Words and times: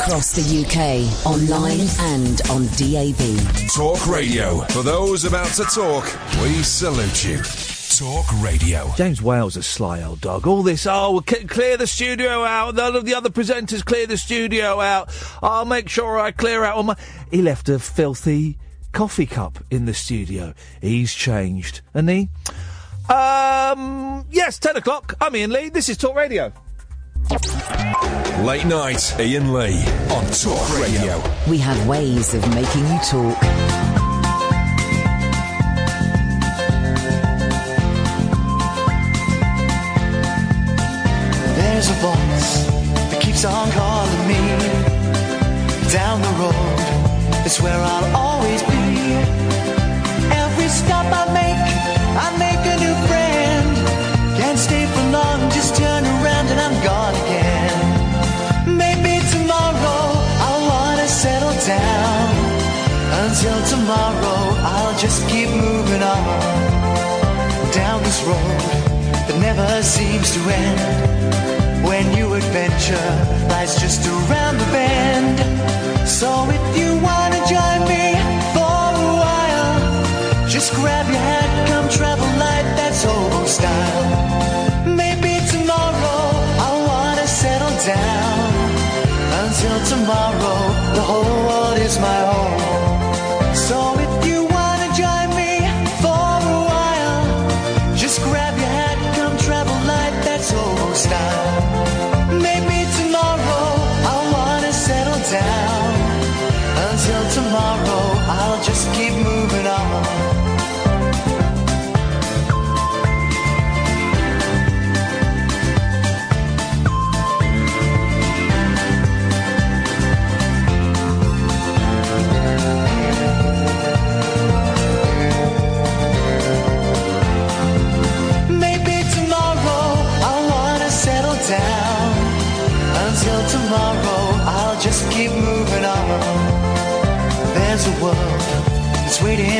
Across 0.00 0.32
the 0.32 0.64
UK, 0.64 1.26
online 1.26 1.80
and 2.14 2.40
on 2.50 2.66
DAB. 2.78 3.18
Talk 3.74 4.06
Radio. 4.06 4.60
For 4.68 4.82
those 4.82 5.24
about 5.24 5.48
to 5.54 5.64
talk, 5.64 6.04
we 6.40 6.62
salute 6.62 7.24
you. 7.24 7.38
Talk 7.98 8.26
Radio. 8.40 8.90
James 8.96 9.20
Whale's, 9.20 9.56
a 9.56 9.62
sly 9.62 10.02
old 10.02 10.20
dog. 10.20 10.46
All 10.46 10.62
this, 10.62 10.86
oh, 10.86 11.12
we'll 11.12 11.24
c- 11.28 11.44
clear 11.46 11.76
the 11.76 11.86
studio 11.88 12.44
out. 12.44 12.76
None 12.76 12.94
of 12.94 13.06
the 13.06 13.14
other 13.14 13.28
presenters 13.28 13.84
clear 13.84 14.06
the 14.06 14.16
studio 14.16 14.80
out. 14.80 15.10
I'll 15.42 15.64
make 15.64 15.88
sure 15.88 16.18
I 16.18 16.30
clear 16.30 16.62
out 16.62 16.76
all 16.76 16.84
my. 16.84 16.96
He 17.30 17.42
left 17.42 17.68
a 17.68 17.80
filthy 17.80 18.56
coffee 18.92 19.26
cup 19.26 19.58
in 19.70 19.86
the 19.86 19.94
studio. 19.94 20.54
He's 20.80 21.12
changed, 21.12 21.80
and 21.92 22.08
he. 22.08 22.28
Um, 23.12 24.26
yes, 24.30 24.58
10 24.60 24.76
o'clock. 24.76 25.14
I'm 25.20 25.34
Iain 25.34 25.50
Lee. 25.50 25.70
This 25.70 25.88
is 25.88 25.96
Talk 25.96 26.14
Radio. 26.14 26.52
Late 27.30 28.64
night, 28.64 29.14
Iain 29.18 29.52
Lee 29.52 29.84
on 30.10 30.24
Talk 30.32 30.80
Radio. 30.80 31.22
We 31.46 31.58
have 31.58 31.86
ways 31.86 32.32
of 32.32 32.40
making 32.54 32.86
you 32.86 32.98
talk. 33.04 33.38
There's 41.56 41.90
a 41.90 41.98
voice 42.00 42.66
that 43.10 43.20
keeps 43.20 43.44
on 43.44 43.70
calling 43.72 44.26
me 44.26 44.40
down 45.92 46.22
the 46.22 46.32
road. 46.40 47.44
It's 47.44 47.60
where 47.60 47.78
I'll 47.78 48.27
tomorrow, 63.88 64.42
I'll 64.60 64.98
just 64.98 65.26
keep 65.30 65.48
moving 65.48 66.02
on 66.02 66.24
down 67.72 68.02
this 68.02 68.22
road 68.24 68.60
that 69.26 69.38
never 69.40 69.82
seems 69.82 70.30
to 70.34 70.40
end 70.40 71.84
when 71.86 72.04
new 72.12 72.34
adventure 72.34 73.08
lies 73.48 73.80
just 73.80 74.06
around 74.06 74.58
the 74.58 74.68
bend. 74.76 75.38
So 76.06 76.28
if 76.50 76.76
you 76.76 77.00
wanna 77.02 77.17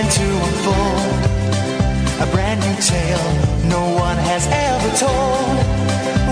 to 0.06 0.26
unfold. 0.48 1.20
A 2.22 2.26
brand 2.31 2.60
new 2.60 2.76
tale 2.81 3.28
no 3.66 3.82
one 3.98 4.16
has 4.31 4.47
ever 4.47 4.91
told. 4.94 5.56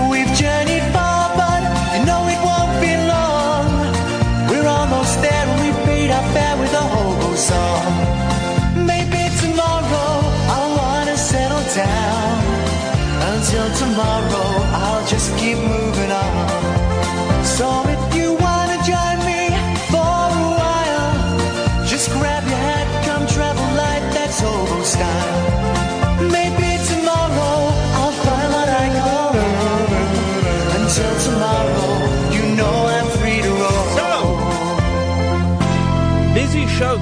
We've 0.09 0.31
journeyed 0.39 0.83
far, 0.95 1.35
but 1.35 1.61
you 1.93 2.05
know 2.07 2.23
it 2.31 2.39
won't 2.47 2.75
be 2.79 2.93
long. 3.11 3.67
We're 4.49 4.67
almost 4.67 5.21
there 5.21 5.45
and 5.51 5.59
we 5.59 5.69
paid 5.83 6.11
our 6.11 6.23
fare 6.33 6.57
with 6.61 6.73
a 6.73 6.85
hobo 6.95 7.35
song. 7.35 7.91
Maybe 8.87 9.21
tomorrow 9.43 10.11
I'll 10.55 10.71
wanna 10.79 11.17
settle 11.17 11.65
down. 11.75 12.35
Until 13.31 13.67
tomorrow, 13.83 14.49
I'll 14.79 15.05
just 15.07 15.35
keep 15.37 15.57
moving 15.57 16.11
on. 16.11 16.33
So 17.43 17.67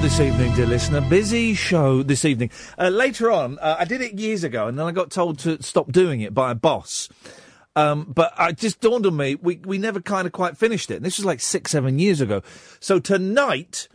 this 0.06 0.20
evening, 0.20 0.54
dear 0.54 0.66
listener. 0.66 1.00
Busy 1.00 1.52
show 1.52 2.00
this 2.00 2.24
evening. 2.24 2.48
Uh, 2.78 2.90
later 2.90 3.28
on, 3.28 3.58
uh, 3.58 3.74
I 3.76 3.84
did 3.84 4.00
it 4.00 4.12
years 4.12 4.44
ago, 4.44 4.68
and 4.68 4.78
then 4.78 4.86
I 4.86 4.92
got 4.92 5.10
told 5.10 5.40
to 5.40 5.60
stop 5.60 5.90
doing 5.90 6.20
it 6.20 6.32
by 6.32 6.52
a 6.52 6.54
boss. 6.54 7.08
Um, 7.74 8.12
but 8.14 8.32
it 8.38 8.56
just 8.56 8.80
dawned 8.80 9.04
on 9.04 9.16
me, 9.16 9.34
we, 9.34 9.56
we 9.64 9.78
never 9.78 10.00
kind 10.00 10.24
of 10.24 10.32
quite 10.32 10.56
finished 10.56 10.92
it. 10.92 10.98
And 10.98 11.04
this 11.04 11.18
was 11.18 11.24
like 11.24 11.40
six, 11.40 11.72
seven 11.72 11.98
years 11.98 12.20
ago. 12.20 12.42
So 12.78 13.00
tonight, 13.00 13.88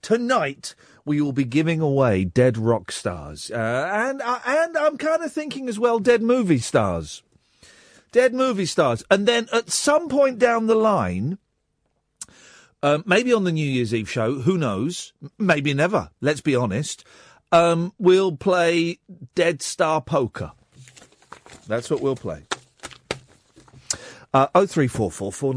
tonight, 0.00 0.74
we 1.04 1.20
will 1.20 1.32
be 1.32 1.44
giving 1.44 1.82
away 1.82 2.24
dead 2.24 2.56
rock 2.56 2.90
stars. 2.90 3.50
Uh, 3.50 3.90
and, 3.92 4.22
and 4.22 4.78
I'm 4.78 4.96
kind 4.96 5.22
of 5.22 5.30
thinking 5.30 5.68
as 5.68 5.78
well, 5.78 5.98
dead 5.98 6.22
movie 6.22 6.60
stars. 6.60 7.22
Dead 8.10 8.32
movie 8.32 8.64
stars. 8.64 9.04
And 9.10 9.28
then 9.28 9.48
at 9.52 9.68
some 9.68 10.08
point 10.08 10.38
down 10.38 10.66
the 10.66 10.74
line, 10.74 11.36
um, 12.82 13.02
maybe 13.06 13.32
on 13.32 13.44
the 13.44 13.52
New 13.52 13.66
Year's 13.66 13.94
Eve 13.94 14.10
show, 14.10 14.40
who 14.40 14.56
knows? 14.58 15.12
Maybe 15.38 15.74
never, 15.74 16.10
let's 16.20 16.40
be 16.40 16.54
honest. 16.54 17.04
Um, 17.50 17.92
we'll 17.98 18.36
play 18.36 18.98
Dead 19.34 19.62
Star 19.62 20.00
Poker. 20.00 20.52
That's 21.66 21.90
what 21.90 22.00
we'll 22.00 22.16
play. 22.16 22.44
Uh, 24.34 24.46
0344 24.52 25.54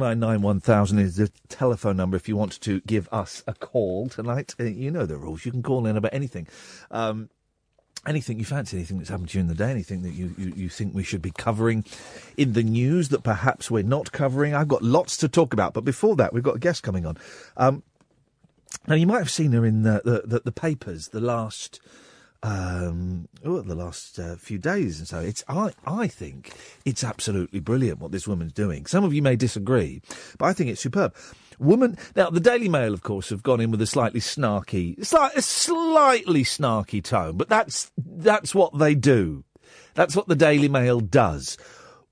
is 1.00 1.16
the 1.18 1.30
telephone 1.50 1.98
number 1.98 2.16
if 2.16 2.30
you 2.30 2.38
want 2.38 2.60
to 2.62 2.80
give 2.82 3.10
us 3.12 3.44
a 3.46 3.54
call 3.54 4.08
tonight. 4.08 4.56
Uh, 4.60 4.64
you 4.64 4.90
know 4.90 5.06
the 5.06 5.18
rules. 5.18 5.46
You 5.46 5.52
can 5.52 5.62
call 5.62 5.86
in 5.86 5.98
about 5.98 6.14
anything. 6.14 6.48
Um, 6.90 7.30
anything 8.08 8.40
you 8.40 8.46
fancy, 8.46 8.78
anything 8.78 8.98
that's 8.98 9.10
happened 9.10 9.30
to 9.30 9.38
you 9.38 9.42
in 9.42 9.48
the 9.48 9.56
day, 9.56 9.70
anything 9.70 10.02
that 10.04 10.12
you, 10.12 10.34
you, 10.38 10.54
you 10.56 10.70
think 10.70 10.94
we 10.94 11.04
should 11.04 11.22
be 11.22 11.32
covering 11.32 11.86
in 12.38 12.54
the 12.54 12.64
news 12.64 13.10
that 13.10 13.24
perhaps 13.24 13.70
we're 13.70 13.84
not 13.84 14.12
covering. 14.12 14.56
I've 14.56 14.68
got 14.68 14.82
lots 14.82 15.18
to 15.18 15.30
talk 15.30 15.54
about, 15.54 15.74
but 15.74 15.86
before 15.86 16.16
that, 16.16 16.34
we've 16.34 16.44
got 16.44 16.56
a 16.56 16.60
guest 16.60 16.84
coming 16.84 17.06
on. 17.06 17.18
Um, 17.58 17.84
now, 18.88 18.96
you 18.96 19.06
might 19.06 19.20
have 19.20 19.30
seen 19.30 19.52
her 19.52 19.66
in 19.66 19.84
the, 19.84 20.02
the, 20.04 20.22
the, 20.26 20.40
the 20.46 20.52
papers 20.52 21.10
the 21.10 21.22
last 21.22 21.80
um, 22.44 23.28
oh, 23.46 23.62
the 23.62 23.76
last 23.76 24.18
uh, 24.18 24.36
few 24.36 24.58
days 24.58 24.98
and 24.98 25.08
so. 25.08 25.20
It's 25.20 25.44
I 25.48 25.74
I 25.86 26.08
think 26.08 26.52
it's 26.86 27.04
absolutely 27.04 27.60
brilliant 27.60 28.00
what 28.00 28.12
this 28.12 28.28
woman's 28.28 28.54
doing. 28.54 28.88
Some 28.88 29.04
of 29.04 29.14
you 29.14 29.22
may 29.22 29.36
disagree, 29.36 30.02
but 30.40 30.46
I 30.46 30.54
think 30.54 30.70
it's 30.70 30.82
superb. 30.82 31.14
Woman 31.62 31.98
now 32.16 32.30
the 32.30 32.40
Daily 32.40 32.68
Mail, 32.68 32.94
of 32.94 33.04
course, 33.04 33.30
have 33.30 33.44
gone 33.44 33.62
in 33.62 33.72
with 33.72 33.82
a 33.82 33.86
slightly 33.86 34.20
snarky, 34.20 34.98
sli- 35.00 35.36
a 35.36 35.42
slightly 35.42 36.44
snarky 36.44 37.04
tone, 37.04 37.38
but 37.38 37.50
that's 37.50 37.92
that's 37.98 38.56
what 38.56 38.78
they 38.78 38.96
do. 38.96 39.44
That's 39.94 40.16
what 40.16 40.28
the 40.28 40.36
Daily 40.36 40.68
Mail 40.68 41.00
does. 41.00 41.58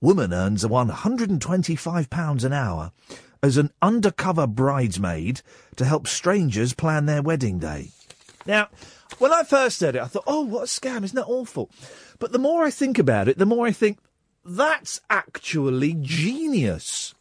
Woman 0.01 0.33
earns 0.33 0.63
£125 0.63 2.43
an 2.43 2.53
hour 2.53 2.91
as 3.41 3.57
an 3.57 3.71
undercover 3.81 4.47
bridesmaid 4.47 5.41
to 5.75 5.85
help 5.85 6.07
strangers 6.07 6.73
plan 6.73 7.05
their 7.05 7.21
wedding 7.21 7.59
day. 7.59 7.89
Now, 8.45 8.69
when 9.17 9.33
I 9.33 9.43
first 9.43 9.81
heard 9.81 9.95
it, 9.95 10.01
I 10.01 10.07
thought, 10.07 10.23
oh, 10.27 10.41
what 10.41 10.63
a 10.63 10.65
scam, 10.65 11.03
isn't 11.03 11.15
that 11.15 11.25
awful? 11.25 11.69
But 12.19 12.31
the 12.31 12.39
more 12.39 12.63
I 12.63 12.69
think 12.71 12.97
about 12.97 13.27
it, 13.27 13.37
the 13.37 13.45
more 13.45 13.65
I 13.67 13.71
think, 13.71 13.99
that's 14.45 15.01
actually 15.09 15.95
genius. 15.99 17.13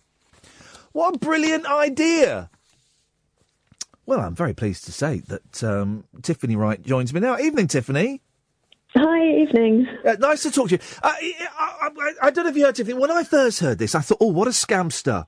What 0.98 1.14
a 1.14 1.18
brilliant 1.20 1.64
idea. 1.64 2.50
Well, 4.04 4.18
I'm 4.18 4.34
very 4.34 4.52
pleased 4.52 4.84
to 4.86 4.90
say 4.90 5.20
that 5.28 5.62
um, 5.62 6.02
Tiffany 6.22 6.56
Wright 6.56 6.82
joins 6.82 7.14
me 7.14 7.20
now. 7.20 7.38
Evening, 7.38 7.68
Tiffany. 7.68 8.20
Hi, 8.96 9.24
evening. 9.42 9.86
Uh, 10.04 10.16
nice 10.18 10.42
to 10.42 10.50
talk 10.50 10.70
to 10.70 10.74
you. 10.74 10.80
Uh, 11.00 11.12
I, 11.12 11.44
I, 11.56 11.88
I, 11.96 12.12
I 12.22 12.30
don't 12.30 12.42
know 12.42 12.50
if 12.50 12.56
you 12.56 12.64
heard, 12.64 12.74
Tiffany. 12.74 12.98
When 12.98 13.12
I 13.12 13.22
first 13.22 13.60
heard 13.60 13.78
this, 13.78 13.94
I 13.94 14.00
thought, 14.00 14.18
oh, 14.20 14.32
what 14.32 14.48
a 14.48 14.50
scamster. 14.50 15.24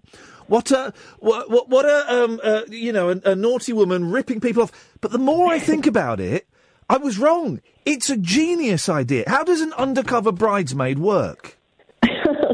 What 0.49 0.73
a 0.73 0.93
what 1.21 1.49
what, 1.49 1.69
what 1.69 1.85
a 1.85 2.15
um 2.25 2.41
uh, 2.43 2.63
you 2.69 2.91
know 2.91 3.11
a, 3.11 3.21
a 3.25 3.37
naughty 3.37 3.73
woman 3.73 4.11
ripping 4.11 4.41
people 4.41 4.65
off. 4.65 4.73
But 5.01 5.13
the 5.13 5.19
more 5.19 5.53
I 5.53 5.61
think 5.61 5.87
about 5.87 6.19
it, 6.19 6.49
I 6.89 6.97
was 6.97 7.17
wrong. 7.17 7.61
It's 7.87 8.11
a 8.11 8.17
genius 8.17 8.89
idea. 8.89 9.23
How 9.29 9.45
does 9.45 9.61
an 9.61 9.73
undercover 9.75 10.33
bridesmaid 10.33 10.99
work? 10.99 11.60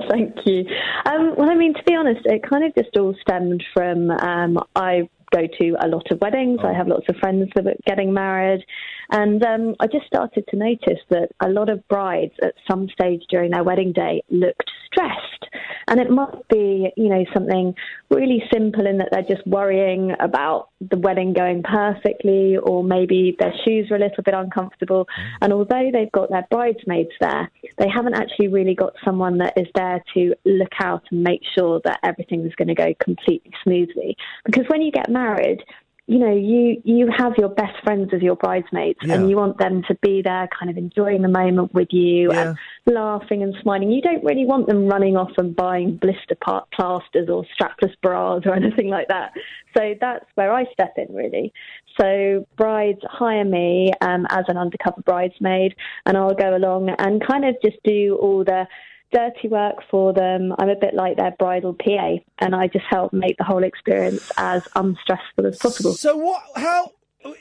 Thank 0.08 0.34
you. 0.44 0.64
Um, 1.04 1.34
well, 1.36 1.50
I 1.50 1.54
mean, 1.54 1.74
to 1.74 1.82
be 1.84 1.94
honest, 1.94 2.20
it 2.24 2.42
kind 2.48 2.64
of 2.64 2.74
just 2.74 2.96
all 2.96 3.14
stemmed 3.20 3.64
from 3.74 4.10
um, 4.10 4.58
I 4.74 5.08
go 5.32 5.46
to 5.58 5.76
a 5.80 5.88
lot 5.88 6.10
of 6.10 6.20
weddings. 6.20 6.60
I 6.64 6.72
have 6.72 6.88
lots 6.88 7.06
of 7.08 7.16
friends 7.16 7.48
that 7.54 7.66
are 7.66 7.74
getting 7.86 8.12
married. 8.12 8.64
And 9.10 9.42
um, 9.44 9.76
I 9.80 9.86
just 9.86 10.06
started 10.06 10.44
to 10.48 10.56
notice 10.56 11.00
that 11.10 11.28
a 11.40 11.48
lot 11.48 11.68
of 11.68 11.86
brides 11.88 12.34
at 12.42 12.54
some 12.68 12.88
stage 12.88 13.22
during 13.30 13.52
their 13.52 13.64
wedding 13.64 13.92
day 13.92 14.22
looked 14.30 14.70
stressed. 14.86 15.44
And 15.88 16.00
it 16.00 16.10
must 16.10 16.48
be, 16.48 16.90
you 16.96 17.08
know, 17.08 17.24
something 17.32 17.74
really 18.10 18.42
simple 18.52 18.86
in 18.86 18.98
that 18.98 19.08
they're 19.12 19.36
just 19.36 19.46
worrying 19.46 20.12
about 20.18 20.70
the 20.80 20.98
wedding 20.98 21.32
going 21.32 21.62
perfectly, 21.62 22.56
or 22.56 22.82
maybe 22.82 23.36
their 23.38 23.52
shoes 23.64 23.90
are 23.90 23.96
a 23.96 24.00
little 24.00 24.22
bit 24.24 24.34
uncomfortable. 24.34 25.06
And 25.40 25.52
although 25.52 25.90
they've 25.92 26.10
got 26.12 26.30
their 26.30 26.46
bridesmaids 26.50 27.12
there, 27.20 27.50
they 27.78 27.88
haven't 27.88 28.14
actually 28.14 28.48
really 28.48 28.74
got 28.74 28.94
someone 29.04 29.38
that 29.38 29.54
is 29.56 29.68
there 29.74 30.02
to 30.14 30.34
look 30.44 30.72
out 30.80 31.04
and 31.10 31.22
make 31.22 31.42
sure 31.56 31.80
that 31.84 32.00
everything 32.02 32.44
is 32.44 32.54
going 32.56 32.68
to 32.68 32.74
go 32.74 32.92
completely 33.02 33.52
smoothly. 33.62 34.16
Because 34.44 34.64
when 34.68 34.82
you 34.82 34.90
get 34.90 35.08
married, 35.08 35.62
you 36.08 36.18
know, 36.18 36.32
you 36.34 36.80
you 36.84 37.10
have 37.16 37.32
your 37.36 37.48
best 37.48 37.82
friends 37.82 38.10
as 38.14 38.22
your 38.22 38.36
bridesmaids, 38.36 39.00
Yeah. 39.02 39.14
and 39.14 39.28
you 39.28 39.36
want 39.36 39.58
them 39.58 39.82
to 39.88 39.94
be 40.02 40.22
there, 40.22 40.48
kind 40.56 40.70
of 40.70 40.76
enjoying 40.76 41.22
the 41.22 41.28
moment 41.28 41.74
with 41.74 41.88
you 41.92 42.32
Yeah. 42.32 42.54
and 42.86 42.94
laughing 42.94 43.42
and 43.42 43.54
smiling. 43.60 43.90
You 43.90 44.00
don't 44.02 44.22
really 44.22 44.44
want 44.46 44.68
them 44.68 44.86
running 44.86 45.16
off 45.16 45.32
and 45.36 45.54
buying 45.56 45.96
blister 45.96 46.36
part 46.36 46.70
plasters 46.70 47.28
or 47.28 47.44
strapless 47.58 47.92
bras 48.02 48.42
or 48.46 48.54
anything 48.62 48.88
like 48.88 49.08
that. 49.08 49.32
So 49.76 49.94
that's 50.00 50.24
where 50.36 50.52
I 50.52 50.64
step 50.72 50.94
in, 50.96 51.12
really. 51.14 51.52
So 52.00 52.46
brides 52.56 53.00
hire 53.02 53.44
me 53.44 53.90
um, 54.00 54.26
as 54.30 54.44
an 54.48 54.56
undercover 54.56 55.02
bridesmaid, 55.02 55.74
and 56.06 56.16
I'll 56.16 56.34
go 56.34 56.56
along 56.56 56.90
and 56.98 57.26
kind 57.26 57.44
of 57.44 57.56
just 57.64 57.78
do 57.82 58.16
all 58.22 58.44
the 58.44 58.68
dirty 59.12 59.48
work 59.48 59.76
for 59.90 60.12
them. 60.12 60.52
I'm 60.58 60.68
a 60.68 60.76
bit 60.76 60.94
like 60.94 61.16
their 61.16 61.34
bridal 61.38 61.74
PA, 61.74 62.16
and 62.38 62.54
I 62.54 62.68
just 62.68 62.84
help 62.88 63.12
make 63.12 63.36
the 63.38 63.44
whole 63.44 63.64
experience 63.64 64.30
as 64.36 64.66
unstressful 64.74 65.46
as 65.46 65.58
possible. 65.58 65.92
So 65.92 66.16
what? 66.16 66.42
How? 66.54 66.92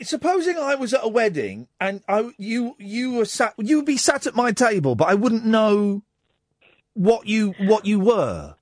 Supposing 0.01 0.57
I 0.57 0.73
was 0.73 0.95
at 0.95 1.01
a 1.03 1.07
wedding 1.07 1.67
and 1.79 2.01
I 2.07 2.31
you 2.39 2.75
you 2.79 3.13
were 3.13 3.25
sat 3.25 3.53
you 3.59 3.75
would 3.77 3.85
be 3.85 3.97
sat 3.97 4.25
at 4.25 4.33
my 4.33 4.51
table, 4.51 4.95
but 4.95 5.07
I 5.07 5.13
wouldn't 5.13 5.45
know 5.45 6.01
what 6.95 7.27
you 7.27 7.53
what 7.59 7.85
you 7.85 7.99
were. 7.99 8.55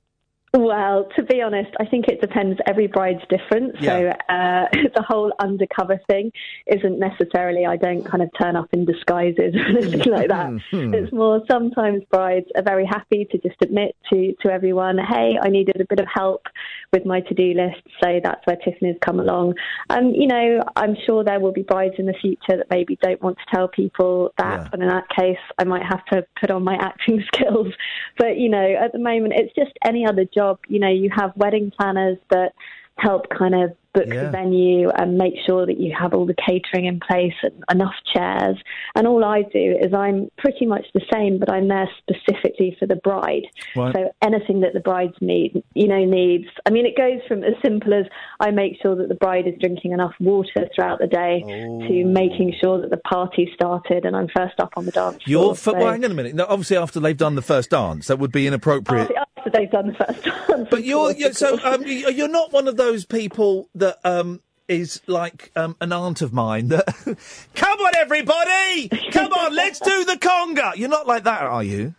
Well, 0.55 1.09
to 1.15 1.23
be 1.23 1.41
honest, 1.41 1.71
I 1.79 1.85
think 1.87 2.07
it 2.07 2.21
depends. 2.21 2.59
Every 2.67 2.85
bride's 2.85 3.23
different. 3.27 3.81
Yeah. 3.81 3.89
So 3.89 4.33
uh, 4.33 4.65
the 4.95 5.01
whole 5.01 5.33
undercover 5.39 5.99
thing 6.07 6.31
isn't 6.67 6.99
necessarily, 6.99 7.65
I 7.65 7.75
don't 7.75 8.03
kind 8.03 8.21
of 8.21 8.29
turn 8.39 8.55
up 8.55 8.67
in 8.71 8.85
disguises 8.85 9.55
or 9.55 9.65
anything 9.77 10.11
like 10.11 10.29
that. 10.29 10.51
Hmm. 10.69 10.93
It's 10.93 11.11
more 11.11 11.41
sometimes 11.49 12.03
brides 12.11 12.45
are 12.55 12.61
very 12.61 12.85
happy 12.85 13.25
to 13.31 13.37
just 13.39 13.55
admit 13.63 13.95
to, 14.11 14.35
to 14.43 14.51
everyone, 14.51 14.99
hey, 14.99 15.39
I 15.41 15.49
needed 15.49 15.81
a 15.81 15.85
bit 15.89 15.99
of 15.99 16.05
help 16.13 16.43
with 16.91 17.03
my 17.03 17.21
to 17.21 17.33
do 17.33 17.55
list. 17.55 17.81
So 18.03 18.19
that's 18.23 18.45
where 18.45 18.57
Tiffany's 18.57 18.97
come 19.01 19.19
along. 19.19 19.55
Um, 19.89 20.11
you 20.13 20.27
know, 20.27 20.61
I'm 20.75 20.95
sure 21.07 21.23
there 21.23 21.39
will 21.39 21.51
be 21.51 21.63
brides 21.63 21.95
in 21.97 22.05
the 22.05 22.13
future 22.21 22.57
that 22.57 22.67
maybe 22.69 22.99
don't 23.01 23.21
want 23.23 23.39
to 23.39 23.55
tell 23.55 23.69
people 23.69 24.31
that. 24.37 24.61
Yeah. 24.61 24.67
But 24.69 24.81
in 24.81 24.87
that 24.87 25.09
case, 25.09 25.37
I 25.57 25.63
might 25.63 25.83
have 25.83 26.05
to 26.11 26.23
put 26.39 26.51
on 26.51 26.63
my 26.63 26.75
acting 26.75 27.23
skills. 27.33 27.73
But, 28.19 28.37
you 28.37 28.49
know, 28.49 28.75
at 28.79 28.91
the 28.91 28.99
moment, 28.99 29.33
it's 29.35 29.55
just 29.55 29.71
any 29.83 30.05
other 30.05 30.25
job. 30.25 30.42
You 30.67 30.79
know, 30.79 30.89
you 30.89 31.09
have 31.15 31.31
wedding 31.35 31.71
planners 31.71 32.17
that 32.29 32.53
help 32.97 33.29
kind 33.29 33.55
of 33.55 33.75
book 33.93 34.05
Yeah. 34.07 34.23
the 34.25 34.29
venue 34.31 34.89
and 34.89 35.17
make 35.17 35.33
sure 35.45 35.65
that 35.65 35.79
you 35.79 35.93
have 35.99 36.13
all 36.13 36.25
the 36.25 36.35
catering 36.35 36.85
in 36.85 36.99
place 36.99 37.33
and 37.43 37.63
enough 37.71 37.93
chairs. 38.13 38.57
And 38.95 39.07
all 39.07 39.23
I 39.23 39.43
do 39.43 39.77
is 39.79 39.93
I'm 39.93 40.29
pretty 40.37 40.65
much 40.65 40.85
the 40.93 41.01
same, 41.13 41.37
but 41.39 41.51
I'm 41.51 41.67
there 41.67 41.89
specifically 41.99 42.75
for 42.79 42.85
the 42.87 42.95
bride. 42.97 43.43
Right. 43.75 43.95
So 43.95 44.11
anything 44.21 44.61
that 44.61 44.73
the 44.73 44.79
bride's 44.79 45.15
need, 45.21 45.63
you 45.73 45.87
know, 45.87 46.03
needs. 46.05 46.45
I 46.65 46.69
mean, 46.71 46.85
it 46.85 46.95
goes 46.97 47.19
from 47.27 47.43
as 47.43 47.53
simple 47.63 47.93
as 47.93 48.05
I 48.39 48.51
make 48.51 48.81
sure 48.81 48.95
that 48.95 49.09
the 49.09 49.15
bride 49.15 49.47
is 49.47 49.53
drinking 49.59 49.91
enough 49.91 50.13
water 50.19 50.67
throughout 50.75 50.99
the 50.99 51.07
day 51.07 51.43
Oh. 51.45 51.87
to 51.87 52.05
making 52.05 52.53
sure 52.61 52.81
that 52.81 52.89
the 52.89 52.97
party 52.97 53.49
started 53.53 54.05
and 54.05 54.15
I'm 54.15 54.27
first 54.35 54.59
up 54.59 54.73
on 54.77 54.85
the 54.85 54.91
dance 54.91 55.19
Your 55.25 55.55
floor. 55.55 55.55
So- 55.55 55.73
well, 55.73 55.91
hang 55.91 56.05
on 56.05 56.11
a 56.11 56.13
minute. 56.15 56.35
No, 56.35 56.45
obviously, 56.47 56.77
after 56.77 56.99
they've 56.99 57.17
done 57.17 57.35
the 57.35 57.41
first 57.41 57.69
dance, 57.69 58.07
that 58.07 58.19
would 58.19 58.31
be 58.31 58.47
inappropriate. 58.47 59.11
after, 59.11 59.25
after 59.37 59.49
they've 59.51 59.71
done 59.71 59.87
the 59.87 60.05
first 60.05 60.23
dance. 60.47 60.67
But 60.69 60.83
you're, 60.83 61.11
you're 61.11 61.33
so 61.33 61.59
um, 61.63 61.83
you- 61.85 62.09
you're 62.09 62.27
not 62.27 62.51
one 62.53 62.67
of 62.67 62.77
those 62.77 63.05
people 63.05 63.69
that 63.75 63.82
um, 64.03 64.41
is 64.67 65.01
like 65.07 65.51
um, 65.55 65.75
an 65.81 65.91
aunt 65.91 66.21
of 66.21 66.33
mine 66.33 66.69
that. 66.69 66.85
Come 67.55 67.79
on, 67.79 67.91
everybody! 67.97 68.89
Come 69.11 69.31
on, 69.33 69.55
let's 69.55 69.79
do 69.79 70.05
the 70.05 70.13
conga. 70.17 70.75
You're 70.75 70.89
not 70.89 71.07
like 71.07 71.23
that, 71.25 71.41
are 71.43 71.63
you? 71.63 71.93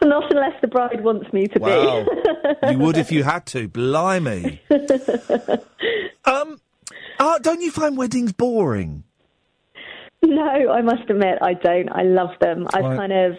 Well, 0.00 0.10
Not 0.10 0.30
unless 0.30 0.60
the 0.60 0.68
bride 0.68 1.02
wants 1.02 1.32
me 1.32 1.46
to 1.48 1.58
Wow, 1.58 2.04
be. 2.62 2.68
you 2.72 2.78
would 2.78 2.96
if 2.96 3.10
you 3.10 3.22
had 3.24 3.46
to. 3.46 3.66
Blimey. 3.68 4.60
um, 6.24 6.60
uh, 7.18 7.38
don't 7.40 7.60
you 7.60 7.70
find 7.70 7.96
weddings 7.96 8.32
boring? 8.32 9.02
No, 10.22 10.42
I 10.72 10.82
must 10.82 11.08
admit 11.08 11.38
I 11.42 11.54
don't. 11.54 11.88
I 11.90 12.02
love 12.02 12.30
them. 12.40 12.66
I've 12.74 12.84
Right. 12.84 12.96
kind 12.98 13.12
of, 13.12 13.32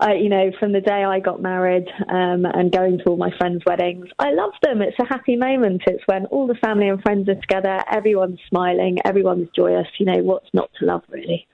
I, 0.00 0.14
you 0.14 0.28
know, 0.28 0.52
from 0.60 0.72
the 0.72 0.80
day 0.80 1.04
I 1.04 1.18
got 1.18 1.42
married 1.42 1.88
um, 2.08 2.44
and 2.44 2.70
going 2.70 2.98
to 2.98 3.04
all 3.04 3.16
my 3.16 3.30
friends' 3.36 3.62
weddings, 3.66 4.06
I 4.18 4.30
love 4.30 4.52
them. 4.62 4.80
It's 4.80 4.98
a 5.00 5.06
happy 5.06 5.34
moment. 5.34 5.82
It's 5.86 6.04
when 6.06 6.26
all 6.26 6.46
the 6.46 6.54
family 6.54 6.88
and 6.88 7.02
friends 7.02 7.28
are 7.28 7.34
together, 7.34 7.82
everyone's 7.90 8.38
smiling, 8.48 8.98
everyone's 9.04 9.48
joyous. 9.56 9.88
You 9.98 10.06
know, 10.06 10.22
what's 10.22 10.48
not 10.54 10.70
to 10.78 10.86
love, 10.86 11.02
really? 11.08 11.48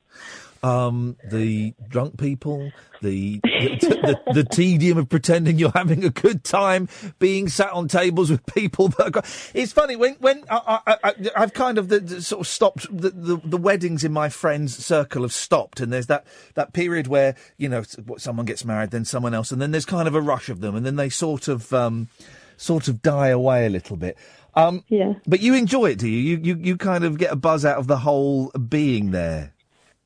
Um, 0.65 1.19
the 1.29 1.75
drunk 1.89 2.17
people, 2.19 2.73
the 3.03 3.41
the, 3.43 4.19
the 4.27 4.33
the 4.33 4.45
tedium 4.45 4.97
of 4.97 5.11
pretending 5.11 5.59
you're 5.59 5.71
having 5.75 6.05
a 6.05 6.11
good 6.11 6.43
time, 6.43 6.89
being 7.19 7.49
sat 7.49 7.71
on 7.73 7.87
tables 7.87 8.31
with 8.31 8.47
people 8.47 8.89
that. 8.89 9.15
Are, 9.15 9.23
it's 9.53 9.73
funny 9.73 9.95
when 9.95 10.15
when 10.21 10.43
I, 10.51 10.81
I, 10.87 10.97
I, 11.05 11.15
I've 11.37 11.53
kind 11.53 11.77
of 11.77 11.91
the, 11.91 12.01
the 12.01 12.23
sort 12.23 12.41
of 12.41 12.47
stopped 12.47 12.87
the, 12.91 13.11
the 13.11 13.37
the 13.45 13.57
weddings 13.59 14.05
in 14.05 14.13
my 14.13 14.31
friends' 14.31 14.75
circle 14.75 15.21
have 15.23 15.35
stopped, 15.35 15.81
and 15.81 15.93
there's 15.93 16.07
that 16.07 16.27
that 16.55 16.73
period 16.73 17.09
where 17.09 17.37
you 17.59 17.69
know 17.69 17.83
someone 18.17 18.47
gets 18.47 18.65
married, 18.65 18.91
then 18.91 19.05
someone 19.05 19.35
else, 19.35 19.53
and 19.53 19.61
then 19.61 19.71
there's 19.71 19.85
kind 19.85 20.09
of 20.09 20.15
a 20.15 20.21
rush 20.23 20.49
of 20.49 20.61
them, 20.61 20.75
and 20.75 20.87
then 20.87 20.97
they 20.97 21.11
sort 21.11 21.47
of 21.47 21.73
um 21.75 22.09
sort 22.57 22.89
of 22.89 23.03
die 23.03 23.29
away 23.29 23.67
a 23.67 23.71
little 23.71 23.97
bit. 23.97 24.17
Um, 24.55 24.85
Yeah. 24.89 25.15
but 25.27 25.41
you 25.41 25.55
enjoy 25.55 25.91
it, 25.91 25.99
do 25.99 26.09
you? 26.09 26.37
You 26.39 26.41
you 26.43 26.59
you 26.63 26.77
kind 26.77 27.05
of 27.05 27.19
get 27.19 27.33
a 27.33 27.37
buzz 27.37 27.65
out 27.67 27.77
of 27.79 27.87
the 27.87 27.99
whole 27.99 28.51
being 28.53 29.11
there. 29.11 29.54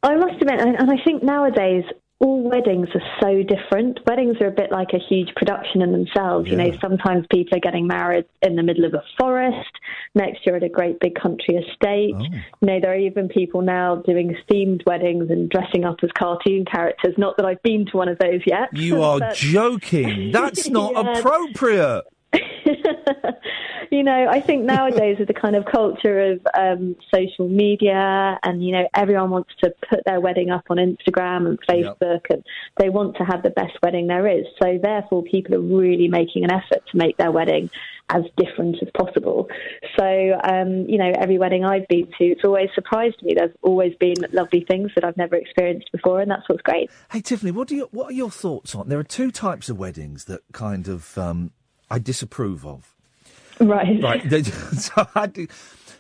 I 0.09 0.17
must 0.17 0.41
admit, 0.41 0.61
and 0.61 0.77
and 0.77 0.91
I 0.91 1.03
think 1.05 1.23
nowadays 1.23 1.85
all 2.21 2.43
weddings 2.43 2.89
are 2.97 3.03
so 3.23 3.43
different. 3.45 4.01
Weddings 4.05 4.39
are 4.41 4.49
a 4.49 4.51
bit 4.51 4.73
like 4.73 4.89
a 4.93 4.99
huge 4.99 5.33
production 5.37 5.83
in 5.83 5.93
themselves. 5.93 6.49
You 6.51 6.57
know, 6.57 6.77
sometimes 6.81 7.25
people 7.31 7.57
are 7.57 7.61
getting 7.61 7.87
married 7.87 8.25
in 8.43 8.57
the 8.57 8.63
middle 8.65 8.85
of 8.85 8.95
a 8.95 9.05
forest. 9.21 9.69
Next 10.17 10.45
year 10.45 10.57
at 10.57 10.65
a 10.65 10.69
great 10.69 10.99
big 10.99 11.15
country 11.15 11.55
estate. 11.55 12.15
Oh. 12.17 12.23
You 12.61 12.67
know, 12.67 12.81
there 12.81 12.93
are 12.93 12.99
even 12.99 13.29
people 13.29 13.63
now 13.63 13.97
doing 14.05 14.37
themed 14.51 14.85
weddings 14.85 15.31
and 15.31 15.49
dressing 15.49 15.85
up 15.85 15.99
as 16.03 16.11
cartoon 16.19 16.65
characters. 16.65 17.15
Not 17.19 17.37
that 17.37 17.47
I've 17.47 17.63
been 17.63 17.87
to 17.87 17.97
one 17.97 18.09
of 18.09 18.19
those 18.19 18.41
yet. 18.47 18.71
You 18.77 19.01
are 19.03 19.19
but- 19.21 19.37
joking. 19.37 20.33
That's 20.33 20.69
not 20.69 20.95
Yeah. 20.97 21.19
appropriate. 21.19 22.03
you 23.91 24.03
know, 24.03 24.29
I 24.29 24.41
think 24.41 24.65
nowadays 24.65 25.17
with 25.19 25.29
the 25.29 25.35
kind 25.35 25.57
of 25.57 25.65
culture 25.65 26.33
of 26.33 26.47
um, 26.59 26.97
social 27.15 27.49
media 27.49 28.39
and, 28.43 28.65
you 28.65 28.73
know, 28.73 28.89
everyone 28.95 29.31
wants 29.31 29.51
to 29.63 29.73
put 29.89 30.01
their 30.05 30.21
wedding 30.21 30.51
up 30.51 30.65
on 30.71 30.77
Instagram 30.77 31.47
and 31.47 31.59
Facebook 31.67 32.21
and 32.31 32.45
they 32.79 32.89
want 32.89 33.17
to 33.17 33.25
have 33.25 33.43
the 33.43 33.51
best 33.51 33.79
wedding 33.83 34.07
there 34.07 34.27
is. 34.27 34.47
So 34.63 34.79
therefore 34.83 35.23
people 35.23 35.55
are 35.55 35.61
really 35.61 36.09
making 36.09 36.45
an 36.45 36.51
effort 36.51 36.83
to 36.91 36.97
make 36.97 37.17
their 37.17 37.33
wedding 37.33 37.71
as 38.11 38.23
different 38.37 38.77
as 38.83 38.89
possible. 38.97 39.49
So, 39.99 40.41
um, 40.43 40.87
you 40.89 40.97
know, 40.99 41.13
every 41.19 41.39
wedding 41.39 41.65
I've 41.65 41.87
been 41.89 42.07
to, 42.19 42.25
it's 42.25 42.45
always 42.45 42.69
surprised 42.75 43.23
me. 43.23 43.35
There's 43.37 43.55
always 43.63 43.95
been 43.97 44.15
lovely 44.33 44.65
things 44.69 44.91
that 44.95 45.05
I've 45.05 45.17
never 45.17 45.37
experienced 45.37 45.93
before 45.93 46.21
and 46.21 46.31
that's 46.31 46.49
what's 46.49 46.63
great. 46.63 46.91
Hey 47.11 47.21
Tiffany, 47.21 47.51
what 47.51 47.69
do 47.69 47.77
you 47.77 47.89
what 47.91 48.11
are 48.11 48.15
your 48.15 48.31
thoughts 48.31 48.75
on? 48.75 48.89
There 48.89 48.99
are 48.99 49.05
two 49.05 49.31
types 49.31 49.69
of 49.69 49.79
weddings 49.79 50.25
that 50.25 50.41
kind 50.53 50.89
of 50.89 51.17
um, 51.19 51.53
I 51.91 51.99
disapprove 51.99 52.67
of. 52.67 52.95
Right. 53.61 54.03
Right. 54.03 54.47
so 54.47 55.09
I 55.15 55.27
do, 55.27 55.47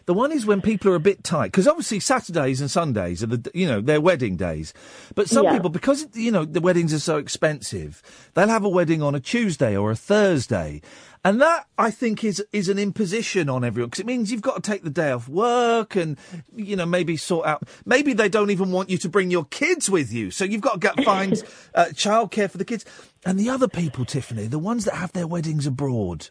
the 0.08 0.14
one 0.14 0.32
is 0.32 0.46
when 0.46 0.62
people 0.62 0.90
are 0.90 0.94
a 0.94 1.00
bit 1.00 1.22
tight 1.22 1.52
because 1.52 1.68
obviously 1.68 2.00
Saturdays 2.00 2.62
and 2.62 2.70
Sundays 2.70 3.22
are 3.22 3.26
the 3.26 3.50
you 3.52 3.66
know 3.68 3.82
they're 3.82 4.00
wedding 4.00 4.36
days, 4.36 4.72
but 5.14 5.28
some 5.28 5.44
Yeah. 5.44 5.52
people 5.52 5.68
because 5.68 6.06
you 6.14 6.30
know 6.32 6.46
the 6.46 6.62
weddings 6.62 6.94
are 6.94 6.98
so 6.98 7.18
expensive, 7.18 8.02
they'll 8.32 8.48
have 8.48 8.64
a 8.64 8.70
wedding 8.70 9.02
on 9.02 9.14
a 9.14 9.20
Tuesday 9.20 9.76
or 9.76 9.90
a 9.90 9.96
Thursday, 9.96 10.80
and 11.26 11.42
that 11.42 11.66
I 11.76 11.90
think 11.90 12.24
is 12.24 12.42
is 12.54 12.70
an 12.70 12.78
imposition 12.78 13.50
on 13.50 13.64
everyone 13.64 13.90
because 13.90 14.00
it 14.00 14.06
means 14.06 14.32
you've 14.32 14.40
got 14.40 14.56
to 14.62 14.70
take 14.70 14.82
the 14.82 14.88
day 15.02 15.10
off 15.10 15.28
work 15.28 15.94
and 15.94 16.16
you 16.56 16.74
know 16.74 16.86
maybe 16.86 17.18
sort 17.18 17.46
out 17.46 17.68
maybe 17.84 18.14
they 18.14 18.30
don't 18.30 18.50
even 18.50 18.72
want 18.72 18.88
you 18.88 18.96
to 18.96 19.08
bring 19.10 19.30
your 19.30 19.44
kids 19.44 19.90
with 19.90 20.10
you, 20.10 20.30
so 20.30 20.42
you've 20.44 20.62
got 20.62 20.80
to 20.80 20.80
get, 20.80 21.04
find 21.12 21.34
uh, 21.74 21.86
childcare 21.92 22.50
for 22.50 22.56
the 22.56 22.64
kids. 22.64 22.86
And 23.26 23.38
the 23.38 23.50
other 23.50 23.68
people, 23.68 24.06
Tiffany, 24.06 24.46
the 24.46 24.58
ones 24.58 24.86
that 24.86 24.94
have 24.94 25.12
their 25.12 25.26
weddings 25.26 25.66
abroad. 25.66 26.30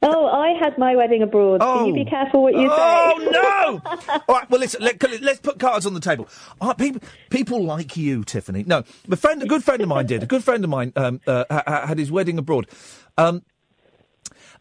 Oh, 0.00 0.26
I 0.26 0.50
had 0.62 0.78
my 0.78 0.94
wedding 0.94 1.22
abroad, 1.22 1.60
so 1.60 1.86
you 1.86 1.92
be 1.92 2.04
careful 2.04 2.42
what 2.44 2.54
you 2.54 2.68
say. 2.68 2.74
Oh 2.76 3.80
no! 3.82 4.20
All 4.28 4.34
right, 4.36 4.48
well 4.48 4.60
listen. 4.60 4.80
Let, 4.82 5.02
us 5.04 5.40
put 5.40 5.58
cards 5.58 5.86
on 5.86 5.94
the 5.94 6.00
table. 6.00 6.28
Uh, 6.60 6.72
people, 6.74 7.00
people 7.30 7.64
like 7.64 7.96
you, 7.96 8.22
Tiffany. 8.22 8.62
No, 8.64 8.84
a 9.10 9.16
friend, 9.16 9.42
a 9.42 9.46
good 9.46 9.64
friend 9.64 9.82
of 9.82 9.88
mine 9.88 10.06
did. 10.06 10.22
A 10.22 10.26
good 10.26 10.44
friend 10.44 10.62
of 10.62 10.70
mine 10.70 10.92
um, 10.94 11.20
uh, 11.26 11.44
ha- 11.50 11.86
had 11.86 11.98
his 11.98 12.12
wedding 12.12 12.38
abroad, 12.38 12.68
um, 13.16 13.42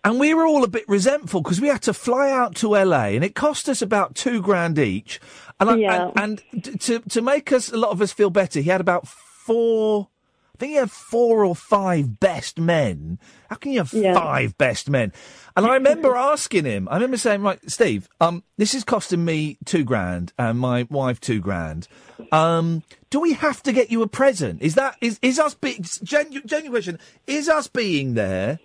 and 0.03 0.20
we 0.20 0.34
were 0.34 0.48
all 0.48 0.63
a 0.63 0.67
bit 0.67 0.86
resentful 0.88 1.41
because 1.41 1.62
we 1.62 1.67
had 1.67 1.84
to 1.84 1.94
fly 1.94 2.32
out 2.32 2.56
to 2.56 2.70
LA, 2.70 3.06
and 3.10 3.24
it 3.24 3.36
cost 3.36 3.70
us 3.70 3.82
about 3.84 4.15
two 4.15 4.41
grand 4.41 4.79
each. 4.79 5.20
And, 5.60 5.70
I, 5.70 5.75
Yeah. 5.75 6.12
and, 6.15 6.41
and 6.51 6.82
to 6.82 7.00
to 7.00 7.22
make 7.22 7.51
us 7.51 7.72
a 7.72 7.77
lot 7.77 7.91
of 7.91 8.01
us 8.01 8.12
feel 8.12 8.32
better, 8.32 8.60
he 8.60 8.70
had 8.72 8.82
about 8.82 9.08
four. 9.08 10.10
I 10.57 10.59
think 10.59 10.71
he 10.71 10.77
had 10.77 10.89
four 10.89 11.45
or 11.45 11.55
five 11.55 12.19
best 12.19 12.57
men. 12.59 13.19
How 13.47 13.57
can 13.57 13.73
you 13.73 13.77
have 13.77 13.93
Yeah. 13.93 14.15
five 14.15 14.57
best 14.57 14.89
men? 14.89 15.13
And 15.55 15.67
I 15.67 15.75
remember 15.75 16.15
asking 16.17 16.65
him. 16.65 16.87
I 16.89 16.95
remember 16.95 17.17
saying, 17.17 17.43
"Right, 17.43 17.59
Steve, 17.69 18.09
um, 18.19 18.43
this 18.57 18.73
is 18.73 18.83
costing 18.83 19.23
me 19.23 19.59
two 19.65 19.83
grand 19.83 20.33
and 20.39 20.57
my 20.57 20.87
wife 20.89 21.21
two 21.21 21.39
grand. 21.39 21.87
Um, 22.31 22.81
do 23.11 23.19
we 23.19 23.33
have 23.33 23.61
to 23.63 23.71
get 23.71 23.91
you 23.91 24.01
a 24.01 24.07
present? 24.07 24.63
Is 24.63 24.73
that 24.73 24.95
is 24.99 25.19
is 25.21 25.37
us 25.37 25.53
being 25.53 25.85
genu- 26.03 26.41
genuine 26.43 26.71
question? 26.71 26.99
Is 27.27 27.47
us 27.49 27.67
being 27.67 28.15
there 28.15 28.57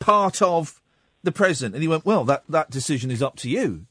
part 0.00 0.42
of 0.42 0.80
the 1.22 1.30
present?" 1.30 1.72
And 1.74 1.82
he 1.82 1.88
went, 1.88 2.04
"Well, 2.04 2.24
that 2.24 2.42
that 2.48 2.70
decision 2.70 3.12
is 3.12 3.22
up 3.22 3.36
to 3.36 3.48
you." 3.48 3.86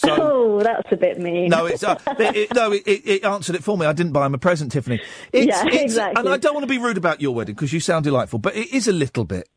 So. 0.00 0.16
oh, 0.18 0.60
that's 0.62 0.90
a 0.92 0.96
bit 0.96 1.18
mean. 1.18 1.48
No, 1.50 1.66
it's 1.66 1.82
uh, 1.82 1.98
it, 2.18 2.36
it- 2.36 2.54
no. 2.54 2.72
It, 2.72 2.82
it, 2.86 3.24
answered 3.24 3.54
it 3.56 3.62
for 3.62 3.76
me. 3.76 3.84
I 3.86 3.92
didn't 3.92 4.12
buy 4.12 4.26
him 4.26 4.34
a 4.34 4.38
present, 4.38 4.72
Tiffany. 4.72 5.00
It's, 5.32 5.46
Yeah, 5.46 5.66
it's- 5.66 5.82
exactly. 5.82 6.20
And 6.20 6.28
I 6.28 6.38
don't 6.38 6.54
want 6.54 6.64
to 6.64 6.68
be 6.68 6.78
rude 6.78 6.96
about 6.96 7.20
your 7.20 7.34
wedding 7.34 7.54
because 7.54 7.72
you 7.72 7.80
sound 7.80 8.04
delightful, 8.04 8.38
but 8.38 8.56
it 8.56 8.72
is 8.72 8.88
a 8.88 8.92
little 8.92 9.24
bit 9.24 9.48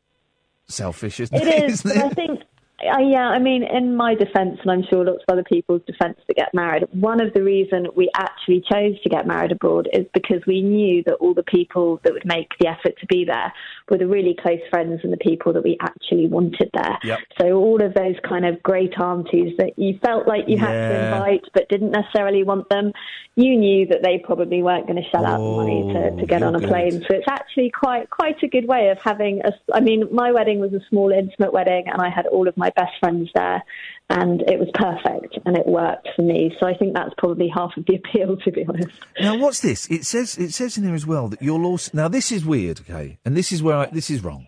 selfish, 0.68 1.20
isn't 1.20 1.34
it? 1.34 1.46
It 1.46 1.70
is, 1.70 1.86
I 1.86 2.08
think, 2.10 2.40
uh, 2.82 2.98
yeah, 2.98 3.28
I 3.28 3.38
mean, 3.38 3.62
in 3.62 3.96
my 3.96 4.14
defence, 4.14 4.58
and 4.62 4.70
I'm 4.70 4.84
sure 4.90 5.04
lots 5.04 5.22
of 5.26 5.32
other 5.32 5.44
people's 5.44 5.82
defence 5.86 6.18
that 6.26 6.36
get 6.36 6.52
married, 6.52 6.84
one 6.92 7.20
of 7.20 7.32
the 7.32 7.42
reason 7.42 7.86
we 7.96 8.10
actually 8.16 8.62
chose 8.70 9.00
to 9.02 9.08
get 9.08 9.26
married 9.26 9.52
abroad 9.52 9.88
is 9.92 10.06
because 10.12 10.42
we 10.46 10.60
knew 10.60 11.02
that 11.06 11.14
all 11.14 11.32
the 11.34 11.44
people 11.44 12.00
that 12.04 12.12
would 12.12 12.26
make 12.26 12.48
the 12.60 12.66
effort 12.68 12.98
to 13.00 13.06
be 13.06 13.24
there 13.24 13.52
were 13.90 13.98
the 13.98 14.06
really 14.06 14.36
close 14.40 14.60
friends 14.70 15.00
and 15.02 15.12
the 15.12 15.18
people 15.18 15.52
that 15.52 15.62
we 15.62 15.76
actually 15.80 16.26
wanted 16.26 16.70
there. 16.72 16.98
Yep. 17.04 17.18
So 17.40 17.52
all 17.54 17.82
of 17.82 17.94
those 17.94 18.16
kind 18.26 18.46
of 18.46 18.62
great 18.62 18.98
aunties 18.98 19.54
that 19.58 19.78
you 19.78 19.98
felt 20.02 20.26
like 20.26 20.44
you 20.48 20.58
had 20.58 20.72
to 20.72 21.04
invite 21.04 21.44
but 21.52 21.68
didn't 21.68 21.90
necessarily 21.90 22.42
want 22.44 22.68
them, 22.70 22.92
you 23.36 23.56
knew 23.56 23.86
that 23.86 24.02
they 24.02 24.22
probably 24.24 24.62
weren't 24.62 24.86
going 24.86 25.02
to 25.02 25.08
shell 25.10 25.26
out 25.26 25.38
the 25.38 25.56
money 25.56 25.92
to, 25.92 26.10
oh, 26.10 26.16
to 26.18 26.26
get 26.26 26.42
on 26.42 26.54
a 26.54 26.60
good. 26.60 26.68
plane. 26.68 27.04
So 27.08 27.14
it's 27.14 27.28
actually 27.28 27.70
quite 27.70 28.08
quite 28.10 28.42
a 28.42 28.48
good 28.48 28.66
way 28.66 28.88
of 28.88 28.98
having 29.02 29.42
a. 29.44 29.52
I 29.74 29.80
mean, 29.80 30.04
my 30.10 30.32
wedding 30.32 30.60
was 30.60 30.72
a 30.72 30.80
small, 30.88 31.10
intimate 31.12 31.52
wedding, 31.52 31.84
and 31.86 32.00
I 32.00 32.08
had 32.08 32.26
all 32.26 32.48
of 32.48 32.56
my 32.56 32.70
best 32.70 32.92
friends 33.00 33.28
there, 33.34 33.62
and 34.10 34.42
it 34.42 34.58
was 34.58 34.68
perfect, 34.74 35.38
and 35.46 35.56
it 35.56 35.66
worked 35.66 36.08
for 36.14 36.22
me. 36.22 36.54
So 36.60 36.66
I 36.66 36.74
think 36.74 36.94
that's 36.94 37.14
probably 37.16 37.48
half 37.48 37.76
of 37.76 37.86
the 37.86 37.96
appeal, 38.04 38.36
to 38.36 38.52
be 38.52 38.64
honest. 38.68 38.98
Now, 39.20 39.36
what's 39.38 39.60
this? 39.60 39.90
It 39.90 40.04
says 40.04 40.36
it 40.38 40.52
says 40.52 40.76
in 40.76 40.84
here 40.84 40.94
as 40.94 41.06
well 41.06 41.28
that 41.28 41.40
you'll 41.40 41.78
now 41.92 42.08
this 42.08 42.30
is 42.30 42.44
weird, 42.44 42.80
okay, 42.80 43.18
and 43.24 43.36
this 43.36 43.52
is 43.52 43.62
where 43.62 43.76
I, 43.76 43.86
this 43.86 44.10
is 44.10 44.22
wrong. 44.22 44.46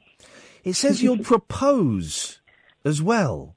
It 0.64 0.74
says 0.74 1.02
you'll 1.02 1.18
propose 1.24 2.40
as 2.84 3.00
well. 3.00 3.54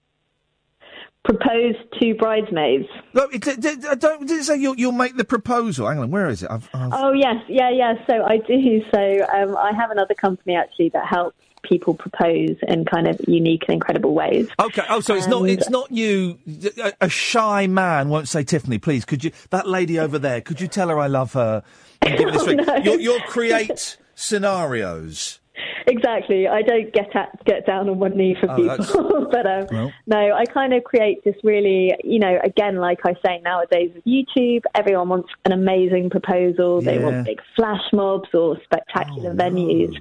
Propose 1.26 1.76
to 2.00 2.16
bridesmaids. 2.16 2.88
No, 3.14 3.24
it, 3.24 3.46
it, 3.46 3.64
it, 3.64 3.86
I 3.86 3.96
don't. 3.96 4.26
Did 4.26 4.40
it 4.40 4.46
say 4.46 4.58
you'll, 4.58 4.76
you'll 4.78 4.94
make 4.94 5.18
the 5.18 5.26
proposal? 5.26 5.88
Hang 5.88 6.00
on, 6.00 6.12
where 6.12 6.30
is 6.30 6.44
it? 6.44 6.50
I've, 6.50 6.68
I've, 6.74 6.94
Oh 6.94 7.12
yes, 7.12 7.36
yeah, 7.50 7.70
yeah. 7.70 7.94
So 8.10 8.24
I 8.24 8.38
do. 8.38 8.82
So 8.94 9.28
um, 9.34 9.58
I 9.58 9.72
have 9.78 9.92
another 9.92 10.16
company 10.16 10.56
actually 10.56 10.90
that 10.90 11.06
helps 11.08 11.38
people 11.64 11.94
propose 11.94 12.56
in 12.68 12.86
kind 12.86 13.08
of 13.08 13.20
unique 13.28 13.64
and 13.68 13.74
incredible 13.76 14.14
ways. 14.14 14.48
Okay. 14.60 14.84
Oh, 14.90 15.00
so 15.00 15.16
it's 15.16 15.28
not 15.28 15.48
it's 15.50 15.70
not 15.70 15.92
you. 15.92 16.40
A, 16.82 16.94
a 17.02 17.10
shy 17.10 17.68
man 17.68 18.10
won't 18.10 18.28
say, 18.28 18.44
Tiffany, 18.44 18.78
please. 18.80 19.06
Could 19.06 19.24
you? 19.24 19.32
That 19.50 19.68
lady 19.68 20.00
over 20.00 20.20
there. 20.20 20.42
Could 20.42 20.62
you 20.62 20.68
tell 20.68 20.90
her 20.90 21.00
I 21.00 21.08
love 21.08 21.34
her? 21.34 21.64
And 22.02 22.18
give 22.18 22.30
her 22.30 22.32
this 22.32 22.42
Oh, 22.44 22.48
ring? 22.48 22.58
no. 22.58 22.76
You'll, 22.78 23.00
you'll 23.00 23.22
create 23.22 23.98
scenarios. 24.16 25.39
Exactly. 25.90 26.48
I 26.48 26.62
don't 26.62 26.94
get 26.94 27.16
at, 27.16 27.44
get 27.46 27.66
down 27.66 27.90
on 27.90 28.00
one 28.00 28.16
knee 28.16 28.36
for 28.40 28.50
Oh, 28.50 28.56
people, 28.56 29.28
but 29.32 29.46
um, 29.46 29.68
Well. 29.72 29.94
no, 30.08 30.34
I 30.34 30.46
kind 30.46 30.74
of 30.74 30.84
create 30.84 31.24
this 31.24 31.36
really, 31.44 31.94
you 32.04 32.20
know, 32.20 32.40
again, 32.44 32.78
like 32.78 33.00
I 33.06 33.14
say 33.26 33.40
nowadays 33.44 33.92
with 33.96 34.06
YouTube, 34.06 34.62
everyone 34.76 35.10
wants 35.10 35.30
an 35.46 35.52
amazing 35.52 36.10
proposal. 36.10 36.82
They 36.82 36.96
Yeah. 36.98 37.06
want 37.06 37.26
big 37.26 37.42
flash 37.56 37.82
mobs 37.92 38.30
or 38.34 38.58
spectacular 38.64 39.34
venues. 39.34 39.96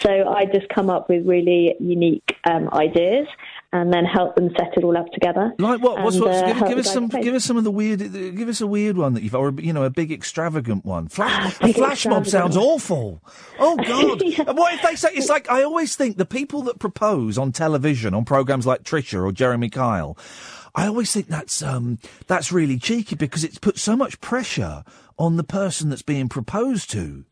So 0.00 0.10
I 0.28 0.46
just 0.46 0.68
come 0.74 0.88
up 0.90 1.08
with 1.08 1.26
really 1.26 1.74
unique 1.78 2.36
um, 2.50 2.68
ideas 2.72 3.26
and 3.74 3.92
then 3.92 4.04
help 4.04 4.36
them 4.36 4.50
set 4.56 4.68
it 4.76 4.84
all 4.84 4.96
up 4.96 5.10
together. 5.12 5.52
Like 5.58 5.82
what? 5.82 6.00
What's, 6.00 6.14
and, 6.14 6.24
what's, 6.24 6.42
uh, 6.42 6.46
give, 6.46 6.68
give 6.68 6.78
us 6.78 6.92
some. 6.92 7.08
Give 7.08 7.34
us 7.34 7.44
some 7.44 7.56
of 7.56 7.64
the 7.64 7.72
weird. 7.72 7.98
Give 7.98 8.48
us 8.48 8.60
a 8.60 8.68
weird 8.68 8.96
one 8.96 9.14
that 9.14 9.24
you've, 9.24 9.34
or 9.34 9.52
you 9.58 9.72
know, 9.72 9.82
a 9.82 9.90
big 9.90 10.12
extravagant 10.12 10.84
one. 10.84 11.08
Flash, 11.08 11.60
a 11.60 11.72
flash 11.72 12.06
mob 12.06 12.24
sounds 12.28 12.56
awful. 12.56 13.20
Oh 13.58 13.76
God! 14.38 14.48
And 14.48 14.56
what 14.56 14.74
if 14.74 14.82
they 14.82 14.94
say 14.94 15.10
it's 15.14 15.28
like? 15.28 15.50
I 15.50 15.64
always 15.64 15.96
think 15.96 16.16
the 16.16 16.24
people 16.24 16.62
that 16.62 16.78
propose 16.78 17.36
on 17.36 17.50
television 17.50 18.14
on 18.14 18.24
programs 18.24 18.64
like 18.64 18.84
Trisha 18.84 19.20
or 19.20 19.32
Jeremy 19.32 19.70
Kyle. 19.70 20.16
I 20.76 20.86
always 20.86 21.12
think 21.12 21.26
that's 21.26 21.60
um 21.60 21.98
that's 22.28 22.52
really 22.52 22.78
cheeky 22.78 23.16
because 23.16 23.42
it's 23.42 23.58
put 23.58 23.78
so 23.78 23.96
much 23.96 24.20
pressure 24.20 24.84
on 25.18 25.36
the 25.36 25.44
person 25.44 25.90
that's 25.90 26.02
being 26.02 26.28
proposed 26.28 26.90
to. 26.92 27.24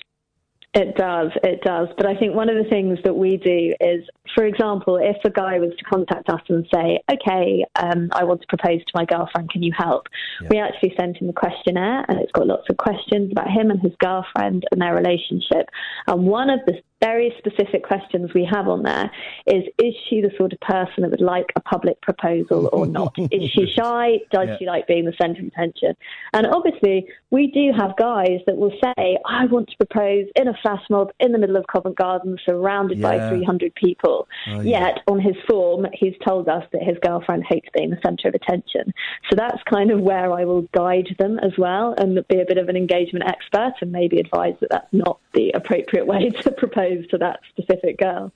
It 0.75 0.97
does, 0.97 1.31
it 1.45 1.61
does. 1.62 1.88
But 1.99 2.07
I 2.07 2.17
think 2.17 2.35
one 2.35 2.49
of 2.49 2.57
the 2.57 2.69
things 2.71 2.99
that 3.05 3.14
we 3.14 3.37
do 3.37 3.75
is, 3.79 4.09
for 4.35 4.47
example, 4.47 4.97
if 4.97 5.17
a 5.23 5.29
guy 5.29 5.59
was 5.59 5.73
to 5.76 5.85
contact 5.85 6.31
us 6.31 6.41
and 6.49 6.67
say, 6.73 6.99
okay, 7.12 7.67
um, 7.76 8.09
I 8.12 8.25
want 8.25 8.41
to 8.41 8.47
propose 8.47 8.79
to 8.79 8.93
my 8.95 9.05
girlfriend, 9.05 9.50
can 9.50 9.62
you 9.62 9.73
help? 9.76 10.07
We 10.49 10.59
actually 10.59 10.95
send 10.99 11.19
him 11.19 11.29
a 11.29 11.35
questionnaire 11.35 12.07
and 12.09 12.19
it's 12.19 12.33
got 12.33 12.47
lots 12.47 12.71
of 12.71 12.79
questions 12.79 13.33
about 13.33 13.50
him 13.50 13.71
and 13.71 13.81
his 13.81 13.93
girlfriend 13.99 14.64
and 14.73 14.81
their 14.81 14.95
relationship. 14.95 15.69
And 16.07 16.25
one 16.25 16.49
of 16.49 16.61
the 16.67 16.81
very 17.02 17.35
specific 17.38 17.82
questions 17.82 18.30
we 18.32 18.49
have 18.50 18.68
on 18.68 18.82
there 18.82 19.11
is, 19.47 19.64
is 19.78 19.94
she 20.09 20.21
the 20.21 20.30
sort 20.38 20.52
of 20.52 20.61
person 20.61 21.02
that 21.02 21.11
would 21.11 21.21
like 21.21 21.47
a 21.56 21.61
public 21.61 22.00
proposal 22.00 22.71
or 22.73 22.87
not? 22.87 23.14
is 23.18 23.50
she 23.50 23.66
shy? 23.76 24.18
Does 24.30 24.49
Yeah. 24.49 24.59
she 24.59 24.66
like 24.66 24.87
being 24.87 25.04
the 25.04 25.14
centre 25.21 25.40
of 25.42 25.49
attention? 25.49 25.97
And 26.32 26.47
obviously, 26.47 27.06
we 27.30 27.49
do 27.49 27.73
have 27.76 27.97
guys 27.97 28.38
that 28.47 28.56
will 28.56 28.73
say, 28.82 29.18
I 29.26 29.47
want 29.47 29.68
to 29.71 29.76
propose 29.76 30.26
in 30.37 30.49
a 30.49 30.54
flash 30.62 30.82
mob 30.90 31.11
in 31.18 31.32
the 31.32 31.38
middle 31.38 31.56
of 31.56 31.66
Covent 31.66 31.97
Garden, 31.97 32.38
surrounded 32.44 33.02
by 33.02 33.28
300 33.28 33.75
people. 33.75 34.28
Oh, 34.49 34.61
yeah. 34.61 34.80
Yet, 34.82 35.00
on 35.09 35.21
his 35.21 35.37
form, 35.49 35.87
he's 35.92 36.14
told 36.26 36.49
us 36.49 36.64
that 36.73 36.82
his 36.82 36.97
girlfriend 37.02 37.44
hates 37.49 37.68
being 37.75 37.90
the 37.90 37.99
centre 38.04 38.28
of 38.28 38.35
attention. 38.35 38.92
So 39.30 39.37
that's 39.37 39.62
kind 39.64 39.90
of 39.90 40.00
where 40.00 40.32
I 40.32 40.44
will 40.44 40.62
guide 40.75 41.16
them 41.18 41.38
as 41.40 41.52
well 41.59 41.94
and 41.99 42.14
be 42.28 42.40
a 42.40 42.44
bit 42.44 42.59
of 42.59 42.68
an 42.68 42.76
engagement 42.76 43.25
expert 43.26 43.75
and 43.80 43.90
maybe 43.90 44.18
advise 44.18 44.54
that 44.61 44.71
that's 44.71 44.92
not 44.92 45.18
the 45.35 45.50
appropriate 45.52 46.06
way 46.06 46.28
to 46.42 46.50
propose 46.52 46.92
to 47.11 47.19
that 47.19 47.41
specific 47.49 47.99
girl. 47.99 48.33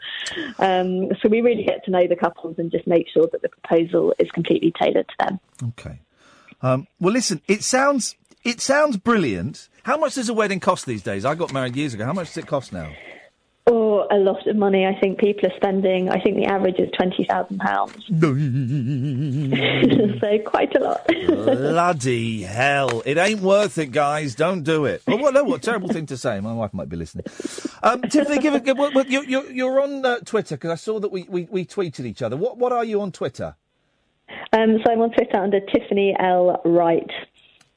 Um, 0.59 1.09
so 1.21 1.29
we 1.29 1.41
really 1.41 1.65
get 1.65 1.85
to 1.85 1.91
know 1.91 2.07
the 2.07 2.17
couples 2.17 2.57
and 2.59 2.71
just 2.71 2.87
make 2.87 3.07
sure 3.09 3.29
that 3.33 3.43
the 3.43 3.49
proposal 3.49 4.15
is 4.19 4.31
completely 4.31 4.73
tailored 4.81 5.09
to 5.09 5.15
them. 5.21 5.41
Okay. 5.71 6.01
Um, 6.63 6.87
well, 7.01 7.13
listen. 7.13 7.41
It 7.47 7.63
sounds 7.63 8.17
it 8.45 8.61
sounds 8.61 8.97
brilliant. 8.97 9.69
How 9.83 9.97
much 9.97 10.15
does 10.15 10.29
a 10.29 10.35
wedding 10.35 10.61
cost 10.61 10.87
these 10.87 11.03
days? 11.03 11.25
I 11.25 11.35
got 11.35 11.53
married 11.53 11.77
years 11.77 11.95
ago. 11.95 12.05
How 12.05 12.13
much 12.13 12.29
does 12.29 12.39
it 12.39 12.47
cost 12.47 12.73
now? 12.73 12.93
Or 13.67 14.07
a 14.13 14.17
lot 14.17 14.47
of 14.47 14.57
money. 14.57 14.87
I 14.87 14.99
think 15.01 15.19
people 15.19 15.49
are 15.49 15.57
spending. 15.57 16.09
I 16.09 16.21
think 16.21 16.37
the 16.37 16.47
average 16.47 16.79
is 16.79 16.89
twenty 16.97 17.25
thousand 17.25 17.59
pounds. 17.59 18.05
so 20.21 20.38
quite 20.45 20.75
a 20.76 20.81
lot. 20.81 21.07
Bloody 21.26 22.43
hell! 22.43 23.03
It 23.05 23.19
ain't 23.19 23.41
worth 23.41 23.79
it, 23.79 23.93
guys. 23.93 24.35
Don't 24.35 24.62
do 24.62 24.85
it. 24.85 25.03
Oh, 25.07 25.17
well, 25.17 25.33
no, 25.33 25.45
what 25.45 25.57
a 25.57 25.61
terrible 25.61 25.88
thing 25.88 26.07
to 26.07 26.17
say. 26.17 26.41
My 26.41 26.53
wife 26.53 26.75
might 26.75 26.88
be 26.88 26.97
listening. 26.97 27.26
Um, 27.83 28.03
Tiffany, 28.03 28.38
give 28.38 28.55
it. 28.55 28.76
Well, 28.76 28.91
well, 28.95 29.07
you're, 29.07 29.50
you're, 29.50 29.81
on 29.81 30.05
uh, 30.05 30.19
Twitter 30.21 30.57
because 30.57 30.71
I 30.71 30.76
saw 30.76 31.00
that 31.00 31.11
we, 31.11 31.25
we, 31.25 31.49
we 31.50 31.65
tweeted 31.65 32.05
each 32.05 32.23
other. 32.23 32.37
What 32.37 32.59
what 32.59 32.73
are 32.73 32.85
you 32.85 33.00
on 33.00 33.12
Twitter? 33.12 33.57
Um, 34.53 34.79
so 34.85 34.93
I'm 34.93 35.00
on 35.00 35.12
Twitter 35.12 35.38
under 35.38 35.61
Tiffany 35.61 36.15
L 36.19 36.61
Wright. 36.65 37.11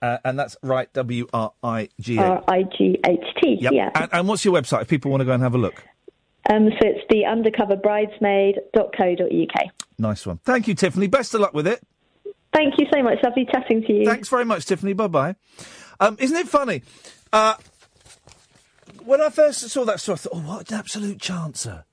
Uh, 0.02 0.18
and 0.24 0.40
that's 0.40 0.56
right. 0.64 0.92
W 0.94 1.28
R 1.34 1.52
I 1.62 1.90
G 2.00 2.18
A. 2.18 2.24
R 2.24 2.44
I 2.48 2.64
G 2.64 2.98
H 3.06 3.20
T. 3.42 3.58
Yeah. 3.60 3.90
And, 3.94 4.10
and 4.14 4.28
what's 4.28 4.46
your 4.46 4.54
website 4.54 4.84
if 4.84 4.88
people 4.88 5.12
want 5.12 5.22
to 5.22 5.26
go 5.26 5.34
and 5.34 5.44
have 5.44 5.56
a 5.56 5.58
look? 5.58 5.84
Um, 6.52 6.70
so 6.70 6.88
it's 6.88 7.06
the 7.10 7.24
undercoverbridesmaid.co.uk. 7.24 9.72
Nice 10.00 10.26
one. 10.26 10.40
Thank 10.44 10.68
you, 10.68 10.74
Tiffany. 10.74 11.06
Best 11.08 11.34
of 11.34 11.42
luck 11.42 11.54
with 11.54 11.68
it. 11.68 11.82
Thank 12.54 12.76
you 12.80 12.88
so 12.94 13.02
much. 13.04 13.20
Lovely 13.24 13.48
chatting 13.52 13.84
to 13.84 13.94
you. 13.94 14.06
Thanks 14.06 14.28
very 14.30 14.46
much, 14.46 14.66
Tiffany. 14.66 14.94
Bye 14.94 15.08
bye. 15.08 15.36
Um, 16.00 16.18
isn't 16.20 16.36
it 16.38 16.48
funny? 16.48 16.82
Uh, 17.32 17.56
when 19.06 19.22
I 19.22 19.30
first 19.30 19.62
saw 19.70 19.86
that 19.86 20.00
story, 20.00 20.16
I 20.16 20.18
thought, 20.18 20.32
oh, 20.36 20.40
what 20.42 20.72
an 20.72 20.78
absolute 20.78 21.18
chancer. 21.20 21.84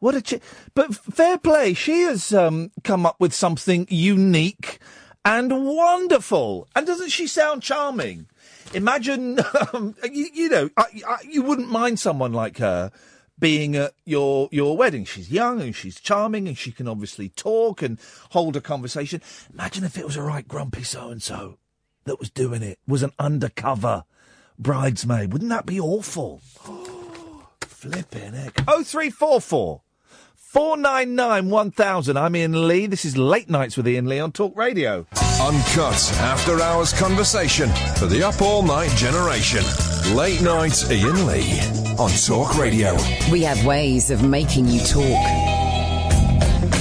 What 0.00 0.14
a 0.14 0.20
ch- 0.22 0.40
But 0.74 0.94
fair 0.94 1.38
play, 1.38 1.72
she 1.74 2.02
has 2.02 2.34
um, 2.34 2.70
come 2.82 3.06
up 3.06 3.16
with 3.18 3.32
something 3.32 3.86
unique 3.88 4.78
and 5.24 5.64
wonderful. 5.66 6.68
And 6.76 6.86
doesn't 6.86 7.10
she 7.10 7.26
sound 7.26 7.62
charming? 7.62 8.26
Imagine, 8.74 9.38
um, 9.72 9.94
you, 10.10 10.28
you 10.34 10.48
know, 10.48 10.68
I, 10.76 10.84
I, 11.08 11.16
you 11.26 11.42
wouldn't 11.42 11.70
mind 11.70 11.98
someone 12.00 12.32
like 12.32 12.58
her 12.58 12.90
being 13.38 13.76
at 13.76 13.94
your 14.04 14.48
your 14.52 14.76
wedding. 14.76 15.04
She's 15.04 15.30
young 15.30 15.60
and 15.60 15.74
she's 15.74 16.00
charming 16.00 16.48
and 16.48 16.56
she 16.56 16.72
can 16.72 16.88
obviously 16.88 17.28
talk 17.28 17.82
and 17.82 17.98
hold 18.30 18.56
a 18.56 18.60
conversation. 18.60 19.20
Imagine 19.52 19.84
if 19.84 19.98
it 19.98 20.06
was 20.06 20.16
a 20.16 20.22
right 20.22 20.46
grumpy 20.46 20.82
so 20.82 21.10
and 21.10 21.22
so 21.22 21.58
that 22.04 22.18
was 22.18 22.30
doing 22.30 22.62
it, 22.62 22.78
was 22.86 23.02
an 23.02 23.12
undercover 23.18 24.04
bridesmaid. 24.58 25.32
Wouldn't 25.32 25.50
that 25.50 25.66
be 25.66 25.80
awful? 25.80 26.40
Flipping 27.60 28.32
heck. 28.32 28.64
Oh 28.68 28.82
three 28.82 29.10
four 29.10 29.40
four. 29.40 29.82
499 30.36 31.50
1000. 31.50 32.16
I'm 32.16 32.36
Iain 32.36 32.68
Lee. 32.68 32.86
This 32.86 33.04
is 33.04 33.16
Late 33.16 33.50
Nights 33.50 33.76
with 33.76 33.88
Iain 33.88 34.06
Lee 34.06 34.20
on 34.20 34.30
Talk 34.30 34.56
Radio. 34.56 35.04
Uncut 35.40 36.12
after 36.20 36.60
hours 36.60 36.92
conversation 36.92 37.68
for 37.96 38.06
the 38.06 38.22
up 38.22 38.40
all 38.40 38.62
night 38.62 38.90
generation. 38.90 39.64
Late 40.14 40.40
night 40.40 40.84
Iain 40.90 41.26
Lee 41.26 41.60
on 41.98 42.10
Talk 42.10 42.56
Radio. 42.56 42.96
We 43.30 43.42
have 43.42 43.64
ways 43.66 44.10
of 44.10 44.22
making 44.22 44.68
you 44.68 44.80
talk. 44.80 45.26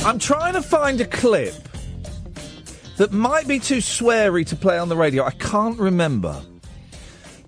I'm 0.05 0.19
trying 0.19 0.53
to 0.53 0.61
find 0.61 1.01
a 1.01 1.05
clip 1.05 1.55
that 2.97 3.11
might 3.11 3.47
be 3.47 3.59
too 3.59 3.77
sweary 3.77 4.45
to 4.47 4.55
play 4.55 4.77
on 4.77 4.87
the 4.87 4.95
radio. 4.95 5.23
I 5.23 5.31
can't 5.31 5.79
remember. 5.79 6.39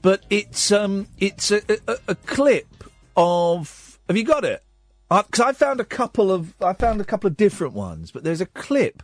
But 0.01 0.23
it's 0.29 0.71
um 0.71 1.07
it's 1.19 1.51
a, 1.51 1.61
a, 1.87 1.97
a 2.09 2.15
clip 2.15 2.83
of 3.15 3.99
Have 4.07 4.17
you 4.17 4.23
got 4.23 4.43
it? 4.43 4.63
Because 5.09 5.39
I 5.39 5.53
found 5.53 5.79
a 5.79 5.85
couple 5.85 6.31
of 6.31 6.53
I 6.61 6.73
found 6.73 6.99
a 6.99 7.05
couple 7.05 7.27
of 7.27 7.37
different 7.37 7.73
ones, 7.73 8.11
but 8.11 8.23
there's 8.23 8.41
a 8.41 8.47
clip, 8.47 9.03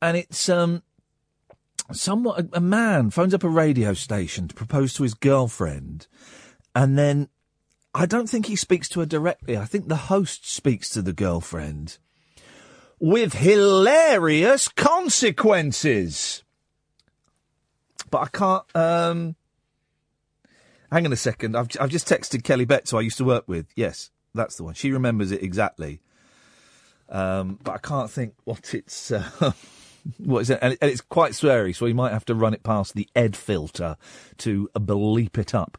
and 0.00 0.16
it's 0.16 0.48
um, 0.48 0.82
somewhat 1.92 2.40
a, 2.40 2.48
a 2.54 2.60
man 2.60 3.10
phones 3.10 3.34
up 3.34 3.44
a 3.44 3.48
radio 3.48 3.94
station 3.94 4.48
to 4.48 4.54
propose 4.54 4.94
to 4.94 5.02
his 5.02 5.14
girlfriend, 5.14 6.06
and 6.74 6.98
then 6.98 7.28
I 7.94 8.06
don't 8.06 8.28
think 8.28 8.46
he 8.46 8.56
speaks 8.56 8.88
to 8.90 9.00
her 9.00 9.06
directly. 9.06 9.56
I 9.56 9.64
think 9.64 9.88
the 9.88 9.96
host 9.96 10.50
speaks 10.50 10.88
to 10.90 11.02
the 11.02 11.12
girlfriend 11.12 11.98
with 12.98 13.34
hilarious 13.34 14.68
consequences. 14.68 16.42
But 18.10 18.18
I 18.22 18.26
can't. 18.26 18.76
Um, 18.76 19.36
hang 20.90 21.06
on 21.06 21.12
a 21.12 21.16
second. 21.16 21.56
I've 21.56 21.68
I've 21.80 21.90
just 21.90 22.08
texted 22.08 22.44
Kelly 22.44 22.64
Betts, 22.64 22.90
who 22.90 22.98
I 22.98 23.02
used 23.02 23.18
to 23.18 23.24
work 23.24 23.44
with. 23.46 23.66
Yes. 23.76 24.10
That's 24.34 24.56
the 24.56 24.64
one. 24.64 24.74
She 24.74 24.92
remembers 24.92 25.32
it 25.32 25.42
exactly. 25.42 26.00
Um, 27.08 27.58
but 27.62 27.72
I 27.72 27.78
can't 27.78 28.10
think 28.10 28.34
what 28.44 28.74
it's. 28.74 29.10
Uh, 29.10 29.52
what 30.18 30.40
is 30.40 30.50
it? 30.50 30.58
And, 30.62 30.76
it's 30.80 31.00
quite 31.00 31.32
sweary, 31.32 31.74
so 31.74 31.86
we 31.86 31.92
might 31.92 32.12
have 32.12 32.24
to 32.26 32.34
run 32.34 32.54
it 32.54 32.62
past 32.62 32.94
the 32.94 33.08
Ed 33.14 33.36
filter 33.36 33.96
to 34.38 34.68
bleep 34.74 35.38
it 35.38 35.54
up. 35.54 35.78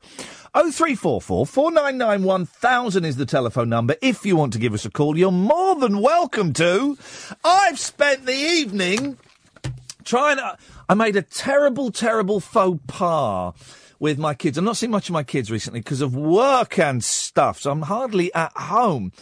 Oh 0.54 0.72
three 0.72 0.96
four 0.96 1.22
four 1.22 1.46
four 1.46 1.72
nine 1.72 1.98
nine 1.98 2.24
one 2.24 2.46
thousand 2.46 3.06
is 3.06 3.16
the 3.16 3.26
telephone 3.26 3.70
number. 3.70 3.96
If 4.02 4.26
you 4.26 4.36
want 4.36 4.54
to 4.54 4.60
give 4.60 4.74
us 4.74 4.86
a 4.86 4.92
call, 4.92 5.18
you're 5.18 5.32
more 5.32 5.76
than 5.76 6.02
welcome 6.02 6.54
to. 6.54 6.98
I've 7.44 7.80
spent 7.80 8.26
the 8.26 8.36
evening 8.36 9.18
trying 10.04 10.38
to. 10.38 10.58
I 10.90 10.94
made 10.94 11.16
a 11.16 11.22
terrible, 11.22 11.92
terrible 11.92 12.40
faux 12.40 12.80
pas 12.88 13.54
with 14.00 14.18
my 14.18 14.34
kids. 14.34 14.58
I'm 14.58 14.66
not 14.66 14.78
seeing 14.78 14.92
much 14.92 15.10
of 15.10 15.14
my 15.14 15.24
kids 15.24 15.50
recently 15.50 15.80
because 15.80 16.02
of 16.02 16.16
work 16.16 16.78
and 16.80 17.04
stuff, 17.04 17.60
so 17.60 17.72
I'm 17.72 17.84
hardly 17.84 18.34
at 18.34 18.52
home. 18.56 19.14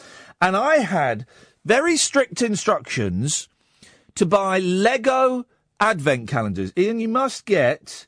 And 0.42 0.56
I 0.56 0.78
had 0.78 1.26
very 1.66 1.98
strict 1.98 2.42
instructions 2.42 3.50
to 4.20 4.26
buy 4.26 4.60
Lego 4.60 5.46
advent 5.80 6.28
calendars. 6.28 6.74
Iain, 6.78 7.00
you 7.00 7.08
must 7.08 7.46
get 7.46 8.06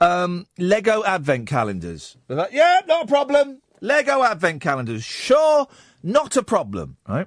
um, 0.00 0.46
Lego 0.56 1.04
advent 1.04 1.48
calendars. 1.48 2.16
They're 2.26 2.38
like, 2.38 2.52
yeah, 2.52 2.80
not 2.86 3.04
a 3.04 3.06
problem. 3.06 3.60
Lego 3.82 4.22
advent 4.22 4.62
calendars. 4.62 5.04
Sure, 5.04 5.68
not 6.02 6.34
a 6.38 6.42
problem, 6.42 6.96
right? 7.06 7.26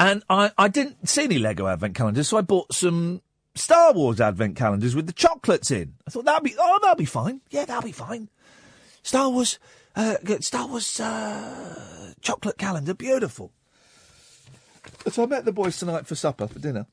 And 0.00 0.22
I, 0.30 0.52
I 0.56 0.68
didn't 0.68 1.06
see 1.06 1.24
any 1.24 1.38
Lego 1.38 1.66
advent 1.66 1.96
calendars, 1.96 2.28
so 2.28 2.38
I 2.38 2.40
bought 2.40 2.72
some 2.72 3.20
Star 3.54 3.92
Wars 3.92 4.18
advent 4.18 4.56
calendars 4.56 4.96
with 4.96 5.06
the 5.06 5.12
chocolates 5.12 5.70
in. 5.70 5.96
I 6.08 6.10
thought 6.10 6.24
that'd 6.24 6.42
be 6.42 6.54
oh 6.58 6.78
that'll 6.80 6.96
be 6.96 7.04
fine. 7.04 7.42
Yeah, 7.50 7.66
that'll 7.66 7.82
be 7.82 7.92
fine. 7.92 8.30
Star 9.02 9.28
Wars, 9.28 9.58
uh, 9.94 10.16
Star 10.40 10.66
Wars 10.66 10.98
uh, 10.98 12.14
chocolate 12.22 12.56
calendar, 12.56 12.94
beautiful. 12.94 13.52
So 15.08 15.22
I 15.22 15.26
met 15.26 15.44
the 15.44 15.52
boys 15.52 15.78
tonight 15.78 16.06
for 16.06 16.14
supper 16.14 16.46
for 16.46 16.58
dinner, 16.58 16.86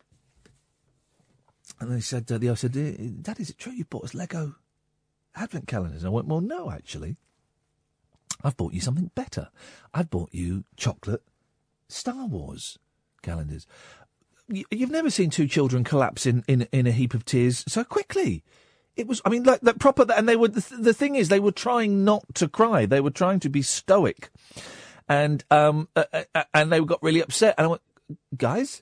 and 1.80 1.92
they 1.92 2.02
said 2.02 2.32
uh, 2.32 2.38
the 2.38 2.50
I 2.50 2.54
said, 2.56 2.74
"Dad, 3.24 3.40
is 3.40 3.50
it 3.50 3.58
true 3.58 3.74
you 3.74 3.86
bought 3.86 4.06
us 4.06 4.14
Lego 4.14 4.56
advent 5.36 5.68
calendars?" 5.68 6.04
And 6.04 6.10
I 6.10 6.14
went, 6.14 6.28
"Well, 6.28 6.42
no, 6.42 6.72
actually, 6.72 7.18
I've 8.44 8.58
bought 8.58 8.74
you 8.74 8.82
something 8.82 9.12
better. 9.16 9.50
I've 9.94 10.10
bought 10.10 10.34
you 10.34 10.66
chocolate 10.78 11.24
Star 11.88 12.26
Wars 12.26 12.78
calendars." 13.22 13.68
you've 14.70 14.92
never 14.92 15.10
seen 15.10 15.30
two 15.30 15.48
children 15.48 15.84
collapse 15.84 16.26
in, 16.26 16.44
in, 16.48 16.68
in 16.72 16.88
a 16.88 16.92
heap 16.92 17.14
of 17.14 17.26
tears 17.26 17.64
so 17.68 17.84
quickly. 17.84 18.44
It 18.96 19.08
was, 19.08 19.22
I 19.24 19.30
mean, 19.30 19.44
like 19.44 19.62
that 19.62 19.80
proper, 19.80 20.06
and 20.12 20.28
they 20.28 20.36
were, 20.36 20.50
the, 20.50 20.76
the 20.78 20.94
thing 20.94 21.16
is, 21.16 21.30
they 21.30 21.40
were 21.40 21.52
trying 21.52 22.04
not 22.04 22.24
to 22.36 22.48
cry. 22.48 22.86
They 22.86 23.00
were 23.00 23.12
trying 23.12 23.40
to 23.42 23.50
be 23.50 23.62
stoic. 23.62 24.30
And, 25.12 25.44
um, 25.52 25.90
uh, 25.94 26.06
uh, 26.34 26.44
and 26.54 26.72
they 26.72 26.80
got 26.80 27.04
really 27.04 27.22
upset. 27.22 27.56
And 27.58 27.66
I 27.66 27.68
went, 27.68 27.82
guys, 28.38 28.82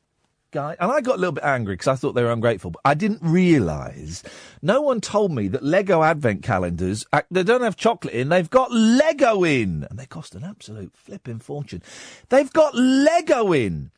guys, 0.52 0.78
and 0.80 0.92
I 0.92 1.02
got 1.02 1.16
a 1.16 1.18
little 1.18 1.32
bit 1.34 1.44
angry 1.44 1.74
because 1.74 1.88
I 1.88 1.96
thought 1.96 2.14
they 2.14 2.22
were 2.22 2.32
ungrateful, 2.32 2.70
but 2.70 2.82
I 2.86 2.94
didn't 2.94 3.22
realise, 3.24 4.22
no 4.62 4.80
one 4.80 5.02
told 5.02 5.32
me 5.32 5.48
that 5.48 5.64
Lego 5.64 6.04
advent 6.04 6.44
calendars, 6.44 7.04
they 7.32 7.42
don't 7.42 7.64
have 7.64 7.76
chocolate 7.76 8.14
in, 8.14 8.30
they've 8.30 8.50
got 8.50 8.72
Lego 8.72 9.44
in. 9.44 9.88
And 9.90 9.98
they 9.98 10.06
cost 10.06 10.36
an 10.36 10.44
absolute 10.44 10.92
flipping 10.96 11.40
fortune. 11.40 11.82
They've 12.30 12.54
got 12.54 12.76
Lego 12.76 13.52
in. 13.52 13.90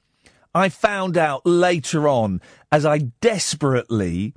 I 0.56 0.70
found 0.70 1.17
out 1.17 1.46
later 1.46 2.08
on 2.08 2.39
as 2.72 2.86
I 2.86 3.00
desperately 3.20 4.34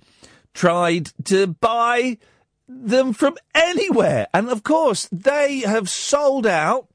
tried 0.53 1.13
to 1.27 1.47
buy 1.47 2.19
them 2.67 3.13
from 3.13 3.37
anywhere. 3.55 4.27
And 4.35 4.49
of 4.49 4.65
course, 4.65 5.09
they 5.13 5.61
have 5.61 5.89
sold 5.89 6.45
out 6.45 6.89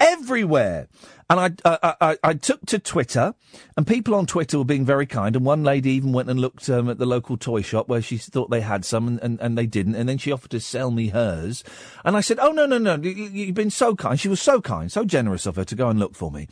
everywhere. 0.00 0.88
And 1.28 1.38
I, 1.64 1.78
I, 1.82 1.94
I, 2.00 2.18
I, 2.24 2.34
took 2.34 2.66
to 2.66 2.80
Twitter, 2.80 3.34
and 3.76 3.86
people 3.86 4.16
on 4.16 4.26
Twitter 4.26 4.58
were 4.58 4.64
being 4.64 4.84
very 4.84 5.06
kind. 5.06 5.36
And 5.36 5.44
one 5.44 5.62
lady 5.62 5.92
even 5.92 6.12
went 6.12 6.28
and 6.28 6.40
looked 6.40 6.68
um, 6.68 6.90
at 6.90 6.98
the 6.98 7.06
local 7.06 7.36
toy 7.36 7.62
shop 7.62 7.86
where 7.86 8.02
she 8.02 8.18
thought 8.18 8.50
they 8.50 8.62
had 8.62 8.84
some, 8.84 9.06
and, 9.06 9.20
and, 9.20 9.40
and, 9.40 9.56
they 9.56 9.66
didn't. 9.66 9.94
And 9.94 10.08
then 10.08 10.18
she 10.18 10.32
offered 10.32 10.50
to 10.50 10.58
sell 10.58 10.90
me 10.90 11.08
hers. 11.08 11.62
And 12.04 12.16
I 12.16 12.20
said, 12.20 12.40
"Oh 12.40 12.50
no, 12.50 12.66
no, 12.66 12.78
no! 12.78 12.96
You, 12.96 13.46
have 13.46 13.54
been 13.54 13.70
so 13.70 13.94
kind. 13.94 14.18
She 14.18 14.28
was 14.28 14.42
so 14.42 14.60
kind, 14.60 14.90
so 14.90 15.04
generous 15.04 15.46
of 15.46 15.54
her 15.54 15.64
to 15.64 15.76
go 15.76 15.88
and 15.88 16.00
look 16.00 16.16
for 16.16 16.32
me." 16.32 16.48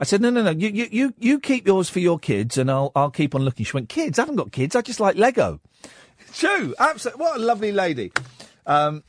I 0.00 0.04
said, 0.04 0.20
no, 0.20 0.30
no, 0.30 0.42
no, 0.42 0.50
you, 0.50 0.68
you, 0.68 0.86
you, 0.92 1.14
you 1.18 1.40
keep 1.40 1.66
yours 1.66 1.90
for 1.90 1.98
your 1.98 2.20
kids 2.20 2.56
and 2.56 2.70
I'll, 2.70 2.92
I'll 2.94 3.10
keep 3.10 3.34
on 3.34 3.42
looking. 3.42 3.66
She 3.66 3.72
went, 3.72 3.88
kids? 3.88 4.16
I 4.18 4.22
haven't 4.22 4.36
got 4.36 4.52
kids. 4.52 4.76
I 4.76 4.80
just 4.80 5.00
like 5.00 5.16
Lego. 5.16 5.60
True. 6.32 6.72
Absolutely. 6.78 7.20
What 7.20 7.36
a 7.36 7.40
lovely 7.40 7.72
lady. 7.72 8.12
Um, 8.64 9.02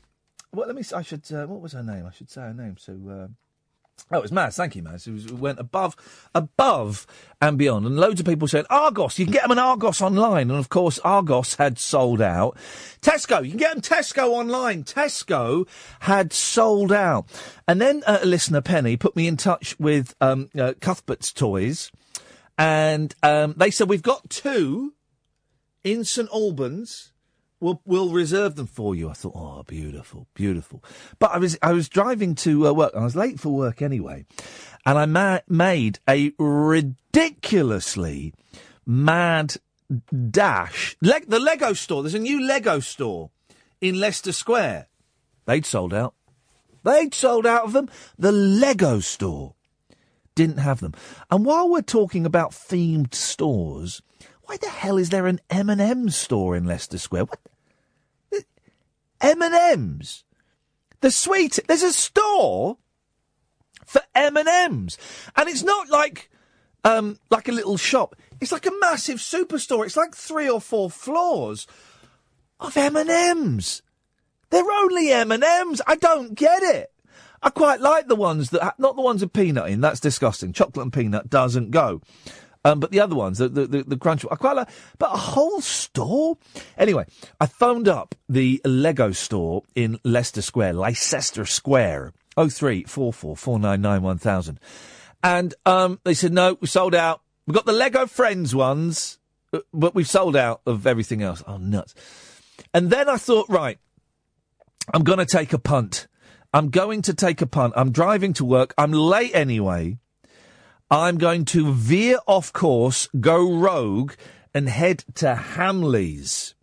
well, 0.51 0.65
let 0.65 0.75
me, 0.75 0.81
I 0.95 1.03
should, 1.03 1.31
uh, 1.31 1.45
what 1.45 1.61
was 1.61 1.73
her 1.73 1.83
name? 1.83 2.07
I 2.07 2.11
should 2.11 2.31
say 2.31 2.41
her 2.41 2.55
name. 2.55 2.75
So, 2.79 2.93
uh, 3.07 3.27
Oh, 4.11 4.17
it 4.17 4.21
was 4.21 4.31
Maz. 4.31 4.55
Thank 4.55 4.75
you, 4.75 4.83
Maz. 4.83 5.07
It, 5.07 5.11
was, 5.11 5.25
it 5.25 5.33
went 5.33 5.59
above, 5.59 5.95
above 6.33 7.05
and 7.41 7.57
beyond. 7.57 7.85
And 7.85 7.97
loads 7.97 8.19
of 8.19 8.25
people 8.25 8.47
said, 8.47 8.65
Argos, 8.69 9.19
you 9.19 9.25
can 9.25 9.33
get 9.33 9.43
them 9.43 9.51
on 9.51 9.59
Argos 9.59 10.01
online. 10.01 10.49
And 10.49 10.59
of 10.59 10.69
course, 10.69 10.99
Argos 10.99 11.55
had 11.55 11.77
sold 11.77 12.21
out. 12.21 12.57
Tesco, 13.01 13.43
you 13.43 13.49
can 13.49 13.57
get 13.57 13.73
them 13.73 13.81
Tesco 13.81 14.29
online. 14.29 14.83
Tesco 14.83 15.67
had 16.01 16.33
sold 16.33 16.91
out. 16.91 17.27
And 17.67 17.79
then 17.79 18.03
uh, 18.05 18.19
a 18.21 18.25
listener, 18.25 18.61
Penny, 18.61 18.97
put 18.97 19.15
me 19.15 19.27
in 19.27 19.37
touch 19.37 19.79
with 19.79 20.15
um, 20.21 20.49
uh, 20.57 20.73
Cuthbert's 20.79 21.31
Toys. 21.31 21.91
And 22.57 23.15
um, 23.23 23.53
they 23.57 23.71
said, 23.71 23.89
we've 23.89 24.01
got 24.01 24.29
two 24.29 24.93
in 25.83 26.03
St 26.03 26.29
Albans 26.33 27.13
We'll, 27.59 27.81
we'll 27.85 28.09
reserve 28.09 28.55
them 28.55 28.67
for 28.67 28.95
you. 28.95 29.09
I 29.09 29.13
thought, 29.13 29.33
oh, 29.35 29.63
beautiful, 29.63 30.27
beautiful. 30.33 30.83
But 31.19 31.31
I 31.31 31.37
was, 31.37 31.57
I 31.61 31.73
was 31.73 31.89
driving 31.89 32.35
to 32.35 32.67
uh, 32.67 32.73
work. 32.73 32.93
I 32.95 33.03
was 33.03 33.15
late 33.15 33.39
for 33.39 33.49
work 33.49 33.81
anyway. 33.81 34.25
And 34.85 34.97
I 34.97 35.05
ma- 35.05 35.39
made 35.47 35.99
a 36.07 36.31
ridiculously 36.39 38.33
mad 38.85 39.55
dash. 40.31 40.95
Le- 41.01 41.25
the 41.27 41.39
Lego 41.39 41.73
store. 41.73 42.01
There's 42.03 42.13
a 42.13 42.19
new 42.19 42.41
Lego 42.41 42.79
store 42.79 43.29
in 43.81 43.99
Leicester 43.99 44.31
Square. 44.31 44.87
They'd 45.45 45.65
sold 45.65 45.93
out. 45.93 46.13
They'd 46.83 47.13
sold 47.13 47.45
out 47.45 47.65
of 47.65 47.73
them. 47.73 47.89
The 48.17 48.31
Lego 48.31 49.01
store 49.01 49.55
didn't 50.33 50.59
have 50.59 50.79
them. 50.79 50.93
And 51.29 51.45
while 51.45 51.69
we're 51.69 51.81
talking 51.81 52.25
about 52.25 52.51
themed 52.51 53.13
stores, 53.13 54.01
why 54.43 54.57
the 54.57 54.69
hell 54.69 54.97
is 54.97 55.09
there 55.09 55.27
an 55.27 55.41
M&M 55.49 56.09
store 56.09 56.55
in 56.55 56.65
Leicester 56.65 56.97
Square? 56.97 57.25
What? 57.25 57.39
M&M's. 59.21 60.23
The 61.01 61.11
sweet. 61.11 61.59
There's 61.67 61.83
a 61.83 61.93
store 61.93 62.77
for 63.85 64.01
M&M's. 64.15 64.97
And 65.35 65.49
it's 65.49 65.63
not 65.63 65.89
like, 65.89 66.29
um, 66.83 67.19
like 67.29 67.47
a 67.47 67.53
little 67.53 67.77
shop. 67.77 68.15
It's 68.41 68.51
like 68.51 68.65
a 68.65 68.79
massive 68.79 69.17
superstore. 69.17 69.85
It's 69.85 69.97
like 69.97 70.15
three 70.15 70.49
or 70.49 70.61
four 70.61 70.89
floors 70.89 71.67
of 72.59 72.75
M&M's. 72.75 73.81
They're 74.49 74.71
only 74.71 75.11
M&M's. 75.11 75.81
I 75.87 75.95
don't 75.95 76.35
get 76.35 76.63
it. 76.63 76.91
I 77.41 77.49
quite 77.49 77.79
like 77.79 78.07
the 78.07 78.15
ones 78.15 78.49
that, 78.49 78.61
ha- 78.61 78.75
not 78.77 78.95
the 78.95 79.01
ones 79.01 79.21
with 79.21 79.31
peanut 79.31 79.69
in, 79.69 79.79
that's 79.81 79.99
disgusting. 79.99 80.51
Chocolate 80.51 80.83
and 80.83 80.93
peanut 80.93 81.29
doesn't 81.29 81.71
go. 81.71 82.01
Um, 82.65 82.79
but 82.79 82.91
the 82.91 82.99
other 82.99 83.15
ones, 83.15 83.37
the, 83.37 83.47
the, 83.47 83.65
the, 83.67 83.83
the 83.83 83.97
crunch, 83.97 84.25
I 84.29 84.35
quite 84.35 84.55
like, 84.55 84.69
but 84.97 85.13
a 85.13 85.17
whole 85.17 85.61
store? 85.61 86.37
Anyway, 86.77 87.05
I 87.39 87.45
phoned 87.45 87.87
up 87.87 88.15
the 88.27 88.61
Lego 88.65 89.11
store 89.11 89.63
in 89.75 89.97
Leicester 90.03 90.41
Square, 90.41 90.73
Leicester 90.73 91.45
Square, 91.45 92.13
0344 92.35 93.37
499 93.37 94.01
1000. 94.01 94.59
And, 95.23 95.53
um, 95.65 95.99
they 96.03 96.13
said, 96.13 96.33
no, 96.33 96.57
we 96.59 96.67
sold 96.67 96.95
out. 96.95 97.21
We've 97.47 97.55
got 97.55 97.65
the 97.65 97.73
Lego 97.73 98.05
Friends 98.05 98.53
ones, 98.53 99.19
uh, 99.53 99.59
but 99.73 99.95
we've 99.95 100.07
sold 100.07 100.35
out 100.35 100.61
of 100.65 100.85
everything 100.85 101.21
else. 101.23 101.41
Oh, 101.47 101.57
nuts. 101.57 101.95
And 102.73 102.89
then 102.89 103.07
I 103.09 103.17
thought, 103.17 103.47
right, 103.49 103.79
I'm 104.93 105.03
going 105.03 105.19
to 105.19 105.25
take 105.25 105.53
a 105.53 105.59
punt. 105.59 106.07
I'm 106.53 106.69
going 106.69 107.03
to 107.03 107.13
take 107.13 107.41
a 107.41 107.47
punt. 107.47 107.73
I'm 107.75 107.91
driving 107.91 108.33
to 108.33 108.45
work. 108.45 108.73
I'm 108.77 108.91
late 108.91 109.33
anyway. 109.33 109.97
I'm 110.91 111.17
going 111.17 111.45
to 111.45 111.71
veer 111.71 112.17
off 112.27 112.51
course, 112.51 113.07
go 113.19 113.51
rogue, 113.51 114.13
and 114.53 114.67
head 114.67 115.03
to 115.15 115.35
Hamleys. 115.35 116.55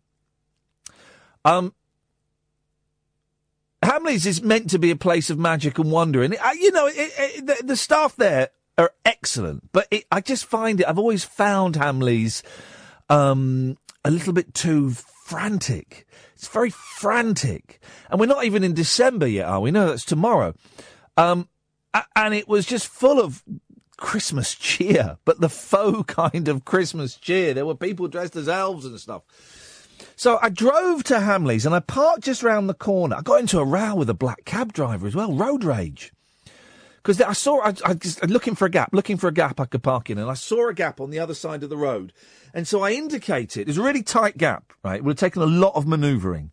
Um, 1.44 1.74
Hamleys 3.82 4.26
is 4.26 4.42
meant 4.42 4.70
to 4.70 4.78
be 4.80 4.90
a 4.90 4.96
place 4.96 5.30
of 5.30 5.38
magic 5.38 5.78
and 5.78 5.92
wonder, 5.92 6.22
and 6.22 6.34
uh, 6.34 6.50
you 6.58 6.72
know, 6.72 6.86
it, 6.88 6.94
it, 6.96 7.46
the, 7.46 7.62
the 7.64 7.76
staff 7.76 8.16
there 8.16 8.48
are 8.76 8.92
excellent. 9.04 9.70
But 9.72 9.92
I 10.10 10.20
just 10.20 10.46
find 10.46 10.80
it. 10.80 10.88
I've 10.88 10.98
always 10.98 11.24
found 11.24 11.76
Hamleys 11.76 12.42
um, 13.08 13.78
a 14.04 14.10
little 14.10 14.32
bit 14.32 14.54
too 14.54 14.90
frantic. 14.90 16.06
It's 16.34 16.48
very 16.48 16.70
frantic, 16.70 17.80
and 18.10 18.18
we're 18.18 18.26
not 18.26 18.44
even 18.44 18.64
in 18.64 18.74
December 18.74 19.28
yet, 19.28 19.46
are 19.46 19.60
we? 19.60 19.70
No, 19.70 19.86
that's 19.86 20.04
tomorrow. 20.04 20.54
Um, 21.16 21.48
and 22.14 22.34
it 22.34 22.48
was 22.48 22.66
just 22.66 22.88
full 22.88 23.20
of 23.20 23.42
Christmas 23.96 24.54
cheer, 24.54 25.18
but 25.24 25.40
the 25.40 25.48
faux 25.48 26.12
kind 26.12 26.48
of 26.48 26.64
Christmas 26.64 27.16
cheer. 27.16 27.54
There 27.54 27.66
were 27.66 27.74
people 27.74 28.08
dressed 28.08 28.36
as 28.36 28.48
elves 28.48 28.84
and 28.84 28.98
stuff. 29.00 29.22
So 30.16 30.38
I 30.42 30.50
drove 30.50 31.04
to 31.04 31.14
Hamleys 31.14 31.66
and 31.66 31.74
I 31.74 31.80
parked 31.80 32.24
just 32.24 32.42
round 32.42 32.68
the 32.68 32.74
corner. 32.74 33.16
I 33.16 33.22
got 33.22 33.40
into 33.40 33.58
a 33.58 33.64
row 33.64 33.94
with 33.94 34.10
a 34.10 34.14
black 34.14 34.44
cab 34.44 34.72
driver 34.72 35.06
as 35.06 35.14
well, 35.14 35.32
road 35.32 35.64
rage. 35.64 36.12
Because 36.96 37.20
I 37.20 37.34
saw, 37.34 37.60
I, 37.60 37.74
I 37.84 37.94
just 37.94 38.24
looking 38.26 38.56
for 38.56 38.66
a 38.66 38.70
gap, 38.70 38.90
looking 38.92 39.16
for 39.16 39.28
a 39.28 39.32
gap 39.32 39.60
I 39.60 39.66
could 39.66 39.82
park 39.84 40.10
in, 40.10 40.18
and 40.18 40.28
I 40.28 40.34
saw 40.34 40.68
a 40.68 40.74
gap 40.74 41.00
on 41.00 41.10
the 41.10 41.20
other 41.20 41.34
side 41.34 41.62
of 41.62 41.70
the 41.70 41.76
road. 41.76 42.12
And 42.52 42.66
so 42.66 42.82
I 42.82 42.90
indicated, 42.92 43.60
it 43.60 43.66
was 43.68 43.78
a 43.78 43.82
really 43.82 44.02
tight 44.02 44.36
gap, 44.36 44.72
right? 44.82 44.96
It 44.96 45.04
would 45.04 45.12
have 45.12 45.20
taken 45.20 45.42
a 45.42 45.46
lot 45.46 45.76
of 45.76 45.86
manoeuvring. 45.86 46.50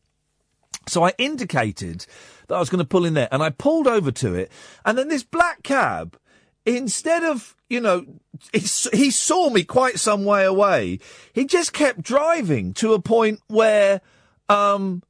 So 0.87 1.03
I 1.03 1.13
indicated 1.17 2.05
that 2.47 2.55
I 2.55 2.59
was 2.59 2.69
going 2.69 2.83
to 2.83 2.87
pull 2.87 3.03
in 3.03 3.15
there, 3.15 3.29
and 3.31 3.41
I 3.41 3.49
pulled 3.49 3.87
over 3.87 4.11
to 4.11 4.35
it, 4.35 4.51
and 4.85 4.95
then 4.95 5.07
this 5.07 5.23
black 5.23 5.63
cab, 5.63 6.19
instead 6.65 7.23
of, 7.23 7.55
you 7.69 7.79
know, 7.79 8.05
he, 8.51 8.59
he 8.93 9.11
saw 9.11 9.49
me 9.49 9.63
quite 9.63 9.99
some 9.99 10.25
way 10.25 10.45
away, 10.45 10.99
he 11.33 11.45
just 11.45 11.73
kept 11.73 12.01
driving 12.01 12.73
to 12.75 12.93
a 12.93 13.01
point 13.01 13.41
where, 13.47 14.01
um, 14.49 15.03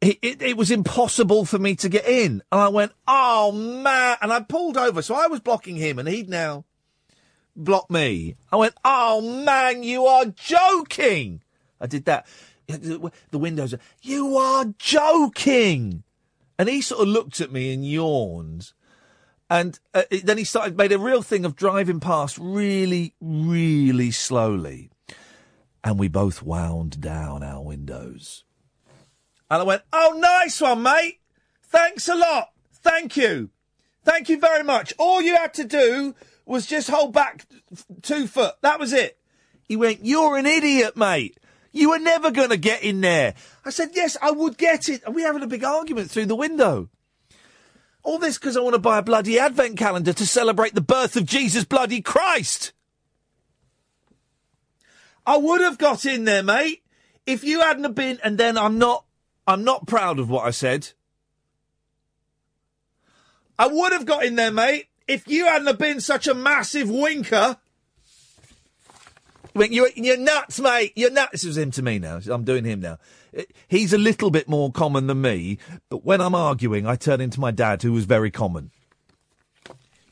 it, 0.00 0.42
it, 0.42 0.56
was 0.56 0.70
impossible 0.70 1.46
for 1.46 1.58
me 1.58 1.74
to 1.76 1.88
get 1.88 2.06
in. 2.06 2.42
And 2.52 2.60
I 2.60 2.68
went, 2.68 2.92
oh 3.08 3.52
man, 3.52 4.18
and 4.20 4.32
I 4.32 4.40
pulled 4.40 4.76
over, 4.76 5.00
so 5.00 5.14
I 5.14 5.28
was 5.28 5.40
blocking 5.40 5.76
him, 5.76 5.98
and 5.98 6.06
he'd 6.06 6.28
now 6.28 6.64
blocked 7.56 7.90
me. 7.90 8.36
I 8.52 8.56
went, 8.56 8.74
oh 8.84 9.20
man, 9.44 9.82
you 9.82 10.04
are 10.06 10.26
joking. 10.26 11.42
I 11.80 11.86
did 11.86 12.04
that. 12.04 12.26
The 12.66 13.38
windows, 13.38 13.74
you 14.02 14.36
are 14.36 14.66
joking. 14.78 16.02
And 16.58 16.68
he 16.68 16.82
sort 16.82 17.02
of 17.02 17.08
looked 17.08 17.40
at 17.40 17.52
me 17.52 17.72
and 17.72 17.86
yawned. 17.86 18.72
And 19.54 19.78
uh, 19.94 20.02
then 20.24 20.36
he 20.36 20.42
started, 20.42 20.76
made 20.76 20.90
a 20.90 20.98
real 20.98 21.22
thing 21.22 21.44
of 21.44 21.54
driving 21.54 22.00
past 22.00 22.38
really, 22.40 23.14
really 23.20 24.10
slowly. 24.10 24.90
And 25.84 25.96
we 25.96 26.08
both 26.08 26.42
wound 26.42 27.00
down 27.00 27.44
our 27.44 27.62
windows. 27.62 28.42
And 29.48 29.60
I 29.60 29.64
went, 29.64 29.82
oh, 29.92 30.18
nice 30.18 30.60
one, 30.60 30.82
mate. 30.82 31.20
Thanks 31.62 32.08
a 32.08 32.16
lot. 32.16 32.48
Thank 32.72 33.16
you. 33.16 33.50
Thank 34.02 34.28
you 34.28 34.40
very 34.40 34.64
much. 34.64 34.92
All 34.98 35.22
you 35.22 35.36
had 35.36 35.54
to 35.54 35.64
do 35.64 36.16
was 36.44 36.66
just 36.66 36.90
hold 36.90 37.12
back 37.12 37.46
two 38.02 38.26
foot. 38.26 38.56
That 38.62 38.80
was 38.80 38.92
it. 38.92 39.20
He 39.68 39.76
went, 39.76 40.04
you're 40.04 40.36
an 40.36 40.46
idiot, 40.46 40.96
mate. 40.96 41.38
You 41.70 41.90
were 41.90 42.00
never 42.00 42.32
going 42.32 42.50
to 42.50 42.56
get 42.56 42.82
in 42.82 43.02
there. 43.02 43.34
I 43.64 43.70
said, 43.70 43.90
yes, 43.94 44.16
I 44.20 44.32
would 44.32 44.58
get 44.58 44.88
it. 44.88 45.04
And 45.06 45.14
we 45.14 45.22
having 45.22 45.44
a 45.44 45.46
big 45.46 45.62
argument 45.62 46.10
through 46.10 46.26
the 46.26 46.34
window. 46.34 46.88
All 48.04 48.18
this 48.18 48.38
because 48.38 48.56
I 48.56 48.60
want 48.60 48.74
to 48.74 48.78
buy 48.78 48.98
a 48.98 49.02
bloody 49.02 49.38
advent 49.38 49.78
calendar 49.78 50.12
to 50.12 50.26
celebrate 50.26 50.74
the 50.74 50.82
birth 50.82 51.16
of 51.16 51.24
Jesus 51.24 51.64
bloody 51.64 52.02
Christ. 52.02 52.72
I 55.26 55.38
would 55.38 55.62
have 55.62 55.78
got 55.78 56.04
in 56.04 56.24
there, 56.24 56.42
mate, 56.42 56.82
if 57.26 57.42
you 57.42 57.62
hadn't 57.62 57.84
have 57.84 57.94
been. 57.94 58.20
And 58.22 58.36
then 58.38 58.58
I'm 58.58 58.78
not. 58.78 59.04
I'm 59.46 59.64
not 59.64 59.86
proud 59.86 60.18
of 60.18 60.30
what 60.30 60.46
I 60.46 60.50
said. 60.50 60.90
I 63.58 63.66
would 63.66 63.92
have 63.92 64.06
got 64.06 64.24
in 64.24 64.36
there, 64.36 64.50
mate, 64.50 64.86
if 65.06 65.28
you 65.28 65.46
hadn't 65.46 65.66
have 65.66 65.78
been 65.78 66.00
such 66.00 66.26
a 66.26 66.34
massive 66.34 66.90
winker. 66.90 67.58
I 69.54 69.58
mean, 69.58 69.72
you're, 69.72 69.90
you're 69.94 70.16
nuts, 70.16 70.58
mate. 70.58 70.92
You're 70.96 71.10
nuts. 71.10 71.32
This 71.32 71.44
is 71.44 71.58
him 71.58 71.70
to 71.72 71.82
me 71.82 71.98
now. 71.98 72.20
I'm 72.26 72.44
doing 72.44 72.64
him 72.64 72.80
now. 72.80 72.98
He's 73.68 73.92
a 73.92 73.98
little 73.98 74.30
bit 74.30 74.48
more 74.48 74.70
common 74.70 75.06
than 75.06 75.20
me, 75.20 75.58
but 75.88 76.04
when 76.04 76.20
I'm 76.20 76.34
arguing, 76.34 76.86
I 76.86 76.96
turn 76.96 77.20
into 77.20 77.40
my 77.40 77.50
dad, 77.50 77.82
who 77.82 77.92
was 77.92 78.04
very 78.04 78.30
common. 78.30 78.70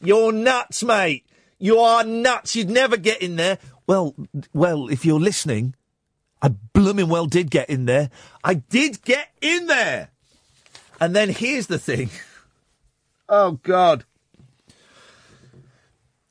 You're 0.00 0.32
nuts, 0.32 0.82
mate. 0.82 1.24
You 1.58 1.78
are 1.78 2.02
nuts. 2.02 2.56
You'd 2.56 2.70
never 2.70 2.96
get 2.96 3.22
in 3.22 3.36
there. 3.36 3.58
Well, 3.86 4.14
well, 4.52 4.88
if 4.88 5.04
you're 5.04 5.20
listening, 5.20 5.74
I 6.40 6.48
blooming 6.48 7.08
well 7.08 7.26
did 7.26 7.50
get 7.50 7.70
in 7.70 7.84
there. 7.84 8.10
I 8.42 8.54
did 8.54 9.02
get 9.02 9.28
in 9.40 9.68
there. 9.68 10.08
And 11.00 11.14
then 11.14 11.28
here's 11.30 11.68
the 11.68 11.78
thing. 11.78 12.10
Oh, 13.28 13.52
God. 13.62 14.04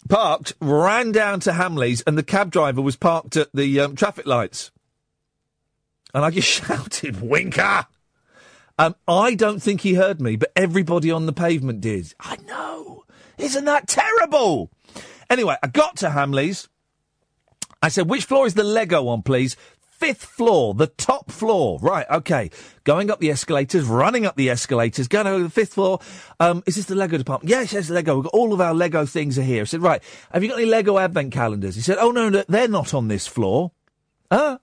Parked, 0.08 0.54
ran 0.62 1.12
down 1.12 1.40
to 1.40 1.52
Hamleys, 1.52 2.04
and 2.06 2.16
the 2.16 2.22
cab 2.22 2.52
driver 2.52 2.80
was 2.80 2.96
parked 2.96 3.36
at 3.38 3.50
the 3.56 3.80
um, 3.80 3.96
traffic 3.96 4.28
lights. 4.28 4.70
And 6.14 6.26
I 6.26 6.30
just 6.30 6.48
shouted, 6.68 7.22
Winker! 7.22 7.88
Um, 8.78 8.96
I 9.08 9.36
don't 9.36 9.62
think 9.62 9.82
he 9.82 9.94
heard 9.94 10.20
me, 10.20 10.36
but 10.36 10.52
everybody 10.56 11.12
on 11.12 11.26
the 11.26 11.34
pavement 11.34 11.82
did. 11.82 12.14
I 12.20 12.38
know. 12.48 13.04
Isn't 13.38 13.66
that 13.66 13.88
terrible? 13.88 14.72
Anyway, 15.30 15.56
I 15.62 15.68
got 15.68 15.98
to 15.98 16.10
Hamleys. 16.10 16.68
I 17.82 17.90
said, 17.90 18.10
which 18.10 18.26
floor 18.26 18.46
is 18.46 18.54
the 18.54 18.64
Lego 18.64 19.08
on, 19.08 19.22
please? 19.24 19.56
Fifth 19.80 20.24
floor, 20.24 20.74
the 20.74 20.88
top 20.88 21.32
floor. 21.32 21.80
Right, 21.80 22.08
okay. 22.10 22.50
Going 22.84 23.12
up 23.12 23.20
the 23.20 23.30
escalators, 23.30 23.86
running 23.86 24.26
up 24.26 24.36
the 24.36 24.50
escalators, 24.50 25.08
going 25.08 25.28
over 25.28 25.44
the 25.44 25.50
fifth 25.50 25.74
floor. 25.74 26.00
Um, 26.40 26.64
is 26.66 26.76
this 26.76 26.86
the 26.86 26.96
Lego 26.96 27.18
department? 27.18 27.50
Yes, 27.50 27.74
yes, 27.74 27.90
Lego. 27.90 28.16
We've 28.16 28.24
got 28.24 28.34
all 28.34 28.54
of 28.54 28.62
our 28.62 28.74
Lego 28.74 29.06
things 29.06 29.38
are 29.38 29.44
here. 29.44 29.62
I 29.62 29.66
said, 29.66 29.82
right, 29.82 30.02
have 30.32 30.42
you 30.44 30.50
got 30.50 30.60
any 30.60 30.68
Lego 30.70 30.98
advent 30.98 31.32
calendars? 31.32 31.76
He 31.76 31.82
said, 31.82 31.98
oh, 32.00 32.12
no, 32.12 32.30
no, 32.30 32.44
they're 32.48 32.68
not 32.68 32.96
on 32.96 33.10
this 33.10 33.28
floor. 33.28 33.72
Huh? 34.32 34.58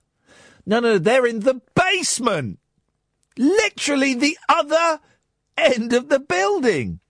No, 0.69 0.81
no, 0.81 0.99
they're 0.99 1.25
in 1.25 1.41
the 1.41 1.63
basement. 1.75 2.59
Literally 3.39 4.13
the 4.13 4.37
other 4.51 5.01
end 5.57 5.95
of 5.95 6.11
the 6.11 6.21
building. 6.21 7.01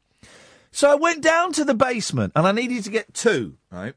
So 0.70 0.88
I 0.88 0.94
went 0.94 1.24
down 1.24 1.52
to 1.54 1.64
the 1.64 1.74
basement 1.74 2.34
and 2.36 2.46
I 2.46 2.52
needed 2.52 2.84
to 2.84 2.90
get 2.90 3.12
two, 3.12 3.56
right? 3.72 3.94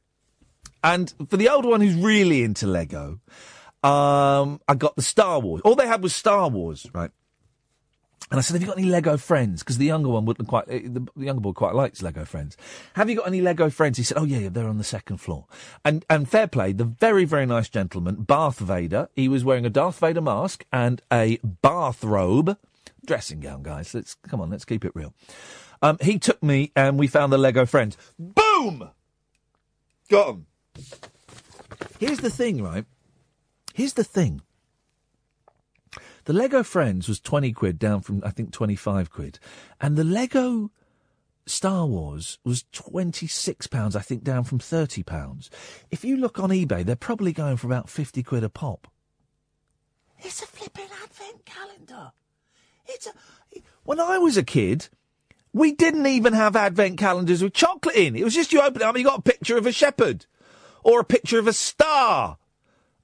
And 0.83 1.13
for 1.29 1.37
the 1.37 1.49
older 1.49 1.67
one 1.69 1.81
who's 1.81 1.93
really 1.93 2.41
into 2.41 2.65
Lego, 2.65 3.19
um, 3.83 4.59
I 4.67 4.73
got 4.75 4.95
the 4.95 5.03
Star 5.03 5.39
Wars. 5.39 5.61
All 5.63 5.75
they 5.75 5.85
had 5.85 6.01
was 6.01 6.15
Star 6.15 6.49
Wars, 6.49 6.87
right? 6.91 7.11
And 8.31 8.37
I 8.39 8.41
said, 8.41 8.53
"Have 8.53 8.61
you 8.61 8.67
got 8.67 8.77
any 8.77 8.87
Lego 8.87 9.17
friends?" 9.17 9.61
Because 9.61 9.77
the 9.77 9.85
younger 9.85 10.07
one 10.09 10.23
wouldn't 10.25 10.47
quite. 10.47 10.63
eh, 10.69 10.79
The, 10.85 11.05
younger 11.17 11.41
boy 11.41 11.51
quite 11.51 11.75
likes 11.75 12.01
Lego 12.01 12.23
friends. 12.25 12.55
Have 12.93 13.09
you 13.09 13.17
got 13.17 13.27
any 13.27 13.41
Lego 13.41 13.69
friends? 13.69 13.97
He 13.97 14.03
said, 14.05 14.17
"Oh 14.17 14.23
yeah, 14.23 14.37
yeah, 14.39 14.49
they're 14.49 14.69
on 14.69 14.77
the 14.77 14.85
second 14.85 15.17
floor." 15.17 15.47
And 15.83 16.05
and 16.09 16.29
fair 16.29 16.47
play, 16.47 16.71
the 16.71 16.85
very 16.85 17.25
very 17.25 17.45
nice 17.45 17.67
gentleman, 17.67 18.23
Darth 18.25 18.59
Vader. 18.59 19.09
He 19.15 19.27
was 19.27 19.43
wearing 19.43 19.65
a 19.65 19.69
Darth 19.69 19.99
Vader 19.99 20.21
mask 20.21 20.65
and 20.71 21.01
a 21.11 21.39
bathrobe, 21.43 22.57
dressing 23.05 23.41
gown, 23.41 23.63
guys. 23.63 23.93
Let's 23.93 24.15
come 24.15 24.39
on, 24.39 24.49
let's 24.49 24.65
keep 24.65 24.85
it 24.85 24.93
real. 24.95 25.13
Um, 25.81 25.97
he 26.01 26.17
took 26.17 26.41
me 26.41 26.71
and 26.75 26.97
we 26.97 27.07
found 27.07 27.33
the 27.33 27.37
Lego 27.37 27.65
friends. 27.65 27.97
Boom, 28.17 28.91
got 30.09 30.29
'em. 30.29 30.45
Here's 31.99 32.19
the 32.19 32.29
thing, 32.29 32.63
right? 32.63 32.85
Here's 33.73 33.93
the 33.93 34.03
thing. 34.05 34.41
The 36.25 36.33
Lego 36.33 36.63
Friends 36.63 37.07
was 37.07 37.19
20 37.19 37.51
quid 37.53 37.79
down 37.79 38.01
from, 38.01 38.21
I 38.25 38.29
think, 38.29 38.51
25 38.51 39.09
quid. 39.11 39.39
And 39.79 39.97
the 39.97 40.03
Lego 40.03 40.71
Star 41.45 41.85
Wars 41.85 42.37
was 42.43 42.65
26 42.71 43.67
pounds, 43.67 43.95
I 43.95 44.01
think, 44.01 44.23
down 44.23 44.43
from 44.43 44.59
30 44.59 45.03
pounds. 45.03 45.49
If 45.89 46.05
you 46.05 46.17
look 46.17 46.39
on 46.39 46.49
eBay, 46.49 46.85
they're 46.85 46.95
probably 46.95 47.33
going 47.33 47.57
for 47.57 47.67
about 47.67 47.89
50 47.89 48.21
quid 48.23 48.43
a 48.43 48.49
pop. 48.49 48.87
It's 50.19 50.43
a 50.43 50.47
flipping 50.47 50.89
advent 51.03 51.45
calendar. 51.45 52.11
It's 52.85 53.07
a. 53.07 53.11
When 53.83 53.99
I 53.99 54.19
was 54.19 54.37
a 54.37 54.43
kid, 54.43 54.89
We 55.53 55.73
didn't 55.73 56.05
even 56.05 56.33
have 56.33 56.55
advent 56.55 56.97
calendars 56.97 57.43
with 57.43 57.53
chocolate 57.53 57.95
in. 57.95 58.15
It 58.15 58.23
was 58.23 58.33
just 58.33 58.53
you 58.53 58.61
open 58.61 58.81
it 58.81 58.85
up 58.85 58.95
and 58.95 59.03
you 59.03 59.09
got 59.09 59.19
a 59.19 59.23
picture 59.23 59.57
of 59.57 59.65
a 59.67 59.71
shepherd 59.71 60.25
or 60.83 61.01
a 61.01 61.05
picture 61.05 61.39
of 61.39 61.47
a 61.47 61.53
star. 61.53 62.37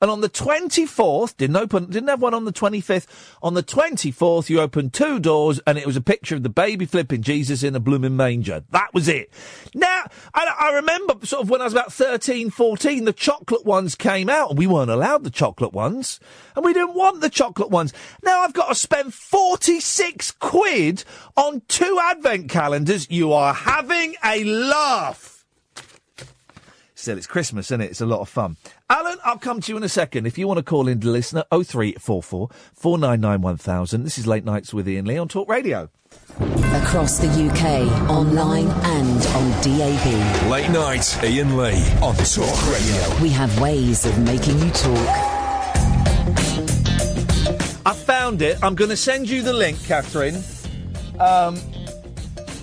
And 0.01 0.11
on 0.11 0.21
the 0.21 0.29
24th, 0.29 1.37
didn't 1.37 1.55
open, 1.55 1.85
didn't 1.85 2.09
have 2.09 2.21
one 2.21 2.33
on 2.33 2.45
the 2.45 2.53
25th. 2.53 3.07
On 3.41 3.53
the 3.53 3.63
24th, 3.63 4.49
you 4.49 4.59
opened 4.59 4.93
two 4.93 5.19
doors 5.19 5.59
and 5.65 5.77
it 5.77 5.85
was 5.85 5.95
a 5.95 6.01
picture 6.01 6.35
of 6.35 6.43
the 6.43 6.49
baby 6.49 6.85
flipping 6.85 7.21
Jesus 7.21 7.63
in 7.63 7.75
a 7.75 7.79
blooming 7.79 8.15
manger. 8.15 8.63
That 8.71 8.93
was 8.93 9.07
it. 9.07 9.31
Now, 9.73 10.03
I, 10.33 10.53
I 10.59 10.75
remember 10.75 11.25
sort 11.25 11.43
of 11.43 11.49
when 11.49 11.61
I 11.61 11.65
was 11.65 11.73
about 11.73 11.91
13, 11.91 12.49
14, 12.49 13.05
the 13.05 13.13
chocolate 13.13 13.65
ones 13.65 13.95
came 13.95 14.29
out 14.29 14.49
and 14.51 14.59
we 14.59 14.67
weren't 14.67 14.91
allowed 14.91 15.23
the 15.23 15.31
chocolate 15.31 15.73
ones. 15.73 16.19
And 16.55 16.63
we 16.63 16.73
didn't 16.73 16.95
want 16.95 17.21
the 17.21 17.29
chocolate 17.29 17.69
ones. 17.69 17.93
Now 18.23 18.41
I've 18.41 18.53
got 18.53 18.69
to 18.69 18.75
spend 18.75 19.13
46 19.13 20.31
quid 20.33 21.03
on 21.35 21.61
two 21.67 21.99
advent 22.03 22.49
calendars. 22.49 23.09
You 23.09 23.33
are 23.33 23.53
having 23.53 24.15
a 24.23 24.43
laugh. 24.43 25.45
Still, 26.93 27.17
it's 27.17 27.27
Christmas, 27.27 27.67
isn't 27.67 27.81
it? 27.81 27.91
It's 27.91 28.01
a 28.01 28.07
lot 28.07 28.21
of 28.21 28.29
fun. 28.29 28.57
Alan, 28.89 29.17
I'll 29.25 29.37
come 29.37 29.59
to 29.59 29.71
you 29.73 29.75
in 29.75 29.83
a 29.83 29.89
second. 29.89 30.27
If 30.27 30.37
you 30.37 30.47
want 30.47 30.59
to 30.59 30.63
call 30.63 30.87
in 30.87 31.01
to 31.01 31.09
listener, 31.09 31.43
0344 31.51 32.49
499 32.73 33.41
1000. 33.41 34.03
This 34.03 34.17
is 34.17 34.25
Late 34.25 34.45
Nights 34.45 34.73
with 34.73 34.87
Iain 34.87 35.03
Lee 35.03 35.17
on 35.17 35.27
Talk 35.27 35.49
Radio. 35.49 35.89
Across 36.39 37.19
the 37.19 37.27
UK, 37.27 38.09
online 38.09 38.67
and 38.69 39.25
on 39.35 39.51
DAB. 39.61 40.49
Late 40.49 40.69
night, 40.69 41.17
Iain 41.21 41.57
Lee 41.57 41.83
on 42.01 42.15
Talk 42.15 42.71
Radio. 42.71 43.21
We 43.21 43.27
have 43.27 43.59
ways 43.59 44.05
of 44.05 44.17
making 44.19 44.57
you 44.59 44.69
talk. 44.69 45.07
I 47.85 47.93
found 47.93 48.41
it. 48.41 48.57
I'm 48.63 48.75
going 48.75 48.89
to 48.89 48.95
send 48.95 49.29
you 49.29 49.41
the 49.41 49.51
link, 49.51 49.83
Catherine. 49.83 50.41
Um, 51.19 51.59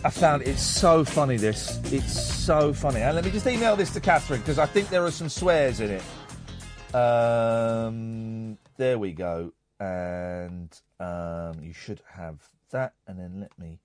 I 0.04 0.10
found 0.10 0.42
it. 0.42 0.48
It's 0.48 0.62
so 0.62 1.02
funny, 1.02 1.38
this. 1.38 1.80
It's 1.90 2.12
so 2.12 2.74
funny. 2.74 3.00
And 3.00 3.14
let 3.14 3.24
me 3.24 3.30
just 3.30 3.46
email 3.46 3.74
this 3.74 3.90
to 3.94 4.00
Catherine 4.00 4.40
because 4.40 4.58
I 4.58 4.66
think 4.66 4.90
there 4.90 5.02
are 5.02 5.10
some 5.10 5.30
swears 5.30 5.80
in 5.80 5.90
it. 5.90 6.94
Um, 6.94 8.58
there 8.76 8.98
we 8.98 9.12
go. 9.12 9.54
And 9.80 10.78
um, 11.00 11.54
you 11.62 11.72
should 11.72 12.02
have 12.06 12.36
that. 12.70 12.92
And 13.06 13.18
then 13.18 13.40
let 13.40 13.58
me 13.58 13.78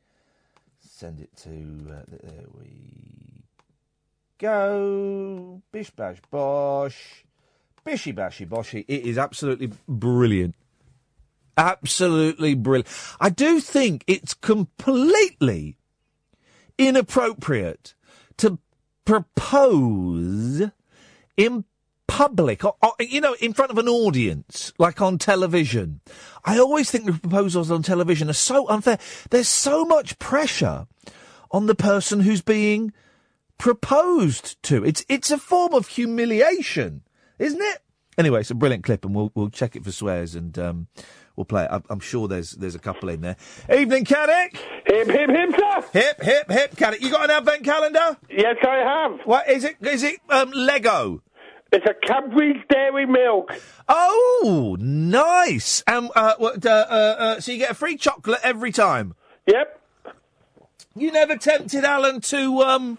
send 0.82 1.21
it 1.21 1.29
to. 1.43 1.49
Uh, 1.89 2.03
there 2.10 2.45
we 2.60 3.45
go. 4.39 5.62
Bish 5.71 5.89
bash 5.91 6.17
bosh. 6.29 7.23
Bishy 7.86 8.13
bashy 8.13 8.45
boshy. 8.45 8.84
It 8.89 9.05
is 9.05 9.17
absolutely 9.17 9.71
brilliant. 9.88 10.55
Absolutely 11.58 12.55
brilliant. 12.55 12.88
I 13.21 13.29
do 13.29 13.62
think 13.62 14.03
it's 14.05 14.34
completely 14.34 15.77
inappropriate 16.80 17.94
to 18.38 18.58
propose 19.06 20.72
in 21.38 21.65
public, 22.08 22.65
or, 22.65 22.76
or, 22.82 22.94
you 23.00 23.22
know, 23.22 23.36
in 23.39 23.54
front 23.54 23.70
of 23.70 23.78
an 23.78 23.88
audience, 23.88 24.74
like 24.80 25.00
on 25.00 25.20
television. 25.20 26.02
I 26.44 26.58
always 26.58 26.89
think 26.89 27.06
the 27.06 27.13
proposals 27.13 27.70
on 27.70 27.84
television 27.84 28.30
are 28.30 28.34
so 28.34 28.68
unfair. 28.68 28.98
There's 29.30 29.48
so 29.48 29.86
much 29.86 30.18
pressure 30.18 30.88
on 31.52 31.68
the 31.68 31.76
person 31.76 32.22
who's 32.22 32.42
being 32.42 32.94
proposed 33.60 34.62
to. 34.63 34.84
It's 34.84 35.06
it's 35.08 35.30
a 35.30 35.38
form 35.38 35.74
of 35.74 35.88
humiliation, 35.88 37.04
isn't 37.38 37.62
it? 37.62 37.80
Anyway, 38.18 38.39
it's 38.39 38.52
a 38.52 38.56
brilliant 38.56 38.84
clip, 38.84 39.06
and 39.06 39.13
we'll 39.13 39.32
we'll 39.36 39.50
check 39.50 39.76
it 39.76 39.84
for 39.84 39.92
swears 39.92 40.34
and 40.34 40.58
um, 40.58 40.88
we'll 41.39 41.45
play 41.45 41.63
it. 41.63 41.84
I'm, 41.89 42.02
sure 42.02 42.28
there's 42.28 42.52
there's 42.52 42.75
a 42.75 42.80
couple 42.80 43.08
in 43.08 43.21
there. 43.21 43.38
Evening, 43.73 44.04
Caddick. 44.04 44.58
Hip, 44.86 45.08
hip, 45.08 45.30
hip, 45.30 45.49
sir. 45.58 45.86
Hip, 45.93 46.21
hip, 46.21 46.52
hip, 46.52 46.75
Caddick. 46.75 47.02
You 47.02 47.10
got 47.10 47.23
an 47.23 47.32
advent 47.32 47.63
calendar? 47.63 48.17
Yes, 48.30 48.58
I 48.62 48.75
have. 48.75 49.21
What 49.25 49.49
is 49.49 49.63
it? 49.63 49.78
Is 49.82 50.04
it 50.04 50.19
um, 50.30 50.52
Lego? 50.52 51.21
It's 51.71 51.86
a 51.86 51.93
Cadbury's 52.06 52.62
Dairy 52.69 53.06
Milk. 53.06 53.54
Oh, 53.88 54.75
nice. 54.80 55.84
And 55.88 56.10
uh, 56.15 56.34
what, 56.39 56.65
uh, 56.65 56.69
uh, 56.89 56.93
uh, 56.93 57.39
so 57.39 57.52
you 57.52 57.60
get 57.60 57.71
a 57.71 57.75
free 57.75 57.95
chocolate 57.95 58.39
every 58.43 58.71
time. 58.71 59.13
Yep. 59.45 59.80
You 60.95 61.12
never 61.12 61.38
tempted 61.38 61.86
Alan 61.86 62.19
to 62.21 62.62
um 62.62 62.97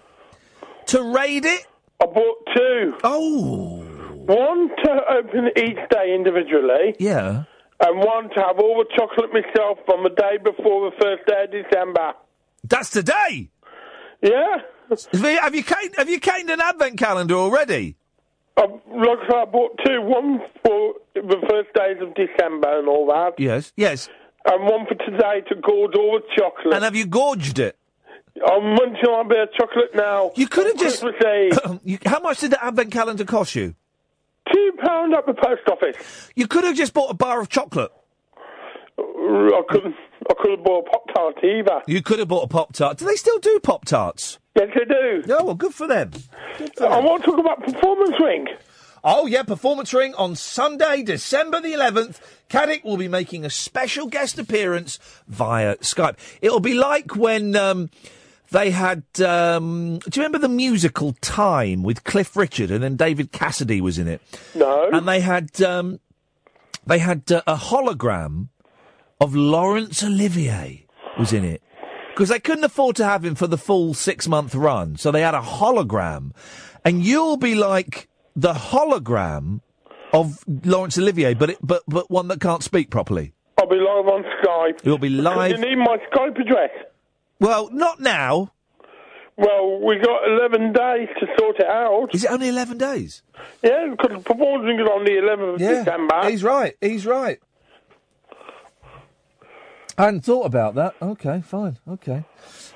to 0.87 1.03
raid 1.03 1.45
it? 1.45 1.67
I 2.03 2.07
bought 2.07 2.47
two. 2.57 2.95
Oh, 3.05 3.83
One 4.27 4.69
to 4.85 5.01
open 5.11 5.51
each 5.57 5.91
day 5.91 6.15
individually, 6.15 6.95
yeah. 6.99 7.45
And 7.81 7.99
one 7.99 8.29
to 8.31 8.41
have 8.41 8.59
all 8.59 8.79
the 8.79 8.87
chocolate 8.97 9.33
myself 9.33 9.79
on 9.93 10.03
the 10.03 10.11
day 10.11 10.37
before 10.43 10.91
the 10.91 10.97
first 11.01 11.27
day 11.27 11.45
of 11.45 11.51
December. 11.65 12.13
That's 12.65 12.91
today. 12.91 13.51
Yeah. 14.23 14.59
Have 15.41 15.55
you 15.55 15.63
caned, 15.65 15.95
have 15.97 16.09
you 16.11 16.21
caned 16.21 16.51
an 16.51 16.61
advent 16.61 16.99
calendar 16.99 17.35
already? 17.37 17.97
I, 18.57 18.63
like 18.63 19.19
I 19.23 19.27
said, 19.29 19.37
I 19.37 19.45
bought 19.47 19.79
two. 19.87 20.03
One 20.03 20.41
for 20.67 20.95
the 21.15 21.47
first 21.49 21.73
days 21.75 21.97
of 22.03 22.15
December 22.15 22.79
and 22.81 22.89
all 22.89 23.07
that, 23.07 23.35
Yes, 23.39 23.73
yes. 23.77 24.09
and 24.45 24.65
one 24.65 24.87
for 24.87 24.95
today 24.97 25.41
to 25.49 25.55
gorge 25.55 25.95
all 25.97 26.21
the 26.21 26.27
chocolate. 26.37 26.75
And 26.75 26.85
have 26.85 26.97
you 26.97 27.07
gorged 27.07 27.59
it? 27.59 27.77
I'm 28.47 28.75
munching 28.75 29.07
on 29.09 29.27
a 29.27 29.29
bit 29.29 29.39
of 29.41 29.49
chocolate 29.55 29.91
now. 29.95 30.33
You 30.37 30.47
could 30.49 30.67
have 30.67 30.77
just. 30.79 31.01
Christmas 31.03 31.23
Eve. 31.73 31.81
you, 31.85 31.99
how 32.07 32.21
much 32.21 32.41
did 32.41 32.51
the 32.53 32.65
advent 32.65 32.91
calendar 32.93 33.25
cost 33.25 33.55
you? 33.55 33.75
Two 34.53 34.73
pound 34.85 35.15
at 35.15 35.27
the 35.27 35.35
post 35.35 35.63
office. 35.71 36.31
You 36.35 36.47
could 36.47 36.65
have 36.65 36.77
just 36.77 36.93
bought 36.93 37.11
a 37.11 37.15
bar 37.15 37.41
of 37.41 37.49
chocolate. 37.49 37.93
I 38.99 39.63
couldn't. 39.69 39.95
I 40.29 40.35
could 40.39 40.51
have 40.53 40.65
bought 40.65 40.87
a 40.87 40.91
pop 40.91 41.05
tart 41.15 41.45
either. 41.45 41.83
You 41.87 42.03
could 42.03 42.19
have 42.19 42.29
bought 42.29 42.45
a 42.45 42.49
pop 42.49 42.73
tart. 42.73 42.99
Do 42.99 43.07
they 43.07 43.17
still 43.17 43.39
do 43.39 43.59
pop 43.61 43.85
tarts? 43.85 44.39
Yes, 44.57 44.69
they 44.75 44.85
do. 44.85 45.23
No, 45.27 45.45
well, 45.45 45.55
good 45.55 45.75
for 45.75 45.87
them. 45.87 46.11
I 46.81 46.99
want 47.01 47.25
to 47.25 47.31
talk 47.31 47.41
about 47.41 47.63
performance 47.65 48.17
ring. 48.23 48.47
Oh, 49.03 49.25
yeah, 49.27 49.43
Performance 49.45 49.95
Ring 49.95 50.15
on 50.17 50.37
Sunday, 50.37 51.03
December 51.03 51.59
the 51.59 51.73
11th. 51.73 52.21
Caddick 52.51 52.85
will 52.85 52.99
be 52.99 53.09
making 53.09 53.47
a 53.47 53.51
special 53.51 54.07
guest 54.07 54.39
appearance 54.39 54.99
via 55.27 55.77
Skype. 55.77 56.17
It'll 56.43 56.61
be 56.61 56.75
like 56.75 57.17
when 57.17 57.57
um, 57.57 57.89
they 58.51 58.71
had. 58.71 59.05
Um, 59.21 59.99
do 59.99 60.21
you 60.21 60.25
remember 60.25 60.39
the 60.39 60.49
musical 60.49 61.13
Time 61.21 61.83
with 61.83 62.05
Cliff 62.05 62.37
Richard 62.37 62.71
and 62.71 62.83
then 62.83 62.97
David 62.97 63.33
Cassidy 63.33 63.81
was 63.81 63.99
in 63.99 64.09
it? 64.09 64.21
No. 64.55 64.91
And 64.91 65.07
they 65.09 65.21
had. 65.21 65.61
Um, 65.63 66.01
they 66.87 66.99
had 66.99 67.31
uh, 67.31 67.43
a 67.47 67.57
hologram 67.57 68.49
of 69.21 69.35
Laurence 69.35 70.03
Olivier 70.03 70.87
was 71.19 71.33
in 71.33 71.45
it 71.45 71.63
because 72.09 72.31
they 72.31 72.41
couldn't 72.41 72.65
afford 72.65 72.97
to 72.97 73.05
have 73.05 73.25
him 73.25 73.35
for 73.35 73.47
the 73.47 73.59
full 73.59 73.95
six 73.95 74.27
month 74.27 74.55
run, 74.55 74.97
so 74.97 75.11
they 75.11 75.21
had 75.21 75.35
a 75.35 75.41
hologram, 75.41 76.33
and 76.85 77.05
you'll 77.05 77.37
be 77.37 77.55
like 77.55 78.09
the 78.35 78.53
hologram 78.53 79.61
of 80.13 80.43
Laurence 80.65 80.99
Olivier, 80.99 81.35
but 81.35 81.51
it, 81.51 81.59
but 81.63 81.83
but 81.87 82.11
one 82.11 82.29
that 82.29 82.41
can't 82.41 82.63
speak 82.63 82.91
properly. 82.91 83.33
I'll 83.59 83.69
be 83.69 83.77
live 83.77 84.09
on 84.09 84.25
Skype. 84.43 84.85
You'll 84.85 84.99
be 84.99 85.11
live. 85.11 85.53
You 85.53 85.59
need 85.59 85.77
my 85.77 85.99
Skype 86.13 86.41
address. 86.41 86.71
Well, 87.41 87.71
not 87.73 88.01
now. 88.01 88.53
Well, 89.37 89.81
we 89.81 89.97
got 89.99 90.29
11 90.29 90.75
days 90.75 91.09
to 91.19 91.27
sort 91.39 91.57
it 91.59 91.67
out. 91.67 92.11
Is 92.13 92.25
it 92.25 92.31
only 92.31 92.49
eleven 92.49 92.77
days? 92.77 93.23
Yeah, 93.63 93.87
because 93.91 94.19
the 94.19 94.23
performance 94.23 94.79
is 94.79 94.87
on 94.87 95.05
the 95.05 95.13
11th 95.13 95.55
of 95.55 95.59
December. 95.59 96.29
he's 96.29 96.45
right. 96.45 96.77
He's 96.83 97.07
right. 97.07 97.41
I 99.97 100.05
hadn't 100.05 100.23
thought 100.23 100.45
about 100.47 100.75
that. 100.75 100.95
Okay, 101.01 101.43
fine. 101.43 101.79
Okay. 101.89 102.25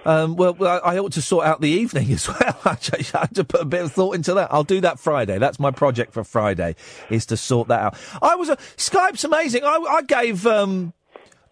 Um, 0.06 0.36
well, 0.36 0.54
well, 0.54 0.80
I 0.84 0.94
I 0.94 0.98
ought 0.98 1.12
to 1.12 1.22
sort 1.22 1.46
out 1.46 1.60
the 1.60 1.70
evening 1.70 2.10
as 2.12 2.28
well. 2.28 2.58
I 2.64 2.76
had 3.12 3.34
to 3.34 3.44
put 3.44 3.60
a 3.60 3.64
bit 3.66 3.82
of 3.82 3.92
thought 3.92 4.14
into 4.14 4.32
that. 4.34 4.52
I'll 4.52 4.64
do 4.64 4.80
that 4.82 4.98
Friday. 4.98 5.38
That's 5.38 5.58
my 5.58 5.70
project 5.70 6.12
for 6.14 6.24
Friday, 6.24 6.76
is 7.10 7.26
to 7.26 7.36
sort 7.36 7.68
that 7.68 7.80
out. 7.80 7.96
I 8.22 8.36
was, 8.36 8.48
a, 8.48 8.56
Skype's 8.76 9.24
amazing. 9.24 9.64
I, 9.64 9.76
I 9.76 10.02
gave, 10.02 10.46
um, 10.46 10.92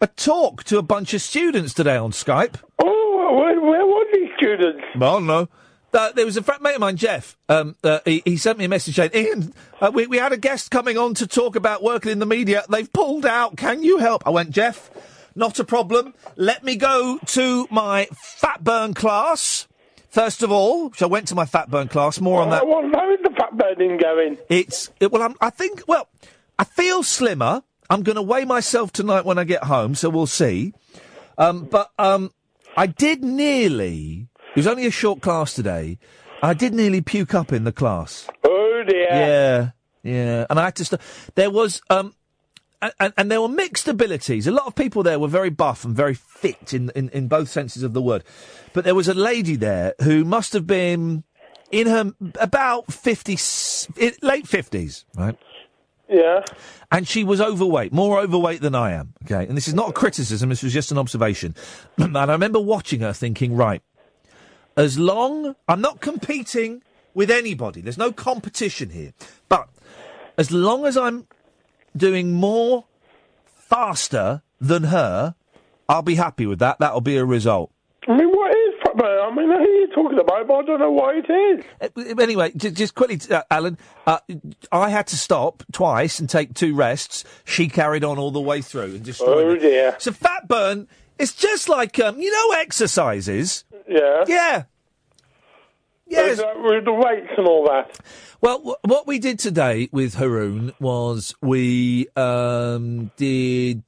a 0.02 0.06
talk 0.08 0.64
to 0.64 0.78
a 0.78 0.82
bunch 0.82 1.14
of 1.14 1.22
students 1.22 1.72
today 1.72 1.96
on 1.96 2.10
Skype. 2.10 2.56
Oh, 2.82 2.91
where, 3.34 3.60
where 3.60 3.86
were 3.86 4.04
these 4.12 4.28
students? 4.36 4.82
Well, 4.96 5.20
no. 5.20 5.48
Uh, 5.94 6.10
there 6.12 6.24
was 6.24 6.38
a 6.38 6.42
friend, 6.42 6.62
mate 6.62 6.74
of 6.74 6.80
mine, 6.80 6.96
Jeff. 6.96 7.36
Um, 7.50 7.76
uh, 7.84 7.98
he, 8.04 8.22
he 8.24 8.36
sent 8.38 8.58
me 8.58 8.64
a 8.64 8.68
message 8.68 8.94
saying, 8.94 9.10
"Iain, 9.14 9.52
uh, 9.80 9.90
we, 9.92 10.06
we 10.06 10.16
had 10.16 10.32
a 10.32 10.38
guest 10.38 10.70
coming 10.70 10.96
on 10.96 11.12
to 11.14 11.26
talk 11.26 11.54
about 11.54 11.82
working 11.82 12.12
in 12.12 12.18
the 12.18 12.26
media. 12.26 12.64
They've 12.70 12.90
pulled 12.90 13.26
out. 13.26 13.56
Can 13.56 13.82
you 13.82 13.98
help?" 13.98 14.26
I 14.26 14.30
went, 14.30 14.50
"Jeff, 14.50 14.90
not 15.34 15.58
a 15.58 15.64
problem. 15.64 16.14
Let 16.36 16.64
me 16.64 16.76
go 16.76 17.18
to 17.26 17.66
my 17.70 18.08
fat 18.12 18.64
burn 18.64 18.94
class 18.94 19.68
first 20.08 20.42
of 20.42 20.50
all." 20.50 20.92
So 20.94 21.06
I 21.06 21.10
went 21.10 21.28
to 21.28 21.34
my 21.34 21.44
fat 21.44 21.70
burn 21.70 21.88
class. 21.88 22.20
More 22.20 22.40
on 22.40 22.48
that. 22.50 22.66
Well, 22.66 22.90
how 22.94 23.12
is 23.12 23.20
the 23.22 23.30
fat 23.30 23.56
burning 23.58 23.98
going? 23.98 24.38
It's 24.48 24.90
it, 24.98 25.12
well, 25.12 25.22
I'm, 25.22 25.34
I 25.42 25.50
think. 25.50 25.82
Well, 25.86 26.08
I 26.58 26.64
feel 26.64 27.02
slimmer. 27.02 27.62
I'm 27.90 28.02
going 28.02 28.16
to 28.16 28.22
weigh 28.22 28.46
myself 28.46 28.92
tonight 28.92 29.26
when 29.26 29.36
I 29.36 29.44
get 29.44 29.64
home, 29.64 29.94
so 29.94 30.08
we'll 30.08 30.26
see. 30.26 30.72
Um, 31.36 31.64
but 31.64 31.90
um, 31.98 32.32
I 32.76 32.86
did 32.86 33.22
nearly. 33.22 34.28
It 34.50 34.56
was 34.56 34.66
only 34.66 34.86
a 34.86 34.90
short 34.90 35.20
class 35.20 35.54
today. 35.54 35.98
I 36.42 36.54
did 36.54 36.74
nearly 36.74 37.00
puke 37.00 37.34
up 37.34 37.52
in 37.52 37.64
the 37.64 37.72
class. 37.72 38.28
Oh, 38.44 38.82
dear. 38.86 39.08
Yeah, 39.10 39.70
yeah. 40.02 40.46
And 40.50 40.58
I 40.58 40.64
had 40.64 40.76
to. 40.76 40.84
St- 40.84 41.00
there 41.34 41.50
was 41.50 41.80
um, 41.90 42.14
and, 42.98 43.12
and 43.16 43.30
there 43.30 43.40
were 43.40 43.48
mixed 43.48 43.86
abilities. 43.86 44.46
A 44.46 44.52
lot 44.52 44.66
of 44.66 44.74
people 44.74 45.02
there 45.02 45.18
were 45.18 45.28
very 45.28 45.50
buff 45.50 45.84
and 45.84 45.94
very 45.94 46.14
fit 46.14 46.74
in, 46.74 46.90
in, 46.96 47.08
in 47.10 47.28
both 47.28 47.48
senses 47.48 47.82
of 47.82 47.92
the 47.92 48.02
word. 48.02 48.24
But 48.72 48.84
there 48.84 48.94
was 48.94 49.08
a 49.08 49.14
lady 49.14 49.56
there 49.56 49.94
who 50.02 50.24
must 50.24 50.52
have 50.52 50.66
been 50.66 51.24
in 51.70 51.86
her 51.86 52.12
about 52.40 52.92
fifty, 52.92 53.32
late 54.22 54.46
50s, 54.46 55.04
right? 55.16 55.38
Yeah. 56.12 56.44
And 56.90 57.08
she 57.08 57.24
was 57.24 57.40
overweight, 57.40 57.92
more 57.92 58.20
overweight 58.20 58.60
than 58.60 58.74
I 58.74 58.92
am. 58.92 59.14
Okay. 59.24 59.46
And 59.46 59.56
this 59.56 59.66
is 59.66 59.74
not 59.74 59.90
a 59.90 59.92
criticism, 59.92 60.50
this 60.50 60.62
was 60.62 60.72
just 60.72 60.92
an 60.92 60.98
observation. 60.98 61.54
and 61.96 62.16
I 62.16 62.24
remember 62.26 62.60
watching 62.60 63.00
her 63.00 63.12
thinking, 63.12 63.56
right, 63.56 63.82
as 64.76 64.98
long, 64.98 65.56
I'm 65.68 65.80
not 65.80 66.00
competing 66.00 66.82
with 67.14 67.30
anybody, 67.30 67.80
there's 67.80 67.98
no 67.98 68.12
competition 68.12 68.90
here. 68.90 69.12
But 69.48 69.68
as 70.36 70.50
long 70.50 70.84
as 70.86 70.96
I'm 70.96 71.26
doing 71.96 72.32
more 72.32 72.84
faster 73.44 74.42
than 74.60 74.84
her, 74.84 75.34
I'll 75.88 76.02
be 76.02 76.14
happy 76.14 76.46
with 76.46 76.58
that. 76.60 76.78
That'll 76.78 77.00
be 77.00 77.16
a 77.16 77.24
result. 77.24 77.70
I 78.08 78.16
mean, 78.16 78.30
what? 78.30 78.41
I 79.32 79.36
mean, 79.36 79.46
who 79.48 79.54
are 79.54 79.62
you 79.62 79.88
talking 79.94 80.18
about? 80.18 80.46
But 80.46 80.54
I 80.54 80.62
don't 80.62 80.78
know 80.80 80.90
what 80.92 81.16
it 81.16 81.30
is. 81.30 81.64
Uh, 81.80 82.22
Anyway, 82.22 82.52
j- 82.56 82.70
just 82.70 82.94
quickly, 82.94 83.18
uh, 83.34 83.42
Alan, 83.50 83.78
uh, 84.06 84.18
I 84.70 84.90
had 84.90 85.06
to 85.08 85.16
stop 85.16 85.62
twice 85.72 86.18
and 86.20 86.28
take 86.28 86.54
two 86.54 86.74
rests. 86.74 87.24
She 87.44 87.68
carried 87.68 88.04
on 88.04 88.18
all 88.18 88.30
the 88.30 88.40
way 88.40 88.60
through 88.60 88.94
and 88.96 89.02
destroyed 89.02 89.46
Oh 89.46 89.50
it. 89.52 89.58
dear. 89.60 89.96
So 89.98 90.12
fat 90.12 90.46
burn, 90.48 90.86
it's 91.18 91.34
just 91.34 91.68
like, 91.68 91.98
um, 91.98 92.20
you 92.20 92.30
know, 92.30 92.60
exercises. 92.60 93.64
Yeah. 93.88 94.24
Yeah. 94.26 94.62
Yes. 96.06 96.38
With 96.56 96.84
the 96.84 96.92
weights 96.92 97.32
and 97.38 97.46
all 97.46 97.64
that. 97.68 97.98
Well, 98.40 98.58
w- 98.58 98.76
what 98.82 99.06
we 99.06 99.18
did 99.18 99.38
today 99.38 99.88
with 99.92 100.14
Haroon 100.16 100.72
was 100.78 101.34
we 101.40 102.08
um, 102.16 103.10
did. 103.16 103.82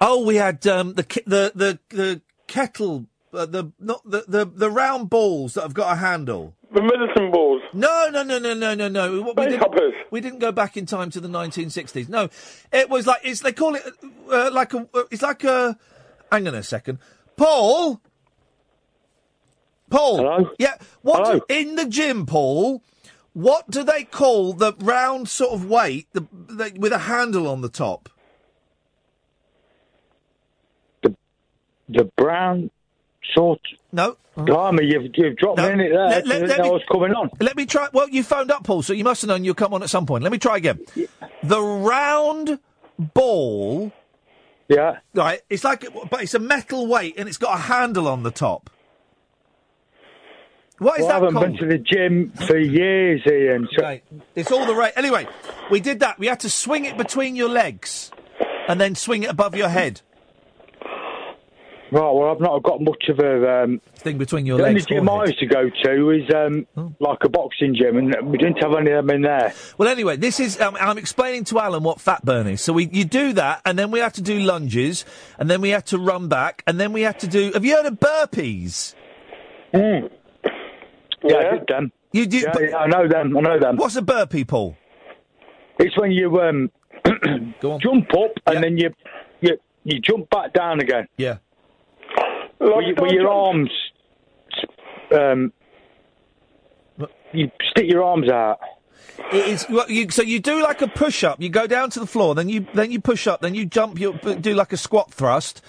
Oh, 0.00 0.24
we 0.24 0.36
had 0.36 0.64
um, 0.68 0.94
the 0.94 1.02
ke- 1.02 1.24
the 1.26 1.50
the 1.54 1.78
the 1.88 2.20
kettle, 2.46 3.06
uh, 3.32 3.46
the 3.46 3.72
not 3.78 4.02
the, 4.04 4.24
the 4.26 4.44
the 4.44 4.70
round 4.70 5.10
balls 5.10 5.54
that 5.54 5.62
have 5.62 5.74
got 5.74 5.92
a 5.92 5.96
handle. 5.96 6.54
The 6.72 6.82
medicine 6.82 7.30
balls. 7.30 7.62
No, 7.72 8.10
no, 8.12 8.22
no, 8.22 8.38
no, 8.38 8.54
no, 8.54 8.74
no, 8.74 8.88
no. 8.88 9.22
What 9.22 9.38
we 9.38 9.46
didn't, 9.46 9.94
we 10.10 10.20
didn't 10.20 10.38
go 10.38 10.52
back 10.52 10.76
in 10.76 10.84
time 10.84 11.10
to 11.10 11.20
the 11.20 11.28
1960s. 11.28 12.08
No, 12.08 12.28
it 12.72 12.90
was 12.90 13.06
like 13.06 13.20
it's 13.24 13.40
they 13.40 13.52
call 13.52 13.74
it 13.74 13.82
uh, 14.30 14.50
like 14.52 14.74
a 14.74 14.88
uh, 14.94 15.04
it's 15.10 15.22
like 15.22 15.44
a. 15.44 15.78
Hang 16.30 16.46
on 16.46 16.54
a 16.54 16.62
second, 16.62 16.98
Paul. 17.36 18.02
Paul. 19.88 20.18
Hello? 20.18 20.50
Yeah. 20.58 20.74
What 21.00 21.26
Hello? 21.26 21.40
in 21.48 21.76
the 21.76 21.86
gym, 21.86 22.26
Paul? 22.26 22.82
What 23.32 23.70
do 23.70 23.82
they 23.84 24.04
call 24.04 24.52
the 24.52 24.74
round 24.80 25.28
sort 25.28 25.52
of 25.52 25.64
weight 25.64 26.08
the, 26.12 26.26
the, 26.32 26.76
with 26.78 26.92
a 26.92 26.98
handle 26.98 27.46
on 27.46 27.60
the 27.60 27.68
top? 27.68 28.08
The 31.02 31.14
The 31.88 32.04
brown 32.16 32.70
sort. 33.34 33.60
No. 33.92 34.16
Blimey, 34.36 34.84
you've, 34.84 35.10
you've 35.14 35.36
dropped 35.36 35.58
me 35.58 35.66
in 35.68 35.80
it 35.80 35.88
there. 35.90 36.06
Let- 36.08 36.26
let- 36.26 36.34
didn't 36.40 36.48
let 36.48 36.58
know 36.58 36.64
me- 36.64 36.70
what's 36.70 36.84
coming 36.90 37.12
on. 37.12 37.30
Let 37.40 37.56
me 37.56 37.66
try. 37.66 37.88
Well, 37.92 38.08
you 38.08 38.22
phoned 38.22 38.50
up, 38.52 38.64
Paul, 38.64 38.82
so 38.82 38.92
you 38.92 39.02
must 39.04 39.22
have 39.22 39.28
known 39.28 39.42
you'll 39.44 39.54
come 39.54 39.74
on 39.74 39.82
at 39.82 39.90
some 39.90 40.06
point. 40.06 40.22
Let 40.22 40.30
me 40.32 40.38
try 40.38 40.56
again. 40.58 40.78
The 41.42 41.60
round 41.60 42.58
ball. 42.98 43.90
Yeah. 44.68 44.98
Right. 45.14 45.40
It's 45.50 45.64
like, 45.64 45.86
but 46.10 46.22
it's 46.22 46.34
a 46.34 46.38
metal 46.38 46.86
weight 46.86 47.14
and 47.18 47.28
it's 47.28 47.38
got 47.38 47.54
a 47.58 47.62
handle 47.62 48.06
on 48.06 48.22
the 48.22 48.30
top. 48.30 48.70
What 50.78 51.00
is 51.00 51.06
Well, 51.06 51.10
I 51.10 51.14
haven't 51.14 51.32
called? 51.34 51.46
been 51.46 51.56
to 51.56 51.66
the 51.66 51.78
gym 51.78 52.30
for 52.46 52.56
years, 52.56 53.22
Iain. 53.26 53.66
So 53.76 53.82
Right. 53.82 54.04
It's 54.36 54.52
all 54.52 54.64
the 54.64 54.74
right. 54.76 54.92
Anyway, 54.94 55.26
we 55.70 55.80
did 55.80 56.00
that. 56.00 56.18
We 56.20 56.28
had 56.28 56.38
to 56.40 56.50
swing 56.50 56.84
it 56.84 56.96
between 56.96 57.34
your 57.34 57.48
legs 57.48 58.12
and 58.68 58.80
then 58.80 58.94
swing 58.94 59.24
it 59.24 59.30
above 59.30 59.56
your 59.56 59.68
head. 59.70 60.02
Right, 61.90 62.02
well, 62.12 62.30
I've 62.30 62.40
not 62.40 62.62
got 62.62 62.82
much 62.82 63.04
of 63.08 63.18
a 63.18 63.62
um, 63.64 63.80
thing 63.96 64.18
between 64.18 64.44
your 64.44 64.58
the 64.58 64.64
only 64.64 64.74
legs. 64.74 64.86
gym 64.86 65.08
I 65.08 65.12
forehead. 65.12 65.28
used 65.28 65.38
to 65.40 65.46
go 65.46 65.70
to 65.84 66.10
is 66.10 66.34
um, 66.34 66.66
Oh. 66.76 66.92
like 67.00 67.18
a 67.24 67.30
boxing 67.30 67.74
gym, 67.74 67.96
and 67.96 68.14
we 68.30 68.36
didn't 68.36 68.58
have 68.62 68.74
any 68.78 68.90
of 68.90 69.06
them 69.06 69.16
in 69.16 69.22
there. 69.22 69.54
Well, 69.78 69.88
anyway, 69.88 70.16
this 70.18 70.38
is. 70.38 70.60
Um, 70.60 70.76
I'm 70.78 70.98
explaining 70.98 71.44
to 71.44 71.58
Alan 71.58 71.82
what 71.82 71.98
fat 71.98 72.22
burn 72.26 72.46
is. 72.46 72.60
So 72.60 72.74
we, 72.74 72.88
you 72.92 73.06
do 73.06 73.32
that, 73.34 73.62
and 73.64 73.78
then 73.78 73.90
we 73.90 74.00
have 74.00 74.12
to 74.14 74.22
do 74.22 74.38
lunges, 74.38 75.06
and 75.38 75.48
then 75.48 75.62
we 75.62 75.70
have 75.70 75.84
to 75.86 75.98
run 75.98 76.28
back, 76.28 76.62
and 76.66 76.78
then 76.78 76.92
we 76.92 77.02
have 77.02 77.16
to 77.18 77.26
do. 77.26 77.52
Have 77.54 77.64
you 77.64 77.74
heard 77.74 77.86
of 77.86 77.94
burpees? 77.98 78.94
Mm. 79.72 80.10
Yeah, 81.24 81.36
I 81.36 81.50
did 81.58 81.66
them. 81.68 81.92
You 82.12 82.26
do. 82.26 82.38
Yeah, 82.38 82.52
yeah, 82.60 82.76
I 82.76 82.86
know 82.86 83.08
them. 83.08 83.36
I 83.36 83.40
know 83.40 83.58
them. 83.58 83.76
What's 83.76 83.96
a 83.96 84.02
burpee, 84.02 84.44
Paul? 84.44 84.76
It's 85.78 85.96
when 85.98 86.10
you 86.10 86.38
um, 86.40 86.70
jump 87.62 88.10
up 88.14 88.32
and 88.46 88.62
then 88.62 88.76
you 88.76 88.90
you 89.40 89.56
you 89.84 90.00
jump 90.00 90.28
back 90.30 90.52
down 90.52 90.80
again. 90.80 91.06
Yeah. 91.16 91.38
With, 92.60 92.70
your- 92.86 92.94
with 93.02 93.12
your 93.12 93.28
arms, 93.30 93.70
um, 95.12 95.52
you 97.32 97.50
stick 97.70 97.86
your 97.88 98.02
arms 98.02 98.28
out. 98.30 98.58
It 99.32 99.46
is. 99.46 99.66
well, 99.68 99.90
You, 99.90 100.10
so 100.10 100.22
you 100.22 100.40
do 100.40 100.62
like 100.62 100.80
a 100.82 100.88
push 100.88 101.24
up. 101.24 101.40
You 101.40 101.48
go 101.48 101.66
down 101.66 101.90
to 101.90 102.00
the 102.00 102.06
floor, 102.06 102.34
then 102.34 102.48
you 102.48 102.66
then 102.74 102.90
you 102.90 103.00
push 103.00 103.26
up, 103.26 103.40
then 103.40 103.54
you 103.54 103.66
jump. 103.66 103.98
You 103.98 104.18
do 104.40 104.54
like 104.54 104.72
a 104.72 104.76
squat 104.76 105.12
thrust, 105.12 105.60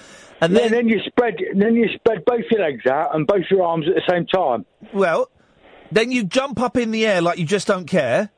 and 0.42 0.54
Yeah, 0.54 0.62
then 0.62 0.72
then 0.72 0.88
you 0.88 1.00
spread 1.06 1.36
then 1.56 1.76
you 1.76 1.88
spread 1.96 2.24
both 2.26 2.44
your 2.52 2.62
legs 2.62 2.86
out 2.86 3.16
and 3.16 3.26
both 3.28 3.44
your 3.50 3.64
arms 3.64 3.86
at 3.88 3.96
the 3.96 4.04
same 4.10 4.26
time. 4.28 4.66
well, 4.94 5.30
then 5.92 6.12
you 6.12 6.24
jump 6.24 6.60
up 6.62 6.78
in 6.78 6.92
the 6.92 7.06
air 7.06 7.22
like 7.22 7.40
you 7.40 7.46
just 7.46 7.68
don't 7.68 7.86
care. 7.86 8.30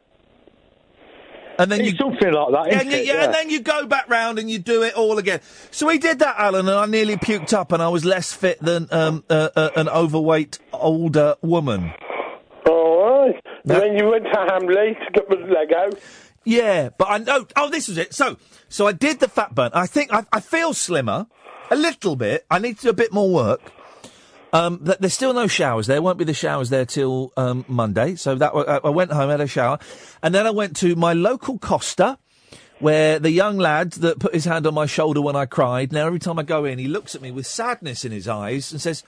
And 1.62 1.72
then 1.72 1.84
you 1.84 1.96
something 1.96 2.32
like 2.32 2.52
that, 2.52 2.66
Yeah, 2.68 2.76
isn't 2.76 2.80
and, 2.82 2.92
you, 2.92 2.98
it? 2.98 3.06
yeah, 3.06 3.14
Yeah. 3.14 3.24
and 3.26 3.34
then 3.34 3.50
you 3.50 3.60
go 3.62 3.86
back 3.86 4.10
round 4.10 4.40
and 4.40 4.50
you 4.50 4.60
do 4.60 4.84
it 4.84 4.94
all 4.96 5.18
again. 5.18 5.40
So 5.72 5.88
we 5.88 5.98
did 5.98 6.20
that, 6.20 6.36
Alan, 6.38 6.68
and 6.68 6.78
I 6.78 6.86
nearly 6.86 7.18
puked 7.18 7.54
up, 7.54 7.72
and 7.72 7.82
I 7.84 7.88
was 7.90 8.04
less 8.06 8.34
fit 8.34 8.60
than 8.60 8.88
um, 8.92 9.24
uh, 9.30 9.50
uh, 9.56 9.70
an 9.76 9.88
overweight 9.90 10.60
older 10.74 11.36
woman. 11.42 11.92
All 12.70 13.26
right. 13.28 13.36
And 13.64 13.72
then 13.82 13.98
you 13.98 14.10
went 14.10 14.26
to 14.26 14.40
Hamley 14.50 14.96
to 14.96 15.12
get 15.14 15.30
the 15.30 15.36
Lego. 15.36 15.98
Yeah, 16.44 16.90
but 16.98 17.08
I 17.10 17.20
know. 17.20 17.46
Oh, 17.56 17.70
this 17.70 17.88
was 17.88 17.98
it. 18.00 18.14
So, 18.16 18.38
so 18.70 18.88
I 18.88 18.94
did 18.94 19.20
the 19.20 19.28
fat 19.28 19.54
burn. 19.54 19.70
I 19.74 19.86
think 19.86 20.12
I, 20.12 20.26
I 20.34 20.40
feel 20.40 20.74
slimmer 20.74 21.28
a 21.70 21.76
little 21.76 22.16
bit. 22.16 22.46
I 22.50 22.58
need 22.58 22.78
to 22.78 22.84
do 22.84 22.90
a 22.90 22.94
bit 22.94 23.14
more 23.14 23.30
work. 23.32 23.62
Um, 24.54 24.84
th- 24.86 24.98
there's 25.00 25.14
still 25.14 25.34
no 25.34 25.48
showers 25.48 25.88
there. 25.88 26.02
Won't 26.02 26.18
be 26.18 26.26
the 26.26 26.34
showers 26.34 26.70
there 26.70 26.86
till 26.86 27.32
um, 27.38 27.66
Monday. 27.68 28.16
So 28.16 28.36
that 28.36 28.52
I, 28.54 28.82
I 28.84 28.90
went 28.90 29.12
home, 29.12 29.30
had 29.30 29.42
a 29.42 29.48
shower, 29.48 29.80
and 30.22 30.36
then 30.36 30.46
I 30.46 30.52
went 30.52 30.76
to 30.78 30.96
my 30.96 31.14
local 31.14 31.58
Costa, 31.58 32.18
where 32.80 33.20
the 33.20 33.32
young 33.32 33.58
lad 33.58 33.92
that 33.94 34.20
put 34.20 34.34
his 34.34 34.46
hand 34.46 34.68
on 34.68 34.74
my 34.74 34.86
shoulder 34.86 35.22
when 35.22 35.36
I 35.36 35.46
cried. 35.46 35.92
Now 35.92 36.08
every 36.08 36.20
time 36.20 36.40
I 36.40 36.44
go 36.44 36.66
in, 36.66 36.80
he 36.80 36.88
looks 36.88 37.16
at 37.16 37.22
me 37.22 37.32
with 37.32 37.48
sadness 37.48 38.04
in 38.04 38.12
his 38.12 38.28
eyes 38.28 38.72
and 38.72 38.82
says, 38.82 39.04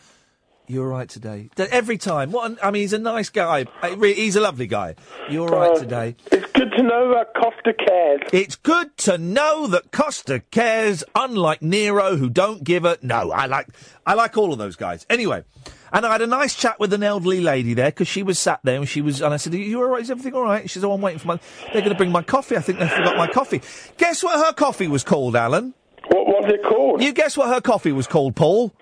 "You're 0.68 0.86
all 0.86 0.98
right 0.98 1.10
today." 1.10 1.50
Every 1.58 1.98
time. 1.98 2.32
What? 2.32 2.52
An, 2.52 2.58
I 2.64 2.72
mean, 2.72 2.82
he's 2.82 2.94
a 2.94 3.00
nice 3.00 3.30
guy. 3.30 3.66
He's 4.02 4.36
a 4.36 4.42
lovely 4.42 4.68
guy. 4.68 4.96
You're 5.30 5.50
all 5.54 5.60
right 5.60 5.72
Uh, 5.72 5.80
today. 5.80 6.16
It's 6.32 6.52
good 6.54 6.72
to 6.78 6.84
know 6.84 7.14
that 7.14 7.34
Costa 7.36 7.74
cares. 7.74 8.22
It's 8.32 8.56
good 8.56 8.96
to 9.00 9.18
know 9.18 9.68
that 9.68 9.92
Costa 9.92 10.42
cares, 10.52 11.04
unlike 11.16 11.62
Nero, 11.62 12.16
who 12.16 12.30
don't 12.30 12.64
give 12.64 12.86
a 12.86 12.98
no. 13.02 13.32
I 13.32 13.46
like, 13.48 13.68
I 14.06 14.14
like 14.14 14.38
all 14.38 14.52
of 14.54 14.60
those 14.60 14.76
guys. 14.76 15.06
Anyway, 15.10 15.44
and 15.92 16.06
I 16.06 16.12
had 16.14 16.22
a 16.22 16.28
nice 16.28 16.56
chat 16.56 16.80
with 16.80 16.94
an 16.94 17.04
elderly 17.04 17.42
lady 17.42 17.74
there 17.74 17.92
because 17.92 18.08
she 18.08 18.24
was 18.24 18.40
sat 18.40 18.60
there 18.64 18.78
and 18.78 18.88
she 18.88 19.02
was, 19.02 19.22
and 19.22 19.34
I 19.34 19.38
said, 19.38 19.54
"Are 19.54 19.58
you 19.58 19.80
all 19.82 19.90
right? 19.90 20.02
Is 20.02 20.10
everything 20.12 20.34
all 20.34 20.44
right?" 20.44 20.70
She 20.70 20.80
said, 20.80 20.88
"Oh, 20.88 20.94
I'm 20.94 21.02
waiting 21.02 21.20
for 21.20 21.28
my. 21.28 21.40
They're 21.72 21.82
going 21.82 21.92
to 21.92 21.96
bring 21.98 22.12
my 22.12 22.24
coffee. 22.24 22.58
I 22.58 22.62
think 22.62 22.80
they 22.80 22.88
forgot 22.88 23.18
my 23.18 23.28
coffee." 23.28 23.62
Guess 23.98 24.24
what 24.24 24.44
her 24.46 24.54
coffee 24.54 24.88
was 24.88 25.04
called, 25.04 25.36
Alan? 25.36 25.74
What 26.08 26.28
was 26.28 26.52
it 26.54 26.64
called? 26.64 27.02
You 27.02 27.14
guess 27.14 27.38
what 27.38 27.48
her 27.50 27.62
coffee 27.62 27.92
was 27.92 28.08
called, 28.08 28.36
Paul? 28.36 28.74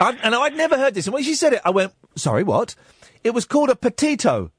I, 0.00 0.16
and 0.22 0.34
I'd 0.34 0.56
never 0.56 0.76
heard 0.76 0.94
this. 0.94 1.06
And 1.06 1.14
when 1.14 1.22
she 1.22 1.34
said 1.34 1.52
it, 1.54 1.60
I 1.64 1.70
went, 1.70 1.92
"Sorry, 2.14 2.42
what?" 2.42 2.74
It 3.24 3.34
was 3.34 3.44
called 3.44 3.70
a 3.70 3.76
petito. 3.76 4.52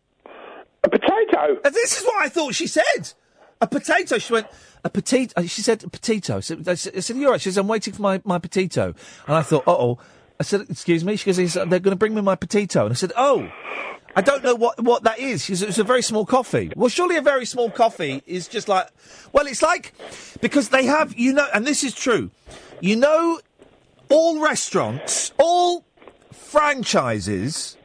A 0.84 0.90
potato. 0.90 1.60
And 1.64 1.74
this 1.74 1.98
is 1.98 2.06
what 2.06 2.24
I 2.24 2.30
thought 2.30 2.56
she 2.56 2.68
said. 2.68 3.14
A 3.62 3.68
potato. 3.68 4.18
She 4.18 4.34
went, 4.34 4.48
a 4.84 4.90
potato. 4.90 5.42
She 5.44 5.62
said, 5.62 5.84
a 5.84 5.90
potato. 5.90 6.38
I 6.38 6.40
said, 6.40 6.68
I 6.68 6.76
said, 6.76 7.16
you're 7.18 7.32
right. 7.32 7.42
She 7.42 7.50
says, 7.50 7.58
I'm 7.58 7.68
waiting 7.68 7.94
for 7.94 8.02
my, 8.02 8.22
my 8.24 8.38
potato. 8.38 8.94
And 9.28 9.36
I 9.36 9.42
thought, 9.42 9.68
uh 9.68 9.72
oh. 9.72 10.00
I 10.40 10.44
said, 10.44 10.62
excuse 10.70 11.04
me. 11.04 11.18
She 11.18 11.32
goes, 11.32 11.54
they're 11.54 11.66
going 11.66 11.84
to 11.84 11.96
bring 11.96 12.16
me 12.16 12.22
my 12.22 12.36
potato. 12.36 12.84
And 12.84 12.92
I 12.92 12.96
said, 12.96 13.12
oh. 13.18 13.50
I 14.16 14.22
don't 14.22 14.44
know 14.44 14.56
what, 14.56 14.82
what 14.82 15.04
that 15.04 15.20
is. 15.20 15.46
She 15.46 15.56
said, 15.56 15.70
it's 15.70 15.78
a 15.78 15.84
very 15.84 16.02
small 16.02 16.26
coffee. 16.26 16.72
Well, 16.76 16.90
surely 16.90 17.16
a 17.18 17.22
very 17.22 17.46
small 17.46 17.70
coffee 17.70 18.24
is 18.26 18.48
just 18.48 18.68
like, 18.68 18.88
well, 19.34 19.48
it's 19.48 19.62
like, 19.62 19.94
because 20.42 20.70
they 20.70 20.86
have, 20.86 21.18
you 21.18 21.34
know, 21.34 21.48
and 21.54 21.66
this 21.66 21.84
is 21.84 21.94
true. 21.94 22.32
You 22.80 22.96
know, 22.96 23.40
all 24.10 24.40
restaurants, 24.42 25.32
all 25.38 25.86
franchises 26.34 27.78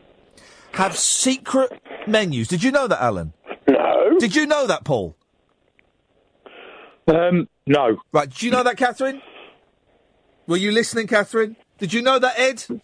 have 0.72 0.96
secret 0.96 1.70
menus. 2.06 2.48
Did 2.48 2.62
you 2.62 2.70
know 2.72 2.86
that, 2.88 3.02
Alan? 3.02 3.32
No. 3.68 4.18
Did 4.18 4.34
you 4.34 4.46
know 4.46 4.66
that, 4.66 4.84
Paul? 4.84 5.16
Um, 7.06 7.48
no. 7.66 7.98
Right. 8.12 8.28
Did 8.28 8.42
you 8.42 8.50
know 8.50 8.62
that, 8.62 8.76
Catherine? 8.76 9.20
Were 10.46 10.56
you 10.56 10.72
listening, 10.72 11.06
Catherine? 11.06 11.56
Did 11.78 11.92
you 11.92 12.02
know 12.02 12.18
that, 12.18 12.38
Ed? 12.38 12.80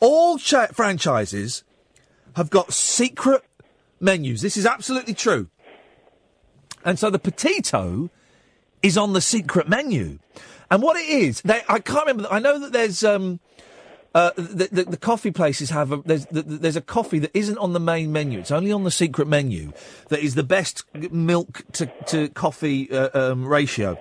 All 0.00 0.38
cha- 0.38 0.68
franchises 0.68 1.64
have 2.36 2.50
got 2.50 2.72
secret 2.72 3.42
menus. 4.00 4.42
This 4.42 4.56
is 4.56 4.66
absolutely 4.66 5.14
true. 5.14 5.48
and 6.84 6.98
so 6.98 7.10
the 7.10 7.18
potato 7.18 8.08
is 8.82 8.96
on 8.96 9.12
the 9.12 9.20
secret 9.20 9.68
menu. 9.68 10.18
And 10.70 10.82
what 10.82 10.96
it 10.96 11.08
is, 11.08 11.40
they, 11.42 11.62
I 11.68 11.78
can't 11.78 12.06
remember. 12.06 12.28
I 12.30 12.38
know 12.38 12.58
that 12.58 12.72
there's 12.72 13.02
um, 13.02 13.40
uh, 14.14 14.32
the, 14.36 14.68
the, 14.70 14.84
the 14.84 14.96
coffee 14.96 15.30
places 15.30 15.70
have 15.70 15.92
a, 15.92 15.98
there's 15.98 16.26
the, 16.26 16.42
there's 16.42 16.76
a 16.76 16.80
coffee 16.80 17.18
that 17.20 17.30
isn't 17.34 17.58
on 17.58 17.72
the 17.72 17.80
main 17.80 18.12
menu. 18.12 18.38
It's 18.38 18.50
only 18.50 18.72
on 18.72 18.84
the 18.84 18.90
secret 18.90 19.28
menu 19.28 19.72
that 20.08 20.20
is 20.20 20.34
the 20.34 20.42
best 20.42 20.84
milk 20.94 21.62
to 21.72 21.86
to 22.06 22.28
coffee 22.28 22.90
uh, 22.90 23.10
um, 23.14 23.46
ratio. 23.46 23.98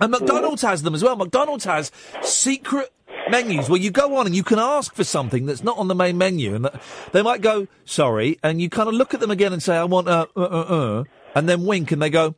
And 0.00 0.10
McDonald's 0.10 0.62
has 0.62 0.82
them 0.82 0.94
as 0.94 1.02
well. 1.02 1.16
McDonald's 1.16 1.64
has 1.64 1.92
secret 2.22 2.92
menus 3.30 3.68
where 3.68 3.80
you 3.80 3.90
go 3.90 4.16
on 4.16 4.26
and 4.26 4.34
you 4.34 4.42
can 4.42 4.58
ask 4.58 4.94
for 4.94 5.04
something 5.04 5.46
that's 5.46 5.62
not 5.62 5.78
on 5.78 5.88
the 5.88 5.94
main 5.94 6.18
menu, 6.18 6.54
and 6.54 6.68
they 7.12 7.22
might 7.22 7.40
go 7.40 7.68
sorry, 7.84 8.38
and 8.42 8.60
you 8.60 8.68
kind 8.68 8.88
of 8.88 8.94
look 8.94 9.14
at 9.14 9.20
them 9.20 9.30
again 9.30 9.52
and 9.52 9.62
say, 9.62 9.76
"I 9.76 9.84
want 9.84 10.08
a 10.08 10.28
uh, 10.36 10.40
uh, 10.40 10.42
uh," 10.42 11.04
and 11.34 11.48
then 11.48 11.64
wink, 11.64 11.92
and 11.92 12.02
they 12.02 12.10
go, 12.10 12.34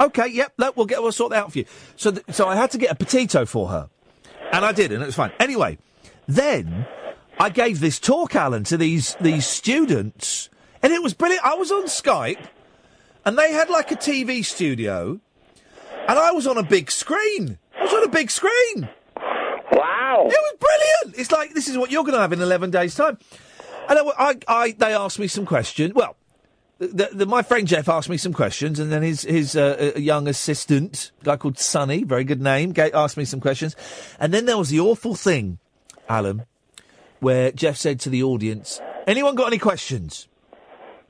"Okay, 0.00 0.26
yep, 0.28 0.52
that 0.58 0.76
we'll 0.76 0.86
get 0.86 1.02
we'll 1.02 1.12
sort 1.12 1.30
that 1.30 1.44
out 1.44 1.52
for 1.52 1.58
you." 1.58 1.64
So, 1.96 2.10
th- 2.12 2.24
so 2.30 2.48
I 2.48 2.56
had 2.56 2.70
to 2.72 2.78
get 2.78 2.90
a 2.90 2.94
potato 2.94 3.44
for 3.44 3.68
her, 3.68 3.88
and 4.52 4.64
I 4.64 4.72
did, 4.72 4.92
and 4.92 5.02
it 5.02 5.06
was 5.06 5.14
fine. 5.14 5.32
Anyway, 5.38 5.78
then 6.26 6.86
I 7.38 7.50
gave 7.50 7.80
this 7.80 7.98
talk, 7.98 8.34
Alan, 8.34 8.64
to 8.64 8.76
these 8.76 9.16
these 9.20 9.46
students, 9.46 10.48
and 10.82 10.92
it 10.92 11.02
was 11.02 11.14
brilliant. 11.14 11.44
I 11.44 11.54
was 11.54 11.70
on 11.70 11.84
Skype, 11.84 12.44
and 13.24 13.38
they 13.38 13.52
had 13.52 13.70
like 13.70 13.90
a 13.90 13.96
TV 13.96 14.44
studio, 14.44 15.20
and 16.08 16.18
I 16.18 16.32
was 16.32 16.46
on 16.46 16.58
a 16.58 16.62
big 16.62 16.90
screen. 16.90 17.58
I 17.78 17.84
was 17.84 17.92
on 17.92 18.04
a 18.04 18.08
big 18.08 18.30
screen. 18.30 18.88
Wow! 19.72 20.26
It 20.26 20.38
was 20.38 20.54
brilliant. 20.60 21.18
It's 21.18 21.32
like 21.32 21.54
this 21.54 21.68
is 21.68 21.76
what 21.76 21.90
you're 21.90 22.04
going 22.04 22.14
to 22.14 22.20
have 22.20 22.32
in 22.32 22.40
eleven 22.40 22.70
days' 22.70 22.94
time. 22.94 23.18
And 23.88 23.98
I, 23.98 24.02
I, 24.18 24.34
I 24.48 24.70
they 24.72 24.94
asked 24.94 25.18
me 25.18 25.26
some 25.26 25.44
questions. 25.44 25.92
Well, 25.94 26.16
the, 26.92 27.10
the, 27.12 27.26
my 27.26 27.42
friend 27.42 27.66
Jeff 27.66 27.88
asked 27.88 28.08
me 28.08 28.16
some 28.16 28.32
questions, 28.32 28.78
and 28.78 28.90
then 28.92 29.02
his 29.02 29.22
his 29.22 29.56
uh, 29.56 29.92
uh, 29.96 29.98
young 29.98 30.28
assistant, 30.28 31.12
a 31.22 31.24
guy 31.24 31.36
called 31.36 31.58
Sonny, 31.58 32.04
very 32.04 32.24
good 32.24 32.40
name, 32.40 32.74
asked 32.76 33.16
me 33.16 33.24
some 33.24 33.40
questions, 33.40 33.76
and 34.18 34.32
then 34.32 34.46
there 34.46 34.58
was 34.58 34.70
the 34.70 34.80
awful 34.80 35.14
thing, 35.14 35.58
Alan, 36.08 36.46
where 37.20 37.52
Jeff 37.52 37.76
said 37.76 38.00
to 38.00 38.10
the 38.10 38.22
audience, 38.22 38.80
"Anyone 39.06 39.34
got 39.34 39.46
any 39.48 39.58
questions?" 39.58 40.28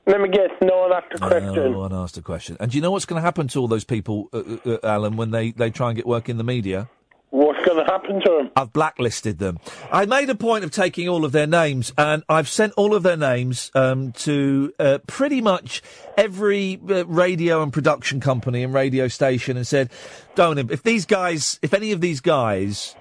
Let 0.07 0.21
me 0.21 0.29
guess, 0.29 0.51
no 0.61 0.81
one 0.81 0.93
asked 0.93 1.13
a 1.15 1.17
question. 1.17 1.71
No 1.71 1.79
one 1.79 1.93
asked 1.93 2.17
a 2.17 2.21
question. 2.21 2.57
And 2.59 2.69
do 2.69 2.77
you 2.77 2.81
know 2.81 2.91
what's 2.91 3.05
going 3.05 3.19
to 3.19 3.25
happen 3.25 3.47
to 3.47 3.59
all 3.59 3.67
those 3.67 3.83
people, 3.83 4.29
uh, 4.33 4.37
uh, 4.37 4.71
uh, 4.73 4.77
Alan, 4.83 5.17
when 5.17 5.31
they, 5.31 5.49
they 5.51 5.71
try 5.71 5.87
and 5.89 5.95
get 5.95 6.05
work 6.05 6.29
in 6.29 6.37
the 6.37 6.43
media? 6.43 6.87
What's 7.31 7.63
going 7.65 7.83
to 7.83 7.91
happen 7.91 8.21
to 8.21 8.29
them? 8.29 8.51
I've 8.55 8.71
blacklisted 8.71 9.39
them. 9.39 9.59
I 9.91 10.05
made 10.05 10.29
a 10.29 10.35
point 10.35 10.63
of 10.63 10.71
taking 10.71 11.09
all 11.09 11.25
of 11.25 11.31
their 11.31 11.47
names, 11.47 11.91
and 11.97 12.23
I've 12.29 12.47
sent 12.47 12.73
all 12.77 12.95
of 12.95 13.03
their 13.03 13.17
names 13.17 13.71
um, 13.75 14.13
to 14.13 14.73
uh, 14.79 14.99
pretty 15.05 15.41
much 15.41 15.81
every 16.17 16.79
uh, 16.89 17.05
radio 17.05 17.61
and 17.61 17.73
production 17.73 18.19
company 18.19 18.63
and 18.63 18.73
radio 18.73 19.07
station, 19.07 19.57
and 19.57 19.67
said, 19.67 19.89
"Don't 20.35 20.71
if 20.71 20.83
these 20.83 21.05
guys, 21.05 21.59
if 21.61 21.73
any 21.73 21.91
of 21.91 21.99
these 21.99 22.21
guys." 22.21 22.95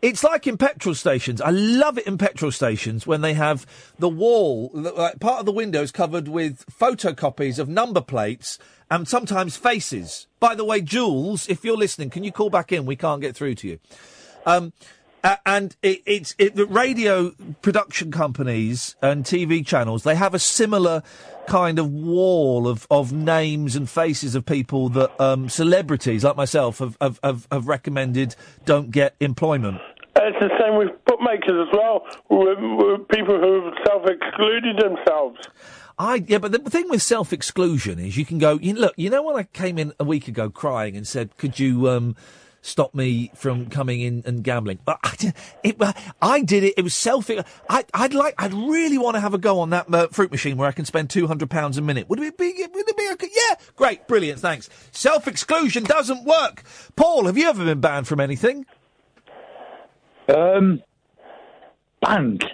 It's 0.00 0.22
like 0.22 0.46
in 0.46 0.56
petrol 0.56 0.94
stations. 0.94 1.40
I 1.40 1.50
love 1.50 1.98
it 1.98 2.06
in 2.06 2.18
petrol 2.18 2.52
stations 2.52 3.04
when 3.04 3.20
they 3.20 3.34
have 3.34 3.66
the 3.98 4.08
wall, 4.08 4.70
like 4.72 5.18
part 5.18 5.40
of 5.40 5.46
the 5.46 5.52
windows 5.52 5.90
covered 5.90 6.28
with 6.28 6.64
photocopies 6.66 7.58
of 7.58 7.68
number 7.68 8.00
plates 8.00 8.60
and 8.90 9.06
sometimes 9.06 9.56
faces. 9.56 10.26
By 10.40 10.54
the 10.54 10.64
way, 10.64 10.80
Jules, 10.80 11.48
if 11.48 11.64
you're 11.64 11.76
listening, 11.76 12.10
can 12.10 12.24
you 12.24 12.32
call 12.32 12.50
back 12.50 12.72
in? 12.72 12.86
We 12.86 12.96
can't 12.96 13.20
get 13.20 13.36
through 13.36 13.56
to 13.56 13.68
you. 13.68 13.78
Um, 14.46 14.72
a- 15.24 15.38
and 15.46 15.76
it, 15.82 16.02
it's 16.06 16.34
it, 16.38 16.54
the 16.54 16.66
radio 16.66 17.32
production 17.60 18.10
companies 18.10 18.96
and 19.02 19.24
TV 19.24 19.66
channels. 19.66 20.04
They 20.04 20.14
have 20.14 20.34
a 20.34 20.38
similar 20.38 21.02
kind 21.46 21.78
of 21.78 21.90
wall 21.92 22.68
of, 22.68 22.86
of 22.90 23.12
names 23.12 23.74
and 23.74 23.88
faces 23.88 24.34
of 24.34 24.44
people 24.46 24.88
that 24.90 25.18
um, 25.20 25.48
celebrities 25.48 26.24
like 26.24 26.36
myself 26.36 26.78
have, 26.78 26.96
have, 27.00 27.18
have, 27.22 27.48
have 27.50 27.66
recommended 27.66 28.36
don't 28.64 28.90
get 28.90 29.14
employment. 29.20 29.80
It's 30.20 30.36
the 30.40 30.50
same 30.60 30.76
with 30.76 30.90
bookmakers 31.06 31.68
as 31.68 31.72
well, 31.72 32.04
with, 32.28 32.58
with 32.58 33.08
people 33.08 33.38
who've 33.38 33.72
self-excluded 33.86 34.76
themselves. 34.78 35.38
I 35.98 36.24
yeah, 36.26 36.38
but 36.38 36.52
the 36.52 36.58
thing 36.70 36.88
with 36.88 37.02
self 37.02 37.32
exclusion 37.32 37.98
is 37.98 38.16
you 38.16 38.24
can 38.24 38.38
go. 38.38 38.58
You 38.60 38.74
look, 38.74 38.94
you 38.96 39.10
know 39.10 39.22
when 39.22 39.36
I 39.36 39.42
came 39.42 39.78
in 39.78 39.92
a 39.98 40.04
week 40.04 40.28
ago 40.28 40.48
crying 40.48 40.96
and 40.96 41.06
said, 41.06 41.36
"Could 41.38 41.58
you 41.58 41.88
um, 41.88 42.14
stop 42.62 42.94
me 42.94 43.32
from 43.34 43.66
coming 43.66 44.00
in 44.00 44.22
and 44.24 44.44
gambling?" 44.44 44.78
But 44.84 45.00
I, 45.02 45.14
did- 45.16 45.34
it, 45.64 45.76
I 46.22 46.42
did 46.42 46.62
it. 46.62 46.74
It 46.76 46.82
was 46.82 46.94
self. 46.94 47.28
I, 47.68 47.84
I'd 47.94 48.14
like. 48.14 48.34
I'd 48.38 48.54
really 48.54 48.96
want 48.98 49.16
to 49.16 49.20
have 49.20 49.34
a 49.34 49.38
go 49.38 49.58
on 49.58 49.70
that 49.70 49.92
uh, 49.92 50.06
fruit 50.08 50.30
machine 50.30 50.56
where 50.56 50.68
I 50.68 50.72
can 50.72 50.84
spend 50.84 51.10
two 51.10 51.26
hundred 51.26 51.50
pounds 51.50 51.78
a 51.78 51.82
minute. 51.82 52.08
Would 52.08 52.20
it 52.20 52.38
be? 52.38 52.52
Would 52.72 52.88
it 52.88 52.96
be? 52.96 53.08
Okay? 53.14 53.28
Yeah, 53.34 53.56
great, 53.74 54.06
brilliant, 54.06 54.38
thanks. 54.38 54.68
Self 54.92 55.26
exclusion 55.26 55.82
doesn't 55.82 56.24
work. 56.24 56.62
Paul, 56.94 57.24
have 57.26 57.36
you 57.36 57.48
ever 57.48 57.64
been 57.64 57.80
banned 57.80 58.06
from 58.06 58.20
anything? 58.20 58.66
Um, 60.28 60.82
banned. 62.00 62.44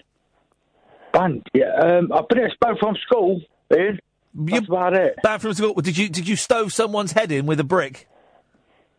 Banned. 1.14 1.46
Yeah. 1.54 1.72
Um, 1.80 2.12
I've 2.12 2.28
been 2.28 2.44
expelled 2.44 2.78
from 2.78 2.96
school. 3.06 3.40
Iain. 3.72 3.98
That's 4.34 4.66
about 4.66 4.94
it. 4.94 5.14
Banned 5.22 5.40
from 5.40 5.54
school? 5.54 5.74
Did 5.74 5.96
you? 5.96 6.08
Did 6.08 6.28
you 6.28 6.36
stove 6.36 6.72
someone's 6.72 7.12
head 7.12 7.32
in 7.32 7.46
with 7.46 7.60
a 7.60 7.64
brick? 7.64 8.08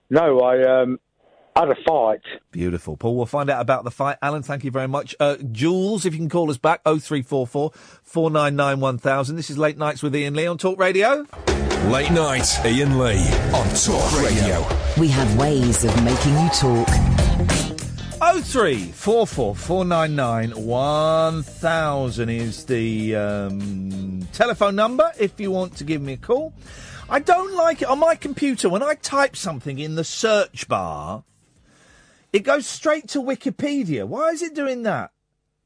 No, 0.10 0.40
I 0.40 0.82
um 0.82 1.00
had 1.56 1.70
a 1.70 1.76
fight. 1.88 2.22
Beautiful. 2.52 2.98
Paul, 2.98 3.16
we'll 3.16 3.26
find 3.26 3.50
out 3.50 3.62
about 3.62 3.84
the 3.84 3.92
fight. 3.92 4.18
Alan, 4.22 4.44
thank 4.44 4.64
you 4.64 4.72
very 4.72 4.88
much. 4.88 5.16
Uh, 5.20 5.38
Jules, 5.52 6.06
if 6.06 6.14
you 6.14 6.20
can 6.20 6.30
call 6.30 6.50
us 6.50 6.58
back, 6.58 6.82
0344 6.84 7.72
499 8.04 8.80
1000. 8.80 9.36
This 9.36 9.50
is 9.50 9.58
Late 9.58 9.78
Nights 9.78 10.04
with 10.04 10.16
Iain 10.16 10.34
Lee 10.34 10.48
on 10.48 10.58
Talk 10.58 10.80
Radio. 10.80 11.26
Late 11.88 12.12
night, 12.12 12.60
Iain 12.66 12.98
Lee 12.98 13.20
on 13.54 13.68
Talk 13.76 14.22
Radio. 14.22 14.66
We 14.98 15.08
have 15.10 15.38
ways 15.38 15.84
of 15.84 16.04
making 16.04 16.34
you 16.34 16.50
talk. 16.50 17.55
0344 18.34 19.56
499 19.56 20.66
1000 20.66 22.30
is 22.30 22.66
the 22.66 23.16
um, 23.16 24.28
telephone 24.34 24.76
number 24.76 25.12
if 25.20 25.40
you 25.40 25.52
want 25.52 25.78
to 25.78 25.84
give 25.84 26.02
me 26.02 26.14
a 26.14 26.18
call. 26.18 26.52
I 27.08 27.20
don't 27.20 27.54
like 27.54 27.84
it 27.84 27.88
on 27.88 28.00
my 28.00 28.16
computer 28.16 28.68
when 28.68 28.82
I 28.82 28.96
type 28.96 29.36
something 29.36 29.78
in 29.78 29.94
the 29.94 30.04
search 30.04 30.68
bar. 30.68 31.24
It 32.34 32.40
goes 32.40 32.66
straight 32.66 33.08
to 33.10 33.22
Wikipedia. 33.22 34.08
Why 34.08 34.30
is 34.30 34.42
it 34.42 34.56
doing 34.56 34.82
that? 34.84 35.12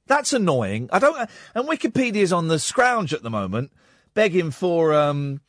That's 0.07 0.33
annoying. 0.33 0.89
I 0.91 0.99
don't. 0.99 1.29
And 1.55 1.65
Wikipedia's 1.65 2.33
on 2.33 2.49
the 2.49 2.59
scrounge 2.59 3.13
at 3.13 3.23
the 3.23 3.29
moment, 3.29 3.71
begging 4.13 4.51
for 4.51 4.93
um, 4.93 5.39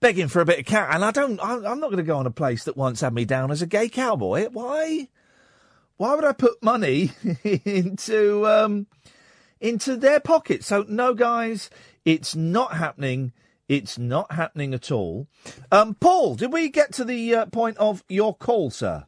begging 0.00 0.28
for 0.28 0.42
a 0.42 0.44
bit 0.44 0.58
of 0.58 0.66
cat. 0.66 0.90
And 0.92 1.06
I 1.06 1.10
don't. 1.10 1.40
I'm 1.42 1.80
not 1.80 1.88
going 1.88 1.96
to 1.96 2.02
go 2.02 2.18
on 2.18 2.26
a 2.26 2.30
place 2.30 2.64
that 2.64 2.76
once 2.76 3.00
had 3.00 3.14
me 3.14 3.24
down 3.24 3.50
as 3.50 3.62
a 3.62 3.66
gay 3.66 3.88
cowboy. 3.88 4.48
Why? 4.50 5.08
Why 5.96 6.14
would 6.14 6.24
I 6.24 6.32
put 6.32 6.62
money 6.62 7.12
into 7.44 8.46
um, 8.46 8.86
into 9.60 9.96
their 9.96 10.20
pocket? 10.20 10.64
So 10.64 10.84
no, 10.88 11.14
guys, 11.14 11.70
it's 12.04 12.34
not 12.34 12.74
happening. 12.74 13.32
It's 13.68 13.98
not 13.98 14.32
happening 14.32 14.74
at 14.74 14.90
all. 14.90 15.26
Um, 15.72 15.94
Paul, 15.94 16.34
did 16.34 16.52
we 16.52 16.68
get 16.68 16.92
to 16.94 17.04
the 17.04 17.34
uh, 17.34 17.46
point 17.46 17.78
of 17.78 18.04
your 18.08 18.34
call, 18.34 18.70
sir? 18.70 19.06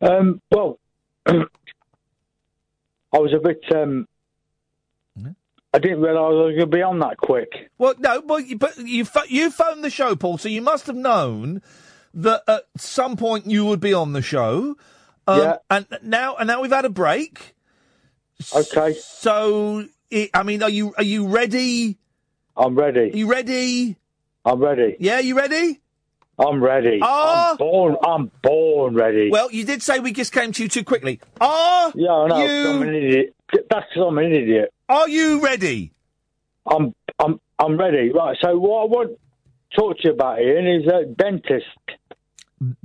Um, 0.00 0.40
well, 0.50 0.78
I 1.26 1.44
was 3.12 3.34
a 3.34 3.38
bit. 3.38 3.60
Um, 3.74 4.06
I 5.72 5.78
didn't 5.78 6.00
realise 6.00 6.16
I 6.16 6.46
was 6.46 6.56
going 6.56 6.70
to 6.70 6.76
be 6.76 6.82
on 6.82 6.98
that 7.00 7.18
quick. 7.18 7.70
Well, 7.78 7.94
no, 7.98 8.22
but 8.22 8.46
you, 8.46 8.58
but 8.58 8.76
you 8.78 9.06
you 9.28 9.50
phoned 9.50 9.84
the 9.84 9.90
show, 9.90 10.16
Paul, 10.16 10.38
so 10.38 10.48
you 10.48 10.62
must 10.62 10.86
have 10.86 10.96
known 10.96 11.62
that 12.14 12.42
at 12.48 12.64
some 12.76 13.16
point 13.16 13.46
you 13.46 13.64
would 13.66 13.80
be 13.80 13.94
on 13.94 14.12
the 14.12 14.22
show. 14.22 14.76
Um, 15.30 15.38
Yeah. 15.38 15.56
And 15.70 15.86
now, 16.02 16.36
and 16.36 16.46
now 16.48 16.60
we've 16.60 16.70
had 16.72 16.84
a 16.84 16.90
break. 16.90 17.54
Okay. 18.54 18.94
So, 18.94 19.84
i 20.12 20.30
I 20.34 20.42
mean, 20.42 20.62
are 20.62 20.70
you 20.70 20.94
are 20.96 21.04
you 21.04 21.28
ready? 21.28 21.98
I'm 22.56 22.74
ready. 22.74 23.12
Are 23.12 23.16
you 23.16 23.30
ready? 23.30 23.96
I'm 24.44 24.60
ready. 24.60 24.96
Yeah, 24.98 25.20
you 25.20 25.36
ready? 25.36 25.80
I'm 26.38 26.62
ready. 26.62 27.00
Ah. 27.02 27.50
I'm 27.50 27.56
born. 27.58 27.96
I'm 28.04 28.30
born 28.42 28.94
ready. 28.94 29.30
Well, 29.30 29.52
you 29.52 29.64
did 29.64 29.82
say 29.82 30.00
we 30.00 30.12
just 30.12 30.32
came 30.32 30.52
to 30.52 30.62
you 30.62 30.68
too 30.68 30.84
quickly. 30.84 31.20
Are 31.40 31.92
yeah, 31.94 32.12
I 32.12 32.28
know. 32.28 32.44
you- 32.44 32.70
I'm 32.70 32.82
an 32.82 32.94
idiot. 32.94 33.34
That's 33.68 33.86
I'm 33.96 34.18
an 34.18 34.32
idiot. 34.32 34.72
are 34.88 35.08
you 35.08 35.42
ready? 35.42 35.92
I'm. 36.66 36.94
I'm. 37.18 37.40
I'm 37.58 37.78
ready. 37.78 38.10
Right. 38.12 38.36
So 38.40 38.58
what 38.58 38.82
I 38.82 38.84
want 38.86 39.10
to 39.10 39.76
talk 39.76 39.98
to 39.98 40.08
you 40.08 40.12
about, 40.14 40.38
Iain, 40.38 40.66
is 40.66 40.88
uh, 40.88 41.02
dentist. 41.16 41.66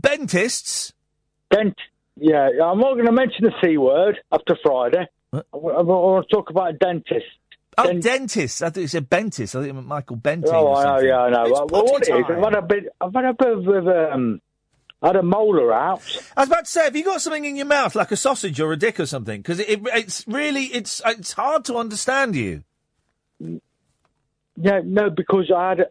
Dentists. 0.01 0.93
Dent. 1.49 1.77
Yeah, 2.17 2.49
I'm 2.63 2.79
not 2.79 2.93
going 2.93 3.05
to 3.05 3.11
mention 3.11 3.45
the 3.45 3.53
c 3.63 3.77
word 3.77 4.19
after 4.31 4.57
Friday. 4.63 5.07
I, 5.33 5.41
want 5.53 6.27
to 6.29 6.35
talk 6.35 6.49
about 6.49 6.69
a 6.69 6.73
dentist. 6.73 7.25
Oh, 7.77 7.91
dentist. 7.91 8.63
I 8.63 8.69
thought 8.69 8.79
you 8.79 8.87
said 8.87 9.09
Bentis. 9.09 9.53
I 9.53 9.59
think 9.59 9.71
it 9.71 9.73
meant 9.73 9.87
Michael 9.87 10.15
Bentine. 10.15 10.53
Oh, 10.53 10.67
or 10.67 10.77
I 10.77 10.83
know, 10.83 11.01
yeah, 11.01 11.19
I 11.19 11.29
know. 11.29 11.43
It's 11.43 11.71
Well, 11.71 11.83
what 11.83 12.07
it 12.07 12.15
is, 12.15 12.25
I've 12.29 12.43
had 12.43 12.55
a 12.55 12.61
bit, 12.61 12.95
I've 13.01 13.13
had 13.13 13.25
a 13.25 13.33
bit 13.33 13.67
of, 13.67 13.87
um, 13.87 14.41
I 15.01 15.07
had 15.07 15.17
a 15.17 15.23
molar 15.23 15.73
out. 15.73 16.01
I 16.37 16.41
was 16.41 16.49
about 16.49 16.65
to 16.65 16.71
say, 16.71 16.85
have 16.85 16.95
you 16.95 17.03
got 17.03 17.21
something 17.21 17.43
in 17.43 17.57
your 17.57 17.65
mouth 17.65 17.95
like 17.95 18.11
a 18.11 18.15
sausage 18.15 18.59
or 18.61 18.71
a 18.71 18.77
dick 18.77 18.99
or 18.99 19.05
something? 19.05 19.41
Because 19.41 19.59
it, 19.59 19.69
it, 19.69 19.81
it's 19.93 20.25
really 20.27 20.65
it's 20.65 21.01
it's 21.05 21.33
hard 21.33 21.65
to 21.65 21.75
understand 21.75 22.35
you. 22.35 22.63
Yeah, 23.39 24.79
no, 24.85 25.09
because 25.09 25.51
I 25.55 25.69
had, 25.69 25.85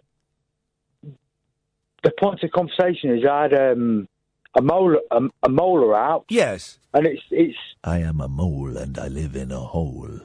the 2.03 2.13
point 2.19 2.43
of 2.43 2.51
conversation 2.51 3.17
is 3.17 3.25
I 3.31 3.43
had 3.43 3.55
um, 3.55 4.09
a 4.57 4.63
molar 4.63 4.99
a, 5.11 5.21
a 5.43 5.49
molar 5.49 5.97
out. 5.97 6.25
Yes. 6.29 6.79
And 6.93 7.07
it's 7.07 7.23
it's 7.31 7.57
I 7.83 7.99
am 7.99 8.21
a 8.21 8.29
mole 8.29 8.77
and 8.77 8.99
I 8.99 9.09
live 9.09 9.37
in 9.37 9.51
a 9.53 9.61
hole. 9.61 10.21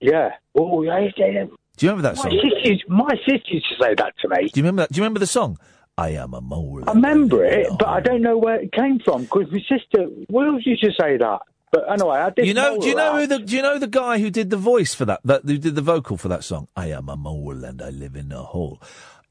yeah. 0.00 0.30
Oh, 0.56 0.82
yeah. 0.82 1.08
yeah. 1.16 1.42
Um, 1.42 1.56
do 1.76 1.86
you 1.86 1.90
remember 1.92 2.02
that 2.08 2.16
song? 2.16 2.30
sister, 2.30 2.68
used- 2.70 2.88
my 2.88 3.10
sister 3.28 3.48
used 3.48 3.66
to 3.76 3.84
say 3.84 3.94
that 3.96 4.14
to 4.22 4.28
me. 4.28 4.48
Do 4.52 4.60
you 4.60 4.62
remember 4.62 4.82
that? 4.82 4.92
Do 4.92 4.98
you 4.98 5.02
remember 5.02 5.20
the 5.20 5.26
song? 5.26 5.58
I 5.98 6.10
am 6.10 6.34
a 6.34 6.40
mole. 6.40 6.82
I 6.86 6.92
remember 6.92 7.44
it, 7.44 7.68
but 7.78 7.88
I 7.88 8.00
don't 8.00 8.22
know 8.22 8.36
where 8.38 8.56
it 8.60 8.72
came 8.72 8.98
from 9.04 9.22
because 9.22 9.50
my 9.52 9.60
sister 9.60 10.06
Wills 10.28 10.62
used 10.66 10.82
to 10.82 10.90
say 11.00 11.16
that. 11.18 11.40
But 11.70 11.90
anyway, 11.90 12.18
I 12.18 12.30
did. 12.30 12.46
You 12.46 12.54
know? 12.54 12.78
Do 12.80 12.86
you 12.88 12.94
know 12.94 13.12
molar 13.12 13.20
who 13.20 13.26
the? 13.26 13.38
Do 13.40 13.56
you 13.56 13.62
know 13.62 13.78
the 13.78 13.86
guy 13.88 14.18
who 14.18 14.30
did 14.30 14.50
the 14.50 14.56
voice 14.56 14.94
for 14.94 15.04
that? 15.04 15.20
That 15.24 15.42
who 15.44 15.58
did 15.58 15.74
the 15.74 15.82
vocal 15.82 16.16
for 16.16 16.28
that 16.28 16.42
song? 16.44 16.68
I 16.76 16.88
am 16.90 17.08
a 17.08 17.16
mole 17.16 17.64
and 17.64 17.82
I 17.82 17.90
live 17.90 18.14
in 18.16 18.30
a 18.32 18.42
hole. 18.42 18.80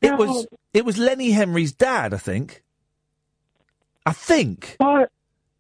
It 0.02 0.18
was. 0.18 0.48
It 0.74 0.84
was 0.86 0.98
Lenny 0.98 1.32
Henry's 1.32 1.72
dad, 1.72 2.14
I 2.14 2.18
think. 2.18 2.64
I 4.06 4.12
think. 4.14 4.76
I, 4.80 5.06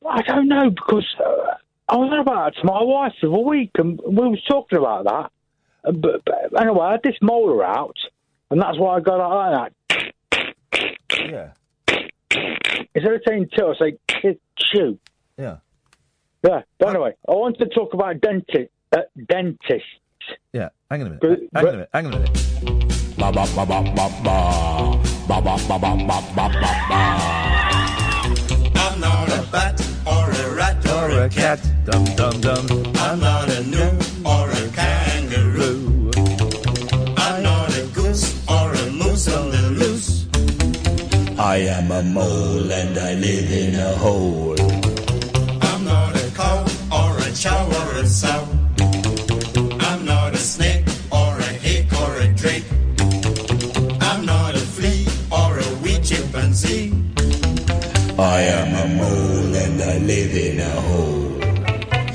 I 0.09 0.21
don't 0.23 0.47
know 0.47 0.69
because 0.69 1.05
uh, 1.19 1.55
I 1.89 1.95
was 1.95 2.11
on 2.11 2.19
about 2.19 2.49
it 2.55 2.59
to 2.61 2.65
my 2.65 2.81
wife 2.83 3.13
the 3.21 3.29
other 3.29 3.37
week, 3.39 3.71
and 3.75 3.99
we 4.05 4.27
was 4.27 4.43
talking 4.47 4.79
about 4.79 5.05
that. 5.05 5.31
Uh, 5.87 5.91
But, 5.93 6.23
but 6.25 6.61
anyway, 6.61 6.85
I 6.85 6.91
had 6.93 7.03
this 7.03 7.15
molar 7.21 7.63
out, 7.63 7.95
and 8.51 8.61
that's 8.61 8.77
why 8.77 8.97
I 8.97 8.99
got 8.99 9.19
out 9.21 9.51
like 9.53 9.73
that. 9.89 10.53
Yeah. 11.19 11.53
Instead 12.95 13.13
of 13.13 13.21
saying 13.27 13.49
two, 13.57 13.67
I 13.67 13.73
say 13.79 13.97
"K- 14.07 14.39
chew. 14.57 14.97
Yeah. 15.37 15.57
Yeah. 16.43 16.61
But 16.79 16.89
anyway, 16.89 17.13
I 17.27 17.31
wanted 17.33 17.59
to 17.69 17.75
talk 17.75 17.93
about 17.93 18.19
dentist. 18.21 18.71
Uh, 18.91 19.01
dentists. 19.29 19.87
Yeah. 20.51 20.69
Hang 20.91 21.01
on 21.01 21.07
a 21.07 21.09
minute. 21.11 21.21
But- 21.21 21.61
hang 21.61 21.67
on 21.67 21.69
a 21.69 21.71
minute. 21.71 21.89
Hang 21.93 22.05
on 22.07 22.13
a 22.13 22.19
minute. 22.19 23.17
Ba 23.17 23.31
ba 23.31 23.45
ba 23.55 23.65
ba 23.65 23.81
ba 23.83 24.09
ba 24.23 24.37
ba 25.27 25.41
ba 25.41 25.55
ba 25.57 25.77
ba 25.79 25.79
ba 25.79 26.21
ba 26.35 26.49
ba 26.49 26.49
ba. 26.89 27.23
I'm 27.25 27.31
not 27.31 27.59
a 27.59 27.62
bat 29.53 29.79
or 30.07 30.25
a 30.43 30.45
rat 30.55 30.79
or 30.97 31.09
a 31.25 31.29
cat. 31.29 31.59
Dum 31.85 32.03
dum 32.19 32.35
dum. 32.41 32.65
I'm 33.05 33.19
not 33.19 33.47
a 33.57 33.61
gnu 33.71 33.87
or 34.33 34.45
a 34.61 34.65
kangaroo. 34.79 36.09
I'm 37.25 37.43
not 37.43 37.69
a 37.81 37.85
goose 37.97 38.25
or 38.49 38.67
a 38.83 38.85
moose 38.99 39.27
on 39.37 39.51
the 39.55 39.65
loose. 39.81 40.25
I 41.37 41.57
am 41.77 41.91
a 41.91 42.01
mole 42.01 42.71
and 42.81 42.97
I 42.97 43.13
live 43.25 43.49
in 43.63 43.75
a 43.75 43.91
hole. 44.03 44.59
I'm 45.69 45.83
not 45.85 46.13
a 46.25 46.27
cow 46.39 46.65
or 46.99 47.11
a 47.27 47.31
chow 47.43 47.63
or 47.79 47.89
a 48.03 48.07
sow. 48.07 48.41
I'm 49.89 50.03
not 50.03 50.33
a 50.33 50.43
snake 50.53 50.85
or 51.11 51.31
a 51.49 51.53
hick 51.65 51.93
or 52.03 52.11
a 52.25 52.27
drake. 52.41 52.67
I'm 54.09 54.25
not 54.25 54.55
a 54.55 54.63
flea 54.75 55.05
or 55.39 55.59
a 55.59 55.69
wee 55.83 55.99
chimpanzee. 56.01 56.92
I 58.23 58.39
am 58.43 58.73
a 58.73 58.87
mole 58.95 59.53
and 59.53 59.81
I 59.81 59.97
live 59.97 60.33
in 60.33 60.59
a 60.61 60.69
hole. 60.87 61.37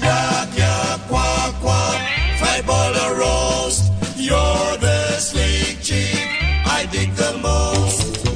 Yak, 0.00 0.56
yak, 0.56 1.00
quack, 1.06 1.54
quack, 1.60 2.00
five 2.40 2.66
ball 2.66 2.94
a 2.94 3.14
roast. 3.14 3.92
You're 4.16 4.76
the 4.78 5.18
sleek 5.18 5.82
cheek, 5.82 6.26
I 6.64 6.88
dig 6.90 7.12
the 7.12 7.38
most. 7.42 8.26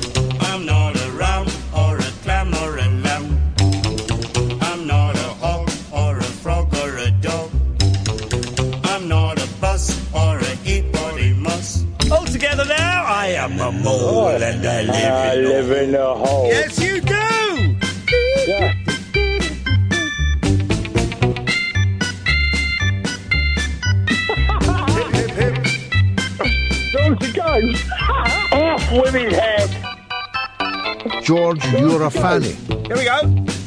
I'm 0.43 0.67
not 0.67 0.97
a 1.01 1.11
ram 1.13 1.47
or 1.75 1.97
a 1.97 2.11
clam 2.23 2.53
or 2.63 2.77
a 2.77 2.89
lamb. 3.05 3.41
I'm 4.61 4.87
not 4.87 5.17
a 5.17 5.31
hawk 5.41 5.71
or 5.95 6.19
a 6.19 6.31
frog 6.43 6.77
or 6.77 6.99
a 6.99 7.11
dog. 7.11 7.51
I'm 8.85 9.09
not 9.09 9.43
a 9.43 9.49
bus 9.63 9.99
or 10.13 10.37
a 10.37 10.55
hippopotamus. 10.67 11.87
All 12.11 12.27
together 12.27 12.67
now. 12.67 13.05
I 13.07 13.29
am 13.29 13.59
a 13.59 13.73
mole 13.73 14.29
oh, 14.29 14.37
and 14.37 14.67
I 14.67 14.83
live 14.83 15.15
I 15.15 15.35
in 15.35 15.45
a 15.45 15.49
live 15.49 15.71
in 15.71 15.95
a 15.95 16.15
hole. 16.15 16.49
Yes, 16.49 16.79
you 16.79 17.01
do. 17.01 17.32
Yeah. 18.45 18.75
hip, 25.13 25.21
hip, 25.21 25.55
hip. 25.55 25.73
George, 31.23 31.65
you're 31.73 32.03
a 32.03 32.11
fanny. 32.11 32.53
Here 32.89 32.97
we 32.97 33.05
go. 33.05 33.21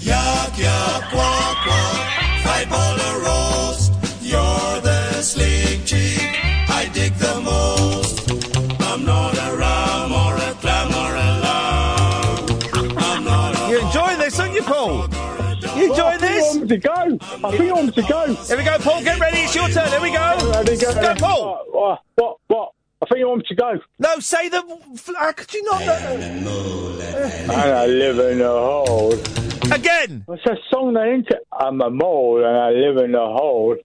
Yuck, 0.04 0.52
yuck. 0.60 1.12
Five 2.44 2.70
roast. 3.24 3.94
You're 4.22 4.82
the 4.82 5.22
cheek. 5.86 6.20
I 6.70 6.90
dig 6.94 7.14
the 7.14 7.40
most. 7.42 7.75
Enjoying 16.62 17.18
this? 17.18 17.32
I'm 17.32 17.42
to 17.42 17.42
go. 17.42 17.48
I 17.48 17.58
think 17.58 17.78
I'm 17.78 17.92
to 17.92 18.02
go. 18.02 18.34
Here 18.36 18.58
we 18.58 18.64
go, 18.64 18.78
Paul. 18.80 19.04
Get 19.04 19.20
ready. 19.20 19.38
It's 19.40 19.56
your 19.56 19.68
turn. 19.70 19.90
Here 19.90 20.02
we 20.02 20.12
go. 20.12 20.52
Ready, 20.54 20.78
go. 20.78 20.94
Go, 20.94 21.16
Paul. 21.16 21.66
What? 21.72 22.02
What? 22.16 22.38
What? 22.48 22.72
I 23.02 23.06
think 23.14 23.28
I'm 23.28 23.42
to 23.42 23.56
go. 23.56 23.80
No, 24.00 24.20
say 24.20 24.50
the. 24.50 24.62
How 25.18 25.32
could 25.34 25.54
you 25.54 25.64
not? 25.64 25.82
And 25.82 27.62
I 27.62 27.86
live 27.86 28.20
in 28.20 28.42
a 28.42 28.48
hole. 28.48 29.14
Again. 29.72 30.24
What's 30.28 30.44
that 30.46 30.58
song 30.72 30.94
that 30.94 31.08
into? 31.08 31.40
I'm 31.52 31.82
a 31.82 31.90
mole 31.90 32.38
and 32.46 32.56
I 32.58 32.70
live 32.70 32.98
in 32.98 33.16
a 33.16 33.20
hole. 33.26 33.76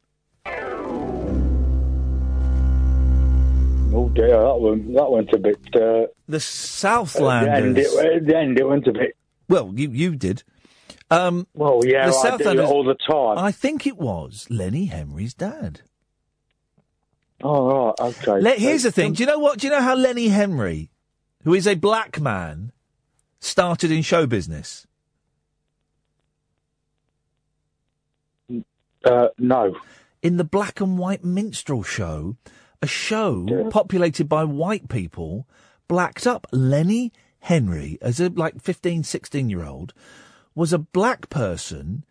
Oh 3.92 4.08
dear, 4.10 4.28
that 4.28 4.56
one 4.60 4.92
that 4.94 5.10
went 5.10 5.32
a 5.32 5.38
bit. 5.38 5.58
Uh, 5.74 6.06
The 6.28 6.36
at 6.36 6.38
the 6.38 6.38
end, 6.38 7.76
Southlanders. 7.76 7.78
it, 7.78 8.12
at 8.16 8.26
the 8.26 8.36
end, 8.36 8.58
it 8.58 8.68
went 8.68 8.86
a 8.86 8.92
bit. 8.92 9.16
Well, 9.48 9.72
you 9.74 9.90
you 9.90 10.14
did. 10.16 10.44
Um, 11.10 11.46
Well, 11.54 11.80
yeah, 11.84 12.06
the 12.08 12.16
I 12.16 12.36
do 12.36 12.50
it 12.50 12.58
all 12.60 12.84
the 12.84 12.94
time. 12.94 13.38
I 13.38 13.50
think 13.50 13.86
it 13.86 13.98
was 13.98 14.46
Lenny 14.48 14.86
Henry's 14.86 15.34
dad. 15.34 15.80
Oh 17.42 17.86
right, 17.88 17.94
okay. 18.00 18.40
Le- 18.40 18.50
here's 18.50 18.82
the 18.82 18.92
thing. 18.92 19.14
Do 19.14 19.22
you 19.22 19.26
know 19.26 19.38
what? 19.38 19.58
Do 19.58 19.66
you 19.66 19.72
know 19.72 19.80
how 19.80 19.96
Lenny 19.96 20.28
Henry, 20.28 20.90
who 21.44 21.54
is 21.54 21.66
a 21.66 21.74
black 21.74 22.20
man, 22.20 22.72
started 23.40 23.90
in 23.90 24.02
show 24.02 24.26
business? 24.26 24.86
Uh, 29.04 29.28
no. 29.38 29.76
In 30.22 30.36
the 30.36 30.44
black 30.44 30.80
and 30.80 30.98
white 30.98 31.24
minstrel 31.24 31.82
show, 31.82 32.36
a 32.82 32.86
show 32.86 33.68
populated 33.70 34.28
by 34.28 34.44
white 34.44 34.88
people, 34.90 35.48
blacked 35.88 36.26
up. 36.26 36.46
Lenny 36.52 37.10
Henry, 37.40 37.96
as 38.02 38.20
a 38.20 38.28
like 38.28 38.60
15, 38.60 39.02
16 39.02 39.48
year 39.48 39.64
old, 39.64 39.94
was 40.54 40.72
a 40.72 40.78
black 40.78 41.28
person 41.30 42.04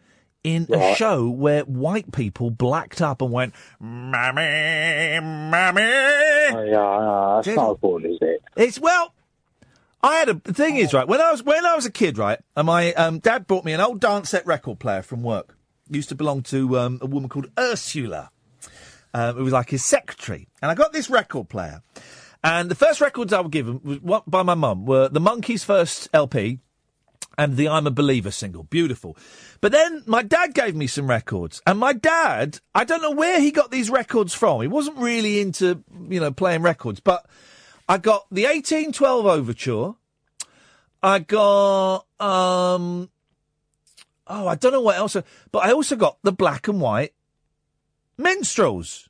in 0.44 0.68
a 0.72 0.96
show 0.96 1.30
where 1.30 1.64
white 1.64 2.12
people 2.12 2.50
blacked 2.50 3.02
up 3.02 3.22
and 3.22 3.32
went, 3.32 3.54
Mammy, 3.80 5.20
Mammy. 5.22 5.82
Oh, 5.82 6.64
yeah, 6.64 6.72
no, 6.72 7.34
that's 7.36 7.48
Did- 7.48 7.56
not 7.56 7.82
good, 7.82 8.06
is 8.06 8.18
it? 8.22 8.42
It's 8.56 8.80
well. 8.80 9.14
I 10.02 10.16
had 10.16 10.30
a 10.30 10.34
the 10.36 10.54
thing 10.54 10.78
is 10.78 10.94
right 10.94 11.06
when 11.06 11.20
I 11.20 11.30
was 11.30 11.44
when 11.44 11.66
I 11.66 11.76
was 11.76 11.86
a 11.86 11.92
kid 11.92 12.18
right, 12.18 12.40
and 12.56 12.68
my 12.68 12.94
um, 12.94 13.20
dad 13.20 13.48
bought 13.48 13.66
me 13.66 13.74
an 13.74 13.82
old 13.82 14.00
Dansette 14.00 14.46
record 14.46 14.80
player 14.80 15.02
from 15.02 15.24
work. 15.24 15.58
Used 15.90 16.08
to 16.08 16.16
belong 16.16 16.42
to 16.44 16.80
um, 16.80 17.00
a 17.02 17.06
woman 17.06 17.28
called 17.28 17.52
Ursula. 17.60 18.32
Um, 19.14 19.38
it 19.38 19.42
was 19.42 19.52
like 19.52 19.72
his 19.72 19.84
secretary, 19.84 20.48
and 20.62 20.72
I 20.72 20.76
got 20.76 20.94
this 20.94 21.10
record 21.10 21.50
player. 21.50 21.82
And 22.42 22.72
the 22.72 22.76
first 22.76 23.02
records 23.02 23.34
I 23.34 23.42
were 23.42 23.50
given 23.50 23.82
was 23.84 24.00
what, 24.00 24.30
by 24.30 24.42
my 24.44 24.54
mum 24.54 24.86
were 24.86 25.10
the 25.10 25.20
Monkees' 25.20 25.66
first 25.66 26.08
LP 26.14 26.60
and 27.40 27.56
the 27.56 27.70
I'm 27.70 27.88
a 27.88 27.92
Believer 27.92 28.32
single. 28.32 28.64
Beautiful. 28.64 29.18
But 29.62 29.72
then 29.72 30.04
my 30.06 30.22
dad 30.24 30.54
gave 30.54 30.76
me 30.76 30.88
some 30.88 31.10
records, 31.10 31.62
and 31.66 31.80
my 31.80 31.94
dad, 31.94 32.60
I 32.76 32.84
don't 32.84 33.02
know 33.02 33.12
where 33.12 33.40
he 33.40 33.50
got 33.52 33.72
these 33.72 33.90
records 33.90 34.34
from. 34.34 34.62
He 34.62 34.68
wasn't 34.68 34.98
really 34.98 35.40
into, 35.40 35.82
you 36.10 36.20
know, 36.20 36.32
playing 36.32 36.62
records, 36.62 37.00
but 37.00 37.26
I 37.88 37.98
got 37.98 38.28
the 38.30 38.44
1812 38.44 39.26
Overture. 39.26 39.94
I 41.02 41.20
got, 41.20 42.06
um, 42.20 43.10
oh, 44.28 44.48
I 44.48 44.56
don't 44.56 44.74
know 44.74 44.82
what 44.82 44.98
else, 44.98 45.16
but 45.52 45.60
I 45.60 45.72
also 45.72 45.96
got 45.96 46.18
the 46.24 46.34
black 46.34 46.68
and 46.68 46.82
white 46.82 47.14
minstrels. 48.18 49.09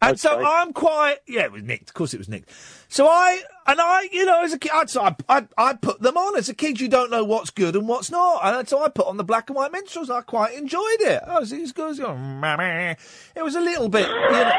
And 0.00 0.18
so 0.18 0.38
I'm 0.38 0.72
quite, 0.72 1.16
yeah, 1.26 1.42
it 1.42 1.52
was 1.52 1.62
nicked. 1.64 1.90
Of 1.90 1.94
course 1.94 2.14
it 2.14 2.18
was 2.18 2.28
nicked. 2.28 2.50
So 2.88 3.08
I, 3.08 3.42
and 3.66 3.80
I, 3.80 4.08
you 4.12 4.24
know, 4.24 4.44
as 4.44 4.52
a 4.52 4.58
kid, 4.58 4.70
I'd, 4.72 4.88
so 4.88 5.02
I, 5.02 5.16
I, 5.28 5.46
I 5.56 5.74
put 5.74 6.00
them 6.00 6.16
on. 6.16 6.36
As 6.36 6.48
a 6.48 6.54
kid, 6.54 6.80
you 6.80 6.88
don't 6.88 7.10
know 7.10 7.24
what's 7.24 7.50
good 7.50 7.74
and 7.74 7.88
what's 7.88 8.10
not. 8.10 8.40
And 8.44 8.68
so 8.68 8.82
I 8.82 8.88
put 8.90 9.08
on 9.08 9.16
the 9.16 9.24
black 9.24 9.50
and 9.50 9.56
white 9.56 9.72
minstrels. 9.72 10.08
I 10.08 10.20
quite 10.20 10.54
enjoyed 10.54 11.00
it. 11.00 11.20
I 11.26 11.40
was, 11.40 11.52
it 11.52 11.60
was 11.60 11.72
good. 11.72 11.98
It 11.98 12.08
was, 12.08 12.18
"Mammy." 12.18 12.96
It 13.34 13.42
was 13.42 13.56
a 13.56 13.60
little 13.60 13.88
bit, 13.88 14.06
you 14.08 14.14
know. 14.14 14.52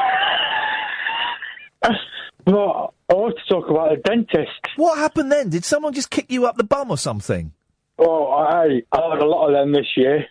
Well, 2.46 2.94
I 3.10 3.14
want 3.14 3.36
to 3.36 3.54
talk 3.54 3.70
about 3.70 3.90
the 3.90 3.96
dentist. 3.96 4.50
What 4.76 4.98
happened 4.98 5.30
then? 5.32 5.50
Did 5.50 5.64
someone 5.64 5.92
just 5.92 6.10
kick 6.10 6.30
you 6.30 6.46
up 6.46 6.56
the 6.56 6.64
bum 6.64 6.90
or 6.90 6.98
something? 6.98 7.52
Oh, 7.98 8.28
I, 8.30 8.82
I 8.92 9.10
had 9.10 9.22
a 9.22 9.26
lot 9.26 9.48
of 9.48 9.52
them 9.52 9.72
this 9.72 9.86
year. 9.96 10.26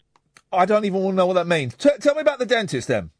I 0.51 0.65
don't 0.65 0.85
even 0.85 1.01
want 1.01 1.13
to 1.13 1.17
know 1.17 1.27
what 1.27 1.35
that 1.35 1.47
means. 1.47 1.75
T- 1.75 1.89
tell 1.99 2.15
me 2.15 2.21
about 2.21 2.39
the 2.39 2.45
dentist 2.45 2.87
then. 2.87 3.11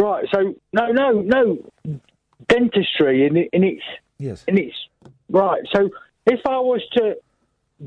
Right, 0.00 0.24
so 0.32 0.54
no, 0.72 0.92
no, 0.92 1.20
no, 1.22 1.58
dentistry 2.48 3.26
in, 3.26 3.36
in 3.52 3.64
its 3.64 3.82
Yes. 4.20 4.44
in 4.48 4.58
it's 4.58 4.74
right. 5.30 5.62
So 5.74 5.90
if 6.26 6.40
I 6.46 6.58
was 6.58 6.82
to 6.94 7.16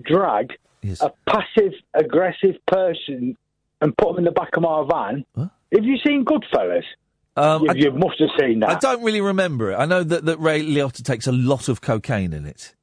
drag 0.02 0.54
a 1.02 1.12
passive 1.28 1.74
aggressive 1.94 2.56
person 2.68 3.38
and 3.82 3.98
put 3.98 4.10
them 4.10 4.20
in 4.20 4.24
the 4.26 4.32
back 4.32 4.56
of 4.56 4.64
my 4.64 4.86
van, 4.90 5.26
have 5.38 5.84
you 5.84 5.98
seen 6.06 6.24
Goodfellas? 6.26 6.84
Um, 7.38 7.64
you, 7.64 7.70
I- 7.70 7.74
you 7.76 7.92
must 7.92 8.20
have 8.20 8.30
seen 8.40 8.60
that. 8.62 8.70
I 8.70 8.80
don't 8.80 9.04
really 9.04 9.22
remember 9.22 9.72
it. 9.72 9.76
I 9.76 9.86
know 9.86 10.04
that, 10.04 10.26
that 10.26 10.38
Ray 10.40 10.62
Liotta 10.66 11.04
takes 11.04 11.28
a 11.28 11.32
lot 11.32 11.68
of 11.70 11.82
cocaine 11.82 12.34
in 12.34 12.46
it. 12.46 12.74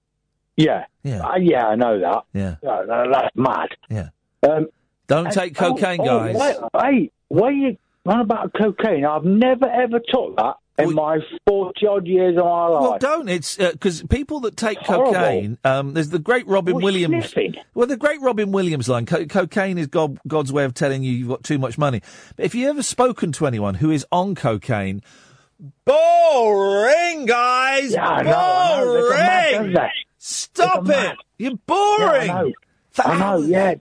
Yeah. 0.57 0.85
Yeah. 1.03 1.21
Uh, 1.27 1.37
yeah, 1.37 1.67
I 1.67 1.75
know 1.77 2.01
that. 2.01 2.23
Yeah. 2.33 2.57
Uh, 2.69 2.85
that's 3.13 3.35
mad. 3.37 3.69
Yeah. 3.91 4.09
Um, 4.43 4.67
Don't 5.07 5.31
take 5.33 5.55
cocaine, 5.55 6.01
oh, 6.01 6.05
guys. 6.05 6.37
Oh, 6.39 6.69
wait, 6.75 6.83
hey, 6.83 7.11
why 7.29 7.51
you 7.51 7.77
on 8.09 8.21
about 8.21 8.53
cocaine? 8.55 9.05
I've 9.05 9.25
never 9.25 9.67
ever 9.67 10.01
took 10.01 10.37
that 10.37 10.55
in 10.79 10.95
my 10.95 11.19
forty 11.47 11.87
odd 11.87 12.07
years 12.07 12.37
of 12.39 12.45
my 12.45 12.67
life. 12.69 12.83
Well, 12.83 12.99
don't. 12.99 13.29
It's 13.29 13.57
because 13.57 14.03
people 14.05 14.41
that 14.41 14.57
take 14.57 14.79
Horrible. 14.79 15.13
cocaine. 15.15 15.59
Um, 15.65 15.95
there's 15.95 16.11
the 16.11 16.19
great 16.21 16.47
Robin 16.47 16.75
Well, 16.75 16.85
Williams. 16.85 17.31
sniffing. 17.31 17.55
Well, 17.75 17.87
the 17.89 17.97
great 17.97 18.21
Robin 18.21 18.53
Williams 18.53 18.89
line: 18.89 19.05
co- 19.07 19.27
cocaine 19.27 19.77
is 19.79 19.89
God, 19.89 20.19
God's 20.29 20.53
way 20.53 20.65
of 20.65 20.75
telling 20.75 21.03
you 21.03 21.13
you've 21.13 21.29
got 21.29 21.43
too 21.43 21.59
much 21.59 21.79
money. 21.79 22.01
But 22.37 22.45
if 22.45 22.55
you 22.55 22.69
ever 22.69 22.83
spoken 22.83 23.33
to 23.33 23.47
anyone 23.47 23.75
who 23.75 23.91
is 23.91 24.07
on 24.13 24.35
cocaine, 24.37 25.03
boring, 25.85 27.27
guys. 27.27 27.93
Yeah, 27.93 28.09
I 28.09 28.23
know, 28.23 28.31
know. 28.31 28.95
They 28.95 29.01
go 29.01 29.11
mad, 29.11 29.53
boring. 29.53 29.65
don't 29.65 29.73
they? 29.75 29.91
Stop 30.19 30.89
it. 30.89 31.17
You're 31.39 31.57
boring. 31.67 32.27
Yeah, 32.27 32.39
I 32.39 32.43
know. 32.43 32.53
I 33.05 33.19
know. 33.19 33.43
Yeah, 33.47 33.75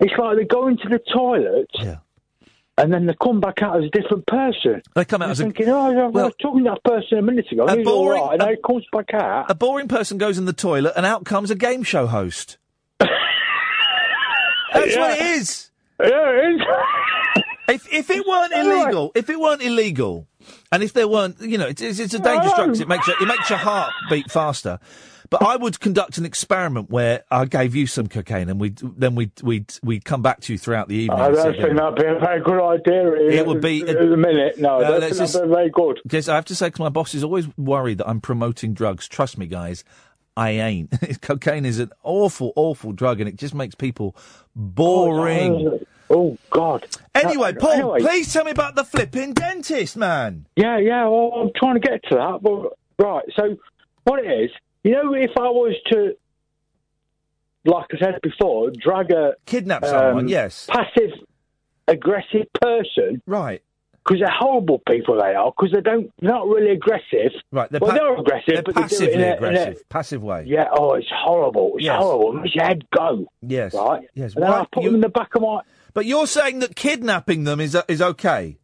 it's 0.00 0.18
like 0.18 0.36
they're 0.36 0.44
going 0.44 0.76
to 0.78 0.88
the 0.88 0.98
toilet. 1.12 1.70
Yeah. 1.74 1.96
And 2.78 2.90
then 2.92 3.04
they 3.06 3.14
come 3.22 3.38
back 3.38 3.62
out 3.62 3.76
as 3.76 3.84
a 3.84 3.90
different 3.90 4.26
person. 4.26 4.80
They 4.94 5.04
come 5.04 5.20
out 5.20 5.26
You're 5.26 5.32
as 5.32 5.40
a- 5.40 5.44
thinking, 5.44 5.68
oh, 5.68 5.80
I 5.80 6.06
was 6.06 6.32
talking 6.40 6.64
to 6.64 6.70
that 6.70 6.82
person 6.84 7.18
a 7.18 7.22
minute 7.22 7.50
ago. 7.52 7.64
A 7.66 7.82
boring- 7.82 8.22
right, 8.22 8.32
and 8.32 8.40
then 8.40 8.48
he 8.48 8.56
comes 8.66 8.86
back 8.90 9.12
out. 9.12 9.50
A 9.50 9.54
boring 9.54 9.88
person 9.88 10.16
goes 10.16 10.38
in 10.38 10.46
the 10.46 10.54
toilet, 10.54 10.94
and 10.96 11.04
out 11.04 11.24
comes 11.24 11.50
a 11.50 11.54
game 11.54 11.82
show 11.82 12.06
host. 12.06 12.56
That's 12.98 14.96
what 14.96 15.18
it 15.18 15.26
is. 15.26 15.70
Yeah, 16.00 16.08
it 16.08 16.54
is. 16.54 16.62
If 17.68 17.92
if 17.92 18.10
it 18.10 18.26
weren't 18.26 18.52
illegal, 18.56 19.12
if 19.14 19.28
it 19.30 19.38
weren't 19.38 19.62
illegal, 19.62 20.26
and 20.72 20.82
if 20.82 20.92
there 20.94 21.06
weren't, 21.06 21.40
you 21.40 21.58
know, 21.58 21.66
it's, 21.68 21.80
it's, 21.82 21.98
it's 21.98 22.14
a 22.14 22.18
dangerous 22.18 22.54
drug. 22.54 22.80
It 22.80 22.88
makes 22.88 23.06
your, 23.06 23.16
it 23.20 23.26
makes 23.26 23.48
your 23.50 23.58
heart 23.58 23.92
beat 24.10 24.30
faster. 24.30 24.78
But 25.32 25.42
I 25.42 25.56
would 25.56 25.80
conduct 25.80 26.18
an 26.18 26.24
experiment 26.26 26.90
where 26.90 27.24
I 27.30 27.46
gave 27.46 27.74
you 27.74 27.86
some 27.86 28.06
cocaine, 28.06 28.48
and 28.50 28.60
we 28.60 28.74
then 28.80 29.14
we 29.14 29.24
would 29.24 29.42
we'd 29.42 29.74
we'd 29.82 30.04
come 30.04 30.20
back 30.22 30.40
to 30.42 30.52
you 30.52 30.58
throughout 30.58 30.88
the 30.88 30.94
evening. 30.96 31.18
Don't 31.18 31.56
think 31.56 31.76
that'd 31.76 31.96
be 31.96 32.04
a 32.04 32.18
very 32.18 32.40
good 32.42 32.62
idea. 32.62 33.40
It 33.40 33.46
would 33.46 33.60
be- 33.62 33.80
at 33.88 33.98
the 33.98 34.16
minute. 34.16 34.58
No, 34.58 34.78
I 34.78 34.82
No, 34.82 35.00
don't 35.00 35.16
just- 35.16 35.34
very 35.34 35.70
good. 35.70 36.00
Because 36.02 36.28
I 36.28 36.34
have 36.34 36.44
to 36.46 36.54
say, 36.54 36.66
because 36.66 36.80
my 36.80 36.88
boss 36.90 37.14
is 37.14 37.24
always 37.24 37.46
worried 37.56 37.98
that 37.98 38.08
I'm 38.08 38.20
promoting 38.20 38.74
drugs. 38.74 39.08
Trust 39.08 39.38
me, 39.38 39.46
guys, 39.46 39.84
I 40.36 40.50
ain't. 40.50 40.92
Cocaine 41.22 41.64
is 41.64 41.78
an 41.78 41.92
awful, 42.02 42.52
awful 42.54 42.92
drug, 42.92 43.20
and 43.20 43.28
it 43.28 43.36
just 43.36 43.54
makes 43.54 43.74
people 43.74 44.14
boring. 44.54 45.68
Oh, 45.68 45.80
oh 46.10 46.38
God. 46.50 46.86
Anyway, 47.14 47.54
Paul, 47.54 47.70
anyway. 47.72 48.00
please 48.00 48.32
tell 48.32 48.44
me 48.44 48.50
about 48.50 48.74
the 48.74 48.84
flipping 48.84 49.32
dentist, 49.32 49.96
man. 49.96 50.46
Yeah, 50.56 50.78
yeah. 50.78 51.04
Well, 51.08 51.32
I'm 51.36 51.50
trying 51.56 51.74
to 51.74 51.80
get 51.80 52.02
to 52.10 52.16
that, 52.16 52.40
but 52.42 52.76
right. 53.04 53.24
So, 53.36 53.56
what 54.04 54.24
it 54.24 54.28
is, 54.28 54.50
you 54.84 54.92
know, 54.92 55.14
if 55.14 55.30
I 55.36 55.42
was 55.48 55.74
to, 55.92 56.16
like 57.64 57.86
I 57.94 57.98
said 57.98 58.18
before, 58.22 58.70
drag 58.70 59.10
a 59.12 59.34
kidnap 59.46 59.84
someone, 59.84 60.24
um, 60.24 60.28
yes, 60.28 60.66
passive 60.68 61.10
aggressive 61.88 62.46
person, 62.60 63.22
right? 63.26 63.62
Because 64.04 64.18
they're 64.20 64.34
horrible 64.36 64.80
people. 64.80 65.14
They 65.16 65.34
are 65.34 65.52
because 65.56 65.72
they 65.72 65.80
don't, 65.80 66.12
they're 66.20 66.30
not 66.32 66.48
really 66.48 66.72
aggressive. 66.72 67.30
Right, 67.52 67.70
they're, 67.70 67.78
well, 67.80 67.90
pa- 67.92 67.96
they're 67.96 68.16
aggressive, 68.18 68.54
they're 68.54 68.62
but 68.64 68.74
they 68.74 68.80
do 68.82 68.88
passively 68.88 69.06
it 69.06 69.14
in 69.14 69.20
a, 69.20 69.24
in 69.24 69.30
a- 69.30 69.36
aggressive, 69.36 69.88
passive 69.88 70.22
way. 70.24 70.44
yeah. 70.48 70.66
Oh, 70.72 70.94
it's 70.94 71.06
horrible. 71.14 71.74
It's 71.76 71.84
Yes. 71.84 72.02
horrible. 72.02 72.36
It 72.38 72.42
makes 72.42 72.54
your 72.56 72.64
head 72.64 72.84
go. 72.90 73.26
Yes, 73.42 73.74
Right. 73.74 74.08
yes. 74.14 74.34
And 74.34 74.42
then 74.42 74.50
Why- 74.50 74.60
I 74.60 74.66
put 74.72 74.82
you- 74.82 74.88
them 74.88 74.96
in 74.96 75.00
the 75.02 75.08
back 75.08 75.34
of 75.36 75.42
my. 75.42 75.60
But 75.94 76.06
you're 76.06 76.26
saying 76.26 76.58
that 76.60 76.74
kidnapping 76.74 77.44
them 77.44 77.60
is 77.60 77.76
is 77.86 78.02
okay. 78.02 78.56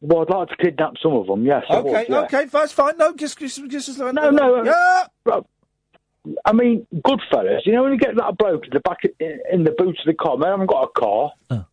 Well, 0.00 0.22
I'd 0.22 0.30
like 0.30 0.48
to 0.50 0.56
kidnap 0.56 0.94
some 1.02 1.12
of 1.14 1.26
them. 1.26 1.44
Yes. 1.44 1.64
I 1.68 1.80
would, 1.80 1.92
Okay, 1.92 2.06
yeah. 2.08 2.20
okay, 2.20 2.44
that's 2.44 2.72
fine. 2.72 2.96
No, 2.98 3.12
just 3.14 3.38
just 3.38 3.68
just 3.68 3.98
No, 3.98 4.12
no. 4.30 4.60
Uh, 4.60 4.62
yeah. 4.64 5.04
Well, 5.24 5.48
I 6.44 6.52
mean, 6.52 6.86
Goodfellas. 6.94 7.60
You 7.64 7.72
know 7.72 7.82
when 7.82 7.92
you 7.92 7.98
get 7.98 8.14
that 8.16 8.36
bloke 8.38 8.64
in 8.64 8.70
the 8.72 8.80
back 8.80 8.98
in, 9.18 9.40
in 9.52 9.64
the 9.64 9.72
boot 9.72 9.98
of 9.98 10.06
the 10.06 10.14
car. 10.14 10.36
Man, 10.36 10.48
I 10.48 10.50
haven't 10.52 10.66
got 10.68 10.82
a 10.84 11.00
car. 11.00 11.32
Oh. 11.50 11.64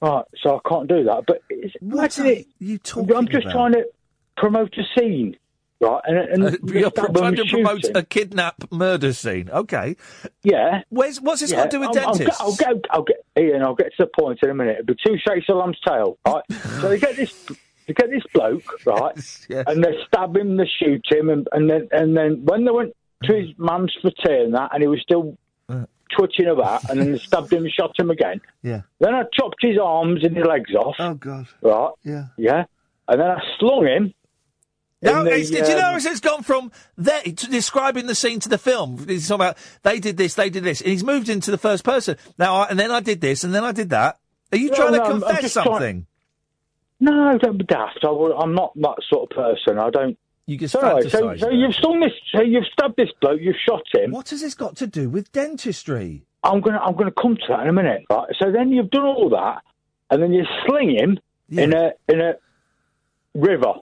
Right, 0.00 0.24
so 0.42 0.56
I 0.64 0.68
can't 0.68 0.88
do 0.88 1.02
that. 1.04 1.24
But 1.26 1.42
it's, 1.50 1.74
imagine 1.82 2.26
it. 2.26 2.46
You 2.60 2.78
talking 2.78 3.16
I'm 3.16 3.26
just 3.26 3.46
about? 3.46 3.52
trying 3.52 3.72
to 3.72 3.86
promote 4.36 4.74
a 4.78 4.82
scene, 4.96 5.36
right? 5.80 6.00
And, 6.04 6.18
and 6.18 6.44
Uh, 6.44 6.50
you're 6.72 6.90
trying 6.90 7.36
to 7.36 7.44
promote 7.46 7.84
him. 7.84 7.96
a 7.96 8.02
kidnap 8.02 8.70
murder 8.72 9.12
scene. 9.12 9.48
Okay. 9.50 9.96
Yeah. 10.42 10.82
Where's 10.90 11.20
what's 11.20 11.40
this 11.40 11.50
Yeah, 11.50 11.58
got 11.58 11.70
to 11.70 11.76
do 11.76 11.80
with 11.80 11.96
I'll, 11.98 12.08
I'll 12.08 12.14
dentists? 12.14 12.40
I'll 12.40 12.56
get, 12.56 12.84
I'll 12.90 13.02
get, 13.02 13.24
Iain. 13.36 13.62
I'll 13.62 13.74
get 13.74 13.92
to 13.96 14.04
the 14.04 14.06
point 14.20 14.38
in 14.42 14.50
a 14.50 14.54
minute. 14.54 14.78
It'll 14.80 14.86
be 14.86 14.96
two 15.04 15.16
shakes 15.18 15.46
of 15.48 15.56
lamb's 15.56 15.78
tail, 15.86 16.18
right? 16.26 16.42
so 16.80 16.88
they 16.88 16.98
get 16.98 17.16
this, 17.16 17.32
they 17.86 17.94
get 17.94 18.10
this 18.10 18.22
bloke, 18.34 18.84
right? 18.86 19.14
yes. 19.48 19.64
And 19.66 19.82
they 19.84 19.96
stab 20.06 20.36
him, 20.36 20.56
they 20.56 20.66
shoot 20.78 21.04
him, 21.10 21.30
and, 21.30 21.48
and 21.52 21.70
then 21.70 21.88
and 21.92 22.16
then 22.16 22.44
when 22.44 22.64
they 22.64 22.70
went 22.70 22.94
to 23.24 23.34
his 23.34 23.48
mum's 23.58 23.96
for 24.00 24.10
tea 24.10 24.42
and 24.44 24.54
that, 24.54 24.70
and 24.72 24.82
he 24.82 24.88
was 24.88 25.00
still 25.00 25.36
twitching 26.16 26.46
about, 26.46 26.88
and 26.90 27.00
then 27.00 27.12
they 27.12 27.18
stabbed 27.28 27.52
him 27.52 27.64
and 27.64 27.72
shot 27.72 27.98
him 27.98 28.10
again. 28.10 28.40
Yeah. 28.62 28.82
Then 29.00 29.14
I 29.14 29.22
chopped 29.32 29.56
his 29.60 29.76
arms 29.82 30.24
and 30.24 30.36
his 30.36 30.44
legs 30.46 30.74
off. 30.74 30.96
Oh 30.98 31.14
God. 31.14 31.46
Right. 31.60 31.90
Yeah. 32.02 32.26
Yeah. 32.36 32.64
And 33.08 33.20
then 33.20 33.30
I 33.30 33.40
slung 33.58 33.86
him. 33.86 34.14
No, 35.00 35.22
the, 35.24 35.30
it's, 35.36 35.50
did 35.50 35.68
you 35.68 35.76
notice 35.76 36.04
it's 36.06 36.20
gone 36.20 36.42
from 36.42 36.72
there, 36.96 37.22
describing 37.22 38.06
the 38.06 38.14
scene 38.16 38.40
to 38.40 38.48
the 38.48 38.58
film? 38.58 39.06
He's 39.06 39.28
talking 39.28 39.42
about 39.46 39.56
they 39.84 40.00
did 40.00 40.16
this, 40.16 40.34
they 40.34 40.50
did 40.50 40.64
this, 40.64 40.80
and 40.80 40.90
he's 40.90 41.04
moved 41.04 41.28
into 41.28 41.50
the 41.52 41.58
first 41.58 41.84
person 41.84 42.16
now. 42.36 42.56
I, 42.56 42.68
and 42.68 42.78
then 42.78 42.90
I 42.90 42.98
did 43.00 43.20
this, 43.20 43.44
and 43.44 43.54
then 43.54 43.62
I 43.64 43.70
did 43.72 43.90
that. 43.90 44.18
Are 44.50 44.58
you 44.58 44.70
No, 44.70 44.76
trying 44.76 44.92
no, 44.92 45.04
to 45.04 45.10
confess 45.10 45.40
just 45.42 45.54
trying- 45.54 45.66
something? 45.66 46.06
No, 47.00 47.38
don't 47.38 47.58
be 47.58 47.64
daft. 47.64 48.00
I, 48.02 48.08
I'm 48.08 48.54
not 48.54 48.72
that 48.74 48.96
sort 49.08 49.30
of 49.30 49.36
person. 49.36 49.78
I 49.78 49.90
don't. 49.90 50.18
You 50.46 50.58
just 50.58 50.72
so, 50.72 51.00
so, 51.02 51.36
so 51.36 51.50
you've 51.50 51.74
stung 51.74 52.00
this. 52.00 52.12
So 52.34 52.42
you've 52.42 52.64
stabbed 52.72 52.96
this 52.96 53.10
bloke. 53.20 53.38
You've 53.40 53.54
shot 53.68 53.82
him. 53.94 54.10
What 54.10 54.30
has 54.30 54.40
this 54.40 54.54
got 54.54 54.76
to 54.78 54.86
do 54.88 55.08
with 55.10 55.30
dentistry? 55.30 56.24
I'm 56.42 56.60
gonna 56.60 56.78
I'm 56.78 56.96
gonna 56.96 57.12
come 57.12 57.36
to 57.36 57.42
that 57.50 57.60
in 57.60 57.68
a 57.68 57.72
minute. 57.72 58.04
Right. 58.10 58.28
So 58.40 58.50
then 58.50 58.70
you've 58.72 58.90
done 58.90 59.04
all 59.04 59.28
that, 59.30 59.62
and 60.10 60.20
then 60.22 60.32
you 60.32 60.44
sling 60.66 60.96
him 60.96 61.18
in 61.50 61.72
a 61.72 61.92
in 62.08 62.20
a 62.20 62.34
river 63.34 63.74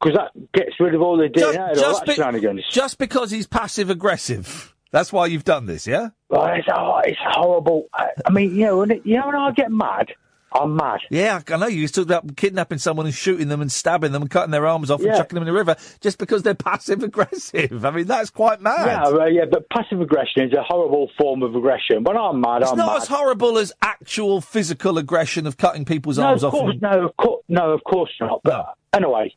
because 0.00 0.16
that 0.18 0.52
gets 0.52 0.78
rid 0.80 0.94
of 0.94 1.02
all 1.02 1.16
the 1.16 1.28
Just, 1.28 1.56
DNA 1.58 1.68
all 1.68 1.74
just, 1.74 2.06
be- 2.06 2.14
shenanigans. 2.14 2.64
just 2.70 2.98
because 2.98 3.30
he's 3.30 3.46
passive 3.46 3.90
aggressive. 3.90 4.74
That's 4.92 5.12
why 5.12 5.26
you've 5.26 5.44
done 5.44 5.66
this, 5.66 5.86
yeah? 5.86 6.10
Right, 6.30 6.58
it's, 6.60 6.68
oh, 6.74 7.00
it's 7.04 7.18
horrible. 7.22 7.86
I, 7.92 8.08
I 8.24 8.30
mean, 8.30 8.54
you 8.54 8.66
know, 8.66 8.78
when 8.78 8.90
it, 8.92 9.02
you 9.04 9.18
know 9.18 9.26
when 9.26 9.34
I 9.36 9.50
get 9.52 9.70
mad, 9.70 10.08
I'm 10.52 10.76
mad. 10.76 11.00
Yeah, 11.10 11.40
I 11.48 11.56
know. 11.56 11.66
You 11.66 11.80
used 11.80 11.94
to 11.96 12.04
talk 12.06 12.22
about 12.22 12.36
kidnapping 12.36 12.78
someone 12.78 13.04
and 13.04 13.14
shooting 13.14 13.48
them 13.48 13.60
and 13.60 13.70
stabbing 13.70 14.12
them 14.12 14.22
and 14.22 14.30
cutting 14.30 14.52
their 14.52 14.66
arms 14.66 14.90
off 14.90 15.02
and 15.02 15.14
chucking 15.14 15.34
them 15.34 15.42
in 15.46 15.52
the 15.52 15.58
river 15.58 15.76
just 16.00 16.16
because 16.18 16.44
they're 16.44 16.54
passive 16.54 17.02
aggressive. 17.02 17.84
I 17.84 17.90
mean, 17.90 18.06
that's 18.06 18.30
quite 18.30 18.62
mad. 18.62 18.86
Yeah, 18.86 19.08
well, 19.10 19.30
yeah, 19.30 19.44
but 19.50 19.68
passive 19.68 20.00
aggression 20.00 20.44
is 20.44 20.52
a 20.54 20.62
horrible 20.62 21.10
form 21.18 21.42
of 21.42 21.54
aggression. 21.56 22.04
When 22.04 22.16
I'm 22.16 22.40
mad, 22.40 22.62
It's 22.62 22.70
I'm 22.70 22.78
It's 22.78 22.86
not 22.86 22.92
mad. 22.94 23.02
as 23.02 23.08
horrible 23.08 23.58
as 23.58 23.72
actual 23.82 24.40
physical 24.40 24.96
aggression 24.98 25.46
of 25.46 25.56
cutting 25.58 25.84
people's 25.84 26.16
no, 26.16 26.26
arms 26.28 26.42
of 26.44 26.54
off. 26.54 26.60
course, 26.60 26.72
and- 26.72 26.82
no, 26.82 27.04
of 27.06 27.16
course, 27.18 27.44
no, 27.48 27.70
of 27.72 27.84
course 27.84 28.12
not. 28.20 28.40
But 28.44 28.66
anyway, 28.94 29.34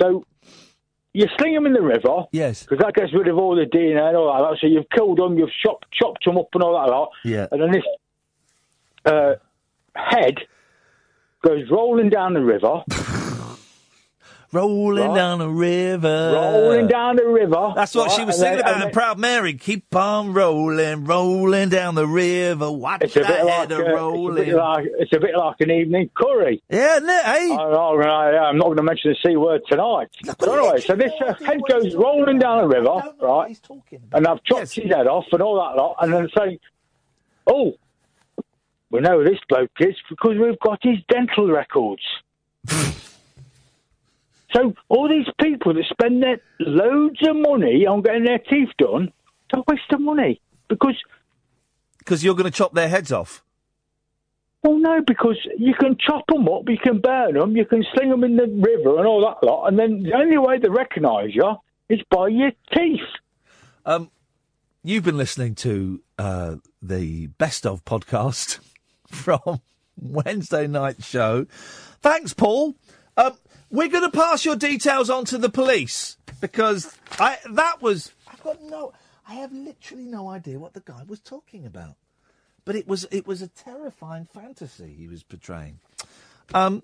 so 0.00 0.24
you 1.12 1.26
sling 1.38 1.54
them 1.54 1.66
in 1.66 1.72
the 1.72 1.82
river. 1.82 2.24
Yes. 2.32 2.62
Because 2.62 2.78
that 2.78 2.94
gets 2.94 3.12
rid 3.12 3.28
of 3.28 3.38
all 3.38 3.56
the 3.56 3.64
DNA 3.64 4.08
and 4.08 4.16
all 4.16 4.50
that. 4.50 4.58
So 4.60 4.66
you've 4.66 4.88
killed 4.90 5.18
them, 5.18 5.38
you've 5.38 5.50
chopped, 5.62 5.86
chopped 5.92 6.24
them 6.24 6.38
up 6.38 6.48
and 6.52 6.62
all 6.62 6.72
that 6.72 6.90
lot. 6.90 7.10
Yeah. 7.24 7.46
And 7.50 7.62
then 7.62 7.72
this 7.72 7.84
uh, 9.04 9.34
head 9.94 10.38
goes 11.42 11.68
rolling 11.70 12.10
down 12.10 12.34
the 12.34 12.44
river. 12.44 12.82
Rolling 14.50 15.08
Right. 15.08 15.14
down 15.14 15.38
the 15.40 15.48
river. 15.48 16.30
rolling 16.34 16.86
down 16.86 17.16
the 17.16 17.26
river. 17.26 17.72
That's 17.76 17.94
what 17.94 18.08
right? 18.08 18.16
she 18.16 18.24
was 18.24 18.36
And 18.36 18.44
then- 18.44 18.52
singing 18.52 18.60
about 18.60 18.74
and 18.76 18.84
in 18.84 18.90
Proud 18.92 19.18
Mary. 19.18 19.52
Keep 19.54 19.94
on 19.94 20.32
rolling, 20.32 21.04
rolling 21.04 21.68
down 21.68 21.94
the 21.94 22.06
river. 22.06 22.72
Watch 22.72 23.02
It's 23.02 23.16
a 23.16 23.20
that 23.20 23.28
bit 23.28 23.44
like 23.44 23.52
head 23.70 23.72
uh, 23.72 23.76
a 23.76 23.80
it's 23.80 24.40
a 24.40 24.44
bit 24.44 24.54
like 24.54 24.86
it's 24.98 25.12
a 25.12 25.20
bit 25.20 25.36
like 25.36 25.56
an 25.60 25.70
evening 25.70 26.10
curry. 26.14 26.62
Yeah, 26.70 26.96
isn't 26.96 27.08
it, 27.10 27.26
eh? 27.26 27.54
I, 27.56 28.38
I'm 28.48 28.56
not 28.56 28.64
going 28.64 28.76
to 28.78 28.82
mention 28.82 29.10
the 29.22 29.28
c 29.28 29.36
word 29.36 29.60
tonight. 29.68 30.08
But 30.38 30.48
anyway, 30.48 30.80
so 30.80 30.94
this 30.96 31.12
uh, 31.26 31.34
head 31.44 31.60
goes 31.68 31.94
rolling 31.94 32.38
down 32.38 32.62
the 32.62 32.74
river, 32.74 33.02
right? 33.20 33.60
And 34.12 34.26
I've 34.26 34.42
chopped 34.44 34.72
his 34.74 34.90
head 34.90 35.06
off 35.06 35.26
and 35.30 35.42
all 35.42 35.56
that 35.56 35.76
lot, 35.80 35.96
and 36.00 36.10
then 36.10 36.28
say, 36.34 36.58
"Oh, 37.46 37.74
we 38.90 39.00
know 39.00 39.18
who 39.18 39.24
this 39.24 39.40
bloke 39.46 39.70
is 39.80 39.94
because 40.08 40.38
we've 40.38 40.58
got 40.60 40.78
his 40.82 40.96
dental 41.10 41.50
records." 41.50 42.02
so 44.54 44.74
all 44.88 45.08
these 45.08 45.26
people 45.40 45.74
that 45.74 45.84
spend 45.90 46.22
their 46.22 46.40
loads 46.60 47.18
of 47.26 47.36
money 47.36 47.86
on 47.86 48.02
getting 48.02 48.24
their 48.24 48.38
teeth 48.38 48.70
done, 48.78 49.12
don't 49.50 49.66
waste 49.68 49.82
their 49.90 49.98
money 49.98 50.40
because 50.68 50.96
Because 51.98 52.24
you're 52.24 52.34
going 52.34 52.50
to 52.50 52.56
chop 52.56 52.74
their 52.74 52.88
heads 52.88 53.12
off. 53.12 53.44
Well, 54.62 54.78
no, 54.78 55.00
because 55.06 55.36
you 55.56 55.74
can 55.78 55.96
chop 55.98 56.24
them 56.26 56.48
up, 56.48 56.62
you 56.66 56.78
can 56.78 57.00
burn 57.00 57.34
them, 57.34 57.56
you 57.56 57.64
can 57.64 57.84
sling 57.94 58.10
them 58.10 58.24
in 58.24 58.36
the 58.36 58.46
river 58.46 58.98
and 58.98 59.06
all 59.06 59.20
that 59.20 59.46
lot, 59.46 59.68
and 59.68 59.78
then 59.78 60.02
the 60.02 60.14
only 60.14 60.36
way 60.36 60.58
they 60.58 60.68
recognise 60.68 61.30
you 61.32 61.54
is 61.88 62.00
by 62.10 62.28
your 62.28 62.50
teeth. 62.74 63.00
Um, 63.86 64.10
you've 64.82 65.04
been 65.04 65.16
listening 65.16 65.54
to 65.56 66.02
uh, 66.18 66.56
the 66.82 67.28
best 67.28 67.66
of 67.66 67.84
podcast 67.84 68.58
from 69.06 69.60
Wednesday 69.96 70.66
night 70.66 71.04
show. 71.04 71.46
Thanks, 72.00 72.34
Paul. 72.34 72.74
Um, 73.16 73.32
we're 73.70 73.88
going 73.88 74.10
to 74.10 74.16
pass 74.16 74.44
your 74.44 74.56
details 74.56 75.10
on 75.10 75.24
to 75.26 75.38
the 75.38 75.48
police 75.48 76.16
because 76.40 76.96
I 77.18 77.38
that 77.52 77.82
was 77.82 78.12
I've 78.30 78.42
got 78.42 78.62
no 78.62 78.92
I 79.28 79.34
have 79.34 79.52
literally 79.52 80.06
no 80.06 80.28
idea 80.28 80.58
what 80.58 80.72
the 80.72 80.80
guy 80.80 81.02
was 81.06 81.20
talking 81.20 81.66
about, 81.66 81.96
but 82.64 82.76
it 82.76 82.86
was 82.86 83.06
it 83.10 83.26
was 83.26 83.42
a 83.42 83.48
terrifying 83.48 84.24
fantasy 84.24 84.94
he 84.96 85.08
was 85.08 85.22
portraying. 85.22 85.80
Um, 86.54 86.82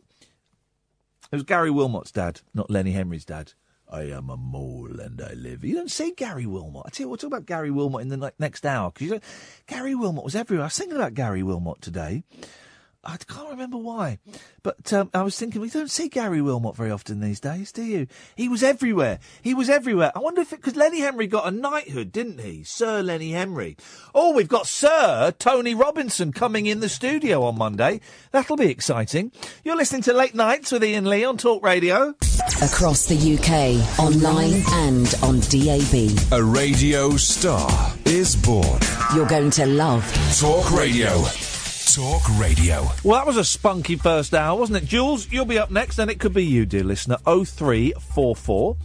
it 1.32 1.36
was 1.36 1.42
Gary 1.44 1.70
Wilmot's 1.70 2.12
dad, 2.12 2.42
not 2.52 2.70
Lenny 2.70 2.92
Henry's 2.92 3.24
dad. 3.24 3.52
I 3.90 4.02
am 4.04 4.30
a 4.30 4.36
mole 4.36 5.00
and 5.00 5.20
I 5.20 5.34
live. 5.34 5.64
You 5.64 5.74
don't 5.74 5.90
see 5.90 6.12
Gary 6.12 6.46
Wilmot. 6.46 6.84
I 6.86 6.90
tell 6.90 7.04
you, 7.04 7.08
we'll 7.08 7.18
talk 7.18 7.28
about 7.28 7.46
Gary 7.46 7.70
Wilmot 7.70 8.02
in 8.02 8.08
the 8.08 8.16
ne- 8.16 8.30
next 8.38 8.66
hour 8.66 8.90
because 8.90 9.20
Gary 9.66 9.94
Wilmot 9.94 10.24
was 10.24 10.34
everywhere. 10.34 10.64
I 10.64 10.66
was 10.66 10.76
thinking 10.76 10.96
about 10.96 11.14
Gary 11.14 11.42
Wilmot 11.42 11.80
today. 11.80 12.24
I 13.06 13.16
can't 13.16 13.50
remember 13.50 13.76
why, 13.76 14.18
but 14.62 14.92
um, 14.92 15.10
I 15.12 15.22
was 15.22 15.38
thinking 15.38 15.60
we 15.60 15.70
don't 15.70 15.90
see 15.90 16.08
Gary 16.08 16.40
Wilmot 16.40 16.76
very 16.76 16.90
often 16.90 17.20
these 17.20 17.40
days, 17.40 17.70
do 17.72 17.82
you? 17.82 18.06
He 18.34 18.48
was 18.48 18.62
everywhere. 18.62 19.18
He 19.42 19.54
was 19.54 19.68
everywhere. 19.68 20.12
I 20.14 20.20
wonder 20.20 20.40
if 20.40 20.50
because 20.50 20.76
Lenny 20.76 21.00
Henry 21.00 21.26
got 21.26 21.46
a 21.46 21.50
knighthood, 21.50 22.12
didn't 22.12 22.40
he, 22.40 22.62
Sir 22.64 23.02
Lenny 23.02 23.32
Henry? 23.32 23.76
Oh, 24.14 24.32
we've 24.32 24.48
got 24.48 24.66
Sir 24.66 25.32
Tony 25.38 25.74
Robinson 25.74 26.32
coming 26.32 26.66
in 26.66 26.80
the 26.80 26.88
studio 26.88 27.42
on 27.42 27.58
Monday. 27.58 28.00
That'll 28.30 28.56
be 28.56 28.70
exciting. 28.70 29.32
You're 29.64 29.76
listening 29.76 30.02
to 30.02 30.12
Late 30.12 30.34
Nights 30.34 30.72
with 30.72 30.82
Iain 30.82 31.04
Lee 31.04 31.24
on 31.24 31.36
Talk 31.36 31.64
Radio. 31.64 32.14
Across 32.62 33.06
the 33.06 33.34
UK, 33.34 33.98
online 33.98 34.62
and 34.72 35.14
on 35.22 35.40
DAB. 35.40 36.32
A 36.32 36.42
radio 36.42 37.16
star 37.16 37.92
is 38.06 38.36
born. 38.36 38.78
You're 39.14 39.26
going 39.26 39.50
to 39.52 39.66
love 39.66 40.04
Talk 40.38 40.72
Radio. 40.72 41.24
Talk 41.92 42.22
Radio. 42.38 42.88
Well, 43.04 43.18
that 43.18 43.26
was 43.26 43.36
a 43.36 43.44
spunky 43.44 43.96
first 43.96 44.34
hour, 44.34 44.58
wasn't 44.58 44.82
it? 44.82 44.86
Jules, 44.86 45.30
you'll 45.30 45.44
be 45.44 45.58
up 45.58 45.70
next, 45.70 45.98
and 45.98 46.10
it 46.10 46.18
could 46.18 46.32
be 46.32 46.44
you, 46.44 46.66
dear 46.66 46.82
listener. 46.84 47.18
0344 47.24 48.76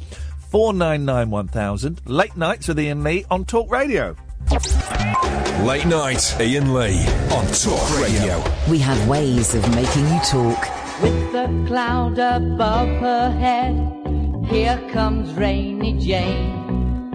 499 0.50 1.30
1000. 1.30 2.02
Late 2.06 2.36
nights 2.38 2.68
with 2.68 2.78
Iain 2.80 3.04
Lee 3.04 3.26
on 3.32 3.45
Talk 3.45 3.72
Radio. 3.72 4.16
Late 5.64 5.86
night, 5.86 6.36
Iain 6.39 6.74
Lee 6.74 7.06
on 7.32 7.45
Talk 7.47 8.00
Radio. 8.00 8.43
We 8.70 8.80
have 8.80 9.08
ways 9.08 9.56
of 9.56 9.64
making 9.76 10.08
you 10.08 10.20
talk. 10.26 10.68
With 11.02 11.32
the 11.32 11.66
cloud 11.68 12.20
above 12.20 12.89
her 13.00 13.32
head, 13.32 13.76
here 14.50 14.80
comes 14.91 15.34
Rainy 15.34 15.97
Jane. 16.00 17.12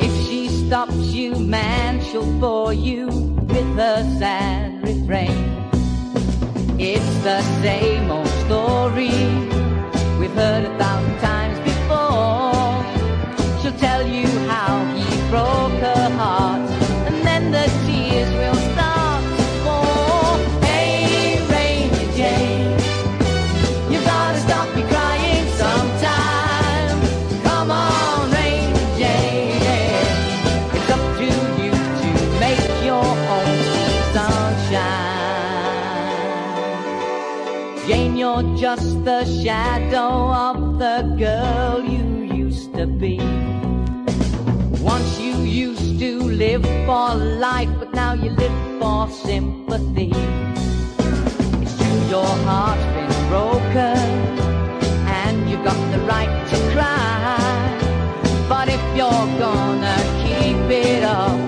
If 0.00 0.26
she 0.26 0.48
stops 0.48 0.94
you, 0.94 1.36
man, 1.36 2.02
she'll 2.02 2.38
bore 2.40 2.72
you 2.72 3.33
with 3.54 3.76
her 3.76 4.02
sad 4.18 4.82
refrain. 4.82 5.70
It's 6.76 7.14
the 7.22 7.40
same 7.62 8.10
old 8.10 8.26
story, 8.46 9.14
we've 10.18 10.34
heard 10.34 10.64
a 10.64 10.76
thousand 10.76 11.18
times 11.20 11.53
the 39.04 39.24
shadow 39.26 40.32
of 40.32 40.78
the 40.78 41.02
girl 41.18 41.84
you 41.84 42.34
used 42.34 42.72
to 42.74 42.86
be. 42.86 43.18
Once 44.80 45.20
you 45.20 45.36
used 45.42 45.98
to 45.98 46.20
live 46.20 46.64
for 46.86 47.14
life, 47.14 47.68
but 47.78 47.92
now 47.92 48.14
you 48.14 48.30
live 48.30 48.80
for 48.80 49.06
sympathy. 49.10 50.10
It's 51.60 51.76
true, 51.76 52.00
your 52.08 52.32
heart's 52.48 52.86
been 52.96 53.28
broken, 53.28 53.98
and 55.20 55.50
you've 55.50 55.64
got 55.64 55.76
the 55.92 55.98
right 56.06 56.34
to 56.48 56.56
cry. 56.72 57.76
But 58.48 58.68
if 58.70 58.82
you're 58.96 59.28
gonna 59.38 59.98
keep 60.24 60.56
it 60.70 61.04
up, 61.04 61.43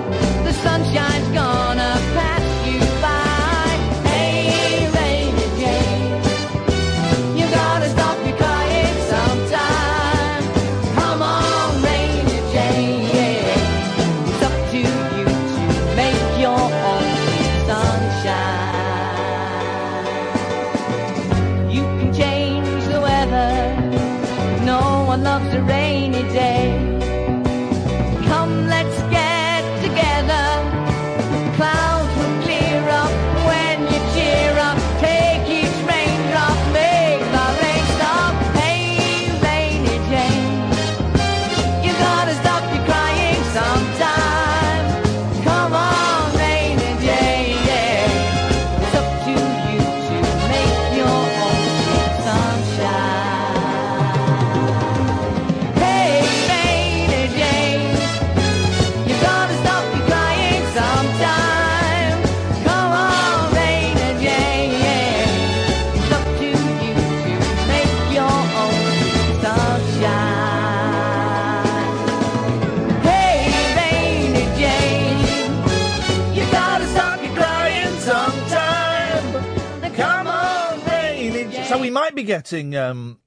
getting. 82.26 82.76
Um, 82.76 83.20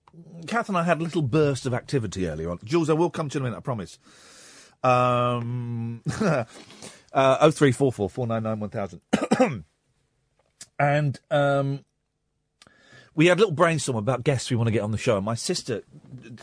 Kath 0.47 0.69
and 0.69 0.77
I 0.77 0.83
had 0.83 0.99
a 0.99 1.03
little 1.03 1.21
burst 1.21 1.65
of 1.65 1.73
activity 1.73 2.27
earlier 2.27 2.51
on. 2.51 2.59
Jules, 2.63 2.89
I 2.89 2.93
will 2.93 3.09
come 3.09 3.29
to 3.29 3.39
you 3.39 3.45
in 3.45 3.47
a 3.47 3.49
minute, 3.49 3.57
I 3.57 3.61
promise. 3.61 3.99
Um, 4.83 6.01
uh, 7.13 7.51
0344 7.51 8.27
and 10.79 11.19
um, 11.29 11.85
we 13.15 13.25
had 13.27 13.37
a 13.37 13.41
little 13.41 13.53
brainstorm 13.53 13.97
about 13.97 14.23
guests 14.23 14.49
we 14.49 14.55
want 14.55 14.67
to 14.67 14.71
get 14.71 14.81
on 14.81 14.91
the 14.91 14.97
show. 14.97 15.17
And 15.17 15.25
my 15.25 15.35
sister 15.35 15.83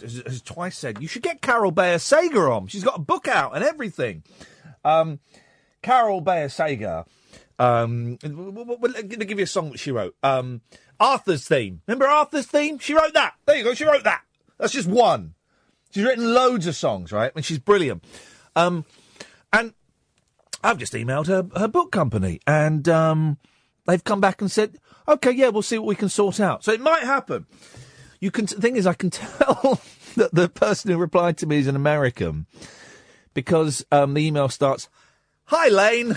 has, 0.00 0.42
twice 0.42 0.76
said, 0.76 1.00
You 1.00 1.08
should 1.08 1.22
get 1.22 1.40
Carol 1.40 1.70
Bayer 1.70 1.98
Sager 1.98 2.50
on. 2.50 2.66
She's 2.66 2.84
got 2.84 2.98
a 2.98 3.02
book 3.02 3.28
out 3.28 3.54
and 3.54 3.64
everything. 3.64 4.22
Um, 4.84 5.20
Carol 5.82 6.20
Bayer 6.20 6.48
Sager. 6.48 7.04
Um, 7.58 8.16
w- 8.16 8.52
w- 8.52 8.76
w- 8.76 8.94
let 8.94 9.08
me 9.08 9.24
give 9.24 9.38
you 9.38 9.44
a 9.44 9.48
song 9.48 9.70
that 9.70 9.78
she 9.78 9.90
wrote. 9.90 10.14
Um, 10.22 10.60
Arthur's 10.98 11.46
theme. 11.46 11.82
Remember 11.86 12.06
Arthur's 12.06 12.46
theme? 12.46 12.78
She 12.78 12.94
wrote 12.94 13.14
that. 13.14 13.34
There 13.46 13.56
you 13.56 13.64
go. 13.64 13.74
She 13.74 13.84
wrote 13.84 14.04
that. 14.04 14.22
That's 14.58 14.72
just 14.72 14.88
one. 14.88 15.34
She's 15.90 16.04
written 16.04 16.34
loads 16.34 16.66
of 16.66 16.76
songs, 16.76 17.12
right? 17.12 17.32
And 17.34 17.44
she's 17.44 17.58
brilliant. 17.58 18.04
Um, 18.54 18.84
and 19.52 19.74
I've 20.62 20.78
just 20.78 20.92
emailed 20.94 21.26
her 21.26 21.46
her 21.58 21.68
book 21.68 21.92
company, 21.92 22.40
and 22.46 22.88
um, 22.88 23.38
they've 23.86 24.02
come 24.02 24.20
back 24.20 24.40
and 24.40 24.50
said, 24.50 24.78
"Okay, 25.06 25.30
yeah, 25.30 25.48
we'll 25.48 25.62
see 25.62 25.78
what 25.78 25.86
we 25.86 25.94
can 25.94 26.08
sort 26.08 26.40
out." 26.40 26.64
So 26.64 26.72
it 26.72 26.80
might 26.80 27.02
happen. 27.02 27.46
You 28.20 28.30
can. 28.30 28.46
The 28.46 28.60
thing 28.60 28.76
is, 28.76 28.86
I 28.86 28.94
can 28.94 29.10
tell 29.10 29.80
that 30.16 30.34
the 30.34 30.48
person 30.48 30.90
who 30.90 30.98
replied 30.98 31.38
to 31.38 31.46
me 31.46 31.58
is 31.58 31.66
an 31.66 31.76
American 31.76 32.46
because 33.34 33.84
um, 33.92 34.14
the 34.14 34.26
email 34.26 34.48
starts, 34.48 34.88
"Hi, 35.46 35.68
Lane." 35.68 36.16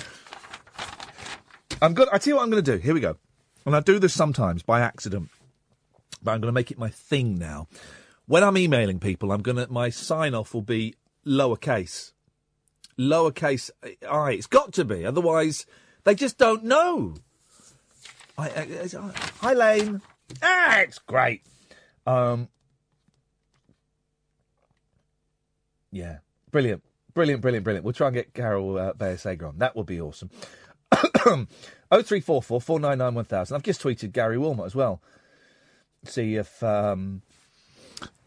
I'm 1.82 1.94
good. 1.94 2.10
I 2.12 2.18
tell 2.18 2.32
you 2.32 2.36
what 2.36 2.44
I'm 2.44 2.50
going 2.50 2.64
to 2.64 2.76
do. 2.76 2.78
Here 2.78 2.94
we 2.94 3.00
go. 3.00 3.18
And 3.66 3.76
I 3.76 3.80
do 3.82 4.00
this 4.00 4.14
sometimes 4.14 4.64
by 4.64 4.82
accident, 4.82 5.30
but 6.24 6.32
I'm 6.32 6.42
going 6.42 6.50
to 6.50 6.54
make 6.54 6.72
it 6.72 6.78
my 6.78 6.90
thing 6.90 7.38
now. 7.38 7.68
When 8.26 8.44
I'm 8.44 8.58
emailing 8.58 9.00
people, 9.00 9.32
I'm 9.32 9.42
going 9.42 9.58
to 9.58 9.72
my 9.72 9.90
sign 9.90 10.34
off 10.36 10.54
will 10.54 10.62
be 10.62 10.96
lowercase, 11.26 12.12
lowercase 12.98 13.70
i. 14.10 14.32
It's 14.32 14.48
got 14.48 14.74
to 14.74 14.86
be, 14.86 15.06
otherwise 15.06 15.66
they 16.04 16.16
just 16.16 16.38
don't 16.38 16.64
know. 16.64 17.16
I, 18.38 18.50
I, 18.50 18.90
I- 18.98 19.30
hi 19.40 19.54
Lane. 19.54 20.02
Ah, 20.44 20.80
it's 20.82 21.00
great. 21.00 21.42
Um, 22.06 22.50
yeah, 25.92 26.20
brilliant, 26.52 26.84
brilliant, 27.14 27.42
brilliant, 27.42 27.64
brilliant. 27.64 27.84
We'll 27.84 27.94
try 27.94 28.08
and 28.08 28.14
get 28.16 28.34
Carol 28.34 28.78
uh, 28.78 28.94
Bayer. 28.94 29.18
That 29.58 29.76
would 29.76 29.88
be 29.88 30.00
awesome. 30.02 30.30
Oh 31.92 32.02
three 32.02 32.20
four 32.20 32.42
four 32.42 32.62
four 32.62 32.80
nine 32.80 33.00
nine 33.00 33.16
one 33.16 33.26
thousand. 33.26 33.56
I've 33.56 33.64
just 33.64 33.82
tweeted 33.82 34.12
Gary 34.12 34.38
Wilmot 34.38 34.66
as 34.66 34.76
well. 34.76 35.02
See 36.06 36.36
if 36.36 36.62
um, 36.64 37.24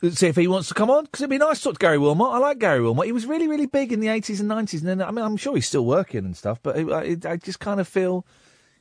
see 0.02 0.26
if 0.26 0.36
he 0.36 0.48
wants 0.48 0.68
to 0.68 0.74
come 0.74 0.90
on 0.90 1.04
because 1.04 1.20
it'd 1.20 1.30
be 1.30 1.38
nice 1.38 1.58
to 1.58 1.64
talk 1.64 1.74
to 1.74 1.78
Gary 1.78 1.98
Wilmot. 1.98 2.32
I 2.32 2.38
like 2.38 2.58
Gary 2.58 2.82
Wilmot. 2.82 3.06
He 3.06 3.12
was 3.12 3.26
really 3.26 3.46
really 3.48 3.66
big 3.66 3.92
in 3.92 4.00
the 4.00 4.08
eighties 4.08 4.40
and 4.40 4.48
nineties, 4.48 4.80
and 4.80 4.88
then 4.88 5.00
I 5.00 5.10
mean 5.10 5.24
I'm 5.24 5.36
sure 5.36 5.54
he's 5.54 5.68
still 5.68 5.86
working 5.86 6.24
and 6.24 6.36
stuff. 6.36 6.60
But 6.62 6.78
I, 6.78 7.16
I 7.24 7.36
just 7.36 7.60
kind 7.60 7.80
of 7.80 7.86
feel 7.86 8.26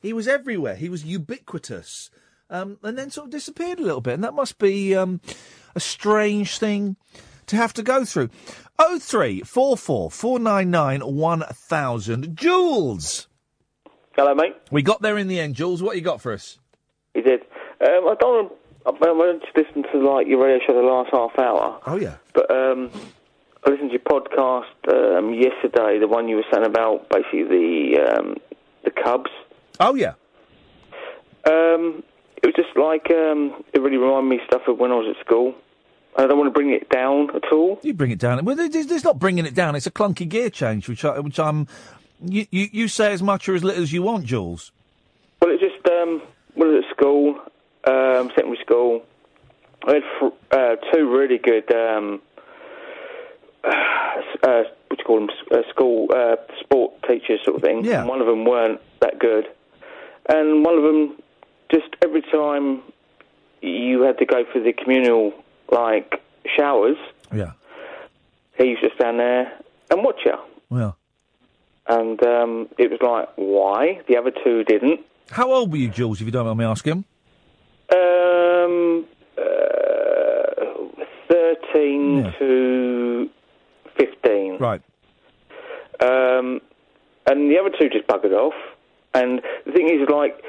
he 0.00 0.12
was 0.12 0.26
everywhere. 0.26 0.74
He 0.74 0.88
was 0.88 1.04
ubiquitous, 1.04 2.10
um, 2.50 2.78
and 2.82 2.98
then 2.98 3.10
sort 3.10 3.26
of 3.26 3.30
disappeared 3.30 3.78
a 3.78 3.84
little 3.84 4.00
bit, 4.00 4.14
and 4.14 4.24
that 4.24 4.34
must 4.34 4.58
be 4.58 4.94
um, 4.96 5.20
a 5.74 5.80
strange 5.80 6.58
thing 6.58 6.96
to 7.46 7.56
have 7.56 7.72
to 7.74 7.82
go 7.82 8.04
through. 8.04 8.30
Oh 8.78 8.98
three 8.98 9.40
four 9.42 9.76
four 9.76 10.10
four 10.10 10.38
nine 10.40 10.70
nine 10.70 11.00
one 11.00 11.44
thousand. 11.52 12.36
Jules. 12.36 13.28
Hello, 14.16 14.34
mate. 14.34 14.54
We 14.70 14.82
got 14.82 15.00
there 15.02 15.16
in 15.18 15.28
the 15.28 15.40
end, 15.40 15.54
Jules. 15.54 15.82
What 15.82 15.96
you 15.96 16.02
got 16.02 16.20
for 16.20 16.32
us? 16.32 16.58
You 17.14 17.22
did. 17.22 17.40
Um, 17.80 18.08
I 18.08 18.14
don't. 18.18 18.52
I 18.84 18.90
went 18.90 19.42
to 19.42 19.48
listen 19.62 19.84
to 19.92 19.98
like 19.98 20.26
your 20.26 20.44
radio 20.44 20.58
show 20.66 20.74
the 20.74 20.80
last 20.80 21.10
half 21.12 21.38
hour, 21.38 21.80
Oh 21.86 21.96
yeah. 21.96 22.16
but 22.34 22.50
um, 22.50 22.90
I 23.64 23.70
listened 23.70 23.90
to 23.90 23.98
your 23.98 24.00
podcast 24.00 25.18
um, 25.18 25.32
yesterday. 25.34 25.98
The 26.00 26.08
one 26.08 26.28
you 26.28 26.36
were 26.36 26.44
saying 26.52 26.66
about 26.66 27.08
basically 27.10 27.44
the 27.44 28.16
um, 28.18 28.36
the 28.84 28.90
Cubs. 28.90 29.30
Oh 29.78 29.94
yeah. 29.94 30.14
Um, 31.44 32.02
it 32.42 32.46
was 32.46 32.54
just 32.56 32.76
like 32.76 33.08
um, 33.10 33.62
it 33.72 33.80
really 33.80 33.96
reminded 33.98 34.28
me 34.30 34.36
of 34.36 34.42
stuff 34.46 34.62
of 34.66 34.78
when 34.78 34.90
I 34.90 34.96
was 34.96 35.14
at 35.16 35.24
school. 35.24 35.54
I 36.16 36.26
don't 36.26 36.36
want 36.38 36.48
to 36.48 36.58
bring 36.58 36.70
it 36.70 36.88
down 36.90 37.30
at 37.34 37.50
all. 37.52 37.78
You 37.82 37.94
bring 37.94 38.10
it 38.10 38.18
down. 38.18 38.44
Well, 38.44 38.58
it's, 38.60 38.74
it's 38.76 39.04
not 39.04 39.18
bringing 39.18 39.46
it 39.46 39.54
down. 39.54 39.74
It's 39.76 39.86
a 39.86 39.90
clunky 39.90 40.28
gear 40.28 40.50
change, 40.50 40.88
which 40.88 41.04
I, 41.04 41.18
which 41.20 41.38
I'm. 41.38 41.66
You, 42.24 42.46
you, 42.50 42.68
you 42.72 42.88
say 42.88 43.12
as 43.12 43.22
much 43.22 43.48
or 43.48 43.54
as 43.54 43.64
little 43.64 43.82
as 43.82 43.92
you 43.92 44.02
want, 44.02 44.24
Jules. 44.26 44.70
Well, 45.40 45.50
it's 45.50 45.60
just 45.62 45.86
um, 45.92 46.22
when 46.54 46.68
I 46.68 46.72
was 46.72 46.84
at 46.88 46.96
school, 46.96 47.38
um, 47.84 48.28
secondary 48.34 48.58
school. 48.64 49.02
I 49.84 49.94
had 49.94 50.02
fr- 50.18 50.54
uh, 50.56 50.76
two 50.92 51.10
really 51.10 51.38
good, 51.38 51.72
um, 51.74 52.22
uh, 53.64 54.62
what 54.88 54.90
do 54.90 54.96
you 54.98 55.04
call 55.04 55.18
them, 55.20 55.30
uh, 55.50 55.62
school 55.70 56.08
uh, 56.14 56.36
sport 56.60 56.92
teachers, 57.08 57.40
sort 57.44 57.56
of 57.56 57.62
thing. 57.62 57.84
Yeah. 57.84 58.00
And 58.00 58.08
one 58.08 58.20
of 58.20 58.26
them 58.26 58.44
weren't 58.44 58.80
that 59.00 59.18
good, 59.18 59.46
and 60.28 60.64
one 60.64 60.76
of 60.76 60.84
them 60.84 61.16
just 61.72 61.88
every 62.04 62.22
time 62.22 62.82
you 63.60 64.02
had 64.02 64.18
to 64.18 64.26
go 64.26 64.44
for 64.52 64.60
the 64.60 64.72
communal 64.72 65.32
like 65.70 66.22
showers, 66.56 66.96
Yeah. 67.34 67.52
he 68.58 68.64
used 68.66 68.82
to 68.82 68.90
stand 68.94 69.18
there 69.18 69.52
and 69.90 70.04
watch 70.04 70.20
you. 70.24 70.34
Well, 70.68 70.96
And 71.88 72.22
um, 72.24 72.68
it 72.78 72.90
was 72.90 73.00
like, 73.02 73.28
why? 73.36 74.00
The 74.08 74.16
other 74.16 74.30
two 74.44 74.64
didn't. 74.64 75.00
how 75.30 75.52
old 75.52 75.70
were 75.70 75.78
you, 75.78 75.88
Jules? 75.88 76.20
If 76.20 76.26
you 76.26 76.32
don't 76.32 76.46
mind 76.46 76.58
me 76.58 76.64
asking. 76.64 77.04
Um, 77.94 79.04
uh, 79.36 81.02
13 81.28 82.34
to 82.38 83.30
15. 83.98 84.58
Right. 84.58 84.80
Um, 86.00 86.60
and 87.26 87.50
the 87.50 87.58
other 87.58 87.70
two 87.78 87.88
just 87.88 88.06
buggered 88.06 88.32
off. 88.32 88.54
And 89.14 89.42
the 89.66 89.72
thing 89.72 89.88
is, 89.88 90.08
like, 90.08 90.42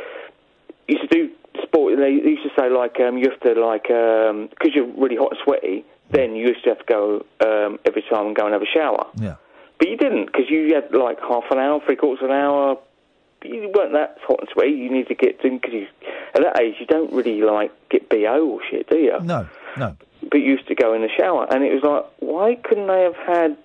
you 0.87 0.97
used 0.97 1.11
to 1.11 1.17
do 1.17 1.33
sport, 1.63 1.97
they 1.97 2.09
used 2.11 2.43
to 2.43 2.49
say, 2.57 2.69
like, 2.69 2.99
um, 2.99 3.17
you 3.17 3.29
have 3.29 3.39
to, 3.41 3.59
like, 3.59 3.83
because 3.83 4.71
you're 4.73 4.91
really 4.97 5.15
hot 5.17 5.31
and 5.31 5.39
sweaty, 5.43 5.85
then 6.11 6.35
you 6.35 6.47
used 6.47 6.63
to 6.63 6.69
have 6.69 6.79
to 6.79 6.85
go 6.85 7.25
um, 7.41 7.79
every 7.85 8.03
time 8.09 8.27
and 8.27 8.35
go 8.35 8.45
and 8.45 8.53
have 8.53 8.61
a 8.61 8.71
shower. 8.73 9.07
Yeah. 9.15 9.35
But 9.83 9.89
you 9.89 9.97
didn't, 9.97 10.27
because 10.27 10.49
you 10.49 10.73
had, 10.73 10.95
like, 10.95 11.19
half 11.19 11.43
an 11.51 11.57
hour, 11.57 11.81
three 11.85 11.97
quarters 11.97 12.23
of 12.23 12.29
an 12.29 12.35
hour. 12.37 12.77
You 13.43 13.69
weren't 13.75 13.91
that 13.91 14.17
hot 14.25 14.39
and 14.39 14.47
sweaty. 14.53 14.71
You 14.71 14.89
need 14.89 15.09
to 15.09 15.13
get 15.13 15.41
to, 15.41 15.49
because 15.49 15.73
you, 15.73 15.87
at 16.33 16.41
that 16.41 16.61
age, 16.61 16.75
you 16.79 16.85
don't 16.85 17.11
really, 17.11 17.41
like, 17.41 17.69
get 17.89 18.07
BO 18.07 18.47
or 18.47 18.61
shit, 18.71 18.89
do 18.89 18.97
you? 18.97 19.19
No. 19.19 19.45
No. 19.77 19.97
but 20.31 20.37
you 20.37 20.53
used 20.53 20.69
to 20.69 20.75
go 20.75 20.93
in 20.93 21.01
the 21.01 21.09
shower, 21.09 21.53
and 21.53 21.65
it 21.65 21.73
was 21.73 21.83
like, 21.83 22.05
why 22.19 22.55
couldn't 22.63 22.87
they 22.87 23.01
have 23.01 23.17
had 23.27 23.57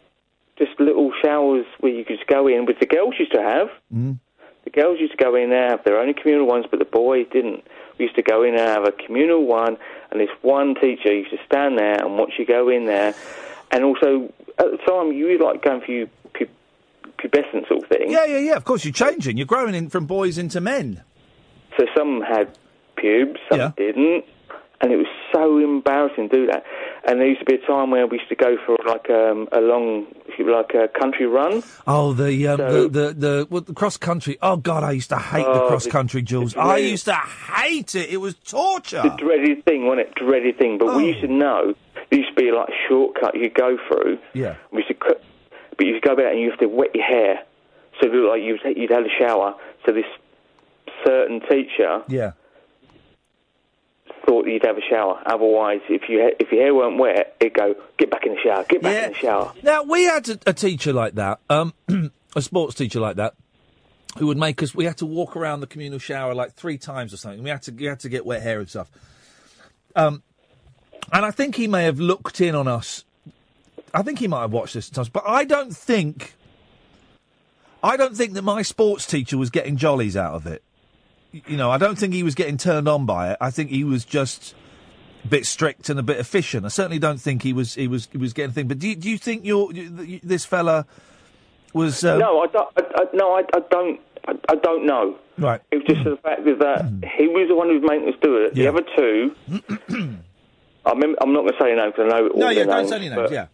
just 0.56 0.72
little 0.80 1.12
showers 1.22 1.66
where 1.78 1.92
you 1.92 2.04
could 2.04 2.16
just 2.16 2.28
go 2.28 2.48
in, 2.48 2.66
which 2.66 2.80
the 2.80 2.86
girls 2.86 3.14
used 3.16 3.30
to 3.34 3.40
have. 3.40 3.68
Mm. 3.94 4.18
The 4.64 4.70
girls 4.70 4.98
used 4.98 5.12
to 5.16 5.22
go 5.22 5.36
in 5.36 5.50
there, 5.50 5.68
have 5.68 5.84
their 5.84 6.00
own 6.00 6.12
communal 6.14 6.48
ones, 6.48 6.66
but 6.68 6.80
the 6.80 6.84
boys 6.84 7.28
didn't. 7.32 7.64
We 7.96 8.06
used 8.06 8.16
to 8.16 8.22
go 8.22 8.42
in 8.42 8.54
and 8.54 8.60
have 8.62 8.84
a 8.84 8.90
communal 8.90 9.44
one, 9.44 9.76
and 10.10 10.20
this 10.20 10.30
one 10.42 10.74
teacher 10.74 11.14
used 11.14 11.30
to 11.30 11.38
stand 11.46 11.78
there 11.78 12.04
and 12.04 12.18
watch 12.18 12.32
you 12.40 12.44
go 12.44 12.68
in 12.68 12.86
there. 12.86 13.14
And 13.70 13.84
also, 13.84 14.32
at 14.58 14.66
the 14.70 14.78
time, 14.88 15.12
you 15.12 15.26
were 15.38 15.44
like 15.44 15.62
going 15.62 15.80
for 15.82 15.90
your 15.92 16.06
pu- 16.34 16.46
pubescent 17.18 17.68
sort 17.68 17.82
of 17.82 17.88
thing. 17.88 18.10
Yeah, 18.10 18.24
yeah, 18.24 18.38
yeah. 18.38 18.54
Of 18.56 18.64
course, 18.64 18.84
you're 18.84 18.92
changing. 18.94 19.36
You're 19.36 19.46
growing 19.46 19.74
in 19.74 19.88
from 19.90 20.06
boys 20.06 20.38
into 20.38 20.60
men. 20.60 21.02
So 21.78 21.86
some 21.96 22.22
had 22.22 22.56
pubes, 22.96 23.38
some 23.50 23.72
didn't, 23.76 24.24
and 24.80 24.92
it 24.92 24.96
was 24.96 25.06
so 25.32 25.58
embarrassing 25.58 26.28
to 26.30 26.36
do 26.36 26.46
that. 26.46 26.64
And 27.06 27.20
there 27.20 27.28
used 27.28 27.40
to 27.40 27.46
be 27.46 27.54
a 27.54 27.66
time 27.66 27.90
where 27.90 28.06
we 28.06 28.18
used 28.18 28.28
to 28.28 28.34
go 28.34 28.56
for 28.66 28.76
like 28.86 29.08
um, 29.08 29.48
a 29.52 29.60
long, 29.60 30.06
like 30.38 30.74
a 30.74 30.88
country 30.98 31.26
run. 31.26 31.62
Oh, 31.86 32.12
the 32.12 32.48
um, 32.48 32.56
the 32.58 32.88
the 32.88 33.14
the, 33.14 33.46
what, 33.48 33.66
the 33.66 33.72
cross 33.74 33.96
country. 33.96 34.36
Oh 34.42 34.56
God, 34.56 34.82
I 34.82 34.90
used 34.92 35.08
to 35.10 35.18
hate 35.18 35.44
the 35.44 35.62
Oh, 35.62 35.68
cross 35.68 35.84
the- 35.84 35.90
country, 35.90 36.20
Jules. 36.22 36.54
the 36.54 36.60
I 36.60 36.78
dread- 36.80 36.90
used 36.90 37.04
to 37.06 37.14
hate 37.14 37.94
it. 37.94 38.10
It 38.10 38.16
was 38.18 38.34
torture. 38.34 39.02
The 39.02 39.10
dreaded 39.16 39.64
thing, 39.64 39.86
wasn't 39.86 40.08
it? 40.08 40.14
Dreaded 40.16 40.58
thing. 40.58 40.78
But 40.78 40.96
we 40.96 41.06
used 41.06 41.20
to 41.20 41.28
know 41.28 41.74
there 42.10 42.18
used 42.20 42.36
to 42.36 42.42
be 42.42 42.50
like 42.52 42.68
a 42.68 42.88
shortcut 42.88 43.34
you 43.36 43.50
go 43.50 43.76
through. 43.88 44.18
Yeah. 44.34 44.56
We 44.72 44.78
used 44.78 44.88
to, 44.88 44.94
cut- 44.94 45.22
but 45.76 45.86
you 45.86 45.92
used 45.92 46.02
to 46.04 46.08
go 46.08 46.16
back 46.16 46.32
and 46.32 46.40
you 46.40 46.50
have 46.50 46.58
to 46.60 46.66
wet 46.66 46.94
your 46.94 47.04
hair, 47.04 47.40
so 48.00 48.06
it 48.06 48.12
looked 48.12 48.28
like 48.30 48.42
you'd, 48.42 48.76
you'd 48.76 48.90
had 48.90 49.04
a 49.04 49.18
shower. 49.18 49.54
So 49.86 49.92
this 49.92 50.04
certain 51.06 51.40
teacher 51.48 52.02
Yeah. 52.08 52.32
thought 54.26 54.44
that 54.44 54.50
you'd 54.50 54.64
have 54.64 54.76
a 54.78 54.82
shower. 54.88 55.20
Otherwise, 55.26 55.80
if 55.88 56.08
you 56.08 56.30
if 56.40 56.50
your 56.52 56.62
hair 56.62 56.74
weren't 56.74 56.98
wet, 56.98 57.36
it'd 57.40 57.54
go 57.54 57.74
get 57.98 58.10
back 58.10 58.26
in 58.26 58.34
the 58.34 58.40
shower, 58.42 58.64
get 58.68 58.82
back 58.82 59.04
in 59.06 59.12
the 59.12 59.18
shower. 59.18 59.52
Now 59.62 59.82
we 59.84 60.04
had 60.04 60.28
a, 60.28 60.38
a 60.46 60.52
teacher 60.52 60.92
like 60.92 61.14
that, 61.14 61.40
um, 61.48 61.72
a 62.36 62.42
sports 62.42 62.74
teacher 62.74 63.00
like 63.00 63.16
that, 63.16 63.34
who 64.18 64.26
would 64.26 64.36
make 64.38 64.62
us. 64.62 64.74
We 64.74 64.84
had 64.86 64.96
to 64.98 65.06
walk 65.06 65.36
around 65.36 65.60
the 65.60 65.66
communal 65.66 65.98
shower 65.98 66.34
like 66.34 66.54
three 66.54 66.78
times 66.78 67.14
or 67.14 67.16
something. 67.16 67.42
We 67.42 67.50
had 67.50 67.62
to 67.62 67.72
we 67.72 67.84
had 67.84 68.00
to 68.00 68.08
get 68.08 68.26
wet 68.26 68.42
hair 68.42 68.58
and 68.60 68.68
stuff. 68.68 68.90
Um, 69.94 70.22
and 71.12 71.24
I 71.24 71.30
think 71.30 71.56
he 71.56 71.66
may 71.66 71.84
have 71.84 71.98
looked 72.00 72.40
in 72.40 72.54
on 72.54 72.68
us. 72.68 73.04
I 73.94 74.02
think 74.02 74.18
he 74.18 74.28
might 74.28 74.42
have 74.42 74.52
watched 74.52 74.74
this 74.74 74.90
times, 74.90 75.08
but 75.08 75.24
I 75.26 75.44
don't 75.44 75.74
think. 75.74 76.34
I 77.82 77.96
don't 77.96 78.16
think 78.16 78.34
that 78.34 78.42
my 78.42 78.62
sports 78.62 79.06
teacher 79.06 79.38
was 79.38 79.50
getting 79.50 79.76
jollies 79.76 80.16
out 80.16 80.34
of 80.34 80.46
it. 80.46 80.62
You 81.32 81.56
know, 81.56 81.70
I 81.70 81.78
don't 81.78 81.96
think 81.96 82.12
he 82.12 82.22
was 82.22 82.34
getting 82.34 82.56
turned 82.56 82.88
on 82.88 83.06
by 83.06 83.30
it. 83.32 83.36
I 83.40 83.50
think 83.50 83.70
he 83.70 83.84
was 83.84 84.04
just 84.04 84.54
a 85.24 85.28
bit 85.28 85.46
strict 85.46 85.88
and 85.88 85.98
a 85.98 86.02
bit 86.02 86.18
efficient. 86.18 86.64
I 86.64 86.68
certainly 86.68 86.98
don't 86.98 87.20
think 87.20 87.42
he 87.42 87.52
was 87.52 87.74
he 87.74 87.86
was 87.86 88.08
he 88.10 88.18
was 88.18 88.32
getting 88.32 88.52
things. 88.52 88.68
But 88.68 88.78
do 88.78 88.88
you, 88.88 88.96
do 88.96 89.08
you 89.08 89.18
think 89.18 89.44
you're, 89.44 89.72
this 90.22 90.44
fella 90.44 90.86
was 91.72 92.04
um, 92.04 92.18
no, 92.18 92.40
I 92.40 92.46
don't. 92.46 92.68
I, 92.76 92.82
I, 92.96 93.04
no, 93.14 93.34
I, 93.34 93.42
I 93.54 93.60
don't. 93.70 94.00
I, 94.26 94.32
I 94.48 94.54
don't 94.56 94.84
know. 94.84 95.16
right? 95.38 95.60
It 95.70 95.76
was 95.76 95.84
just 95.86 96.04
the 96.04 96.16
fact 96.16 96.46
is 96.46 96.58
that 96.58 96.84
he 97.16 97.28
was 97.28 97.48
the 97.48 97.54
one 97.54 97.68
who 97.68 97.80
was 97.80 97.88
making 97.88 98.08
us 98.08 98.18
do 98.20 98.36
it. 98.44 98.54
The 98.54 98.66
other 98.66 98.82
two, 98.96 99.34
I 100.84 100.90
I'm 100.92 101.32
not 101.32 101.42
going 101.42 101.52
to 101.52 101.58
say 101.60 101.74
names 101.74 101.94
because 101.96 102.12
I 102.12 102.20
know 102.20 102.28
all 102.28 102.40
No, 102.40 102.48
yeah, 102.50 102.64
don't 102.64 102.76
names, 102.76 102.88
say 102.90 102.96
any 102.96 103.08
names. 103.08 103.30
Yeah, 103.30 103.46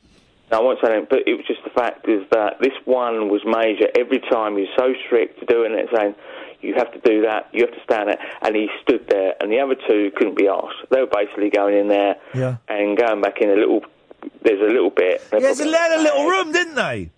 No, 0.50 0.58
I 0.58 0.62
won't 0.62 0.78
say 0.82 0.88
names, 0.90 1.06
but 1.10 1.20
it 1.26 1.34
was 1.34 1.46
just 1.46 1.64
the 1.64 1.70
fact 1.70 2.08
is 2.08 2.22
that 2.30 2.60
this 2.60 2.74
one 2.84 3.28
was 3.28 3.42
major. 3.44 3.88
Every 3.98 4.20
time 4.20 4.56
he 4.56 4.62
was 4.62 4.70
so 4.76 4.94
strict 5.06 5.40
to 5.40 5.46
doing 5.46 5.72
it, 5.72 5.88
saying 5.94 6.14
you 6.60 6.74
have 6.74 6.92
to 6.92 7.00
do 7.00 7.22
that, 7.22 7.48
you 7.52 7.64
have 7.66 7.74
to 7.74 7.82
stand 7.84 8.10
it, 8.10 8.18
and 8.42 8.56
he 8.56 8.68
stood 8.82 9.06
there, 9.08 9.34
and 9.40 9.50
the 9.52 9.60
other 9.60 9.74
two 9.74 10.10
couldn't 10.16 10.36
be 10.36 10.48
asked. 10.48 10.88
They 10.90 11.00
were 11.00 11.06
basically 11.06 11.50
going 11.50 11.76
in 11.76 11.88
there 11.88 12.16
yeah. 12.34 12.56
and 12.68 12.96
going 12.96 13.20
back 13.20 13.40
in 13.40 13.50
a 13.50 13.54
little. 13.54 13.82
There's 14.42 14.60
a 14.60 14.72
little 14.72 14.90
bit. 14.90 15.22
Yes, 15.32 15.58
they 15.58 15.70
had 15.70 16.00
a 16.00 16.02
little 16.02 16.26
room, 16.26 16.52
didn't 16.52 16.76
they? 16.76 17.10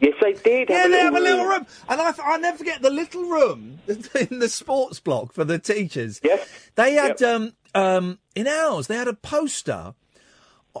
Yes, 0.00 0.14
they 0.20 0.32
did. 0.34 0.68
Yeah, 0.68 0.76
have 0.76 0.86
a 0.86 0.90
they 0.90 0.98
have 0.98 1.16
a 1.16 1.20
little 1.20 1.46
room. 1.46 1.66
and 1.88 2.00
I 2.00 2.12
I 2.22 2.36
never 2.38 2.58
forget 2.58 2.82
the 2.82 2.90
little 2.90 3.24
room 3.24 3.78
in 3.88 4.38
the 4.38 4.48
sports 4.48 5.00
block 5.00 5.32
for 5.32 5.44
the 5.44 5.58
teachers. 5.58 6.20
Yes, 6.22 6.48
they 6.74 6.94
had 6.94 7.22
um 7.22 7.52
um 7.76 8.18
in 8.34 8.46
ours 8.48 8.86
they 8.86 8.96
had 8.96 9.08
a 9.08 9.14
poster. 9.14 9.94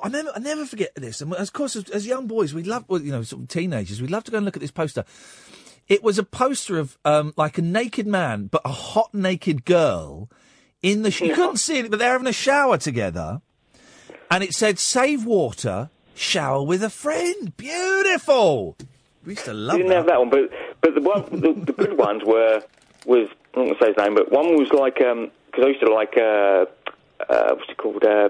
I 0.02 0.08
never 0.08 0.30
I 0.34 0.38
never 0.40 0.66
forget 0.66 0.94
this, 0.94 1.20
and 1.22 1.32
of 1.32 1.52
course 1.52 1.74
as, 1.76 1.88
as 1.90 2.06
young 2.06 2.26
boys 2.26 2.52
we 2.52 2.62
love 2.62 2.84
well, 2.88 3.00
you 3.00 3.12
know 3.12 3.22
sort 3.22 3.42
of 3.42 3.48
teenagers 3.48 4.02
we 4.02 4.08
love 4.08 4.24
to 4.24 4.30
go 4.30 4.36
and 4.36 4.44
look 4.44 4.56
at 4.56 4.60
this 4.60 4.70
poster. 4.70 5.04
It 5.88 6.02
was 6.02 6.18
a 6.18 6.24
poster 6.24 6.78
of 6.78 6.98
um, 7.04 7.32
like 7.36 7.58
a 7.58 7.62
naked 7.62 8.06
man, 8.06 8.46
but 8.48 8.60
a 8.64 8.70
hot 8.72 9.14
naked 9.14 9.64
girl 9.64 10.28
in 10.82 11.02
the. 11.02 11.10
Sh- 11.12 11.20
you 11.22 11.34
couldn't 11.34 11.58
see 11.58 11.78
it, 11.78 11.90
but 11.90 11.98
they're 12.00 12.10
having 12.12 12.26
a 12.26 12.32
shower 12.32 12.76
together, 12.76 13.40
and 14.30 14.42
it 14.42 14.52
said 14.52 14.78
"Save 14.80 15.24
water, 15.24 15.88
shower 16.14 16.62
with 16.64 16.82
a 16.82 16.90
friend." 16.90 17.56
Beautiful. 17.56 18.76
We 19.24 19.32
used 19.34 19.44
to 19.46 19.54
love 19.54 19.78
You 19.78 19.84
didn't 19.84 19.90
that. 19.90 19.96
have 19.96 20.06
that 20.06 20.18
one, 20.18 20.30
but 20.30 20.50
but 20.80 20.94
the 20.94 21.00
one 21.00 21.22
the, 21.40 21.52
the 21.64 21.72
good 21.72 21.96
ones 21.96 22.22
were 22.24 22.62
was 23.06 23.28
I'm 23.54 23.66
not 23.68 23.78
gonna 23.78 23.80
say 23.80 23.86
his 23.88 23.96
name, 23.96 24.14
but 24.16 24.30
one 24.32 24.56
was 24.58 24.70
like 24.72 24.96
because 24.96 25.64
I 25.64 25.68
used 25.68 25.80
to 25.80 25.92
like 25.94 26.16
uh, 26.18 26.66
uh, 27.28 27.54
what's 27.54 27.70
it 27.70 27.76
called 27.76 28.04
uh, 28.04 28.28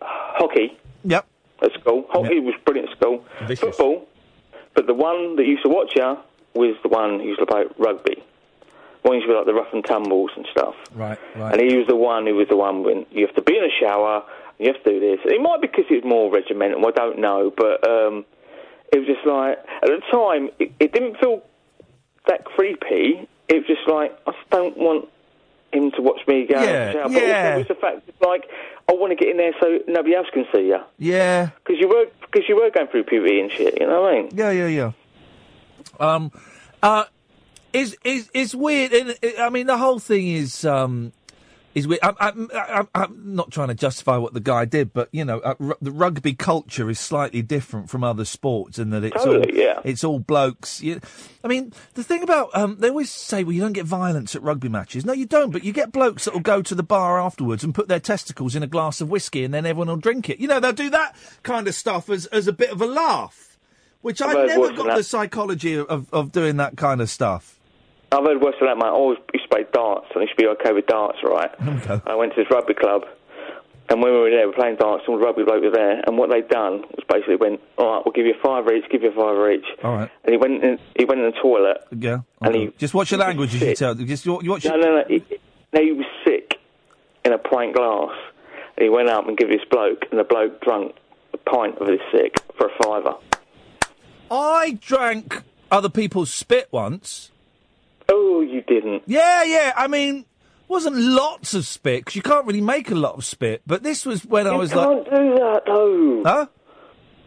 hockey. 0.00 0.78
Yep. 1.04 1.26
At 1.62 1.72
school, 1.74 2.06
hockey 2.08 2.40
was 2.40 2.54
brilliant 2.64 2.90
at 2.90 2.96
school. 2.96 3.24
Football, 3.56 4.08
but 4.74 4.86
the 4.86 4.94
one 4.94 5.36
that 5.36 5.46
used 5.46 5.62
to 5.62 5.68
watch 5.68 5.92
you 5.94 6.16
was 6.54 6.76
the 6.82 6.88
one 6.88 7.20
who 7.20 7.26
used 7.26 7.40
to 7.40 7.46
play 7.46 7.64
rugby. 7.78 8.22
One 9.02 9.16
used 9.16 9.26
to 9.26 9.32
be 9.32 9.36
like 9.36 9.46
the 9.46 9.54
rough 9.54 9.72
and 9.72 9.84
tumbles 9.84 10.30
and 10.36 10.46
stuff. 10.50 10.74
Right, 10.94 11.18
right. 11.36 11.52
And 11.52 11.60
he 11.60 11.76
was 11.76 11.86
the 11.86 11.96
one 11.96 12.26
who 12.26 12.34
was 12.34 12.48
the 12.48 12.56
one 12.56 12.82
when 12.82 13.06
you 13.10 13.26
have 13.26 13.34
to 13.36 13.42
be 13.42 13.56
in 13.56 13.64
a 13.64 13.70
shower, 13.80 14.24
you 14.58 14.66
have 14.66 14.82
to 14.84 14.90
do 14.90 15.00
this. 15.00 15.20
It 15.24 15.40
might 15.40 15.60
be 15.60 15.68
because 15.68 15.86
it 15.90 16.04
was 16.04 16.04
more 16.04 16.30
regimental, 16.30 16.86
I 16.86 16.90
don't 16.90 17.18
know, 17.18 17.52
but 17.56 17.86
um, 17.88 18.24
it 18.92 18.98
was 18.98 19.06
just 19.06 19.26
like, 19.26 19.58
at 19.82 19.88
the 19.88 20.02
time, 20.10 20.50
it, 20.58 20.72
it 20.78 20.92
didn't 20.92 21.18
feel 21.18 21.42
that 22.26 22.44
creepy. 22.44 23.26
It 23.48 23.54
was 23.54 23.66
just 23.66 23.88
like, 23.88 24.12
I 24.26 24.32
just 24.32 24.50
don't 24.50 24.76
want 24.76 25.08
him 25.72 25.90
to 25.92 26.02
watch 26.02 26.20
me 26.26 26.46
go 26.46 26.60
Yeah, 26.60 26.86
the 26.86 26.92
shower. 26.92 27.02
But 27.04 27.12
yeah. 27.12 27.18
also, 27.18 27.54
it 27.54 27.58
was 27.58 27.68
the 27.68 27.74
fact, 27.74 28.02
it's 28.08 28.20
like, 28.20 28.50
I 28.88 28.92
want 28.92 29.10
to 29.10 29.16
get 29.16 29.28
in 29.28 29.36
there 29.36 29.52
so 29.60 29.78
nobody 29.86 30.14
else 30.14 30.26
can 30.32 30.46
see 30.52 30.66
you. 30.68 30.78
Yeah. 30.98 31.50
Because 31.64 31.80
you 31.80 31.88
were, 31.88 32.06
cause 32.32 32.42
you 32.48 32.56
were 32.56 32.70
going 32.70 32.88
through 32.88 33.04
puberty 33.04 33.40
and 33.40 33.50
shit, 33.52 33.80
you 33.80 33.86
know 33.86 34.02
what 34.02 34.12
I 34.12 34.22
mean? 34.22 34.30
Yeah, 34.34 34.50
yeah, 34.50 34.66
yeah. 34.66 34.92
Um, 35.98 36.32
uh, 36.82 37.04
is 37.72 37.96
is 38.04 38.30
is 38.34 38.54
weird. 38.54 38.92
And 38.92 39.10
uh, 39.10 39.42
I 39.42 39.50
mean, 39.50 39.66
the 39.66 39.78
whole 39.78 39.98
thing 39.98 40.26
is 40.28 40.64
um, 40.64 41.12
is 41.74 41.86
weird. 41.86 42.00
I'm, 42.02 42.16
I'm, 42.18 42.50
I'm, 42.52 42.88
I'm 42.94 43.34
not 43.34 43.50
trying 43.50 43.68
to 43.68 43.74
justify 43.74 44.16
what 44.16 44.34
the 44.34 44.40
guy 44.40 44.64
did, 44.64 44.92
but 44.92 45.08
you 45.12 45.24
know, 45.24 45.38
uh, 45.40 45.54
r- 45.60 45.76
the 45.80 45.92
rugby 45.92 46.34
culture 46.34 46.90
is 46.90 46.98
slightly 46.98 47.42
different 47.42 47.88
from 47.90 48.02
other 48.02 48.24
sports 48.24 48.78
in 48.78 48.90
that 48.90 49.04
it's 49.04 49.24
all 49.24 49.44
yeah. 49.46 49.80
it's 49.84 50.02
all 50.02 50.18
blokes. 50.18 50.82
You, 50.82 51.00
I 51.44 51.48
mean, 51.48 51.72
the 51.94 52.02
thing 52.02 52.22
about 52.22 52.50
um, 52.54 52.76
they 52.78 52.88
always 52.88 53.10
say, 53.10 53.44
well, 53.44 53.52
you 53.52 53.60
don't 53.60 53.72
get 53.72 53.86
violence 53.86 54.34
at 54.34 54.42
rugby 54.42 54.68
matches. 54.68 55.04
No, 55.04 55.12
you 55.12 55.26
don't. 55.26 55.50
But 55.50 55.64
you 55.64 55.72
get 55.72 55.92
blokes 55.92 56.24
that 56.24 56.34
will 56.34 56.40
go 56.40 56.62
to 56.62 56.74
the 56.74 56.82
bar 56.82 57.20
afterwards 57.20 57.62
and 57.62 57.74
put 57.74 57.88
their 57.88 58.00
testicles 58.00 58.56
in 58.56 58.62
a 58.62 58.66
glass 58.68 59.00
of 59.00 59.10
whiskey, 59.10 59.44
and 59.44 59.54
then 59.54 59.66
everyone 59.66 59.88
will 59.88 59.96
drink 59.96 60.28
it. 60.28 60.40
You 60.40 60.48
know, 60.48 60.60
they'll 60.60 60.72
do 60.72 60.90
that 60.90 61.14
kind 61.42 61.68
of 61.68 61.74
stuff 61.74 62.10
as 62.10 62.26
as 62.26 62.48
a 62.48 62.52
bit 62.52 62.70
of 62.70 62.80
a 62.80 62.86
laugh, 62.86 63.58
which 64.00 64.20
I've 64.20 64.36
I've 64.36 64.48
never 64.48 64.72
got 64.72 64.86
that. 64.86 64.96
the 64.96 65.04
psychology 65.04 65.74
of, 65.76 66.12
of 66.12 66.32
doing 66.32 66.56
that 66.56 66.76
kind 66.76 67.00
of 67.00 67.08
stuff. 67.08 67.59
I've 68.12 68.24
heard 68.24 68.40
worse 68.42 68.54
than 68.60 68.68
that, 68.68 68.76
mate. 68.76 68.86
I 68.86 68.90
always 68.90 69.18
used 69.32 69.44
to 69.44 69.54
play 69.54 69.64
darts, 69.72 70.06
and 70.14 70.18
I 70.18 70.22
used 70.22 70.36
to 70.36 70.42
be 70.42 70.48
okay 70.48 70.72
with 70.72 70.86
darts, 70.86 71.18
right? 71.22 71.50
Okay. 71.80 72.00
I 72.06 72.14
went 72.16 72.34
to 72.34 72.42
this 72.42 72.50
rugby 72.50 72.74
club, 72.74 73.02
and 73.88 74.02
when 74.02 74.12
we 74.12 74.18
were 74.18 74.30
there, 74.30 74.40
we 74.40 74.46
were 74.46 74.52
playing 74.52 74.76
darts, 74.76 75.04
and 75.06 75.14
all 75.14 75.18
the 75.20 75.24
rugby 75.24 75.44
bloke 75.44 75.62
was 75.62 75.72
there, 75.72 76.02
and 76.06 76.18
what 76.18 76.30
they'd 76.30 76.48
done 76.48 76.82
was 76.82 77.04
basically 77.08 77.36
went, 77.36 77.60
all 77.78 77.94
right, 77.96 78.02
we'll 78.04 78.12
give 78.12 78.26
you 78.26 78.34
a 78.34 78.42
fiver 78.42 78.74
each, 78.74 78.84
give 78.90 79.02
you 79.02 79.10
a 79.10 79.14
fiver 79.14 79.50
each. 79.52 79.64
All 79.84 79.94
right. 79.94 80.10
And 80.24 80.32
he 80.32 80.36
went 80.38 80.62
in, 80.64 80.78
he 80.96 81.04
went 81.04 81.20
in 81.20 81.26
the 81.26 81.38
toilet. 81.40 81.78
Yeah. 81.96 82.20
And 82.40 82.54
he, 82.54 82.72
Just 82.78 82.94
watch 82.94 83.10
your 83.10 83.20
language 83.20 83.54
as 83.54 83.60
you 83.60 83.74
tell. 83.74 83.94
Just 83.94 84.26
you, 84.26 84.34
watch. 84.44 84.64
no, 84.64 84.76
no, 84.76 84.96
no, 84.98 85.04
he, 85.08 85.24
no, 85.72 85.80
he 85.80 85.92
was 85.92 86.06
sick 86.24 86.54
in 87.24 87.32
a 87.32 87.38
pint 87.38 87.74
glass, 87.76 88.10
and 88.76 88.82
he 88.84 88.88
went 88.88 89.08
up 89.08 89.26
and 89.28 89.36
gave 89.36 89.48
this 89.48 89.64
bloke, 89.70 90.04
and 90.10 90.18
the 90.18 90.24
bloke 90.24 90.60
drunk 90.60 90.94
a 91.32 91.38
pint 91.38 91.78
of 91.78 91.86
his 91.86 92.00
sick 92.12 92.36
for 92.58 92.66
a 92.66 92.82
fiver. 92.82 93.14
I 94.30 94.78
drank 94.80 95.42
other 95.70 95.88
people's 95.88 96.30
spit 96.32 96.68
once. 96.70 97.30
Oh, 98.12 98.40
you 98.40 98.62
didn't? 98.62 99.04
Yeah, 99.06 99.42
yeah. 99.44 99.72
I 99.76 99.86
mean, 99.86 100.24
wasn't 100.68 100.96
lots 100.96 101.54
of 101.54 101.66
spit 101.66 102.00
because 102.00 102.16
you 102.16 102.22
can't 102.22 102.46
really 102.46 102.60
make 102.60 102.90
a 102.90 102.94
lot 102.94 103.14
of 103.16 103.24
spit. 103.24 103.62
But 103.66 103.82
this 103.82 104.04
was 104.04 104.24
when 104.24 104.46
I 104.46 104.52
You 104.52 104.58
was 104.58 104.74
like, 104.74 104.88
can't 104.88 105.04
do 105.04 105.34
that, 105.36 105.62
though. 105.66 106.22
huh? 106.24 106.46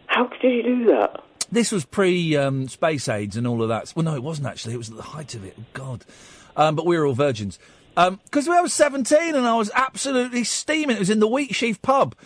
How 0.06 0.26
could 0.26 0.42
you 0.42 0.62
do 0.62 0.84
that? 0.86 1.22
This 1.50 1.70
was 1.72 1.84
pre 1.84 2.36
um, 2.36 2.68
space 2.68 3.08
AIDS 3.08 3.36
and 3.36 3.46
all 3.46 3.62
of 3.62 3.68
that. 3.68 3.92
Well, 3.96 4.04
no, 4.04 4.14
it 4.14 4.22
wasn't 4.22 4.46
actually. 4.48 4.74
It 4.74 4.78
was 4.78 4.90
at 4.90 4.96
the 4.96 5.02
height 5.02 5.34
of 5.34 5.44
it. 5.44 5.54
Oh, 5.58 5.64
God. 5.72 6.04
Um, 6.56 6.74
but 6.76 6.86
we 6.86 6.96
were 6.98 7.06
all 7.06 7.14
virgins. 7.14 7.58
Because 7.96 8.48
I 8.48 8.60
was 8.60 8.72
17 8.72 9.36
and 9.36 9.46
I 9.46 9.54
was 9.56 9.70
absolutely 9.74 10.42
steaming. 10.44 10.96
It 10.96 11.00
was 11.00 11.10
in 11.10 11.20
the 11.20 11.28
Wheat 11.28 11.54
Sheaf 11.54 11.80
pub. 11.80 12.16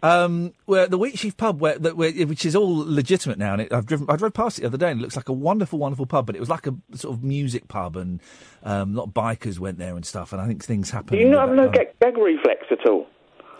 Um, 0.00 0.52
where 0.66 0.86
the 0.86 0.96
Wheat 0.96 1.18
Sheaf 1.18 1.36
pub, 1.36 1.60
where, 1.60 1.76
that, 1.76 1.96
where 1.96 2.12
which 2.12 2.46
is 2.46 2.54
all 2.54 2.76
legitimate 2.76 3.36
now, 3.36 3.54
and 3.54 3.62
it, 3.62 3.72
I've 3.72 3.84
driven, 3.86 4.06
I 4.08 4.14
drove 4.14 4.32
past 4.32 4.58
it 4.58 4.62
the 4.62 4.68
other 4.68 4.78
day, 4.78 4.92
and 4.92 5.00
it 5.00 5.02
looks 5.02 5.16
like 5.16 5.28
a 5.28 5.32
wonderful, 5.32 5.78
wonderful 5.78 6.06
pub. 6.06 6.26
But 6.26 6.36
it 6.36 6.40
was 6.40 6.48
like 6.48 6.68
a 6.68 6.74
sort 6.94 7.14
of 7.16 7.24
music 7.24 7.66
pub, 7.66 7.96
and 7.96 8.20
um, 8.62 8.94
a 8.94 8.98
lot 8.98 9.08
of 9.08 9.14
bikers 9.14 9.58
went 9.58 9.78
there 9.78 9.96
and 9.96 10.06
stuff. 10.06 10.32
And 10.32 10.40
I 10.40 10.46
think 10.46 10.64
things 10.64 10.90
happened. 10.90 11.18
Do 11.18 11.24
you 11.24 11.28
not 11.28 11.48
have 11.48 11.56
no 11.56 11.68
gag, 11.68 11.98
gag 12.00 12.16
reflex 12.16 12.66
at 12.70 12.86
all? 12.86 13.08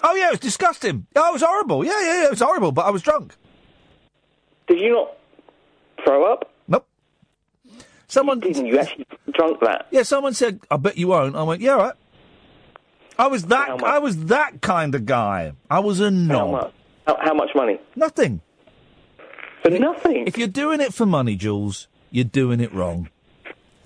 Oh 0.04 0.14
yeah, 0.14 0.28
it 0.28 0.32
was 0.32 0.40
disgusting. 0.40 1.06
Oh, 1.16 1.30
it 1.30 1.32
was 1.32 1.42
horrible. 1.42 1.84
Yeah, 1.84 2.00
yeah, 2.00 2.20
yeah, 2.20 2.26
it 2.26 2.30
was 2.30 2.40
horrible. 2.40 2.70
But 2.70 2.86
I 2.86 2.90
was 2.90 3.02
drunk. 3.02 3.34
Did 4.68 4.78
you 4.78 4.92
not 4.92 5.16
throw 6.04 6.32
up? 6.32 6.52
Nope. 6.68 6.86
Someone 8.06 8.40
you 8.42 8.52
didn't. 8.52 8.66
You 8.66 8.78
actually 8.78 9.06
drunk 9.32 9.60
that. 9.60 9.88
Yeah, 9.90 10.02
someone 10.04 10.34
said, 10.34 10.60
"I 10.70 10.76
bet 10.76 10.96
you 10.96 11.08
won't." 11.08 11.34
I 11.34 11.42
went, 11.42 11.62
"Yeah, 11.62 11.72
all 11.72 11.78
right." 11.78 11.94
I 13.18 13.26
was 13.26 13.46
that. 13.46 13.82
I 13.82 13.98
was 13.98 14.26
that 14.26 14.60
kind 14.60 14.94
of 14.94 15.04
guy. 15.04 15.52
I 15.70 15.80
was 15.80 16.00
a 16.00 16.10
knob. 16.10 16.52
much? 16.52 16.72
How, 17.06 17.18
how 17.20 17.34
much 17.34 17.50
money? 17.54 17.80
Nothing. 17.96 18.40
For 19.62 19.70
nothing. 19.70 20.26
If 20.26 20.38
you're 20.38 20.46
doing 20.46 20.80
it 20.80 20.94
for 20.94 21.04
money, 21.04 21.34
Jules, 21.34 21.88
you're 22.10 22.24
doing 22.24 22.60
it 22.60 22.72
wrong. 22.72 23.08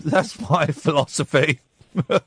That's 0.01 0.39
my 0.51 0.66
philosophy. 0.85 1.61
But 1.95 2.24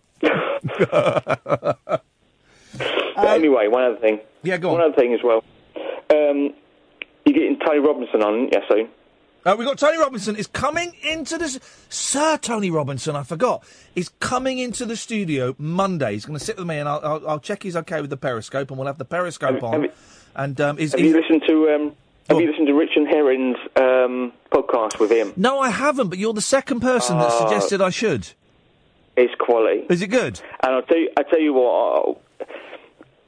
anyway, 3.18 3.68
one 3.68 3.84
other 3.84 3.98
thing. 3.98 4.20
Yeah, 4.44 4.58
go 4.58 4.70
on. 4.70 4.80
One 4.80 4.84
other 4.90 4.96
thing 4.96 5.14
as 5.14 5.20
well. 5.24 5.44
Um, 6.12 6.54
you're 7.26 7.34
getting 7.34 7.60
Tony 7.66 7.80
Robinson 7.80 8.22
on, 8.24 8.50
yeah, 8.52 8.60
soon. 8.70 8.90
Uh, 9.46 9.56
we 9.58 9.64
got 9.64 9.78
Tony 9.78 9.98
Robinson 10.00 10.36
is 10.36 10.48
coming 10.48 10.94
into 11.04 11.38
this. 11.38 11.60
Sir 11.90 12.38
Tony 12.38 12.72
Robinson, 12.72 13.16
I 13.16 13.22
forgot, 13.24 13.64
is 13.96 14.10
coming 14.20 14.58
into 14.58 14.86
the 14.86 14.96
studio 14.96 15.54
Monday. 15.60 16.14
He's 16.14 16.26
going 16.26 16.40
to 16.40 16.44
sit 16.44 16.58
with 16.58 16.66
me, 16.66 16.78
and 16.80 16.90
I'll, 16.90 17.00
I'll, 17.04 17.30
I'll 17.30 17.40
check 17.40 17.62
he's 17.62 17.76
okay 17.76 18.02
with 18.02 18.10
the 18.10 18.18
Periscope, 18.18 18.70
and 18.72 18.78
we'll 18.80 18.88
have 18.88 18.98
the 18.98 19.06
Periscope 19.06 19.54
Have- 19.56 19.64
on. 19.64 19.82
have 19.84 19.96
and 20.36 20.60
um, 20.60 20.80
is, 20.80 20.92
Have 20.94 21.00
is- 21.00 21.08
you 21.14 21.22
listened 21.22 21.44
to 21.48 21.70
um, 21.70 21.96
Have 22.30 22.42
you 22.42 22.50
listened 22.50 22.68
to 22.68 22.74
Richard 22.74 23.08
Herring's 23.08 23.58
um, 23.76 24.34
podcast 24.52 25.00
with 25.00 25.12
him? 25.12 25.32
no, 25.38 25.60
I 25.60 25.70
haven't. 25.70 26.10
But 26.10 26.18
you're 26.18 26.34
the 26.34 26.42
second 26.42 26.80
person 26.80 27.20
that 27.20 27.28
Uh, 27.28 27.40
suggested 27.48 27.82
I 27.82 27.92
should. 27.92 28.28
It's 29.16 29.34
quality. 29.40 29.86
Is 29.90 30.02
it 30.02 30.08
good? 30.08 30.42
And 30.64 30.74
I'll 30.76 30.82
tell 30.82 30.98
you, 30.98 31.10
I 31.18 31.24
tell 31.24 31.40
you 31.40 31.54
what, 31.54 32.20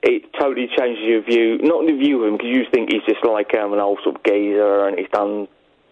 it 0.02 0.24
totally 0.38 0.68
changes 0.78 1.04
your 1.06 1.22
view. 1.22 1.60
Not 1.60 1.86
the 1.86 1.96
view 1.96 2.24
of 2.24 2.28
him 2.28 2.38
because 2.38 2.50
you 2.52 2.66
think 2.74 2.92
he's 2.92 3.04
just 3.08 3.24
like 3.24 3.54
um, 3.54 3.72
an 3.74 3.80
old 3.80 4.00
sort 4.04 4.16
of 4.16 4.24
geezer 4.24 4.88
and 4.88 4.98
he's 5.00 5.08
done 5.10 5.48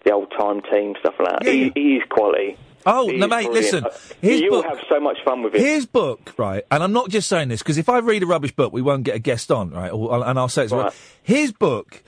the 0.06 0.12
old 0.12 0.30
time 0.38 0.62
team 0.62 0.94
stuff 1.00 1.14
like 1.20 1.40
that. 1.40 1.46
he, 1.46 1.70
he 1.74 1.96
is 1.96 2.02
quality. 2.08 2.56
Oh, 2.88 3.06
no, 3.08 3.26
mate, 3.26 3.46
brilliant. 3.46 3.52
listen. 3.52 3.84
Uh, 3.84 3.90
His 4.20 4.40
You'll 4.42 4.62
book- 4.62 4.66
have 4.66 4.78
so 4.88 5.00
much 5.00 5.18
fun 5.24 5.42
with 5.42 5.56
it. 5.56 5.60
His 5.60 5.86
book, 5.86 6.32
right, 6.38 6.62
and 6.70 6.82
I'm 6.84 6.92
not 6.92 7.10
just 7.10 7.28
saying 7.28 7.48
this 7.48 7.60
because 7.60 7.78
if 7.78 7.88
I 7.88 7.98
read 7.98 8.22
a 8.22 8.26
rubbish 8.26 8.52
book, 8.54 8.72
we 8.72 8.80
won't 8.80 9.02
get 9.02 9.16
a 9.16 9.18
guest 9.18 9.50
on, 9.50 9.70
right? 9.70 9.90
Or, 9.92 10.24
and 10.24 10.38
I'll 10.38 10.48
say 10.48 10.64
it's 10.64 10.72
Right. 10.72 10.92
His 11.22 11.52
book 11.52 12.02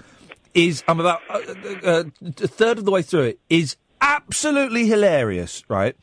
is 0.54 0.84
I'm 0.86 1.00
about 1.00 1.20
uh, 1.28 1.40
uh, 1.84 2.04
a 2.22 2.46
third 2.48 2.78
of 2.78 2.84
the 2.84 2.90
way 2.92 3.02
through 3.02 3.22
it 3.24 3.40
is 3.50 3.76
absolutely 4.00 4.86
hilarious, 4.86 5.62
right? 5.68 5.96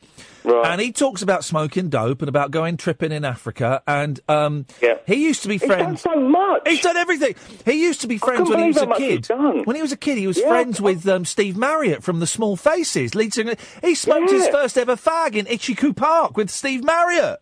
Right. 0.44 0.66
And 0.72 0.80
he 0.80 0.92
talks 0.92 1.22
about 1.22 1.42
smoking 1.44 1.88
dope 1.88 2.22
and 2.22 2.28
about 2.28 2.52
going 2.52 2.76
tripping 2.76 3.10
in 3.10 3.24
Africa, 3.24 3.82
and 3.86 4.20
um, 4.28 4.64
he 5.04 5.16
used 5.26 5.42
to 5.42 5.48
be 5.48 5.58
friends. 5.58 6.02
He's 6.02 6.02
done 6.04 6.14
so 6.14 6.20
much. 6.28 6.62
He's 6.68 6.80
done 6.82 6.96
everything. 6.96 7.34
He 7.64 7.82
used 7.82 8.00
to 8.02 8.06
be 8.06 8.16
friends 8.16 8.48
when 8.48 8.60
he 8.60 8.68
was 8.68 8.76
a 8.76 8.86
kid. 8.86 9.26
When 9.64 9.74
he 9.74 9.82
was 9.82 9.90
a 9.90 9.96
kid, 9.96 10.18
he 10.18 10.26
was 10.28 10.38
Yeah. 10.38 10.48
friends 10.48 10.80
with 10.80 11.08
um, 11.08 11.24
Steve 11.24 11.56
Marriott 11.56 12.04
from 12.04 12.20
the 12.20 12.28
Small 12.28 12.56
Faces. 12.56 13.16
Lead 13.16 13.34
singer. 13.34 13.56
He 13.82 13.96
smoked 13.96 14.30
his 14.30 14.46
first 14.48 14.78
ever 14.78 14.94
fag 14.94 15.34
in 15.34 15.46
Ichiku 15.46 15.96
Park 15.96 16.36
with 16.36 16.48
Steve 16.48 16.84
Marriott. 16.84 17.40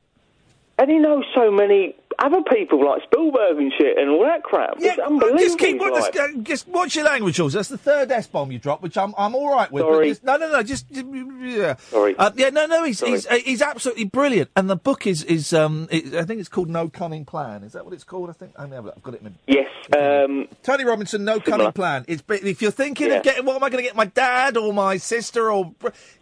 And 0.78 0.90
he 0.90 0.98
knows 0.98 1.24
so 1.34 1.50
many 1.50 1.94
other 2.18 2.42
people 2.42 2.84
like 2.84 3.02
Spielberg 3.04 3.58
and 3.58 3.72
shit 3.78 3.98
and 3.98 4.10
all 4.10 4.24
that 4.24 4.42
crap. 4.42 4.74
it's 4.78 4.98
unbelievable. 4.98 5.38
Just 5.38 5.58
keep 5.58 5.72
he's 5.74 5.80
what, 5.80 5.92
like. 5.92 6.12
just, 6.14 6.36
uh, 6.36 6.40
just 6.42 6.68
watch 6.68 6.96
your 6.96 7.04
language, 7.04 7.36
Jules. 7.36 7.52
That's 7.52 7.68
the 7.68 7.78
third 7.78 8.10
S 8.10 8.26
bomb 8.26 8.52
you 8.52 8.58
dropped, 8.58 8.82
which 8.82 8.96
I'm 8.96 9.14
I'm 9.16 9.34
all 9.34 9.50
right 9.50 9.70
with. 9.70 9.82
Sorry. 9.82 10.08
just- 10.08 10.24
no, 10.24 10.36
no, 10.36 10.50
no. 10.50 10.62
Just 10.62 10.86
yeah. 10.90 11.76
Sorry. 11.76 12.16
Uh, 12.16 12.30
yeah, 12.36 12.50
no, 12.50 12.66
no. 12.66 12.84
He's 12.84 12.98
Sorry. 12.98 13.12
he's 13.12 13.26
uh, 13.26 13.34
he's 13.36 13.62
absolutely 13.62 14.04
brilliant. 14.04 14.50
And 14.56 14.70
the 14.70 14.76
book 14.76 15.06
is 15.06 15.22
is 15.24 15.52
um 15.52 15.88
it, 15.90 16.14
I 16.14 16.24
think 16.24 16.40
it's 16.40 16.48
called 16.48 16.68
No 16.68 16.88
Cunning 16.88 17.24
Plan. 17.24 17.62
Is 17.64 17.72
that 17.72 17.84
what 17.84 17.94
it's 17.94 18.04
called? 18.04 18.30
I 18.30 18.32
think 18.32 18.52
I 18.56 18.66
never. 18.66 18.92
I've 18.96 19.02
got 19.02 19.14
it 19.14 19.20
in. 19.22 19.24
My... 19.24 19.32
Yes. 19.46 19.68
Um, 19.94 20.48
Tony 20.62 20.84
Robinson, 20.84 21.24
No 21.24 21.40
Cunning 21.40 21.72
Plan. 21.72 22.04
It's 22.08 22.22
if 22.28 22.62
you're 22.62 22.70
thinking 22.70 23.08
Yeah. 23.08 23.16
of 23.16 23.22
getting 23.22 23.44
what 23.44 23.56
am 23.56 23.64
I 23.64 23.70
going 23.70 23.82
to 23.82 23.86
get 23.88 23.96
my 23.96 24.06
dad 24.06 24.56
or 24.56 24.72
my 24.72 24.96
sister 24.96 25.50
or 25.50 25.72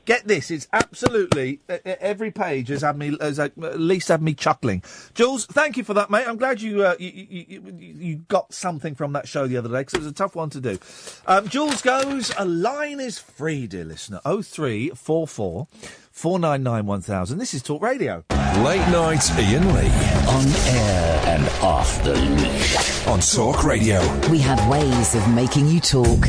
get 0.04 0.26
this. 0.26 0.50
It's 0.50 0.66
absolutely 0.72 1.60
every 1.84 2.30
page 2.30 2.68
has 2.68 2.82
had 2.82 2.96
me 2.96 3.16
has 3.20 3.38
at 3.38 3.56
least 3.56 4.08
had 4.08 4.22
me 4.22 4.34
chuckling. 4.34 4.82
Jules, 5.14 5.46
thank 5.46 5.76
you. 5.76 5.81
You 5.82 5.86
for 5.86 5.94
that, 5.94 6.10
mate. 6.10 6.28
I'm 6.28 6.36
glad 6.36 6.62
you 6.62 6.84
uh, 6.84 6.94
you, 7.00 7.10
you, 7.10 7.44
you, 7.48 7.74
you 7.76 8.16
got 8.28 8.54
something 8.54 8.94
from 8.94 9.14
that 9.14 9.26
show 9.26 9.48
the 9.48 9.56
other 9.56 9.68
day 9.68 9.80
because 9.80 9.94
it 9.94 9.98
was 9.98 10.06
a 10.06 10.12
tough 10.12 10.36
one 10.36 10.48
to 10.50 10.60
do. 10.60 10.78
Um, 11.26 11.48
Jules 11.48 11.82
goes. 11.82 12.32
A 12.38 12.44
line 12.44 13.00
is 13.00 13.18
free, 13.18 13.66
dear 13.66 13.84
listener. 13.84 14.20
Oh 14.24 14.42
three 14.42 14.90
four 14.90 15.26
four 15.26 15.66
four 16.12 16.38
nine 16.38 16.62
nine 16.62 16.86
one 16.86 17.00
thousand. 17.00 17.38
This 17.38 17.52
is 17.52 17.64
Talk 17.64 17.82
Radio. 17.82 18.22
Late 18.58 18.88
night 18.92 19.28
Iain 19.32 19.74
Lee. 19.74 19.90
On 20.28 20.46
air 20.68 21.22
and 21.26 21.48
off 21.64 22.04
the 22.04 22.14
leash. 22.14 23.06
On 23.08 23.18
Talk 23.18 23.64
Radio. 23.64 23.98
We 24.28 24.38
have 24.38 24.64
ways 24.68 25.16
of 25.16 25.28
making 25.34 25.66
you 25.66 25.80
talk. 25.80 26.26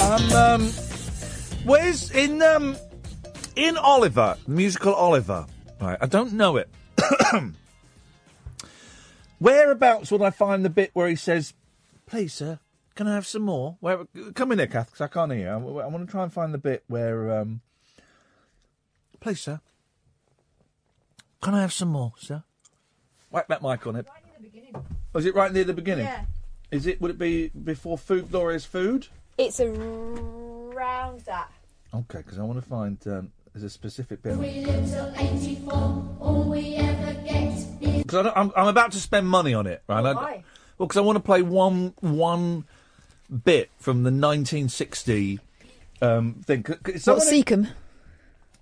Um, 0.00 0.32
um, 0.32 0.68
where's 1.66 2.10
in 2.12 2.40
um 2.40 2.78
in 3.56 3.76
Oliver, 3.76 4.38
musical 4.46 4.94
Oliver? 4.94 5.44
Right, 5.80 5.96
I 6.00 6.06
don't 6.06 6.32
know 6.34 6.56
it. 6.56 6.68
Whereabouts 9.38 10.10
would 10.12 10.20
I 10.22 10.30
find 10.30 10.64
the 10.64 10.70
bit 10.70 10.90
where 10.92 11.08
he 11.08 11.16
says, 11.16 11.54
"Please, 12.06 12.34
sir, 12.34 12.58
can 12.94 13.06
I 13.06 13.14
have 13.14 13.26
some 13.26 13.42
more?" 13.42 13.76
Where? 13.80 14.04
Come 14.34 14.52
in 14.52 14.58
here, 14.58 14.66
Kath, 14.66 14.90
'cause 14.92 15.00
I 15.00 15.06
can't 15.08 15.32
hear. 15.32 15.40
you. 15.58 15.78
I, 15.78 15.84
I 15.84 15.86
want 15.86 16.06
to 16.06 16.10
try 16.10 16.22
and 16.22 16.32
find 16.32 16.52
the 16.52 16.58
bit 16.58 16.84
where, 16.88 17.38
um, 17.40 17.62
"Please, 19.20 19.40
sir, 19.40 19.60
can 21.42 21.54
I 21.54 21.62
have 21.62 21.72
some 21.72 21.88
more, 21.88 22.12
sir?" 22.18 22.42
Whack 23.30 23.48
that 23.48 23.62
mic 23.62 23.86
on 23.86 23.96
it. 23.96 24.06
Was 25.14 25.24
it 25.24 25.34
right 25.34 25.52
near 25.52 25.64
the 25.64 25.72
beginning? 25.72 26.04
Yeah. 26.06 26.24
Is 26.70 26.86
it? 26.86 27.00
Would 27.00 27.12
it 27.12 27.18
be 27.18 27.48
before 27.48 27.96
food? 27.96 28.30
Glorious 28.30 28.64
food? 28.66 29.06
It's 29.38 29.58
around 29.60 31.20
that. 31.22 31.50
Okay, 31.94 32.18
because 32.18 32.38
I 32.38 32.42
want 32.42 32.62
to 32.62 32.68
find 32.68 32.98
um, 33.06 33.32
there's 33.52 33.64
a 33.64 33.70
specific 33.70 34.22
bit. 34.22 34.36
We 34.36 34.64
live 34.64 34.88
till 34.88 35.12
84, 35.16 35.72
all 36.20 36.44
we 36.48 36.76
ever 36.76 37.14
get 37.24 37.52
is 37.52 37.64
Because 37.64 38.32
I'm, 38.34 38.52
I'm 38.56 38.68
about 38.68 38.92
to 38.92 38.98
spend 39.00 39.28
money 39.28 39.54
on 39.54 39.66
it, 39.66 39.82
right? 39.88 40.04
Oh, 40.04 40.08
I- 40.08 40.14
why? 40.14 40.44
well, 40.78 40.86
because 40.86 40.96
I 40.96 41.00
want 41.02 41.16
to 41.16 41.20
play 41.22 41.42
one 41.42 41.94
one 42.00 42.64
bit 43.44 43.70
from 43.78 43.98
the 44.02 44.10
1960 44.10 45.40
um, 46.02 46.34
thing. 46.46 46.64
C- 46.66 46.72
c- 46.86 46.92
What, 46.92 47.00
someone- 47.02 47.26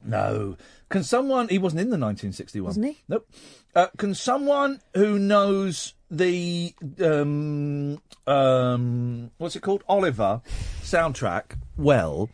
No. 0.04 0.56
Can 0.88 1.02
someone? 1.02 1.48
He 1.48 1.58
wasn't 1.58 1.80
in 1.80 1.88
the 1.90 1.98
1961. 1.98 2.66
Wasn't 2.66 2.86
he? 2.86 2.98
Nope. 3.08 3.28
Uh, 3.74 3.88
can 3.98 4.14
someone 4.14 4.80
who 4.94 5.18
knows 5.18 5.94
the 6.10 6.74
um, 7.04 8.00
um, 8.26 9.30
what's 9.36 9.54
it 9.56 9.60
called, 9.60 9.84
Oliver 9.88 10.40
soundtrack 10.82 11.58
well? 11.76 12.30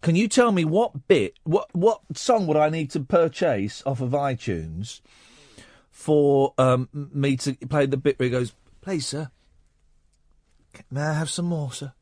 Can 0.00 0.16
you 0.16 0.26
tell 0.28 0.52
me 0.52 0.64
what 0.64 1.06
bit, 1.08 1.34
what 1.44 1.68
what 1.74 2.00
song 2.16 2.46
would 2.46 2.56
I 2.56 2.70
need 2.70 2.90
to 2.92 3.00
purchase 3.00 3.82
off 3.84 4.00
of 4.00 4.10
iTunes 4.12 5.00
for 5.90 6.54
um, 6.56 6.88
me 6.92 7.36
to 7.38 7.54
play 7.54 7.84
the 7.86 7.96
bit 7.98 8.18
where 8.18 8.24
he 8.26 8.30
goes, 8.30 8.54
"Please, 8.80 9.06
sir, 9.06 9.30
may 10.90 11.02
I 11.02 11.12
have 11.14 11.28
some 11.28 11.46
more, 11.46 11.72
sir? 11.72 11.92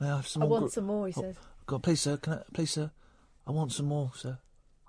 May 0.00 0.08
I 0.10 0.16
have 0.16 0.26
some 0.26 0.42
I 0.42 0.46
more?" 0.46 0.58
I 0.58 0.60
want 0.62 0.70
gr- 0.72 0.74
some 0.74 0.84
more, 0.86 1.06
he 1.06 1.14
Oh, 1.16 1.20
says. 1.20 1.36
God, 1.66 1.82
please, 1.84 2.00
sir, 2.00 2.16
can 2.16 2.32
I, 2.34 2.42
please, 2.52 2.70
sir, 2.72 2.90
I 3.46 3.52
want 3.52 3.72
some 3.72 3.86
more, 3.86 4.10
sir. 4.16 4.38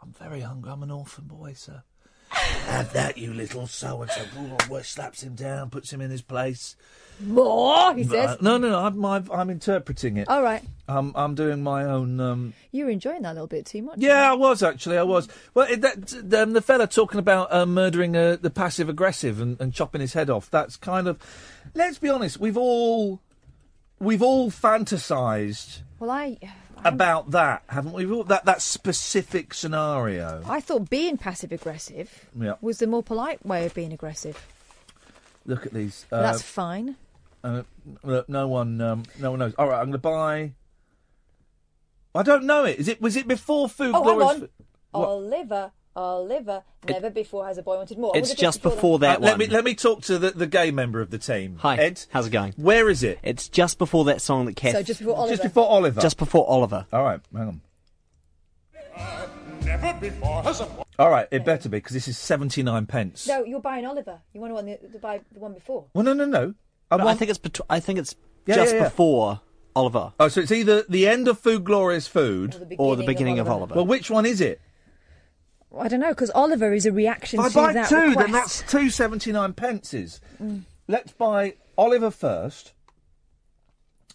I'm 0.04 0.12
very 0.12 0.41
hungry. 0.41 0.70
I'm 0.70 0.84
an 0.84 0.91
orphan 0.91 1.26
boy, 1.26 1.54
sir. 1.54 1.82
Have 2.30 2.91
that, 2.91 3.18
you 3.18 3.34
little 3.34 3.68
so 3.68 4.01
and 4.01 4.12
so. 4.12 4.82
Slaps 4.82 5.24
him 5.24 5.34
down, 5.36 5.70
puts 5.70 5.93
him 5.93 6.01
in 6.01 6.12
his 6.12 6.22
place. 6.22 6.76
More, 7.22 7.93
he 7.93 8.04
says. 8.04 8.41
No, 8.41 8.58
no, 8.58 8.70
no. 8.70 8.80
I'm, 8.80 9.06
I'm, 9.06 9.32
I'm 9.32 9.49
interpreting 9.49 10.18
it. 10.18 10.28
All 10.28 10.43
right. 10.43 10.62
I'm, 10.89 11.14
I'm 11.16 11.36
doing 11.36 11.64
my 11.64 11.86
own. 11.86 12.20
Um... 12.20 12.54
You 12.72 12.86
were 12.86 12.91
enjoying 12.91 13.22
that 13.22 13.32
a 13.32 13.36
little 13.36 13.47
bit 13.47 13.66
too 13.66 13.82
much. 13.82 13.99
Yeah, 13.99 14.30
I 14.30 14.34
was 14.34 14.62
actually. 14.62 14.97
I 14.97 15.04
was. 15.04 15.30
Well, 15.54 15.68
it, 15.72 15.80
that 15.82 16.41
um, 16.41 16.51
the 16.51 16.62
fella 16.62 16.88
talking 16.88 17.20
about 17.20 17.54
uh, 17.54 17.66
murdering 17.66 18.18
uh, 18.18 18.38
the 18.41 18.49
passive 18.49 18.89
aggressive 18.89 19.39
and, 19.39 19.62
and 19.62 19.74
chopping 19.74 20.01
his 20.01 20.12
head 20.12 20.30
off. 20.30 20.49
That's 20.49 20.76
kind 20.76 21.08
of. 21.08 21.20
Let's 21.74 21.97
be 21.97 22.10
honest. 22.10 22.41
We've 22.41 22.58
all, 22.58 23.22
we've 23.99 24.22
all 24.22 24.51
fantasized 24.51 25.82
Well, 25.99 26.12
I, 26.12 26.38
about 26.84 27.32
that, 27.32 27.63
haven't 27.67 27.93
we? 27.93 28.05
That 28.24 28.45
that 28.45 28.61
specific 28.61 29.53
scenario. 29.53 30.41
I 30.47 30.59
thought 30.59 30.89
being 30.89 31.17
passive 31.17 31.51
aggressive 31.51 32.26
Yeah. 32.39 32.55
was 32.61 32.80
the 32.80 32.88
more 32.88 33.03
polite 33.03 33.45
way 33.45 33.65
of 33.65 33.74
being 33.74 33.93
aggressive. 33.93 34.45
Look 35.45 35.65
at 35.65 35.74
these. 35.74 36.05
Uh, 36.11 36.21
that's 36.21 36.41
fine. 36.41 36.95
Uh, 37.43 37.63
look, 38.03 38.30
no 38.30 38.47
one, 38.47 38.80
um, 38.80 39.03
no 39.19 39.32
one 39.32 39.39
knows. 39.39 39.53
All 39.57 39.67
right, 39.67 39.78
I'm 39.80 39.88
going 39.88 39.91
to 39.93 39.97
buy. 39.97 40.53
I 42.15 42.24
don't 42.24 42.45
know 42.45 42.63
it. 42.63 42.80
Is 42.80 42.88
it? 42.88 43.01
Was 43.01 43.15
it 43.17 43.28
before 43.28 43.67
Food 43.67 43.91
Oh, 43.93 44.03
hang 44.03 44.21
on. 44.21 44.49
Oliver, 44.93 45.71
Oliver, 45.96 46.64
never 46.88 47.10
before 47.10 47.46
has 47.46 47.58
a 47.58 47.62
boy 47.64 47.78
wanted 47.78 47.98
more. 48.00 48.12
It's 48.18 48.30
wonder 48.30 48.41
just 48.41 48.62
before 48.64 48.96
Uh, 48.96 49.00
that 49.00 49.22
let 49.22 49.32
one. 49.34 49.39
me 49.39 49.48
let 49.48 49.64
me 49.64 49.76
talk 49.76 50.02
to 50.04 50.18
the, 50.18 50.32
the 50.32 50.48
gay 50.48 50.72
member 50.72 51.02
of 51.02 51.12
the 51.12 51.20
team. 51.20 51.58
Hi, 51.60 51.76
Ed. 51.78 52.04
how's 52.10 52.28
it 52.28 52.32
going? 52.32 52.54
Where 52.58 52.89
is 52.89 53.04
it? 53.04 53.20
It's 53.22 53.48
just 53.48 53.78
before 53.78 54.06
that 54.06 54.22
song 54.22 54.46
that 54.46 54.56
Kath. 54.56 54.74
So 54.74 54.82
just 54.84 55.00
before 55.02 55.16
Oliver. 55.16 55.34
Just 55.36 55.44
before 55.44 55.70
Oliver. 55.70 56.02
Just 56.02 56.18
before 56.18 56.50
Oliver. 56.50 56.88
All 56.91 57.04
right, 57.04 57.20
hang 57.36 57.48
on. 57.48 57.62
Never 59.66 59.94
before 60.00 60.44
has 60.44 60.62
a 60.62 60.66
boy. 60.66 60.84
All 61.00 61.10
right, 61.10 61.28
it 61.32 61.46
better 61.46 61.70
be 61.70 61.78
because 61.78 61.94
this 61.94 62.08
is 62.08 62.18
seventy 62.18 62.64
nine 62.64 62.86
pence. 62.86 63.28
No, 63.28 63.44
you're 63.44 63.60
buying 63.62 63.86
Oliver. 63.86 64.20
You 64.34 64.41
want 64.41 64.52
to, 64.52 64.56
want 64.56 64.82
the, 64.82 64.88
to 64.89 65.00
buy 65.00 65.22
the 65.32 65.39
one 65.39 65.54
before. 65.54 65.86
Well, 65.94 66.04
no, 66.04 66.14
no, 66.14 66.26
no. 66.26 66.54
I, 66.91 66.98
But 66.98 67.08
I 67.08 67.16
think 67.16 67.30
it's 67.30 67.39
bet- 67.39 67.60
I 67.70 67.80
think 67.80 67.98
it's 68.00 68.16
Yeah, 68.46 68.56
just 68.56 68.74
yeah, 68.74 68.80
yeah. 68.82 68.84
before 68.89 69.41
Oliver 69.76 70.14
Oh, 70.20 70.28
so 70.28 70.41
it's 70.41 70.52
either 70.52 70.84
the 70.88 71.08
end 71.08 71.28
of 71.28 71.39
Food 71.39 71.64
Glorious 71.64 72.08
Food 72.08 72.76
or 72.78 72.96
the 72.96 73.06
beginning 73.06 73.39
of 73.39 73.48
Oliver. 73.48 73.74
Well, 73.76 73.86
which 73.86 74.12
one 74.12 74.26
is 74.26 74.41
it? 74.41 74.62
I 75.78 75.88
don't 75.88 75.99
know 75.99 76.09
because 76.09 76.30
Oliver 76.32 76.74
is 76.74 76.86
a 76.86 76.91
reaction 76.91 77.39
If 77.39 77.57
I 77.57 77.65
buy 77.67 77.74
that 77.74 77.89
two, 77.89 77.95
request. 77.95 78.17
then 78.19 78.32
that's 78.32 78.61
two 78.71 78.89
seventy 78.89 79.32
nine 79.32 79.53
pences. 79.53 80.21
Mm. 80.41 80.63
Let's 80.88 81.11
buy 81.13 81.55
Oliver 81.78 82.11
first. 82.11 82.74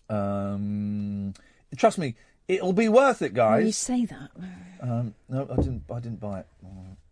Um, 0.08 1.34
trust 1.76 1.98
me, 1.98 2.14
it'll 2.46 2.72
be 2.72 2.88
worth 2.88 3.22
it, 3.22 3.34
Well, 3.34 3.60
you 3.66 3.72
say 3.72 4.06
that. 4.06 4.30
Um, 4.80 5.14
no, 5.28 5.46
I 5.50 5.56
didn't. 5.56 5.82
I 5.92 6.00
didn't 6.00 6.20
buy 6.20 6.40
it. 6.40 6.46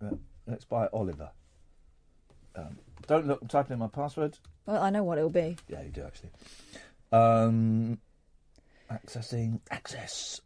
Uh, 0.03 0.11
Let's 0.47 0.65
buy 0.65 0.87
Oliver. 0.93 1.31
Um, 2.55 2.79
don't 3.09 3.27
look. 3.27 3.41
I'm 3.43 3.49
typing 3.49 3.73
in 3.75 3.79
my 3.81 3.89
password. 3.89 4.39
Well, 4.65 4.81
I 4.81 4.91
know 4.91 5.03
what 5.03 5.19
it'll 5.19 5.29
be. 5.31 5.57
Yeah, 5.69 5.83
you 5.83 5.91
do 5.91 6.03
actually. 6.05 6.31
Um, 7.13 7.99
accessing 8.91 9.61
access. 9.71 10.41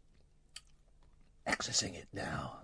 Accessing 1.47 1.95
it 1.95 2.07
now. 2.13 2.57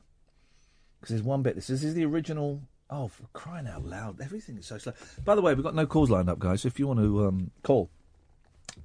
Because 1.08 1.22
there's 1.22 1.26
one 1.26 1.41
bit. 1.41 1.55
This 1.55 1.70
is, 1.70 1.84
this 1.84 1.88
is 1.88 1.93
the 1.93 2.03
original. 2.03 2.62
Oh, 2.89 3.08
for 3.08 3.24
crying 3.32 3.66
out 3.66 3.86
loud! 3.86 4.20
Everything 4.20 4.58
is 4.58 4.66
so 4.66 4.78
slow. 4.78 4.91
By 5.24 5.36
the 5.36 5.41
way, 5.41 5.53
we've 5.53 5.64
got 5.64 5.74
no 5.74 5.86
calls 5.86 6.10
lined 6.10 6.30
up, 6.30 6.38
guys. 6.38 6.64
So 6.64 6.68
if 6.68 6.78
you 6.80 6.86
want 6.86 6.99
to 6.99 7.28
um, 7.28 7.51
call, 7.64 7.89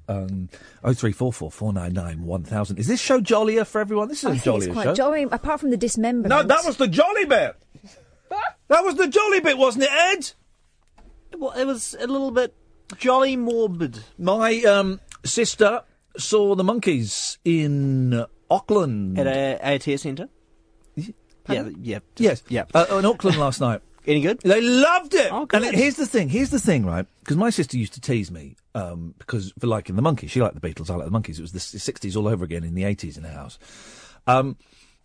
um, 0.06 0.48
oh 0.84 0.92
three 0.92 1.10
four 1.10 1.32
four 1.32 1.50
four 1.50 1.72
nine 1.72 1.92
nine 1.94 2.22
one 2.22 2.44
thousand. 2.44 2.78
Is 2.78 2.86
this 2.86 3.00
show 3.00 3.20
jollier 3.20 3.64
for 3.64 3.80
everyone? 3.80 4.06
This 4.06 4.18
is 4.20 4.26
I 4.26 4.28
a 4.28 4.32
think 4.34 4.44
jollier 4.44 4.68
it's 4.68 4.72
quite 4.72 4.84
show. 4.84 4.94
jolly. 4.94 5.24
Apart 5.24 5.58
from 5.58 5.70
the 5.70 5.76
dismemberment. 5.76 6.28
no, 6.28 6.44
that 6.44 6.64
was 6.64 6.76
the 6.76 6.86
jolly 6.86 7.24
bit. 7.24 7.56
that 8.68 8.84
was 8.84 8.94
the 8.94 9.08
jolly 9.08 9.40
bit, 9.40 9.58
wasn't 9.58 9.82
it, 9.82 9.90
Ed? 9.90 10.30
Well, 11.36 11.50
it 11.58 11.64
was 11.64 11.96
a 11.98 12.06
little 12.06 12.30
bit 12.30 12.54
jolly 12.98 13.36
morbid. 13.36 13.98
My 14.16 14.62
um, 14.62 15.00
sister 15.24 15.82
saw 16.16 16.54
the 16.54 16.62
Monkees 16.62 17.38
in 17.44 18.24
Auckland. 18.48 19.18
At 19.18 19.26
a 19.26 19.58
ATS 19.60 20.02
centre? 20.02 20.28
Yeah, 21.48 21.62
Pardon? 21.62 21.76
yeah. 21.82 21.98
Yes, 22.16 22.42
yeah. 22.48 22.64
uh, 22.74 22.86
in 22.98 23.04
Auckland 23.04 23.36
last 23.38 23.60
night. 23.60 23.80
Any 24.06 24.20
good? 24.20 24.40
They 24.40 24.60
loved 24.60 25.14
it. 25.14 25.30
Oh, 25.32 25.42
And 25.42 25.48
good. 25.50 25.62
it- 25.64 25.74
here's 25.74 25.94
the 25.96 26.06
thing. 26.06 26.28
Here's 26.28 26.50
the 26.50 26.58
thing, 26.58 26.84
right? 26.84 27.06
Because 27.20 27.36
my 27.36 27.50
sister 27.50 27.76
used 27.76 27.92
to 27.94 28.00
tease 28.00 28.30
me 28.32 28.56
um, 28.74 29.14
because 29.18 29.52
for 29.60 29.68
liking 29.68 29.94
the 29.96 30.02
Monkees. 30.02 30.30
She 30.30 30.40
liked 30.42 30.60
the 30.60 30.66
Beatles. 30.68 30.90
I 30.90 30.96
like 30.96 31.08
the 31.08 31.12
Monkees. 31.16 31.38
It 31.38 31.42
was 31.42 31.52
the 31.52 31.58
'60s 31.60 32.16
all 32.16 32.26
over 32.26 32.44
again 32.44 32.64
in 32.64 32.74
the 32.74 32.82
'80s 32.82 33.16
in 33.16 33.22
the 33.22 33.28
house. 33.30 33.58
Um, 34.26 34.56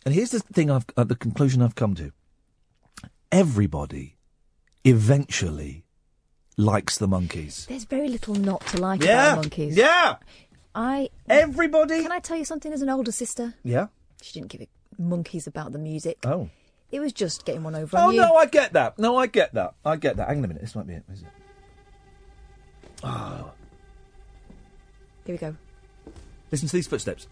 and 0.04 0.14
here's 0.14 0.30
the 0.30 0.40
thing. 0.40 0.68
I've 0.70 0.84
uh, 0.96 1.04
the 1.04 1.14
conclusion 1.14 1.62
I've 1.62 1.74
come 1.76 1.94
to. 1.96 2.12
Everybody, 3.30 4.16
eventually, 4.84 5.84
likes 6.56 6.98
the 6.98 7.06
Monkees. 7.06 7.66
There's 7.66 7.84
very 7.84 8.08
little 8.08 8.34
not 8.34 8.66
to 8.68 8.78
like 8.80 9.02
Yeah, 9.02 9.34
about 9.34 9.44
Monkees. 9.44 9.76
yeah. 9.76 10.16
I. 10.74 11.10
Everybody. 11.28 12.02
Can 12.02 12.12
I 12.12 12.18
tell 12.20 12.36
you 12.38 12.44
something? 12.44 12.72
As 12.72 12.82
an 12.82 12.88
older 12.88 13.12
sister, 13.12 13.54
Yeah. 13.64 13.88
she 14.22 14.32
didn't 14.32 14.48
give 14.50 14.62
a 14.62 14.68
monkeys 14.98 15.46
about 15.46 15.72
the 15.72 15.78
music. 15.78 16.18
Oh. 16.24 16.50
It 16.90 17.00
was 17.00 17.12
just 17.12 17.44
getting 17.44 17.62
one 17.62 17.74
over 17.74 17.96
Oh 17.98 18.08
on 18.08 18.14
you. 18.14 18.20
no, 18.20 18.34
I 18.34 18.46
get 18.46 18.72
that. 18.72 18.98
No, 18.98 19.16
I 19.16 19.26
get 19.26 19.52
that. 19.54 19.74
I 19.84 19.96
get 19.96 20.16
that. 20.16 20.28
Hang 20.28 20.38
on 20.38 20.44
a 20.44 20.48
minute. 20.48 20.62
This 20.62 20.74
might 20.74 20.86
be 20.86 20.94
it. 20.94 21.04
Is 21.12 21.22
it? 21.22 21.28
Oh, 23.04 23.52
Here 25.24 25.34
we 25.34 25.38
go. 25.38 25.54
listen 26.50 26.66
to 26.68 26.74
these 26.76 26.86
footsteps. 26.88 27.28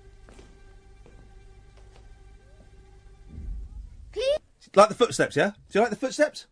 Like 4.75 4.89
the 4.91 4.95
footsteps, 4.95 5.37
yeah? 5.37 5.53
Do 5.71 5.79
you 5.79 5.81
like 5.81 5.91
the 5.91 5.97
footsteps? 5.97 6.47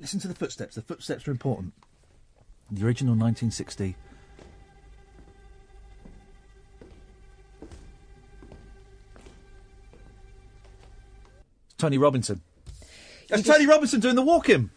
Listen 0.00 0.18
to 0.20 0.28
the 0.28 0.34
footsteps. 0.34 0.74
The 0.74 0.80
footsteps 0.82 1.28
are 1.28 1.30
important. 1.32 1.74
The 2.70 2.84
original 2.86 3.12
1960. 3.12 3.94
Tony 11.82 11.98
Robinson. 11.98 12.40
That's 13.28 13.42
Tony 13.42 13.66
Robinson 13.66 13.98
doing 13.98 14.14
the 14.14 14.22
walking. 14.22 14.70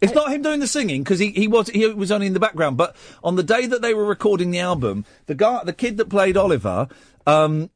It's 0.00 0.14
not 0.14 0.32
him 0.32 0.40
doing 0.40 0.60
the 0.60 0.66
singing 0.66 1.02
because 1.02 1.18
he, 1.18 1.30
he 1.30 1.46
was 1.46 1.68
he 1.68 1.86
was 1.88 2.10
only 2.10 2.26
in 2.26 2.32
the 2.32 2.40
background. 2.40 2.78
But 2.78 2.96
on 3.22 3.36
the 3.36 3.42
day 3.42 3.66
that 3.66 3.82
they 3.82 3.92
were 3.92 4.06
recording 4.06 4.50
the 4.50 4.60
album, 4.60 5.04
the 5.26 5.34
guy, 5.34 5.62
the 5.62 5.74
kid 5.74 5.98
that 5.98 6.08
played 6.08 6.38
Oliver, 6.38 6.88
um, 7.26 7.68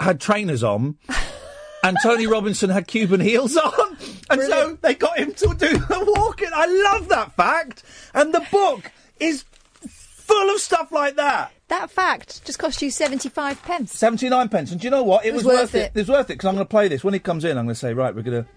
had 0.00 0.22
trainers 0.22 0.62
on, 0.64 0.96
and 1.84 1.98
Tony 2.02 2.26
Robinson 2.26 2.70
had 2.70 2.86
Cuban 2.86 3.20
heels 3.20 3.58
on, 3.58 3.98
and 4.30 4.40
so 4.40 4.78
they 4.80 4.94
got 4.94 5.18
him 5.18 5.34
to 5.34 5.48
do 5.48 5.76
the 5.76 6.14
walking. 6.16 6.48
I 6.54 6.64
love 6.90 7.10
that 7.10 7.36
fact, 7.36 7.82
and 8.14 8.32
the 8.32 8.46
book 8.50 8.90
is 9.20 9.44
full 9.86 10.54
of 10.54 10.60
stuff 10.62 10.92
like 10.92 11.16
that. 11.16 11.52
That 11.72 11.90
fact 11.90 12.44
just 12.44 12.58
cost 12.58 12.82
you 12.82 12.90
75 12.90 13.62
pence. 13.62 13.96
79 13.96 14.50
pence. 14.50 14.72
And 14.72 14.78
do 14.78 14.86
you 14.86 14.90
know 14.90 15.02
what? 15.02 15.24
It, 15.24 15.28
It 15.28 15.32
was 15.32 15.44
was, 15.44 15.54
worth 15.54 15.60
worth 15.72 15.74
it. 15.74 15.92
It 15.94 16.00
was 16.00 16.08
worth 16.10 16.28
it 16.28 16.34
because 16.34 16.48
I'm 16.48 16.54
going 16.54 16.66
to 16.66 16.70
play 16.70 16.86
this. 16.86 17.02
When 17.02 17.14
he 17.14 17.18
comes 17.18 17.46
in, 17.46 17.56
I'm 17.56 17.64
going 17.64 17.68
to 17.74 17.74
say, 17.74 17.94
right, 17.94 18.14
we're 18.14 18.20
going 18.20 18.44
to 18.44 18.48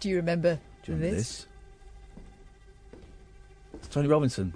Do 0.00 0.08
you 0.08 0.16
remember 0.16 0.58
do 0.82 0.92
you 0.92 0.96
remember 0.96 1.16
this? 1.16 1.44
this. 1.44 1.46
It's 3.74 3.88
Tony 3.88 4.08
Robinson. 4.08 4.54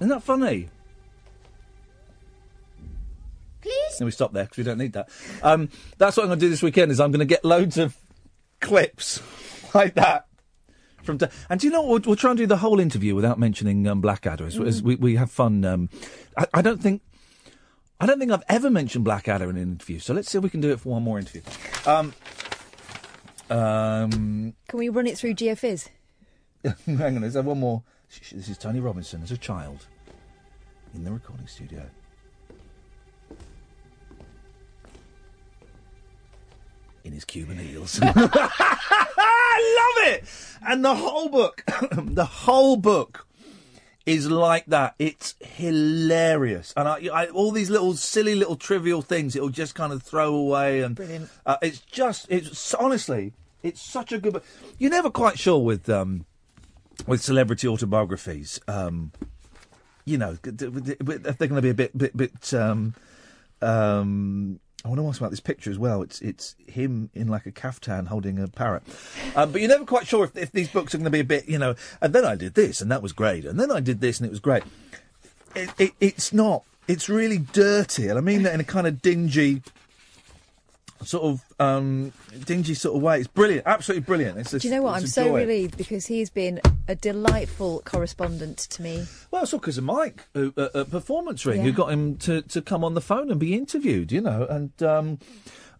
Isn't 0.00 0.08
that 0.08 0.24
funny? 0.24 0.68
Please. 3.62 3.96
Can 3.96 4.06
we 4.06 4.10
stop 4.10 4.32
there 4.32 4.42
because 4.42 4.58
we 4.58 4.64
don't 4.64 4.78
need 4.78 4.94
that. 4.94 5.10
Um, 5.44 5.68
that's 5.96 6.16
what 6.16 6.24
I'm 6.24 6.30
going 6.30 6.40
to 6.40 6.46
do 6.46 6.50
this 6.50 6.60
weekend. 6.60 6.90
Is 6.90 6.98
I'm 6.98 7.12
going 7.12 7.20
to 7.20 7.24
get 7.24 7.44
loads 7.44 7.78
of 7.78 7.96
clips 8.60 9.22
like 9.74 9.94
that 9.94 10.26
from. 11.02 11.18
and 11.48 11.60
do 11.60 11.66
you 11.66 11.72
know 11.72 11.82
what? 11.82 11.90
We'll, 11.90 12.10
we'll 12.10 12.16
try 12.16 12.30
and 12.30 12.38
do 12.38 12.46
the 12.46 12.58
whole 12.58 12.80
interview 12.80 13.14
without 13.14 13.38
mentioning 13.38 13.86
um, 13.86 14.00
Blackadder. 14.00 14.46
As, 14.46 14.58
as 14.58 14.82
we, 14.82 14.96
we 14.96 15.16
have 15.16 15.30
fun. 15.30 15.64
Um, 15.64 15.88
I, 16.36 16.46
I 16.54 16.62
don't 16.62 16.80
think. 16.80 17.02
I 18.02 18.06
don't 18.06 18.18
think 18.18 18.32
I've 18.32 18.44
ever 18.48 18.70
mentioned 18.70 19.04
Blackadder 19.04 19.50
in 19.50 19.56
an 19.56 19.62
interview. 19.62 19.98
So 19.98 20.14
let's 20.14 20.30
see 20.30 20.38
if 20.38 20.44
we 20.44 20.48
can 20.48 20.62
do 20.62 20.70
it 20.70 20.80
for 20.80 20.88
one 20.88 21.02
more 21.02 21.18
interview. 21.18 21.42
Um, 21.86 22.14
um, 23.50 24.54
Can 24.68 24.78
we 24.78 24.88
run 24.88 25.06
it 25.06 25.18
through 25.18 25.34
GFIS? 25.34 25.88
hang 26.86 27.00
on, 27.16 27.20
there's 27.20 27.36
uh, 27.36 27.42
one 27.42 27.60
more. 27.60 27.82
This 28.32 28.48
is 28.48 28.56
Tony 28.56 28.80
Robinson 28.80 29.22
as 29.22 29.30
a 29.30 29.36
child 29.36 29.86
in 30.94 31.04
the 31.04 31.12
recording 31.12 31.46
studio. 31.46 31.90
In 37.04 37.12
his 37.12 37.24
Cuban 37.24 37.58
heels. 37.58 37.98
I 38.02 39.92
love 39.96 40.08
it! 40.08 40.24
And 40.66 40.84
the 40.84 40.94
whole 40.94 41.28
book, 41.28 41.64
the 41.92 42.24
whole 42.24 42.76
book 42.76 43.26
is 44.06 44.30
like 44.30 44.66
that. 44.66 44.94
It's 44.98 45.34
hilarious. 45.40 46.72
And 46.76 46.88
I, 46.88 47.08
I, 47.12 47.26
all 47.28 47.50
these 47.50 47.70
little 47.70 47.94
silly 47.94 48.34
little 48.34 48.56
trivial 48.56 49.02
things 49.02 49.36
it'll 49.36 49.50
just 49.50 49.74
kind 49.74 49.92
of 49.92 50.02
throw 50.02 50.34
away. 50.34 50.82
And 50.82 50.96
Brilliant. 50.96 51.30
Uh, 51.46 51.56
it's 51.62 51.80
just, 51.80 52.26
it's 52.28 52.74
honestly, 52.74 53.32
it's 53.62 53.80
such 53.80 54.12
a 54.12 54.18
good 54.18 54.34
book. 54.34 54.44
You're 54.78 54.90
never 54.90 55.10
quite 55.10 55.38
sure 55.38 55.58
with, 55.58 55.88
um, 55.88 56.26
with 57.06 57.22
celebrity 57.22 57.68
autobiographies, 57.68 58.60
um, 58.68 59.12
you 60.04 60.18
know, 60.18 60.36
if 60.42 60.56
they're 61.38 61.48
going 61.48 61.54
to 61.54 61.62
be 61.62 61.70
a 61.70 61.74
bit, 61.74 61.96
bit, 61.96 62.16
bit. 62.16 62.54
Um, 62.54 62.94
um, 63.62 64.60
I 64.84 64.88
want 64.88 65.00
to 65.00 65.06
ask 65.08 65.20
about 65.20 65.30
this 65.30 65.40
picture 65.40 65.70
as 65.70 65.78
well. 65.78 66.00
It's 66.02 66.20
it's 66.22 66.56
him 66.66 67.10
in 67.14 67.28
like 67.28 67.44
a 67.44 67.52
caftan 67.52 68.06
holding 68.06 68.38
a 68.38 68.48
parrot, 68.48 68.82
um, 69.36 69.52
but 69.52 69.60
you're 69.60 69.68
never 69.68 69.84
quite 69.84 70.06
sure 70.06 70.24
if, 70.24 70.36
if 70.36 70.52
these 70.52 70.68
books 70.68 70.94
are 70.94 70.98
going 70.98 71.04
to 71.04 71.10
be 71.10 71.20
a 71.20 71.24
bit, 71.24 71.48
you 71.48 71.58
know. 71.58 71.74
And 72.00 72.14
then 72.14 72.24
I 72.24 72.34
did 72.34 72.54
this, 72.54 72.80
and 72.80 72.90
that 72.90 73.02
was 73.02 73.12
great, 73.12 73.44
and 73.44 73.60
then 73.60 73.70
I 73.70 73.80
did 73.80 74.00
this, 74.00 74.18
and 74.18 74.26
it 74.26 74.30
was 74.30 74.40
great. 74.40 74.62
It, 75.54 75.70
it, 75.78 75.92
it's 76.00 76.32
not. 76.32 76.64
It's 76.88 77.08
really 77.08 77.38
dirty, 77.38 78.08
and 78.08 78.16
I 78.18 78.22
mean 78.22 78.42
that 78.44 78.54
in 78.54 78.60
a 78.60 78.64
kind 78.64 78.86
of 78.86 79.02
dingy, 79.02 79.62
sort 81.02 81.24
of 81.24 81.44
um, 81.58 82.12
dingy 82.44 82.74
sort 82.74 82.96
of 82.96 83.02
way. 83.02 83.20
It's 83.20 83.28
brilliant, 83.28 83.66
absolutely 83.66 84.04
brilliant. 84.04 84.38
It's 84.38 84.52
a, 84.54 84.58
Do 84.58 84.68
you 84.68 84.74
know 84.74 84.82
what? 84.82 84.96
I'm 84.96 85.06
so 85.06 85.34
relieved 85.34 85.76
because 85.76 86.06
he's 86.06 86.30
been 86.30 86.60
a 86.88 86.94
delightful 86.94 87.82
correspondent 87.84 88.58
to 88.58 88.82
me. 88.82 89.06
Well, 89.30 89.42
it's 89.42 89.52
all 89.52 89.60
because 89.60 89.78
of 89.78 89.84
Mike 89.84 90.24
who, 90.34 90.52
uh, 90.56 90.68
at 90.74 90.90
Performance 90.90 91.44
Ring, 91.46 91.62
who 91.62 91.72
got 91.72 91.92
him 91.92 92.16
to, 92.18 92.42
to 92.42 92.62
come 92.62 92.84
on 92.84 92.94
the 92.94 93.00
phone 93.00 93.30
and 93.30 93.40
be 93.40 93.54
interviewed, 93.54 94.12
you 94.12 94.20
know, 94.20 94.46
and 94.48 94.82
um, 94.82 95.18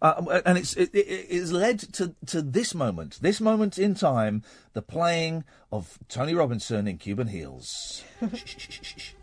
uh, 0.01 0.41
and 0.45 0.57
it's 0.57 0.73
it, 0.73 0.89
it, 0.93 1.27
it's 1.29 1.51
led 1.51 1.79
to 1.93 2.15
to 2.25 2.41
this 2.41 2.73
moment, 2.73 3.19
this 3.21 3.39
moment 3.39 3.77
in 3.77 3.93
time, 3.93 4.43
the 4.73 4.81
playing 4.81 5.43
of 5.71 5.99
Tony 6.09 6.33
Robinson 6.33 6.87
in 6.87 6.97
Cuban 6.97 7.27
Heels. 7.27 8.03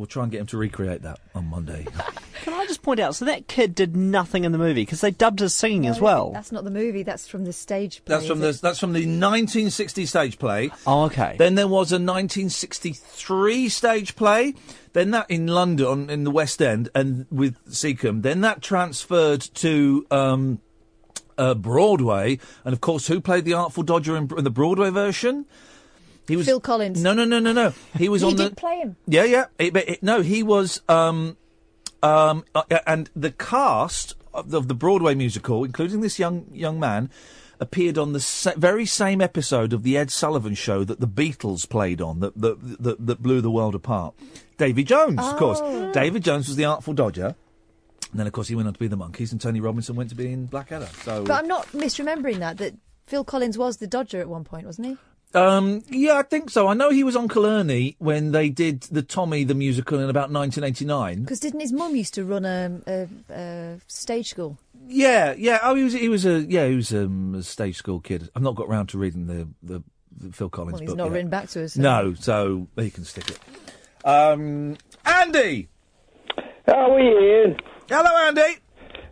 We'll 0.00 0.06
try 0.06 0.22
and 0.22 0.32
get 0.32 0.40
him 0.40 0.46
to 0.46 0.56
recreate 0.56 1.02
that 1.02 1.20
on 1.34 1.50
Monday. 1.50 1.86
Can 2.42 2.54
I 2.54 2.64
just 2.64 2.80
point 2.80 3.00
out? 3.00 3.14
So 3.14 3.26
that 3.26 3.48
kid 3.48 3.74
did 3.74 3.94
nothing 3.94 4.44
in 4.44 4.52
the 4.52 4.56
movie 4.56 4.80
because 4.80 5.02
they 5.02 5.10
dubbed 5.10 5.40
his 5.40 5.54
singing 5.54 5.86
as 5.86 6.00
well. 6.00 6.30
That's 6.30 6.50
not 6.50 6.64
the 6.64 6.70
movie. 6.70 7.02
That's 7.02 7.28
from 7.28 7.44
the 7.44 7.52
stage 7.52 8.02
play. 8.06 8.16
That's 8.16 8.26
from 8.26 8.38
the 8.38 8.48
it? 8.48 8.62
that's 8.62 8.78
from 8.78 8.94
the 8.94 9.00
1960 9.00 10.06
stage 10.06 10.38
play. 10.38 10.70
Oh, 10.86 11.02
okay. 11.02 11.36
Then 11.36 11.54
there 11.54 11.68
was 11.68 11.92
a 11.92 12.00
1963 12.00 13.68
stage 13.68 14.16
play. 14.16 14.54
Then 14.94 15.10
that 15.10 15.30
in 15.30 15.46
London 15.48 16.08
in 16.08 16.24
the 16.24 16.30
West 16.30 16.62
End 16.62 16.88
and 16.94 17.26
with 17.30 17.62
Secombe. 17.66 18.22
Then 18.22 18.40
that 18.40 18.62
transferred 18.62 19.42
to 19.56 20.06
um, 20.10 20.62
uh, 21.36 21.52
Broadway, 21.52 22.38
and 22.64 22.72
of 22.72 22.80
course, 22.80 23.06
who 23.06 23.20
played 23.20 23.44
the 23.44 23.52
Artful 23.52 23.82
Dodger 23.82 24.16
in, 24.16 24.30
in 24.34 24.44
the 24.44 24.50
Broadway 24.50 24.88
version? 24.88 25.44
He 26.30 26.36
was 26.36 26.46
Phil 26.46 26.60
Collins. 26.60 27.02
No, 27.02 27.12
no, 27.12 27.24
no, 27.24 27.38
no, 27.38 27.52
no. 27.52 27.72
He 27.98 28.08
was 28.08 28.22
He 28.22 28.28
on 28.28 28.36
did 28.36 28.52
the. 28.52 28.56
play 28.56 28.78
him. 28.78 28.96
Yeah, 29.06 29.24
yeah. 29.24 29.44
It- 29.58 29.72
but 29.72 29.88
it- 29.88 30.02
no, 30.02 30.22
he 30.22 30.42
was. 30.42 30.80
Um, 30.88 31.36
um, 32.02 32.44
uh, 32.54 32.62
and 32.86 33.10
the 33.14 33.30
cast 33.32 34.14
of 34.32 34.50
the, 34.50 34.56
of 34.58 34.68
the 34.68 34.74
Broadway 34.74 35.14
musical, 35.14 35.64
including 35.64 36.00
this 36.00 36.18
young 36.18 36.46
young 36.52 36.80
man, 36.80 37.10
appeared 37.58 37.98
on 37.98 38.12
the 38.14 38.20
sa- 38.20 38.54
very 38.56 38.86
same 38.86 39.20
episode 39.20 39.72
of 39.74 39.82
the 39.82 39.96
Ed 39.98 40.10
Sullivan 40.10 40.54
Show 40.54 40.82
that 40.84 41.00
the 41.00 41.06
Beatles 41.08 41.68
played 41.68 42.00
on, 42.00 42.20
that 42.20 42.40
that 42.40 42.82
that, 42.82 43.06
that 43.06 43.22
blew 43.22 43.40
the 43.40 43.50
world 43.50 43.74
apart. 43.74 44.14
Davy 44.56 44.84
Jones, 44.84 45.18
of 45.20 45.36
course. 45.36 45.58
Oh. 45.62 45.92
David 45.92 46.22
Jones 46.24 46.46
was 46.48 46.56
the 46.56 46.64
Artful 46.64 46.94
Dodger. 46.94 47.34
And 48.12 48.18
then, 48.18 48.26
of 48.26 48.32
course, 48.32 48.48
he 48.48 48.56
went 48.56 48.66
on 48.66 48.74
to 48.74 48.80
be 48.80 48.88
the 48.88 48.96
Monkees, 48.96 49.30
and 49.30 49.40
Tony 49.40 49.60
Robinson 49.60 49.94
went 49.94 50.10
to 50.10 50.16
be 50.16 50.32
in 50.32 50.46
Blackadder. 50.46 50.88
So, 51.04 51.22
But 51.24 51.34
I'm 51.34 51.46
not 51.46 51.68
misremembering 51.68 52.38
that. 52.40 52.56
That 52.58 52.74
Phil 53.06 53.22
Collins 53.24 53.56
was 53.56 53.76
the 53.76 53.86
Dodger 53.86 54.20
at 54.20 54.28
one 54.28 54.42
point, 54.42 54.66
wasn't 54.66 54.88
he? 54.88 54.96
Um, 55.32 55.84
yeah, 55.90 56.14
I 56.14 56.22
think 56.22 56.50
so. 56.50 56.66
I 56.66 56.74
know 56.74 56.90
he 56.90 57.04
was 57.04 57.14
on 57.14 57.28
Killarney 57.28 57.94
when 57.98 58.32
they 58.32 58.48
did 58.48 58.80
the 58.82 59.02
Tommy 59.02 59.44
the 59.44 59.54
musical 59.54 59.98
in 60.00 60.10
about 60.10 60.30
1989. 60.32 61.22
Because 61.22 61.38
didn't 61.38 61.60
his 61.60 61.72
mum 61.72 61.94
used 61.94 62.14
to 62.14 62.24
run 62.24 62.44
a, 62.44 62.80
a, 62.86 63.08
a 63.32 63.78
stage 63.86 64.30
school? 64.30 64.58
Yeah, 64.88 65.34
yeah. 65.38 65.60
Oh, 65.62 65.74
he 65.76 65.84
was 65.84 65.92
he 65.92 66.08
was 66.08 66.26
a 66.26 66.40
yeah 66.40 66.66
he 66.66 66.74
was 66.74 66.92
um, 66.92 67.34
a 67.36 67.42
stage 67.44 67.76
school 67.76 68.00
kid. 68.00 68.28
I've 68.34 68.42
not 68.42 68.56
got 68.56 68.68
round 68.68 68.88
to 68.88 68.98
reading 68.98 69.26
the 69.28 69.48
the, 69.62 69.82
the 70.16 70.32
Phil 70.32 70.48
Collins 70.48 70.72
Well, 70.72 70.80
he's 70.80 70.90
book 70.90 70.96
not 70.98 71.04
yet. 71.04 71.12
written 71.12 71.30
back 71.30 71.48
to 71.50 71.64
us. 71.64 71.74
so- 71.74 71.82
No, 71.82 72.14
so 72.14 72.66
he 72.76 72.90
can 72.90 73.04
stick 73.04 73.30
it. 73.30 73.38
Um, 74.04 74.76
Andy. 75.04 75.68
How 76.66 76.92
are 76.92 77.00
you, 77.00 77.18
Iain? 77.44 77.56
Hello, 77.88 78.26
Andy. 78.26 78.58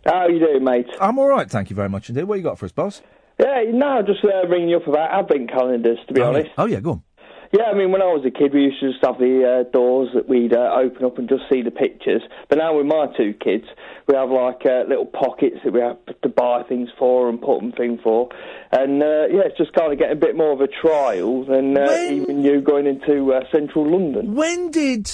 How 0.05 0.13
are 0.25 0.31
you 0.31 0.39
doing, 0.39 0.63
mate? 0.63 0.87
I'm 0.99 1.17
all 1.19 1.27
right, 1.27 1.49
thank 1.49 1.69
you 1.69 1.75
very 1.75 1.89
much 1.89 2.09
indeed. 2.09 2.23
What 2.23 2.35
you 2.35 2.43
got 2.43 2.57
for 2.57 2.65
us, 2.65 2.71
boss? 2.71 3.01
Yeah, 3.39 3.63
no, 3.71 4.01
just 4.05 4.19
uh, 4.23 4.47
ringing 4.47 4.69
you 4.69 4.77
up 4.77 4.87
about 4.87 5.11
advent 5.11 5.49
calendars, 5.49 5.99
to 6.07 6.13
be 6.13 6.21
oh, 6.21 6.29
honest. 6.29 6.47
Yeah. 6.47 6.53
Oh 6.57 6.65
yeah, 6.65 6.79
go 6.81 6.91
on. 6.91 7.03
Yeah, 7.51 7.63
I 7.63 7.73
mean, 7.73 7.91
when 7.91 8.03
I 8.03 8.05
was 8.05 8.23
a 8.27 8.29
kid, 8.29 8.53
we 8.53 8.61
used 8.61 8.79
to 8.81 8.91
just 8.91 9.03
have 9.03 9.17
the 9.17 9.65
uh, 9.65 9.71
doors 9.71 10.09
that 10.13 10.29
we'd 10.29 10.53
uh, 10.53 10.69
open 10.71 11.03
up 11.03 11.17
and 11.17 11.27
just 11.27 11.43
see 11.51 11.63
the 11.63 11.71
pictures. 11.71 12.21
But 12.47 12.59
now 12.59 12.77
with 12.77 12.85
my 12.85 13.07
two 13.17 13.33
kids, 13.33 13.65
we 14.07 14.13
have 14.13 14.29
like 14.29 14.61
uh, 14.65 14.83
little 14.87 15.07
pockets 15.07 15.57
that 15.63 15.73
we 15.73 15.79
have 15.79 15.97
to 16.21 16.29
buy 16.29 16.61
things 16.69 16.89
for 16.99 17.27
and 17.27 17.41
put 17.41 17.59
them 17.59 17.71
thing 17.71 17.99
for. 18.03 18.29
And 18.71 19.01
uh, 19.01 19.33
yeah, 19.33 19.49
it's 19.49 19.57
just 19.57 19.73
kind 19.73 19.91
of 19.91 19.97
getting 19.97 20.15
a 20.15 20.19
bit 20.19 20.37
more 20.37 20.51
of 20.51 20.61
a 20.61 20.67
trial 20.67 21.45
than 21.45 21.75
uh, 21.75 21.87
When- 21.87 22.13
even 22.13 22.43
you 22.43 22.61
going 22.61 22.85
into 22.85 23.33
uh, 23.33 23.41
central 23.51 23.89
London. 23.89 24.35
When 24.35 24.69
did 24.69 25.09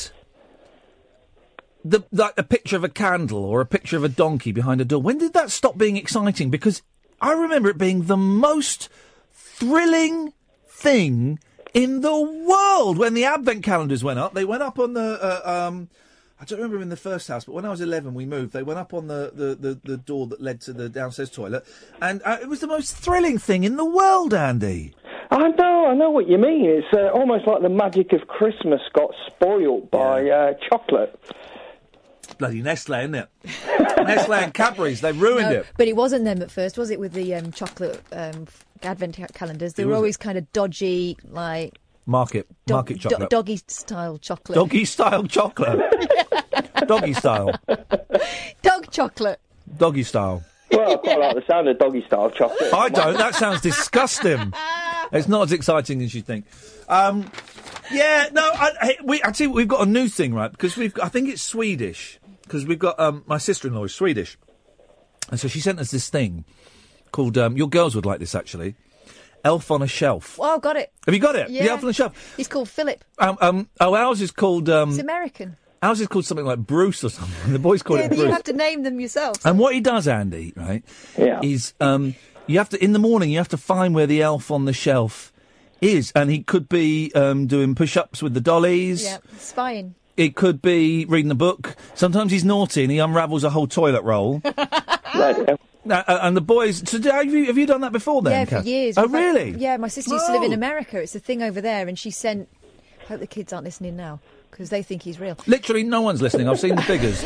the 1.85 2.03
like 2.11 2.33
a 2.37 2.43
picture 2.43 2.75
of 2.75 2.83
a 2.83 2.89
candle 2.89 3.45
or 3.45 3.61
a 3.61 3.65
picture 3.65 3.95
of 3.95 4.03
a 4.03 4.09
donkey 4.09 4.51
behind 4.51 4.81
a 4.81 4.85
door? 4.85 5.01
When 5.01 5.19
did 5.19 5.31
that 5.33 5.51
stop 5.51 5.77
being 5.77 5.95
exciting? 5.95 6.49
Because 6.49 6.81
I 7.25 7.31
remember 7.31 7.69
it 7.69 7.79
being 7.79 8.03
the 8.03 8.17
most 8.17 8.87
thrilling 9.33 10.31
thing 10.67 11.39
in 11.73 12.01
the 12.01 12.15
world 12.15 12.99
when 12.99 13.15
the 13.15 13.25
advent 13.25 13.63
calendars 13.63 14.03
went 14.03 14.19
up. 14.19 14.35
They 14.35 14.45
went 14.45 14.61
up 14.61 14.77
on 14.77 14.93
the. 14.93 15.17
Uh, 15.19 15.67
um, 15.67 15.89
I 16.39 16.45
don't 16.45 16.59
remember 16.59 16.83
in 16.83 16.89
the 16.89 16.95
first 16.95 17.27
house, 17.27 17.45
but 17.45 17.55
when 17.55 17.65
I 17.65 17.69
was 17.69 17.81
11, 17.81 18.13
we 18.13 18.27
moved. 18.27 18.53
They 18.53 18.61
went 18.61 18.77
up 18.77 18.93
on 18.93 19.07
the, 19.07 19.31
the, 19.33 19.55
the, 19.55 19.79
the 19.83 19.97
door 19.97 20.27
that 20.27 20.39
led 20.39 20.61
to 20.61 20.73
the 20.73 20.87
downstairs 20.87 21.31
toilet, 21.31 21.65
and 21.99 22.21
uh, 22.25 22.37
it 22.39 22.47
was 22.47 22.59
the 22.59 22.67
most 22.67 22.95
thrilling 22.95 23.39
thing 23.39 23.63
in 23.63 23.75
the 23.75 23.85
world, 23.85 24.31
Andy. 24.31 24.93
I 25.31 25.47
know, 25.47 25.87
I 25.87 25.95
know 25.95 26.11
what 26.11 26.29
you 26.29 26.37
mean. 26.37 26.65
It's 26.65 26.87
uh, 26.93 27.07
almost 27.07 27.47
like 27.47 27.63
the 27.63 27.69
magic 27.69 28.13
of 28.13 28.27
Christmas 28.27 28.81
got 28.93 29.09
spoilt 29.25 29.89
by 29.89 30.29
uh, 30.29 30.53
chocolate. 30.69 31.19
Bloody 32.37 32.61
Nestle, 32.61 32.99
isn't 32.99 33.15
it? 33.15 33.29
Nestle 34.05 34.33
and 34.35 34.53
Cadbury's, 34.53 35.01
they 35.01 35.11
ruined 35.11 35.49
No, 35.49 35.55
it. 35.59 35.65
But 35.77 35.87
it 35.87 35.95
wasn't 35.95 36.25
them 36.25 36.41
at 36.41 36.51
first, 36.51 36.77
was 36.77 36.89
it? 36.91 36.99
With 36.99 37.13
the 37.13 37.33
um, 37.35 37.51
chocolate 37.51 38.01
um, 38.11 38.47
advent 38.83 39.19
calendars, 39.33 39.73
they 39.73 39.83
It 39.83 39.85
were 39.85 39.91
wasn't. 39.91 39.97
always 39.97 40.17
kind 40.17 40.37
of 40.37 40.51
dodgy, 40.53 41.17
like 41.29 41.77
Market, 42.05 42.47
dog- 42.67 42.75
market 42.89 42.93
do- 43.01 43.09
chocolate. 43.09 43.29
doggy 43.29 43.59
style 43.67 44.17
chocolate. 44.19 44.55
Doggy 44.55 44.85
style 44.85 45.23
chocolate. 45.23 45.79
Doggy 46.87 47.13
style. 47.13 47.51
Dog 48.61 48.91
chocolate. 48.91 49.39
Doggy 49.77 50.03
style. 50.03 50.43
Well, 50.71 50.91
I 50.91 50.95
quite 50.97 51.19
like 51.19 51.35
the 51.35 51.43
sound 51.47 51.67
of 51.67 51.79
doggy 51.79 52.03
style 52.05 52.29
chocolate. 52.29 52.73
I 52.73 52.89
don't. 52.89 53.17
That 53.17 53.33
sounds 53.35 53.61
disgusting. 53.61 54.53
It's 55.11 55.27
not 55.27 55.43
as 55.43 55.51
exciting 55.51 56.01
as 56.01 56.13
you 56.13 56.21
think. 56.21 56.45
Um, 56.89 57.31
yeah, 57.91 58.27
no. 58.33 58.41
I, 58.53 58.71
hey, 58.81 58.97
we 59.03 59.21
actually 59.21 59.47
we've 59.47 59.67
got 59.67 59.87
a 59.87 59.89
new 59.89 60.07
thing, 60.09 60.33
right? 60.33 60.51
Because 60.51 60.75
we've 60.75 60.93
I 61.01 61.07
think 61.07 61.29
it's 61.29 61.41
Swedish 61.41 62.19
because 62.45 62.65
we've 62.65 62.79
got 62.79 62.99
um, 62.99 63.23
my 63.27 63.37
sister-in-law 63.37 63.83
is 63.83 63.93
Swedish, 63.93 64.37
and 65.29 65.39
so 65.39 65.47
she 65.47 65.59
sent 65.59 65.79
us 65.79 65.91
this 65.91 66.09
thing 66.09 66.45
called 67.11 67.37
um, 67.37 67.57
your 67.57 67.67
girls 67.69 67.95
would 67.95 68.05
like 68.05 68.19
this 68.19 68.33
actually. 68.35 68.75
Elf 69.43 69.69
on 69.69 69.83
a 69.83 69.87
shelf. 69.87 70.39
Oh, 70.41 70.57
got 70.57 70.75
it. 70.75 70.91
Have 71.05 71.13
you 71.13 71.21
got 71.21 71.35
it? 71.35 71.51
Yeah. 71.51 71.63
The 71.65 71.69
elf 71.69 71.83
on 71.83 71.89
a 71.89 71.93
shelf. 71.93 72.33
He's 72.35 72.47
called 72.47 72.67
Philip. 72.67 73.05
Um, 73.19 73.37
um, 73.41 73.69
oh, 73.79 73.93
ours 73.93 74.19
is 74.19 74.31
called 74.31 74.69
um, 74.69 74.89
He's 74.89 74.97
American. 74.97 75.55
ours 75.83 76.01
is 76.01 76.07
called 76.07 76.25
something 76.25 76.47
like 76.47 76.57
Bruce 76.57 77.03
or 77.03 77.09
something. 77.09 77.51
The 77.53 77.59
boys 77.59 77.83
call 77.83 77.97
yeah, 77.97 78.05
it 78.05 78.09
but 78.09 78.17
you 78.17 78.25
have 78.25 78.41
to 78.45 78.53
name 78.53 78.81
them 78.81 78.99
yourself. 78.99 79.45
And 79.45 79.59
what 79.59 79.75
he 79.75 79.81
does, 79.81 80.07
Andy, 80.07 80.51
right, 80.55 80.83
Yeah. 81.15 81.41
is 81.43 81.75
um, 81.79 82.15
you 82.47 82.57
have 82.57 82.69
to 82.69 82.83
in 82.83 82.93
the 82.93 82.99
morning 82.99 83.29
you 83.29 83.37
have 83.37 83.49
to 83.49 83.57
find 83.57 83.93
where 83.93 84.07
the 84.07 84.23
elf 84.23 84.49
on 84.49 84.65
the 84.65 84.73
shelf 84.73 85.31
is, 85.79 86.11
and 86.15 86.31
he 86.31 86.41
could 86.41 86.67
be 86.67 87.11
um, 87.13 87.45
doing 87.45 87.75
push-ups 87.75 88.23
with 88.23 88.33
the 88.33 88.41
dollies. 88.41 89.03
Yeah, 89.03 89.17
spying. 89.37 89.93
It 90.17 90.35
could 90.35 90.61
be 90.61 91.05
reading 91.05 91.29
a 91.31 91.35
book. 91.35 91.75
Sometimes 91.93 92.31
he's 92.31 92.45
naughty 92.45 92.83
and 92.83 92.91
he 92.91 92.99
unravels 92.99 93.43
a 93.43 93.49
whole 93.49 93.67
toilet 93.67 94.03
roll. 94.03 94.41
Now, 95.87 96.03
uh, 96.07 96.17
and 96.23 96.35
the 96.35 96.41
boys. 96.41 96.81
So 96.89 96.97
do- 96.97 97.11
have 97.11 97.31
you 97.31 97.45
have 97.45 97.59
you 97.59 97.67
done 97.67 97.81
that 97.81 97.91
before? 97.91 98.23
Then, 98.23 98.31
yeah, 98.33 98.45
for 98.45 98.49
Kath? 98.55 98.65
years. 98.65 98.97
Oh, 98.97 99.03
In 99.03 99.11
fact, 99.11 99.23
really? 99.23 99.51
Yeah, 99.51 99.77
my 99.77 99.87
sister 99.87 100.15
used 100.15 100.25
to 100.25 100.31
live 100.31 100.41
in. 100.41 100.51
America. 100.51 100.99
It's 100.99 101.13
a 101.13 101.19
thing 101.19 101.43
over 101.43 101.61
there, 101.61 101.87
and 101.87 101.97
she 101.97 102.09
sent. 102.09 102.49
I 103.03 103.05
hope 103.09 103.19
the 103.19 103.27
kids 103.27 103.53
aren't 103.53 103.65
listening 103.65 103.95
now 103.95 104.19
because 104.49 104.71
they 104.71 104.81
think 104.81 105.03
he's 105.03 105.19
real. 105.19 105.37
Literally, 105.45 105.83
no 105.83 106.01
one's 106.01 106.23
listening. 106.23 106.49
I've 106.49 106.59
seen 106.59 106.75
the 106.75 106.81
figures. 106.81 107.23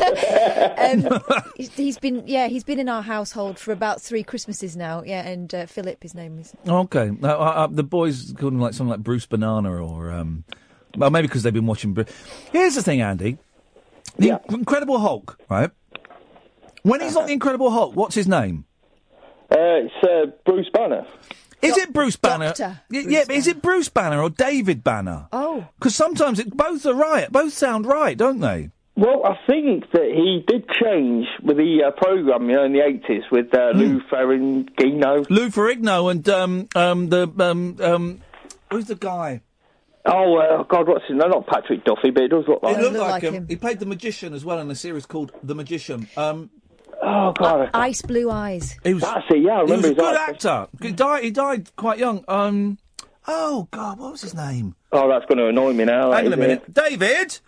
um, 0.78 1.22
he's- 1.56 1.70
he's 1.74 1.98
been 1.98 2.22
yeah 2.26 2.48
he's 2.48 2.62
been 2.64 2.78
in 2.78 2.90
our 2.90 3.00
household 3.02 3.58
for 3.58 3.72
about 3.72 4.02
three 4.02 4.22
Christmases 4.22 4.76
now. 4.76 5.02
Yeah, 5.06 5.26
and 5.26 5.54
uh, 5.54 5.64
Philip, 5.64 6.02
his 6.02 6.14
name 6.14 6.38
is. 6.38 6.52
Okay, 6.68 7.12
no, 7.18 7.30
uh, 7.30 7.32
uh, 7.42 7.66
the 7.66 7.82
boys 7.82 8.34
called 8.36 8.52
him 8.52 8.60
like 8.60 8.74
something 8.74 8.90
like 8.90 9.00
Bruce 9.02 9.24
Banana 9.24 9.72
or, 9.82 10.10
um, 10.12 10.44
well, 10.96 11.10
maybe 11.10 11.26
because 11.28 11.42
they've 11.42 11.52
been 11.54 11.66
watching. 11.66 11.94
Bru- 11.94 12.04
Here's 12.52 12.74
the 12.74 12.82
thing, 12.82 13.00
Andy. 13.00 13.38
The 14.18 14.40
Incredible 14.50 14.98
Hulk, 14.98 15.38
right? 15.48 15.70
When 16.82 17.00
he's 17.00 17.14
not 17.14 17.26
the 17.26 17.32
Incredible 17.32 17.70
Hulk, 17.70 17.94
what's 17.96 18.14
his 18.14 18.26
name? 18.26 18.64
Uh, 19.50 19.56
it's 19.86 19.94
uh, 20.04 20.30
Bruce 20.44 20.68
Banner. 20.72 21.06
Is 21.62 21.76
it 21.76 21.92
Bruce 21.92 22.16
Banner? 22.16 22.46
Doctor 22.48 22.80
Y- 22.90 23.04
yeah, 23.08 23.24
but 23.26 23.36
is 23.36 23.46
it 23.46 23.60
Bruce 23.60 23.88
Banner 23.90 24.22
or 24.22 24.30
David 24.30 24.82
Banner? 24.82 25.28
Oh, 25.32 25.66
Because 25.78 25.94
sometimes 25.94 26.38
it, 26.38 26.56
both 26.56 26.86
are 26.86 26.94
right. 26.94 27.30
Both 27.30 27.52
sound 27.52 27.84
right, 27.86 28.16
don't 28.16 28.40
they? 28.40 28.70
Well, 28.96 29.22
I 29.24 29.38
think 29.46 29.90
that 29.92 30.10
he 30.14 30.44
did 30.46 30.68
change 30.82 31.26
with 31.42 31.56
the 31.58 31.84
uh, 31.86 31.90
program, 31.92 32.48
you 32.48 32.56
know, 32.56 32.64
in 32.64 32.72
the 32.72 32.80
eighties 32.84 33.22
with 33.30 33.54
uh, 33.54 33.70
Lou 33.74 34.00
Ferrigno. 34.10 35.26
Lou 35.30 35.48
Ferrigno 35.48 36.10
and 36.10 36.28
um, 36.28 36.68
um, 36.74 37.08
the 37.08 37.30
um, 37.38 37.76
um, 37.80 38.20
who's 38.70 38.86
the 38.86 38.94
guy? 38.96 39.40
Oh, 40.06 40.36
uh, 40.38 40.62
God, 40.64 40.88
what's 40.88 41.04
his 41.06 41.16
name? 41.18 41.30
Not 41.30 41.46
Patrick 41.46 41.84
Duffy, 41.84 42.10
but 42.10 42.22
it 42.22 42.28
does 42.28 42.44
look 42.48 42.62
like 42.62 42.76
He 42.76 42.82
looked 42.82 42.96
like, 42.96 43.22
him. 43.22 43.46
He 43.48 43.56
played 43.56 43.80
the 43.80 43.86
magician 43.86 44.32
as 44.32 44.44
well 44.44 44.58
in 44.58 44.70
a 44.70 44.74
series 44.74 45.04
called 45.04 45.32
The 45.42 45.54
Magician. 45.54 46.08
Um, 46.16 46.48
oh 47.02 47.32
God, 47.32 47.70
Ice 47.74 48.00
Blue 48.02 48.30
Eyes. 48.30 48.78
He 48.82 48.94
was, 48.94 49.02
That's 49.02 49.26
it, 49.30 49.42
yeah, 49.42 49.52
I 49.52 49.56
he 49.56 49.62
was 49.62 49.70
remember 49.70 49.88
a 49.88 49.94
good 49.94 50.16
eyes. 50.16 50.28
actor. 50.30 50.68
He 50.80 50.92
died. 50.92 51.24
He 51.24 51.30
died 51.30 51.76
quite 51.76 51.98
young. 51.98 52.24
Um, 52.28 52.78
oh 53.28 53.68
God, 53.70 53.98
what 53.98 54.12
was 54.12 54.22
his 54.22 54.34
name? 54.34 54.74
Oh, 54.90 55.08
that's 55.08 55.26
going 55.26 55.38
to 55.38 55.48
annoy 55.48 55.74
me 55.74 55.84
now. 55.84 56.12
Hang 56.12 56.26
on 56.26 56.32
a 56.32 56.36
is, 56.36 56.40
minute, 56.40 56.72
David. 56.74 57.38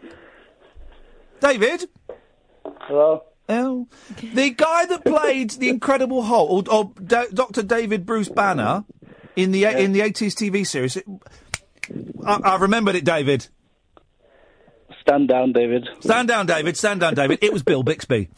David. 1.41 1.89
Hello. 2.83 3.25
Oh, 3.49 3.89
the 4.35 4.51
guy 4.51 4.87
that 4.87 5.05
played 5.05 5.51
the 5.53 5.69
Incredible 5.69 6.23
Hulk, 6.23 6.69
or, 6.69 6.75
or 6.75 6.93
Da- 7.05 7.27
Doctor 7.35 7.63
David 7.63 8.07
Bruce 8.07 8.29
Banner, 8.29 8.85
in 9.37 9.51
the 9.51 9.65
in 9.65 9.93
the 9.93 10.03
eighties 10.03 10.35
TV 10.35 10.67
series. 10.67 10.97
It, 10.97 11.05
I, 12.25 12.35
I 12.45 12.57
remembered 12.57 12.95
it, 12.95 13.05
David. 13.05 13.47
Stand 15.01 15.29
down, 15.29 15.53
David. 15.53 15.89
Stand 16.01 16.29
down, 16.29 16.47
David. 16.47 16.77
Stand 16.77 17.01
down, 17.01 17.15
David. 17.15 17.39
It 17.43 17.53
was 17.53 17.63
Bill 17.63 17.83
Bixby. 17.83 18.29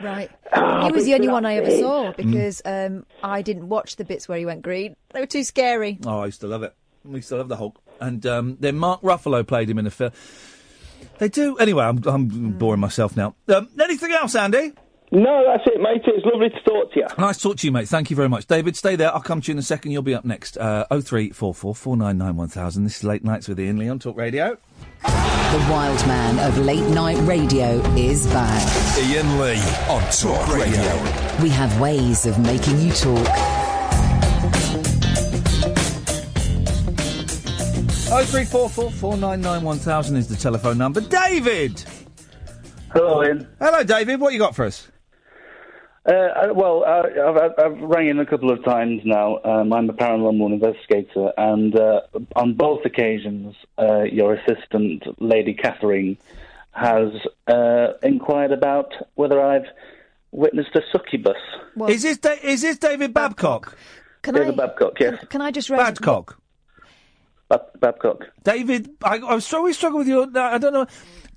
Right. 0.00 0.30
Ah, 0.52 0.86
he 0.86 0.92
was 0.92 1.04
the 1.04 1.14
only 1.14 1.28
one 1.28 1.44
I 1.44 1.56
ever 1.56 1.70
saw 1.70 2.12
Mm. 2.12 2.16
because 2.16 2.62
um, 2.64 3.04
I 3.22 3.42
didn't 3.42 3.68
watch 3.68 3.96
the 3.96 4.04
bits 4.04 4.28
where 4.28 4.38
he 4.38 4.46
went 4.46 4.62
green. 4.62 4.96
They 5.12 5.20
were 5.20 5.26
too 5.26 5.44
scary. 5.44 5.98
Oh, 6.06 6.20
I 6.20 6.26
used 6.26 6.40
to 6.42 6.46
love 6.46 6.62
it. 6.62 6.74
We 7.04 7.16
used 7.16 7.28
to 7.30 7.36
love 7.36 7.48
the 7.48 7.56
Hulk. 7.56 7.80
And 8.00 8.24
um, 8.26 8.56
then 8.60 8.76
Mark 8.78 9.00
Ruffalo 9.02 9.46
played 9.46 9.68
him 9.70 9.78
in 9.78 9.86
a 9.86 9.90
film. 9.90 10.12
They 11.18 11.28
do. 11.28 11.56
Anyway, 11.58 11.84
I'm, 11.84 12.00
I'm 12.06 12.28
boring 12.52 12.80
myself 12.80 13.16
now. 13.16 13.34
Um, 13.48 13.68
anything 13.80 14.12
else, 14.12 14.34
Andy? 14.34 14.72
No, 15.10 15.42
that's 15.46 15.66
it, 15.66 15.80
mate. 15.80 16.02
It's 16.04 16.24
lovely 16.26 16.50
to 16.50 16.60
talk 16.60 16.92
to 16.92 17.00
you. 17.00 17.06
Nice 17.16 17.38
to 17.38 17.42
talk 17.44 17.56
to 17.58 17.66
you, 17.66 17.72
mate. 17.72 17.88
Thank 17.88 18.10
you 18.10 18.16
very 18.16 18.28
much. 18.28 18.46
David, 18.46 18.76
stay 18.76 18.94
there. 18.94 19.12
I'll 19.14 19.22
come 19.22 19.40
to 19.40 19.48
you 19.48 19.52
in 19.52 19.58
a 19.58 19.62
second. 19.62 19.92
You'll 19.92 20.02
be 20.02 20.14
up 20.14 20.24
next. 20.24 20.58
Uh, 20.58 20.84
0344 20.90 21.74
499 21.74 22.84
This 22.84 22.98
is 22.98 23.04
Late 23.04 23.24
Nights 23.24 23.48
with 23.48 23.58
Iain 23.58 23.78
Lee 23.78 23.88
on 23.88 23.98
Talk 23.98 24.16
Radio. 24.16 24.58
The 25.02 25.66
wild 25.70 26.06
man 26.06 26.38
of 26.46 26.58
late 26.58 26.86
night 26.90 27.16
radio 27.26 27.80
is 27.96 28.26
back. 28.26 28.62
Iain 28.98 29.38
Lee 29.38 29.58
on 29.88 30.02
Talk 30.12 30.46
Radio. 30.54 31.42
We 31.42 31.48
have 31.48 31.80
ways 31.80 32.26
of 32.26 32.38
making 32.38 32.78
you 32.80 32.92
talk. 32.92 33.26
Oh 38.10 38.24
three 38.26 38.44
four 38.44 38.68
four 38.68 38.90
four 38.90 39.16
nine 39.16 39.40
nine 39.40 39.62
one 39.62 39.78
thousand 39.78 40.16
is 40.16 40.28
the 40.28 40.36
telephone 40.36 40.76
number. 40.76 41.00
David! 41.00 41.82
Hello, 42.92 43.22
Iain. 43.22 43.46
Hello, 43.58 43.82
David. 43.82 44.20
What 44.20 44.34
you 44.34 44.38
got 44.38 44.54
for 44.54 44.66
us? 44.66 44.88
Uh, 46.06 46.12
uh, 46.12 46.54
well, 46.54 46.84
uh, 46.86 47.02
I've, 47.28 47.36
I've, 47.36 47.52
I've 47.58 47.80
rang 47.80 48.08
in 48.08 48.18
a 48.18 48.26
couple 48.26 48.50
of 48.50 48.64
times 48.64 49.02
now. 49.04 49.40
Um, 49.44 49.72
I'm 49.72 49.90
a 49.90 49.92
paranormal 49.92 50.52
investigator, 50.52 51.32
and 51.36 51.78
uh, 51.78 52.00
on 52.36 52.54
both 52.54 52.84
occasions, 52.84 53.54
uh, 53.78 54.02
your 54.04 54.34
assistant, 54.34 55.02
Lady 55.20 55.54
Catherine, 55.54 56.16
has 56.70 57.10
uh, 57.46 57.94
inquired 58.02 58.52
about 58.52 58.94
whether 59.14 59.40
I've 59.40 59.66
witnessed 60.30 60.74
a 60.76 60.82
succubus. 60.92 61.36
is 61.88 62.02
this 62.02 62.18
da- 62.18 62.38
is 62.42 62.62
this 62.62 62.78
David 62.78 63.12
Babcock? 63.12 63.76
Can 64.22 64.34
David 64.34 64.54
I? 64.54 64.66
Babcock, 64.66 65.00
yes. 65.00 65.24
Can 65.28 65.40
I 65.40 65.50
just 65.50 65.68
raise 65.68 65.78
Babcock. 65.78 66.40
Bab- 67.48 67.80
Babcock. 67.80 68.24
David, 68.44 68.90
I, 69.02 69.18
I 69.18 69.34
was 69.34 69.52
always 69.52 69.76
struggle 69.76 69.98
with 69.98 70.08
your. 70.08 70.26
I 70.38 70.58
don't 70.58 70.72
know. 70.72 70.86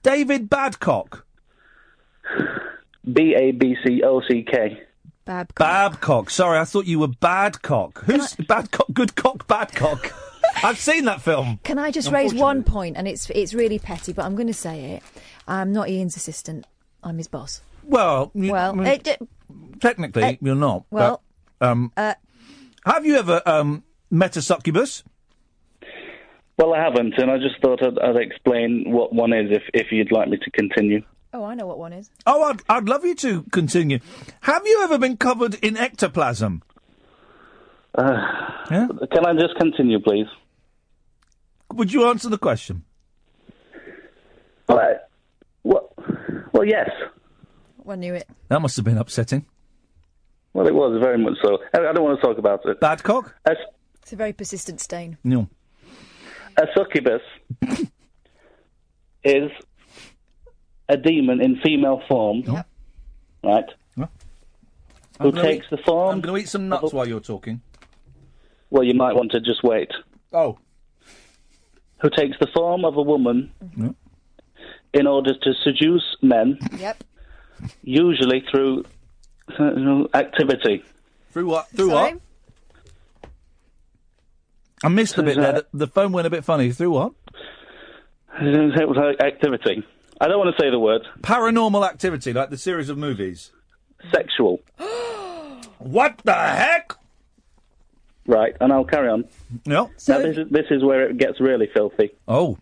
David 0.03 0.49
Badcock. 0.49 1.23
B 3.11 3.35
A 3.35 3.51
B 3.51 3.75
C 3.85 4.01
O 4.03 4.21
C 4.27 4.43
K. 4.49 4.81
Babcock. 5.25 5.67
Babcock. 5.67 6.29
Sorry, 6.29 6.57
I 6.59 6.65
thought 6.65 6.85
you 6.87 6.99
were 6.99 7.07
Badcock. 7.07 7.99
Who's 8.05 8.33
Badcock? 8.35 8.91
Good 8.93 9.15
cock, 9.15 9.47
Badcock. 9.47 10.11
I've 10.63 10.79
seen 10.79 11.05
that 11.05 11.21
film. 11.21 11.59
Can 11.63 11.79
I 11.79 11.91
just 11.91 12.11
raise 12.11 12.33
one 12.33 12.63
point? 12.63 12.97
And 12.97 13.07
it's 13.07 13.29
it's 13.29 13.53
really 13.53 13.79
petty, 13.79 14.13
but 14.13 14.25
I'm 14.25 14.35
going 14.35 14.47
to 14.47 14.53
say 14.53 14.93
it. 14.95 15.03
I'm 15.47 15.71
not 15.71 15.87
Iain's 15.87 16.15
assistant. 16.17 16.65
I'm 17.03 17.17
his 17.17 17.27
boss. 17.27 17.61
Well, 17.83 18.31
you- 18.33 18.51
Well, 18.51 18.71
I 18.71 18.75
mean, 18.75 18.87
it, 18.87 19.03
d- 19.03 19.15
technically, 19.79 20.23
uh, 20.23 20.33
you're 20.41 20.55
not. 20.55 20.83
well, 20.91 21.21
but, 21.59 21.67
um, 21.69 21.91
uh, 21.97 22.13
have 22.85 23.05
you 23.05 23.15
ever 23.17 23.41
um, 23.45 23.83
met 24.11 24.35
a 24.37 24.41
succubus? 24.41 25.03
Well, 26.57 26.73
I 26.75 26.79
haven't, 26.83 27.15
and 27.17 27.31
I 27.31 27.37
just 27.37 27.59
thought 27.61 27.81
I'd, 27.83 27.97
I'd 27.97 28.17
explain 28.17 28.83
what 28.91 29.13
one 29.13 29.33
is 29.33 29.49
if, 29.51 29.63
if 29.73 29.87
you'd 29.91 30.11
like 30.11 30.29
me 30.29 30.37
to 30.37 30.51
continue. 30.51 31.01
Oh, 31.33 31.43
I 31.43 31.53
know 31.55 31.65
what 31.67 31.79
one 31.79 31.93
is. 31.93 32.09
Oh, 32.25 32.43
I'd, 32.43 32.61
I'd 32.69 32.87
love 32.89 33.05
you 33.05 33.15
to 33.15 33.43
continue. 33.51 33.99
Have 34.41 34.65
you 34.65 34.81
ever 34.83 34.97
been 34.97 35.17
covered 35.17 35.55
in 35.55 35.77
ectoplasm? 35.77 36.61
Uh, 37.95 38.17
Yeah? 38.69 38.87
Can 39.11 39.25
I 39.25 39.33
just 39.33 39.55
continue, 39.59 39.99
please? 39.99 40.27
Would 41.73 41.91
you 41.93 42.07
answer 42.07 42.29
the 42.29 42.37
question? 42.37 42.83
Well, 44.67 44.99
well, 45.63 45.93
well, 46.53 46.65
yes. 46.65 46.89
I 47.87 47.95
knew 47.95 48.13
it. 48.13 48.27
That 48.47 48.61
must 48.61 48.75
have 48.77 48.85
been 48.85 48.97
upsetting. 48.97 49.45
Well, 50.53 50.67
it 50.67 50.73
was 50.73 50.97
very 51.01 51.17
much 51.17 51.33
so. 51.43 51.57
I, 51.73 51.79
I 51.79 51.91
don't 51.93 52.03
want 52.03 52.19
to 52.21 52.25
talk 52.27 52.37
about 52.37 52.61
it. 52.65 52.79
Badcock? 52.79 53.33
A, 53.45 53.55
It's 54.01 54.13
a 54.13 54.15
very 54.15 54.31
persistent 54.33 54.79
stain. 54.79 55.17
No. 55.23 55.49
a 56.57 56.67
succubus 56.77 57.21
is 59.23 59.51
a 60.91 60.97
demon 60.97 61.41
in 61.41 61.55
female 61.63 62.01
form, 62.07 62.43
right? 63.43 63.65
I'm 63.97 64.07
Who 65.27 65.31
gonna 65.33 65.41
takes 65.47 65.65
eat- 65.67 65.69
the 65.69 65.77
form? 65.83 66.15
I'm 66.15 66.21
going 66.21 66.35
to 66.35 66.41
eat 66.43 66.49
some 66.49 66.67
nuts 66.67 66.93
while 66.93 67.07
you're 67.07 67.19
talking. 67.19 67.61
Well, 68.71 68.83
you 68.83 68.95
might 68.95 69.13
want 69.15 69.31
to 69.33 69.39
just 69.39 69.63
wait. 69.63 69.91
Oh. 70.33 70.57
Who 72.01 72.09
takes 72.09 72.37
the 72.39 72.47
form 72.55 72.83
of 72.85 72.97
a 72.97 73.01
woman 73.03 73.51
Yeah. 73.77 73.89
in 74.93 75.05
order 75.05 75.33
to 75.37 75.53
seduce 75.63 76.17
men, 76.23 76.57
Yep. 76.77 77.03
usually 77.83 78.43
through 78.49 78.85
uh, 79.59 80.05
activity. 80.15 80.83
Through 81.31 81.45
what? 81.47 81.67
Through 81.69 81.89
Sorry? 81.89 82.13
what? 82.13 82.21
I 84.83 84.87
missed 84.89 85.17
a 85.19 85.23
bit 85.23 85.37
there. 85.37 85.53
The, 85.53 85.65
the 85.73 85.87
phone 85.87 86.11
went 86.13 86.25
a 86.25 86.31
bit 86.31 86.43
funny. 86.43 86.71
Through 86.71 86.91
what? 86.91 87.13
It 88.41 88.87
was 88.89 89.15
Activity. 89.19 89.83
I 90.21 90.27
don't 90.27 90.37
want 90.37 90.55
to 90.55 90.61
say 90.61 90.69
the 90.69 90.77
word. 90.77 91.01
Paranormal 91.21 91.83
activity, 91.83 92.31
like 92.31 92.51
the 92.51 92.57
series 92.57 92.89
of 92.89 92.97
movies. 92.97 93.51
Sexual. 94.13 94.59
what 95.79 96.19
the 96.23 96.33
heck? 96.33 96.93
Right, 98.27 98.55
and 98.61 98.71
I'll 98.71 98.85
carry 98.85 99.09
on. 99.09 99.25
No. 99.65 99.89
now, 100.07 100.19
this 100.19 100.37
is, 100.37 100.47
this 100.51 100.65
is 100.69 100.83
where 100.83 101.09
it 101.09 101.17
gets 101.17 101.41
really 101.41 101.67
filthy. 101.73 102.11
Oh. 102.27 102.59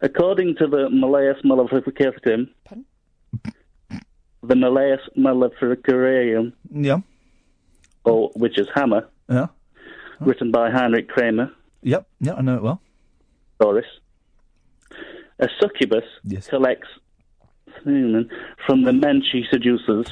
According 0.00 0.54
to 0.60 0.68
the 0.68 0.88
Malleus 0.88 1.38
Maleficarum, 1.42 2.48
the 4.44 4.54
Malleus 4.54 5.00
Maleficarum, 5.16 6.52
Yeah. 6.70 7.00
or 8.04 8.30
which 8.36 8.56
is 8.56 8.68
Hammer, 8.72 9.08
Yeah. 9.28 9.48
written 10.20 10.52
by 10.52 10.70
Heinrich 10.70 11.08
Kramer, 11.08 11.50
Yep. 11.82 12.06
Yeah, 12.20 12.34
I 12.34 12.42
know 12.42 12.54
it 12.56 12.62
well. 12.62 12.80
Doris. 13.58 13.86
A 15.40 15.48
succubus 15.60 16.04
collects 16.48 16.88
semen 17.82 18.28
from 18.66 18.84
the 18.84 18.92
men 18.92 19.22
she 19.32 19.44
seduces. 19.50 20.06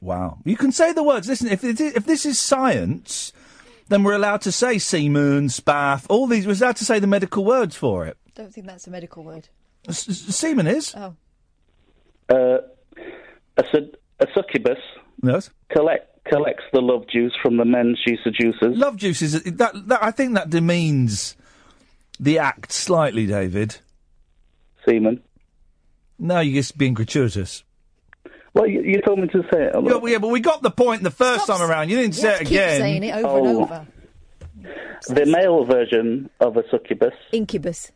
Wow. 0.00 0.38
You 0.44 0.56
can 0.56 0.72
say 0.72 0.92
the 0.92 1.02
words. 1.02 1.28
Listen, 1.28 1.48
if 1.48 1.62
it 1.64 1.80
is, 1.80 1.94
if 1.94 2.06
this 2.06 2.24
is 2.24 2.38
science, 2.38 3.32
then 3.88 4.02
we're 4.04 4.14
allowed 4.14 4.40
to 4.42 4.52
say 4.52 4.78
semen, 4.78 5.48
spaff, 5.48 6.06
all 6.08 6.26
these. 6.26 6.46
We're 6.46 6.54
allowed 6.54 6.76
to 6.76 6.84
say 6.84 6.98
the 7.00 7.06
medical 7.06 7.44
words 7.44 7.76
for 7.76 8.06
it. 8.06 8.16
Don't 8.34 8.52
think 8.54 8.66
that's 8.66 8.86
a 8.86 8.90
medical 8.90 9.24
word. 9.24 9.48
S- 9.88 10.08
s- 10.08 10.36
semen 10.36 10.66
is. 10.66 10.94
Oh. 10.96 11.14
Uh, 12.28 12.58
a, 13.56 13.64
sed- 13.72 13.96
a 14.20 14.26
succubus 14.34 14.78
Yes. 15.22 15.50
collect, 15.70 16.24
collects 16.24 16.64
the 16.72 16.80
love 16.80 17.06
juice 17.08 17.32
from 17.42 17.56
the 17.56 17.64
men 17.64 17.96
she 18.06 18.16
seduces. 18.22 18.78
Love 18.78 18.96
juice 18.96 19.20
is 19.20 19.42
that, 19.42 19.72
that. 19.88 20.02
I 20.02 20.12
think 20.12 20.34
that 20.34 20.48
demeans 20.48 21.36
the 22.20 22.38
act 22.38 22.70
slightly, 22.72 23.26
David. 23.26 23.78
Semen. 24.88 25.20
No, 26.18 26.40
you're 26.40 26.54
just 26.60 26.76
being 26.76 26.94
gratuitous. 26.94 27.64
Well, 28.52 28.66
you, 28.66 28.82
you 28.82 29.00
told 29.00 29.20
me 29.20 29.28
to 29.28 29.42
say 29.52 29.64
it. 29.64 29.72
Yeah, 29.74 29.78
well, 29.80 30.08
yeah, 30.08 30.18
but 30.18 30.28
we 30.28 30.40
got 30.40 30.62
the 30.62 30.70
point 30.70 31.02
the 31.02 31.10
first 31.10 31.46
time 31.46 31.62
around. 31.62 31.88
You 31.88 31.96
didn't 31.96 32.16
say 32.16 32.34
it 32.34 32.38
Keep 32.40 32.48
again. 32.48 32.80
saying 32.80 33.04
it 33.04 33.14
over 33.14 33.28
Oh. 33.28 33.46
and 33.46 33.58
over. 33.58 33.86
The 35.08 35.24
male 35.26 35.64
version 35.64 36.28
of 36.40 36.56
a 36.56 36.62
succubus. 36.70 37.14
Incubus. 37.32 37.90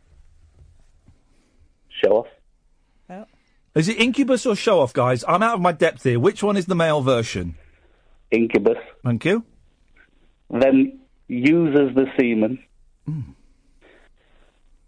Show 2.03 2.11
off. 2.19 2.27
Oh. 3.11 3.27
Is 3.75 3.89
it 3.89 3.99
incubus 3.99 4.47
or 4.47 4.57
show 4.57 4.81
off, 4.81 4.93
guys? 4.93 5.25
I'm 5.29 5.43
out 5.43 5.55
of 5.55 5.61
my 5.61 5.73
depth 5.73 6.05
here. 6.05 6.19
Which 6.19 6.43
one 6.43 6.57
is 6.57 6.67
the 6.67 6.75
male 6.75 7.03
version? 7.03 7.57
Incubus. 8.31 8.79
Thank 9.05 9.25
you. 9.25 9.45
Then 10.51 11.01
uses 11.29 11.95
the 11.95 12.07
semen 12.19 12.63
hmm. 13.07 13.21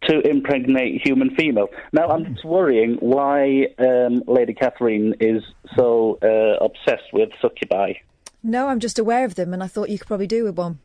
To 0.08 0.20
impregnate 0.20 1.00
human 1.04 1.34
female. 1.34 1.68
Now, 1.92 2.08
I'm 2.08 2.34
just 2.34 2.44
worrying 2.44 2.96
why 3.00 3.66
um, 3.78 4.22
Lady 4.26 4.54
Catherine 4.54 5.14
is 5.20 5.42
so 5.76 6.18
uh, 6.22 6.64
obsessed 6.64 7.12
with 7.12 7.30
succubi. 7.40 7.94
No, 8.42 8.68
I'm 8.68 8.80
just 8.80 8.98
aware 8.98 9.24
of 9.24 9.34
them, 9.34 9.52
and 9.52 9.62
I 9.62 9.66
thought 9.66 9.88
you 9.88 9.98
could 9.98 10.08
probably 10.08 10.26
do 10.26 10.44
with 10.44 10.56
one. 10.56 10.78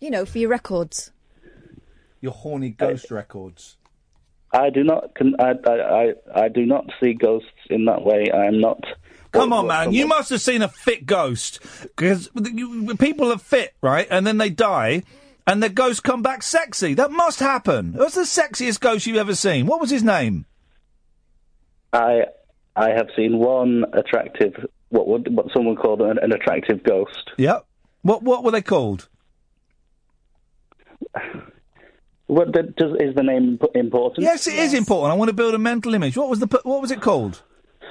You 0.00 0.10
know, 0.10 0.24
for 0.24 0.38
your 0.38 0.50
records. 0.50 1.10
Your 2.20 2.32
horny 2.32 2.70
ghost 2.70 3.10
records. 3.10 3.76
I 4.52 4.70
do 4.70 4.82
not. 4.82 5.14
Con- 5.14 5.36
I, 5.38 5.52
I, 5.66 5.72
I, 5.72 6.14
I 6.34 6.48
do 6.48 6.64
not 6.64 6.86
see 7.00 7.14
ghosts 7.14 7.50
in 7.70 7.84
that 7.84 8.02
way. 8.02 8.30
I 8.32 8.46
am 8.46 8.60
not. 8.60 8.82
Come 9.30 9.52
on, 9.52 9.66
man. 9.66 9.92
You 9.92 10.06
must 10.06 10.30
have 10.30 10.40
seen 10.40 10.62
a 10.62 10.68
fit 10.68 11.04
ghost. 11.04 11.60
Because 11.82 12.30
people 12.98 13.30
are 13.30 13.38
fit, 13.38 13.74
right? 13.82 14.06
And 14.10 14.26
then 14.26 14.38
they 14.38 14.50
die, 14.50 15.02
and 15.48 15.62
the 15.62 15.70
ghost 15.70 16.04
come 16.04 16.22
back 16.22 16.42
sexy. 16.42 16.92
That 16.92 17.10
must 17.10 17.40
happen. 17.40 17.94
What's 17.94 18.14
the 18.14 18.20
sexiest 18.20 18.80
ghost 18.80 19.06
you've 19.06 19.16
ever 19.16 19.34
seen? 19.34 19.66
What 19.66 19.80
was 19.80 19.88
his 19.90 20.04
name? 20.04 20.44
I 21.92 22.26
I 22.76 22.90
have 22.90 23.08
seen 23.16 23.38
one 23.38 23.84
attractive. 23.94 24.52
What 24.90 25.08
would 25.08 25.34
what 25.34 25.46
someone 25.54 25.76
called 25.76 26.02
an, 26.02 26.18
an 26.20 26.32
attractive 26.32 26.84
ghost. 26.84 27.30
Yep. 27.38 27.66
What 28.02 28.22
what 28.22 28.44
were 28.44 28.50
they 28.50 28.62
called? 28.62 29.08
What 32.26 32.52
the, 32.52 32.62
does, 32.62 32.92
is 33.00 33.14
the 33.14 33.22
name 33.22 33.58
important? 33.74 34.22
Yes, 34.22 34.46
it 34.46 34.54
is 34.54 34.74
important. 34.74 35.12
I 35.12 35.16
want 35.16 35.30
to 35.30 35.34
build 35.34 35.54
a 35.54 35.58
mental 35.58 35.94
image. 35.94 36.14
What 36.14 36.28
was 36.28 36.40
the 36.40 36.60
what 36.62 36.82
was 36.82 36.90
it 36.90 37.00
called? 37.00 37.42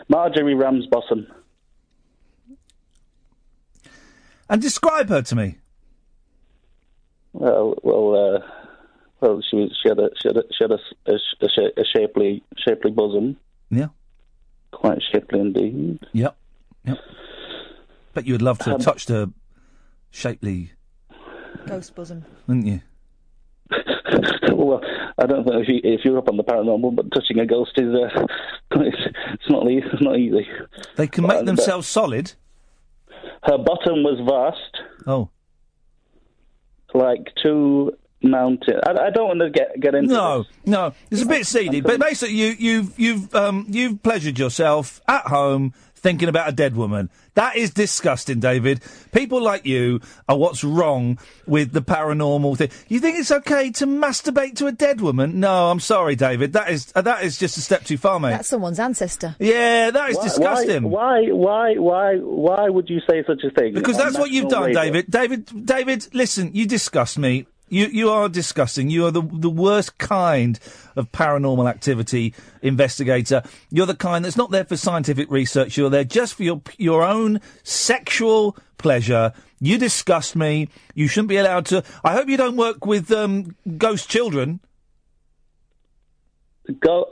Marjorie 0.09 0.53
Ramsbottom. 0.53 1.25
And 4.47 4.61
describe 4.61 5.09
her 5.09 5.23
to 5.23 5.35
me. 5.35 5.57
Well, 7.39 7.75
well, 7.83 8.35
uh, 8.35 8.39
well. 9.21 9.41
She 9.49 9.55
was- 9.57 9.77
she 9.81 9.89
had 9.89 9.99
a 9.99 10.09
she 10.21 10.27
had 10.29 10.37
a, 10.37 10.43
she 10.51 10.63
had 10.63 10.71
a, 10.71 10.75
s- 10.75 10.93
a 11.41 11.47
sh- 11.49 11.57
a, 11.77 11.81
a 11.81 11.85
shapely 11.85 12.43
shapely 12.57 12.91
bosom. 12.91 13.37
Yeah. 13.69 13.87
Quite 14.71 14.99
shapely 15.11 15.39
indeed. 15.39 15.99
Yep. 16.13 16.35
Yep. 16.85 16.97
Bet 18.13 18.25
you 18.25 18.33
would 18.33 18.41
love 18.41 18.57
to 18.59 18.65
have 18.65 18.73
Um, 18.75 18.81
touched 18.81 19.09
her 19.09 19.27
shapely, 20.11 20.71
Ghost 21.67 21.93
bosom. 21.95 22.25
wouldn't 22.47 22.65
you? 22.65 22.81
well, 24.53 24.81
I 25.17 25.25
don't 25.25 25.45
know 25.45 25.59
if, 25.59 25.67
you, 25.67 25.79
if 25.83 26.01
you're 26.05 26.17
up 26.17 26.29
on 26.29 26.37
the 26.37 26.43
paranormal, 26.43 26.95
but 26.95 27.11
touching 27.13 27.39
a 27.39 27.45
ghost 27.45 27.73
is 27.77 27.93
uh, 27.93 28.25
it's, 28.71 28.97
it's 29.33 29.49
not 29.49 29.69
e- 29.69 29.81
it's 29.83 30.01
not 30.01 30.17
easy. 30.17 30.47
They 30.95 31.07
can 31.07 31.27
make 31.27 31.45
themselves 31.45 31.87
solid. 31.87 32.33
Her 33.43 33.57
bottom 33.57 34.03
was 34.03 34.19
vast. 34.25 34.83
Oh. 35.05 35.29
Like 36.97 37.31
two 37.41 37.93
mountains. 38.21 38.81
I, 38.85 38.91
I 38.91 39.09
don't 39.09 39.27
want 39.27 39.39
to 39.41 39.49
get 39.49 39.79
get 39.79 39.95
into 39.95 40.13
No, 40.13 40.45
no, 40.65 40.93
it's 41.11 41.21
a 41.21 41.25
bit 41.25 41.45
seedy. 41.45 41.81
But 41.81 41.99
basically, 41.99 42.35
you, 42.35 42.55
you've 42.57 42.99
you've 42.99 43.35
um, 43.35 43.65
you've 43.69 44.01
pleasured 44.01 44.39
yourself 44.39 45.01
at 45.07 45.27
home 45.27 45.73
thinking 45.97 46.29
about 46.29 46.47
a 46.49 46.51
dead 46.51 46.75
woman. 46.75 47.09
That 47.33 47.55
is 47.55 47.71
disgusting, 47.71 48.39
David. 48.39 48.81
People 49.11 49.41
like 49.41 49.65
you 49.65 49.99
are 50.29 50.37
what's 50.37 50.63
wrong 50.63 51.19
with 51.45 51.71
the 51.73 51.81
paranormal 51.81 52.57
thing. 52.57 52.69
You 52.87 52.99
think 52.99 53.19
it's 53.19 53.31
okay 53.31 53.71
to 53.71 53.85
masturbate 53.87 54.55
to 54.57 54.67
a 54.67 54.71
dead 54.71 55.01
woman? 55.01 55.39
No, 55.39 55.69
I'm 55.69 55.79
sorry, 55.79 56.15
David. 56.15 56.53
That 56.53 56.69
is 56.69 56.91
uh, 56.95 57.01
that 57.01 57.23
is 57.23 57.37
just 57.37 57.57
a 57.57 57.61
step 57.61 57.83
too 57.83 57.97
far, 57.97 58.19
mate. 58.19 58.31
That's 58.31 58.47
someone's 58.49 58.79
ancestor. 58.79 59.35
Yeah, 59.39 59.91
that 59.91 60.09
is 60.11 60.17
Why- 60.17 60.23
disgusting. 60.23 60.83
Why, 60.89 61.21
why, 61.31 61.73
why, 61.75 62.15
why 62.17 62.69
would 62.69 62.89
you 62.89 62.99
say 63.09 63.23
such 63.25 63.43
a 63.43 63.49
thing? 63.51 63.73
Because 63.73 63.97
on 63.97 64.05
that's 64.05 64.17
what 64.17 64.31
you've 64.31 64.49
done, 64.49 64.63
radio? 64.65 64.81
David. 64.81 65.11
David, 65.11 65.65
David, 65.65 66.07
listen, 66.13 66.51
you 66.53 66.65
disgust 66.65 67.17
me. 67.17 67.45
You 67.69 67.87
you 67.87 68.09
are 68.09 68.29
disgusting. 68.29 68.89
You 68.89 69.05
are 69.07 69.11
the 69.11 69.21
the 69.21 69.49
worst 69.49 69.97
kind 69.97 70.59
of 70.95 71.11
paranormal 71.11 71.69
activity 71.69 72.33
investigator. 72.61 73.43
You're 73.69 73.85
the 73.85 73.95
kind 73.95 74.23
that's 74.23 74.37
not 74.37 74.51
there 74.51 74.65
for 74.65 74.77
scientific 74.77 75.29
research. 75.29 75.77
You're 75.77 75.89
there 75.89 76.03
just 76.03 76.35
for 76.35 76.43
your 76.43 76.61
your 76.77 77.03
own 77.03 77.41
sexual 77.63 78.55
pleasure. 78.77 79.33
You 79.59 79.77
disgust 79.77 80.35
me. 80.35 80.69
You 80.93 81.07
shouldn't 81.07 81.29
be 81.29 81.37
allowed 81.37 81.65
to. 81.67 81.83
I 82.03 82.13
hope 82.13 82.29
you 82.29 82.37
don't 82.37 82.57
work 82.57 82.85
with 82.85 83.11
um, 83.11 83.55
ghost 83.77 84.09
children. 84.09 84.59
Go, 86.79 87.09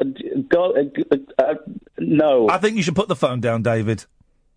go, 0.50 0.76
uh, 0.76 1.16
uh, 1.40 1.54
no. 1.98 2.50
I 2.50 2.58
think 2.58 2.76
you 2.76 2.84
should 2.84 2.96
put 2.96 3.08
the 3.08 3.16
phone 3.16 3.40
down, 3.40 3.64
David. 3.64 4.06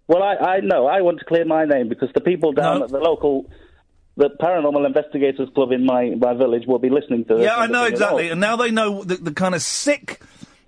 Well, 0.08 0.22
I, 0.24 0.34
I 0.34 0.60
know. 0.60 0.86
I 0.86 1.02
want 1.02 1.20
to 1.20 1.24
clear 1.24 1.44
my 1.44 1.66
name 1.66 1.88
because 1.88 2.08
the 2.14 2.20
people 2.20 2.52
down 2.52 2.82
at 2.82 2.88
the 2.88 2.98
local, 2.98 3.48
the 4.18 4.30
Paranormal 4.30 4.84
Investigators 4.84 5.48
Club 5.54 5.70
in 5.70 5.86
my, 5.86 6.10
my 6.18 6.34
village 6.34 6.64
will 6.66 6.80
be 6.80 6.90
listening 6.90 7.24
to 7.26 7.36
this. 7.36 7.44
Yeah, 7.44 7.56
I 7.56 7.68
know 7.68 7.84
exactly. 7.84 8.28
"Oh, 8.28 8.32
And 8.32 8.40
now 8.40 8.56
they 8.56 8.72
know 8.72 9.04
the, 9.04 9.14
the 9.14 9.32
kind 9.32 9.54
of 9.54 9.62
sick, 9.62 10.20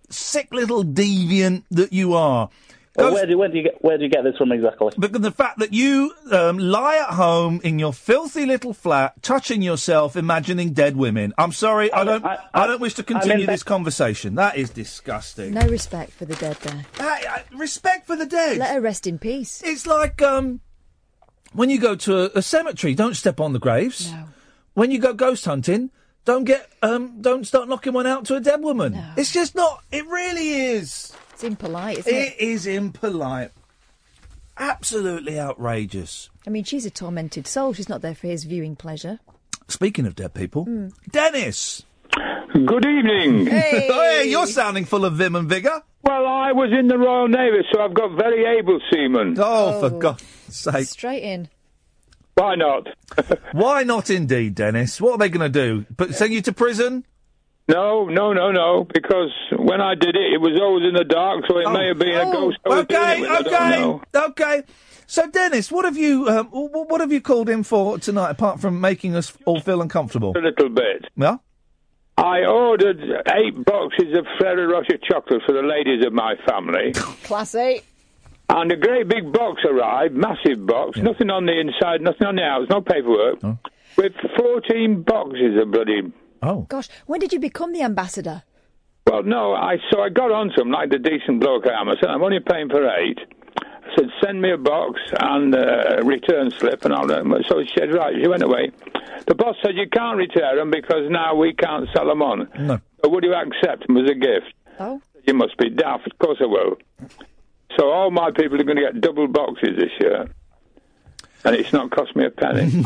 sick 0.08 0.54
little 0.54 0.84
deviant 0.84 1.64
that 1.72 1.92
you 1.92 2.14
are. 2.14 2.48
well, 2.94 3.12
where 3.12 3.26
do 3.26 3.36
where 3.38 3.48
do 3.48 3.56
you 3.56 3.64
get 3.64 3.82
where 3.82 3.98
do 3.98 4.04
you 4.04 4.10
get 4.10 4.22
this 4.22 4.36
from 4.36 4.52
exactly? 4.52 4.92
Because 4.96 5.20
the 5.22 5.32
fact 5.32 5.58
that 5.58 5.72
you 5.72 6.14
um, 6.30 6.58
lie 6.58 6.98
at 6.98 7.14
home 7.14 7.60
in 7.64 7.80
your 7.80 7.92
filthy 7.92 8.46
little 8.46 8.72
flat, 8.72 9.20
touching 9.20 9.62
yourself, 9.62 10.16
imagining 10.16 10.72
dead 10.72 10.96
women. 10.96 11.34
I'm 11.36 11.52
sorry, 11.52 11.92
I, 11.92 12.04
don't. 12.04 12.24
I, 12.24 12.66
don't 12.68 12.80
wish 12.80 12.94
to 12.94 13.02
continue 13.02 13.40
in 13.40 13.46
this 13.46 13.64
conversation. 13.64 14.36
That 14.36 14.56
is 14.56 14.70
disgusting. 14.70 15.54
No 15.54 15.66
respect 15.66 16.12
for 16.12 16.24
the 16.24 16.36
dead 16.36 16.56
there. 16.62 16.86
Hey, 16.98 17.26
uh, 17.26 17.38
respect 17.56 18.06
for 18.06 18.14
the 18.14 18.26
dead. 18.26 18.58
Let 18.58 18.74
her 18.74 18.80
rest 18.80 19.08
in 19.08 19.18
peace. 19.18 19.60
It's 19.64 19.88
like 19.88 20.22
um, 20.22 20.60
when 21.52 21.70
you 21.70 21.78
go 21.80 21.94
to 21.96 22.18
a, 22.18 22.38
a 22.38 22.42
cemetery, 22.42 22.94
don't 22.94 23.14
step 23.14 23.40
on 23.40 23.52
the 23.52 23.58
graves. 23.58 24.10
No. 24.12 24.24
When 24.74 24.90
you 24.90 24.98
go 24.98 25.12
ghost 25.12 25.44
hunting, 25.44 25.90
don't 26.24 26.44
get 26.44 26.68
um, 26.82 27.20
don't 27.20 27.46
start 27.46 27.68
knocking 27.68 27.92
one 27.92 28.06
out 28.06 28.24
to 28.26 28.36
a 28.36 28.40
dead 28.40 28.62
woman. 28.62 29.00
It's 29.16 29.32
just 29.32 29.54
not. 29.54 29.82
It 29.90 30.06
really 30.06 30.50
is. 30.50 31.12
It's 31.32 31.44
impolite, 31.44 31.98
isn't 31.98 32.14
it? 32.14 32.34
It 32.38 32.40
is 32.40 32.66
impolite. 32.66 33.50
Absolutely 34.58 35.40
outrageous. 35.40 36.28
I 36.46 36.50
mean, 36.50 36.64
she's 36.64 36.84
a 36.84 36.90
tormented 36.90 37.46
soul. 37.46 37.72
She's 37.72 37.88
not 37.88 38.02
there 38.02 38.14
for 38.14 38.26
his 38.26 38.44
viewing 38.44 38.76
pleasure. 38.76 39.18
Speaking 39.68 40.06
of 40.06 40.14
dead 40.14 40.34
people, 40.34 40.64
Hmm. 40.64 40.88
Dennis. 41.10 41.82
Good 42.52 42.84
evening. 42.86 43.46
Hey. 43.46 43.86
hey, 43.90 44.24
you're 44.28 44.46
sounding 44.46 44.84
full 44.84 45.04
of 45.04 45.14
vim 45.14 45.36
and 45.36 45.48
vigour. 45.48 45.82
Well, 46.02 46.26
I 46.26 46.52
was 46.52 46.70
in 46.78 46.88
the 46.88 46.98
Royal 46.98 47.28
Navy, 47.28 47.58
so 47.72 47.80
I've 47.80 47.94
got 47.94 48.16
very 48.18 48.58
able 48.58 48.80
seamen. 48.92 49.36
Oh, 49.38 49.78
for 49.80 49.90
God's 49.90 50.22
sake. 50.52 50.86
Straight 50.86 51.22
in. 51.22 51.48
Why 52.34 52.54
not? 52.54 52.86
Why 53.52 53.82
not 53.82 54.08
indeed, 54.10 54.54
Dennis? 54.54 55.00
What 55.00 55.12
are 55.12 55.18
they 55.18 55.28
going 55.28 55.52
to 55.52 55.66
do? 55.66 55.84
But 55.94 56.14
send 56.14 56.32
you 56.32 56.40
to 56.42 56.52
prison? 56.52 57.04
No, 57.68 58.06
no, 58.06 58.32
no, 58.32 58.50
no. 58.50 58.84
Because 58.84 59.30
when 59.56 59.80
I 59.80 59.94
did 59.94 60.16
it, 60.16 60.32
it 60.34 60.40
was 60.40 60.58
always 60.60 60.86
in 60.88 60.94
the 60.94 61.04
dark, 61.04 61.44
so 61.48 61.58
it 61.58 61.70
may 61.70 61.88
have 61.88 61.98
been 61.98 62.14
a 62.16 62.32
ghost. 62.32 62.58
I 62.64 62.68
was 62.68 62.86
doing 62.86 63.00
it 63.02 63.04
Okay, 63.04 63.20
with, 63.20 63.30
I 63.30 63.42
don't 63.42 64.02
okay, 64.14 64.42
okay. 64.44 64.62
So, 65.06 65.28
Dennis, 65.28 65.70
what 65.72 65.84
have 65.84 65.96
you 65.96 66.28
um, 66.28 66.46
wh- 66.46 66.70
wh- 66.70 66.88
what 66.90 67.00
have 67.00 67.12
you 67.12 67.20
called 67.20 67.48
in 67.48 67.62
for 67.62 67.98
tonight, 67.98 68.30
apart 68.30 68.60
from 68.60 68.80
making 68.80 69.16
us 69.16 69.32
all 69.44 69.60
feel 69.60 69.82
uncomfortable? 69.82 70.32
A 70.36 70.40
little 70.40 70.68
bit. 70.68 71.06
Yeah. 71.16 71.36
I 72.16 72.44
ordered 72.44 73.00
eight 73.34 73.64
boxes 73.64 74.16
of 74.16 74.26
Ferrero 74.38 74.66
Rocher 74.72 74.98
chocolate 75.02 75.42
for 75.46 75.52
the 75.52 75.62
ladies 75.62 76.04
of 76.06 76.12
my 76.12 76.34
family. 76.46 76.92
Classy. 77.24 77.82
And 78.52 78.72
a 78.72 78.76
great 78.76 79.06
big 79.08 79.32
box 79.32 79.62
arrived, 79.64 80.14
massive 80.14 80.66
box, 80.66 80.98
nothing 80.98 81.30
on 81.30 81.46
the 81.46 81.52
inside, 81.58 82.00
nothing 82.00 82.26
on 82.26 82.34
the 82.34 82.42
outside, 82.42 82.70
no 82.70 82.80
paperwork, 82.80 83.40
with 83.96 84.12
14 84.36 85.02
boxes 85.02 85.56
of 85.62 85.70
bloody. 85.70 86.12
Oh. 86.42 86.62
Gosh, 86.62 86.88
when 87.06 87.20
did 87.20 87.32
you 87.32 87.38
become 87.38 87.72
the 87.72 87.82
ambassador? 87.82 88.42
Well, 89.06 89.22
no, 89.22 89.54
I 89.54 89.76
so 89.90 90.00
I 90.02 90.08
got 90.08 90.32
on 90.32 90.48
to 90.50 90.60
him 90.62 90.70
like 90.70 90.90
the 90.90 90.98
decent 90.98 91.40
bloke 91.40 91.66
I 91.66 91.80
am. 91.80 91.88
I 91.88 91.94
said, 92.00 92.10
I'm 92.10 92.22
only 92.22 92.40
paying 92.40 92.68
for 92.68 92.84
eight. 92.98 93.18
I 93.62 93.94
said, 93.96 94.08
send 94.22 94.42
me 94.42 94.50
a 94.52 94.58
box 94.58 95.00
and 95.20 95.54
uh, 95.54 95.98
a 95.98 96.04
return 96.04 96.50
slip, 96.50 96.84
and 96.84 96.92
I'll. 96.94 97.08
So 97.48 97.62
she 97.62 97.70
said, 97.78 97.92
right. 97.92 98.14
She 98.20 98.28
went 98.28 98.42
away. 98.42 98.70
The 99.26 99.34
boss 99.34 99.56
said, 99.62 99.76
you 99.76 99.88
can't 99.88 100.16
return 100.16 100.56
them 100.56 100.70
because 100.70 101.08
now 101.08 101.34
we 101.34 101.54
can't 101.54 101.88
sell 101.94 102.06
them 102.06 102.22
on. 102.22 102.48
No. 102.58 102.80
But 103.00 103.10
would 103.10 103.24
you 103.24 103.34
accept 103.34 103.86
them 103.86 103.96
as 103.96 104.10
a 104.10 104.14
gift? 104.14 104.52
Oh. 104.78 105.00
You 105.26 105.34
must 105.34 105.56
be 105.58 105.70
daft. 105.70 106.06
Of 106.06 106.18
course 106.18 106.38
I 106.40 106.46
will. 106.46 106.76
So 107.78 107.90
all 107.90 108.10
my 108.10 108.30
people 108.30 108.60
are 108.60 108.64
going 108.64 108.76
to 108.76 108.82
get 108.82 109.00
double 109.00 109.28
boxes 109.28 109.76
this 109.78 109.90
year. 110.00 110.28
And 111.42 111.56
it's 111.56 111.72
not 111.72 111.90
cost 111.90 112.14
me 112.14 112.26
a 112.26 112.30
penny. 112.30 112.70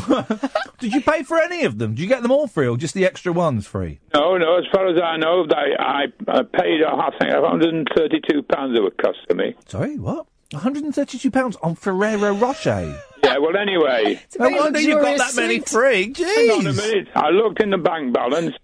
Did 0.78 0.92
you 0.92 1.00
pay 1.00 1.24
for 1.24 1.40
any 1.40 1.64
of 1.64 1.78
them? 1.78 1.94
Did 1.94 2.02
you 2.02 2.06
get 2.06 2.22
them 2.22 2.30
all 2.30 2.46
free, 2.46 2.68
or 2.68 2.76
just 2.76 2.94
the 2.94 3.04
extra 3.04 3.32
ones 3.32 3.66
free? 3.66 3.98
no, 4.14 4.36
no, 4.36 4.58
as 4.58 4.64
far 4.72 4.86
as 4.86 4.96
I 5.02 5.16
know, 5.16 5.44
they, 5.44 5.74
I, 5.76 6.04
I 6.28 6.42
paid, 6.42 6.82
I 6.84 7.10
think, 7.18 7.32
£132 7.32 8.76
it 8.76 8.80
would 8.82 8.96
cost 8.98 9.18
to 9.28 9.34
me. 9.34 9.54
Sorry, 9.66 9.98
what? 9.98 10.26
132 10.52 11.30
pounds 11.32 11.56
on 11.62 11.74
Ferrero 11.74 12.32
Rocher. 12.34 12.96
Yeah, 13.24 13.38
well, 13.38 13.56
anyway. 13.56 14.20
No 14.38 14.48
wonder 14.50 14.80
you 14.80 15.00
got 15.00 15.18
that 15.18 15.34
many 15.34 15.58
free. 15.58 16.14
Hang 16.16 16.50
on 16.50 16.66
a 16.66 16.70
Jeez. 16.70 16.76
minute. 16.76 17.08
I 17.16 17.30
looked 17.30 17.60
in 17.60 17.70
the 17.70 17.78
bank 17.78 18.14
balance. 18.14 18.54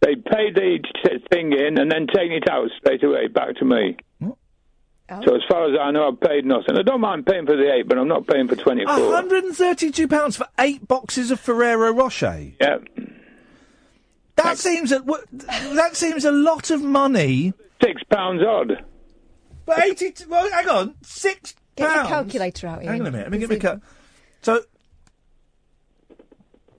They 0.00 0.14
paid 0.14 0.54
the 0.54 0.78
t- 1.04 1.24
thing 1.30 1.52
in 1.52 1.78
and 1.78 1.90
then 1.90 2.06
taken 2.06 2.32
it 2.32 2.48
out 2.48 2.68
straight 2.78 3.02
away 3.04 3.26
back 3.28 3.56
to 3.56 3.64
me. 3.64 3.96
So 5.08 5.34
as 5.34 5.42
far 5.48 5.70
as 5.70 5.78
I 5.78 5.90
know, 5.90 6.08
I've 6.08 6.20
paid 6.20 6.46
nothing. 6.46 6.78
I 6.78 6.82
don't 6.82 7.00
mind 7.00 7.26
paying 7.26 7.44
for 7.44 7.56
the 7.56 7.70
eight, 7.74 7.86
but 7.86 7.98
I'm 7.98 8.08
not 8.08 8.26
paying 8.26 8.48
for 8.48 8.56
24. 8.56 8.94
132 8.94 10.08
pounds 10.08 10.36
for 10.36 10.46
eight 10.58 10.88
boxes 10.88 11.30
of 11.30 11.38
Ferrero 11.38 11.92
Rocher. 11.92 12.52
Yeah. 12.58 12.78
That 14.36 14.58
seems 14.58 14.92
a 14.92 15.00
that 15.74 15.90
seems 15.92 16.24
a 16.24 16.32
lot 16.32 16.70
of 16.70 16.82
money. 16.82 17.52
Six 17.82 18.02
pounds 18.10 18.42
odd. 18.42 18.84
But 19.66 19.84
eighty. 19.84 20.12
Well, 20.26 20.50
hang 20.50 20.68
on, 20.68 20.94
six 21.02 21.54
Get 21.76 21.94
your 21.94 22.04
calculator 22.06 22.66
out. 22.68 22.82
Here. 22.82 22.90
Hang 22.90 23.00
on 23.02 23.06
a 23.08 23.10
minute. 23.10 23.26
Let 23.26 23.32
me 23.32 23.38
get 23.38 23.50
my 23.50 23.58
cut. 23.58 23.80
So, 24.42 24.62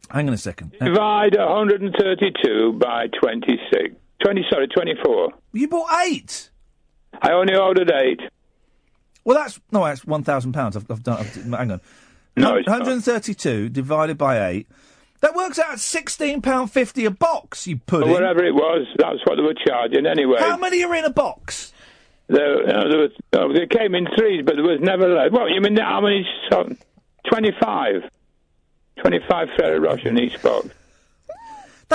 hang 0.10 0.27
on 0.27 0.34
a 0.34 0.38
second. 0.38 0.76
Uh, 0.80 0.85
Divide 0.85 1.35
132 1.38 2.73
by 2.73 3.07
26. 3.22 3.95
20, 4.23 4.45
sorry, 4.49 4.68
24. 4.68 5.30
You 5.53 5.68
bought 5.68 5.89
eight. 6.06 6.49
I 7.22 7.32
only 7.32 7.56
ordered 7.56 7.92
eight. 7.92 8.22
Well, 9.24 9.38
that's 9.38 9.60
no, 9.72 9.84
that's 9.86 10.06
one 10.06 10.24
thousand 10.24 10.54
pounds. 10.54 10.76
I've, 10.76 10.90
I've 10.90 11.04
done. 11.04 11.20
I've, 11.20 11.36
hang 11.36 11.72
on. 11.72 11.82
No, 12.38 12.56
it's 12.56 12.68
one 12.68 12.80
hundred 12.80 12.94
and 12.94 13.04
thirty-two 13.04 13.70
divided 13.70 14.18
by 14.18 14.48
eight. 14.50 14.68
That 15.22 15.36
works 15.36 15.58
out 15.58 15.74
at 15.74 15.80
sixteen 15.80 16.42
pound 16.42 16.72
fifty 16.72 17.06
a 17.06 17.12
box. 17.12 17.66
You 17.66 17.78
put 17.78 18.04
in. 18.04 18.10
whatever 18.12 18.44
it 18.44 18.54
was, 18.54 18.88
that's 18.98 19.20
what 19.26 19.38
they 19.38 19.42
were 19.42 19.56
charging 19.66 20.06
anyway. 20.06 20.38
How 20.40 20.58
many 20.58 20.84
are 20.84 20.94
in 20.96 21.06
a 21.06 21.10
box? 21.10 21.74
There, 22.28 22.62
you 22.62 22.68
know, 22.68 22.90
there 22.90 22.98
was, 23.00 23.12
oh, 23.34 23.54
they 23.54 23.68
came 23.68 23.94
in 23.94 24.08
threes, 24.18 24.44
but 24.44 24.56
there 24.56 24.64
was 24.64 24.80
never 24.82 25.08
less. 25.08 25.32
What, 25.32 25.52
you 25.52 25.62
mean 25.62 25.78
how 25.78 26.02
many? 26.02 26.26
25. 27.30 28.10
25 29.02 29.48
Ferrero 29.56 29.80
Rocher 29.80 30.10
in 30.10 30.18
each 30.18 30.42
box. 30.42 30.70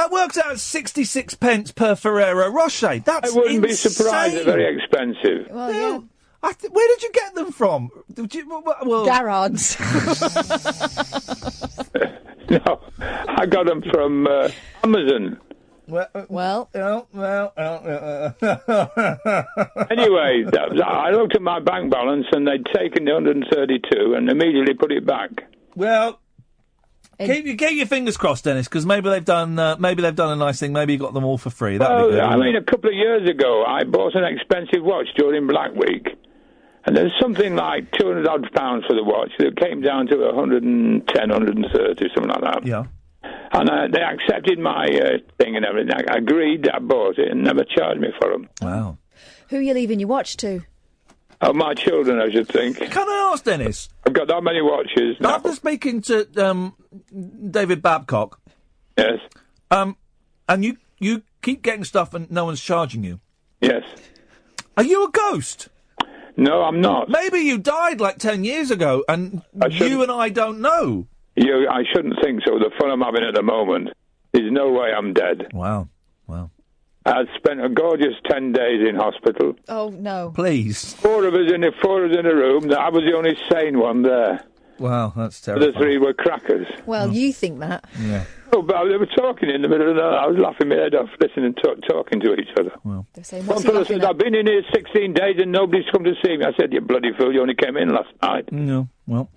That 0.01 0.11
works 0.11 0.39
out 0.39 0.51
at 0.51 0.59
sixty-six 0.59 1.35
pence 1.35 1.73
per 1.73 1.95
Ferrero 1.95 2.49
Rocher. 2.49 3.01
That's 3.01 3.33
I 3.33 3.37
wouldn't 3.39 3.63
be 3.63 3.75
surprised. 3.75 4.35
They're 4.35 4.45
very 4.45 4.79
expensive. 4.79 5.49
Well, 5.51 5.75
yeah. 5.75 5.99
I 6.43 6.53
th- 6.55 6.73
where 6.73 6.89
did 6.89 7.03
you 7.03 7.13
get 7.13 7.35
them 7.35 7.53
from? 7.53 7.91
Did 8.11 8.35
you, 8.35 8.49
well, 8.49 8.63
well, 8.87 9.05
Garrard's. 9.05 9.77
No, 12.51 12.81
I 12.99 13.45
got 13.45 13.67
them 13.67 13.83
from 13.93 14.27
uh, 14.27 14.49
Amazon. 14.83 15.39
Well, 15.87 16.09
well, 16.29 16.71
well, 16.73 17.09
well, 17.13 17.53
well, 17.55 18.35
Anyway, 19.91 20.45
I 20.83 21.11
looked 21.11 21.37
at 21.37 21.43
my 21.43 21.61
bank 21.61 21.93
balance 21.93 22.27
and 22.33 22.49
they'd 22.49 22.65
taken 22.75 23.05
the 23.05 23.13
132 23.13 24.15
and 24.15 24.31
immediately 24.31 24.73
put 24.75 24.93
it 24.93 25.05
back. 25.07 25.31
Well, 25.77 26.20
keep, 27.27 27.47
you 27.47 27.57
keep 27.57 27.77
your 27.77 27.87
fingers 27.87 28.17
crossed, 28.17 28.45
Dennis, 28.45 28.67
because 28.69 28.85
maybe 28.87 29.09
they've 29.11 29.25
done 29.25 29.59
uh, 29.59 29.77
maybe 29.79 30.03
they've 30.03 30.15
done 30.15 30.33
a 30.33 30.37
nice 30.37 30.59
thing. 30.61 30.73
Maybe 30.73 30.93
you 30.95 30.99
got 30.99 31.15
them 31.15 31.25
all 31.25 31.39
for 31.39 31.51
free. 31.51 31.79
That'd 31.79 31.97
Well, 31.97 32.07
be 32.09 32.13
good. 32.15 32.21
I 32.21 32.37
mean, 32.37 32.57
it? 32.57 32.63
a 32.63 32.65
couple 32.65 32.91
of 32.91 32.97
years 32.97 33.29
ago, 33.29 33.65
I 33.67 33.85
bought 33.85 34.15
an 34.15 34.25
expensive 34.25 34.83
watch 34.83 35.09
during 35.17 35.47
Black 35.47 35.75
Week, 35.75 36.07
and 36.85 36.97
there's 36.97 37.13
something 37.21 37.55
like 37.57 37.91
200 37.93 38.27
odd 38.29 38.53
pounds 38.53 38.85
for 38.87 38.95
the 38.95 39.05
watch. 39.05 39.31
It 39.39 39.57
came 39.57 39.81
down 39.83 40.07
to 40.09 40.17
110, 40.17 41.29
130, 41.31 42.05
something 42.15 42.31
like 42.31 42.41
that. 42.41 42.67
Yeah. 42.67 42.85
And 43.53 43.69
uh, 43.69 43.89
they 43.93 44.01
accepted 44.01 44.59
my 44.59 44.87
uh, 44.87 45.19
thing 45.39 45.57
and 45.57 45.65
everything. 45.67 45.93
I 46.09 46.17
agreed, 46.19 46.69
I 46.69 46.79
bought 46.79 47.19
it, 47.19 47.31
and 47.31 47.43
never 47.45 47.65
charged 47.65 48.01
me 48.01 48.09
for 48.21 48.31
them. 48.33 48.49
Wow. 48.63 48.99
Who 49.49 49.57
are 49.59 49.61
you 49.61 49.75
leaving 49.75 49.99
your 50.01 50.09
watch 50.09 50.37
to? 50.39 50.63
Oh, 51.43 51.53
my 51.55 51.73
children, 51.75 52.21
I 52.21 52.31
should 52.31 52.49
think. 52.49 52.77
Can 52.79 53.09
I 53.09 53.31
ask, 53.33 53.45
Dennis? 53.45 53.89
I've 54.07 54.13
got 54.13 54.29
that 54.29 54.43
many 54.43 54.61
watches. 54.61 55.17
now. 55.21 55.37
After 55.37 55.53
speaking 55.55 56.03
to 56.03 56.29
um, 56.47 56.75
David 57.51 57.81
Babcock, 57.83 58.39
Yes, 58.99 59.21
um, 59.71 59.97
and 60.49 60.65
you 60.65 60.77
you 60.99 61.23
keep 61.41 61.63
getting 61.63 61.85
stuff 61.85 62.13
and 62.13 62.31
no 62.31 62.45
one's 62.45 62.61
charging 62.61 63.03
you. 63.05 63.21
yes. 63.61 63.83
Are 64.77 64.83
you 64.85 65.05
a 65.07 65.11
ghost? 65.11 65.69
No, 66.37 66.63
I'm 66.63 66.81
not. 66.81 67.09
Maybe 67.09 67.39
you 67.41 67.57
died 67.59 68.01
like 68.01 68.19
ten 68.19 68.45
years 68.45 68.71
ago, 68.71 69.03
and 69.09 69.43
you 69.71 70.03
and 70.03 70.11
I 70.13 70.29
don't 70.29 70.61
know. 70.61 71.07
You, 71.37 71.69
I 71.69 71.85
shouldn't 71.93 72.17
think 72.23 72.43
so. 72.47 72.59
The 72.59 72.71
fun 72.79 72.91
I'm 72.91 73.01
having 73.01 73.25
at 73.25 73.35
the 73.35 73.43
moment. 73.43 73.89
is 74.35 74.43
no 74.51 74.71
way 74.73 74.93
I'm 74.97 75.13
dead. 75.15 75.49
Wow. 75.53 75.89
Wow. 76.27 76.51
I 77.07 77.25
spent 77.37 77.65
a 77.65 77.69
gorgeous 77.69 78.15
ten 78.29 78.53
days 78.53 78.87
in 78.87 78.95
hospital. 78.97 79.55
Oh 79.69 79.89
no. 79.89 80.33
Please. 80.35 80.95
Four 80.95 81.25
of 81.27 81.35
us 81.35 81.51
in 81.53 81.65
a 81.65 81.73
four 81.83 82.05
of 82.05 82.13
us 82.13 82.19
in 82.19 82.27
a 82.27 82.35
room. 82.35 82.71
I 82.73 82.91
was 82.91 83.05
the 83.05 83.17
only 83.17 83.37
sane 83.51 83.79
one 83.79 84.03
there. 84.03 84.45
Wow, 84.79 85.13
that's 85.15 85.41
terrible. 85.43 85.67
The 85.67 85.79
three 85.79 85.99
were 85.99 86.15
crackers. 86.15 86.67
Well, 86.87 87.09
hmm. 87.09 87.15
you 87.15 87.33
think 87.35 87.61
that. 87.61 87.85
Yeah. 88.01 88.25
Oh, 88.53 88.63
but 88.63 88.85
they 88.89 88.97
were 88.97 89.07
talking 89.07 89.51
in 89.51 89.61
the 89.63 89.69
middle 89.69 89.91
of 89.91 89.95
the 89.97 90.01
night. 90.03 90.25
I 90.25 90.27
was 90.27 90.39
laughing 90.39 90.71
my 90.71 90.77
head 90.77 90.95
off, 90.95 91.09
listening 91.21 91.55
to 91.55 91.77
talking 91.87 92.19
to 92.21 92.33
each 92.35 92.49
other. 92.59 92.73
Well, 92.83 93.07
They're 93.13 93.23
saying, 93.23 93.45
One 93.47 93.57
what's 93.57 93.63
he 93.63 93.69
fellow 93.69 93.81
laughing 93.81 94.01
said. 94.01 94.09
I've 94.11 94.19
been 94.19 94.35
in 94.35 94.47
here 94.47 94.63
16 94.75 95.13
days 95.13 95.37
and 95.39 95.53
nobody's 95.53 95.85
come 95.93 96.03
to 96.05 96.15
see 96.25 96.37
me. 96.37 96.45
I 96.45 96.53
said, 96.59 96.73
you 96.73 96.81
bloody 96.81 97.13
fool, 97.17 97.33
you 97.33 97.43
only 97.43 97.55
came 97.55 97.77
in 97.77 97.91
last 97.91 98.09
night. 98.23 98.51
No. 98.51 98.89
Well. 99.07 99.31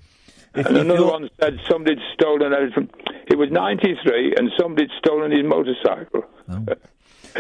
If, 0.55 0.65
and 0.65 0.77
if 0.77 0.81
another 0.83 0.99
you're- 1.01 1.11
one 1.11 1.29
said 1.39 1.59
somebody'd 1.69 1.99
stolen 2.13 2.53
everything. 2.53 2.89
He 3.27 3.35
was 3.35 3.49
93 3.51 4.35
and 4.37 4.49
somebody'd 4.59 4.89
stolen 4.97 5.31
his 5.31 5.43
motorcycle. 5.45 6.23
Oh. 6.49 6.65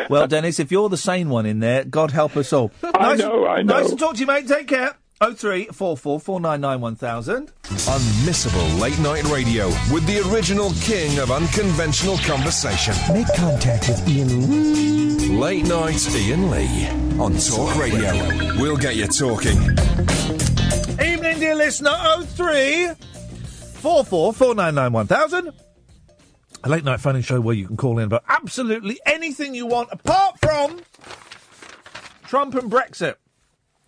Well, 0.09 0.27
Dennis, 0.27 0.59
if 0.59 0.71
you're 0.71 0.89
the 0.89 0.97
sane 0.97 1.29
one 1.29 1.45
in 1.45 1.59
there, 1.59 1.83
God 1.83 2.11
help 2.11 2.35
us 2.37 2.51
all. 2.53 2.71
I 2.83 3.15
know, 3.15 3.45
I 3.47 3.61
know. 3.61 3.79
Nice 3.79 3.89
to 3.89 3.95
talk 3.95 4.15
to 4.15 4.19
you, 4.19 4.25
mate. 4.27 4.47
Take 4.47 4.67
care. 4.67 4.95
Oh 5.21 5.33
three 5.33 5.65
four 5.67 5.95
four 5.95 6.19
four 6.19 6.41
nine 6.41 6.59
nine 6.59 6.81
one 6.81 6.95
thousand. 6.95 7.51
Unmissable 7.63 8.79
late 8.81 8.99
night 8.99 9.23
radio 9.25 9.67
with 9.93 10.05
the 10.05 10.19
original 10.33 10.71
king 10.81 11.17
of 11.19 11.31
unconventional 11.31 12.17
conversation. 12.17 12.93
Make 13.13 13.27
contact 13.33 13.87
with 13.87 14.05
Iain 14.05 14.49
Lee. 14.49 15.37
Late 15.37 15.65
night 15.65 16.05
Iain 16.13 16.51
Lee 16.51 16.87
on 17.19 17.37
Talk 17.37 17.73
Radio. 17.77 18.11
We'll 18.59 18.75
get 18.75 18.97
you 18.97 19.07
talking. 19.07 19.61
Evening, 20.99 21.39
dear 21.39 21.55
listener. 21.55 21.93
Oh 21.93 22.25
three 22.27 22.89
four 23.79 24.03
four 24.03 24.33
four 24.33 24.55
nine 24.55 24.75
nine 24.75 24.91
one 24.91 25.07
thousand. 25.07 25.53
A 26.63 26.69
late 26.69 26.83
night 26.85 27.01
phone 27.01 27.21
show 27.21 27.41
where 27.41 27.55
you 27.55 27.67
can 27.67 27.75
call 27.75 27.99
in 27.99 28.05
about 28.05 28.23
absolutely 28.29 28.99
anything 29.05 29.53
you 29.53 29.65
want, 29.65 29.89
apart 29.91 30.39
from 30.39 30.79
Trump 32.25 32.55
and 32.55 32.71
Brexit, 32.71 33.15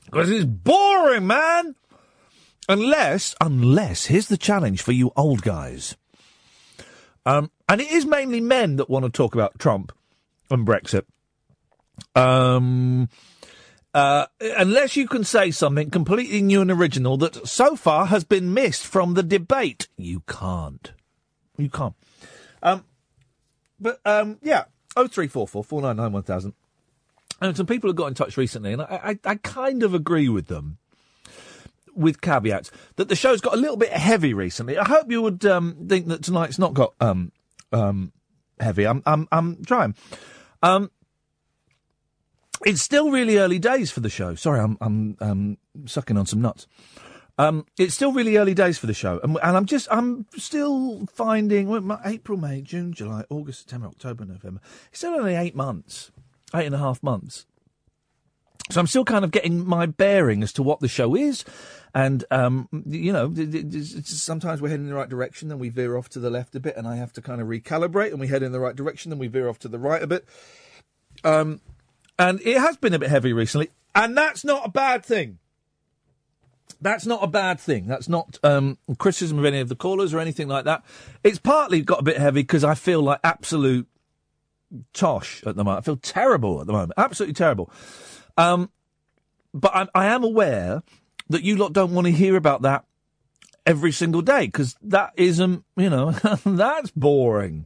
because 0.06 0.30
it's 0.30 0.46
boring, 0.46 1.26
man. 1.26 1.76
Unless, 2.68 3.36
unless, 3.40 4.08
here's 4.08 4.28
the 4.28 4.38
challenge 4.38 4.82
for 4.82 4.92
you 4.92 5.12
old 5.16 5.42
guys. 5.42 5.96
Um, 7.26 7.50
and 7.70 7.80
it 7.80 7.92
is 7.92 8.06
mainly 8.06 8.42
men 8.42 8.76
that 8.76 8.90
want 8.90 9.06
to 9.06 9.12
talk 9.12 9.36
about 9.36 9.58
Trump 9.58 9.92
and 10.50 10.68
Brexit. 10.68 11.04
Um, 12.14 13.08
uh, 13.94 14.26
unless 14.42 14.96
you 14.96 15.08
can 15.08 15.24
say 15.24 15.52
something 15.52 15.90
completely 15.90 16.42
new 16.42 16.62
and 16.62 16.72
original 16.72 17.18
that 17.18 17.48
so 17.48 17.76
far 17.76 18.08
has 18.08 18.24
been 18.24 18.54
missed 18.54 18.86
from 18.86 19.14
the 19.14 19.24
debate, 19.24 19.88
you 19.96 20.22
can't. 20.28 20.92
You 21.58 21.70
can't. 21.70 21.96
Um, 22.64 22.86
but 23.80 24.00
um, 24.06 24.40
yeah, 24.42 24.66
Oh 24.96 25.08
three 25.08 25.28
four 25.28 25.48
four 25.48 25.64
four 25.64 25.82
nine 25.82 25.98
nine 25.98 26.12
one 26.12 26.24
thousand. 26.24 26.54
And 27.42 27.56
some 27.58 27.66
people 27.66 27.90
have 27.90 27.98
got 27.98 28.08
in 28.08 28.14
touch 28.14 28.38
recently, 28.38 28.72
and 28.72 28.82
I, 28.82 29.20
I, 29.26 29.32
I 29.32 29.36
kind 29.36 29.84
of 29.84 29.94
agree 29.94 30.30
with 30.30 30.48
them, 30.48 30.78
with 31.94 32.22
caveats 32.22 32.72
that 32.96 33.10
the 33.10 33.16
show's 33.16 33.42
got 33.42 33.54
a 33.54 33.58
little 33.58 33.76
bit 33.76 33.92
heavy 33.92 34.34
recently. 34.34 34.78
I 34.78 34.88
hope 34.88 35.12
you 35.12 35.22
would 35.22 35.46
um, 35.46 35.86
think 35.88 36.08
that 36.08 36.24
tonight's 36.24 36.58
not 36.58 36.74
got 36.74 36.94
um, 37.02 37.34
um, 37.74 38.14
heavy. 38.60 38.88
I'm 38.88 39.04
I'm 39.06 39.28
I'm 39.34 39.66
trying. 39.66 39.96
Um, 40.64 40.92
it's 42.66 42.82
still 42.82 43.12
really 43.12 43.38
early 43.38 43.60
days 43.60 43.92
for 43.92 44.00
the 44.00 44.10
show. 44.10 44.36
Sorry, 44.36 44.62
I'm 44.62 44.78
I'm 44.80 45.18
um, 45.20 45.58
sucking 45.86 46.18
on 46.18 46.26
some 46.26 46.42
nuts. 46.42 46.68
Um, 47.38 47.66
it's 47.78 47.94
still 47.94 48.14
really 48.14 48.38
early 48.38 48.54
days 48.54 48.78
for 48.78 48.88
the 48.88 48.94
show, 48.94 49.20
and, 49.22 49.38
and 49.44 49.58
I'm 49.58 49.66
just 49.66 49.90
I'm 49.92 50.26
still 50.38 51.06
finding 51.08 51.68
well, 51.68 52.00
April, 52.06 52.38
May, 52.38 52.62
June, 52.62 52.94
July, 52.94 53.26
August, 53.30 53.60
September, 53.60 53.88
October, 53.88 54.24
November. 54.26 54.62
It's 54.90 55.00
still 55.00 55.16
only 55.16 55.36
eight 55.36 55.56
months, 55.56 56.12
eight 56.54 56.66
and 56.66 56.76
a 56.76 56.78
half 56.78 57.04
months. 57.04 57.46
So 58.72 58.80
I'm 58.80 58.88
still 58.88 59.04
kind 59.04 59.24
of 59.24 59.32
getting 59.32 59.66
my 59.66 59.86
bearing 59.86 60.42
as 60.44 60.54
to 60.54 60.64
what 60.64 60.80
the 60.80 60.88
show 60.88 61.14
is, 61.14 61.44
and 61.94 62.24
um, 62.32 62.70
you 62.86 63.12
know, 63.12 63.34
sometimes 64.04 64.62
we're 64.62 64.70
heading 64.70 64.86
in 64.86 64.90
the 64.90 64.96
right 64.96 65.10
direction, 65.10 65.50
then 65.50 65.60
we 65.60 65.70
veer 65.70 65.98
off 65.98 66.08
to 66.10 66.20
the 66.20 66.30
left 66.30 66.56
a 66.56 66.62
bit, 66.62 66.78
and 66.78 66.88
I 66.88 66.96
have 66.96 67.12
to 67.14 67.22
kind 67.22 67.42
of 67.42 67.48
recalibrate, 67.48 68.12
and 68.12 68.20
we 68.20 68.28
head 68.28 68.44
in 68.44 68.54
the 68.54 68.60
right 68.62 68.76
direction, 68.76 69.10
then 69.10 69.20
we 69.20 69.28
veer 69.28 69.50
off 69.50 69.60
to 69.60 69.68
the 69.68 69.78
right 69.78 70.02
a 70.02 70.08
bit. 70.08 70.26
Um, 71.24 71.60
and 72.18 72.40
it 72.42 72.58
has 72.58 72.78
been 72.78 72.94
a 72.94 73.00
bit 73.00 73.10
heavy 73.10 73.34
recently, 73.34 73.70
and 73.94 74.18
that's 74.18 74.46
not 74.46 74.66
a 74.66 74.70
bad 74.70 75.06
thing. 75.06 75.40
That's 76.82 77.06
not 77.06 77.24
a 77.24 77.28
bad 77.28 77.60
thing. 77.60 77.88
That's 77.88 78.10
not 78.10 78.38
um, 78.44 78.78
criticism 78.98 79.40
of 79.40 79.46
any 79.46 79.60
of 79.60 79.70
the 79.70 79.76
callers 79.76 80.14
or 80.14 80.20
anything 80.20 80.48
like 80.48 80.66
that. 80.66 80.84
It's 81.24 81.40
partly 81.40 81.82
got 81.82 82.00
a 82.00 82.04
bit 82.04 82.18
heavy 82.18 82.42
because 82.42 82.64
I 82.64 82.76
feel 82.76 83.02
like 83.02 83.20
absolute 83.24 83.88
tosh 84.94 85.44
at 85.46 85.56
the 85.56 85.64
moment. 85.64 85.84
I 85.84 85.86
feel 85.86 85.98
terrible 85.98 86.62
at 86.62 86.68
the 86.68 86.74
moment. 86.74 86.94
Absolutely 86.98 87.34
terrible. 87.34 87.72
Um, 88.38 88.70
but 89.54 89.76
I, 89.76 89.88
I 89.96 90.06
am 90.08 90.24
aware 90.24 90.84
that 91.30 91.44
you 91.44 91.56
lot 91.56 91.74
don't 91.74 91.94
want 91.94 92.06
to 92.08 92.12
hear 92.12 92.36
about 92.36 92.64
that 92.64 92.86
every 93.66 93.92
single 93.92 94.22
day 94.22 94.46
because 94.46 94.76
that 94.82 95.14
isn't, 95.16 95.64
you 95.76 95.90
know, 95.90 96.12
that's 96.46 96.92
boring. 96.92 97.66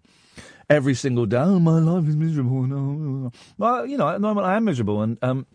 Every 0.70 0.94
single 0.94 1.26
day, 1.26 1.38
oh, 1.38 1.60
my 1.60 1.80
life 1.80 2.08
is 2.08 2.16
miserable. 2.16 3.32
Well, 3.58 3.88
you 3.88 3.98
know, 3.98 4.08
at 4.08 4.14
the 4.14 4.20
moment 4.20 4.46
I 4.46 4.56
am 4.56 4.66
miserable, 4.66 5.02
and 5.02 5.18
um, 5.24 5.48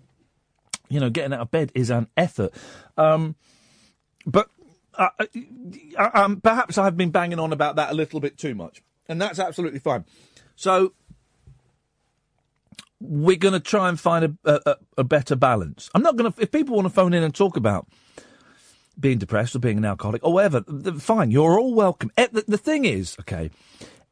you 0.88 1.00
know, 1.00 1.10
getting 1.10 1.32
out 1.32 1.40
of 1.40 1.50
bed 1.50 1.72
is 1.74 1.90
an 1.90 2.08
effort. 2.16 2.52
Um, 2.96 3.36
but 4.26 4.48
uh, 4.94 5.08
uh, 5.98 6.10
um, 6.14 6.40
perhaps 6.40 6.78
I've 6.78 6.96
been 6.96 7.10
banging 7.10 7.38
on 7.38 7.52
about 7.52 7.76
that 7.76 7.90
a 7.90 7.94
little 7.94 8.20
bit 8.20 8.38
too 8.38 8.54
much, 8.54 8.82
and 9.08 9.20
that's 9.20 9.38
absolutely 9.38 9.80
fine. 9.80 10.04
So 10.56 10.92
we're 13.00 13.36
going 13.36 13.54
to 13.54 13.60
try 13.60 13.88
and 13.88 13.98
find 13.98 14.36
a, 14.44 14.60
a, 14.70 14.76
a 14.98 15.04
better 15.04 15.36
balance. 15.36 15.90
I'm 15.94 16.02
not 16.02 16.16
going 16.16 16.32
to. 16.32 16.40
If 16.40 16.50
people 16.52 16.76
want 16.76 16.86
to 16.86 16.94
phone 16.94 17.12
in 17.12 17.22
and 17.22 17.34
talk 17.34 17.56
about 17.56 17.88
being 18.98 19.18
depressed 19.18 19.56
or 19.56 19.58
being 19.58 19.78
an 19.78 19.84
alcoholic 19.84 20.24
or 20.24 20.32
whatever, 20.32 20.62
fine. 20.98 21.30
You're 21.30 21.58
all 21.58 21.74
welcome. 21.74 22.10
The, 22.16 22.44
the 22.46 22.58
thing 22.58 22.84
is, 22.84 23.16
okay, 23.20 23.50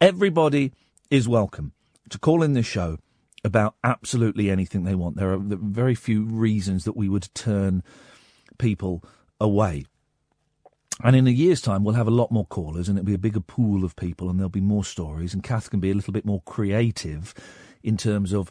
everybody 0.01 0.73
is 1.11 1.28
welcome 1.28 1.73
to 2.11 2.19
call 2.19 2.43
in 2.43 2.55
this 2.55 2.66
show 2.66 2.99
about 3.44 3.74
absolutely 3.82 4.51
anything 4.51 4.85
they 4.85 4.94
want. 4.94 5.16
There 5.16 5.32
are 5.32 5.39
very 5.39 5.94
few 5.94 6.24
reasons 6.24 6.85
that 6.85 6.97
we 6.97 7.09
would 7.09 7.28
turn 7.35 7.82
people 8.59 9.05
away. 9.40 9.85
And 11.02 11.16
in 11.16 11.27
a 11.27 11.31
year's 11.31 11.60
time, 11.60 11.82
we'll 11.82 11.94
have 11.94 12.06
a 12.06 12.12
lot 12.12 12.31
more 12.31 12.47
callers, 12.47 12.89
and 12.89 12.98
it'll 12.98 13.06
be 13.06 13.14
a 13.14 13.19
bigger 13.19 13.40
pool 13.40 13.85
of 13.85 13.97
people, 13.97 14.31
and 14.31 14.39
there'll 14.39 14.51
be 14.51 14.60
more 14.60 14.85
stories. 14.85 15.35
And 15.35 15.43
Kath 15.43 15.70
can 15.70 15.81
be 15.81 15.90
a 15.90 15.94
little 15.94 16.12
bit 16.12 16.24
more 16.24 16.43
creative 16.43 17.35
in 17.82 17.97
terms 17.97 18.32
of 18.32 18.51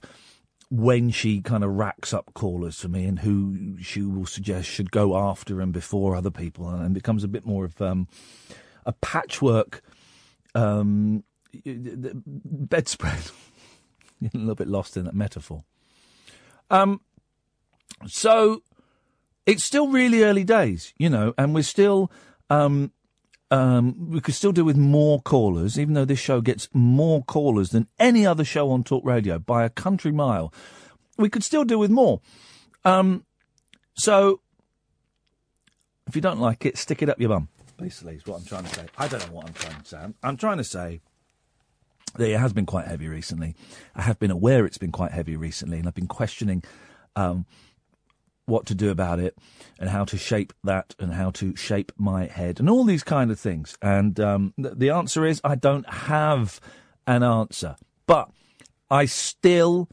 when 0.69 1.11
she 1.11 1.41
kind 1.41 1.63
of 1.63 1.72
racks 1.72 2.13
up 2.13 2.34
callers 2.34 2.80
for 2.80 2.88
me 2.88 3.05
and 3.05 3.19
who 3.19 3.77
she 3.81 4.01
will 4.01 4.26
suggest 4.26 4.69
should 4.69 4.89
go 4.89 5.18
after 5.18 5.59
and 5.61 5.72
before 5.72 6.15
other 6.15 6.31
people, 6.31 6.68
and 6.68 6.93
becomes 6.93 7.23
a 7.23 7.30
bit 7.30 7.45
more 7.45 7.63
of 7.63 7.81
um, 7.81 8.07
a 8.85 8.91
patchwork 8.93 9.81
um, 10.55 11.23
bedspread. 11.63 13.23
a 14.34 14.38
little 14.38 14.56
bit 14.56 14.68
lost 14.68 14.98
in 14.98 15.06
that 15.06 15.15
metaphor. 15.15 15.64
Um, 16.69 17.02
so 18.07 18.64
it's 19.45 19.64
still 19.64 19.88
really 19.88 20.23
early 20.23 20.43
days, 20.43 20.93
you 20.98 21.10
know, 21.10 21.34
and 21.38 21.53
we're 21.53 21.64
still 21.64 22.11
um, 22.49 22.91
um, 23.52 24.10
we 24.10 24.22
could 24.22 24.34
still 24.34 24.53
do 24.53 24.64
with 24.64 24.77
more 24.77 25.22
callers, 25.22 25.77
even 25.77 25.93
though 25.93 26.06
this 26.06 26.19
show 26.19 26.39
gets 26.39 26.69
more 26.73 27.23
callers 27.23 27.69
than 27.69 27.88
any 27.99 28.26
other 28.26 28.45
show 28.45 28.72
on 28.72 28.84
Talk 28.84 29.06
Radio 29.06 29.39
by 29.39 29.65
a 29.65 29.69
country 29.69 30.11
mile. 30.11 30.53
We 31.18 31.30
could 31.30 31.43
still 31.43 31.65
do 31.65 31.77
with 31.77 31.91
more. 31.91 32.22
Um, 32.85 33.26
so 33.93 34.41
if 36.07 36.15
you 36.15 36.22
don't 36.22 36.39
like 36.39 36.65
it, 36.65 36.77
stick 36.77 37.02
it 37.02 37.10
up 37.10 37.19
your 37.19 37.30
bum. 37.30 37.49
Basically, 37.77 38.15
is 38.15 38.26
what 38.26 38.39
I'm 38.39 38.45
trying 38.45 38.64
to 38.64 38.76
say. 38.76 38.85
I 38.98 39.07
don't 39.07 39.26
know 39.27 39.34
what 39.34 39.48
I'm 39.48 39.53
trying 39.53 39.81
to 39.81 39.88
say. 39.88 39.98
I'm, 39.98 40.15
I'm 40.23 40.38
trying 40.38 40.57
to 40.57 40.64
say 40.64 41.02
it 42.19 42.38
has 42.38 42.53
been 42.53 42.65
quite 42.65 42.88
heavy 42.88 43.07
recently. 43.07 43.55
I 43.95 44.01
have 44.01 44.19
been 44.19 44.31
aware 44.31 44.65
it's 44.65 44.77
been 44.77 44.91
quite 44.91 45.11
heavy 45.11 45.35
recently, 45.35 45.79
and 45.79 45.88
I've 45.88 45.95
been 45.95 46.07
questioning 46.07 46.63
um, 47.15 47.45
what 48.45 48.65
to 48.67 48.75
do 48.75 48.89
about 48.89 49.19
it 49.19 49.38
and 49.79 49.89
how 49.89 50.05
to 50.05 50.17
shape 50.17 50.53
that 50.63 50.95
and 50.99 51.13
how 51.13 51.31
to 51.31 51.55
shape 51.55 51.91
my 51.97 52.25
head 52.25 52.59
and 52.59 52.69
all 52.69 52.83
these 52.83 53.03
kind 53.03 53.31
of 53.31 53.39
things. 53.39 53.77
And 53.81 54.19
um, 54.19 54.53
th- 54.61 54.75
the 54.77 54.89
answer 54.89 55.25
is 55.25 55.41
I 55.43 55.55
don't 55.55 55.89
have 55.89 56.59
an 57.07 57.23
answer, 57.23 57.75
but 58.05 58.29
I 58.89 59.05
still 59.05 59.89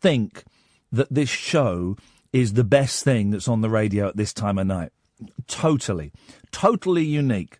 think 0.00 0.44
that 0.92 1.12
this 1.12 1.30
show 1.30 1.96
is 2.32 2.52
the 2.52 2.64
best 2.64 3.04
thing 3.04 3.30
that's 3.30 3.48
on 3.48 3.62
the 3.62 3.70
radio 3.70 4.08
at 4.08 4.16
this 4.16 4.32
time 4.32 4.58
of 4.58 4.66
night. 4.66 4.92
Totally, 5.46 6.12
totally 6.50 7.04
unique. 7.04 7.58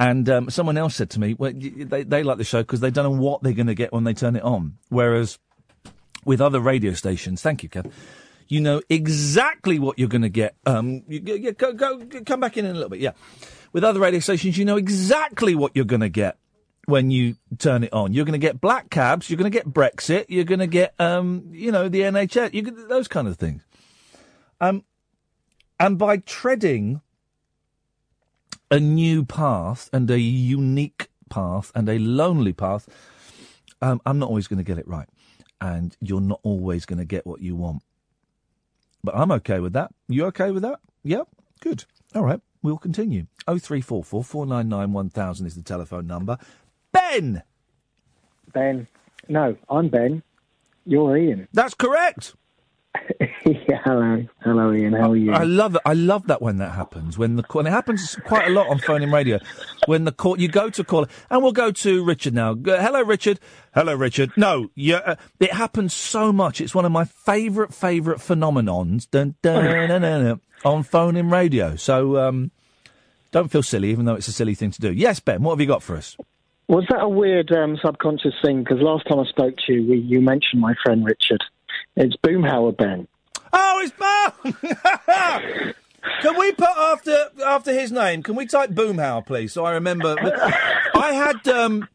And 0.00 0.30
um, 0.30 0.48
someone 0.48 0.78
else 0.78 0.96
said 0.96 1.10
to 1.10 1.20
me, 1.20 1.34
well, 1.34 1.52
they, 1.54 2.04
they 2.04 2.22
like 2.22 2.38
the 2.38 2.44
show 2.44 2.62
because 2.62 2.80
they 2.80 2.90
don't 2.90 3.04
know 3.04 3.22
what 3.22 3.42
they're 3.42 3.52
going 3.52 3.66
to 3.66 3.74
get 3.74 3.92
when 3.92 4.04
they 4.04 4.14
turn 4.14 4.34
it 4.34 4.42
on. 4.42 4.78
Whereas 4.88 5.38
with 6.24 6.40
other 6.40 6.58
radio 6.58 6.94
stations, 6.94 7.42
thank 7.42 7.62
you, 7.62 7.68
Kev, 7.68 7.92
you 8.48 8.62
know 8.62 8.80
exactly 8.88 9.78
what 9.78 9.98
you're 9.98 10.08
going 10.08 10.22
to 10.22 10.30
get. 10.30 10.56
Um, 10.64 11.02
you, 11.06 11.20
you, 11.20 11.52
go, 11.52 11.74
go, 11.74 12.00
come 12.24 12.40
back 12.40 12.56
in 12.56 12.64
in 12.64 12.70
a 12.70 12.74
little 12.74 12.88
bit, 12.88 13.00
yeah. 13.00 13.12
With 13.74 13.84
other 13.84 14.00
radio 14.00 14.20
stations, 14.20 14.56
you 14.56 14.64
know 14.64 14.78
exactly 14.78 15.54
what 15.54 15.72
you're 15.74 15.84
going 15.84 16.00
to 16.00 16.08
get 16.08 16.38
when 16.86 17.10
you 17.10 17.36
turn 17.58 17.84
it 17.84 17.92
on. 17.92 18.14
You're 18.14 18.24
going 18.24 18.32
to 18.32 18.38
get 18.38 18.58
black 18.58 18.88
cabs, 18.88 19.28
you're 19.28 19.36
going 19.36 19.52
to 19.52 19.56
get 19.56 19.68
Brexit, 19.68 20.24
you're 20.30 20.44
going 20.44 20.60
to 20.60 20.66
get, 20.66 20.94
um, 20.98 21.50
you 21.52 21.70
know, 21.70 21.90
the 21.90 22.00
NHS, 22.00 22.54
you 22.54 22.62
those 22.62 23.06
kind 23.06 23.28
of 23.28 23.36
things. 23.36 23.66
Um, 24.62 24.82
and 25.78 25.98
by 25.98 26.16
treading 26.16 27.02
a 28.70 28.80
new 28.80 29.24
path 29.24 29.90
and 29.92 30.10
a 30.10 30.18
unique 30.18 31.08
path 31.28 31.72
and 31.74 31.88
a 31.88 31.98
lonely 31.98 32.52
path, 32.52 32.88
um, 33.82 34.00
I'm 34.06 34.18
not 34.18 34.28
always 34.28 34.46
going 34.46 34.58
to 34.58 34.64
get 34.64 34.78
it 34.78 34.86
right. 34.86 35.08
And 35.60 35.96
you're 36.00 36.20
not 36.20 36.40
always 36.42 36.86
going 36.86 36.98
to 36.98 37.04
get 37.04 37.26
what 37.26 37.40
you 37.40 37.54
want. 37.56 37.82
But 39.02 39.16
I'm 39.16 39.30
okay 39.32 39.60
with 39.60 39.72
that. 39.74 39.92
You 40.08 40.26
okay 40.26 40.50
with 40.50 40.62
that? 40.62 40.80
Yeah? 41.02 41.22
Good. 41.60 41.84
All 42.14 42.24
right. 42.24 42.40
We'll 42.62 42.78
continue. 42.78 43.26
0344 43.46 44.24
499 44.24 44.92
1000 44.92 45.46
is 45.46 45.54
the 45.54 45.62
telephone 45.62 46.06
number. 46.06 46.38
Ben! 46.92 47.42
Ben. 48.52 48.86
No, 49.28 49.56
I'm 49.68 49.88
Ben. 49.88 50.22
You're 50.84 51.16
Iain. 51.16 51.48
That's 51.52 51.74
correct. 51.74 52.34
yeah, 53.46 53.80
hello. 53.84 54.26
Hello, 54.42 54.70
Iain. 54.72 54.92
How 54.92 55.12
are 55.12 55.16
you? 55.16 55.32
I 55.32 55.44
love 55.44 55.74
it. 55.74 55.80
I 55.86 55.94
love 55.94 56.26
that 56.26 56.42
when 56.42 56.58
that 56.58 56.72
happens. 56.72 57.16
When 57.16 57.36
the 57.36 57.42
call, 57.42 57.60
and 57.60 57.68
it 57.68 57.70
happens 57.70 58.16
quite 58.26 58.46
a 58.46 58.50
lot 58.50 58.68
on 58.68 58.78
phone 58.78 59.02
and 59.02 59.12
radio. 59.12 59.38
When 59.86 60.04
the 60.04 60.12
call, 60.12 60.38
you 60.38 60.48
go 60.48 60.68
to 60.68 60.84
call, 60.84 61.06
and 61.30 61.42
we'll 61.42 61.52
go 61.52 61.70
to 61.70 62.04
Richard 62.04 62.34
now. 62.34 62.52
Go- 62.54 62.78
Hello, 62.80 63.02
Richard. 63.02 63.40
Hello, 63.74 63.94
Richard. 63.94 64.30
No, 64.36 64.68
yeah, 64.74 64.96
uh, 64.98 65.16
it 65.38 65.52
happens 65.54 65.94
so 65.94 66.32
much. 66.32 66.60
It's 66.60 66.74
one 66.74 66.84
of 66.84 66.92
my 66.92 67.04
favourite, 67.04 67.72
favourite 67.72 68.20
phenomenons. 68.20 69.08
Dun, 69.10 69.36
dun, 69.42 69.64
dun, 69.64 70.00
dun, 70.02 70.24
dun, 70.24 70.40
on 70.64 70.82
phone 70.82 71.16
and 71.16 71.32
radio. 71.32 71.76
So 71.76 72.18
um, 72.18 72.50
don't 73.30 73.50
feel 73.50 73.62
silly, 73.62 73.90
even 73.90 74.04
though 74.04 74.16
it's 74.16 74.28
a 74.28 74.32
silly 74.32 74.54
thing 74.54 74.70
to 74.72 74.80
do. 74.80 74.92
Yes, 74.92 75.18
Ben. 75.20 75.42
What 75.42 75.52
have 75.52 75.60
you 75.60 75.66
got 75.66 75.82
for 75.82 75.96
us? 75.96 76.16
Was 76.68 76.84
that 76.90 77.00
a 77.00 77.08
weird 77.08 77.50
um, 77.52 77.78
subconscious 77.82 78.34
thing? 78.44 78.62
Because 78.62 78.80
last 78.80 79.06
time 79.08 79.18
I 79.18 79.24
spoke 79.24 79.54
to 79.66 79.72
you, 79.72 79.88
we, 79.90 79.96
you 79.98 80.20
mentioned 80.20 80.60
my 80.60 80.74
friend 80.84 81.04
Richard. 81.04 81.40
It's 81.96 82.14
Boomhauer 82.24 82.76
Ben. 82.76 83.08
Oh, 83.52 83.80
it's 83.82 83.92
Boom! 83.92 84.54
Can 86.22 86.38
we 86.38 86.52
put 86.52 86.68
after 86.68 87.28
after 87.44 87.72
his 87.72 87.92
name? 87.92 88.22
Can 88.22 88.34
we 88.34 88.46
type 88.46 88.70
Boomhauer, 88.70 89.24
please? 89.26 89.52
So 89.52 89.64
I 89.64 89.72
remember. 89.72 90.16
I 90.94 91.12
had 91.12 91.46
um, 91.48 91.88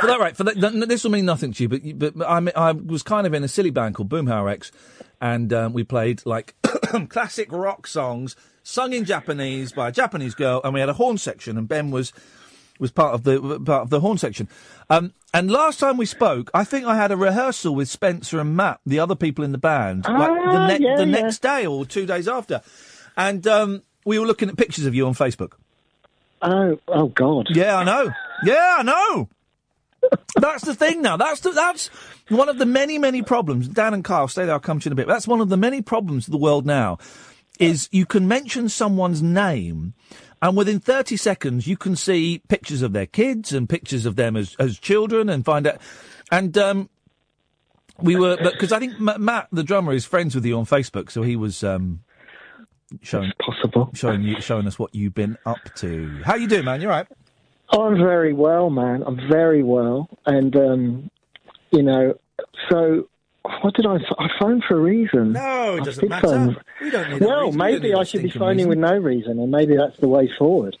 for 0.00 0.06
that 0.06 0.18
right. 0.18 0.36
For 0.36 0.44
that, 0.44 0.84
this 0.88 1.04
will 1.04 1.10
mean 1.12 1.24
nothing 1.24 1.52
to 1.52 1.62
you, 1.62 1.68
but 1.68 2.16
but 2.16 2.26
I 2.26 2.38
I 2.56 2.72
was 2.72 3.02
kind 3.02 3.26
of 3.26 3.34
in 3.34 3.44
a 3.44 3.48
silly 3.48 3.70
band 3.70 3.94
called 3.94 4.08
Boomhauer 4.08 4.50
X, 4.50 4.72
and 5.20 5.52
um, 5.52 5.72
we 5.72 5.84
played 5.84 6.22
like 6.26 6.54
classic 7.08 7.52
rock 7.52 7.86
songs 7.86 8.34
sung 8.64 8.92
in 8.92 9.04
Japanese 9.04 9.72
by 9.72 9.88
a 9.88 9.92
Japanese 9.92 10.34
girl, 10.34 10.60
and 10.64 10.74
we 10.74 10.80
had 10.80 10.88
a 10.88 10.94
horn 10.94 11.18
section, 11.18 11.58
and 11.58 11.68
Ben 11.68 11.90
was 11.90 12.12
was 12.78 12.90
part 12.90 13.14
of 13.14 13.24
the 13.24 13.60
part 13.60 13.82
of 13.82 13.90
the 13.90 14.00
horn 14.00 14.18
section. 14.18 14.48
Um, 14.90 15.12
and 15.34 15.50
last 15.50 15.78
time 15.80 15.96
we 15.96 16.06
spoke, 16.06 16.50
I 16.52 16.64
think 16.64 16.84
I 16.84 16.96
had 16.96 17.10
a 17.12 17.16
rehearsal 17.16 17.74
with 17.74 17.88
Spencer 17.88 18.38
and 18.40 18.56
Matt, 18.56 18.80
the 18.84 18.98
other 18.98 19.14
people 19.14 19.44
in 19.44 19.52
the 19.52 19.58
band, 19.58 20.04
like 20.04 20.28
the, 20.32 20.48
Ah, 20.50 20.66
ne- 20.66 20.78
yeah, 20.80 20.96
the 20.96 21.06
yeah. 21.06 21.20
next 21.20 21.38
day 21.40 21.64
or 21.66 21.86
two 21.86 22.04
days 22.06 22.28
after, 22.28 22.60
and 23.16 23.46
um, 23.46 23.82
we 24.04 24.18
were 24.18 24.26
looking 24.26 24.48
at 24.48 24.56
pictures 24.56 24.84
of 24.86 24.94
you 24.94 25.06
on 25.06 25.14
Facebook. 25.14 25.52
Oh, 26.42 26.78
oh 26.88 27.06
God. 27.08 27.46
Yeah, 27.50 27.76
I 27.76 27.84
know. 27.84 28.10
Yeah, 28.44 28.76
I 28.78 28.82
know. 28.82 29.28
That's 30.34 30.64
the 30.64 30.74
thing 30.74 31.00
now. 31.00 31.16
That's 31.16 31.40
the, 31.40 31.52
that's 31.52 31.86
one 32.28 32.48
of 32.48 32.58
the 32.58 32.66
many 32.66 32.98
many 32.98 33.22
problems. 33.22 33.68
Dan 33.68 33.94
and 33.94 34.02
Kyle, 34.04 34.26
stay 34.26 34.44
there. 34.44 34.54
I'll 34.54 34.60
come 34.60 34.80
to 34.80 34.84
you 34.86 34.88
in 34.88 34.92
a 34.92 34.96
bit. 34.96 35.06
That's 35.06 35.28
one 35.28 35.40
of 35.40 35.48
the 35.48 35.56
many 35.56 35.80
problems 35.80 36.26
of 36.26 36.32
the 36.32 36.38
world 36.38 36.66
now. 36.66 36.98
Is 37.60 37.88
you 37.92 38.06
can 38.06 38.26
mention 38.26 38.68
someone's 38.68 39.22
name, 39.22 39.94
and 40.42 40.56
within 40.56 40.80
thirty 40.80 41.16
seconds 41.16 41.66
you 41.66 41.76
can 41.78 41.96
see 41.96 42.42
pictures 42.48 42.82
of 42.82 42.92
their 42.92 43.06
kids 43.06 43.52
and 43.52 43.68
pictures 43.68 44.04
of 44.04 44.16
them 44.16 44.36
as 44.36 44.54
as 44.58 44.78
children, 44.78 45.30
and 45.30 45.44
find 45.44 45.66
out. 45.66 45.80
And 46.30 46.58
um, 46.58 46.90
we 47.98 48.16
were 48.16 48.36
because 48.36 48.72
I 48.72 48.78
think 48.78 48.98
Matt, 49.00 49.48
the 49.52 49.62
drummer, 49.62 49.92
is 49.92 50.04
friends 50.04 50.34
with 50.34 50.44
you 50.44 50.58
on 50.58 50.66
Facebook, 50.66 51.10
so 51.10 51.22
he 51.22 51.36
was 51.36 51.62
um, 51.62 52.00
showing 53.00 53.32
possible 53.40 53.90
showing 53.94 54.22
you 54.22 54.40
showing 54.40 54.66
us 54.66 54.78
what 54.78 54.94
you've 54.94 55.14
been 55.14 55.38
up 55.46 55.58
to. 55.76 56.20
How 56.24 56.34
you 56.34 56.48
doing, 56.48 56.64
man? 56.64 56.80
You 56.80 56.88
all 56.88 56.96
right? 56.96 57.06
I'm 57.72 57.96
very 57.96 58.34
well, 58.34 58.68
man. 58.68 59.02
I'm 59.06 59.16
very 59.30 59.62
well, 59.62 60.08
and 60.26 60.54
um, 60.56 61.10
you 61.70 61.82
know, 61.82 62.18
so 62.70 63.08
what 63.62 63.74
did 63.74 63.86
I? 63.86 63.96
I 64.18 64.28
phoned 64.40 64.64
for 64.68 64.76
a 64.76 64.80
reason. 64.80 65.32
No, 65.32 65.76
it 65.76 65.84
doesn't 65.84 66.08
matter. 66.08 66.26
phone- 66.26 66.56
We 66.80 66.90
don't 66.90 67.10
need 67.10 67.20
Well, 67.22 67.46
reason. 67.46 67.58
Maybe 67.58 67.94
I 67.94 68.04
should 68.04 68.22
be 68.22 68.30
phoning 68.30 68.68
reason. 68.68 68.68
with 68.68 68.78
no 68.78 68.96
reason, 68.96 69.38
and 69.38 69.50
maybe 69.50 69.76
that's 69.76 69.96
the 69.98 70.08
way 70.08 70.30
forward. 70.38 70.76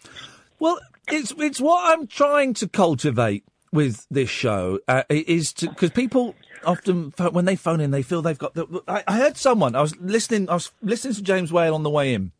Well, 0.58 0.78
it's 1.08 1.32
it's 1.38 1.60
what 1.60 1.92
I'm 1.98 2.06
trying 2.06 2.54
to 2.54 2.68
cultivate 2.68 3.44
with 3.72 4.06
this 4.10 4.28
show 4.30 4.78
uh, 4.86 5.02
is 5.08 5.52
to 5.54 5.68
because 5.68 5.90
people 5.90 6.34
often 6.64 7.12
when 7.32 7.44
they 7.46 7.56
phone 7.56 7.80
in 7.80 7.90
they 7.90 8.02
feel 8.02 8.22
they've 8.22 8.38
got. 8.38 8.54
The, 8.54 8.66
I, 8.86 9.02
I 9.08 9.16
heard 9.16 9.36
someone 9.36 9.74
I 9.74 9.80
was 9.82 9.96
listening 9.98 10.48
I 10.48 10.54
was 10.54 10.70
listening 10.82 11.14
to 11.14 11.22
James 11.22 11.52
Whale 11.52 11.74
on 11.74 11.82
the 11.82 11.90
way 11.90 12.14
in. 12.14 12.32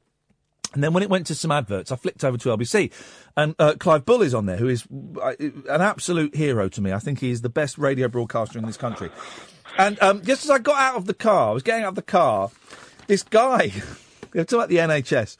And 0.75 0.83
then 0.83 0.95
when 0.95 1.03
it 1.03 1.11
went 1.11 1.27
to 1.27 1.35
some 1.35 1.51
adverts, 1.51 1.93
I 1.93 1.97
flicked 1.97 2.25
over 2.25 2.39
to 2.39 2.49
LBC, 2.49 2.91
and 3.37 3.55
uh, 3.59 3.75
Clive 3.79 4.07
Bull 4.07 4.23
is 4.23 4.33
on 4.33 4.47
there, 4.47 4.57
who 4.57 4.69
is 4.69 4.87
uh, 5.23 5.35
an 5.39 5.83
absolute 5.83 6.35
hero 6.35 6.67
to 6.71 6.81
me. 6.81 6.93
I 6.95 6.99
think 6.99 7.19
he 7.19 7.31
is 7.31 7.43
the 7.43 7.51
best 7.51 7.77
radio 7.77 8.09
broadcaster 8.09 8.59
in 8.59 8.65
this 8.65 8.79
country. 8.79 9.11
And 9.79 10.01
um, 10.03 10.23
just 10.23 10.45
as 10.45 10.51
I 10.51 10.59
got 10.59 10.81
out 10.81 10.97
of 10.97 11.07
the 11.07 11.15
car, 11.15 11.51
I 11.51 11.53
was 11.53 11.63
getting 11.63 11.85
out 11.85 11.91
of 11.91 11.95
the 11.95 12.03
car, 12.03 12.51
this 13.07 13.23
guy, 13.23 13.73
they're 14.33 14.45
talking 14.45 14.59
about 14.59 14.69
the 14.69 14.77
NHS, 14.77 15.37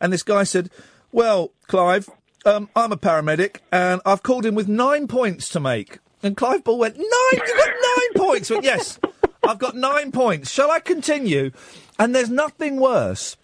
and 0.00 0.12
this 0.12 0.22
guy 0.22 0.44
said, 0.44 0.70
"Well, 1.12 1.52
Clive, 1.66 2.08
um, 2.44 2.68
I'm 2.74 2.92
a 2.92 2.96
paramedic, 2.96 3.58
and 3.70 4.00
I've 4.06 4.22
called 4.22 4.46
in 4.46 4.54
with 4.54 4.68
nine 4.68 5.06
points 5.06 5.48
to 5.50 5.60
make." 5.60 5.98
And 6.22 6.36
Clive 6.36 6.64
Bull 6.64 6.78
went, 6.78 6.96
nine? 6.96 7.06
You've 7.32 7.56
got 7.56 7.68
nine 7.68 8.26
points? 8.26 8.50
Went, 8.50 8.64
yes, 8.64 8.98
I've 9.46 9.58
got 9.58 9.76
nine 9.76 10.10
points. 10.10 10.50
Shall 10.50 10.70
I 10.70 10.80
continue? 10.80 11.52
And 11.98 12.14
there's 12.14 12.30
nothing 12.30 12.80
worse 12.80 13.36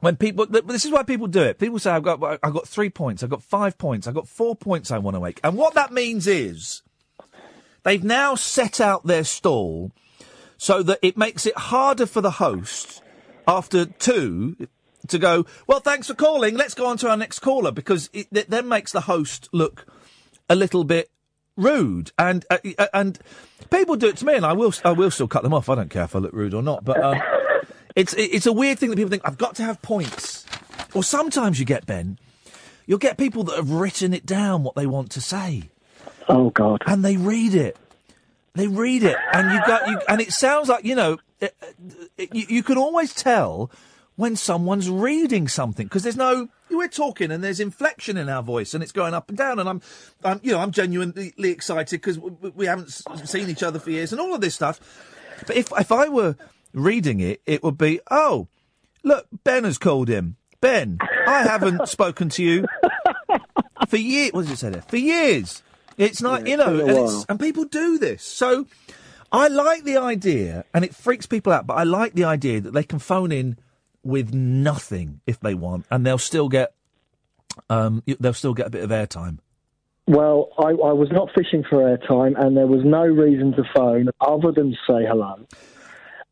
when 0.00 0.16
people 0.16 0.46
this 0.46 0.84
is 0.84 0.90
why 0.90 1.02
people 1.02 1.26
do 1.26 1.42
it 1.42 1.58
people 1.58 1.78
say 1.78 1.90
i've 1.90 2.04
got 2.04 2.22
i've 2.22 2.52
got 2.52 2.68
three 2.68 2.88
points 2.88 3.22
i've 3.22 3.30
got 3.30 3.42
five 3.42 3.76
points 3.78 4.06
i've 4.06 4.14
got 4.14 4.28
four 4.28 4.54
points 4.54 4.92
i 4.92 4.98
want 4.98 5.16
to 5.16 5.20
make 5.20 5.40
and 5.42 5.56
what 5.56 5.74
that 5.74 5.92
means 5.92 6.28
is 6.28 6.82
they've 7.88 8.04
now 8.04 8.34
set 8.34 8.82
out 8.82 9.06
their 9.06 9.24
stall 9.24 9.90
so 10.58 10.82
that 10.82 10.98
it 11.00 11.16
makes 11.16 11.46
it 11.46 11.56
harder 11.56 12.04
for 12.04 12.20
the 12.20 12.32
host 12.32 13.02
after 13.46 13.86
two 13.86 14.68
to 15.06 15.18
go 15.18 15.46
well 15.66 15.80
thanks 15.80 16.06
for 16.06 16.14
calling. 16.14 16.54
Let's 16.54 16.74
go 16.74 16.86
on 16.86 16.98
to 16.98 17.08
our 17.08 17.16
next 17.16 17.38
caller 17.38 17.72
because 17.72 18.10
it, 18.12 18.26
it 18.30 18.50
then 18.50 18.68
makes 18.68 18.92
the 18.92 19.02
host 19.02 19.48
look 19.52 19.86
a 20.50 20.54
little 20.54 20.84
bit 20.84 21.10
rude. 21.56 22.12
And 22.18 22.44
uh, 22.50 22.58
uh, 22.76 22.88
and 22.92 23.18
people 23.70 23.96
do 23.96 24.08
it 24.08 24.18
to 24.18 24.26
me 24.26 24.34
and 24.34 24.44
I 24.44 24.52
will 24.52 24.74
I 24.84 24.92
will 24.92 25.10
still 25.10 25.28
cut 25.28 25.42
them 25.42 25.54
off. 25.54 25.70
I 25.70 25.76
don't 25.76 25.88
care 25.88 26.04
if 26.04 26.14
I 26.14 26.18
look 26.18 26.34
rude 26.34 26.52
or 26.52 26.62
not 26.62 26.84
but 26.84 27.02
um, 27.02 27.18
it's 27.96 28.12
it's 28.18 28.46
a 28.46 28.52
weird 28.52 28.78
thing 28.78 28.90
that 28.90 28.96
people 28.96 29.10
think 29.10 29.22
I've 29.24 29.38
got 29.38 29.54
to 29.56 29.62
have 29.62 29.80
points. 29.80 30.44
Or 30.92 31.02
sometimes 31.02 31.58
you 31.58 31.64
get 31.64 31.86
Ben 31.86 32.18
you'll 32.84 32.98
get 32.98 33.16
people 33.16 33.44
that 33.44 33.56
have 33.56 33.70
written 33.70 34.12
it 34.12 34.26
down 34.26 34.62
what 34.62 34.74
they 34.74 34.86
want 34.86 35.10
to 35.12 35.22
say 35.22 35.70
Oh, 36.28 36.46
oh 36.46 36.50
god 36.50 36.82
and 36.86 37.04
they 37.04 37.16
read 37.16 37.54
it 37.54 37.76
they 38.54 38.66
read 38.66 39.02
it 39.02 39.16
and 39.32 39.52
you 39.52 39.60
got 39.66 39.88
you 39.88 40.00
and 40.08 40.20
it 40.20 40.32
sounds 40.32 40.68
like 40.68 40.84
you 40.84 40.94
know 40.94 41.18
it, 41.40 41.56
it, 42.16 42.34
you, 42.34 42.46
you 42.48 42.62
can 42.62 42.76
always 42.76 43.14
tell 43.14 43.70
when 44.16 44.34
someone's 44.34 44.90
reading 44.90 45.46
something 45.46 45.86
because 45.86 46.02
there's 46.02 46.16
no 46.16 46.48
we're 46.70 46.88
talking 46.88 47.30
and 47.30 47.42
there's 47.42 47.60
inflection 47.60 48.16
in 48.16 48.28
our 48.28 48.42
voice 48.42 48.74
and 48.74 48.82
it's 48.82 48.92
going 48.92 49.14
up 49.14 49.28
and 49.28 49.38
down 49.38 49.58
and 49.58 49.68
I'm, 49.68 49.80
I'm 50.24 50.40
you 50.42 50.52
know 50.52 50.58
I'm 50.58 50.72
genuinely 50.72 51.32
excited 51.38 52.00
because 52.00 52.18
we, 52.18 52.50
we 52.50 52.66
haven't 52.66 52.90
seen 53.24 53.48
each 53.48 53.62
other 53.62 53.78
for 53.78 53.90
years 53.90 54.12
and 54.12 54.20
all 54.20 54.34
of 54.34 54.40
this 54.40 54.56
stuff. 54.56 54.80
But 55.46 55.56
if 55.56 55.72
if 55.78 55.92
I 55.92 56.08
were 56.08 56.36
reading 56.74 57.20
it, 57.20 57.40
it 57.46 57.62
would 57.62 57.78
be 57.78 58.00
oh 58.10 58.48
look 59.04 59.28
Ben 59.44 59.64
has 59.64 59.78
called 59.78 60.08
him 60.08 60.36
Ben. 60.60 60.98
I 61.26 61.44
haven't 61.44 61.88
spoken 61.88 62.28
to 62.30 62.42
you 62.42 62.66
for 63.88 63.96
years. 63.96 64.32
What 64.32 64.46
did 64.46 64.54
it 64.54 64.58
say 64.58 64.70
there? 64.70 64.82
For 64.82 64.96
years. 64.96 65.62
It's 65.98 66.22
not 66.22 66.46
you 66.46 66.56
know 66.56 66.80
and, 66.80 66.90
it's, 66.98 67.26
and 67.28 67.38
people 67.38 67.64
do 67.64 67.98
this 67.98 68.22
so. 68.22 68.66
I 69.30 69.48
like 69.48 69.84
the 69.84 69.98
idea, 69.98 70.64
and 70.72 70.86
it 70.86 70.94
freaks 70.94 71.26
people 71.26 71.52
out, 71.52 71.66
but 71.66 71.74
I 71.74 71.82
like 71.82 72.14
the 72.14 72.24
idea 72.24 72.62
that 72.62 72.72
they 72.72 72.82
can 72.82 72.98
phone 72.98 73.30
in 73.30 73.58
with 74.02 74.32
nothing 74.32 75.20
if 75.26 75.38
they 75.40 75.52
want, 75.52 75.84
and 75.90 76.06
they'll 76.06 76.16
still 76.16 76.48
get, 76.48 76.72
um, 77.68 78.02
they'll 78.18 78.32
still 78.32 78.54
get 78.54 78.68
a 78.68 78.70
bit 78.70 78.82
of 78.82 78.88
airtime. 78.88 79.40
Well, 80.06 80.48
I, 80.58 80.68
I 80.68 80.92
was 80.94 81.08
not 81.12 81.28
fishing 81.36 81.62
for 81.68 81.76
airtime, 81.80 82.40
and 82.42 82.56
there 82.56 82.66
was 82.66 82.80
no 82.86 83.02
reason 83.02 83.52
to 83.52 83.64
phone 83.76 84.08
other 84.22 84.50
than 84.50 84.70
to 84.70 84.76
say 84.88 85.04
hello 85.06 85.46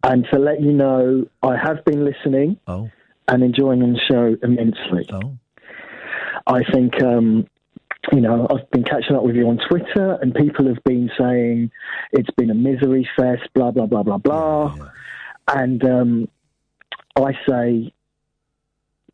and 0.02 0.26
to 0.32 0.38
let 0.38 0.62
you 0.62 0.72
know 0.72 1.26
I 1.43 1.56
have 1.62 1.84
been 1.84 2.02
listening 2.02 2.59
Oh. 2.66 2.88
and 3.28 3.43
enjoying 3.43 3.80
the 3.80 4.01
show 4.10 4.36
immensely. 4.43 5.06
Oh. 5.12 5.36
I 6.47 6.62
think, 6.72 7.02
um, 7.02 7.47
you 8.12 8.20
know, 8.20 8.47
I've 8.51 8.70
been 8.70 8.85
catching 8.85 9.16
up 9.16 9.23
with 9.24 9.35
you 9.37 9.49
on 9.49 9.59
Twitter, 9.69 10.19
and 10.23 10.35
people 10.35 10.66
have 10.69 10.83
been 10.85 11.11
saying 11.19 11.70
it's 12.12 12.31
been 12.37 12.51
a 12.51 12.55
misery 12.55 13.09
fest, 13.16 13.43
blah, 13.55 13.70
blah, 13.70 13.87
blah, 13.87 14.03
blah, 14.03 14.19
blah. 14.19 14.74
And 15.49 15.85
um, 15.85 16.28
I 17.16 17.33
say, 17.49 17.93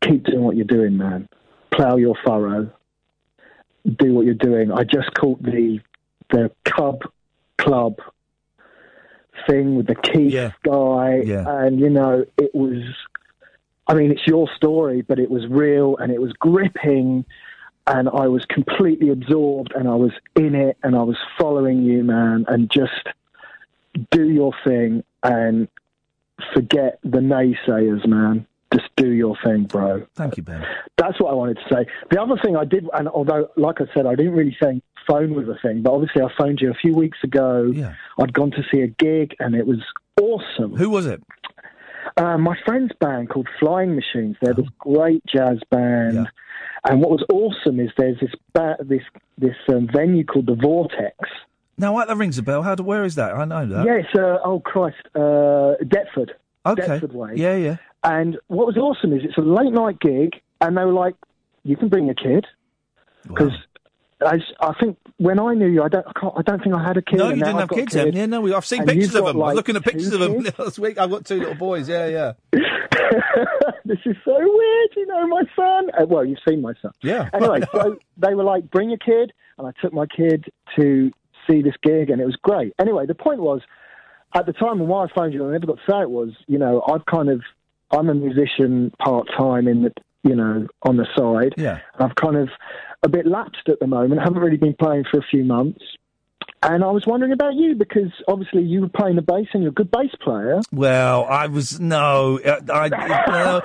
keep 0.01 0.25
doing 0.25 0.43
what 0.43 0.55
you're 0.55 0.65
doing, 0.65 0.97
man. 0.97 1.27
Plough 1.71 1.97
your 1.97 2.15
furrow. 2.25 2.71
Do 3.85 4.13
what 4.13 4.25
you're 4.25 4.35
doing. 4.35 4.71
I 4.71 4.83
just 4.83 5.13
caught 5.13 5.41
the 5.43 5.79
the 6.31 6.49
Cub 6.63 7.01
Club 7.57 7.97
thing 9.47 9.75
with 9.75 9.87
the 9.87 9.95
Keith 9.95 10.31
guy, 10.63 11.21
and 11.47 11.79
you 11.79 11.89
know 11.89 12.25
it 12.37 12.53
was. 12.53 12.81
I 13.85 13.95
mean, 13.95 14.11
it's 14.11 14.25
your 14.25 14.47
story, 14.55 15.01
but 15.01 15.19
it 15.19 15.29
was 15.29 15.45
real 15.49 15.97
and 15.97 16.09
it 16.13 16.21
was 16.21 16.31
gripping, 16.39 17.25
and 17.87 18.07
I 18.09 18.27
was 18.27 18.45
completely 18.45 19.09
absorbed 19.09 19.73
and 19.75 19.87
I 19.87 19.95
was 19.95 20.11
in 20.35 20.55
it 20.55 20.77
and 20.83 20.95
I 20.95 21.03
was 21.03 21.17
following 21.37 21.83
you, 21.83 22.03
man, 22.03 22.45
and 22.47 22.69
just 22.71 23.07
do 24.11 24.29
your 24.29 24.53
thing 24.63 25.03
and 25.21 25.67
forget 26.53 26.99
the 27.03 27.19
naysayers, 27.19 28.05
man. 28.07 28.47
Just 28.73 28.89
do 28.95 29.11
your 29.11 29.37
thing, 29.43 29.65
bro. 29.65 30.07
Thank 30.15 30.37
you, 30.37 30.43
Ben. 30.43 30.65
That's 30.97 31.19
what 31.19 31.29
I 31.29 31.35
wanted 31.35 31.57
to 31.57 31.75
say. 31.75 31.85
The 32.09 32.19
other 32.19 32.37
thing 32.43 32.57
I 32.57 32.65
did, 32.65 32.89
and 32.93 33.07
although, 33.07 33.49
like 33.55 33.81
I 33.81 33.85
said, 33.93 34.07
I 34.07 34.15
didn't 34.15 34.33
really 34.33 34.57
think 34.59 34.83
phone 35.07 35.33
was 35.35 35.47
a 35.47 35.59
thing, 35.61 35.81
but 35.81 35.91
obviously 35.91 36.21
I 36.21 36.27
phoned 36.37 36.59
you 36.61 36.71
a 36.71 36.75
few 36.75 36.95
weeks 36.95 37.17
ago. 37.23 37.71
Yeah. 37.73 37.93
I'd 38.19 38.33
gone 38.33 38.51
to 38.51 38.63
see 38.71 38.81
a 38.81 38.87
gig 38.87 39.35
and 39.39 39.53
it 39.53 39.67
was 39.67 39.79
awesome. 40.19 40.75
Who 40.75 40.89
was 40.89 41.05
it? 41.05 41.21
Uh, 42.17 42.37
my 42.37 42.55
friend's 42.65 42.93
band 42.99 43.29
called 43.29 43.47
Flying 43.59 43.95
Machines. 43.95 44.37
They're 44.41 44.53
this 44.53 44.67
great 44.79 45.23
jazz 45.25 45.59
band. 45.69 46.29
And 46.85 46.99
what 46.99 47.09
was 47.09 47.23
awesome 47.29 47.79
is 47.79 47.89
there's 47.97 48.19
this 48.19 48.31
ba- 48.53 48.77
this 48.81 49.03
this 49.37 49.55
um, 49.69 49.87
venue 49.91 50.25
called 50.25 50.47
the 50.47 50.55
Vortex. 50.55 51.17
Now, 51.77 52.03
that 52.03 52.17
rings 52.17 52.37
a 52.37 52.43
bell. 52.43 52.61
How? 52.61 52.75
Do, 52.75 52.83
where 52.83 53.03
is 53.03 53.15
that? 53.15 53.33
I 53.33 53.45
know 53.45 53.65
that. 53.65 53.85
Yeah, 53.85 53.93
it's 53.93 54.15
uh, 54.15 54.37
oh 54.43 54.59
Christ, 54.59 54.97
uh, 55.15 55.75
Deptford. 55.83 56.31
Okay. 56.65 56.85
Deptford 56.85 57.13
Way. 57.13 57.33
Yeah, 57.35 57.55
yeah. 57.55 57.77
And 58.03 58.37
what 58.47 58.67
was 58.67 58.77
awesome 58.77 59.13
is 59.13 59.21
it's 59.23 59.37
a 59.37 59.41
late 59.41 59.71
night 59.71 59.99
gig, 59.99 60.35
and 60.61 60.77
they 60.77 60.83
were 60.83 60.93
like, 60.93 61.15
"You 61.63 61.77
can 61.77 61.87
bring 61.87 62.09
a 62.09 62.15
kid," 62.15 62.45
because 63.27 63.53
I, 64.25 64.39
I 64.59 64.73
think 64.79 64.97
when 65.17 65.39
I 65.39 65.53
knew 65.53 65.67
you, 65.67 65.83
I 65.83 65.87
don't, 65.87 66.05
I, 66.07 66.19
can't, 66.19 66.33
I 66.37 66.41
don't 66.41 66.63
think 66.63 66.75
I 66.75 66.83
had 66.83 66.97
a 66.97 67.01
kid. 67.01 67.17
No, 67.17 67.29
you 67.29 67.35
didn't 67.35 67.55
I've 67.55 67.59
have 67.61 67.69
kids, 67.69 67.93
kid. 67.93 68.13
haven't? 68.13 68.29
No, 68.29 68.41
we, 68.41 68.53
I've 68.53 68.65
seen 68.65 68.81
And 68.81 68.89
pictures 68.89 69.15
of 69.15 69.25
them. 69.25 69.41
I 69.41 69.47
was 69.47 69.55
looking 69.55 69.75
at 69.75 69.83
pictures 69.83 70.13
of 70.13 70.19
them 70.19 70.43
kids? 70.43 70.57
last 70.59 70.79
week. 70.79 70.97
I've 70.97 71.09
got 71.09 71.25
two 71.25 71.39
little 71.39 71.55
boys. 71.55 71.89
Yeah, 71.89 72.07
yeah. 72.07 72.33
this 73.85 73.99
is 74.05 74.15
so 74.25 74.37
weird, 74.37 74.89
you 74.95 75.05
know, 75.07 75.27
my 75.27 75.43
son. 75.55 75.89
Uh, 75.99 76.05
well, 76.05 76.25
you've 76.25 76.39
seen 76.47 76.61
my 76.61 76.73
son. 76.81 76.91
Yeah. 77.01 77.29
Anyway, 77.33 77.61
so 77.71 77.97
they 78.17 78.33
were 78.35 78.43
like, 78.43 78.69
bring 78.69 78.89
your 78.89 78.99
kid, 78.99 79.33
and 79.57 79.67
I 79.67 79.71
took 79.81 79.93
my 79.93 80.05
kid 80.05 80.45
to 80.77 81.11
see 81.49 81.61
this 81.61 81.75
gig, 81.81 82.09
and 82.09 82.21
it 82.21 82.25
was 82.25 82.37
great. 82.41 82.73
Anyway, 82.79 83.05
the 83.05 83.15
point 83.15 83.39
was, 83.39 83.61
at 84.35 84.45
the 84.45 84.53
time, 84.53 84.79
and 84.79 84.87
why 84.87 85.05
I 85.05 85.07
phoned 85.13 85.33
you, 85.33 85.41
and 85.43 85.49
I 85.49 85.53
never 85.53 85.67
got 85.67 85.77
to 85.85 85.91
say 85.91 86.01
it 86.01 86.09
was, 86.09 86.29
you 86.47 86.57
know, 86.57 86.83
I've 86.87 87.05
kind 87.05 87.29
of, 87.29 87.41
I'm 87.91 88.09
a 88.09 88.13
musician 88.15 88.91
part 88.99 89.27
time 89.37 89.67
in 89.67 89.83
the, 89.83 89.93
you 90.23 90.35
know, 90.35 90.67
on 90.83 90.97
the 90.97 91.05
side. 91.15 91.53
Yeah. 91.57 91.79
I've 91.99 92.15
kind 92.15 92.37
of, 92.37 92.49
a 93.03 93.09
bit 93.09 93.25
lapsed 93.25 93.69
at 93.69 93.79
the 93.79 93.87
moment. 93.87 94.21
Haven't 94.21 94.41
really 94.41 94.57
been 94.57 94.75
playing 94.75 95.03
for 95.11 95.19
a 95.19 95.23
few 95.29 95.43
months. 95.43 95.83
And 96.65 96.81
I 96.81 96.91
was 96.91 97.05
wondering 97.05 97.33
about 97.33 97.55
you 97.55 97.75
because 97.75 98.11
obviously 98.25 98.63
you 98.63 98.79
were 98.79 98.87
playing 98.87 99.17
the 99.17 99.21
bass 99.21 99.47
and 99.53 99.63
you're 99.63 99.71
a 99.71 99.75
good 99.75 99.91
bass 99.91 100.11
player. 100.21 100.61
Well, 100.71 101.25
I 101.25 101.47
was 101.47 101.77
no, 101.77 102.39
uh, 102.39 102.61
I 102.73 102.87
no, 102.87 103.61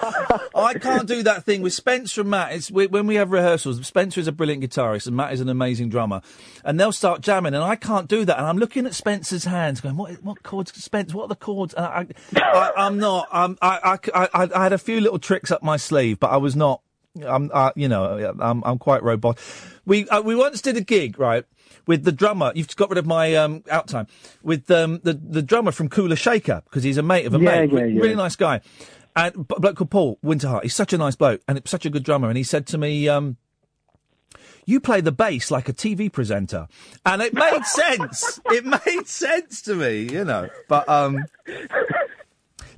I 0.55 0.75
can't 0.75 1.07
do 1.07 1.23
that 1.23 1.45
thing 1.45 1.63
with 1.63 1.73
Spencer 1.73 2.23
and 2.23 2.31
Matt. 2.31 2.55
It's 2.55 2.73
we, 2.73 2.89
when 2.89 3.07
we 3.07 3.15
have 3.15 3.31
rehearsals. 3.31 3.85
Spencer 3.87 4.19
is 4.21 4.27
a 4.27 4.33
brilliant 4.33 4.65
guitarist 4.65 5.07
and 5.07 5.15
Matt 5.15 5.33
is 5.33 5.41
an 5.41 5.49
amazing 5.49 5.91
drummer, 5.91 6.23
and 6.65 6.81
they'll 6.81 6.91
start 6.91 7.21
jamming, 7.21 7.55
and 7.55 7.63
I 7.63 7.77
can't 7.77 8.09
do 8.09 8.25
that. 8.25 8.37
And 8.37 8.47
I'm 8.47 8.59
looking 8.59 8.85
at 8.85 8.97
Spencer's 8.97 9.45
hands, 9.45 9.81
going, 9.81 9.97
"What 9.97 10.21
what 10.25 10.43
chords, 10.43 10.73
Spence? 10.75 11.15
What 11.15 11.25
are 11.25 11.29
the 11.29 11.37
chords?" 11.37 11.75
And 11.75 11.87
I, 11.87 12.07
I, 12.37 12.73
I'm 12.77 12.99
not. 12.99 13.29
I'm, 13.31 13.57
I, 13.63 13.97
I, 14.13 14.29
I, 14.35 14.49
I 14.53 14.63
had 14.65 14.73
a 14.73 14.79
few 14.79 15.01
little 15.01 15.21
tricks 15.21 15.53
up 15.53 15.63
my 15.63 15.77
sleeve, 15.77 16.19
but 16.19 16.31
I 16.31 16.37
was 16.39 16.57
not. 16.57 16.83
I'm, 17.27 17.51
uh, 17.53 17.73
you 17.77 17.89
know, 17.89 18.35
I'm, 18.41 18.63
I'm 18.65 18.79
quite 18.79 19.03
robot. 19.03 19.39
We 19.85 20.09
uh, 20.09 20.21
we 20.23 20.35
once 20.35 20.61
did 20.61 20.77
a 20.77 20.81
gig, 20.81 21.19
right? 21.19 21.45
With 21.87 22.05
the 22.05 22.13
drummer, 22.13 22.53
you've 22.55 22.75
got 22.77 22.91
rid 22.91 22.99
of 22.99 23.07
my 23.07 23.35
um, 23.35 23.65
out 23.71 23.89
time. 23.89 24.07
With 24.43 24.71
um, 24.71 25.01
the 25.05 25.15
the 25.15 25.43
drummer 25.43 25.73
from 25.73 25.89
Kula 25.89 26.17
Shaker 26.19 26.63
because 26.65 26.83
he's 26.83 26.99
a 26.99 27.03
mate 27.03 27.25
of 27.27 27.35
a 27.35 27.39
Yeah, 27.39 27.45
mate, 27.67 27.73
yeah, 27.73 27.85
yeah. 27.85 28.01
really 28.01 28.15
nice 28.15 28.37
guy, 28.37 28.61
and 29.17 29.35
a 29.35 29.39
bloke 29.61 29.77
called 29.77 29.91
Paul 29.91 30.19
Winterhart. 30.23 30.65
He's 30.65 30.75
such 30.75 30.93
a 30.93 30.99
nice 30.99 31.17
bloke 31.17 31.41
and 31.49 31.61
such 31.67 31.87
a 31.87 31.91
good 31.91 32.03
drummer. 32.05 32.29
And 32.29 32.37
he 32.37 32.43
said 32.45 32.67
to 32.69 32.79
me, 32.79 33.09
um, 33.09 33.39
"You 34.67 34.81
play 34.81 35.01
the 35.01 35.13
bass 35.13 35.51
like 35.51 35.69
a 35.69 35.73
TV 35.73 36.13
presenter," 36.13 36.69
and 37.07 37.23
it 37.23 37.33
made 37.33 37.65
sense. 37.65 38.39
It 38.51 38.67
made 38.67 39.07
sense 39.07 39.63
to 39.63 39.75
me, 39.75 40.13
you 40.13 40.25
know. 40.25 40.49
But 40.69 40.87
um, 40.91 41.25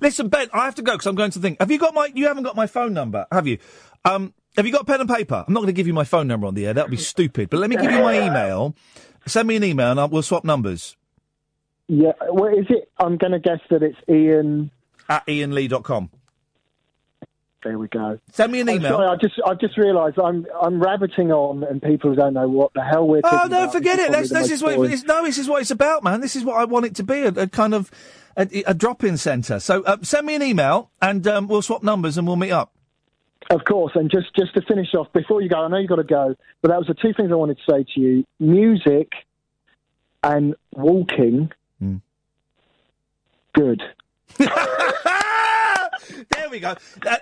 listen, 0.00 0.28
Ben, 0.28 0.48
I 0.52 0.64
have 0.66 0.76
to 0.76 0.82
go 0.82 0.92
because 0.92 1.06
I'm 1.06 1.16
going 1.16 1.32
to 1.32 1.40
think. 1.40 1.58
Have 1.58 1.70
you 1.70 1.78
got 1.78 1.94
my? 1.94 2.10
You 2.14 2.26
haven't 2.28 2.44
got 2.44 2.54
my 2.56 2.66
phone 2.68 2.92
number, 2.92 3.26
have 3.32 3.46
you? 3.46 3.58
Um, 4.05 4.35
have 4.56 4.66
you 4.66 4.72
got 4.72 4.86
pen 4.86 5.01
and 5.01 5.09
paper? 5.09 5.44
I'm 5.47 5.52
not 5.55 5.60
going 5.60 5.68
to 5.68 5.72
give 5.74 5.86
you 5.86 5.93
my 5.94 6.05
phone 6.05 6.27
number 6.27 6.47
on 6.47 6.55
the 6.55 6.66
air. 6.66 6.74
That 6.74 6.86
would 6.86 6.90
be 6.90 6.97
stupid. 6.97 7.51
But 7.51 7.59
let 7.60 7.70
me 7.70 7.77
give 7.77 7.90
you 7.90 8.01
my 8.01 8.27
email. 8.27 8.74
Send 9.27 9.47
me 9.48 9.56
an 9.56 9.64
email 9.64 9.90
and 9.90 10.01
I'll, 10.01 10.09
we'll 10.09 10.22
swap 10.22 10.44
numbers. 10.44 10.97
Yeah, 11.89 12.12
well, 12.31 12.47
is 12.56 12.66
it? 12.68 12.90
I'm 12.98 13.16
going 13.16 13.32
to 13.32 13.39
guess 13.40 13.59
that 13.70 13.82
it's 13.82 13.98
Iain 14.09 14.70
at 15.09 15.27
iainlee.com. 15.27 16.10
There 17.62 17.78
we 17.78 17.89
go. 17.89 18.18
Send 18.32 18.52
me 18.52 18.60
an 18.60 18.68
I'm 18.70 18.77
email. 18.77 18.93
sorry, 18.93 19.06
I 19.09 19.16
just 19.16 19.35
I 19.44 19.52
just 19.55 19.77
realised 19.77 20.18
I'm 20.18 20.47
I'm 20.62 20.81
rabbiting 20.81 21.31
on, 21.31 21.62
and 21.62 21.82
people 21.82 22.14
don't 22.14 22.32
know 22.32 22.48
what 22.48 22.72
the 22.72 22.82
hell 22.82 23.06
we're 23.06 23.20
talking 23.20 23.39
Oh 23.43 23.47
about. 23.47 23.66
no, 23.66 23.70
forget 23.70 23.98
This 23.98 24.06
it. 24.06 24.12
That's, 24.12 24.28
probably 24.31 24.40
this 24.40 24.48
the 24.48 24.55
is 24.55 24.62
most 24.62 24.68
what 24.70 24.77
boring- 24.77 24.93
it's, 24.93 25.02
no. 25.02 25.24
This 25.24 25.36
is 25.39 25.48
what 25.48 25.60
it's 25.60 25.70
about, 25.70 26.02
man. 26.02 26.20
This 26.22 26.36
is 26.36 26.44
what 26.44 26.56
I 26.56 26.64
want 26.64 26.86
it 26.86 26.94
to 26.94 27.02
be 27.02 27.20
a, 27.20 27.28
a 27.28 27.47
kind 27.48 27.74
of 27.74 27.90
a, 28.36 28.48
a 28.66 28.72
drop-in 28.72 29.18
centre. 29.18 29.60
So 29.60 29.82
uh, 29.82 29.98
send 30.01 30.27
me 30.27 30.36
an 30.36 30.43
email 30.43 30.90
and 31.02 31.27
um, 31.27 31.48
we'll 31.48 31.60
swap 31.60 31.82
numbers 31.82 32.16
and 32.16 32.27
we'll 32.27 32.36
meet 32.36 32.52
up. 32.52 32.72
Of 33.51 33.64
course, 33.64 33.93
and 33.97 34.10
just 34.10 34.35
just 34.36 34.55
to 34.55 34.62
finish 34.62 34.94
off 34.94 35.12
before 35.12 35.43
you 35.43 35.48
go, 35.48 35.56
I 35.56 35.68
know 35.68 35.78
you've 35.78 35.89
got 35.89 35.97
to 35.97 36.05
go, 36.05 36.36
but 36.62 36.68
that 36.68 36.78
was 36.78 36.86
the 36.86 36.94
two 36.94 37.12
things 37.12 37.32
I 37.32 37.35
wanted 37.35 37.59
to 37.59 37.72
say 37.72 37.85
to 37.94 38.01
you: 38.01 38.24
music 38.39 39.12
and 40.22 40.55
walking. 40.72 41.51
Hmm. 41.81 41.97
Good. 43.52 43.82
There 46.31 46.48
we 46.51 46.60
go. 46.60 46.74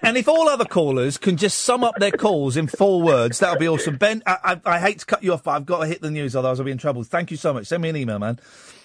And 0.02 0.16
if 0.16 0.28
all 0.28 0.48
other 0.48 0.64
callers 0.64 1.18
can 1.18 1.36
just 1.36 1.58
sum 1.58 1.84
up 1.84 1.96
their 1.98 2.10
calls 2.10 2.56
in 2.56 2.66
four 2.66 3.02
words, 3.02 3.38
that'll 3.38 3.58
be 3.58 3.68
awesome. 3.68 3.96
Ben, 3.96 4.22
I, 4.26 4.36
I, 4.64 4.76
I 4.76 4.78
hate 4.78 5.00
to 5.00 5.06
cut 5.06 5.22
you 5.22 5.32
off, 5.32 5.44
but 5.44 5.52
I've 5.52 5.66
got 5.66 5.80
to 5.80 5.86
hit 5.86 6.00
the 6.00 6.10
news, 6.10 6.34
otherwise 6.34 6.58
I'll 6.58 6.64
be 6.64 6.72
in 6.72 6.78
trouble. 6.78 7.04
Thank 7.04 7.30
you 7.30 7.36
so 7.36 7.52
much. 7.52 7.66
Send 7.66 7.82
me 7.82 7.88
an 7.88 7.96
email, 7.96 8.18
man, 8.18 8.38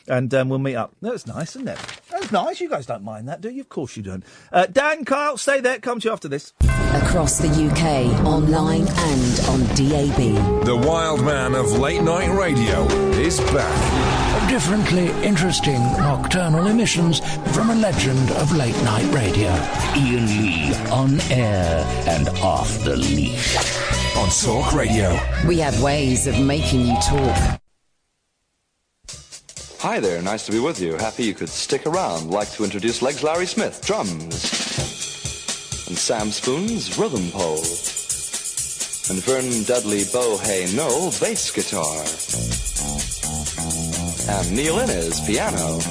and 0.08 0.34
um, 0.34 0.50
we'll 0.50 0.60
meet 0.60 0.76
up. 0.76 0.94
That's 1.02 1.26
nice, 1.26 1.56
isn't 1.56 1.68
it? 1.68 1.80
That's 2.12 2.32
nice. 2.32 2.60
You 2.60 2.70
guys 2.70 2.86
don't 2.86 3.04
mind 3.04 3.28
that, 3.28 3.42
do 3.42 3.50
you? 3.50 3.62
Of 3.62 3.70
course 3.70 3.96
you 3.98 4.04
don't. 4.04 4.24
Uh, 4.52 4.66
Dan, 4.66 5.06
Kyle, 5.06 5.38
stay 5.38 5.62
there. 5.62 5.80
Come 5.80 6.00
to 6.02 6.08
you 6.08 6.12
after 6.14 6.28
this. 6.28 6.54
Across 6.94 7.40
the 7.40 7.48
UK, 7.48 8.26
online 8.26 8.88
and 8.88 9.40
on 9.48 9.60
DAB. 9.76 10.66
The 10.66 10.84
wild 10.86 11.24
man 11.24 11.56
of 11.56 11.72
late 11.72 12.02
night 12.04 12.30
radio 12.30 12.86
is 13.18 13.40
back. 13.40 14.50
Differently 14.50 15.08
interesting 15.24 15.82
nocturnal 15.98 16.68
emissions 16.68 17.20
from 17.56 17.70
a 17.70 17.76
legend 17.76 18.30
of 18.32 18.52
late 18.56 18.76
night 18.84 19.12
radio. 19.14 19.50
Iain 19.96 20.28
Lee 20.28 20.76
on 20.92 21.20
air 21.32 21.84
and 22.08 22.30
off 22.40 22.84
the 22.84 22.96
leash. 22.96 23.58
On 24.18 24.30
Talk 24.30 24.74
Radio. 24.74 25.18
We 25.48 25.60
have 25.60 25.82
ways 25.82 26.28
of 26.28 26.40
making 26.40 26.82
you 26.82 26.96
talk. 27.02 27.63
Hi 29.84 30.00
there, 30.00 30.22
nice 30.22 30.46
to 30.46 30.54
be 30.54 30.60
with 30.60 30.80
you. 30.80 30.96
Happy 30.96 31.26
you 31.26 31.34
could 31.34 31.50
stick 31.50 31.86
around. 31.86 32.32
Like 32.32 32.50
to 32.54 32.64
introduce 32.64 33.02
Legs 33.02 33.22
Larry 33.22 33.46
Smith, 33.46 33.86
drums. 33.86 34.32
And 35.90 35.98
Sam 35.98 36.32
Spoon's 36.32 36.98
rhythm 36.98 37.30
pole. 37.32 37.60
And 39.10 39.20
Vern 39.28 39.64
Dudley 39.68 40.06
Bohay-Nowell, 40.06 41.12
bass 41.20 41.52
guitar. 41.52 42.00
And 44.40 44.56
Neil 44.56 44.80
Innes, 44.80 45.20
piano. 45.28 45.82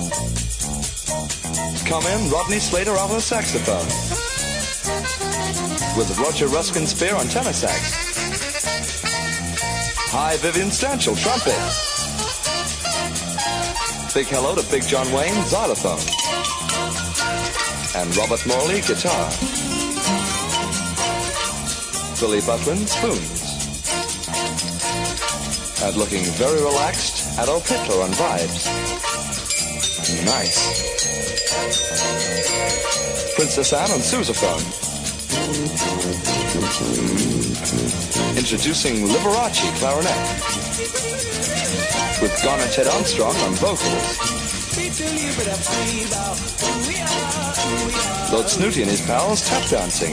Come 1.84 2.06
in, 2.06 2.30
Rodney 2.30 2.60
Slater 2.60 2.96
alto 2.96 3.18
saxophone. 3.18 3.86
With 5.98 6.18
Roger 6.18 6.46
Ruskin 6.46 6.86
Spear 6.86 7.14
on 7.14 7.26
tenor 7.26 7.52
sax. 7.52 7.92
Hi, 10.12 10.38
Vivian 10.38 10.68
Stanshall, 10.68 11.22
trumpet. 11.22 11.91
Big 14.14 14.26
hello 14.26 14.54
to 14.54 14.62
Big 14.70 14.82
John 14.82 15.10
Wayne, 15.10 15.32
xylophone. 15.46 15.98
And 17.96 18.14
Robert 18.14 18.46
Morley, 18.46 18.82
guitar. 18.82 19.30
Billy 22.20 22.40
Butlin, 22.44 22.86
spoons. 22.86 23.42
And 25.82 25.96
looking 25.96 26.24
very 26.36 26.60
relaxed, 26.60 27.38
Adolf 27.40 27.66
Hitler 27.66 28.02
on 28.02 28.10
vibes. 28.10 28.66
Nice. 30.26 30.58
Princess 33.34 33.72
Anne 33.72 33.92
on 33.92 34.00
sousaphone. 34.00 34.82
Introducing 38.42 39.06
Liberace 39.06 39.70
clarinet. 39.78 40.18
With 42.20 42.36
Garner 42.42 42.66
Ted 42.66 42.88
Armstrong 42.88 43.36
on 43.36 43.52
vocals. 43.54 44.18
Lord 48.32 48.48
Snooty 48.48 48.82
and 48.82 48.90
his 48.90 49.00
pals 49.06 49.48
tap 49.48 49.62
dancing. 49.70 50.10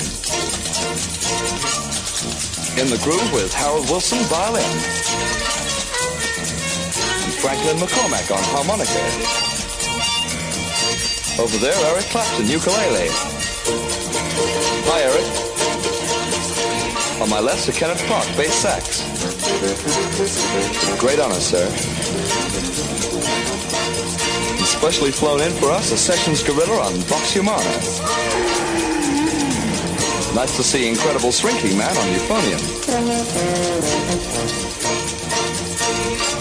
In 2.80 2.88
the 2.91 3.01
groove 3.03 3.34
with 3.34 3.51
Harold 3.51 3.89
Wilson 3.89 4.19
violin. 4.30 4.61
And 7.26 7.34
Franklyn 7.34 7.77
MacCormack 7.77 8.30
on 8.30 8.43
harmonica. 8.53 9.01
Over 11.41 11.57
there, 11.57 11.73
Eric 11.91 12.06
Clapton, 12.06 12.47
ukulele. 12.47 13.10
Hi, 14.85 15.01
Eric. 15.01 15.48
On 17.22 17.30
my 17.30 17.41
left, 17.41 17.60
Sir 17.60 17.74
Kenneth 17.74 18.02
Clark, 18.08 18.26
bass 18.38 18.54
sax. 18.54 19.04
Great 21.00 21.20
honor, 21.20 21.36
sir. 21.36 21.66
And 24.58 24.66
specially 24.66 25.12
flown 25.12 25.41
in 25.41 25.52
for 25.52 25.70
us, 25.70 25.91
a 25.91 25.98
Sessions 25.98 26.41
Gorilla 26.44 26.80
on 26.82 26.94
Vox 27.12 27.34
Humana. 27.34 27.60
Nice 30.34 30.56
to 30.56 30.64
see 30.64 30.88
Incredible 30.88 31.32
Shrinking 31.32 31.78
Man 31.78 31.96
on 31.98 32.08
euphonium. 32.08 32.62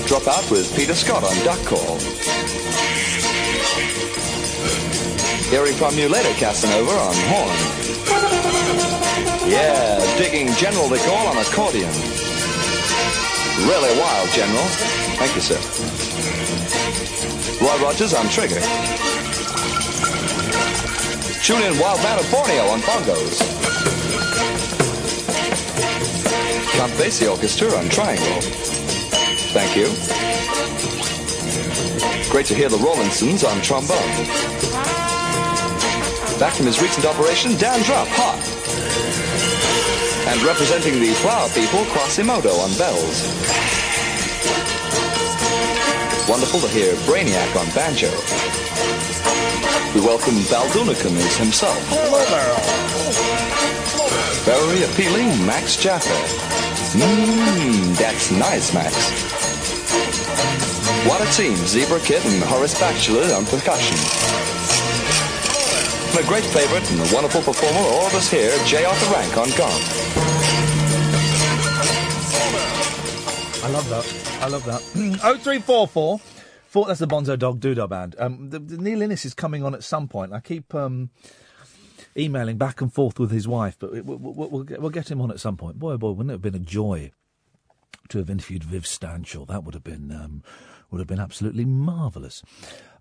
Drop 0.06 0.28
out 0.28 0.48
with 0.48 0.72
Peter 0.76 0.94
Scott 0.94 1.24
on 1.24 1.36
duck 1.44 1.58
call. 1.66 1.98
Hearing 5.50 5.74
from 5.74 5.98
you 5.98 6.08
later, 6.08 6.32
Casanova 6.38 6.92
on 6.92 7.14
horn. 7.26 7.77
Yeah, 9.48 9.98
digging 10.18 10.52
General 10.56 10.90
de 10.90 10.98
Gaulle 10.98 11.26
on 11.26 11.38
accordion. 11.38 11.88
Really 13.64 13.98
wild, 13.98 14.28
General. 14.36 14.68
Thank 15.16 15.34
you, 15.34 15.40
sir. 15.40 15.56
Roy 17.64 17.82
Rogers 17.82 18.12
on 18.12 18.28
trigger. 18.28 18.60
Tune 21.42 21.62
in 21.62 21.80
Wild 21.80 22.02
Man 22.02 22.18
of 22.18 22.30
Borneo 22.30 22.66
on 22.68 22.80
bongos. 22.80 23.40
Count 26.76 26.92
Basie 27.00 27.30
Orchestra 27.30 27.68
on 27.72 27.88
triangle. 27.88 28.42
Thank 29.56 29.74
you. 29.74 29.86
Great 32.30 32.44
to 32.46 32.54
hear 32.54 32.68
the 32.68 32.76
Rollinsons 32.76 33.48
on 33.48 33.62
trombone. 33.62 33.98
Back 36.38 36.52
from 36.52 36.66
his 36.66 36.82
recent 36.82 37.06
operation, 37.06 37.56
Dan 37.56 37.82
Drop, 37.84 38.06
hot. 38.08 38.67
And 40.28 40.42
representing 40.42 41.00
the 41.00 41.14
Flower 41.24 41.48
People, 41.54 41.86
Quasimodo 41.86 42.52
on 42.60 42.76
bells. 42.76 43.24
Wonderful 46.28 46.60
to 46.60 46.68
hear 46.68 46.92
Brainiac 47.08 47.56
on 47.56 47.64
banjo. 47.74 48.12
We 49.94 50.04
welcome 50.04 50.34
Baldunicum 50.52 51.16
as 51.16 51.36
himself. 51.38 51.80
Very 54.44 54.82
appealing 54.82 55.46
Max 55.46 55.78
Jaffa. 55.78 56.12
Mmm, 56.98 57.96
that's 57.96 58.30
nice, 58.30 58.74
Max. 58.74 58.94
What 61.08 61.26
a 61.26 61.32
team, 61.32 61.56
Zebra 61.56 62.00
Kid 62.00 62.22
and 62.26 62.42
Horace 62.42 62.78
Batchelor 62.78 63.34
on 63.34 63.46
percussion. 63.46 64.27
A 66.18 66.24
great 66.24 66.42
favorite 66.42 66.90
and 66.90 66.98
a 66.98 67.14
wonderful 67.14 67.42
performer, 67.42 67.78
all 67.78 68.06
of 68.06 68.14
us 68.14 68.28
here, 68.28 68.50
J. 68.64 68.84
Arthur 68.84 69.14
Rank 69.14 69.36
on 69.36 69.48
gong. 69.56 69.80
I 73.62 73.70
love 73.70 73.88
that. 73.88 74.42
I 74.42 74.48
love 74.48 74.64
that. 74.64 74.80
0344 75.42 76.20
Four, 76.68 76.86
that's 76.86 76.98
the 76.98 77.06
Bonzo 77.06 77.38
Dog 77.38 77.60
Doodah 77.60 77.88
Band. 77.88 78.16
Um, 78.18 78.50
the, 78.50 78.58
the 78.58 78.76
Neil 78.76 79.00
Innes 79.00 79.24
is 79.24 79.32
coming 79.32 79.64
on 79.64 79.76
at 79.76 79.84
some 79.84 80.08
point. 80.08 80.32
I 80.32 80.40
keep 80.40 80.74
um, 80.74 81.10
emailing 82.16 82.58
back 82.58 82.80
and 82.80 82.92
forth 82.92 83.20
with 83.20 83.30
his 83.30 83.46
wife, 83.46 83.76
but 83.78 83.92
we, 83.92 84.00
we, 84.00 84.16
we'll, 84.16 84.50
we'll, 84.50 84.64
get, 84.64 84.80
we'll 84.80 84.90
get 84.90 85.10
him 85.10 85.20
on 85.20 85.30
at 85.30 85.38
some 85.38 85.56
point. 85.56 85.78
Boy, 85.78 85.92
oh 85.92 85.98
boy, 85.98 86.10
wouldn't 86.10 86.30
it 86.30 86.34
have 86.34 86.42
been 86.42 86.56
a 86.56 86.58
joy 86.58 87.12
to 88.08 88.18
have 88.18 88.28
interviewed 88.28 88.64
Viv 88.64 88.82
Stanshall? 88.82 89.46
That 89.46 89.62
would 89.62 89.74
have 89.74 89.84
been 89.84 90.10
um, 90.10 90.42
would 90.90 90.98
have 90.98 91.06
been 91.06 91.20
absolutely 91.20 91.64
marvellous. 91.64 92.42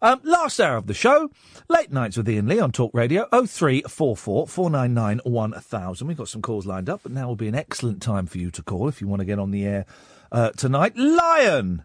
Um, 0.02 0.22
last 0.24 0.60
hour 0.60 0.78
of 0.78 0.86
the 0.88 0.94
show, 0.94 1.32
late 1.70 1.92
nights 1.92 2.18
with 2.18 2.30
Iain 2.30 2.48
Lee 2.48 2.60
on 2.60 2.72
Talk 2.72 2.92
Radio, 2.94 3.28
0344 3.32 4.48
499 4.48 5.22
1000. 5.24 6.08
We've 6.08 6.18
got 6.18 6.28
some 6.28 6.42
calls 6.42 6.66
lined 6.66 6.90
up, 6.90 7.02
but 7.04 7.12
now 7.12 7.28
will 7.28 7.36
be 7.36 7.48
an 7.48 7.56
excellent 7.56 8.02
time 8.02 8.28
for 8.28 8.38
you 8.38 8.52
to 8.52 8.62
call 8.62 8.88
if 8.88 9.02
you 9.02 9.08
want 9.08 9.22
to 9.22 9.26
get 9.26 9.40
on 9.40 9.52
the 9.52 9.66
air 9.66 9.86
uh, 10.32 10.52
tonight. 10.52 10.96
Lion! 10.96 11.84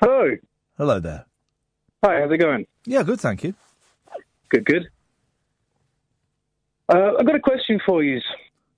Hello. 0.00 0.30
Hello 0.78 1.00
there. 1.00 1.26
Hi, 2.04 2.20
how's 2.20 2.32
it 2.32 2.38
going? 2.38 2.66
Yeah, 2.84 3.02
good, 3.02 3.20
thank 3.20 3.42
you. 3.44 3.54
Good, 4.48 4.64
good. 4.64 4.88
Uh, 6.88 7.12
I've 7.18 7.26
got 7.26 7.34
a 7.34 7.40
question 7.40 7.80
for 7.84 8.02
you. 8.02 8.20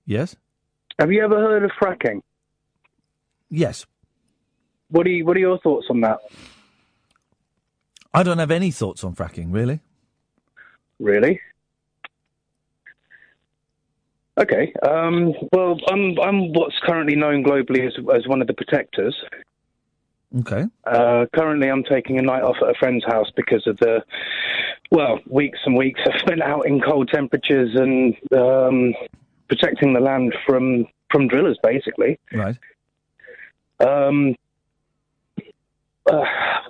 Yes? 0.05 0.35
Have 0.99 1.11
you 1.11 1.23
ever 1.23 1.35
heard 1.35 1.63
of 1.63 1.71
fracking? 1.81 2.21
Yes. 3.49 3.85
What 4.89 5.05
are 5.05 5.09
you, 5.09 5.25
What 5.25 5.37
are 5.37 5.39
your 5.39 5.59
thoughts 5.59 5.87
on 5.89 6.01
that? 6.01 6.19
I 8.15 8.23
don't 8.23 8.37
have 8.37 8.51
any 8.51 8.71
thoughts 8.71 9.03
on 9.03 9.13
fracking, 9.13 9.53
really. 9.53 9.81
Really? 10.99 11.41
Okay. 14.37 14.73
Um, 14.87 15.33
well, 15.51 15.77
I'm 15.89 16.17
I'm 16.19 16.53
what's 16.53 16.75
currently 16.83 17.15
known 17.15 17.43
globally 17.43 17.85
as 17.85 17.93
as 18.15 18.27
one 18.27 18.41
of 18.41 18.47
the 18.47 18.53
protectors. 18.53 19.15
Okay. 20.39 20.65
Uh, 20.85 21.25
currently, 21.33 21.69
I'm 21.69 21.83
taking 21.83 22.17
a 22.17 22.21
night 22.21 22.41
off 22.41 22.57
at 22.61 22.69
a 22.69 22.73
friend's 22.77 23.05
house 23.05 23.31
because 23.35 23.65
of 23.67 23.77
the, 23.77 24.03
well, 24.91 25.19
weeks 25.27 25.59
and 25.65 25.77
weeks 25.77 26.01
I've 26.05 26.19
spent 26.25 26.41
out 26.41 26.67
in 26.67 26.81
cold 26.81 27.09
temperatures 27.09 27.75
and 27.75 28.15
um, 28.33 28.93
protecting 29.47 29.93
the 29.93 30.01
land 30.01 30.33
from 30.45 30.85
from 31.11 31.27
drillers, 31.27 31.57
basically. 31.63 32.19
Right. 32.33 32.57
Um, 33.79 34.35
uh, 36.11 36.23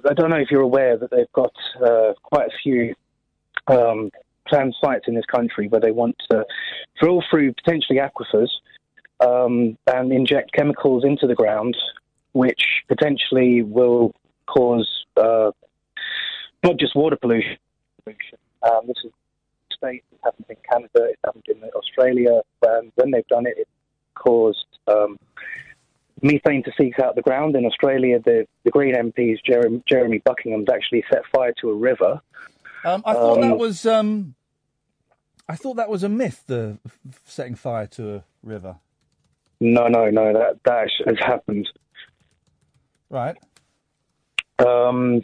I 0.10 0.14
don't 0.14 0.30
know 0.30 0.38
if 0.38 0.52
you're 0.52 0.62
aware 0.62 0.98
that 0.98 1.12
they've 1.12 1.32
got 1.34 1.54
uh, 1.84 2.14
quite 2.24 2.48
a 2.48 2.58
few 2.62 2.96
um, 3.68 4.12
planned 4.48 4.76
sites 4.84 5.06
in 5.08 5.16
this 5.16 5.26
country 5.26 5.68
where 5.68 5.82
they 5.82 5.92
want 5.92 6.16
to 6.32 6.46
drill 7.00 7.24
through 7.30 7.54
potentially 7.54 8.00
aquifers 8.00 8.50
um, 9.20 9.78
and 9.88 10.12
inject 10.12 10.52
chemicals 10.54 11.04
into 11.04 11.28
the 11.28 11.36
ground 11.36 11.76
which 12.36 12.84
potentially 12.90 13.62
will 13.62 14.14
cause 14.46 15.06
uh, 15.16 15.52
not 16.64 16.78
just 16.78 16.94
water 16.94 17.16
pollution. 17.16 17.58
Um, 18.06 18.82
this 18.88 18.98
is 19.06 19.12
states, 19.72 20.06
it 20.12 20.20
happened 20.22 20.46
in 20.50 20.58
Canada, 20.70 21.12
it 21.12 21.20
happened 21.24 21.46
in 21.48 21.64
Australia. 21.76 22.42
And 22.64 22.92
when 22.96 23.12
they've 23.12 23.28
done 23.28 23.46
it, 23.46 23.56
it 23.58 23.68
caused 24.16 24.66
um, 24.88 25.18
methane 26.22 26.64
to 26.64 26.72
seep 26.78 27.00
out 27.00 27.16
the 27.16 27.22
ground. 27.22 27.56
In 27.56 27.66
Australia, 27.66 28.20
the, 28.20 28.48
the 28.64 28.72
Green 28.72 28.96
MP's 28.96 29.40
Jeremy, 29.42 29.82
Jeremy 29.88 30.20
Buckingham's 30.26 30.68
actually 30.72 31.04
set 31.12 31.24
fire 31.34 31.54
to 31.62 31.70
a 31.70 31.76
river. 31.76 32.22
Um, 32.84 33.02
I 33.06 33.14
thought 33.14 33.42
that 33.42 33.52
Um, 33.54 33.58
was. 33.58 33.86
Um, 33.86 34.36
I 35.48 35.56
thought 35.56 35.76
that 35.76 35.90
was 35.90 36.04
a 36.04 36.10
myth. 36.10 36.44
The 36.48 36.78
setting 37.26 37.56
fire 37.56 37.88
to 37.88 38.16
a 38.16 38.24
river. 38.44 38.78
No, 39.60 39.88
no, 39.88 40.10
no, 40.10 40.34
that 40.34 40.60
that 40.66 40.90
has 41.06 41.18
happened. 41.20 41.70
Right. 43.10 43.38
Um, 44.60 45.24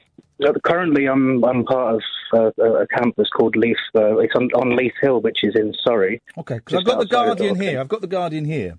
currently, 0.63 1.07
I'm 1.07 1.43
I'm 1.43 1.63
part 1.65 2.01
of 2.33 2.53
uh, 2.59 2.63
a 2.81 2.87
campus 2.87 3.29
called 3.29 3.55
Leith. 3.55 3.77
Uh, 3.95 4.17
it's 4.17 4.35
on, 4.35 4.49
on 4.55 4.75
Leith 4.75 4.93
Hill, 5.01 5.21
which 5.21 5.43
is 5.43 5.55
in 5.55 5.73
Surrey. 5.83 6.21
Okay, 6.37 6.55
because 6.55 6.79
I've 6.79 6.85
got 6.85 6.99
the 6.99 7.05
Guardian 7.05 7.55
here. 7.59 7.79
I've 7.79 7.87
got 7.87 8.01
the 8.01 8.07
Guardian 8.07 8.45
here. 8.45 8.77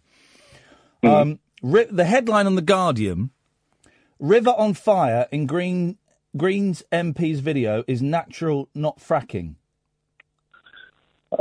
Hmm. 1.02 1.32
Ri- 1.62 1.86
the 1.90 2.04
headline 2.04 2.46
on 2.46 2.56
the 2.56 2.62
Guardian: 2.62 3.30
River 4.18 4.50
on 4.50 4.74
fire 4.74 5.26
in 5.30 5.46
Green 5.46 5.96
Green's 6.36 6.82
MP's 6.92 7.40
video 7.40 7.84
is 7.86 8.02
natural, 8.02 8.68
not 8.74 8.98
fracking. 8.98 9.54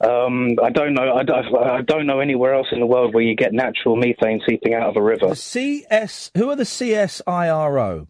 um, 0.00 0.56
I 0.62 0.70
don't 0.70 0.94
know. 0.94 1.14
I 1.14 1.22
don't, 1.22 1.56
I 1.56 1.82
don't 1.82 2.06
know 2.06 2.20
anywhere 2.20 2.54
else 2.54 2.68
in 2.72 2.80
the 2.80 2.86
world 2.86 3.12
where 3.12 3.22
you 3.22 3.36
get 3.36 3.52
natural 3.52 3.96
methane 3.96 4.40
seeping 4.48 4.72
out 4.74 4.88
of 4.88 4.96
a 4.96 5.02
river. 5.02 5.28
The 5.28 5.36
CS. 5.36 6.30
Who 6.36 6.50
are 6.50 6.56
the 6.56 6.64
CSIRO? 6.64 8.06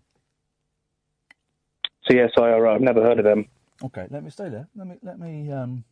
CSIRO. 2.09 2.75
I've 2.75 2.81
never 2.81 3.03
heard 3.03 3.19
of 3.19 3.25
them. 3.25 3.49
Okay, 3.83 4.07
let 4.11 4.23
me 4.23 4.31
stay 4.31 4.49
there. 4.49 4.69
Let 4.77 4.87
me 4.87 4.97
let 5.03 5.19
me 5.19 5.51
um, 5.51 5.85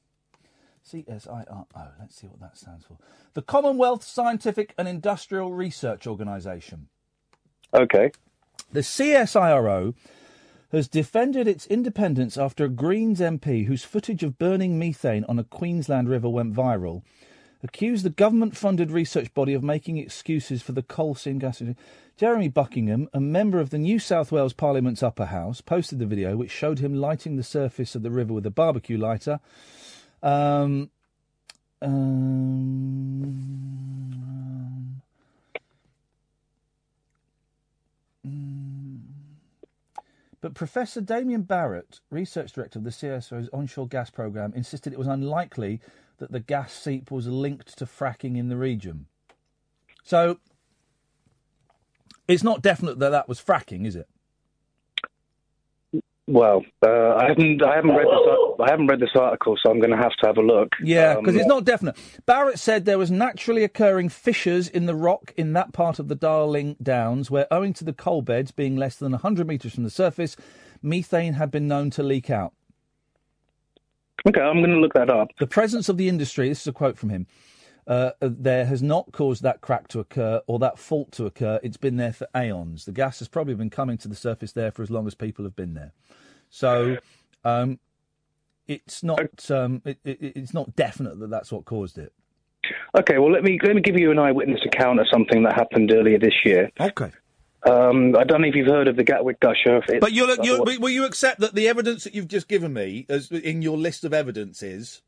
CSIRO. 0.84 1.66
Let's 2.00 2.16
see 2.16 2.26
what 2.26 2.40
that 2.40 2.56
stands 2.56 2.84
for. 2.84 2.98
The 3.34 3.42
Commonwealth 3.42 4.04
Scientific 4.04 4.74
and 4.76 4.88
Industrial 4.88 5.52
Research 5.52 6.06
Organisation. 6.06 6.88
Okay. 7.72 8.10
The 8.72 8.80
CSIRO 8.80 9.94
has 10.72 10.88
defended 10.88 11.46
its 11.46 11.66
independence 11.66 12.38
after 12.38 12.64
a 12.64 12.70
Greens 12.70 13.20
MP, 13.20 13.66
whose 13.66 13.84
footage 13.84 14.22
of 14.22 14.38
burning 14.38 14.78
methane 14.78 15.24
on 15.28 15.38
a 15.38 15.44
Queensland 15.44 16.08
river 16.08 16.28
went 16.30 16.54
viral, 16.54 17.02
accused 17.62 18.04
the 18.04 18.10
government-funded 18.10 18.90
research 18.90 19.32
body 19.34 19.52
of 19.52 19.62
making 19.62 19.98
excuses 19.98 20.62
for 20.62 20.72
the 20.72 20.82
coal 20.82 21.14
seam 21.14 21.38
gas. 21.38 21.62
Jeremy 22.16 22.48
Buckingham, 22.48 23.08
a 23.12 23.20
member 23.20 23.60
of 23.60 23.70
the 23.70 23.78
New 23.78 23.98
South 23.98 24.32
Wales 24.32 24.52
Parliament's 24.52 25.02
upper 25.02 25.26
house, 25.26 25.60
posted 25.60 25.98
the 25.98 26.06
video 26.06 26.36
which 26.36 26.50
showed 26.50 26.78
him 26.78 26.94
lighting 26.94 27.36
the 27.36 27.42
surface 27.42 27.94
of 27.94 28.02
the 28.02 28.10
river 28.10 28.32
with 28.32 28.46
a 28.46 28.50
barbecue 28.50 28.98
lighter. 28.98 29.40
Um, 30.22 30.90
um. 31.80 32.62
But 40.40 40.54
Professor 40.54 41.00
Damien 41.00 41.42
Barrett, 41.42 42.00
research 42.10 42.52
director 42.52 42.80
of 42.80 42.84
the 42.84 42.90
CSIRO's 42.90 43.48
onshore 43.52 43.86
gas 43.86 44.10
programme, 44.10 44.52
insisted 44.54 44.92
it 44.92 44.98
was 44.98 45.06
unlikely 45.06 45.80
that 46.18 46.32
the 46.32 46.40
gas 46.40 46.72
seep 46.72 47.12
was 47.12 47.28
linked 47.28 47.78
to 47.78 47.86
fracking 47.86 48.36
in 48.36 48.48
the 48.48 48.56
region. 48.56 49.06
So 50.02 50.38
it's 52.26 52.42
not 52.42 52.60
definite 52.60 52.98
that 52.98 53.10
that 53.10 53.28
was 53.28 53.40
fracking, 53.40 53.86
is 53.86 53.94
it? 53.94 54.08
Well, 56.28 56.64
uh, 56.86 57.14
I 57.16 57.26
haven't. 57.28 57.62
I 57.64 57.74
haven't 57.74 57.90
read 57.90 58.06
this. 58.06 58.56
I 58.60 58.70
haven't 58.70 58.86
read 58.86 59.00
this 59.00 59.10
article, 59.16 59.56
so 59.60 59.70
I'm 59.70 59.80
going 59.80 59.90
to 59.90 59.96
have 59.96 60.12
to 60.20 60.26
have 60.28 60.36
a 60.38 60.42
look. 60.42 60.68
Yeah, 60.80 61.16
because 61.16 61.34
Um, 61.34 61.40
it's 61.40 61.48
not 61.48 61.64
definite. 61.64 61.96
Barrett 62.26 62.60
said 62.60 62.84
there 62.84 62.98
was 62.98 63.10
naturally 63.10 63.64
occurring 63.64 64.08
fissures 64.08 64.68
in 64.68 64.86
the 64.86 64.94
rock 64.94 65.34
in 65.36 65.52
that 65.54 65.72
part 65.72 65.98
of 65.98 66.06
the 66.06 66.14
Darling 66.14 66.76
Downs 66.80 67.28
where, 67.28 67.52
owing 67.52 67.72
to 67.74 67.84
the 67.84 67.92
coal 67.92 68.22
beds 68.22 68.52
being 68.52 68.76
less 68.76 68.96
than 68.96 69.10
100 69.10 69.48
metres 69.48 69.74
from 69.74 69.82
the 69.82 69.90
surface, 69.90 70.36
methane 70.80 71.32
had 71.34 71.50
been 71.50 71.66
known 71.66 71.90
to 71.90 72.04
leak 72.04 72.30
out. 72.30 72.52
Okay, 74.28 74.40
I'm 74.40 74.58
going 74.58 74.70
to 74.70 74.78
look 74.78 74.94
that 74.94 75.10
up. 75.10 75.28
The 75.40 75.48
presence 75.48 75.88
of 75.88 75.96
the 75.96 76.08
industry, 76.08 76.48
this 76.48 76.60
is 76.60 76.66
a 76.68 76.72
quote 76.72 76.96
from 76.96 77.08
him, 77.10 77.26
uh, 77.86 78.10
uh, 78.20 78.28
there 78.30 78.66
has 78.66 78.82
not 78.82 79.10
caused 79.12 79.42
that 79.42 79.60
crack 79.60 79.88
to 79.88 80.00
occur 80.00 80.40
or 80.46 80.58
that 80.60 80.78
fault 80.78 81.12
to 81.12 81.26
occur. 81.26 81.58
It's 81.62 81.76
been 81.76 81.96
there 81.96 82.12
for 82.12 82.26
aeons. 82.36 82.84
The 82.84 82.92
gas 82.92 83.18
has 83.18 83.28
probably 83.28 83.54
been 83.54 83.70
coming 83.70 83.98
to 83.98 84.08
the 84.08 84.14
surface 84.14 84.52
there 84.52 84.70
for 84.70 84.82
as 84.82 84.90
long 84.90 85.06
as 85.06 85.14
people 85.14 85.44
have 85.44 85.56
been 85.56 85.74
there. 85.74 85.92
So 86.50 86.98
um, 87.44 87.78
it's 88.68 89.02
not 89.02 89.50
um, 89.50 89.82
it, 89.84 89.98
it, 90.04 90.18
it's 90.20 90.54
not 90.54 90.76
definite 90.76 91.18
that 91.20 91.30
that's 91.30 91.50
what 91.50 91.64
caused 91.64 91.98
it. 91.98 92.12
Okay, 92.96 93.18
well 93.18 93.32
let 93.32 93.42
me 93.42 93.58
let 93.64 93.74
me 93.74 93.82
give 93.82 93.98
you 93.98 94.10
an 94.12 94.18
eyewitness 94.18 94.60
account 94.64 95.00
of 95.00 95.08
something 95.10 95.42
that 95.42 95.54
happened 95.54 95.90
earlier 95.92 96.18
this 96.18 96.44
year. 96.44 96.70
Okay. 96.78 97.10
Um, 97.64 98.16
I 98.16 98.24
don't 98.24 98.40
know 98.42 98.48
if 98.48 98.56
you've 98.56 98.66
heard 98.66 98.88
of 98.88 98.96
the 98.96 99.04
Gatwick 99.04 99.38
Gusher. 99.40 99.76
It's- 99.78 100.00
But 100.00 100.10
you'll, 100.12 100.34
you'll, 100.42 100.64
will 100.64 100.88
you 100.90 101.04
accept 101.04 101.38
that 101.40 101.54
the 101.54 101.68
evidence 101.68 102.02
that 102.04 102.12
you've 102.14 102.26
just 102.26 102.48
given 102.48 102.72
me, 102.72 103.06
as 103.08 103.30
in 103.30 103.62
your 103.62 103.76
list 103.78 104.02
of 104.04 104.12
evidences, 104.12 105.00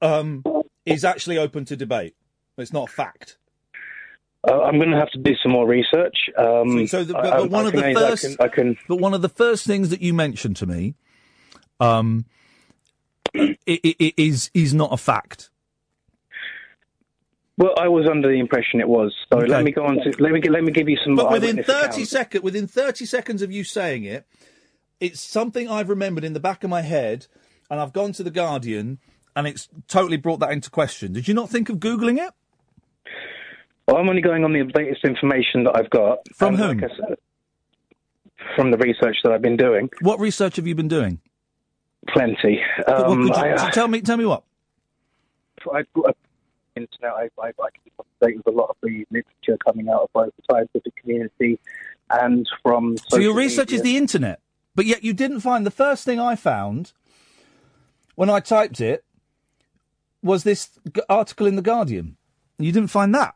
um, 0.00 0.44
is 0.90 1.04
actually 1.04 1.38
open 1.38 1.64
to 1.66 1.76
debate? 1.76 2.14
It's 2.56 2.72
not 2.72 2.88
a 2.88 2.92
fact. 2.92 3.38
Uh, 4.48 4.62
I'm 4.62 4.78
going 4.78 4.90
to 4.90 4.96
have 4.98 5.10
to 5.10 5.18
do 5.18 5.34
some 5.42 5.52
more 5.52 5.66
research. 5.66 6.16
Um, 6.36 6.86
so, 6.86 7.04
the, 7.04 7.12
but, 7.12 7.26
I- 7.26 7.36
but 7.38 7.50
one 7.50 7.64
I 7.64 7.68
of 7.68 7.74
the 7.74 7.94
first, 7.94 8.22
can- 8.22 8.36
I 8.40 8.48
can 8.48 8.76
but 8.88 8.96
one 8.96 9.14
of 9.14 9.22
the 9.22 9.28
first 9.28 9.66
things 9.66 9.90
that 9.90 10.00
you 10.00 10.14
mentioned 10.14 10.56
to 10.56 10.66
me, 10.66 10.94
um, 11.80 12.24
i 13.36 13.56
i 13.68 13.94
i- 14.00 14.14
is 14.16 14.50
is 14.54 14.72
not 14.74 14.92
a 14.92 14.96
fact. 14.96 15.50
Well, 17.56 17.74
I 17.76 17.88
was 17.88 18.06
under 18.08 18.28
the 18.28 18.38
impression 18.38 18.80
it 18.80 18.88
was. 18.88 19.12
So 19.32 19.38
Okay. 19.38 19.48
let 19.48 19.64
me 19.64 19.72
go 19.72 19.84
on 19.84 19.96
to 19.96 20.12
let 20.20 20.32
me 20.32 20.40
let 20.48 20.62
me 20.62 20.70
give 20.70 20.88
you 20.88 20.96
some. 21.04 21.16
But 21.16 21.30
within 21.32 21.62
thirty 21.62 22.04
seconds, 22.04 22.42
within 22.44 22.66
thirty 22.68 23.04
seconds 23.04 23.42
of 23.42 23.50
you 23.50 23.64
saying 23.64 24.04
it, 24.04 24.24
it's 25.00 25.20
something 25.20 25.68
I've 25.68 25.88
remembered 25.88 26.22
in 26.24 26.32
the 26.34 26.40
back 26.40 26.62
of 26.62 26.70
my 26.70 26.82
head, 26.82 27.26
and 27.68 27.80
I've 27.80 27.92
gone 27.92 28.12
to 28.12 28.22
the 28.22 28.30
Guardian, 28.30 28.98
and 29.38 29.46
it's 29.46 29.68
totally 29.86 30.16
brought 30.16 30.40
that 30.40 30.50
into 30.50 30.68
question. 30.68 31.12
Did 31.12 31.28
you 31.28 31.34
not 31.34 31.48
think 31.48 31.68
of 31.68 31.76
googling 31.76 32.18
it? 32.18 32.34
Well, 33.86 33.96
I'm 33.96 34.08
only 34.08 34.20
going 34.20 34.42
on 34.44 34.52
the 34.52 34.64
latest 34.74 35.04
information 35.04 35.62
that 35.62 35.76
I've 35.76 35.88
got. 35.90 36.18
From 36.34 36.56
whom? 36.56 36.78
like 36.78 36.90
said, 36.90 37.16
from 38.56 38.72
the 38.72 38.78
research 38.78 39.16
that 39.22 39.30
I've 39.30 39.40
been 39.40 39.56
doing. 39.56 39.90
What 40.00 40.18
research 40.18 40.56
have 40.56 40.66
you 40.66 40.74
been 40.74 40.88
doing? 40.88 41.20
Plenty. 42.08 42.60
Um, 42.88 43.22
you- 43.22 43.32
I, 43.32 43.70
tell 43.70 43.86
me, 43.86 44.00
tell 44.00 44.16
me 44.16 44.26
what. 44.26 44.42
I've 45.72 45.86
got 45.92 46.10
a 46.10 46.14
internet. 46.74 47.12
I, 47.12 47.28
I, 47.40 47.48
I 47.48 47.68
keep 47.84 47.92
up 48.00 48.06
to 48.20 48.26
date 48.26 48.36
with 48.38 48.52
a 48.52 48.56
lot 48.56 48.70
of 48.70 48.76
the 48.82 49.06
literature 49.10 49.56
coming 49.64 49.88
out 49.88 50.02
of 50.02 50.08
both 50.12 50.32
the 50.36 50.42
scientific 50.50 50.96
community 50.96 51.60
and 52.10 52.44
from. 52.64 52.96
So 53.08 53.18
your 53.18 53.34
research 53.34 53.70
is 53.72 53.82
the 53.82 53.96
internet, 53.96 54.40
but 54.74 54.84
yet 54.84 55.04
you 55.04 55.12
didn't 55.12 55.40
find 55.40 55.64
the 55.64 55.70
first 55.70 56.04
thing 56.04 56.18
I 56.18 56.34
found 56.34 56.92
when 58.16 58.28
I 58.28 58.40
typed 58.40 58.80
it 58.80 59.04
was 60.22 60.44
this 60.44 60.70
article 61.08 61.46
in 61.46 61.56
the 61.56 61.62
Guardian. 61.62 62.16
You 62.58 62.72
didn't 62.72 62.90
find 62.90 63.14
that. 63.14 63.34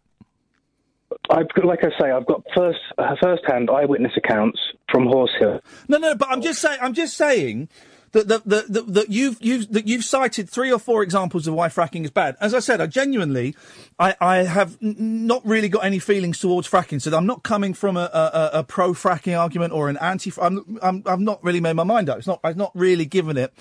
I've 1.31 1.47
like 1.63 1.85
I 1.85 1.91
say, 2.01 2.11
I've 2.11 2.27
got 2.27 2.43
first 2.55 2.81
uh, 2.99 3.15
first-hand 3.23 3.71
eyewitness 3.71 4.13
accounts 4.17 4.59
from 4.91 5.07
Horse 5.07 5.31
Hill. 5.39 5.61
No, 5.89 5.99
no, 5.99 6.15
but 6.15 6.29
I'm 6.31 6.43
just 6.43 6.61
saying. 6.61 6.79
I'm 6.81 6.95
just 6.95 7.17
saying 7.17 7.69
that 8.13 8.29
that 8.29 8.45
that, 8.49 8.87
that, 8.95 9.09
you've 9.11 9.37
you've 9.41 9.71
that 9.73 9.87
you've 9.87 10.05
cited 10.05 10.49
three 10.49 10.73
or 10.73 10.79
four 10.79 11.03
examples 11.03 11.47
of 11.47 11.55
why 11.55 11.69
fracking 11.69 12.05
is 12.05 12.11
bad. 12.11 12.37
As 12.41 12.55
I 12.55 12.61
said, 12.61 12.81
I 12.81 12.87
genuinely, 12.87 13.55
I, 13.99 14.17
I 14.21 14.37
have 14.39 14.79
n- 14.83 15.27
not 15.27 15.45
really 15.47 15.69
got 15.69 15.85
any 15.85 15.99
feelings 15.99 16.39
towards 16.39 16.69
fracking. 16.69 17.01
So 17.01 17.15
I'm 17.17 17.27
not 17.27 17.43
coming 17.43 17.75
from 17.75 17.97
a, 17.97 18.11
a, 18.13 18.51
a- 18.61 18.65
pro 18.65 18.93
fracking 18.93 19.39
argument 19.39 19.73
or 19.75 19.89
an 19.91 19.99
anti. 19.99 20.33
I'm, 20.41 20.79
I'm 20.83 21.03
I've 21.07 21.21
not 21.21 21.45
really 21.45 21.61
made 21.61 21.75
my 21.75 21.85
mind 21.85 22.09
up. 22.09 22.19
It's 22.19 22.27
not. 22.27 22.41
I've 22.43 22.57
not 22.57 22.73
really 22.75 23.05
given 23.05 23.37
it 23.37 23.53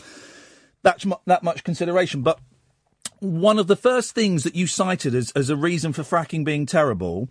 that 0.83 1.05
mu- 1.05 1.15
that 1.27 1.43
much 1.43 1.63
consideration. 1.63 2.21
But 2.21 2.39
one 3.21 3.57
of 3.57 3.67
the 3.67 3.75
first 3.77 4.13
things 4.13 4.43
that 4.43 4.55
you 4.55 4.67
cited 4.67 5.15
as 5.15 5.31
as 5.31 5.49
a 5.49 5.55
reason 5.55 5.93
for 5.93 6.01
fracking 6.03 6.43
being 6.43 6.65
terrible, 6.65 7.29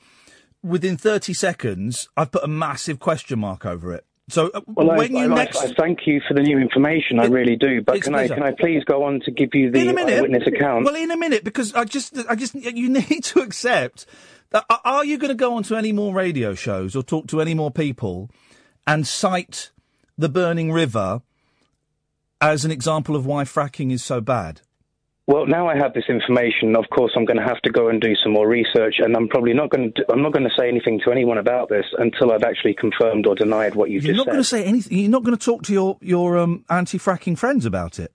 within 0.63 0.97
30 0.97 1.35
seconds, 1.35 2.09
I've 2.17 2.31
put 2.33 2.43
a 2.45 2.49
massive 2.49 2.99
question 2.99 3.41
mark 3.41 3.67
over 3.67 3.93
it. 3.93 4.07
So 4.29 4.51
uh, 4.55 4.61
Well, 4.67 4.97
when 4.97 5.17
I, 5.17 5.25
you 5.25 5.33
I, 5.33 5.35
next 5.35 5.59
I 5.59 5.73
thank 5.75 6.07
you 6.07 6.21
for 6.27 6.35
the 6.35 6.43
new 6.43 6.59
information. 6.59 7.19
I 7.19 7.27
really 7.27 7.57
do. 7.57 7.83
But 7.83 8.03
can 8.03 8.15
I 8.15 8.29
can 8.29 8.43
I 8.43 8.53
please 8.53 8.85
go 8.85 9.03
on 9.03 9.21
to 9.25 9.31
give 9.33 9.51
you 9.55 9.71
the 9.73 9.81
in 9.81 9.89
a 9.89 9.93
minute, 9.93 10.19
eyewitness 10.21 10.47
account? 10.47 10.85
Well, 10.85 10.95
in 10.95 11.11
a 11.11 11.17
minute, 11.17 11.43
because 11.43 11.75
I 11.75 11.85
just, 11.85 12.17
I 12.29 12.37
just, 12.37 12.55
you 12.55 12.89
need 13.11 13.25
to 13.25 13.41
accept 13.41 14.07
that. 14.51 14.65
Are- 14.71 14.81
Are 14.85 15.05
you 15.05 15.19
going 15.19 15.31
to 15.31 15.35
go 15.35 15.55
on 15.55 15.65
to 15.65 15.77
any 15.77 15.91
more 15.93 16.15
radio 16.15 16.55
shows 16.55 16.95
or 16.95 17.03
talk 17.03 17.27
to 17.29 17.41
any 17.41 17.55
more 17.55 17.73
people 17.73 18.31
and 18.87 19.05
cite 19.07 19.73
the 20.17 20.29
burning 20.29 20.71
river 20.71 21.23
as 22.41 22.65
an 22.65 22.71
example 22.71 23.17
of 23.17 23.27
why 23.27 23.43
fracking 23.43 23.91
is 23.91 24.05
so 24.05 24.21
bad? 24.21 24.61
Well, 25.31 25.47
now 25.47 25.69
I 25.69 25.77
have 25.77 25.95
this 25.95 26.07
information. 26.09 26.75
Of 26.75 26.87
course, 26.91 27.13
I'm 27.15 27.25
going 27.25 27.37
to 27.37 27.45
have 27.45 27.63
to 27.63 27.71
go 27.71 27.89
and 27.89 28.01
do 28.01 28.17
some 28.21 28.33
more 28.33 28.49
research, 28.49 28.97
and 28.99 29.15
I'm 29.17 29.29
probably 29.29 29.53
not 29.53 29.71
going 29.71 29.93
to. 29.93 30.05
I'm 30.11 30.23
not 30.23 30.33
going 30.33 30.43
to 30.43 30.51
say 30.59 30.67
anything 30.67 31.01
to 31.05 31.13
anyone 31.13 31.39
about 31.39 31.69
this 31.69 31.85
until 31.99 32.33
I've 32.33 32.43
actually 32.43 32.75
confirmed 32.75 33.29
or 33.29 33.37
denied 33.37 33.77
what 33.77 33.91
you've 33.91 34.03
said. 34.03 34.09
You're 34.09 34.17
not 34.17 34.27
going 34.27 34.39
to 34.39 34.45
say 34.45 34.65
anything. 34.65 34.99
You're 34.99 35.09
not 35.09 35.23
going 35.23 35.39
to 35.39 35.45
talk 35.45 35.63
to 35.67 35.73
your 35.73 35.99
your 36.01 36.37
um, 36.37 36.65
anti-fracking 36.69 37.39
friends 37.39 37.65
about 37.65 38.01
it. 38.01 38.13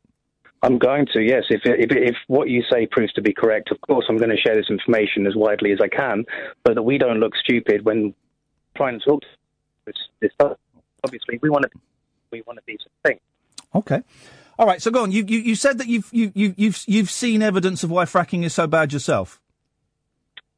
I'm 0.62 0.78
going 0.78 1.06
to, 1.14 1.22
yes. 1.22 1.44
If, 1.50 1.62
if 1.64 1.90
if 1.92 2.16
what 2.28 2.50
you 2.50 2.64
say 2.70 2.86
proves 2.86 3.14
to 3.14 3.22
be 3.22 3.34
correct, 3.34 3.72
of 3.72 3.80
course, 3.80 4.04
I'm 4.10 4.18
going 4.18 4.32
to 4.32 4.36
share 4.36 4.58
this 4.58 4.70
information 4.70 5.26
as 5.26 5.38
widely 5.38 5.72
as 5.72 5.80
I 5.82 5.88
can, 5.88 6.26
so 6.68 6.74
that 6.74 6.84
we 6.84 6.98
don't 6.98 7.22
look 7.22 7.38
stupid 7.42 7.86
when 7.86 8.14
trying 8.76 9.00
to 9.00 9.06
talk 9.06 9.22
to 9.22 9.28
this. 9.86 9.96
this. 10.20 10.32
Obviously, 11.02 11.40
we 11.42 11.50
want 11.50 11.64
to 11.64 11.70
we 12.32 12.42
want 12.42 12.60
to 12.60 12.64
be 12.66 12.78
something. 12.84 13.22
Okay. 13.74 14.02
All 14.58 14.66
right. 14.66 14.82
So 14.82 14.92
go 14.92 15.04
on. 15.04 15.12
You 15.12 15.26
you, 15.28 15.40
you 15.40 15.56
said 15.56 15.78
that 15.80 15.88
you've 15.88 16.10
you, 16.12 16.32
you 16.34 16.54
you've 16.58 16.84
you've 16.88 17.12
seen 17.12 17.42
evidence 17.42 17.84
of 17.84 17.92
why 17.92 18.06
fracking 18.06 18.44
is 18.44 18.54
so 18.54 18.68
bad 18.68 18.94
yourself. 18.94 19.42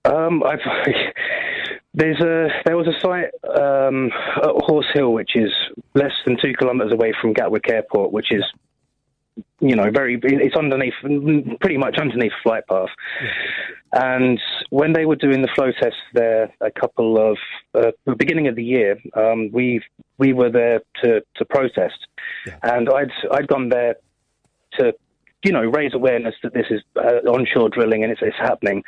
Um, 0.06 0.44
I've, 0.44 0.60
there's 1.94 2.20
a 2.22 2.48
there 2.66 2.78
was 2.78 2.88
a 2.88 3.00
site 3.02 3.32
um, 3.60 4.12
at 4.38 4.52
Horse 4.66 4.88
Hill, 4.94 5.14
which 5.14 5.32
is 5.36 5.52
less 5.96 6.14
than 6.26 6.38
two 6.42 6.54
kilometres 6.54 6.94
away 6.94 7.14
from 7.20 7.34
Gatwick 7.34 7.70
Airport, 7.70 8.12
which 8.12 8.32
is 8.32 8.44
you 9.60 9.76
know 9.76 9.90
very 9.92 10.20
it's 10.24 10.56
underneath, 10.56 10.94
pretty 11.60 11.78
much 11.78 11.98
underneath 11.98 12.32
flight 12.44 12.64
path. 12.68 12.90
And 13.94 14.40
when 14.70 14.94
they 14.94 15.06
were 15.06 15.16
doing 15.16 15.42
the 15.42 15.48
flow 15.56 15.72
test 15.72 15.96
there, 16.14 16.54
a 16.62 16.72
couple 16.72 17.18
of 17.18 17.38
uh, 17.74 17.92
the 18.06 18.16
beginning 18.16 18.48
of 18.48 18.56
the 18.56 18.64
year, 18.64 18.98
um, 19.16 19.50
we 19.52 19.82
we 20.18 20.34
were 20.34 20.50
there 20.50 20.82
to 21.04 21.22
to 21.36 21.46
protest, 21.46 21.98
and 22.64 22.90
I'd 22.90 23.12
I'd 23.32 23.48
gone 23.48 23.70
there 23.70 23.96
to 24.80 24.94
you 25.44 25.52
know 25.52 25.64
raise 25.64 25.94
awareness 25.94 26.36
that 26.44 26.54
this 26.54 26.66
is 26.70 26.82
uh, 26.96 27.30
onshore 27.30 27.70
drilling 27.70 28.04
and 28.04 28.12
it's, 28.12 28.22
it's 28.22 28.38
happening. 28.38 28.84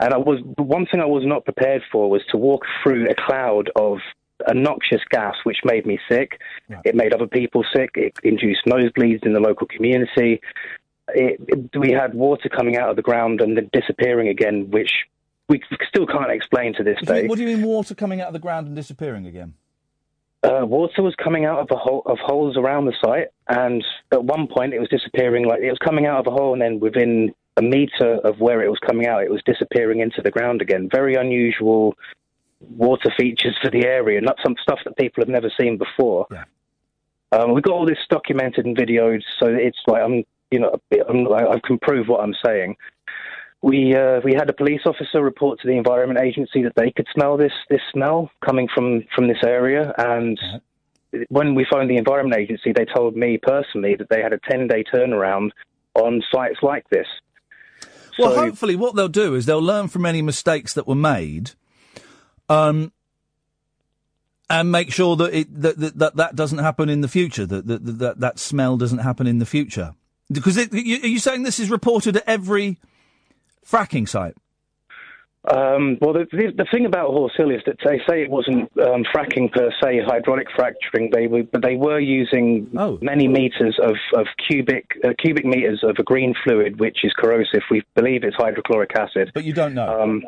And 0.00 0.12
I 0.12 0.18
was 0.18 0.40
one 0.56 0.86
thing 0.86 1.00
I 1.00 1.06
was 1.06 1.24
not 1.24 1.44
prepared 1.44 1.82
for 1.90 2.10
was 2.10 2.22
to 2.30 2.36
walk 2.36 2.64
through 2.82 3.08
a 3.08 3.14
cloud 3.14 3.70
of 3.76 3.98
a 4.46 4.54
noxious 4.54 5.00
gas, 5.10 5.34
which 5.44 5.58
made 5.64 5.86
me 5.86 5.98
sick. 6.08 6.40
It 6.84 6.94
made 6.94 7.12
other 7.14 7.26
people 7.26 7.64
sick. 7.74 7.90
It 7.94 8.14
induced 8.22 8.64
nosebleeds 8.66 9.24
in 9.26 9.32
the 9.32 9.40
local 9.40 9.66
community. 9.66 10.40
It, 11.08 11.40
it- 11.48 11.78
we 11.78 11.90
had 11.92 12.14
water 12.14 12.48
coming 12.48 12.76
out 12.76 12.88
of 12.90 12.96
the 12.96 13.02
ground 13.02 13.40
and 13.40 13.56
then 13.56 13.68
disappearing 13.72 14.28
again, 14.28 14.70
which 14.70 14.92
we 15.48 15.60
still 15.88 16.06
can't 16.06 16.30
explain 16.30 16.74
to 16.74 16.84
this 16.84 16.96
What 17.00 17.06
day. 17.08 17.26
what 17.26 17.36
do 17.38 17.44
you 17.44 17.56
mean 17.56 17.66
water 17.66 17.94
coming 17.94 18.20
out 18.20 18.28
of 18.28 18.32
the 18.32 18.38
ground 18.38 18.66
and 18.68 18.76
disappearing 18.76 19.26
again? 19.26 19.54
Uh, 20.42 20.64
water 20.64 21.02
was 21.02 21.14
coming 21.22 21.44
out 21.44 21.58
of 21.58 21.68
a 21.70 21.76
hole, 21.76 22.02
of 22.06 22.16
holes 22.18 22.56
around 22.56 22.86
the 22.86 22.94
site, 23.04 23.26
and 23.48 23.84
at 24.10 24.24
one 24.24 24.46
point 24.46 24.72
it 24.72 24.78
was 24.78 24.88
disappearing. 24.88 25.46
Like 25.46 25.60
it 25.60 25.68
was 25.68 25.78
coming 25.84 26.06
out 26.06 26.20
of 26.20 26.32
a 26.32 26.34
hole, 26.34 26.52
and 26.54 26.62
then 26.62 26.80
within 26.80 27.34
a 27.58 27.62
meter 27.62 28.14
of 28.24 28.40
where 28.40 28.62
it 28.62 28.68
was 28.70 28.78
coming 28.78 29.06
out, 29.06 29.22
it 29.22 29.30
was 29.30 29.42
disappearing 29.44 30.00
into 30.00 30.22
the 30.22 30.30
ground 30.30 30.62
again. 30.62 30.88
Very 30.90 31.14
unusual 31.14 31.94
water 32.60 33.12
features 33.18 33.56
for 33.62 33.70
the 33.70 33.86
area, 33.86 34.20
not 34.20 34.36
some 34.42 34.54
stuff 34.62 34.80
that 34.84 34.96
people 34.96 35.22
have 35.22 35.28
never 35.28 35.50
seen 35.58 35.78
before. 35.78 36.26
Um, 37.32 37.54
we've 37.54 37.62
got 37.62 37.72
all 37.74 37.86
this 37.86 37.98
documented 38.08 38.66
and 38.66 38.76
videoed, 38.76 39.22
so 39.38 39.46
it's 39.48 39.78
like 39.86 40.02
I'm, 40.02 40.24
you 40.50 40.58
know, 40.60 40.80
I'm, 41.08 41.32
I 41.32 41.52
I 41.52 41.60
can 41.64 41.78
prove 41.78 42.08
what 42.08 42.20
I'm 42.20 42.34
saying. 42.44 42.76
We 43.62 43.94
uh, 43.94 44.20
we 44.24 44.34
had 44.34 44.50
a 44.50 44.52
police 44.52 44.80
officer 44.84 45.22
report 45.22 45.60
to 45.60 45.66
the 45.68 45.74
Environment 45.76 46.18
Agency 46.20 46.62
that 46.62 46.74
they 46.74 46.90
could 46.90 47.06
smell 47.14 47.36
this 47.36 47.52
this 47.68 47.82
smell 47.92 48.30
coming 48.44 48.68
from 48.74 49.04
from 49.14 49.28
this 49.28 49.42
area, 49.44 49.92
and 49.96 50.38
when 51.28 51.54
we 51.54 51.66
phoned 51.70 51.88
the 51.90 51.96
Environment 51.96 52.40
Agency, 52.40 52.72
they 52.72 52.84
told 52.84 53.16
me 53.16 53.38
personally 53.40 53.94
that 53.96 54.08
they 54.08 54.22
had 54.22 54.32
a 54.32 54.38
ten 54.50 54.66
day 54.66 54.82
turnaround 54.92 55.50
on 55.94 56.22
sites 56.32 56.58
like 56.62 56.88
this. 56.90 57.06
Well, 58.18 58.34
So- 58.34 58.40
hopefully, 58.40 58.76
what 58.76 58.96
they'll 58.96 59.08
do 59.08 59.34
is 59.34 59.46
they'll 59.46 59.62
learn 59.62 59.88
from 59.88 60.04
any 60.04 60.22
mistakes 60.22 60.72
that 60.74 60.86
were 60.86 60.94
made, 60.96 61.52
um, 62.50 62.92
and 64.50 64.70
make 64.70 64.92
sure 64.92 65.16
that 65.16 65.32
it 65.32 65.62
that 65.62 65.78
that, 65.78 65.98
that, 65.98 66.16
that 66.16 66.36
doesn't 66.36 66.58
happen 66.58 66.88
in 66.88 67.00
the 67.00 67.08
future. 67.08 67.46
That 67.46 67.66
that, 67.66 67.98
that 67.98 68.20
that 68.20 68.38
smell 68.38 68.76
doesn't 68.76 68.98
happen 68.98 69.26
in 69.26 69.38
the 69.38 69.46
future. 69.46 69.94
Because 70.30 70.56
it, 70.56 70.72
you, 70.72 71.00
are 71.02 71.06
you 71.06 71.18
saying 71.18 71.44
this 71.44 71.58
is 71.58 71.70
reported 71.70 72.16
at 72.16 72.24
every 72.26 72.78
fracking 73.64 74.08
site? 74.08 74.36
Um, 75.42 75.96
well, 76.02 76.12
the, 76.12 76.26
the, 76.30 76.52
the 76.54 76.66
thing 76.70 76.84
about 76.84 77.10
Horse 77.10 77.32
Hill 77.34 77.50
is 77.50 77.62
that 77.64 77.78
they 77.82 77.98
say 78.06 78.22
it 78.22 78.30
wasn't 78.30 78.70
um, 78.78 79.04
fracking 79.14 79.50
per 79.50 79.70
se, 79.82 80.02
hydraulic 80.06 80.48
fracturing. 80.54 81.10
They 81.10 81.28
were, 81.28 81.44
but 81.44 81.62
they 81.62 81.76
were 81.76 81.98
using 81.98 82.68
many 83.00 83.26
meters 83.26 83.78
of, 83.82 83.96
of 84.14 84.26
cubic 84.46 84.90
uh, 85.02 85.14
cubic 85.18 85.46
meters 85.46 85.82
of 85.82 85.96
a 85.98 86.02
green 86.02 86.34
fluid, 86.44 86.78
which 86.78 86.98
is 87.04 87.12
corrosive. 87.16 87.62
We 87.70 87.82
believe 87.94 88.22
it's 88.22 88.36
hydrochloric 88.36 88.94
acid. 88.94 89.30
But 89.32 89.44
you 89.44 89.54
don't 89.54 89.74
know. 89.74 89.88
Um, 90.02 90.22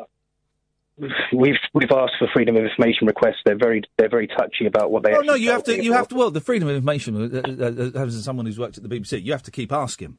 we've 0.97 1.55
we've 1.73 1.91
asked 1.91 2.13
for 2.19 2.27
freedom 2.33 2.55
of 2.55 2.63
information 2.63 3.07
requests. 3.07 3.37
They're 3.45 3.57
very 3.57 3.81
they're 3.97 4.09
very 4.09 4.27
touchy 4.27 4.65
about 4.65 4.91
what 4.91 5.03
they. 5.03 5.13
Oh 5.13 5.21
no, 5.21 5.33
you 5.33 5.51
have 5.51 5.63
to. 5.65 5.83
You 5.83 5.93
have 5.93 6.07
to. 6.09 6.15
Well, 6.15 6.31
the 6.31 6.41
freedom 6.41 6.67
of 6.67 6.75
information, 6.75 7.15
uh, 7.15 7.41
uh, 7.41 7.99
uh, 8.01 8.05
as 8.05 8.23
someone 8.23 8.45
who's 8.45 8.59
worked 8.59 8.77
at 8.77 8.83
the 8.87 8.89
BBC, 8.89 9.23
you 9.23 9.31
have 9.31 9.43
to 9.43 9.51
keep 9.51 9.71
asking. 9.71 10.17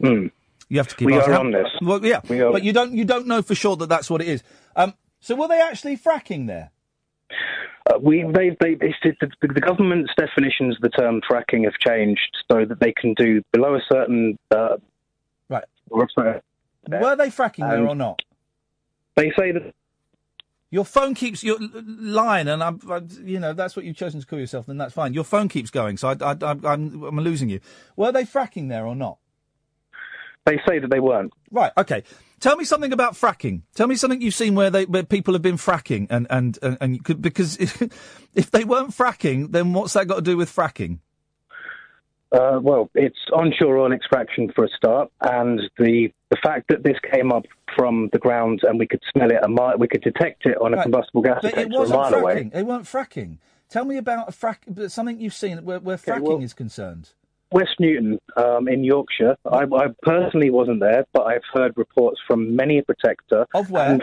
Hmm. 0.00 0.26
You 0.68 0.78
have 0.78 0.88
to 0.88 0.96
keep 0.96 1.06
We 1.06 1.14
asking. 1.16 1.34
are 1.34 1.38
on 1.38 1.52
this. 1.52 1.68
Well, 1.80 2.04
yeah, 2.04 2.20
We 2.28 2.40
are- 2.40 2.52
but 2.52 2.64
you 2.64 2.72
don't. 2.72 2.92
You 2.92 3.04
don't 3.04 3.26
know 3.26 3.40
for 3.42 3.54
sure 3.54 3.76
that 3.76 3.88
that's 3.88 4.10
what 4.10 4.20
it 4.20 4.28
is. 4.28 4.42
Um, 4.74 4.94
so 5.20 5.34
were 5.36 5.48
they 5.48 5.60
actually 5.60 5.96
fracking 5.96 6.46
there? 6.46 6.70
Uh, 7.88 7.98
we 8.00 8.22
they 8.34 8.50
they 8.60 8.76
it's, 8.80 8.96
the, 9.02 9.28
the 9.42 9.60
government's 9.60 10.10
definitions 10.16 10.76
of 10.76 10.82
the 10.82 10.88
term 10.88 11.20
fracking 11.30 11.64
have 11.64 11.74
changed 11.86 12.36
so 12.50 12.64
that 12.64 12.80
they 12.80 12.92
can 12.92 13.14
do 13.14 13.42
below 13.52 13.76
a 13.76 13.80
certain 13.90 14.36
uh, 14.50 14.76
right. 15.48 15.64
Were 15.88 16.06
they 17.16 17.28
fracking 17.30 17.68
there 17.70 17.86
or 17.86 17.94
not? 17.94 18.20
they 19.14 19.32
say 19.38 19.52
that 19.52 19.72
Your 20.70 20.84
phone 20.84 21.14
keeps 21.14 21.44
your 21.44 21.58
line, 21.60 22.48
and 22.48 22.62
I'm, 22.62 22.80
I, 22.90 23.00
you 23.22 23.38
know, 23.38 23.52
that's 23.52 23.76
what 23.76 23.84
you've 23.84 23.96
chosen 23.96 24.20
to 24.20 24.26
call 24.26 24.38
yourself. 24.38 24.66
Then 24.66 24.78
that's 24.78 24.94
fine. 24.94 25.14
Your 25.14 25.24
phone 25.24 25.48
keeps 25.48 25.70
going, 25.70 25.96
so 25.96 26.08
I, 26.08 26.16
I, 26.20 26.32
I, 26.42 26.50
I'm, 26.64 27.02
I'm 27.04 27.20
losing 27.20 27.48
you. 27.48 27.60
Were 27.94 28.10
they 28.10 28.24
fracking 28.24 28.68
there 28.68 28.86
or 28.86 28.96
not? 28.96 29.18
they 30.46 30.60
say 30.66 30.78
that 30.78 30.90
they 30.90 31.00
weren't. 31.00 31.32
Right. 31.50 31.72
Okay. 31.76 32.04
Tell 32.40 32.56
me 32.56 32.64
something 32.64 32.92
about 32.92 33.14
fracking. 33.14 33.62
Tell 33.74 33.86
me 33.86 33.96
something 33.96 34.20
you've 34.20 34.34
seen 34.34 34.54
where 34.54 34.70
they 34.70 34.84
where 34.86 35.02
people 35.02 35.34
have 35.34 35.42
been 35.42 35.56
fracking, 35.56 36.06
and 36.08 36.26
and 36.30 36.58
and, 36.62 36.78
and 36.80 37.04
could, 37.04 37.20
because 37.20 37.56
if, 37.56 37.82
if 38.34 38.50
they 38.50 38.64
weren't 38.64 38.90
fracking, 38.90 39.52
then 39.52 39.72
what's 39.72 39.94
that 39.94 40.06
got 40.06 40.16
to 40.16 40.22
do 40.22 40.36
with 40.36 40.54
fracking? 40.54 41.00
Uh, 42.32 42.58
well, 42.60 42.90
it's 42.94 43.18
onshore 43.32 43.78
oil 43.78 43.92
extraction 43.92 44.50
for 44.54 44.64
a 44.64 44.68
start, 44.76 45.10
and 45.22 45.60
the 45.78 46.12
the 46.30 46.36
fact 46.42 46.66
that 46.68 46.82
this 46.82 46.96
came 47.12 47.30
up 47.32 47.44
from 47.76 48.08
the 48.12 48.18
ground 48.18 48.60
and 48.64 48.78
we 48.80 48.86
could 48.86 49.00
smell 49.12 49.30
it 49.30 49.38
a 49.44 49.48
mile, 49.48 49.76
we 49.78 49.86
could 49.86 50.02
detect 50.02 50.44
it 50.44 50.56
on 50.60 50.72
a 50.74 50.76
Right. 50.76 50.82
combustible 50.82 51.22
gas 51.22 51.38
But 51.40 51.52
it 51.52 51.54
detector 51.56 51.76
a 51.76 51.78
wasn't 51.80 52.00
mile 52.00 52.12
fracking. 52.12 52.20
away. 52.22 52.50
They 52.52 52.62
weren't 52.64 52.84
fracking. 52.84 53.38
Tell 53.68 53.84
me 53.84 53.96
about 53.96 54.28
a 54.28 54.32
frack, 54.32 54.90
something 54.90 55.20
you've 55.20 55.34
seen 55.34 55.58
where, 55.64 55.78
where 55.78 55.96
fracking 55.96 56.20
well- 56.22 56.42
is 56.42 56.52
concerned. 56.52 57.10
West 57.52 57.78
Newton 57.78 58.18
um, 58.36 58.66
in 58.66 58.82
Yorkshire. 58.82 59.36
I, 59.44 59.58
I 59.72 59.86
personally 60.02 60.50
wasn't 60.50 60.80
there, 60.80 61.06
but 61.12 61.22
I've 61.26 61.44
heard 61.54 61.74
reports 61.76 62.20
from 62.26 62.56
many 62.56 62.78
a 62.78 62.82
protector 62.82 63.46
of 63.54 63.70
where 63.70 64.00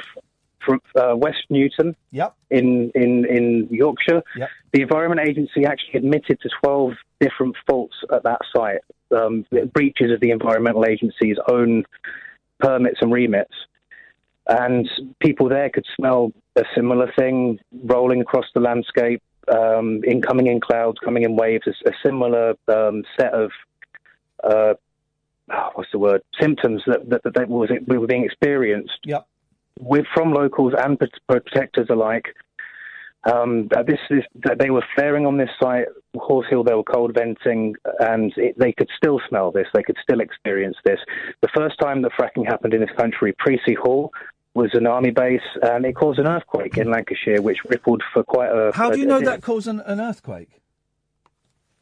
from 0.65 0.79
uh, 0.95 1.13
West 1.17 1.43
Newton. 1.49 1.93
Yep. 2.11 2.33
In 2.51 2.89
in 2.95 3.25
in 3.25 3.67
Yorkshire. 3.69 4.23
Yep. 4.37 4.49
The 4.71 4.81
Environment 4.81 5.27
Agency 5.27 5.65
actually 5.65 5.99
admitted 5.99 6.39
to 6.41 6.49
12 6.63 6.93
different 7.23 7.55
faults 7.67 7.95
at 8.11 8.23
that 8.23 8.41
site, 8.55 8.81
um, 9.15 9.45
breaches 9.73 10.11
of 10.11 10.19
the 10.19 10.31
Environmental 10.31 10.85
Agency's 10.85 11.37
own 11.47 11.83
permits 12.59 12.99
and 13.01 13.11
remits. 13.11 13.53
And 14.47 14.89
people 15.19 15.47
there 15.47 15.69
could 15.69 15.85
smell 15.95 16.31
a 16.55 16.63
similar 16.75 17.11
thing 17.17 17.59
rolling 17.85 18.21
across 18.21 18.45
the 18.53 18.59
landscape, 18.59 19.21
um, 19.47 20.01
in 20.03 20.21
coming 20.21 20.47
in 20.47 20.59
clouds, 20.59 20.97
coming 21.03 21.23
in 21.23 21.35
waves, 21.35 21.67
a, 21.67 21.89
a 21.89 21.93
similar 22.05 22.55
um, 22.67 23.03
set 23.17 23.33
of 23.33 23.51
uh, 24.43 24.73
oh, 25.51 25.69
what's 25.75 25.91
the 25.91 25.99
word 25.99 26.21
symptoms 26.39 26.81
that 26.87 27.09
that, 27.09 27.21
that, 27.33 27.49
was 27.49 27.69
were 27.87 28.07
being 28.07 28.25
experienced 28.25 28.99
Yep. 29.05 29.25
with 29.79 30.05
from 30.13 30.33
locals 30.33 30.73
and 30.77 30.99
protectors 31.27 31.87
alike. 31.89 32.25
Um, 33.25 33.69
this 33.87 33.99
is 34.09 34.23
that 34.43 34.59
they 34.59 34.69
were 34.69 34.83
flaring 34.95 35.25
on 35.25 35.37
this 35.37 35.49
site, 35.61 35.85
Horse 36.15 36.45
Hill. 36.49 36.63
They 36.63 36.73
were 36.73 36.83
cold 36.83 37.13
venting, 37.13 37.75
and 37.99 38.33
it, 38.35 38.57
they 38.59 38.73
could 38.73 38.89
still 38.97 39.21
smell 39.29 39.51
this. 39.51 39.67
They 39.73 39.83
could 39.83 39.95
still 40.03 40.19
experience 40.19 40.75
this. 40.83 40.99
The 41.41 41.47
first 41.55 41.79
time 41.79 42.01
that 42.01 42.11
fracking 42.19 42.45
happened 42.45 42.73
in 42.73 42.81
this 42.81 42.89
country, 42.97 43.33
Preese 43.33 43.77
Hall 43.77 44.11
was 44.55 44.71
an 44.73 44.85
army 44.85 45.11
base, 45.11 45.41
and 45.61 45.85
it 45.85 45.93
caused 45.95 46.19
an 46.19 46.27
earthquake 46.27 46.77
in 46.77 46.91
Lancashire, 46.91 47.41
which 47.41 47.59
rippled 47.69 48.03
for 48.13 48.23
quite 48.23 48.49
a. 48.49 48.71
How 48.73 48.91
do 48.91 48.99
you 48.99 49.05
know 49.05 49.17
a- 49.17 49.23
that 49.23 49.41
caused 49.41 49.67
an, 49.67 49.79
an 49.81 50.01
earthquake? 50.01 50.61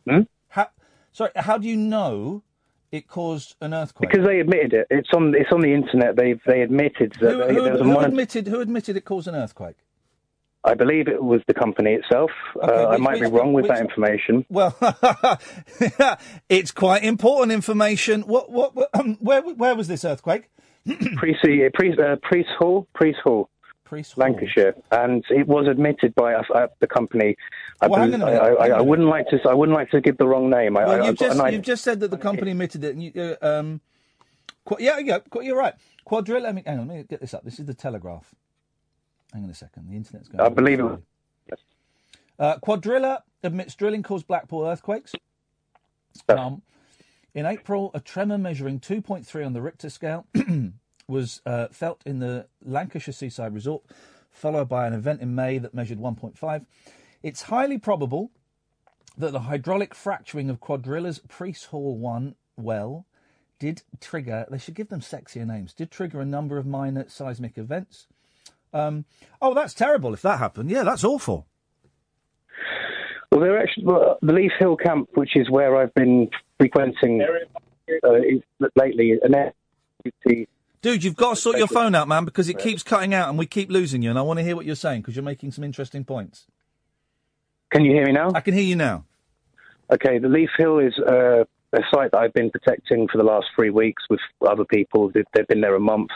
Hmm? 0.07 0.21
How, 0.49 0.67
sorry, 1.11 1.31
how 1.35 1.57
do 1.57 1.67
you 1.67 1.75
know 1.77 2.43
it 2.91 3.07
caused 3.07 3.55
an 3.61 3.73
earthquake? 3.73 4.11
Because 4.11 4.25
they 4.27 4.39
admitted 4.39 4.73
it. 4.73 4.87
It's 4.91 5.09
on. 5.13 5.33
It's 5.35 5.51
on 5.51 5.61
the 5.61 5.73
internet. 5.73 6.15
They 6.15 6.39
they 6.45 6.61
admitted 6.61 7.13
that 7.19 7.31
who, 7.31 7.37
they, 7.47 7.53
who- 7.55 7.61
there 7.63 7.71
was 7.73 7.81
a 7.81 7.83
who 7.83 7.89
monitor- 7.93 8.07
admitted 8.09 8.47
who 8.47 8.59
admitted 8.61 8.95
it 8.95 9.05
caused 9.05 9.27
an 9.27 9.35
earthquake? 9.35 9.77
I 10.63 10.75
believe 10.75 11.07
it 11.07 11.23
was 11.23 11.41
the 11.47 11.53
company 11.55 11.93
itself. 11.93 12.29
Okay, 12.55 12.71
uh, 12.71 12.71
I 12.87 12.91
which- 12.91 12.99
might 12.99 13.19
be 13.19 13.21
which- 13.27 13.31
wrong 13.31 13.53
with 13.53 13.63
which- 13.63 13.71
that 13.71 13.81
information. 13.81 14.45
Well, 14.49 14.75
it's 16.49 16.71
quite 16.71 17.03
important 17.03 17.51
information. 17.51 18.21
What 18.21 18.51
what, 18.51 18.73
um, 18.93 19.17
where 19.19 19.41
where 19.41 19.75
was 19.75 19.87
this 19.87 20.05
earthquake? 20.05 20.49
Precy, 21.17 21.67
Priest, 21.73 21.99
uh, 21.99 22.15
Priest 22.23 22.49
Hall, 22.59 22.87
Priest 22.93 23.19
Hall, 23.23 23.49
Priest 23.85 24.17
Lancashire, 24.17 24.73
and 24.91 25.23
it 25.29 25.47
was 25.47 25.67
admitted 25.67 26.13
by 26.15 26.33
us, 26.33 26.45
uh, 26.53 26.67
the 26.79 26.87
company. 26.87 27.35
I, 27.81 27.87
Well, 27.87 27.99
hang 28.01 28.11
bel- 28.11 28.23
on 28.23 28.27
a 28.29 28.31
minute, 28.31 28.41
I, 28.41 28.47
hang 28.47 28.57
I, 28.59 28.63
on 28.65 28.71
a 28.71 28.77
I 28.77 28.81
wouldn't 28.81 29.07
like 29.07 29.27
to. 29.29 29.39
I 29.49 29.53
wouldn't 29.53 29.75
like 29.77 29.89
to 29.91 30.01
give 30.01 30.17
the 30.17 30.27
wrong 30.27 30.49
name. 30.49 30.73
Well, 30.75 30.89
I, 30.89 31.05
you've 31.07 31.17
just 31.17 31.51
you've 31.51 31.61
just 31.61 31.83
said 31.83 31.99
that 32.01 32.11
the 32.11 32.17
company 32.17 32.51
admitted 32.51 32.83
it. 32.83 32.95
And 32.95 33.03
you, 33.03 33.11
uh, 33.41 33.45
um, 33.45 33.81
qu- 34.65 34.77
yeah, 34.79 34.97
yeah, 34.99 35.19
you're 35.41 35.57
right. 35.57 35.73
Cuadrilla. 36.07 36.53
Hang 36.65 36.79
on. 36.79 36.87
Let 36.87 36.97
me 36.97 37.03
get 37.03 37.21
this 37.21 37.33
up. 37.33 37.43
This 37.43 37.59
is 37.59 37.65
the 37.65 37.73
Telegraph. 37.73 38.33
Hang 39.33 39.43
on 39.45 39.49
a 39.49 39.53
second. 39.53 39.89
The 39.89 39.95
internet's 39.95 40.27
going. 40.27 40.41
I 40.41 40.49
believe 40.49 40.79
it. 40.79 41.59
Uh, 42.39 42.57
Cuadrilla 42.57 43.19
admits 43.43 43.75
drilling 43.75 44.03
caused 44.03 44.27
Blackpool 44.27 44.65
earthquakes. 44.65 45.13
Um, 46.27 46.63
in 47.33 47.45
April, 47.45 47.91
a 47.93 47.99
tremor 47.99 48.37
measuring 48.37 48.79
2.3 48.79 49.45
on 49.45 49.53
the 49.53 49.61
Richter 49.61 49.89
scale 49.89 50.25
was 51.07 51.41
uh, 51.45 51.67
felt 51.71 52.01
in 52.05 52.19
the 52.19 52.47
Lancashire 52.63 53.13
seaside 53.13 53.53
resort, 53.53 53.83
followed 54.31 54.67
by 54.67 54.87
an 54.87 54.93
event 54.93 55.21
in 55.21 55.35
May 55.35 55.57
that 55.59 55.73
measured 55.73 55.99
1.5. 55.99 56.65
It's 57.23 57.43
highly 57.43 57.77
probable 57.77 58.31
that 59.17 59.31
the 59.31 59.41
hydraulic 59.41 59.93
fracturing 59.93 60.49
of 60.49 60.59
Cuadrilla's 60.59 61.19
Preese 61.19 61.67
Hall 61.67 61.97
1 61.97 62.35
well 62.57 63.05
did 63.59 63.83
trigger, 63.99 64.47
they 64.49 64.57
should 64.57 64.73
give 64.73 64.89
them 64.89 65.01
sexier 65.01 65.45
names, 65.45 65.73
did 65.73 65.91
trigger 65.91 66.19
a 66.19 66.25
number 66.25 66.57
of 66.57 66.65
minor 66.65 67.05
seismic 67.07 67.57
events. 67.57 68.07
Um, 68.73 69.05
oh, 69.41 69.53
that's 69.53 69.73
terrible 69.73 70.13
if 70.13 70.21
that 70.21 70.39
happened. 70.39 70.69
Yeah, 70.69 70.83
that's 70.83 71.03
awful. 71.03 71.47
Well, 73.31 73.41
they're 73.41 73.61
actually 73.61 73.85
well, 73.85 74.17
the 74.21 74.33
Leith 74.33 74.51
Hill 74.59 74.75
camp, 74.75 75.09
which 75.13 75.35
is 75.35 75.49
where 75.49 75.77
I've 75.77 75.93
been 75.93 76.29
frequenting 76.59 77.21
uh, 77.21 78.09
lately. 78.75 79.13
An 79.23 79.51
Dude, 80.81 81.03
you've 81.03 81.15
got 81.15 81.31
to 81.31 81.35
sort 81.35 81.57
your 81.57 81.67
phone 81.67 81.93
out, 81.93 82.07
man, 82.07 82.25
because 82.25 82.49
it 82.49 82.57
keeps 82.57 82.81
cutting 82.81 83.13
out 83.13 83.29
and 83.29 83.37
we 83.37 83.45
keep 83.45 83.69
losing 83.69 84.01
you. 84.01 84.09
And 84.09 84.17
I 84.17 84.23
want 84.23 84.39
to 84.39 84.43
hear 84.43 84.55
what 84.55 84.65
you're 84.65 84.75
saying 84.75 85.01
because 85.01 85.15
you're 85.15 85.23
making 85.23 85.51
some 85.51 85.63
interesting 85.63 86.03
points. 86.03 86.47
Can 87.71 87.85
you 87.85 87.93
hear 87.93 88.05
me 88.05 88.11
now? 88.11 88.31
I 88.33 88.41
can 88.41 88.53
hear 88.53 88.63
you 88.63 88.75
now. 88.75 89.05
Okay, 89.93 90.17
the 90.17 90.27
Leith 90.27 90.49
Hill 90.57 90.79
is 90.79 90.93
uh, 90.99 91.43
a 91.73 91.79
site 91.93 92.11
that 92.11 92.17
I've 92.17 92.33
been 92.33 92.49
protecting 92.49 93.07
for 93.09 93.17
the 93.17 93.23
last 93.23 93.47
three 93.55 93.69
weeks 93.69 94.03
with 94.09 94.19
other 94.45 94.65
people. 94.65 95.09
They've, 95.09 95.25
they've 95.33 95.47
been 95.47 95.61
there 95.61 95.75
a 95.75 95.79
month. 95.79 96.09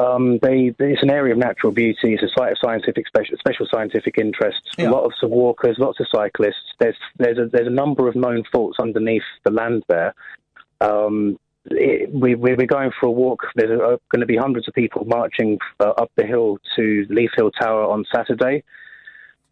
Um, 0.00 0.38
they, 0.40 0.74
it's 0.78 1.02
an 1.02 1.10
area 1.10 1.32
of 1.34 1.38
natural 1.38 1.70
beauty. 1.72 2.14
It's 2.14 2.22
a 2.22 2.28
site 2.36 2.52
of 2.52 2.58
scientific 2.64 3.06
special, 3.06 3.36
special 3.38 3.66
scientific 3.70 4.16
interests. 4.18 4.62
A 4.78 4.90
lot 4.90 5.04
of 5.04 5.12
walkers, 5.30 5.76
lots 5.78 6.00
of 6.00 6.06
cyclists. 6.14 6.72
There's 6.78 6.96
there's 7.18 7.38
a, 7.38 7.46
there's 7.46 7.66
a 7.66 7.70
number 7.70 8.08
of 8.08 8.16
known 8.16 8.42
faults 8.50 8.78
underneath 8.80 9.22
the 9.44 9.50
land 9.50 9.82
there. 9.88 10.14
Um, 10.80 11.38
it, 11.66 12.12
we, 12.12 12.34
we- 12.34 12.54
we're 12.54 12.66
going 12.66 12.90
for 12.98 13.06
a 13.06 13.10
walk. 13.10 13.42
There's 13.54 13.70
uh, 13.78 13.96
going 14.08 14.20
to 14.20 14.26
be 14.26 14.36
hundreds 14.36 14.66
of 14.66 14.74
people 14.74 15.04
marching 15.04 15.58
uh, 15.78 15.90
up 15.90 16.10
the 16.16 16.24
hill 16.26 16.58
to 16.76 17.06
Leith 17.10 17.30
Hill 17.36 17.50
Tower 17.50 17.84
on 17.84 18.04
Saturday 18.12 18.64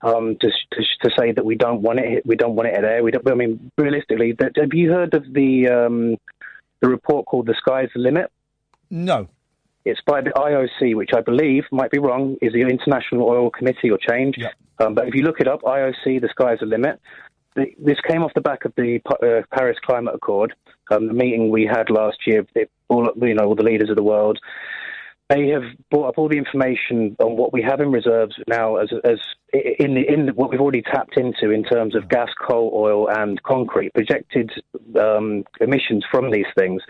um, 0.03 0.37
to, 0.41 0.49
to 0.49 0.83
to 1.03 1.11
say 1.19 1.33
that 1.33 1.45
we 1.45 1.55
don't 1.55 1.83
want 1.83 1.99
it. 2.01 2.25
We 2.25 2.37
don't 2.37 2.57
want 2.57 2.69
it 2.71 2.81
there. 2.81 3.03
We 3.05 3.11
don't. 3.11 3.29
I 3.31 3.35
mean, 3.35 3.71
realistically, 3.77 4.33
that, 4.39 4.53
have 4.57 4.73
you 4.73 4.91
heard 4.91 5.13
of 5.15 5.31
the 5.35 5.69
um, 5.69 6.17
the 6.81 6.89
report 6.89 7.27
called 7.27 7.47
"The 7.47 7.55
Sky's 7.59 7.91
the 7.95 8.01
Limit"? 8.01 8.31
No. 8.89 9.29
It's 9.85 10.01
by 10.07 10.21
the 10.21 10.31
IOC, 10.31 10.95
which 10.95 11.11
I 11.17 11.21
believe 11.21 11.65
might 11.73 11.91
be 11.91 11.99
wrong, 11.99 12.37
is 12.43 12.53
the 12.53 12.61
International 12.61 13.29
Oil 13.29 13.51
Committee 13.51 13.91
or 13.91 13.99
change. 13.99 14.37
Um, 14.79 14.95
but 14.95 15.09
if 15.09 15.15
you 15.15 15.23
look 15.23 15.41
it 15.41 15.49
up, 15.49 15.63
IOC, 15.63 16.21
"The 16.21 16.29
Sky's 16.31 16.59
the 16.61 16.67
Limit." 16.67 17.01
The, 17.57 17.67
this 17.79 17.99
came 18.07 18.23
off 18.23 18.33
the 18.35 18.41
back 18.41 18.65
of 18.65 18.73
the 18.77 19.01
uh, 19.11 19.43
Paris 19.55 19.79
Climate 19.85 20.15
Accord, 20.15 20.55
um, 20.91 21.09
the 21.09 21.15
meeting 21.15 21.51
we 21.51 21.67
had 21.67 21.91
last 21.91 22.19
year. 22.27 22.47
It, 22.55 22.71
all 22.89 23.11
you 23.17 23.35
know, 23.35 23.45
all 23.45 23.55
the 23.55 23.63
leaders 23.63 23.91
of 23.91 23.97
the 23.97 24.03
world. 24.03 24.39
They 25.29 25.49
have 25.49 25.63
brought 25.91 26.09
up 26.09 26.19
all 26.19 26.29
the 26.29 26.39
information 26.39 27.17
on 27.21 27.37
what 27.37 27.53
we 27.53 27.63
have 27.63 27.81
in 27.81 27.93
reserves 27.93 28.35
now, 28.49 28.77
as 28.77 28.91
as 29.05 29.19
in 29.53 29.95
the, 29.95 30.03
in 30.07 30.29
what 30.35 30.51
we've 30.51 30.61
already 30.61 30.83
tapped 30.83 31.17
into 31.17 31.51
in 31.51 31.65
terms 31.65 31.95
of 31.95 32.09
gas, 32.09 32.29
coal, 32.47 32.73
oil, 32.75 33.09
and 33.09 33.43
concrete 33.45 33.95
projected 33.95 34.51
um, 35.01 35.45
emissions 35.61 36.05
from 36.11 36.31
these 36.31 36.47
things. 36.59 36.83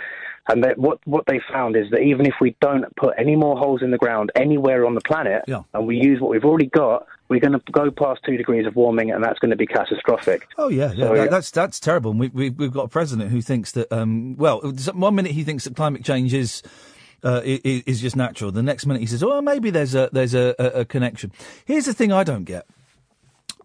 And 0.48 0.64
that 0.64 0.78
what 0.78 0.98
what 1.06 1.24
they 1.26 1.40
found 1.52 1.76
is 1.76 1.90
that 1.90 2.00
even 2.00 2.26
if 2.26 2.34
we 2.40 2.56
don't 2.60 2.84
put 2.96 3.14
any 3.18 3.36
more 3.36 3.56
holes 3.56 3.82
in 3.82 3.90
the 3.90 3.98
ground 3.98 4.32
anywhere 4.34 4.84
on 4.86 4.94
the 4.94 5.00
planet, 5.02 5.42
and 5.74 5.86
we 5.86 5.96
use 5.96 6.20
what 6.20 6.30
we've 6.30 6.44
already 6.44 6.66
got, 6.66 7.06
we're 7.28 7.40
going 7.40 7.52
to 7.52 7.60
go 7.70 7.90
past 7.90 8.20
two 8.24 8.36
degrees 8.36 8.66
of 8.66 8.74
warming, 8.74 9.10
and 9.12 9.22
that's 9.22 9.38
going 9.38 9.50
to 9.50 9.56
be 9.56 9.66
catastrophic. 9.66 10.48
Oh 10.58 10.68
yeah, 10.68 10.92
yeah, 10.92 11.06
So, 11.06 11.14
that- 11.14 11.16
yeah. 11.24 11.26
that's 11.28 11.50
that's 11.50 11.78
terrible. 11.78 12.10
And 12.12 12.20
we, 12.20 12.28
we 12.28 12.50
we've 12.50 12.72
got 12.72 12.84
a 12.84 12.88
president 12.88 13.30
who 13.30 13.40
thinks 13.42 13.72
that 13.72 13.92
um, 13.92 14.36
well, 14.38 14.60
one 14.94 15.14
minute 15.14 15.32
he 15.32 15.44
thinks 15.44 15.64
that 15.64 15.76
climate 15.76 16.04
change 16.04 16.34
is. 16.34 16.62
Uh, 17.22 17.42
i- 17.44 17.60
i- 17.66 17.82
is 17.86 18.00
just 18.00 18.16
natural. 18.16 18.50
The 18.50 18.62
next 18.62 18.86
minute 18.86 19.00
he 19.00 19.06
says, 19.06 19.22
"Oh, 19.22 19.42
maybe 19.42 19.68
there's 19.68 19.94
a 19.94 20.08
there's 20.10 20.32
a, 20.32 20.54
a, 20.58 20.64
a 20.80 20.84
connection." 20.86 21.32
Here's 21.66 21.84
the 21.84 21.92
thing: 21.92 22.12
I 22.12 22.24
don't 22.24 22.44
get. 22.44 22.64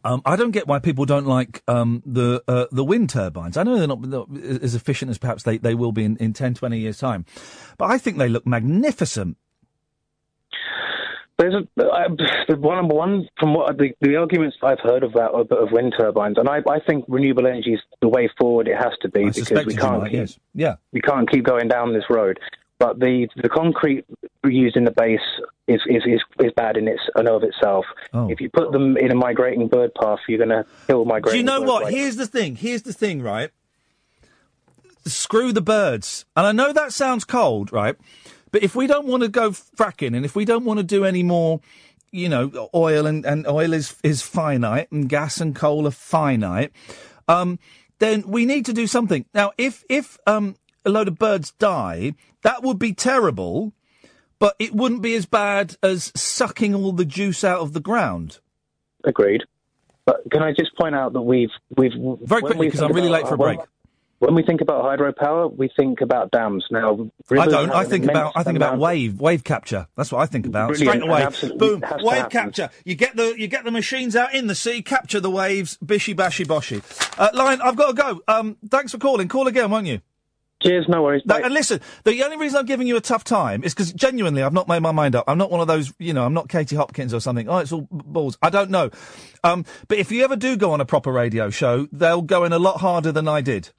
Um, 0.06 0.22
I 0.24 0.36
don't 0.36 0.52
get 0.52 0.68
why 0.68 0.78
people 0.78 1.06
don't 1.06 1.26
like 1.26 1.64
um, 1.68 2.04
the 2.06 2.44
uh, 2.48 2.68
the 2.72 2.84
wind 2.84 3.10
turbines. 3.10 3.58
I 3.58 3.64
know 3.64 3.76
they're 3.76 3.88
not, 3.88 4.02
not 4.02 4.30
as 4.38 4.76
efficient 4.76 5.10
as 5.10 5.18
perhaps 5.18 5.42
they, 5.42 5.58
they 5.58 5.74
will 5.74 5.92
be 5.92 6.04
in, 6.04 6.16
in 6.18 6.32
10, 6.32 6.54
20 6.54 6.80
years' 6.80 7.00
time, 7.00 7.26
but 7.80 7.86
I 7.86 7.98
think 7.98 8.20
they 8.20 8.30
look 8.30 8.46
magnificent. 8.46 9.36
There's 11.40 11.56
a, 11.56 11.84
I, 11.84 12.06
the 12.48 12.56
one 12.56 12.78
number 12.78 12.94
one 12.94 13.28
from 13.40 13.56
what 13.56 13.78
the, 13.78 13.94
the 14.00 14.16
arguments 14.16 14.56
I've 14.62 14.80
heard 14.80 15.04
of 15.04 15.14
that 15.14 15.32
of, 15.32 15.52
of 15.52 15.72
wind 15.72 15.96
turbines, 15.98 16.38
and 16.38 16.48
I, 16.48 16.60
I 16.70 16.80
think 16.88 17.06
renewable 17.08 17.48
energy 17.48 17.74
is 17.74 17.82
the 18.00 18.08
way 18.08 18.30
forward. 18.40 18.68
It 18.68 18.78
has 18.78 18.94
to 19.02 19.10
be 19.10 19.26
because 19.26 19.66
we 19.66 19.76
can't 19.76 20.02
might, 20.02 20.12
keep 20.12 20.20
yes. 20.20 20.40
Yeah. 20.54 20.76
we 20.94 21.02
can't 21.02 21.30
keep 21.30 21.44
going 21.44 21.68
down 21.68 21.94
this 21.94 22.06
road. 22.12 22.40
But 22.78 23.00
the 23.00 23.28
the 23.38 23.48
concrete 23.48 24.06
used 24.44 24.76
in 24.76 24.84
the 24.84 24.92
base 24.92 25.20
is 25.68 25.82
is 25.88 26.04
is, 26.06 26.22
is 26.40 26.52
bad 26.58 26.76
in 26.76 26.88
its 26.88 27.02
and 27.16 27.28
of 27.30 27.44
itself. 27.44 27.86
If 28.14 28.42
you 28.42 28.50
put 28.50 28.72
them 28.72 28.98
in 28.98 29.12
a 29.12 29.16
migrating 29.16 29.68
bird 29.68 29.94
path, 29.96 30.20
you're 30.28 30.38
going 30.38 30.50
to 30.50 30.66
kill 30.88 31.06
migrating. 31.06 31.46
Do 31.46 31.54
you 31.54 31.60
know 31.60 31.66
what? 31.66 31.92
Here's 31.94 32.18
the 32.18 32.28
thing. 32.28 32.56
Here's 32.56 32.82
the 32.82 32.94
thing, 32.94 33.22
right? 33.22 33.52
Screw 35.06 35.54
the 35.54 35.62
birds. 35.62 36.26
And 36.36 36.46
I 36.48 36.52
know 36.52 36.74
that 36.74 36.92
sounds 36.92 37.24
cold, 37.24 37.72
right? 37.72 37.96
But 38.52 38.64
if 38.64 38.76
we 38.76 38.88
don't 38.88 39.06
want 39.06 39.24
to 39.24 39.30
go 39.30 39.52
fracking, 39.52 40.16
and 40.16 40.26
if 40.26 40.36
we 40.36 40.46
don't 40.46 40.66
want 40.66 40.80
to 40.80 40.84
do 40.84 41.06
any 41.06 41.24
more, 41.24 41.62
you 42.12 42.28
know, 42.28 42.70
oil 42.74 43.06
and, 43.06 43.26
and 43.26 43.48
oil 43.48 43.74
is 43.74 43.96
is 44.04 44.22
finite, 44.22 44.92
and 44.92 45.08
gas 45.08 45.40
and 45.40 45.56
coal 45.56 45.88
are 45.88 45.92
finite, 45.92 46.72
um, 47.28 47.60
then 48.00 48.24
we 48.28 48.46
need 48.46 48.66
to 48.66 48.74
do 48.74 48.88
something. 48.88 49.26
Now, 49.34 49.52
if 49.58 49.84
if 49.90 50.18
um, 50.28 50.56
a 50.86 50.90
load 50.90 51.08
of 51.08 51.18
birds 51.18 51.52
die, 51.52 52.14
that 52.44 52.64
would 52.64 52.80
be 52.80 52.94
terrible, 52.94 53.74
but 54.40 54.56
it 54.60 54.74
wouldn't 54.74 55.02
be 55.02 55.16
as 55.16 55.26
bad 55.26 55.76
as 55.82 56.12
sucking 56.16 56.76
all 56.76 56.92
the 56.92 57.06
juice 57.06 57.44
out 57.44 57.62
of 57.62 57.74
the 57.74 57.80
ground. 57.80 58.40
Agreed. 59.04 59.44
But 60.06 60.22
can 60.32 60.44
I 60.44 60.52
just 60.54 60.76
point 60.76 60.94
out 60.96 61.14
that 61.14 61.22
we've 61.22 61.50
we've 61.76 61.94
Very 61.94 62.42
quickly, 62.42 62.68
we 62.68 62.72
'cause 62.72 62.80
think 62.80 62.90
I'm 62.92 62.96
really 62.96 63.10
late 63.10 63.28
for 63.28 63.34
a 63.36 63.38
break. 63.38 63.60
When 64.20 64.34
we 64.34 64.44
think 64.44 64.62
about 64.62 64.84
hydropower, 64.86 65.54
we 65.56 65.70
think 65.76 66.00
about 66.00 66.32
dams. 66.32 66.66
Now, 66.72 67.10
I 67.30 67.46
don't. 67.48 67.70
I 67.72 67.84
think 67.84 68.06
about. 68.06 68.32
I 68.36 68.44
think 68.44 68.56
about 68.56 68.78
wave 68.78 69.20
wave 69.20 69.44
capture. 69.44 69.88
That's 69.98 70.12
what 70.12 70.22
I 70.22 70.26
think 70.26 70.46
about. 70.46 70.70
Brilliant, 70.70 71.04
Straight 71.04 71.50
away, 71.52 71.58
boom, 71.58 71.84
wave 72.02 72.30
capture. 72.30 72.70
You 72.86 72.96
get 72.96 73.16
the 73.18 73.36
you 73.38 73.48
get 73.48 73.66
the 73.66 73.72
machines 73.72 74.16
out 74.16 74.34
in 74.34 74.48
the 74.48 74.56
sea, 74.56 74.82
capture 74.82 75.20
the 75.20 75.30
waves, 75.30 75.78
bishy 75.84 76.16
bashy 76.16 76.46
boshy. 76.46 76.82
Uh, 77.20 77.30
Lion, 77.34 77.62
I've 77.62 77.76
got 77.76 77.88
to 77.88 77.94
go. 77.94 78.22
Um, 78.28 78.58
thanks 78.70 78.94
for 78.94 79.00
calling. 79.00 79.28
Call 79.28 79.48
again, 79.48 79.70
won't 79.70 79.88
you? 79.88 80.00
Cheers, 80.66 80.88
no 80.90 81.04
worries. 81.04 81.22
and 81.30 81.54
listen, 81.54 81.80
the 82.06 82.24
only 82.24 82.38
reason 82.38 82.58
I'm 82.58 82.66
giving 82.66 82.88
you 82.88 82.98
a 82.98 83.02
tough 83.02 83.24
time 83.24 83.64
is 83.64 83.74
because 83.74 83.94
genuinely 83.94 84.42
I've 84.42 84.54
not 84.54 84.68
made 84.68 84.80
my 84.80 84.92
mind 84.92 85.16
up. 85.16 85.26
I'm 85.28 85.38
not 85.38 85.52
one 85.52 85.62
of 85.62 85.68
those, 85.68 85.94
you 86.00 86.14
know, 86.14 86.26
I'm 86.26 86.34
not 86.34 86.50
Katie 86.50 86.76
Hopkins 86.76 87.14
or 87.14 87.20
something. 87.20 87.48
Oh, 87.48 87.58
it's 87.60 87.72
all 87.72 87.82
b- 87.82 87.88
balls. 87.92 88.38
I 88.42 88.50
don't 88.50 88.72
know. 88.72 88.90
Um, 89.44 89.66
but 89.88 90.00
if 90.00 90.12
you 90.12 90.24
ever 90.24 90.36
do 90.36 90.58
go 90.58 90.72
on 90.72 90.82
a 90.82 90.86
proper 90.86 91.12
radio 91.12 91.50
show, 91.50 91.88
they'll 91.92 92.24
go 92.24 92.44
in 92.46 92.54
a 92.54 92.58
lot 92.60 92.82
harder 92.82 93.12
than 93.12 93.28
I 93.28 93.42
did. 93.42 93.70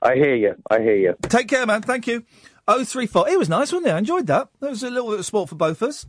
I 0.00 0.14
hear 0.16 0.34
you. 0.34 0.54
I 0.68 0.80
hear 0.80 0.96
you. 0.96 1.14
Take 1.22 1.46
care, 1.48 1.64
man. 1.66 1.82
Thank 1.82 2.08
you. 2.08 2.24
Oh 2.66 2.84
three 2.84 3.06
four. 3.06 3.28
It 3.28 3.38
was 3.38 3.48
nice, 3.48 3.72
wasn't 3.72 3.88
it? 3.88 3.94
I 3.94 3.98
enjoyed 3.98 4.26
that. 4.26 4.48
That 4.60 4.70
was 4.70 4.82
a 4.82 4.90
little 4.90 5.10
bit 5.10 5.20
of 5.20 5.26
sport 5.26 5.48
for 5.48 5.54
both 5.54 5.82
of 5.82 5.88
us. 5.90 6.06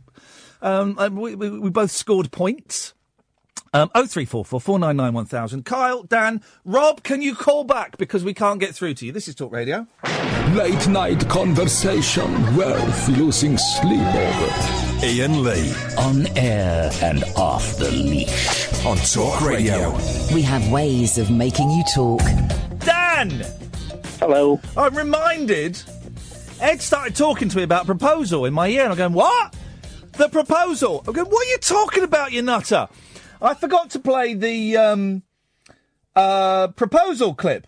Um, 0.62 0.96
we, 1.14 1.34
we, 1.34 1.50
we 1.50 1.70
both 1.70 1.90
scored 1.90 2.32
points. 2.32 2.94
Um, 3.74 3.90
oh 3.92 4.06
three 4.06 4.24
four 4.24 4.44
four 4.44 4.60
four 4.60 4.78
nine 4.78 4.96
nine 4.96 5.14
one 5.14 5.24
thousand. 5.24 5.64
Kyle, 5.64 6.04
Dan, 6.04 6.42
Rob, 6.64 7.02
can 7.02 7.20
you 7.22 7.34
call 7.34 7.64
back 7.64 7.96
because 7.96 8.22
we 8.22 8.32
can't 8.32 8.60
get 8.60 8.72
through 8.72 8.94
to 8.94 9.06
you? 9.06 9.10
This 9.10 9.26
is 9.26 9.34
Talk 9.34 9.50
Radio. 9.50 9.88
Late 10.52 10.86
night 10.86 11.28
conversation 11.28 12.56
worth 12.56 13.08
losing 13.08 13.58
sleep 13.58 13.98
over. 13.98 15.04
Iain 15.04 15.42
Lee. 15.42 15.74
On 15.98 16.24
air 16.38 16.88
and 17.02 17.24
off 17.34 17.76
the 17.76 17.90
leash. 17.90 18.86
On 18.86 18.96
Talk 18.96 19.40
Radio. 19.40 19.90
We 20.32 20.42
have 20.42 20.70
ways 20.70 21.18
of 21.18 21.32
making 21.32 21.68
you 21.70 21.82
talk. 21.92 22.22
Dan. 22.78 23.44
Hello. 24.20 24.60
I'm 24.76 24.96
reminded. 24.96 25.82
Ed 26.60 26.80
started 26.80 27.16
talking 27.16 27.48
to 27.48 27.56
me 27.56 27.64
about 27.64 27.82
a 27.82 27.86
proposal 27.86 28.44
in 28.44 28.54
my 28.54 28.68
ear, 28.68 28.84
and 28.84 28.92
I'm 28.92 28.98
going, 28.98 29.14
"What? 29.14 29.56
The 30.12 30.28
proposal?" 30.28 31.02
I'm 31.08 31.12
going, 31.12 31.28
"What 31.28 31.44
are 31.44 31.50
you 31.50 31.58
talking 31.58 32.04
about, 32.04 32.30
you 32.30 32.40
nutter?" 32.40 32.86
I 33.44 33.54
forgot 33.54 33.90
to 33.90 33.98
play 33.98 34.34
the 34.34 34.76
um, 34.76 35.22
uh, 36.16 36.68
proposal 36.68 37.34
clip. 37.34 37.66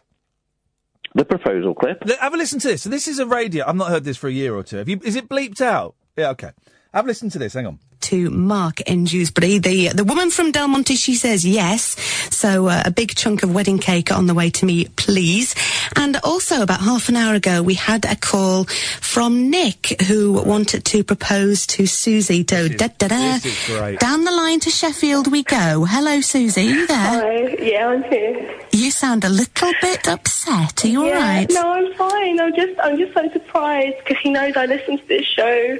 The 1.14 1.24
proposal 1.24 1.74
clip. 1.74 2.02
L- 2.08 2.16
Have 2.20 2.34
a 2.34 2.36
listen 2.36 2.58
to 2.60 2.68
this. 2.68 2.82
So 2.82 2.90
this 2.90 3.08
is 3.08 3.18
a 3.18 3.26
radio. 3.26 3.64
I've 3.66 3.76
not 3.76 3.88
heard 3.88 4.04
this 4.04 4.16
for 4.16 4.28
a 4.28 4.32
year 4.32 4.54
or 4.54 4.62
two. 4.62 4.76
Have 4.78 4.88
you? 4.88 5.00
Is 5.04 5.16
it 5.16 5.28
bleeped 5.28 5.60
out? 5.60 5.94
Yeah. 6.16 6.30
Okay. 6.30 6.50
Have 6.92 7.04
a 7.04 7.08
listen 7.08 7.30
to 7.30 7.38
this. 7.38 7.54
Hang 7.54 7.66
on. 7.66 7.78
To 8.02 8.30
Mark 8.30 8.80
in 8.82 9.04
Dewsbury. 9.04 9.58
The 9.58 9.88
the 9.88 10.04
woman 10.04 10.30
from 10.30 10.52
Del 10.52 10.68
Monte, 10.68 10.96
she 10.96 11.14
says 11.14 11.44
yes. 11.44 11.96
So 12.34 12.68
uh, 12.68 12.82
a 12.84 12.90
big 12.90 13.14
chunk 13.14 13.42
of 13.42 13.54
wedding 13.54 13.78
cake 13.78 14.12
on 14.12 14.26
the 14.26 14.34
way 14.34 14.50
to 14.50 14.66
me, 14.66 14.86
please. 14.96 15.54
And 15.94 16.16
also 16.24 16.62
about 16.62 16.80
half 16.80 17.08
an 17.08 17.16
hour 17.16 17.34
ago, 17.34 17.62
we 17.62 17.74
had 17.74 18.04
a 18.04 18.16
call 18.16 18.64
from 18.64 19.50
Nick 19.50 20.00
who 20.02 20.32
wanted 20.32 20.84
to 20.86 21.04
propose 21.04 21.66
to 21.68 21.86
Susie. 21.86 22.44
So 22.48 22.68
da, 22.68 22.88
da, 22.98 23.08
da. 23.08 23.38
This 23.38 23.46
is 23.46 23.76
great. 23.76 24.00
Down 24.00 24.24
the 24.24 24.32
line 24.32 24.60
to 24.60 24.70
Sheffield 24.70 25.30
we 25.30 25.42
go. 25.42 25.84
Hello, 25.84 26.20
Susie. 26.20 26.68
Are 26.68 26.70
you 26.70 26.86
there? 26.86 26.96
Hi, 26.96 27.56
yeah, 27.60 27.88
I'm 27.88 28.02
here. 28.04 28.60
You 28.72 28.90
sound 28.90 29.24
a 29.24 29.28
little 29.28 29.72
bit 29.80 30.06
upset. 30.08 30.84
Are 30.84 30.88
you 30.88 31.00
all 31.00 31.06
yeah, 31.06 31.38
right? 31.38 31.50
No, 31.50 31.72
I'm 31.72 31.94
fine. 31.94 32.40
I'm 32.40 32.54
just, 32.54 32.78
I'm 32.82 32.98
just 32.98 33.14
so 33.14 33.28
surprised 33.32 33.96
because 33.98 34.18
he 34.22 34.30
knows 34.30 34.56
I 34.56 34.66
listen 34.66 34.98
to 34.98 35.08
this 35.08 35.24
show. 35.24 35.78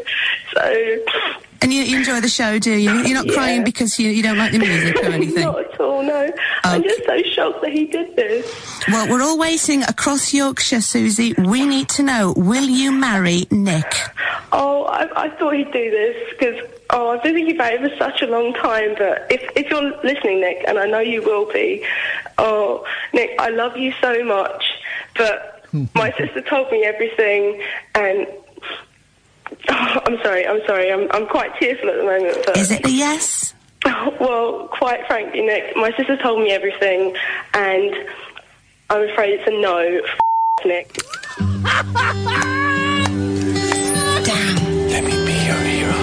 So 0.55 0.99
And 1.63 1.73
you, 1.73 1.83
you 1.83 1.99
enjoy 1.99 2.21
the 2.21 2.29
show, 2.29 2.59
do 2.59 2.71
you? 2.73 2.93
You're 2.93 3.15
not 3.15 3.27
Yeah. 3.27 3.35
crying 3.35 3.65
because 3.65 3.99
you, 3.99 4.11
you 4.11 4.23
don't 4.23 4.39
like 4.39 4.53
the 4.53 4.59
music 4.59 4.97
or 4.97 5.07
anything? 5.07 5.45
not 5.45 5.59
at 5.61 5.81
all. 5.81 6.03
No, 6.03 6.31
I'm 6.65 6.83
just 6.83 7.05
so 7.05 7.23
shocked 7.23 7.63
that 7.63 7.73
he 7.73 7.87
did 7.87 8.15
this. 8.17 8.47
Well, 8.89 9.09
we're 9.09 9.23
all 9.23 9.39
waiting 9.39 9.83
across 9.83 10.33
Yorkshire, 10.33 10.81
Susie. 10.81 11.35
We 11.39 11.65
need 11.67 11.89
to 11.91 12.03
know, 12.03 12.35
will 12.37 12.65
you 12.69 12.93
marry 12.93 13.47
Nick? 13.51 13.93
Oh, 14.53 14.85
I, 14.85 15.25
I 15.25 15.29
thought 15.31 15.55
he'd 15.55 15.73
do 15.73 15.91
this 15.91 16.17
because 16.31 16.61
oh, 16.91 17.11
I've 17.11 17.23
been 17.23 17.35
thinking 17.35 17.57
about 17.57 17.73
it 17.73 17.91
for 17.91 17.97
such 17.97 18.23
a 18.23 18.27
long 18.27 18.53
time. 18.55 18.95
But 18.97 19.27
if 19.31 19.43
if 19.57 19.71
you're 19.71 19.97
listening, 20.05 20.41
Nick, 20.41 20.65
and 20.69 20.79
I 20.79 20.87
know 20.87 21.01
you 21.01 21.23
will 21.23 21.51
be, 21.53 21.85
oh, 22.39 22.87
Nick, 23.13 23.31
I 23.41 23.51
love 23.51 23.77
you 23.77 23.93
so 24.01 24.25
much. 24.25 24.65
But 25.17 25.65
my 25.95 26.13
sister 26.13 26.41
told 26.43 26.71
me 26.71 26.85
everything, 26.85 27.61
and 27.95 28.27
oh, 29.71 30.01
I'm 30.07 30.19
sorry, 30.23 30.47
I'm 30.47 30.61
sorry, 30.67 30.93
I'm 30.93 31.11
I'm 31.13 31.27
quite 31.27 31.55
tearful 31.59 31.89
at 31.91 31.97
the 31.97 32.05
moment. 32.05 32.39
But 32.47 32.57
Is 32.57 32.71
it 32.71 32.85
a 32.85 32.91
yes? 32.91 33.55
well, 34.21 34.69
quite 34.69 35.07
frankly, 35.07 35.43
Nick, 35.43 35.77
my 35.77 35.93
sister 35.97 36.17
told 36.17 36.41
me 36.43 36.51
everything, 36.51 37.15
and 37.55 37.95
I'm 38.91 39.09
afraid 39.09 39.41
it's 39.41 39.49
a 39.49 39.61
no. 39.61 39.79
F- 39.79 40.19
Nick. 40.65 40.99
Let 44.89 45.05
me 45.05 45.11
be 45.27 45.35
your 45.45 45.61
hero. 45.61 46.01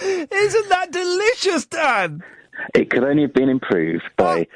Isn't 0.30 0.68
that 0.68 0.90
delicious, 0.92 1.66
Dan? 1.66 2.22
It 2.74 2.90
could 2.90 3.04
only 3.04 3.22
have 3.22 3.32
been 3.32 3.48
improved 3.48 4.04
by 4.16 4.46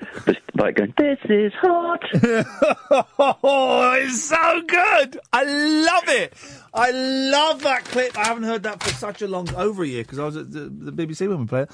by 0.54 0.72
going. 0.72 0.94
This 0.98 1.18
is 1.24 1.52
hot. 1.60 2.02
oh, 3.18 3.96
it's 3.98 4.24
so 4.24 4.62
good. 4.66 5.18
I 5.32 5.44
love 5.44 6.08
it. 6.08 6.34
I 6.74 6.90
love 6.90 7.62
that 7.62 7.84
clip. 7.84 8.16
I 8.18 8.24
haven't 8.26 8.44
heard 8.44 8.62
that 8.64 8.82
for 8.82 8.90
such 8.90 9.22
a 9.22 9.28
long 9.28 9.52
over 9.54 9.82
a 9.82 9.86
year 9.86 10.02
because 10.02 10.18
I 10.18 10.24
was 10.24 10.36
at 10.36 10.52
the, 10.52 10.60
the 10.60 10.92
BBC 10.92 11.28
when 11.28 11.40
we 11.40 11.46
played 11.46 11.64
it. 11.64 11.70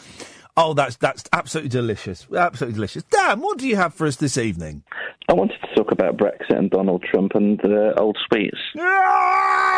Oh, 0.56 0.74
that's 0.74 0.96
that's 0.96 1.24
absolutely 1.32 1.70
delicious. 1.70 2.26
Absolutely 2.34 2.74
delicious. 2.74 3.04
Dan, 3.04 3.40
what 3.40 3.58
do 3.58 3.68
you 3.68 3.76
have 3.76 3.94
for 3.94 4.06
us 4.06 4.16
this 4.16 4.36
evening? 4.36 4.82
I 5.28 5.34
wanted 5.34 5.58
to 5.60 5.74
talk 5.76 5.92
about 5.92 6.16
Brexit 6.16 6.56
and 6.56 6.70
Donald 6.70 7.04
Trump 7.08 7.32
and 7.34 7.58
the 7.60 7.94
old 7.98 8.18
sweets. 8.28 8.58
Ah! 8.78 9.68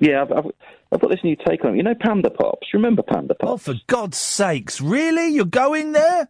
Yeah, 0.00 0.22
I've, 0.22 0.32
I've, 0.32 0.44
I've 0.92 1.00
got 1.00 1.10
this 1.10 1.24
new 1.24 1.36
take 1.46 1.64
on 1.64 1.74
it. 1.74 1.76
You 1.78 1.82
know 1.82 1.94
Panda 1.94 2.30
Pops? 2.30 2.68
Remember 2.74 3.02
Panda 3.02 3.34
Pops? 3.34 3.50
Oh, 3.52 3.56
for 3.72 3.74
God's 3.86 4.18
sakes! 4.18 4.80
Really? 4.80 5.28
You're 5.28 5.44
going 5.46 5.92
there? 5.92 6.28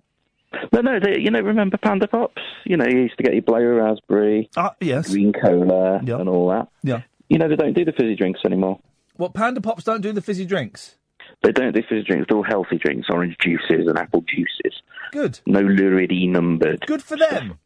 No, 0.73 0.81
no. 0.83 1.01
They, 1.01 1.19
you 1.19 1.31
know, 1.31 1.41
remember 1.41 1.79
Panda 1.79 2.07
Pops? 2.07 2.41
You 2.65 2.77
know, 2.77 2.87
you 2.87 3.01
used 3.01 3.17
to 3.17 3.23
get 3.25 3.33
your 3.33 3.43
blue 3.43 3.67
raspberry, 3.75 4.49
uh, 4.57 4.71
yes, 4.81 5.11
green 5.11 5.33
cola, 5.33 5.97
and 5.99 6.29
all 6.29 6.49
that. 6.51 6.69
Yeah. 6.83 7.03
You 7.29 7.39
know, 7.39 7.49
they 7.49 7.57
don't 7.57 7.73
do 7.73 7.85
the 7.85 7.93
fizzy 7.93 8.15
drinks 8.15 8.41
anymore. 8.45 8.79
What 9.17 9.35
Panda 9.35 9.61
Pops 9.61 9.85
don't 9.85 10.01
do 10.03 10.13
the 10.13 10.21
fizzy 10.23 10.45
drinks? 10.47 10.97
They 11.43 11.51
don't 11.53 11.75
do 11.75 11.83
fizzy 11.89 12.03
drinks. 12.05 12.27
They're 12.29 12.37
all 12.37 12.45
healthy 12.45 12.79
drinks, 12.79 13.09
orange 13.11 13.37
juices 13.41 13.87
and 13.89 13.99
apple 13.99 14.23
juices. 14.29 14.81
Good. 15.11 15.41
No 15.47 15.61
lurid 15.61 16.13
E 16.13 16.27
numbered. 16.27 16.85
Good 16.87 17.03
for 17.03 17.17
them. 17.17 17.59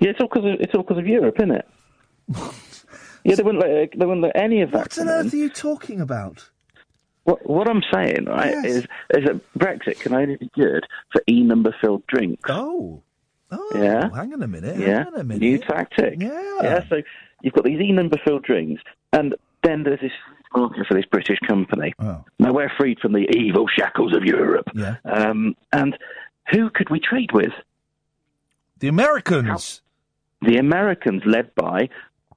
Yeah, 0.00 0.10
it's 0.10 0.20
all 0.20 0.28
because 0.28 0.44
of 0.52 0.60
it's 0.60 0.74
all 0.74 0.82
'cause 0.82 0.98
of 0.98 1.06
Europe, 1.06 1.36
isn't 1.38 1.52
it? 1.52 1.66
yeah, 3.24 3.34
they 3.34 3.42
wouldn't 3.42 3.62
let 3.62 3.90
they 3.98 4.04
wouldn't 4.06 4.22
let 4.22 4.36
any 4.36 4.62
of 4.62 4.70
that. 4.72 4.96
What 4.96 4.98
on 4.98 5.08
earth 5.08 5.32
are 5.32 5.36
you 5.36 5.48
talking 5.48 6.00
about? 6.00 6.48
What 7.24 7.48
what 7.48 7.68
I'm 7.68 7.82
saying, 7.92 8.24
right, 8.26 8.64
is 8.64 8.78
is 9.10 9.24
that 9.26 9.40
Brexit 9.58 10.00
can 10.00 10.14
only 10.14 10.36
be 10.36 10.50
good 10.54 10.84
for 11.12 11.22
E 11.28 11.42
number 11.42 11.74
filled 11.80 12.06
drinks. 12.06 12.48
Oh. 12.50 13.02
Oh, 13.54 13.70
yeah. 13.74 14.08
hang 14.14 14.32
on 14.32 14.42
a 14.42 14.48
minute. 14.48 14.78
Yeah, 14.78 15.04
Hang 15.04 15.06
on 15.08 15.20
a 15.20 15.24
minute. 15.24 15.40
new 15.42 15.58
tactic. 15.58 16.14
Yeah. 16.18 16.58
Yeah, 16.62 16.88
so 16.88 17.02
you've 17.42 17.52
got 17.52 17.64
these 17.64 17.78
E 17.80 17.92
number 17.92 18.16
filled 18.24 18.44
drinks, 18.44 18.82
and 19.12 19.34
then 19.62 19.82
there's 19.82 20.00
this 20.00 20.10
market 20.56 20.86
for 20.86 20.94
this 20.94 21.04
British 21.04 21.38
company. 21.46 21.92
Oh. 21.98 22.24
Now 22.38 22.54
we're 22.54 22.72
freed 22.78 22.98
from 23.00 23.12
the 23.12 23.26
evil 23.36 23.66
shackles 23.68 24.14
of 24.16 24.24
Europe. 24.24 24.70
Yeah. 24.74 24.96
Um, 25.04 25.54
and 25.70 25.98
who 26.50 26.70
could 26.70 26.88
we 26.88 26.98
trade 26.98 27.32
with? 27.32 27.52
The 28.78 28.88
Americans. 28.88 29.82
The 30.40 30.56
Americans, 30.56 31.22
led 31.26 31.54
by 31.54 31.90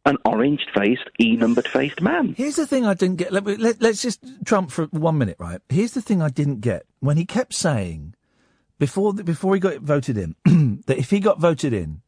an 0.06 0.18
orange 0.26 0.66
faced, 0.76 1.10
E 1.20 1.36
numbered 1.36 1.68
faced 1.68 2.02
man. 2.02 2.34
Here's 2.38 2.56
the 2.56 2.68
thing 2.68 2.86
I 2.86 2.94
didn't 2.94 3.16
get. 3.18 3.32
Let, 3.32 3.46
me- 3.46 3.56
let, 3.58 3.82
let's 3.82 4.02
just 4.02 4.24
Trump 4.46 4.72
for 4.72 4.86
one 4.86 5.18
minute, 5.18 5.38
right? 5.40 5.62
Here's 5.70 5.94
the 5.94 6.02
thing 6.02 6.22
I 6.22 6.30
didn't 6.30 6.62
get 6.62 6.86
when 7.00 7.18
he 7.18 7.26
kept 7.26 7.54
saying 7.54 8.14
before 8.78 9.14
the, 9.14 9.24
before 9.24 9.54
he 9.56 9.60
got 9.60 9.78
voted 9.82 10.18
in 10.18 10.36
that 10.86 10.98
if 10.98 11.10
he 11.10 11.20
got 11.20 11.40
voted 11.40 11.74
in, 11.74 12.02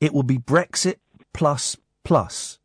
it 0.00 0.12
will 0.14 0.22
be 0.22 0.38
Brexit 0.38 0.96
plus 1.32 1.76
plus. 2.04 2.58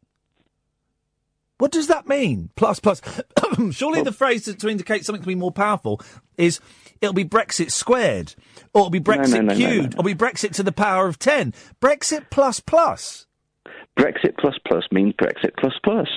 What 1.57 1.72
does 1.73 1.88
that 1.88 2.07
mean? 2.07 2.51
Plus, 2.56 2.80
plus. 2.80 3.01
Surely 3.72 4.01
the 4.01 4.14
phrase 4.14 4.45
to, 4.45 4.53
to 4.53 4.69
indicate 4.69 5.03
something 5.06 5.22
to 5.22 5.27
be 5.27 5.35
more 5.35 5.51
powerful 5.51 5.99
is 6.38 6.61
it'll 7.01 7.14
be 7.14 7.26
Brexit 7.26 7.69
squared, 7.69 8.34
or 8.73 8.81
it'll 8.81 8.89
be 8.89 8.99
No, 8.99 9.14
no, 9.15 9.22
Brexit 9.23 9.34
no, 9.34 9.41
no, 9.41 9.56
cubed, 9.56 9.88
or 9.95 9.99
it'll 9.99 10.03
be 10.03 10.15
Brexit 10.15 10.51
to 10.53 10.64
the 10.64 10.72
power 10.72 11.07
of 11.07 11.19
10. 11.19 11.53
Brexit 11.81 12.30
plus 12.30 12.61
plus. 12.61 13.27
Brexit 13.99 14.38
plus 14.38 14.55
plus 14.65 14.85
means 14.91 15.13
Brexit 15.13 15.51
plus 15.57 15.73
plus. 15.84 16.07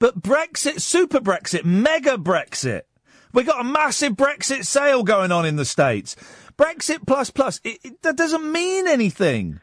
But 0.00 0.20
Brexit, 0.20 0.80
super 0.80 1.20
Brexit, 1.20 1.64
mega 1.64 2.18
Brexit. 2.18 2.82
We 3.32 3.44
got 3.44 3.60
a 3.60 3.64
massive 3.64 4.14
Brexit 4.14 4.64
sale 4.64 5.04
going 5.04 5.30
on 5.30 5.46
in 5.46 5.56
the 5.56 5.64
States. 5.64 6.16
Brexit 6.58 7.06
plus 7.06 7.30
plus, 7.30 7.60
it, 7.64 7.78
it, 7.84 8.02
that 8.02 8.16
doesn't 8.16 8.50
mean 8.50 8.88
anything. 8.88 9.60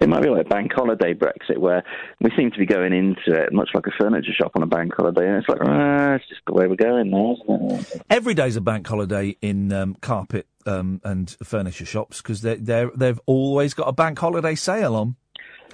It 0.00 0.08
might 0.08 0.22
be 0.22 0.28
like 0.28 0.46
a 0.46 0.48
bank 0.48 0.72
holiday 0.72 1.14
Brexit, 1.14 1.58
where 1.58 1.84
we 2.20 2.30
seem 2.36 2.50
to 2.50 2.58
be 2.58 2.66
going 2.66 2.92
into 2.92 3.32
it 3.32 3.52
much 3.52 3.70
like 3.74 3.86
a 3.86 3.92
furniture 3.98 4.32
shop 4.32 4.52
on 4.54 4.62
a 4.62 4.66
bank 4.66 4.92
holiday, 4.96 5.26
and 5.26 5.36
it's 5.38 5.48
like, 5.48 5.60
ah, 5.62 6.14
it's 6.14 6.28
just 6.28 6.42
the 6.46 6.52
way 6.52 6.66
we're 6.66 6.76
going 6.76 7.10
now. 7.10 7.80
Every 8.10 8.34
day's 8.34 8.56
a 8.56 8.60
bank 8.60 8.86
holiday 8.86 9.36
in 9.40 9.72
um, 9.72 9.94
carpet 10.00 10.46
um, 10.66 11.00
and 11.04 11.36
furniture 11.42 11.86
shops 11.86 12.20
because 12.20 12.42
they 12.42 12.56
they 12.56 12.86
they've 12.96 13.20
always 13.26 13.72
got 13.72 13.88
a 13.88 13.92
bank 13.92 14.18
holiday 14.18 14.54
sale 14.54 14.96
on. 14.96 15.16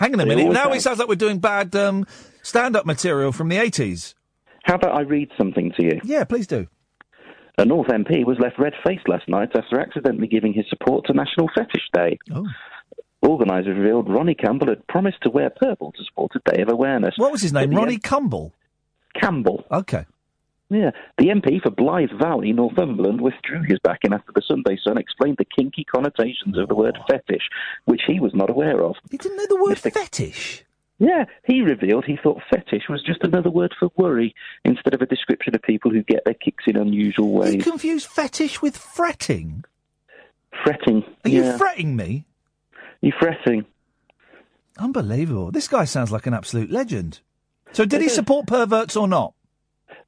Hang 0.01 0.14
on 0.14 0.20
a 0.20 0.27
minute. 0.27 0.43
always 0.43 0.55
Now 0.55 0.70
it 0.70 0.74
have. 0.74 0.82
sounds 0.82 0.98
like 0.98 1.09
we're 1.09 1.14
doing 1.14 1.39
bad 1.39 1.77
um, 1.77 2.06
stand-up 2.43 2.86
material 2.86 3.31
from 3.32 3.48
the 3.48 3.59
eighties. 3.59 4.14
How 4.64 4.74
about 4.74 4.97
I 4.97 5.02
read 5.02 5.31
something 5.39 5.72
to 5.78 5.85
you? 5.85 6.01
Yeah, 6.02 6.24
please 6.24 6.47
do. 6.48 6.66
A 7.59 7.64
North 7.64 7.89
MP 7.89 8.24
was 8.27 8.39
left 8.40 8.59
red-faced 8.59 9.09
last 9.09 9.28
night 9.28 9.51
after 9.55 9.78
accidentally 9.78 10.27
giving 10.27 10.52
his 10.55 10.64
support 10.70 11.05
to 11.06 11.12
National 11.12 11.48
Fetish 11.55 11.89
Day. 11.93 12.18
Oh. 12.35 12.47
Organisers 13.22 13.77
revealed 13.77 14.09
Ronnie 14.09 14.35
Campbell 14.35 14.68
had 14.68 14.86
promised 14.89 15.18
to 15.24 15.31
wear 15.31 15.51
purple 15.51 15.93
to 15.93 16.05
support 16.05 16.32
a 16.36 16.51
day 16.52 16.62
of 16.62 16.70
awareness. 16.70 17.14
What 17.18 17.31
was 17.32 17.43
his 17.43 17.52
name? 17.52 17.70
Ronnie 17.70 17.94
M- 17.94 18.01
Campbell. 18.01 18.55
Campbell. 19.20 19.64
Okay. 19.70 20.06
Yeah. 20.70 20.92
The 21.18 21.26
MP 21.26 21.60
for 21.60 21.70
Blyth 21.70 22.16
Valley, 22.18 22.52
Northumberland, 22.52 23.20
withdrew 23.20 23.62
his 23.62 23.80
backing 23.82 24.12
after 24.12 24.30
the 24.32 24.42
Sunday 24.47 24.78
Sun 24.82 24.98
explained 24.98 25.36
the 25.38 25.44
kinky 25.44 25.84
connotations 25.84 26.56
of 26.56 26.68
the 26.68 26.76
word 26.76 26.97
fetish, 27.09 27.42
which 27.84 28.02
he 28.06 28.20
was 28.20 28.32
not 28.34 28.51
aware 28.51 28.82
of. 28.82 28.94
He 29.10 29.16
didn't 29.16 29.36
know 29.36 29.47
the 29.48 29.62
word 29.62 29.78
fetish? 29.78 30.64
Yeah, 31.01 31.24
he 31.44 31.62
revealed 31.62 32.05
he 32.05 32.18
thought 32.22 32.42
fetish 32.51 32.84
was 32.88 33.02
just 33.02 33.24
another 33.24 33.51
word 33.51 33.74
for 33.78 33.90
worry 33.97 34.34
instead 34.64 34.94
of 34.94 35.01
a 35.01 35.06
description 35.06 35.55
of 35.55 35.62
people 35.62 35.90
who 35.90 36.02
get 36.02 36.24
their 36.24 36.34
kicks 36.34 36.64
in 36.66 36.76
unusual 36.76 37.32
ways. 37.32 37.55
You 37.55 37.62
confuse 37.62 38.05
fetish 38.05 38.62
with 38.62 38.76
fretting. 38.76 39.64
Fretting. 40.62 41.02
Are 41.24 41.30
yeah. 41.30 41.52
you 41.52 41.59
fretting 41.59 41.97
me? 41.97 42.26
You 43.01 43.12
fretting. 43.18 43.64
Unbelievable. 44.78 45.51
This 45.51 45.68
guy 45.68 45.84
sounds 45.84 46.12
like 46.12 46.26
an 46.26 46.34
absolute 46.34 46.70
legend. 46.70 47.20
So 47.72 47.86
did 47.86 48.02
he 48.02 48.09
support 48.09 48.47
perverts 48.47 48.94
or 48.94 49.09
not? 49.09 49.32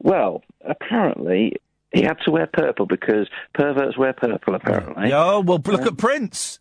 Well, 0.02 0.42
apparently 0.64 1.56
he 1.92 2.02
had 2.02 2.18
to 2.24 2.30
wear 2.30 2.48
purple 2.52 2.86
because 2.86 3.28
perverts 3.54 3.96
wear 3.96 4.12
purple, 4.12 4.54
apparently. 4.54 5.12
Oh, 5.12 5.40
well, 5.40 5.62
look 5.64 5.86
at 5.86 5.96
Prince. 5.96 6.58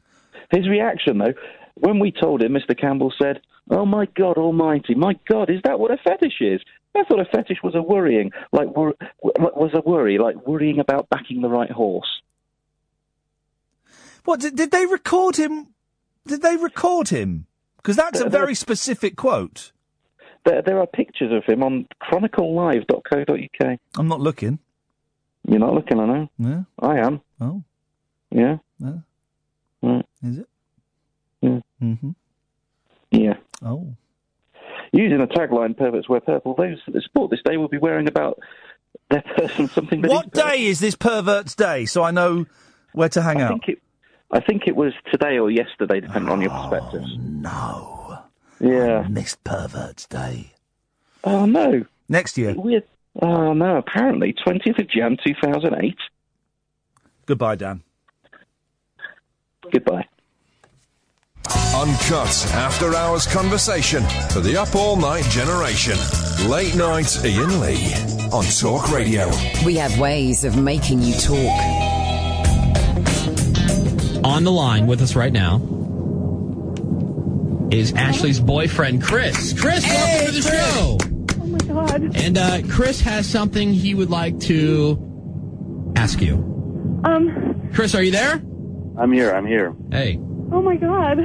His 0.51 0.69
reaction, 0.69 1.17
though, 1.17 1.33
when 1.75 1.99
we 1.99 2.11
told 2.11 2.43
him, 2.43 2.53
Mr. 2.53 2.79
Campbell 2.79 3.13
said, 3.21 3.41
Oh 3.69 3.85
my 3.85 4.05
God 4.17 4.37
Almighty, 4.37 4.95
my 4.95 5.13
God, 5.29 5.49
is 5.49 5.61
that 5.63 5.79
what 5.79 5.91
a 5.91 5.97
fetish 5.97 6.41
is? 6.41 6.61
I 6.95 7.03
thought 7.05 7.21
a 7.21 7.25
fetish 7.25 7.59
was 7.63 7.73
a 7.73 7.81
worrying, 7.81 8.31
like 8.51 8.75
wor- 8.75 8.95
was 9.21 9.71
a 9.73 9.81
worry, 9.87 10.17
like 10.17 10.45
worrying 10.45 10.79
about 10.79 11.09
backing 11.09 11.41
the 11.41 11.47
right 11.47 11.71
horse. 11.71 12.21
What 14.25 14.41
did, 14.41 14.55
did 14.55 14.71
they 14.71 14.85
record 14.85 15.37
him? 15.37 15.67
Did 16.27 16.41
they 16.41 16.57
record 16.57 17.09
him? 17.09 17.47
Because 17.77 17.95
that's 17.95 18.19
a 18.19 18.23
there- 18.23 18.41
very 18.41 18.55
specific 18.55 19.15
quote. 19.15 19.71
There, 20.45 20.61
there 20.61 20.79
are 20.79 20.87
pictures 20.87 21.31
of 21.31 21.43
him 21.45 21.63
on 21.63 21.87
chroniclelive.co.uk. 22.01 23.79
I'm 23.97 24.07
not 24.07 24.19
looking. 24.21 24.59
You're 25.47 25.59
not 25.59 25.73
looking, 25.73 25.99
I 25.99 26.05
know. 26.05 26.29
Yeah. 26.37 26.61
I 26.79 26.97
am. 26.99 27.21
Oh. 27.39 27.63
Yeah. 28.31 28.57
Yeah. 28.79 28.93
Right. 29.81 30.05
Is 30.23 30.37
it? 30.39 30.47
Yeah. 31.41 31.59
Mm-hmm. 31.81 32.11
Yeah. 33.11 33.33
Oh. 33.63 33.95
Using 34.93 35.21
a 35.21 35.27
tagline 35.27 35.75
"Perverts 35.77 36.09
wear 36.09 36.19
purple," 36.19 36.53
those 36.55 36.77
that 36.87 37.01
support 37.03 37.31
this 37.31 37.39
day 37.43 37.57
will 37.57 37.67
be 37.69 37.77
wearing 37.77 38.07
about 38.07 38.39
their 39.09 39.23
person 39.37 39.67
something. 39.69 40.01
What 40.01 40.31
day 40.31 40.65
is 40.65 40.79
this 40.79 40.95
pervert's 40.95 41.55
day? 41.55 41.85
So 41.85 42.03
I 42.03 42.11
know 42.11 42.45
where 42.93 43.09
to 43.09 43.21
hang 43.21 43.41
I 43.41 43.45
out. 43.45 43.49
think 43.49 43.67
it. 43.69 43.81
I 44.31 44.39
think 44.41 44.63
it 44.67 44.75
was 44.75 44.93
today 45.11 45.39
or 45.39 45.49
yesterday, 45.49 45.99
depending 46.01 46.29
on 46.31 46.41
your 46.41 46.51
perspective. 46.51 47.03
No. 47.19 48.00
Yeah. 48.61 49.07
Missed 49.09 49.43
pervert's 49.43 50.05
day. 50.05 50.53
Oh 51.23 51.45
no. 51.45 51.85
Next 52.07 52.37
year. 52.37 52.53
Weird. 52.55 52.83
Oh 53.21 53.53
no. 53.53 53.77
Apparently, 53.77 54.33
twentieth 54.33 54.77
of 54.77 54.87
Jan, 54.87 55.17
two 55.25 55.33
thousand 55.43 55.75
eight. 55.83 55.97
Goodbye, 57.25 57.55
Dan. 57.55 57.81
Goodbye. 59.71 60.07
Uncut 61.75 62.47
after 62.53 62.93
hours 62.95 63.25
conversation 63.25 64.03
for 64.29 64.41
the 64.41 64.55
up 64.57 64.75
all 64.75 64.95
night 64.95 65.23
generation. 65.25 65.97
Late 66.47 66.75
night 66.75 67.17
Iain 67.25 67.59
Lee 67.59 67.93
on 68.31 68.43
Talk 68.43 68.91
Radio. 68.91 69.31
We 69.65 69.75
have 69.77 69.97
ways 69.97 70.43
of 70.43 70.61
making 70.61 71.01
you 71.01 71.13
talk. 71.15 71.61
On 74.23 74.43
the 74.43 74.51
line 74.51 74.85
with 74.85 75.01
us 75.01 75.15
right 75.15 75.33
now 75.33 75.57
is 77.71 77.93
Ashley's 77.93 78.39
boyfriend, 78.39 79.01
Chris. 79.01 79.59
Chris, 79.59 79.85
welcome 79.85 80.25
to 80.27 80.31
the 80.31 80.41
show. 80.41 80.97
Oh 81.41 81.45
my 81.47 81.57
god. 81.59 82.15
And 82.15 82.37
uh, 82.37 82.61
Chris 82.69 83.01
has 83.01 83.27
something 83.27 83.73
he 83.73 83.95
would 83.95 84.09
like 84.09 84.39
to 84.41 85.93
ask 85.95 86.21
you. 86.21 86.35
Um. 87.03 87.69
Chris, 87.73 87.95
are 87.95 88.03
you 88.03 88.11
there? 88.11 88.33
I'm 88.97 89.11
here. 89.11 89.31
I'm 89.31 89.45
here. 89.47 89.73
Hey. 89.89 90.17
Oh 90.51 90.61
my 90.61 90.75
god. 90.75 91.19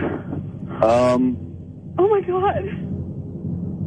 Um. 0.83 1.95
Oh 1.99 2.09
my 2.09 2.21
god. 2.21 2.65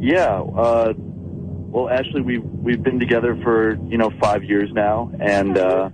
Yeah. 0.02 0.40
Uh. 0.40 0.92
Well, 0.96 1.88
Ashley, 1.88 2.20
we've 2.20 2.44
we've 2.44 2.82
been 2.82 3.00
together 3.00 3.38
for 3.42 3.76
you 3.88 3.96
know 3.96 4.10
five 4.20 4.44
years 4.44 4.70
now, 4.72 5.10
and 5.18 5.56
uh, 5.56 5.88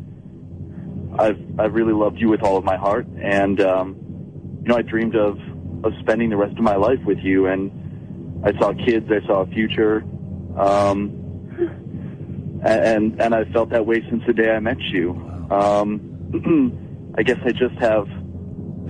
I've 1.18 1.60
I've 1.60 1.74
really 1.74 1.92
loved 1.92 2.18
you 2.18 2.28
with 2.28 2.42
all 2.42 2.56
of 2.56 2.64
my 2.64 2.76
heart, 2.76 3.06
and 3.22 3.60
um, 3.60 3.96
you 4.62 4.68
know 4.68 4.76
I 4.76 4.82
dreamed 4.82 5.14
of 5.14 5.38
of 5.84 5.92
spending 6.00 6.30
the 6.30 6.36
rest 6.36 6.52
of 6.52 6.62
my 6.62 6.76
life 6.76 7.00
with 7.04 7.18
you, 7.18 7.46
and 7.46 7.70
I 8.44 8.56
saw 8.58 8.72
kids, 8.72 9.10
I 9.10 9.26
saw 9.26 9.42
a 9.42 9.46
future, 9.46 10.02
um, 10.56 11.10
and 12.64 13.20
and 13.20 13.34
I 13.34 13.44
felt 13.52 13.70
that 13.70 13.86
way 13.86 14.02
since 14.08 14.22
the 14.26 14.32
day 14.32 14.50
I 14.50 14.60
met 14.60 14.80
you. 14.80 15.10
Um, 15.50 17.14
I 17.18 17.22
guess 17.22 17.38
I 17.44 17.52
just 17.52 17.74
have 17.76 18.08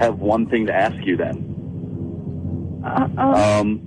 have 0.01 0.19
one 0.19 0.49
thing 0.49 0.67
to 0.67 0.75
ask 0.75 0.97
you 1.05 1.17
then. 1.17 2.83
Uh, 2.85 3.09
um, 3.19 3.35
Um, 3.35 3.86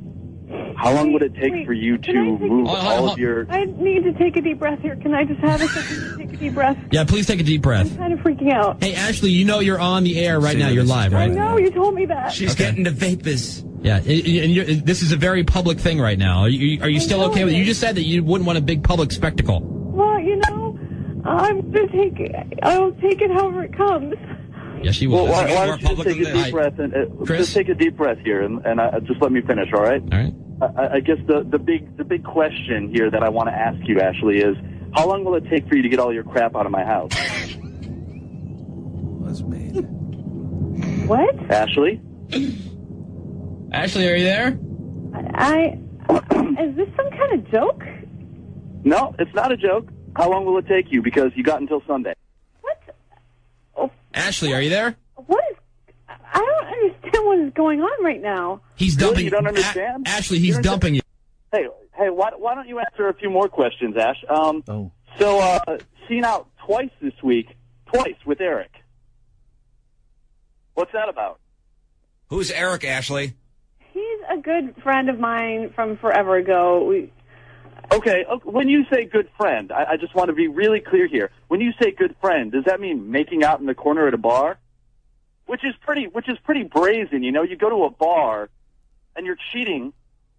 how 0.79 0.93
long 0.93 1.11
would 1.13 1.21
it 1.21 1.33
take 1.35 1.51
wait, 1.51 1.65
for 1.65 1.73
you 1.73 1.97
to 1.97 2.13
move 2.13 2.67
Hold 2.67 2.69
all 2.69 3.09
of 3.09 3.19
your? 3.19 3.45
I 3.49 3.65
need 3.65 4.03
to 4.03 4.13
take 4.13 4.37
a 4.37 4.41
deep 4.41 4.59
breath 4.59 4.79
here. 4.79 4.95
Can 4.95 5.13
I 5.13 5.25
just 5.25 5.39
have 5.41 5.61
a 5.61 5.67
second 5.67 5.95
to 6.11 6.17
take 6.25 6.33
a 6.33 6.37
deep 6.37 6.53
breath? 6.53 6.77
Yeah, 6.91 7.03
please 7.03 7.27
take 7.27 7.39
a 7.39 7.43
deep 7.43 7.61
breath. 7.61 7.91
I'm 7.91 7.97
kind 7.97 8.13
of 8.13 8.19
freaking 8.19 8.51
out. 8.53 8.81
Hey, 8.83 8.95
Ashley, 8.95 9.31
you 9.31 9.45
know 9.45 9.59
you're 9.59 9.79
on 9.79 10.03
the 10.03 10.19
air 10.19 10.39
right 10.39 10.57
now. 10.57 10.69
You're 10.69 10.83
live, 10.83 11.13
right? 11.13 11.29
I 11.29 11.33
know 11.33 11.57
you 11.57 11.69
told 11.71 11.95
me 11.95 12.05
that. 12.05 12.31
She's 12.31 12.55
getting 12.55 12.83
the 12.83 12.91
vapors. 12.91 13.63
Yeah, 13.81 13.95
i- 13.95 13.99
i- 13.99 14.39
and 14.43 14.51
you're, 14.53 14.65
this 14.65 15.01
is 15.01 15.11
a 15.11 15.17
very 15.17 15.43
public 15.43 15.79
thing 15.79 15.99
right 16.01 16.17
now. 16.17 16.41
Are 16.41 16.49
you, 16.49 16.81
are 16.81 16.89
you 16.89 16.99
still 16.99 17.23
okay 17.25 17.43
with 17.45 17.53
it? 17.53 17.57
You 17.57 17.65
just 17.65 17.79
said 17.79 17.95
that 17.95 18.03
you 18.03 18.23
wouldn't 18.23 18.45
want 18.45 18.57
a 18.57 18.61
big 18.61 18.83
public 18.83 19.11
spectacle. 19.11 19.61
Well, 19.63 20.19
you 20.19 20.35
know, 20.37 20.77
I'm 21.25 21.71
gonna 21.71 21.87
take. 21.87 22.19
it. 22.19 22.59
I'll 22.63 22.91
take 22.93 23.21
it 23.21 23.31
however 23.31 23.63
it 23.63 23.75
comes. 23.75 24.15
Yes, 24.81 24.95
she 24.95 25.07
will. 25.07 25.25
Well, 25.25 25.31
why, 25.33 25.53
why 25.53 25.65
don't 25.65 25.81
you 25.81 25.87
just 25.89 26.03
take 26.03 26.15
a 26.19 26.23
deep 26.23 26.33
this? 26.33 26.51
breath 26.51 26.79
and 26.79 26.93
uh, 26.93 27.25
just 27.25 27.53
take 27.53 27.67
a 27.69 27.73
deep 27.73 27.97
breath 27.97 28.17
here, 28.23 28.41
and, 28.43 28.65
and 28.65 28.79
uh, 28.79 28.99
just 29.01 29.21
let 29.21 29.31
me 29.31 29.41
finish. 29.41 29.67
All 29.73 29.81
right. 29.81 30.01
All 30.01 30.07
right. 30.19 30.33
I, 30.61 30.95
I 30.95 30.99
guess 30.99 31.17
the 31.27 31.45
the 31.49 31.59
big 31.59 31.97
the 31.97 32.03
big 32.03 32.23
question 32.23 32.89
here 32.93 33.09
that 33.09 33.23
I 33.23 33.29
want 33.29 33.47
to 33.49 33.53
ask 33.53 33.79
you, 33.87 33.99
Ashley, 33.99 34.39
is 34.39 34.57
how 34.93 35.07
long 35.07 35.23
will 35.23 35.35
it 35.35 35.45
take 35.49 35.67
for 35.67 35.75
you 35.75 35.81
to 35.83 35.89
get 35.89 35.99
all 35.99 36.13
your 36.13 36.23
crap 36.23 36.55
out 36.55 36.65
of 36.65 36.71
my 36.71 36.83
house? 36.83 37.11
That's 39.21 39.41
me. 39.41 39.81
What? 41.05 41.35
Ashley. 41.51 42.01
Ashley, 43.71 44.09
are 44.09 44.15
you 44.15 44.23
there? 44.23 44.59
I. 45.35 45.79
Is 46.59 46.75
this 46.75 46.89
some 46.95 47.09
kind 47.11 47.33
of 47.33 47.51
joke? 47.51 47.83
No, 48.83 49.15
it's 49.19 49.33
not 49.33 49.51
a 49.51 49.57
joke. 49.57 49.87
How 50.15 50.29
long 50.29 50.45
will 50.45 50.57
it 50.57 50.67
take 50.67 50.91
you? 50.91 51.01
Because 51.01 51.31
you 51.35 51.43
got 51.43 51.61
until 51.61 51.81
Sunday. 51.87 52.13
What? 52.61 52.79
Oh. 53.77 53.91
Ashley, 54.13 54.53
are 54.53 54.61
you 54.61 54.69
there? 54.69 54.95
What 55.15 55.43
is? 55.51 55.57
I 56.31 56.37
don't 56.39 56.67
understand 56.67 57.25
what 57.25 57.39
is 57.39 57.53
going 57.53 57.81
on 57.81 58.03
right 58.05 58.21
now. 58.21 58.61
He's 58.75 58.95
Really? 58.97 59.07
dumping. 59.09 59.25
You 59.25 59.31
don't 59.31 59.45
A- 59.45 59.49
understand? 59.49 60.07
Ashley, 60.07 60.39
he's 60.39 60.47
You 60.49 60.53
don't 60.55 60.63
dumping 60.63 60.95
you. 60.95 61.01
Hey, 61.51 61.67
hey, 61.97 62.09
why, 62.09 62.29
why 62.37 62.55
don't 62.55 62.67
you 62.67 62.79
answer 62.79 63.07
a 63.09 63.13
few 63.13 63.29
more 63.29 63.47
questions, 63.49 63.95
Ash? 63.97 64.17
Um, 64.29 64.63
oh. 64.67 64.91
So, 65.17 65.39
uh, 65.39 65.77
seen 66.07 66.23
out 66.23 66.47
twice 66.65 66.91
this 67.01 67.13
week, 67.23 67.47
twice 67.91 68.15
with 68.25 68.39
Eric. 68.41 68.71
What's 70.75 70.91
that 70.93 71.09
about? 71.09 71.39
Who's 72.27 72.51
Eric, 72.51 72.83
Ashley? 72.85 73.33
He's 73.91 74.19
a 74.31 74.37
good 74.37 74.75
friend 74.83 75.09
of 75.09 75.19
mine 75.19 75.71
from 75.75 75.97
forever 75.97 76.37
ago. 76.37 76.85
We, 76.85 77.11
Okay, 77.91 78.23
okay, 78.31 78.43
when 78.49 78.69
you 78.69 78.85
say 78.93 79.05
good 79.05 79.27
friend, 79.35 79.71
I, 79.71 79.93
I 79.93 79.97
just 79.97 80.13
want 80.13 80.27
to 80.29 80.33
be 80.35 80.47
really 80.47 80.79
clear 80.79 81.07
here. 81.07 81.31
When 81.47 81.59
you 81.59 81.71
say 81.81 81.89
good 81.89 82.15
friend, 82.21 82.51
does 82.51 82.65
that 82.65 82.79
mean 82.79 83.09
making 83.09 83.43
out 83.43 83.59
in 83.59 83.65
the 83.65 83.73
corner 83.73 84.07
at 84.07 84.13
a 84.13 84.17
bar? 84.17 84.59
Which 85.49 85.65
is 85.65 85.73
pretty, 85.81 86.05
which 86.05 86.29
is 86.29 86.37
pretty 86.43 86.61
brazen. 86.61 87.23
You 87.23 87.31
know, 87.31 87.41
you 87.41 87.55
go 87.55 87.69
to 87.69 87.83
a 87.85 87.89
bar 87.89 88.49
and 89.15 89.25
you're 89.25 89.37
cheating 89.51 89.93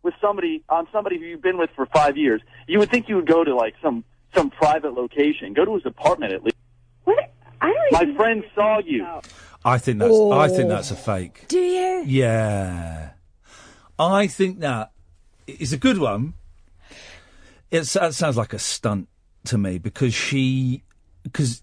with 0.04 0.14
somebody 0.20 0.62
on 0.68 0.86
somebody 0.92 1.18
who 1.18 1.24
you've 1.24 1.42
been 1.42 1.58
with 1.58 1.70
for 1.74 1.86
five 1.86 2.16
years. 2.16 2.40
You 2.68 2.78
would 2.78 2.92
think 2.92 3.08
you 3.08 3.16
would 3.16 3.26
go 3.26 3.42
to 3.42 3.52
like 3.52 3.74
some 3.82 4.04
some 4.36 4.50
private 4.50 4.94
location. 4.94 5.52
Go 5.52 5.64
to 5.64 5.74
his 5.74 5.84
apartment 5.84 6.32
at 6.32 6.44
least. 6.44 6.54
What? 7.02 7.32
I 7.60 7.72
don't 7.72 8.08
My 8.08 8.14
friend 8.14 8.44
saw 8.54 8.78
you. 8.78 9.04
I 9.64 9.78
think 9.78 9.98
that's. 9.98 10.14
I 10.14 10.46
think 10.46 10.66
oh. 10.66 10.68
that's 10.68 10.92
a 10.92 10.96
fake. 10.96 11.46
Do 11.48 11.58
you? 11.58 12.04
Yeah, 12.06 13.10
I 13.98 14.28
think 14.28 14.60
that 14.60 14.92
is 15.48 15.72
a 15.72 15.76
good 15.76 15.98
one. 15.98 16.34
It's, 17.72 17.94
that 17.94 18.14
sounds 18.14 18.36
like 18.36 18.52
a 18.52 18.60
stunt 18.60 19.08
to 19.46 19.58
me 19.58 19.78
because 19.78 20.14
she, 20.14 20.84
because 21.24 21.62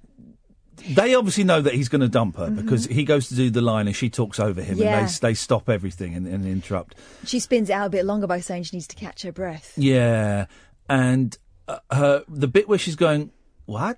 they 0.90 1.16
obviously 1.16 1.44
know 1.44 1.62
that 1.62 1.74
he's 1.74 1.90
going 1.90 2.02
to 2.02 2.08
dump 2.08 2.38
her 2.38 2.49
because 2.49 2.86
he 2.86 3.04
goes 3.04 3.30
to 3.30 3.36
do 3.36 3.49
the 3.49 3.62
line 3.62 3.88
and 3.88 3.95
she 3.95 4.10
talks 4.10 4.40
over 4.40 4.62
him 4.62 4.78
Mm-hmm. 4.78 4.84
Yeah. 4.84 4.99
and 4.99 5.10
they 5.10 5.30
they 5.30 5.34
stop 5.34 5.70
everything 5.70 6.14
and, 6.16 6.28
and 6.28 6.45
interrupt. 6.45 6.95
She 7.26 7.40
spins 7.40 7.70
it 7.70 7.74
out 7.74 7.88
a 7.88 7.90
bit 7.90 8.06
longer 8.06 8.28
by 8.28 8.40
saying 8.40 8.64
she 8.64 8.76
needs 8.78 8.88
to 8.88 8.95
catch 8.95 9.24
her 9.24 9.32
breath. 9.32 9.74
Yeah, 9.76 10.45
and 10.90 11.38
uh, 11.68 11.80
her 11.91 12.24
the 12.28 12.48
bit 12.48 12.68
where 12.70 12.78
she's 12.78 12.95
going, 12.95 13.32
what, 13.66 13.98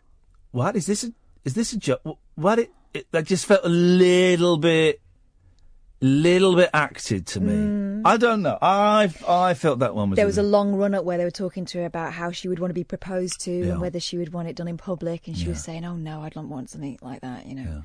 what 0.51 0.75
is 0.75 0.85
this? 0.85 1.03
A, 1.03 1.11
is 1.45 1.53
this 1.53 1.73
a 1.73 1.77
joke? 1.77 2.01
What 2.35 2.59
it, 2.59 2.71
it? 2.93 3.07
That 3.11 3.25
just 3.25 3.45
felt 3.45 3.61
a 3.63 3.69
little 3.69 4.57
bit, 4.57 5.01
little 6.01 6.55
bit 6.55 6.69
acted 6.73 7.27
to 7.27 7.39
me. 7.41 8.01
I 8.05 8.17
don't 8.17 8.41
know. 8.41 8.57
I 8.61 9.13
I 9.27 9.53
felt 9.53 9.79
that 9.79 9.93
one 9.95 10.09
was. 10.09 10.15
Mm. 10.15 10.17
There 10.17 10.25
was 10.25 10.37
a 10.37 10.43
long 10.43 10.75
run 10.75 10.93
up 10.95 11.03
where 11.03 11.17
they 11.17 11.23
were 11.25 11.31
talking 11.31 11.65
to 11.65 11.79
her 11.79 11.85
about 11.85 12.13
how 12.13 12.31
she 12.31 12.47
would 12.47 12.59
want 12.59 12.69
to 12.69 12.73
be 12.75 12.83
proposed 12.83 13.39
to 13.41 13.51
Yeah. 13.51 13.71
and 13.73 13.81
whether 13.81 13.99
she 13.99 14.17
would 14.17 14.31
want 14.33 14.47
it 14.47 14.55
done 14.55 14.67
in 14.67 14.77
public, 14.77 15.27
and 15.27 15.37
she 15.37 15.47
was 15.49 15.63
saying, 15.63 15.83
"Oh 15.85 15.95
no, 15.95 16.21
I'd 16.21 16.35
not 16.35 16.45
want 16.45 16.69
something 16.69 16.97
like 17.01 17.21
that," 17.21 17.45
you 17.45 17.55
know. 17.55 17.83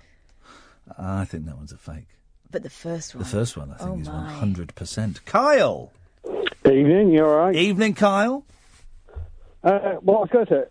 I 0.99 1.25
think 1.25 1.47
that 1.47 1.57
one's 1.57 1.73
a 1.73 1.77
fake. 1.79 2.07
But 2.51 2.63
the 2.63 2.71
first 2.71 3.15
one, 3.15 3.25
The 3.25 3.29
first 3.31 3.57
one, 3.57 3.71
I 3.73 3.77
think, 3.79 3.91
Oh, 3.91 4.01
is 4.01 4.09
one 4.09 4.27
hundred 4.27 4.75
percent. 4.75 5.25
Kyle. 5.25 5.91
Evening, 6.67 7.11
you 7.11 7.25
all 7.25 7.35
right? 7.37 7.55
Evening, 7.57 7.95
Kyle. 7.95 8.45
Uh, 9.65 9.97
well, 10.03 10.19
I 10.19 10.21
was 10.21 10.29
going 10.31 10.47
to 10.47 10.53
say, 10.53 10.65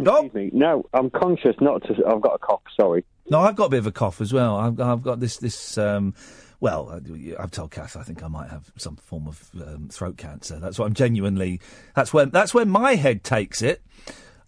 excuse 0.00 0.34
me. 0.34 0.50
No, 0.52 0.86
I'm 0.94 1.10
conscious 1.10 1.56
not 1.60 1.82
to. 1.84 1.94
I've 2.06 2.20
got 2.20 2.34
a 2.34 2.38
cough. 2.38 2.62
Sorry. 2.80 3.04
No, 3.28 3.40
I've 3.40 3.56
got 3.56 3.66
a 3.66 3.68
bit 3.70 3.78
of 3.80 3.86
a 3.86 3.92
cough 3.92 4.20
as 4.20 4.32
well. 4.32 4.56
I've, 4.56 4.80
I've 4.80 5.02
got 5.02 5.20
this 5.20 5.36
this. 5.38 5.76
Um, 5.76 6.14
well, 6.62 6.88
I- 6.90 7.42
I've 7.42 7.50
told 7.50 7.72
Kath 7.72 7.96
I 7.96 8.04
think 8.04 8.22
I 8.22 8.28
might 8.28 8.48
have 8.48 8.70
some 8.76 8.94
form 8.94 9.26
of 9.26 9.50
um, 9.60 9.88
throat 9.90 10.16
cancer. 10.16 10.60
That's 10.60 10.78
what 10.78 10.86
I'm 10.86 10.94
genuinely. 10.94 11.60
That's 11.96 12.14
where 12.14 12.24
that's 12.24 12.54
where 12.54 12.64
my 12.64 12.94
head 12.94 13.24
takes 13.24 13.62
it. 13.62 13.82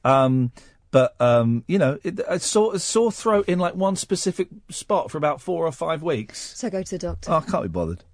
Um, 0.05 0.53
but 0.93 1.21
um, 1.21 1.65
you 1.67 1.77
know, 1.77 1.99
it, 2.05 2.21
a 2.29 2.39
sore, 2.39 2.77
a 2.77 2.79
sore 2.79 3.11
throat 3.11 3.49
in 3.49 3.59
like 3.59 3.75
one 3.75 3.97
specific 3.97 4.47
spot 4.71 5.11
for 5.11 5.19
about 5.19 5.41
four 5.41 5.67
or 5.67 5.73
five 5.73 6.05
weeks. 6.05 6.39
So 6.57 6.71
go 6.71 6.85
to 6.85 6.91
the 6.93 6.99
doctor. 6.99 7.33
Oh, 7.33 7.43
I 7.47 7.51
can't 7.51 7.65
be 7.65 7.69
bothered. 7.69 8.05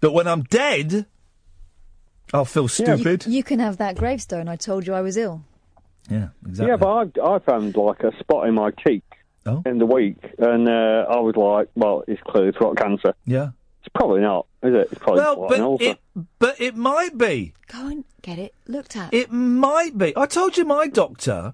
But 0.00 0.12
when 0.12 0.26
I'm 0.26 0.42
dead, 0.42 1.06
I'll 2.32 2.44
feel 2.44 2.66
stupid. 2.66 3.26
You, 3.26 3.34
you 3.34 3.42
can 3.44 3.60
have 3.60 3.76
that 3.76 3.94
gravestone. 3.96 4.48
I 4.48 4.56
told 4.56 4.88
you 4.88 4.92
I 4.92 5.02
was 5.02 5.16
ill. 5.16 5.44
Yeah, 6.10 6.30
exactly. 6.44 6.70
Yeah, 6.72 6.76
but 6.78 7.20
I, 7.22 7.34
I 7.34 7.38
found 7.38 7.76
like 7.76 8.00
a 8.02 8.10
spot 8.18 8.48
in 8.48 8.54
my 8.54 8.72
cheek 8.72 9.04
Oh. 9.46 9.62
in 9.66 9.78
the 9.78 9.86
week, 9.86 10.16
and 10.38 10.66
uh, 10.68 11.04
I 11.08 11.20
was 11.20 11.36
like, 11.36 11.68
well, 11.74 12.02
it's 12.08 12.20
clearly 12.22 12.52
throat 12.52 12.78
cancer. 12.78 13.14
Yeah. 13.26 13.50
It's 13.80 13.92
probably 13.94 14.22
not, 14.22 14.46
is 14.62 14.74
it? 14.74 14.88
It's 14.90 14.98
probably 14.98 15.20
Well, 15.20 15.46
but 15.48 15.82
it, 15.82 15.98
but 16.38 16.60
it 16.60 16.74
might 16.74 17.18
be. 17.18 17.52
Go 17.68 17.86
and 17.88 18.04
get 18.22 18.38
it 18.38 18.54
looked 18.66 18.96
at. 18.96 19.12
It 19.12 19.30
might 19.30 19.98
be. 19.98 20.16
I 20.16 20.24
told 20.24 20.56
you 20.56 20.64
my 20.64 20.86
doctor, 20.86 21.52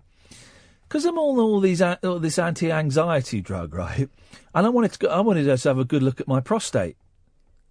because 0.86 1.04
I'm 1.04 1.18
on 1.18 1.38
all 1.40 1.58
these 1.58 1.82
all 1.82 2.20
this 2.20 2.38
anti-anxiety 2.38 3.40
drug, 3.40 3.74
right? 3.74 4.08
And 4.54 4.66
I 4.66 4.68
wanted 4.68 4.92
to 4.92 4.98
go, 5.00 5.08
I 5.08 5.20
wanted 5.20 5.46
her 5.46 5.56
to 5.56 5.68
have 5.68 5.78
a 5.78 5.84
good 5.84 6.02
look 6.02 6.20
at 6.20 6.28
my 6.28 6.40
prostate. 6.40 6.96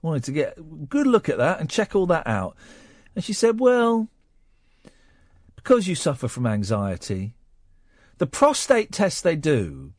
I 0.04 0.08
wanted 0.08 0.24
to 0.26 0.32
get 0.34 0.58
a 0.58 0.62
good 0.62 1.08
look 1.08 1.30
at 1.30 1.38
that 1.38 1.62
and 1.62 1.70
check 1.70 1.96
all 1.96 2.06
that 2.08 2.28
out. 2.28 2.58
And 3.16 3.24
she 3.24 3.32
said, 3.34 3.60
"Well, 3.60 4.10
because 5.56 5.88
you 5.88 5.96
suffer 5.96 6.28
from 6.28 6.46
anxiety, 6.46 7.36
the 8.18 8.28
prostate 8.28 8.92
test 8.92 9.24
they 9.24 9.36
do, 9.36 9.92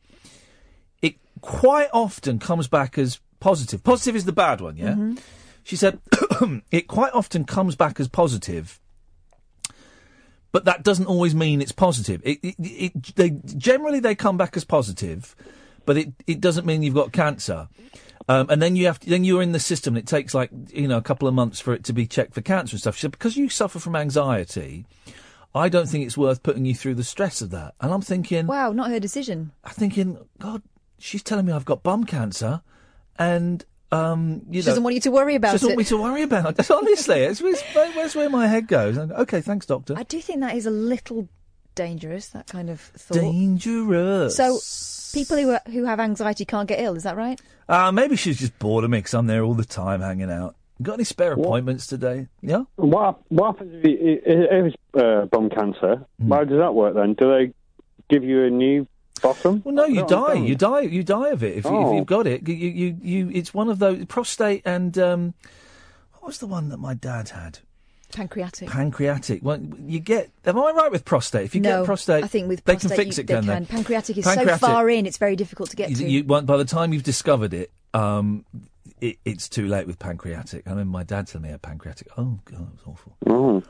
quite 1.41 1.89
often 1.93 2.39
comes 2.39 2.67
back 2.67 2.97
as 2.97 3.19
positive. 3.39 3.83
Positive 3.83 4.15
is 4.15 4.25
the 4.25 4.31
bad 4.31 4.61
one, 4.61 4.77
yeah." 4.77 5.13
She 5.63 5.75
said, 5.75 5.99
"It 6.71 6.87
quite 6.87 7.13
often 7.13 7.45
comes 7.45 7.75
back 7.75 7.99
as 7.99 8.07
positive." 8.07 8.79
but 10.51 10.65
that 10.65 10.83
doesn't 10.83 11.05
always 11.05 11.33
mean 11.33 11.61
it's 11.61 11.71
positive. 11.71 12.21
It, 12.23 12.39
it, 12.43 12.55
it, 12.59 13.15
they 13.15 13.29
generally 13.29 13.99
they 13.99 14.15
come 14.15 14.37
back 14.37 14.57
as 14.57 14.65
positive, 14.65 15.35
but 15.85 15.97
it, 15.97 16.13
it 16.27 16.41
doesn't 16.41 16.65
mean 16.65 16.83
you've 16.83 16.93
got 16.93 17.11
cancer. 17.11 17.69
Um, 18.27 18.49
and 18.49 18.61
then 18.61 18.75
you 18.75 18.85
have 18.85 18.99
to, 18.99 19.09
then 19.09 19.23
you're 19.23 19.41
in 19.41 19.51
the 19.51 19.59
system. 19.59 19.95
And 19.95 20.03
it 20.03 20.07
takes 20.07 20.33
like 20.33 20.51
you 20.69 20.87
know 20.87 20.97
a 20.97 21.01
couple 21.01 21.27
of 21.27 21.33
months 21.33 21.59
for 21.59 21.73
it 21.73 21.83
to 21.85 21.93
be 21.93 22.05
checked 22.05 22.33
for 22.33 22.41
cancer 22.41 22.75
and 22.75 22.81
stuff. 22.81 22.95
She 22.95 23.01
said 23.01 23.11
because 23.11 23.37
you 23.37 23.49
suffer 23.49 23.79
from 23.79 23.95
anxiety, 23.95 24.85
I 25.55 25.69
don't 25.69 25.87
think 25.87 26.05
it's 26.05 26.17
worth 26.17 26.43
putting 26.43 26.65
you 26.65 26.75
through 26.75 26.95
the 26.95 27.03
stress 27.03 27.41
of 27.41 27.49
that. 27.51 27.73
And 27.79 27.93
I'm 27.93 28.01
thinking, 28.01 28.47
Wow, 28.47 28.73
not 28.73 28.89
her 28.89 28.99
decision. 28.99 29.51
I'm 29.63 29.73
thinking, 29.73 30.17
God, 30.39 30.61
she's 31.01 31.23
telling 31.23 31.45
me 31.45 31.51
I've 31.53 31.65
got 31.65 31.83
bum 31.83 32.05
cancer, 32.05 32.61
and 33.17 33.63
um, 33.91 34.41
you 34.49 34.61
She 34.61 34.65
know, 34.65 34.71
doesn't 34.71 34.83
want 34.83 34.95
you 34.95 35.01
to 35.01 35.11
worry 35.11 35.35
about 35.35 35.55
it. 35.55 35.59
she 35.59 35.67
doesn't 35.67 35.69
it. 35.71 35.75
want 35.75 35.77
me 35.79 35.83
to 35.85 36.01
worry 36.01 36.21
about 36.23 36.59
it. 36.59 36.71
Honestly, 36.71 37.19
it's, 37.21 37.41
it's, 37.41 37.63
where's 37.73 38.15
where 38.15 38.29
my 38.29 38.47
head 38.47 38.67
goes. 38.67 38.97
I 38.97 39.05
go, 39.07 39.15
okay, 39.15 39.41
thanks, 39.41 39.65
doctor. 39.65 39.95
I 39.97 40.03
do 40.03 40.21
think 40.21 40.39
that 40.39 40.55
is 40.55 40.65
a 40.65 40.71
little 40.71 41.27
dangerous. 41.75 42.29
That 42.29 42.47
kind 42.47 42.69
of 42.69 42.79
thought. 42.79 43.15
Dangerous. 43.15 44.37
So, 44.37 44.59
people 45.13 45.37
who 45.37 45.51
are, 45.51 45.61
who 45.67 45.83
have 45.85 45.99
anxiety 45.99 46.45
can't 46.45 46.69
get 46.69 46.79
ill. 46.79 46.95
Is 46.95 47.03
that 47.03 47.17
right? 47.17 47.39
Uh, 47.67 47.91
maybe 47.91 48.15
she's 48.15 48.39
just 48.39 48.57
bored 48.59 48.83
of 48.83 48.89
me 48.89 48.99
because 48.99 49.13
I'm 49.13 49.27
there 49.27 49.43
all 49.43 49.53
the 49.53 49.65
time 49.65 50.01
hanging 50.01 50.31
out. 50.31 50.55
Got 50.81 50.93
any 50.95 51.03
spare 51.03 51.33
appointments 51.33 51.85
today? 51.85 52.27
Yeah? 52.41 52.63
What, 52.75 53.21
what 53.29 53.53
happens 53.53 53.75
if, 53.75 53.85
you, 53.85 54.21
if 54.25 54.73
it's 54.73 54.75
uh, 55.03 55.25
bum 55.25 55.49
cancer? 55.49 56.05
Hmm. 56.19 56.31
How 56.31 56.43
does 56.43 56.57
that 56.57 56.73
work 56.73 56.95
then? 56.95 57.13
Do 57.13 57.29
they 57.29 57.53
give 58.09 58.23
you 58.23 58.45
a 58.45 58.49
new 58.49 58.87
bottom? 59.21 59.61
Well, 59.65 59.73
no, 59.75 59.85
you 59.85 60.03
I 60.03 60.07
don't 60.07 60.27
die. 60.29 60.33
You 60.35 60.55
die. 60.55 60.81
You 60.81 61.03
die 61.03 61.29
of 61.29 61.43
it 61.43 61.57
if, 61.57 61.65
you, 61.65 61.71
if 61.71 61.85
Oh. 61.87 61.95
you've 61.95 62.05
got 62.05 62.27
it. 62.27 62.47
You, 62.47 62.55
you, 62.55 62.97
you. 63.01 63.31
It's 63.33 63.53
one 63.53 63.69
of 63.69 63.79
those 63.79 64.05
prostate 64.05 64.61
and 64.65 64.97
um, 64.97 65.33
what 66.15 66.27
was 66.27 66.37
the 66.39 66.47
one 66.47 66.69
that 66.69 66.77
my 66.77 66.93
dad 66.93 67.29
had? 67.29 67.59
Pancreatic. 68.13 68.67
Pancreatic. 68.69 69.39
Well, 69.41 69.59
you 69.85 69.99
get. 70.01 70.31
Am 70.45 70.59
I 70.59 70.71
right 70.71 70.91
with 70.91 71.05
prostate? 71.05 71.45
If 71.45 71.55
you 71.55 71.61
no, 71.61 71.79
get 71.79 71.85
prostate, 71.85 72.23
I 72.25 72.27
think 72.27 72.49
with 72.49 72.63
they 72.65 72.75
can 72.75 72.89
fix 72.89 73.17
you, 73.17 73.21
it, 73.23 73.27
they 73.27 73.33
can 73.35 73.45
can. 73.45 73.63
they? 73.63 73.67
Pancreatic 73.67 74.17
is 74.17 74.25
Pancreatic. 74.25 74.59
so 74.59 74.67
far 74.67 74.89
in; 74.89 75.05
it's 75.05 75.17
very 75.17 75.37
difficult 75.37 75.69
to 75.69 75.77
get 75.77 75.89
You, 75.91 75.95
to. 75.95 76.09
you, 76.09 76.23
well, 76.25 76.41
by 76.41 76.57
the 76.57 76.65
time 76.65 76.91
you've 76.91 77.03
discovered 77.03 77.53
it, 77.53 77.71
um, 77.93 78.43
it, 78.99 79.17
it's 79.23 79.47
too 79.47 79.65
late 79.67 79.87
with 79.87 79.97
pancreatic. 79.97 80.67
I 80.67 80.73
mean, 80.73 80.87
my 80.89 81.03
dad 81.03 81.27
told 81.27 81.43
me 81.43 81.49
I 81.49 81.51
had 81.53 81.61
pancreatic. 81.61 82.09
Oh 82.17 82.39
god, 82.43 82.59
that 82.59 82.71
was 82.73 82.81
awful. 82.85 83.15
Oh. 83.27 83.63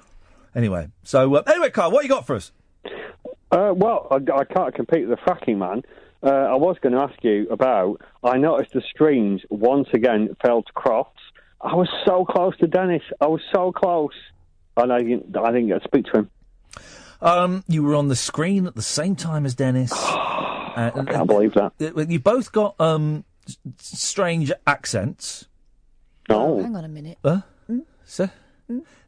Anyway, 0.55 0.87
so 1.03 1.35
uh, 1.35 1.43
anyway, 1.45 1.69
Carl, 1.69 1.91
what 1.91 2.03
you 2.03 2.09
got 2.09 2.25
for 2.25 2.35
us? 2.35 2.51
Uh, 3.51 3.73
well, 3.75 4.07
I, 4.11 4.15
I 4.33 4.45
can't 4.45 4.73
compete 4.73 5.07
with 5.07 5.19
the 5.19 5.25
fracking 5.25 5.57
man. 5.57 5.83
Uh, 6.23 6.29
I 6.29 6.55
was 6.55 6.77
going 6.81 6.93
to 6.93 7.01
ask 7.01 7.21
you 7.23 7.47
about. 7.49 8.01
I 8.23 8.37
noticed 8.37 8.73
the 8.73 8.81
strings 8.81 9.41
once 9.49 9.87
again 9.93 10.35
fell 10.45 10.61
to 10.61 10.73
Crofts. 10.73 11.19
I 11.59 11.75
was 11.75 11.89
so 12.05 12.25
close 12.25 12.55
to 12.57 12.67
Dennis. 12.67 13.01
I 13.19 13.27
was 13.27 13.41
so 13.53 13.71
close, 13.71 14.13
and 14.77 14.93
I 14.93 14.99
didn't. 14.99 15.35
I 15.35 15.51
didn't 15.51 15.67
get 15.67 15.81
to 15.81 15.87
speak 15.87 16.05
to 16.05 16.19
him. 16.19 16.29
Um, 17.21 17.63
you 17.67 17.83
were 17.83 17.95
on 17.95 18.07
the 18.07 18.15
screen 18.15 18.65
at 18.65 18.75
the 18.75 18.81
same 18.81 19.15
time 19.15 19.45
as 19.45 19.53
Dennis. 19.53 19.91
I 20.73 20.91
can't 21.07 21.27
believe 21.27 21.53
that. 21.55 21.73
You 22.09 22.19
both 22.19 22.51
got 22.51 22.79
um, 22.79 23.25
strange 23.77 24.51
accents. 24.65 25.47
No. 26.29 26.61
Hang 26.61 26.75
on 26.75 26.85
a 26.85 26.87
minute. 26.87 27.17
Huh? 27.23 27.41
So, 28.05 28.29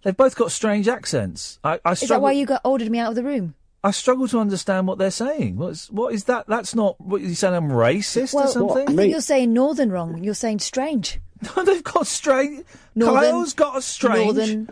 they've 0.04 0.16
both 0.16 0.36
got 0.36 0.52
strange 0.52 0.88
accents. 0.88 1.60
I, 1.64 1.80
I 1.84 1.92
Is 1.92 2.02
that 2.02 2.22
why 2.22 2.32
you 2.34 2.46
got 2.46 2.62
ordered 2.64 2.90
me 2.90 3.00
out 3.00 3.10
of 3.10 3.16
the 3.16 3.24
room? 3.24 3.56
I 3.84 3.92
struggle 3.92 4.28
to 4.30 4.40
understand 4.40 4.88
what 4.88 4.98
they're 4.98 5.12
saying. 5.12 5.58
What's 5.58 5.92
what 5.92 6.14
is 6.14 6.24
that? 6.26 6.48
That's 6.48 6.74
not. 6.74 7.00
What 7.02 7.22
you 7.22 7.36
saying? 7.36 7.54
I'm 7.54 7.70
racist 7.70 8.34
well, 8.34 8.46
or 8.46 8.48
something? 8.48 8.90
I 8.90 8.96
think 8.96 9.12
you're 9.12 9.22
saying 9.22 9.52
northern 9.52 9.92
wrong. 9.92 10.24
You're 10.24 10.34
saying 10.34 10.60
strange. 10.60 11.20
No, 11.58 11.66
they've 11.66 11.84
got 11.84 12.08
strange. 12.08 12.64
Northern, 12.96 13.22
Kyle's 13.22 13.54
got 13.54 13.78
a 13.78 13.82
strange. 13.82 14.38
Northern. 14.38 14.70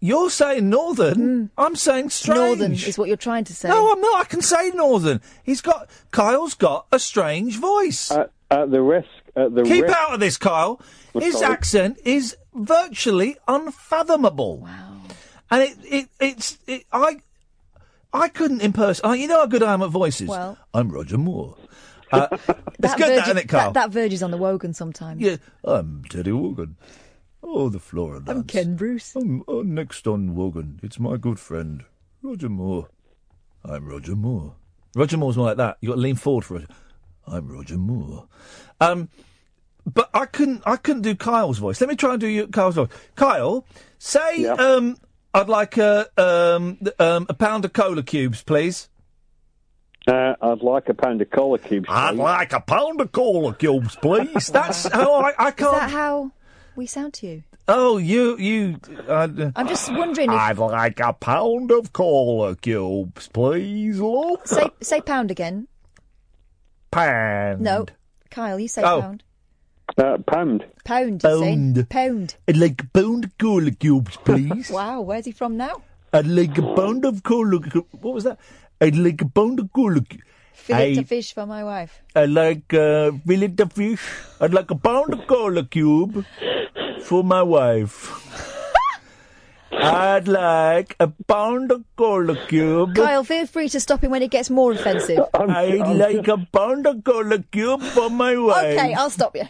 You're 0.00 0.30
saying 0.30 0.70
northern. 0.70 1.14
Mm. 1.18 1.50
I'm 1.58 1.76
saying 1.76 2.08
strange. 2.08 2.38
Northern 2.38 2.72
is 2.72 2.96
what 2.96 3.08
you're 3.08 3.18
trying 3.18 3.44
to 3.44 3.54
say. 3.54 3.68
No, 3.68 3.92
I'm 3.92 4.00
not. 4.00 4.22
I 4.22 4.24
can 4.24 4.40
say 4.40 4.70
northern. 4.70 5.20
He's 5.42 5.60
got. 5.60 5.90
Kyle's 6.10 6.54
got 6.54 6.86
a 6.90 6.98
strange 6.98 7.58
voice. 7.58 8.10
At, 8.10 8.30
at 8.50 8.70
the 8.70 8.80
risk, 8.80 9.08
at 9.36 9.54
the 9.54 9.62
Keep 9.62 9.84
risk, 9.84 9.94
out 9.94 10.14
of 10.14 10.20
this, 10.20 10.38
Kyle. 10.38 10.80
I'm 11.14 11.20
His 11.20 11.38
sorry. 11.38 11.52
accent 11.52 11.98
is 12.02 12.34
virtually 12.54 13.36
unfathomable. 13.46 14.58
Wow. 14.58 15.00
And 15.50 15.62
it, 15.62 15.76
it 15.84 16.08
it's 16.18 16.58
it, 16.66 16.84
I 16.90 17.18
I 18.14 18.28
couldn't 18.28 18.62
impersonate. 18.62 19.18
You 19.20 19.26
know 19.28 19.40
how 19.40 19.46
good 19.46 19.62
I 19.62 19.74
am 19.74 19.82
at 19.82 19.90
voices. 19.90 20.28
Well- 20.28 20.56
I'm 20.72 20.88
Roger 20.88 21.18
Moore. 21.18 21.56
Uh, 22.12 22.28
it's 22.32 22.46
That 22.46 22.96
good, 22.96 23.06
verge- 23.06 23.16
that, 23.16 23.22
isn't 23.26 23.38
it, 23.38 23.48
Carl? 23.48 23.72
That, 23.72 23.74
that 23.74 23.90
verges 23.90 24.22
on 24.22 24.30
the 24.30 24.36
Wogan 24.36 24.72
sometimes. 24.72 25.20
Yeah, 25.20 25.36
I'm 25.64 26.04
Teddy 26.08 26.30
Wogan. 26.32 26.76
Oh, 27.42 27.68
the 27.68 27.80
Flora 27.80 28.20
dance. 28.20 28.30
I'm 28.30 28.44
Ken 28.44 28.76
Bruce. 28.76 29.16
Um, 29.16 29.42
uh, 29.48 29.62
next 29.64 30.06
on 30.06 30.34
Wogan, 30.34 30.78
it's 30.82 30.98
my 31.00 31.16
good 31.16 31.38
friend, 31.40 31.84
Roger 32.22 32.48
Moore. 32.48 32.88
I'm 33.64 33.86
Roger 33.86 34.14
Moore. 34.14 34.54
Roger 34.94 35.16
Moore's 35.16 35.36
more 35.36 35.46
like 35.46 35.56
that. 35.56 35.78
You've 35.80 35.90
got 35.90 35.96
to 35.96 36.00
lean 36.00 36.16
forward 36.16 36.44
for 36.44 36.54
Roger. 36.54 36.68
I'm 37.26 37.48
Roger 37.48 37.76
Moore. 37.78 38.28
Um, 38.80 39.08
but 39.86 40.08
I 40.14 40.26
couldn't, 40.26 40.62
I 40.64 40.76
couldn't 40.76 41.02
do 41.02 41.14
Kyle's 41.16 41.58
voice. 41.58 41.80
Let 41.80 41.90
me 41.90 41.96
try 41.96 42.12
and 42.12 42.20
do 42.20 42.26
you, 42.28 42.46
Kyle's 42.46 42.76
voice. 42.76 42.88
Kyle, 43.16 43.66
say, 43.98 44.46
um, 44.46 44.96
I'd 45.34 45.48
like 45.48 45.76
a, 45.78 46.06
um, 46.16 46.78
um, 46.98 47.26
a 47.28 47.34
pound 47.34 47.64
of 47.64 47.72
cola 47.72 48.02
cubes, 48.04 48.42
please. 48.42 48.88
Uh, 50.06 50.34
I'd 50.40 50.62
like 50.62 50.88
a 50.88 50.94
pound 50.94 51.20
of 51.22 51.30
cola 51.30 51.58
cubes. 51.58 51.86
I'd 51.88 52.14
like 52.14 52.52
a 52.52 52.60
pound 52.60 53.00
of 53.00 53.10
cola 53.10 53.54
cubes, 53.54 53.96
please. 53.96 54.46
That's 54.52 54.86
how 54.92 55.14
I, 55.22 55.32
I 55.38 55.50
can't. 55.50 55.74
Is 55.74 55.80
that 55.80 55.90
how 55.90 56.30
we 56.76 56.86
sound 56.86 57.14
to 57.14 57.26
you? 57.26 57.42
Oh, 57.66 57.96
you, 57.96 58.36
you. 58.36 58.78
Uh, 59.08 59.50
I'm 59.56 59.66
just 59.66 59.90
wondering 59.90 60.28
if 60.30 60.38
I'd 60.38 60.58
like 60.58 61.00
a 61.00 61.14
pound 61.14 61.70
of 61.72 61.92
cola 61.94 62.54
cubes, 62.56 63.26
please, 63.28 63.98
love. 63.98 64.40
say 64.44 64.66
say 64.82 65.00
pound 65.00 65.30
again. 65.30 65.66
Pound. 66.90 67.60
No, 67.62 67.86
Kyle, 68.30 68.60
you 68.60 68.68
say 68.68 68.82
Oh. 68.84 69.00
pound. 69.00 69.24
Uh, 69.96 70.18
pound. 70.18 70.64
Pound. 70.84 71.20
Pound. 71.22 71.88
pound. 71.88 72.36
I'd 72.48 72.56
like 72.56 72.82
a 72.82 72.86
pound 72.86 73.24
of 73.24 73.38
cola 73.38 73.70
cubes, 73.70 74.16
please. 74.24 74.70
Wow, 74.70 75.00
where's 75.02 75.24
he 75.24 75.32
from 75.32 75.56
now? 75.56 75.82
I'd 76.12 76.26
like 76.26 76.58
a 76.58 76.74
pound 76.74 77.04
of 77.04 77.22
cola. 77.22 77.58
What 78.00 78.14
was 78.14 78.24
that? 78.24 78.38
I'd 78.80 78.96
like 78.96 79.20
a 79.22 79.28
pound 79.28 79.60
of 79.60 79.72
cola. 79.72 80.00
Fillet 80.52 80.92
I- 80.92 80.94
to 80.94 81.04
fish 81.04 81.32
for 81.32 81.46
my 81.46 81.62
wife. 81.62 82.02
I 82.14 82.24
like 82.26 82.72
uh, 82.74 83.12
fillet 83.26 83.54
of 83.58 83.72
fish. 83.72 84.00
I'd 84.40 84.54
like 84.54 84.70
a 84.70 84.76
pound 84.76 85.12
of 85.12 85.26
cola 85.26 85.64
cube 85.64 86.24
for 87.02 87.22
my 87.22 87.42
wife. 87.42 88.20
I'd 89.72 90.28
like 90.28 90.96
a 91.00 91.08
pound 91.28 91.70
of 91.72 91.84
cola 91.96 92.36
cube. 92.46 92.94
Kyle, 92.94 93.24
feel 93.24 93.46
free 93.46 93.68
to 93.68 93.80
stop 93.80 94.02
him 94.02 94.12
when 94.12 94.22
it 94.22 94.30
gets 94.30 94.48
more 94.50 94.72
offensive. 94.72 95.20
I'd 95.34 95.88
like 95.88 96.28
a 96.28 96.38
pound 96.52 96.86
of 96.86 97.02
cola 97.04 97.40
cube 97.40 97.82
for 97.82 98.08
my 98.08 98.36
wife. 98.36 98.78
Okay, 98.78 98.94
I'll 98.94 99.10
stop 99.10 99.36
you. 99.36 99.44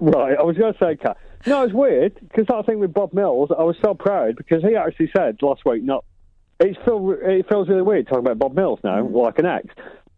Right, 0.00 0.36
I 0.38 0.42
was 0.42 0.56
going 0.56 0.72
to 0.72 0.78
say, 0.78 0.96
Kat. 0.96 1.16
No, 1.46 1.62
it's 1.64 1.72
weird 1.72 2.14
because 2.20 2.46
that 2.48 2.66
thing 2.66 2.78
with 2.78 2.92
Bob 2.92 3.12
Mills, 3.12 3.50
I 3.56 3.62
was 3.62 3.76
so 3.84 3.94
proud 3.94 4.36
because 4.36 4.62
he 4.62 4.76
actually 4.76 5.10
said 5.16 5.38
last 5.42 5.62
week, 5.64 5.82
not. 5.82 6.04
It 6.60 6.76
feel, 6.84 7.14
it 7.22 7.48
feels 7.48 7.68
really 7.68 7.82
weird 7.82 8.06
talking 8.08 8.26
about 8.26 8.38
Bob 8.38 8.54
Mills 8.54 8.80
now, 8.82 9.06
like 9.06 9.38
an 9.38 9.46
ex. 9.46 9.66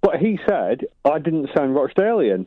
But 0.00 0.16
he 0.16 0.38
said 0.48 0.86
I 1.04 1.18
didn't 1.18 1.50
sound 1.54 1.74
Rochdalean 1.76 2.46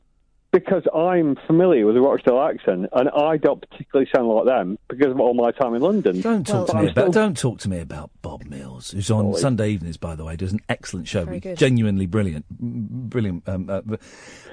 because 0.52 0.84
I'm 0.96 1.36
familiar 1.48 1.86
with 1.86 1.94
the 1.96 2.02
Rochdale 2.02 2.42
accent 2.42 2.88
and 2.94 3.10
I 3.10 3.38
don't 3.38 3.62
particularly 3.70 4.10
sound 4.16 4.28
like 4.30 4.46
them 4.46 4.78
because 4.88 5.12
of 5.12 5.20
all 5.20 5.34
my 5.36 5.52
time 5.52 5.76
in 5.76 5.82
London. 5.84 6.22
Don't 6.22 6.46
talk 6.46 6.68
to 6.70 6.74
me 6.76 6.80
I'm 6.82 6.88
about. 6.90 7.02
still- 7.04 7.12
Don't 7.12 7.38
talk 7.38 7.60
to 7.60 7.70
me 7.70 7.80
about 7.80 8.10
Bob 8.24 8.46
Mills, 8.46 8.92
who's 8.92 9.12
on 9.12 9.34
Sunday 9.36 9.70
evenings, 9.70 9.98
by 9.98 10.16
the 10.16 10.24
way. 10.26 10.36
Does 10.36 10.54
an 10.54 10.60
excellent 10.70 11.08
show. 11.08 11.26
Very 11.26 11.40
good. 11.40 11.58
Genuinely 11.58 12.08
brilliant, 12.08 12.46
brilliant. 12.50 13.48
Um, 13.48 13.70
uh, 13.70 13.82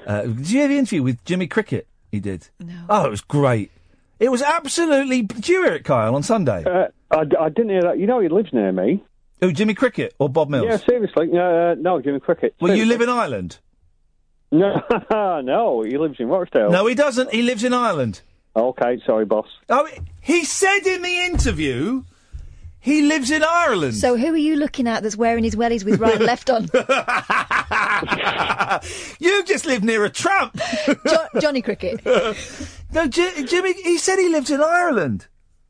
uh, 0.05 0.21
did 0.23 0.49
you 0.51 0.59
hear 0.59 0.67
the 0.67 0.77
interview 0.77 1.01
with 1.03 1.23
Jimmy 1.25 1.47
Cricket? 1.47 1.87
He 2.11 2.19
did. 2.19 2.49
No. 2.59 2.85
Oh, 2.89 3.05
it 3.05 3.09
was 3.09 3.21
great. 3.21 3.71
It 4.19 4.29
was 4.29 4.41
absolutely. 4.41 5.23
Did 5.23 5.47
you 5.47 5.63
hear 5.63 5.73
it, 5.73 5.83
Kyle, 5.83 6.13
on 6.13 6.23
Sunday? 6.23 6.63
Uh, 6.63 6.87
I, 7.09 7.21
I 7.39 7.49
didn't 7.49 7.69
hear 7.69 7.81
that. 7.83 7.97
You 7.99 8.05
know, 8.05 8.19
he 8.19 8.27
lives 8.27 8.53
near 8.53 8.71
me. 8.71 9.03
Oh, 9.41 9.51
Jimmy 9.51 9.73
Cricket 9.73 10.13
or 10.19 10.29
Bob 10.29 10.49
Mills? 10.49 10.67
Yeah, 10.69 10.77
seriously. 10.77 11.29
Uh, 11.31 11.73
no, 11.75 11.99
Jimmy 12.01 12.19
Cricket. 12.19 12.53
Well, 12.61 12.75
you 12.75 12.85
live 12.85 13.01
in 13.01 13.09
Ireland. 13.09 13.57
No, 14.51 14.81
no, 15.11 15.81
he 15.81 15.97
lives 15.97 16.17
in 16.19 16.27
Rochdale. 16.27 16.69
No, 16.69 16.85
he 16.85 16.93
doesn't. 16.93 17.33
He 17.33 17.41
lives 17.41 17.63
in 17.63 17.73
Ireland. 17.73 18.21
Okay, 18.55 19.01
sorry, 19.05 19.25
boss. 19.25 19.47
Oh, 19.69 19.87
he 20.19 20.43
said 20.43 20.85
in 20.85 21.01
the 21.01 21.25
interview 21.25 22.03
he 22.81 23.03
lives 23.03 23.31
in 23.31 23.43
Ireland. 23.43 23.95
So 23.95 24.17
who 24.17 24.33
are 24.33 24.37
you 24.37 24.55
looking 24.55 24.87
at 24.87 25.03
that's 25.03 25.15
wearing 25.15 25.43
his 25.43 25.55
wellies 25.55 25.85
with 25.85 25.99
right 25.99 26.15
and 26.15 26.25
left 26.25 26.49
on? 26.49 26.63
you 29.19 29.43
just 29.45 29.65
live 29.65 29.83
near 29.83 30.03
a 30.03 30.09
tramp. 30.09 30.57
Jo- 31.07 31.27
Johnny 31.39 31.61
Cricket. 31.61 32.03
no, 32.93 33.07
J- 33.07 33.43
Jimmy. 33.45 33.73
He 33.83 33.97
said 33.97 34.17
he 34.17 34.29
lives 34.29 34.49
in 34.49 34.61
Ireland. 34.61 35.27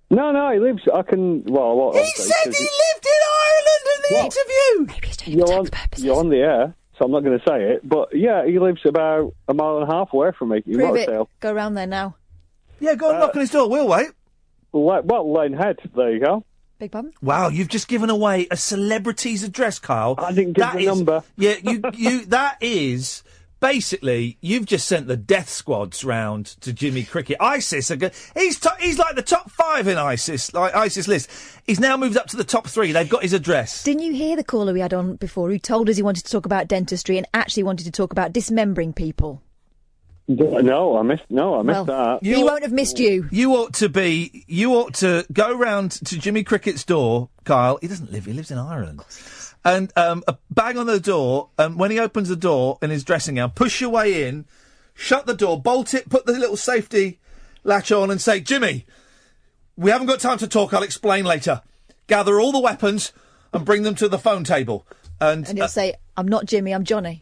No, 0.10 0.32
no, 0.32 0.52
he 0.52 0.60
lives. 0.60 0.82
I 0.94 1.02
can. 1.04 1.44
Well, 1.44 1.76
what, 1.76 1.96
He 1.96 2.12
said 2.16 2.54
he 2.54 2.64
lived 2.64 3.06
in 3.06 3.22
Ireland 3.46 3.86
in 3.96 4.02
the 4.10 4.16
interview. 4.26 4.94
Maybe 4.94 5.08
he's 5.08 5.18
doing 5.18 5.38
You're 5.38 5.54
on, 5.60 5.68
you're 5.98 6.18
on 6.18 6.30
the 6.30 6.38
air, 6.40 6.76
so 6.98 7.06
I'm 7.06 7.12
not 7.12 7.24
going 7.24 7.38
to 7.40 7.46
say 7.48 7.64
it. 7.74 7.88
But 7.88 8.10
yeah, 8.14 8.46
he 8.46 8.60
lives 8.60 8.82
about 8.86 9.34
a 9.48 9.54
mile 9.54 9.78
and 9.80 9.90
a 9.90 9.94
half 9.94 10.12
away 10.14 10.32
from 10.38 10.50
me 10.50 10.58
in 10.66 10.76
Prove 10.76 10.96
it. 10.96 11.00
Rochdale. 11.08 11.30
Go 11.40 11.54
round 11.54 11.78
there 11.78 11.88
now. 11.88 12.16
Yeah, 12.80 12.96
go 12.96 13.12
and 13.12 13.20
knock 13.20 13.36
on 13.36 13.42
his 13.42 13.52
door. 13.52 13.70
We'll 13.70 13.88
wait. 13.88 14.10
Le- 14.74 15.02
well, 15.04 15.32
Lane 15.34 15.54
Head. 15.54 15.78
There 15.96 16.12
you 16.12 16.20
go. 16.20 16.44
Big 16.82 16.92
pardon? 16.92 17.14
Wow, 17.22 17.50
you've 17.50 17.68
just 17.68 17.88
given 17.88 18.10
away 18.10 18.48
a 18.50 18.58
celebrity's 18.58 19.44
address, 19.44 19.78
Kyle. 19.78 20.16
I 20.18 20.32
didn't 20.32 20.54
give 20.54 20.74
the 20.74 20.86
number. 20.88 21.24
Yeah, 21.38 21.54
you, 21.64 21.80
you. 21.94 22.26
That 22.26 22.58
is 22.60 23.22
basically 23.60 24.40
you've 24.42 24.66
just 24.66 24.88
sent 24.88 25.06
the 25.06 25.16
death 25.16 25.48
squads 25.48 26.04
round 26.04 26.48
to 26.62 26.74
Jimmy 26.74 27.04
Cricket. 27.04 27.38
ISIS 27.40 27.92
are 27.92 27.98
go- 27.98 28.10
he's 28.36 28.60
to- 28.62 28.76
he's 28.80 28.98
like 28.98 29.16
the 29.16 29.22
top 29.22 29.52
five 29.52 29.88
in 29.88 30.00
ISIS 30.00 30.56
like 30.56 30.74
ISIS 30.74 31.08
list. 31.08 31.30
He's 31.68 31.80
now 31.80 31.96
moved 31.98 32.18
up 32.18 32.26
to 32.30 32.36
the 32.36 32.44
top 32.44 32.66
three. 32.66 32.92
They've 32.92 33.08
got 33.08 33.22
his 33.22 33.34
address. 33.34 33.84
Didn't 33.84 34.02
you 34.02 34.14
hear 34.14 34.36
the 34.36 34.44
caller 34.44 34.74
we 34.74 34.80
had 34.80 34.92
on 34.96 35.18
before 35.18 35.52
who 35.52 35.60
told 35.60 35.88
us 35.88 35.98
he 35.98 36.02
wanted 36.02 36.26
to 36.26 36.32
talk 36.32 36.48
about 36.48 36.68
dentistry 36.68 37.16
and 37.20 37.28
actually 37.36 37.62
wanted 37.62 37.84
to 37.84 37.92
talk 37.92 38.12
about 38.12 38.34
dismembering 38.34 38.92
people? 38.92 39.44
No, 40.36 40.98
I 40.98 41.02
missed. 41.04 41.24
No, 41.30 41.60
I 41.60 41.64
missed 41.64 41.88
Well, 41.88 42.20
that. 42.20 42.24
he 42.24 42.44
won't 42.44 42.64
have 42.64 42.72
missed 42.72 43.00
you. 43.00 43.28
You 43.32 43.54
ought 43.56 43.74
to 43.76 43.90
be. 43.90 44.44
You 44.48 44.74
ought 44.76 44.94
to 44.96 45.26
go 45.32 45.54
round 45.56 45.92
to 45.92 46.18
Jimmy 46.18 46.44
Cricket's 46.44 46.84
door, 46.84 47.30
Kyle. 47.44 47.78
He 47.82 47.88
doesn't 47.88 48.12
live. 48.12 48.26
He 48.26 48.34
lives 48.34 48.52
in 48.52 48.58
Ireland. 48.58 49.02
And 49.64 49.92
um, 49.96 50.24
a 50.28 50.38
bang 50.50 50.78
on 50.78 50.88
the 50.88 51.00
door. 51.00 51.50
And 51.58 51.78
when 51.78 51.92
he 51.92 52.00
opens 52.00 52.30
the 52.30 52.36
door 52.36 52.78
in 52.82 52.90
his 52.90 53.04
dressing 53.04 53.36
gown, 53.36 53.52
push 53.52 53.80
your 53.82 53.90
way 53.92 54.28
in, 54.28 54.46
shut 54.94 55.26
the 55.28 55.36
door, 55.36 55.62
bolt 55.62 55.94
it, 55.94 56.10
put 56.10 56.26
the 56.26 56.32
little 56.34 56.58
safety 56.58 57.20
latch 57.64 57.92
on, 57.92 58.10
and 58.10 58.20
say, 58.20 58.40
Jimmy, 58.40 58.86
we 59.78 59.92
haven't 59.92 60.08
got 60.08 60.20
time 60.20 60.38
to 60.40 60.48
talk. 60.48 60.74
I'll 60.74 60.82
explain 60.84 61.26
later. 61.26 61.62
Gather 62.08 62.40
all 62.40 62.52
the 62.52 62.60
weapons 62.60 63.14
and 63.54 63.64
bring 63.66 63.84
them 63.84 63.96
to 63.96 64.10
the 64.10 64.18
phone 64.18 64.44
table. 64.44 64.86
And, 65.20 65.48
And 65.48 65.58
he'll 65.58 65.66
uh, 65.66 65.68
say, 65.68 65.94
I'm 66.18 66.28
not 66.28 66.46
Jimmy, 66.46 66.74
I'm 66.74 66.84
Johnny. 66.84 67.22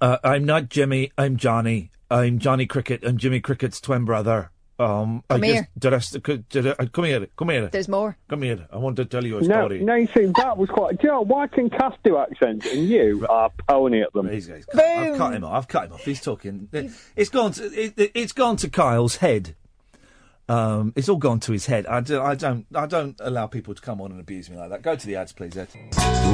uh, 0.00 0.18
I'm 0.24 0.44
not 0.44 0.68
Jimmy. 0.70 1.12
I'm 1.16 1.36
Johnny. 1.36 1.90
I'm 2.10 2.38
Johnny 2.38 2.66
Cricket. 2.66 3.04
I'm 3.04 3.18
Jimmy 3.18 3.40
Cricket's 3.40 3.80
twin 3.80 4.04
brother. 4.04 4.50
Um, 4.80 5.22
I 5.28 5.34
Come 5.34 5.42
just 5.42 5.52
here. 5.52 5.68
did 5.78 5.92
I 5.94 6.00
could- 6.22 6.48
did 6.48 6.66
I- 6.66 6.86
come 6.86 7.04
here. 7.04 7.26
Come 7.36 7.50
here. 7.50 7.68
There's 7.68 7.86
more. 7.88 8.16
Come 8.28 8.42
here. 8.42 8.66
I 8.72 8.78
want 8.78 8.96
to 8.96 9.04
tell 9.04 9.24
you 9.24 9.36
a 9.36 9.40
No, 9.42 9.46
story. 9.46 9.80
no, 9.84 9.94
you 9.94 10.06
see, 10.14 10.32
that 10.36 10.56
was 10.56 10.70
quite. 10.70 10.98
Do 10.98 11.06
you 11.06 11.12
know, 11.12 11.20
why 11.20 11.46
can 11.48 11.68
Cass 11.68 11.92
do 12.02 12.16
accents 12.16 12.66
and 12.72 12.88
you 12.88 13.26
are 13.28 13.50
pony 13.68 14.00
at 14.00 14.12
them? 14.14 14.26
I've 14.28 15.18
cut 15.18 15.34
him 15.34 15.44
off. 15.44 15.52
I've 15.54 15.68
cut 15.68 15.84
him 15.88 15.92
off. 15.92 16.00
He's 16.04 16.22
talking. 16.22 16.68
It, 16.72 16.90
has 17.16 17.28
gone. 17.28 17.52
To, 17.52 17.64
it, 17.66 17.92
it, 17.98 18.10
it's 18.14 18.32
gone 18.32 18.56
to 18.56 18.70
Kyle's 18.70 19.16
head. 19.16 19.54
Um, 20.50 20.92
it's 20.96 21.08
all 21.08 21.16
gone 21.16 21.38
to 21.40 21.52
his 21.52 21.66
head. 21.66 21.86
I, 21.86 22.00
do, 22.00 22.20
I 22.20 22.34
don't. 22.34 22.66
I 22.74 22.86
don't 22.86 23.14
allow 23.20 23.46
people 23.46 23.72
to 23.72 23.80
come 23.80 24.00
on 24.00 24.10
and 24.10 24.18
abuse 24.20 24.50
me 24.50 24.56
like 24.56 24.70
that. 24.70 24.82
Go 24.82 24.96
to 24.96 25.06
the 25.06 25.14
ads, 25.14 25.32
please, 25.32 25.56
Ed. 25.56 25.68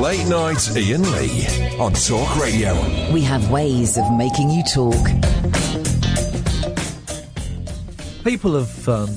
Late 0.00 0.26
night 0.26 0.70
Iain 0.74 1.02
Lee 1.12 1.76
on 1.78 1.92
Talk 1.92 2.34
Radio. 2.40 2.72
We 3.12 3.20
have 3.20 3.50
ways 3.50 3.98
of 3.98 4.10
making 4.16 4.48
you 4.48 4.62
talk. 4.72 4.94
People 8.24 8.54
have, 8.58 8.88
um, 8.88 9.10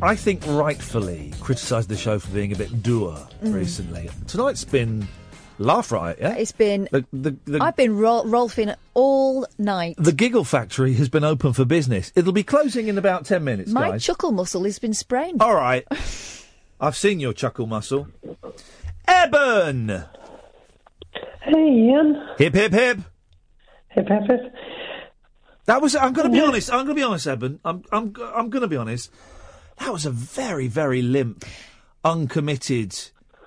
I 0.00 0.14
think, 0.14 0.42
rightfully 0.46 1.32
criticised 1.40 1.88
the 1.88 1.96
show 1.96 2.20
for 2.20 2.30
being 2.30 2.52
a 2.52 2.56
bit 2.56 2.84
dour 2.84 3.16
Mm. 3.42 3.52
recently. 3.52 4.10
Tonight's 4.28 4.64
been 4.64 5.08
laugh 5.58 5.92
riot. 5.92 6.18
Yeah, 6.20 6.34
It's 6.34 6.52
been. 6.52 6.88
the 6.90 7.04
the, 7.12 7.36
the, 7.44 7.58
I've 7.62 7.76
been 7.76 7.96
Rol- 7.96 8.24
Rolfing 8.26 8.74
all 8.94 9.46
night. 9.58 9.96
the 9.98 10.12
Giggle 10.12 10.44
Factory 10.44 10.94
has 10.94 11.08
been 11.08 11.24
open 11.24 11.52
for 11.52 11.64
business. 11.64 12.12
It'll 12.14 12.32
be 12.32 12.42
closing 12.44 12.88
in 12.88 12.98
about 12.98 13.24
ten 13.26 13.44
minutes, 13.44 13.70
My 13.70 13.90
guys. 13.92 14.04
chuckle 14.04 14.32
muscle 14.32 14.64
has 14.64 14.78
been 14.78 14.94
sprained. 14.94 15.40
All 15.42 15.54
right. 15.54 15.86
I've 16.80 16.96
seen 16.96 17.20
your 17.20 17.32
chuckle 17.32 17.66
muscle. 17.66 18.08
Eben! 19.06 19.88
Hey, 21.42 21.52
Iain. 21.52 22.28
Hip, 22.38 22.54
hip, 22.54 22.72
hip. 22.72 22.98
Hip, 23.90 24.08
hip, 24.08 24.22
hip. 24.28 24.54
That 25.66 25.80
was, 25.80 25.94
I'm 25.96 26.12
going 26.12 26.26
to 26.30 26.32
be 26.32 26.40
honest, 26.44 26.70
I'm 26.70 26.78
going 26.84 26.88
to 26.88 26.94
be 26.94 27.02
honest, 27.02 27.26
Eben. 27.26 27.60
I'm, 27.64 27.84
I'm, 27.92 28.14
I'm 28.34 28.50
going 28.50 28.62
to 28.62 28.68
be 28.68 28.76
honest. 28.76 29.10
That 29.78 29.92
was 29.92 30.04
a 30.04 30.10
very, 30.10 30.68
very 30.68 31.00
limp, 31.02 31.44
uncommitted 32.04 32.94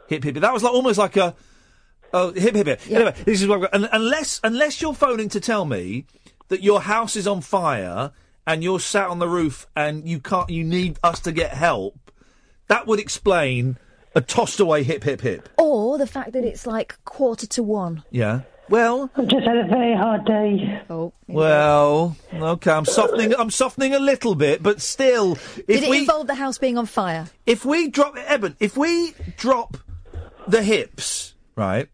hip, 0.08 0.24
hip. 0.24 0.36
That 0.36 0.54
was 0.54 0.64
like, 0.64 0.74
almost 0.74 0.98
like 0.98 1.18
a, 1.18 1.36
oh, 2.18 2.32
hip, 2.34 2.56
hip, 2.56 2.68
hip. 2.68 2.82
Anyway, 2.90 3.14
this 3.26 3.42
is 3.42 3.48
what 3.48 3.64
I've 3.64 3.72
got. 3.72 3.94
Unless, 3.94 4.42
unless 4.44 4.82
you're 4.82 4.94
phoning 4.94 5.30
to 5.30 5.40
tell 5.40 5.66
me 5.66 6.06
that 6.50 6.64
your 6.64 6.82
house 6.82 7.16
is 7.16 7.28
on 7.28 7.42
fire 7.42 8.12
and 8.46 8.64
you're 8.64 8.80
sat 8.80 9.10
on 9.10 9.20
the 9.20 9.28
roof 9.28 9.68
and 9.76 10.08
you 10.08 10.20
can't, 10.20 10.50
you 10.50 10.64
need 10.64 10.98
us 11.04 11.20
to 11.22 11.32
get 11.32 11.52
help, 11.52 12.12
that 12.68 12.88
would 12.88 13.00
explain 13.00 13.78
a 14.16 14.22
tossed 14.22 14.60
away 14.60 14.84
hip, 14.84 15.04
hip, 15.04 15.22
hip. 15.22 15.50
Or 15.58 15.98
the 15.98 16.08
fact 16.08 16.34
that 16.34 16.44
it's 16.44 16.66
like 16.66 16.98
quarter 17.06 17.46
to 17.48 17.64
one. 17.64 18.04
Yeah. 18.12 18.42
Well, 18.70 19.10
I've 19.16 19.28
just 19.28 19.46
had 19.46 19.58
a 19.58 19.66
very 19.68 19.96
hard 19.96 20.26
day. 20.26 20.82
Oh. 20.90 21.14
Well, 21.28 22.18
okay, 22.34 22.72
I'm 22.72 22.84
softening. 22.84 23.34
I'm 23.34 23.50
softening 23.50 23.94
a 23.94 24.00
little 24.00 24.36
bit, 24.36 24.62
but 24.62 24.82
still, 24.82 25.34
if 25.34 25.68
Did 25.68 25.84
it 25.84 25.90
we 25.90 26.00
involve 26.00 26.28
the 26.28 26.36
house 26.36 26.58
being 26.58 26.78
on 26.78 26.86
fire? 26.86 27.28
if 27.46 27.64
we 27.64 27.88
drop 27.88 28.18
Eben, 28.18 28.58
if 28.60 28.76
we 28.76 29.14
drop 29.38 29.78
the 30.50 30.62
hips, 30.64 31.36
right? 31.56 31.88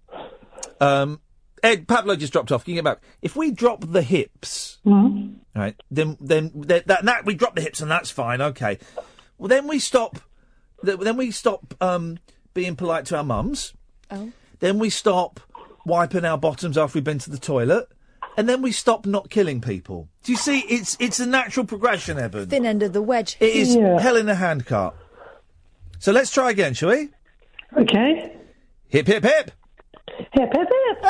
Um, 0.79 1.21
Ed 1.61 1.87
Pablo 1.87 2.15
just 2.15 2.33
dropped 2.33 2.51
off. 2.51 2.65
Can 2.65 2.73
you 2.73 2.81
get 2.81 2.85
back? 2.85 3.01
If 3.21 3.35
we 3.35 3.51
drop 3.51 3.85
the 3.87 4.01
hips, 4.01 4.79
right? 4.85 5.75
Then 5.89 6.17
then 6.19 6.51
then 6.53 6.83
that, 6.87 7.05
that 7.05 7.25
we 7.25 7.35
drop 7.35 7.55
the 7.55 7.61
hips 7.61 7.79
and 7.79 7.89
that's 7.89 8.11
fine. 8.11 8.41
Okay. 8.41 8.79
Well, 9.37 9.47
then 9.47 9.67
we 9.67 9.79
stop. 9.79 10.19
Then 10.81 11.15
we 11.15 11.31
stop 11.31 11.73
um, 11.79 12.19
being 12.53 12.75
polite 12.75 13.05
to 13.05 13.17
our 13.17 13.23
mums. 13.23 13.73
Oh. 14.11 14.31
Then 14.59 14.79
we 14.79 14.89
stop 14.89 15.39
wiping 15.85 16.25
our 16.25 16.37
bottoms 16.37 16.77
after 16.77 16.97
we've 16.97 17.03
been 17.03 17.19
to 17.19 17.29
the 17.29 17.37
toilet. 17.39 17.87
And 18.35 18.49
then 18.49 18.61
we 18.61 18.71
stop 18.71 19.05
not 19.05 19.29
killing 19.29 19.61
people. 19.61 20.09
Do 20.23 20.31
you 20.31 20.37
see? 20.37 20.61
It's 20.61 20.97
it's 20.99 21.19
a 21.19 21.25
natural 21.25 21.65
progression, 21.65 22.17
Eben. 22.17 22.49
Thin 22.49 22.65
end 22.65 22.81
of 22.83 22.91
the 22.91 23.01
wedge. 23.01 23.37
It 23.39 23.55
is 23.55 23.75
hell 23.75 24.17
in 24.17 24.27
a 24.27 24.35
handcart. 24.35 24.95
So 25.99 26.11
let's 26.11 26.31
try 26.31 26.49
again, 26.49 26.73
shall 26.73 26.89
we? 26.89 27.09
Okay. 27.77 28.35
Hip 28.89 29.07
hip 29.07 29.23
hip. 29.23 29.51
Hip 30.17 30.29
hip 30.33 30.53
hip. 30.53 30.97
Hey, 31.01 31.07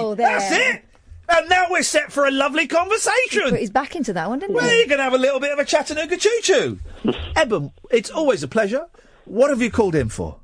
Oh, 0.00 0.14
there. 0.16 0.28
that's 0.38 0.50
it. 0.52 0.84
And 1.30 1.48
now 1.50 1.66
we're 1.70 1.82
set 1.82 2.10
for 2.10 2.26
a 2.26 2.30
lovely 2.30 2.66
conversation. 2.66 3.42
Put 3.50 3.60
his 3.60 3.70
back 3.70 3.94
into 3.94 4.12
that 4.14 4.28
one, 4.30 4.38
didn't 4.38 4.58
he? 4.58 4.66
We're 4.66 4.86
going 4.86 4.96
to 4.98 5.04
have 5.04 5.12
a 5.14 5.18
little 5.18 5.40
bit 5.40 5.52
of 5.52 5.58
a 5.58 5.64
Chattanooga 5.64 6.16
choo 6.16 6.38
choo. 6.42 6.78
Eben, 7.36 7.70
it's 7.90 8.10
always 8.10 8.42
a 8.42 8.48
pleasure. 8.48 8.86
What 9.26 9.50
have 9.50 9.60
you 9.60 9.70
called 9.70 9.94
in 9.94 10.08
for? 10.08 10.36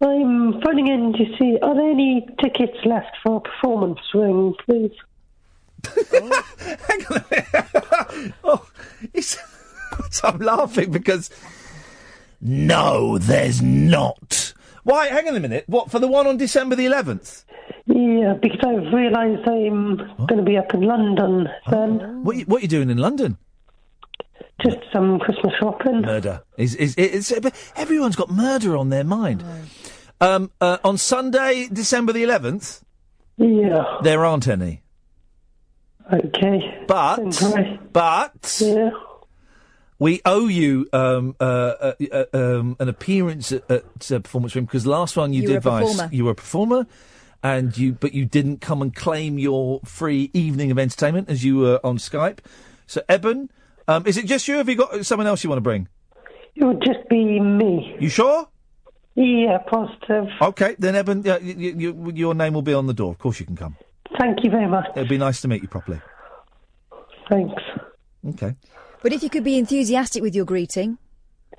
I'm 0.00 0.60
phoning 0.62 0.86
in 0.88 1.12
to 1.14 1.24
see 1.38 1.58
are 1.60 1.74
there 1.74 1.90
any 1.90 2.24
tickets 2.42 2.76
left 2.84 3.16
for 3.24 3.36
a 3.38 3.40
performance 3.40 3.98
ring, 4.14 4.54
please? 4.64 4.92
oh, 8.44 8.66
it's, 9.12 9.38
I'm 10.24 10.38
laughing 10.38 10.90
because 10.90 11.30
no, 12.40 13.18
there's 13.18 13.62
not. 13.62 14.52
Why? 14.86 15.08
Hang 15.08 15.26
on 15.26 15.34
a 15.34 15.40
minute. 15.40 15.64
What 15.66 15.90
for 15.90 15.98
the 15.98 16.06
one 16.06 16.28
on 16.28 16.36
December 16.36 16.76
the 16.76 16.86
11th? 16.86 17.44
Yeah, 17.86 18.34
because 18.40 18.60
I've 18.64 18.92
realised 18.94 19.42
I'm 19.48 19.96
going 20.28 20.36
to 20.36 20.44
be 20.44 20.56
up 20.56 20.72
in 20.74 20.82
London 20.82 21.48
then. 21.68 22.22
What 22.22 22.36
you, 22.36 22.44
what 22.44 22.62
you 22.62 22.68
doing 22.68 22.88
in 22.88 22.98
London? 22.98 23.36
Just 24.64 24.78
some 24.92 25.18
Christmas 25.18 25.54
shopping. 25.58 26.02
Murder. 26.02 26.44
Is 26.56 26.76
is 26.76 26.94
it's, 26.96 27.32
everyone's 27.74 28.14
got 28.14 28.30
murder 28.30 28.76
on 28.76 28.90
their 28.90 29.02
mind. 29.02 29.42
Um, 30.20 30.52
uh, 30.60 30.78
on 30.84 30.98
Sunday, 30.98 31.66
December 31.72 32.12
the 32.12 32.22
11th. 32.22 32.82
Yeah. 33.38 33.98
There 34.04 34.24
aren't 34.24 34.46
any. 34.46 34.82
Okay. 36.12 36.84
But 36.86 37.42
but 37.92 38.58
yeah. 38.64 38.90
We 39.98 40.20
owe 40.24 40.46
you 40.46 40.88
um, 40.92 41.36
uh, 41.40 41.44
uh, 41.44 41.92
uh, 42.12 42.24
um, 42.32 42.76
an 42.78 42.88
appearance 42.88 43.52
at, 43.52 43.70
at 43.70 44.12
uh, 44.12 44.18
Performance 44.20 44.54
Room 44.54 44.64
because 44.64 44.86
last 44.86 45.16
one 45.16 45.32
you, 45.32 45.42
You 45.42 45.48
did 45.48 45.62
Vice, 45.62 46.00
you 46.12 46.24
were 46.24 46.32
a 46.32 46.34
performer, 46.34 46.86
and 47.42 47.76
you 47.76 47.92
but 47.92 48.12
you 48.12 48.24
didn't 48.24 48.60
come 48.60 48.82
and 48.82 48.94
claim 48.94 49.38
your 49.38 49.80
free 49.84 50.30
evening 50.32 50.70
of 50.70 50.78
entertainment 50.78 51.30
as 51.30 51.44
you 51.44 51.58
were 51.58 51.80
on 51.84 51.98
Skype. 51.98 52.38
So 52.86 53.02
Eben, 53.08 53.50
um, 53.88 54.06
is 54.06 54.16
it 54.16 54.26
just 54.26 54.46
you? 54.48 54.56
Have 54.56 54.68
you 54.68 54.76
got 54.76 55.06
someone 55.06 55.26
else 55.26 55.42
you 55.42 55.50
want 55.50 55.58
to 55.58 55.62
bring? 55.62 55.88
It 56.54 56.64
would 56.64 56.82
just 56.82 57.08
be 57.08 57.40
me. 57.40 57.96
You 58.00 58.08
sure? 58.08 58.48
Yeah, 59.14 59.58
positive. 59.58 60.28
Okay, 60.42 60.76
then 60.78 60.94
Eben, 60.94 61.22
yeah, 61.24 61.38
y 61.40 61.54
y 61.56 61.88
y 61.88 62.12
your 62.14 62.34
name 62.34 62.52
will 62.52 62.62
be 62.62 62.74
on 62.74 62.86
the 62.86 62.94
door. 62.94 63.12
Of 63.12 63.18
course 63.18 63.40
you 63.40 63.46
can 63.46 63.56
come. 63.56 63.76
Thank 64.18 64.44
you 64.44 64.50
very 64.50 64.68
much. 64.68 64.86
It'd 64.94 65.08
be 65.08 65.18
nice 65.18 65.40
to 65.40 65.48
meet 65.48 65.62
you 65.62 65.68
properly. 65.68 66.00
Thanks. 67.30 67.62
Okay. 68.28 68.54
But 69.02 69.12
if 69.12 69.22
you 69.22 69.30
could 69.30 69.44
be 69.44 69.58
enthusiastic 69.58 70.22
with 70.22 70.34
your 70.34 70.44
greeting. 70.44 70.98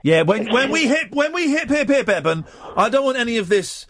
Yeah, 0.04 0.22
when 0.24 0.52
when 0.52 0.70
we 0.70 0.88
hip 0.88 1.12
when 1.12 1.34
we 1.34 1.50
hip 1.50 1.70
hip 1.70 1.88
hip 1.90 2.08
Eben, 2.10 2.46
I 2.76 2.90
don't 2.90 3.06
want 3.06 3.18
any 3.18 3.38
of 3.38 3.50
this 3.50 3.86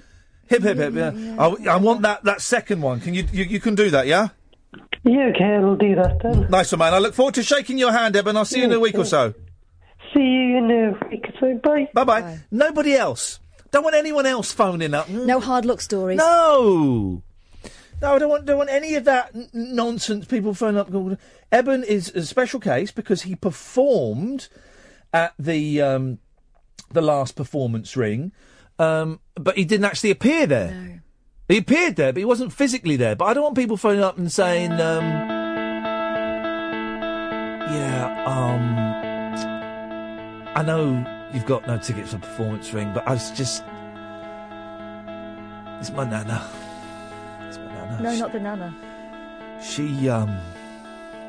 hip 0.47 0.63
hip 0.63 0.77
hip. 0.77 0.93
Yeah. 0.93 1.35
I, 1.37 1.45
oh, 1.45 1.57
I 1.69 1.77
want 1.77 2.01
that 2.03 2.23
that 2.23 2.41
second 2.41 2.81
one. 2.81 2.99
Can 2.99 3.13
you, 3.13 3.27
you 3.31 3.43
you 3.43 3.59
can 3.59 3.75
do 3.75 3.89
that? 3.89 4.07
Yeah. 4.07 4.29
Yeah, 5.03 5.31
okay, 5.35 5.55
I'll 5.55 5.75
do 5.75 5.95
that 5.95 6.19
then. 6.21 6.47
Nice 6.49 6.71
one, 6.71 6.79
man. 6.79 6.93
I 6.93 6.99
look 6.99 7.13
forward 7.13 7.35
to 7.35 7.43
shaking 7.43 7.77
your 7.77 7.91
hand, 7.91 8.15
Eben. 8.15 8.35
I'll 8.35 8.45
see 8.45 8.59
you 8.59 8.65
in 8.65 8.73
a 8.73 8.79
week 8.79 8.97
or 8.97 9.05
so. 9.05 9.33
See 10.13 10.19
you 10.19 10.57
in 10.57 10.71
a 10.71 11.07
week 11.09 11.25
or 11.27 11.33
so. 11.39 11.59
Bye. 11.63 11.89
Bye 11.93 12.03
bye. 12.03 12.39
Nobody 12.51 12.93
else. 12.93 13.39
Don't 13.71 13.83
want 13.83 13.95
anyone 13.95 14.25
else 14.25 14.51
phoning 14.51 14.93
up. 14.93 15.09
No 15.09 15.39
hard 15.39 15.65
luck 15.65 15.81
stories. 15.81 16.17
No. 16.17 17.23
No, 18.01 18.13
I 18.13 18.19
don't 18.19 18.29
want 18.29 18.45
don't 18.45 18.57
want 18.57 18.69
any 18.69 18.93
of 18.95 19.05
that 19.05 19.31
n- 19.33 19.49
nonsense. 19.53 20.25
People 20.25 20.53
phone 20.53 20.77
up. 20.77 20.91
Eben 21.51 21.83
is 21.83 22.09
a 22.09 22.25
special 22.25 22.59
case 22.59 22.91
because 22.91 23.23
he 23.23 23.35
performed 23.35 24.49
at 25.13 25.33
the 25.39 25.81
um, 25.81 26.19
the 26.91 27.01
last 27.01 27.35
performance 27.35 27.97
ring, 27.97 28.31
um, 28.77 29.19
but 29.35 29.57
he 29.57 29.65
didn't 29.65 29.85
actually 29.85 30.11
appear 30.11 30.45
there. 30.45 31.01
He 31.47 31.57
appeared 31.57 31.95
there, 31.95 32.13
but 32.13 32.19
he 32.19 32.25
wasn't 32.25 32.53
physically 32.53 32.97
there. 32.97 33.15
But 33.15 33.25
I 33.25 33.33
don't 33.33 33.43
want 33.43 33.55
people 33.55 33.77
phoning 33.77 34.03
up 34.03 34.17
and 34.17 34.31
saying, 34.31 34.73
um, 34.73 35.03
"Yeah, 37.73 38.23
um, 38.27 38.77
I 40.55 40.61
know 40.61 41.29
you've 41.33 41.45
got 41.45 41.65
no 41.65 41.77
tickets 41.79 42.11
for 42.11 42.19
performance 42.19 42.71
ring, 42.73 42.91
but 42.93 43.07
I 43.07 43.13
was 43.13 43.31
just 43.31 43.63
it's 45.79 45.91
my 45.91 46.03
nana." 46.07 46.47
No, 47.99 48.15
not 48.15 48.31
the 48.31 48.39
nana. 48.39 48.73
She 49.63 50.09
um 50.09 50.37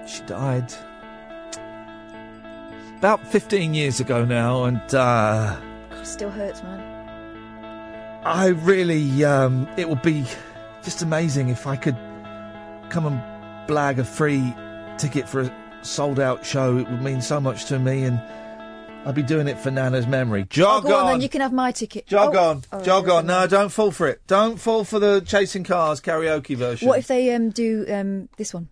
she 0.07 0.23
died 0.23 0.73
about 2.99 3.27
15 3.29 3.75
years 3.75 4.01
ago 4.01 4.25
now 4.25 4.65
and 4.65 4.83
uh 4.95 5.57
God, 5.91 6.07
still 6.07 6.31
hurts, 6.31 6.63
man. 6.63 6.81
I 8.25 8.49
really 8.49 9.25
um 9.25 9.69
it 9.77 9.89
would 9.89 10.03
be 10.03 10.25
just 10.83 11.03
amazing 11.03 11.49
if 11.49 11.67
I 11.67 11.77
could 11.77 11.97
come 12.91 13.07
and 13.07 13.21
blag 13.69 13.99
a 13.99 14.05
free 14.05 14.55
ticket 14.99 15.29
for 15.29 15.43
a 15.43 15.53
sold 15.83 16.19
out 16.19 16.45
show. 16.45 16.77
It 16.79 16.91
would 16.91 17.03
mean 17.03 17.23
so 17.23 17.41
much 17.41 17.67
to 17.67 17.79
me 17.79 18.05
and 18.05 18.21
I'd 19.07 19.15
be 19.15 19.23
doing 19.23 19.49
it 19.49 19.59
for 19.59 19.71
Nana's 19.71 20.07
memory. 20.07 20.43
Oh, 20.43 20.47
Jog 20.51 20.83
go 20.85 20.97
on, 20.97 21.07
on. 21.07 21.13
then 21.13 21.21
you 21.23 21.29
can 21.29 21.41
have 21.41 21.53
my 21.53 21.73
ticket. 21.73 22.07
Jog 22.07 22.35
Oh, 22.35 22.51
on. 22.51 22.65
right, 22.73 22.85
Jog 22.85 23.09
on. 23.09 23.27
No, 23.27 23.47
don't 23.47 23.71
fall 23.71 23.91
for 23.91 24.07
it. 24.07 24.21
Don't 24.27 24.59
fall 24.59 24.85
for 24.85 24.99
the 24.99 25.21
chasing 25.21 25.65
cars 25.65 26.01
karaoke 26.01 26.57
version. 26.57 26.89
What 26.89 26.99
if 26.99 27.07
they 27.07 27.35
um, 27.35 27.51
do 27.51 27.87
um, 27.89 28.29
this 28.37 28.53
one? 28.53 28.69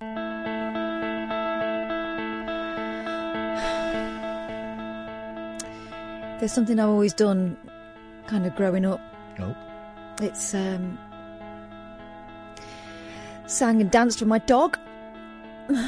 There's 6.40 6.52
something 6.52 6.80
I've 6.80 6.88
always 6.88 7.12
done, 7.12 7.56
kind 8.26 8.46
of 8.46 8.56
growing 8.56 8.86
up. 8.86 9.00
Oh. 9.38 9.54
It's 10.22 10.54
um, 10.54 10.98
sang 13.46 13.80
and 13.82 13.90
danced 13.90 14.20
with 14.20 14.28
my 14.28 14.38
dog. 14.38 14.78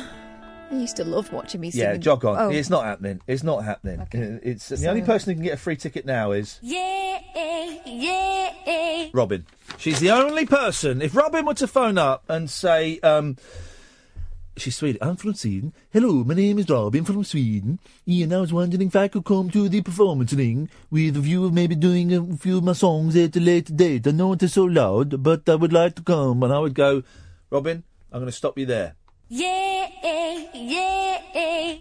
I 0.73 0.77
used 0.77 0.97
to 0.97 1.05
love 1.05 1.31
watching 1.33 1.61
me 1.61 1.71
sing. 1.71 1.81
Yeah, 1.83 1.97
jog 1.99 2.25
on. 2.25 2.39
Oh. 2.39 2.49
it's 2.51 2.71
not 2.71 2.85
happening. 2.85 3.21
It's 3.27 3.43
not 3.43 3.63
happening. 3.65 4.01
Uh, 4.01 4.39
It's 4.43 4.69
the 4.71 4.79
So- 4.79 4.89
only 4.89 5.03
person 5.03 5.31
who 5.31 5.35
can 5.37 5.45
get 5.45 5.55
a 5.55 5.59
free 5.59 5.77
ticket 5.77 6.07
now 6.07 6.33
is 6.33 6.59
Yeah, 6.63 7.21
yeah. 7.85 9.09
Robin. 9.13 9.45
She's 9.77 10.01
the 10.01 10.11
only 10.11 10.47
person. 10.47 11.03
If 11.03 11.15
Robin 11.15 11.45
were 11.45 11.55
to 11.55 11.67
phone 11.67 11.99
up 11.99 12.25
and 12.29 12.49
say, 12.49 12.99
um, 13.01 13.37
she's 14.57 14.77
Swedish. 14.77 14.99
I'm 15.03 15.17
from 15.17 15.35
Sweden. 15.35 15.75
Hello, 15.93 16.25
my 16.25 16.33
name 16.35 16.59
is 16.59 16.71
Robin 16.71 17.05
from 17.05 17.23
Sweden. 17.25 17.79
Iain, 18.09 18.33
I 18.33 18.41
was 18.41 18.53
wondering 18.53 18.87
if 18.89 18.97
I 18.97 19.09
could 19.09 19.25
come 19.27 19.51
to 19.51 19.69
the 19.69 19.83
performance 19.83 20.33
ring 20.33 20.71
with 20.91 21.17
a 21.19 21.21
view 21.21 21.45
of 21.45 21.53
maybe 21.53 21.75
doing 21.75 22.15
a 22.15 22.37
few 22.39 22.59
of 22.59 22.65
my 22.65 22.73
songs 22.73 23.15
at 23.17 23.37
a 23.37 23.41
later 23.41 23.75
date. 23.75 24.07
I 24.07 24.13
know 24.13 24.33
it 24.33 24.43
is 24.43 24.55
so 24.55 24.65
loud, 24.65 25.23
but 25.23 25.47
I 25.49 25.55
would 25.57 25.73
like 25.75 25.97
to 25.97 26.03
come. 26.03 26.43
And 26.43 26.53
I 26.53 26.59
would 26.61 26.75
go, 26.75 27.03
Robin, 27.51 27.83
I'm 28.11 28.21
going 28.21 28.31
to 28.31 28.37
stop 28.37 28.57
you 28.59 28.65
there. 28.65 28.95
Yeah, 29.35 29.89
yeah. 30.53 31.79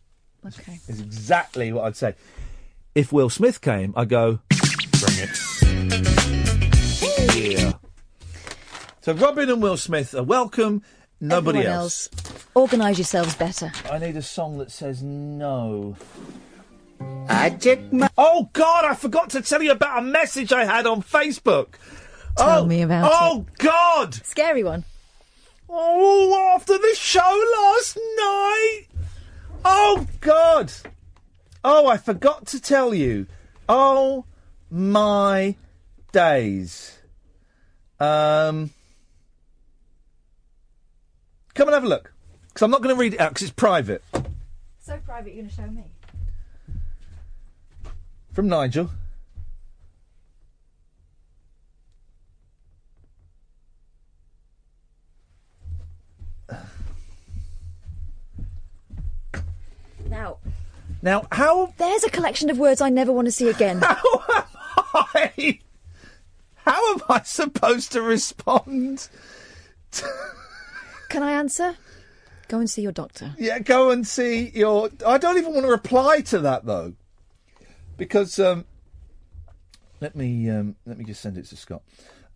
Okay. 0.47 0.79
It's 0.87 1.01
exactly 1.01 1.73
what 1.73 1.83
I'd 1.83 1.97
say. 1.97 2.15
If 2.95 3.11
Will 3.11 3.29
Smith 3.29 3.59
came, 3.59 3.93
I'd 3.97 4.07
go, 4.07 4.39
bring 5.01 5.17
it. 5.17 5.37
Yeah. 7.35 7.73
So 9.01 9.13
Robin 9.15 9.49
and 9.49 9.61
Will 9.61 9.75
Smith 9.75 10.15
are 10.15 10.23
welcome. 10.23 10.81
Nobody 11.19 11.59
Everyone 11.59 11.79
else. 11.81 12.07
Organise 12.55 12.97
yourselves 12.99 13.35
better. 13.35 13.69
I 13.91 13.97
need 13.97 14.15
a 14.15 14.21
song 14.21 14.57
that 14.59 14.71
says 14.71 15.03
no. 15.03 15.97
I 17.27 17.49
took 17.49 17.91
my. 17.91 18.09
Oh 18.17 18.49
God! 18.53 18.85
I 18.85 18.95
forgot 18.95 19.31
to 19.31 19.41
tell 19.41 19.61
you 19.61 19.71
about 19.71 19.99
a 19.99 20.01
message 20.03 20.53
I 20.53 20.63
had 20.63 20.87
on 20.87 21.03
Facebook. 21.03 21.73
Tell 22.37 22.63
oh, 22.63 22.65
me 22.65 22.81
about 22.81 23.11
oh, 23.11 23.15
it. 23.15 23.19
Oh 23.19 23.45
God! 23.57 24.13
Scary 24.13 24.63
one. 24.63 24.85
Oh, 25.73 26.53
after 26.53 26.77
the 26.77 26.95
show 26.95 27.19
last 27.19 27.95
night. 27.95 28.83
Oh 29.63 30.05
God! 30.19 30.73
Oh, 31.63 31.87
I 31.87 31.95
forgot 31.95 32.45
to 32.47 32.59
tell 32.59 32.93
you. 32.93 33.27
Oh 33.69 34.25
my 34.69 35.55
days. 36.11 36.99
Um. 37.99 38.71
Come 41.53 41.67
and 41.67 41.73
have 41.73 41.83
a 41.83 41.87
look. 41.87 42.13
Because 42.47 42.63
I'm 42.63 42.71
not 42.71 42.81
going 42.81 42.93
to 42.93 42.99
read 42.99 43.13
it 43.13 43.21
out 43.21 43.29
because 43.29 43.43
it's 43.43 43.53
private. 43.53 44.03
So 44.79 44.97
private, 45.05 45.33
you're 45.33 45.43
going 45.43 45.49
to 45.49 45.55
show 45.55 45.67
me. 45.67 45.85
From 48.33 48.49
Nigel. 48.49 48.89
Now, 60.11 60.37
Now, 61.01 61.25
how 61.31 61.73
there's 61.77 62.03
a 62.03 62.09
collection 62.09 62.49
of 62.49 62.59
words 62.59 62.81
I 62.81 62.89
never 62.89 63.13
want 63.13 63.27
to 63.27 63.31
see 63.31 63.47
again. 63.49 63.81
How 63.81 63.95
am 64.93 65.29
I, 65.37 65.59
how 66.55 66.93
am 66.93 66.99
I 67.07 67.21
supposed 67.23 67.93
to 67.93 68.01
respond? 68.01 69.07
Can 71.09 71.23
I 71.23 71.31
answer? 71.31 71.75
Go 72.49 72.59
and 72.59 72.69
see 72.69 72.81
your 72.81 72.91
doctor. 72.91 73.33
Yeah, 73.37 73.59
go 73.59 73.89
and 73.91 74.05
see 74.05 74.51
your. 74.53 74.89
I 75.07 75.17
don't 75.17 75.37
even 75.37 75.53
want 75.53 75.65
to 75.65 75.71
reply 75.71 76.19
to 76.21 76.39
that 76.39 76.65
though, 76.65 76.93
because 77.97 78.37
um, 78.37 78.65
let 80.01 80.15
me 80.15 80.49
um, 80.49 80.75
let 80.85 80.97
me 80.97 81.05
just 81.05 81.21
send 81.21 81.37
it 81.37 81.45
to 81.45 81.55
Scott. 81.55 81.83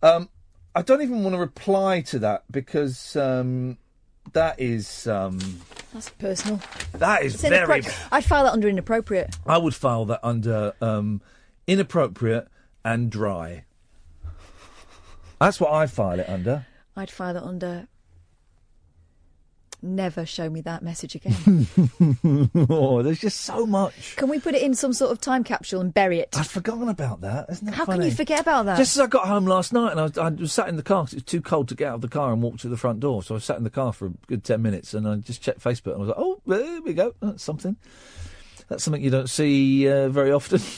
Um, 0.02 0.30
I 0.74 0.80
don't 0.80 1.02
even 1.02 1.22
want 1.22 1.34
to 1.34 1.40
reply 1.40 2.00
to 2.02 2.18
that 2.20 2.44
because 2.50 3.16
um, 3.16 3.76
that 4.32 4.58
is 4.58 5.06
um, 5.06 5.38
That's 5.96 6.10
personal. 6.10 6.60
that 6.92 7.22
is 7.22 7.42
It's 7.42 7.42
very. 7.42 7.82
I'd 8.12 8.22
file 8.22 8.44
that 8.44 8.52
under 8.52 8.68
inappropriate. 8.68 9.34
I 9.46 9.56
would 9.56 9.74
file 9.74 10.04
that 10.04 10.20
under 10.22 10.74
um, 10.82 11.22
inappropriate 11.66 12.48
and 12.84 13.08
dry. 13.08 13.64
That's 15.40 15.58
what 15.58 15.72
I 15.72 15.86
file 15.86 16.20
it 16.20 16.28
under. 16.28 16.66
I'd 16.94 17.10
file 17.10 17.32
that 17.32 17.42
under. 17.42 17.88
Never 19.82 20.24
show 20.24 20.48
me 20.48 20.62
that 20.62 20.82
message 20.82 21.14
again. 21.14 21.66
oh, 22.70 23.02
there's 23.02 23.20
just 23.20 23.42
so 23.42 23.66
much. 23.66 24.16
Can 24.16 24.28
we 24.28 24.40
put 24.40 24.54
it 24.54 24.62
in 24.62 24.74
some 24.74 24.92
sort 24.92 25.12
of 25.12 25.20
time 25.20 25.44
capsule 25.44 25.80
and 25.80 25.92
bury 25.92 26.18
it? 26.18 26.36
I'd 26.36 26.46
forgotten 26.46 26.88
about 26.88 27.20
that. 27.20 27.46
Isn't 27.50 27.66
that 27.66 27.74
How 27.74 27.84
funny? 27.84 27.98
can 28.00 28.08
you 28.08 28.14
forget 28.14 28.40
about 28.40 28.66
that? 28.66 28.78
Just 28.78 28.96
as 28.96 29.02
I 29.02 29.06
got 29.06 29.28
home 29.28 29.46
last 29.46 29.72
night 29.72 29.90
and 29.92 30.00
I 30.00 30.04
was, 30.04 30.18
I 30.18 30.28
was 30.30 30.52
sat 30.52 30.68
in 30.68 30.76
the 30.76 30.82
car 30.82 31.04
because 31.04 31.12
it 31.12 31.16
was 31.16 31.24
too 31.24 31.42
cold 31.42 31.68
to 31.68 31.74
get 31.74 31.88
out 31.88 31.96
of 31.96 32.00
the 32.00 32.08
car 32.08 32.32
and 32.32 32.42
walk 32.42 32.58
to 32.58 32.68
the 32.68 32.76
front 32.76 33.00
door. 33.00 33.22
So 33.22 33.34
I 33.34 33.38
sat 33.38 33.58
in 33.58 33.64
the 33.64 33.70
car 33.70 33.92
for 33.92 34.06
a 34.06 34.12
good 34.26 34.44
10 34.44 34.62
minutes 34.62 34.94
and 34.94 35.06
I 35.06 35.16
just 35.16 35.42
checked 35.42 35.60
Facebook 35.60 35.92
and 35.92 35.96
I 35.96 35.98
was 35.98 36.08
like, 36.08 36.18
oh, 36.18 36.40
there 36.46 36.80
we 36.80 36.94
go. 36.94 37.14
That's 37.20 37.42
something. 37.42 37.76
That's 38.68 38.82
something 38.82 39.02
you 39.02 39.10
don't 39.10 39.30
see 39.30 39.88
uh, 39.88 40.08
very 40.08 40.32
often. 40.32 40.60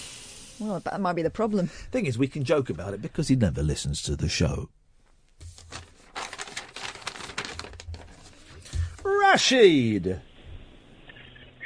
Well, 0.60 0.80
that 0.80 1.00
might 1.00 1.12
be 1.12 1.22
the 1.22 1.30
problem. 1.30 1.68
Thing 1.68 2.06
is, 2.06 2.18
we 2.18 2.26
can 2.26 2.42
joke 2.42 2.68
about 2.68 2.92
it 2.92 3.00
because 3.00 3.28
he 3.28 3.36
never 3.36 3.62
listens 3.62 4.02
to 4.02 4.16
the 4.16 4.28
show. 4.28 4.68
Rashid. 9.32 10.20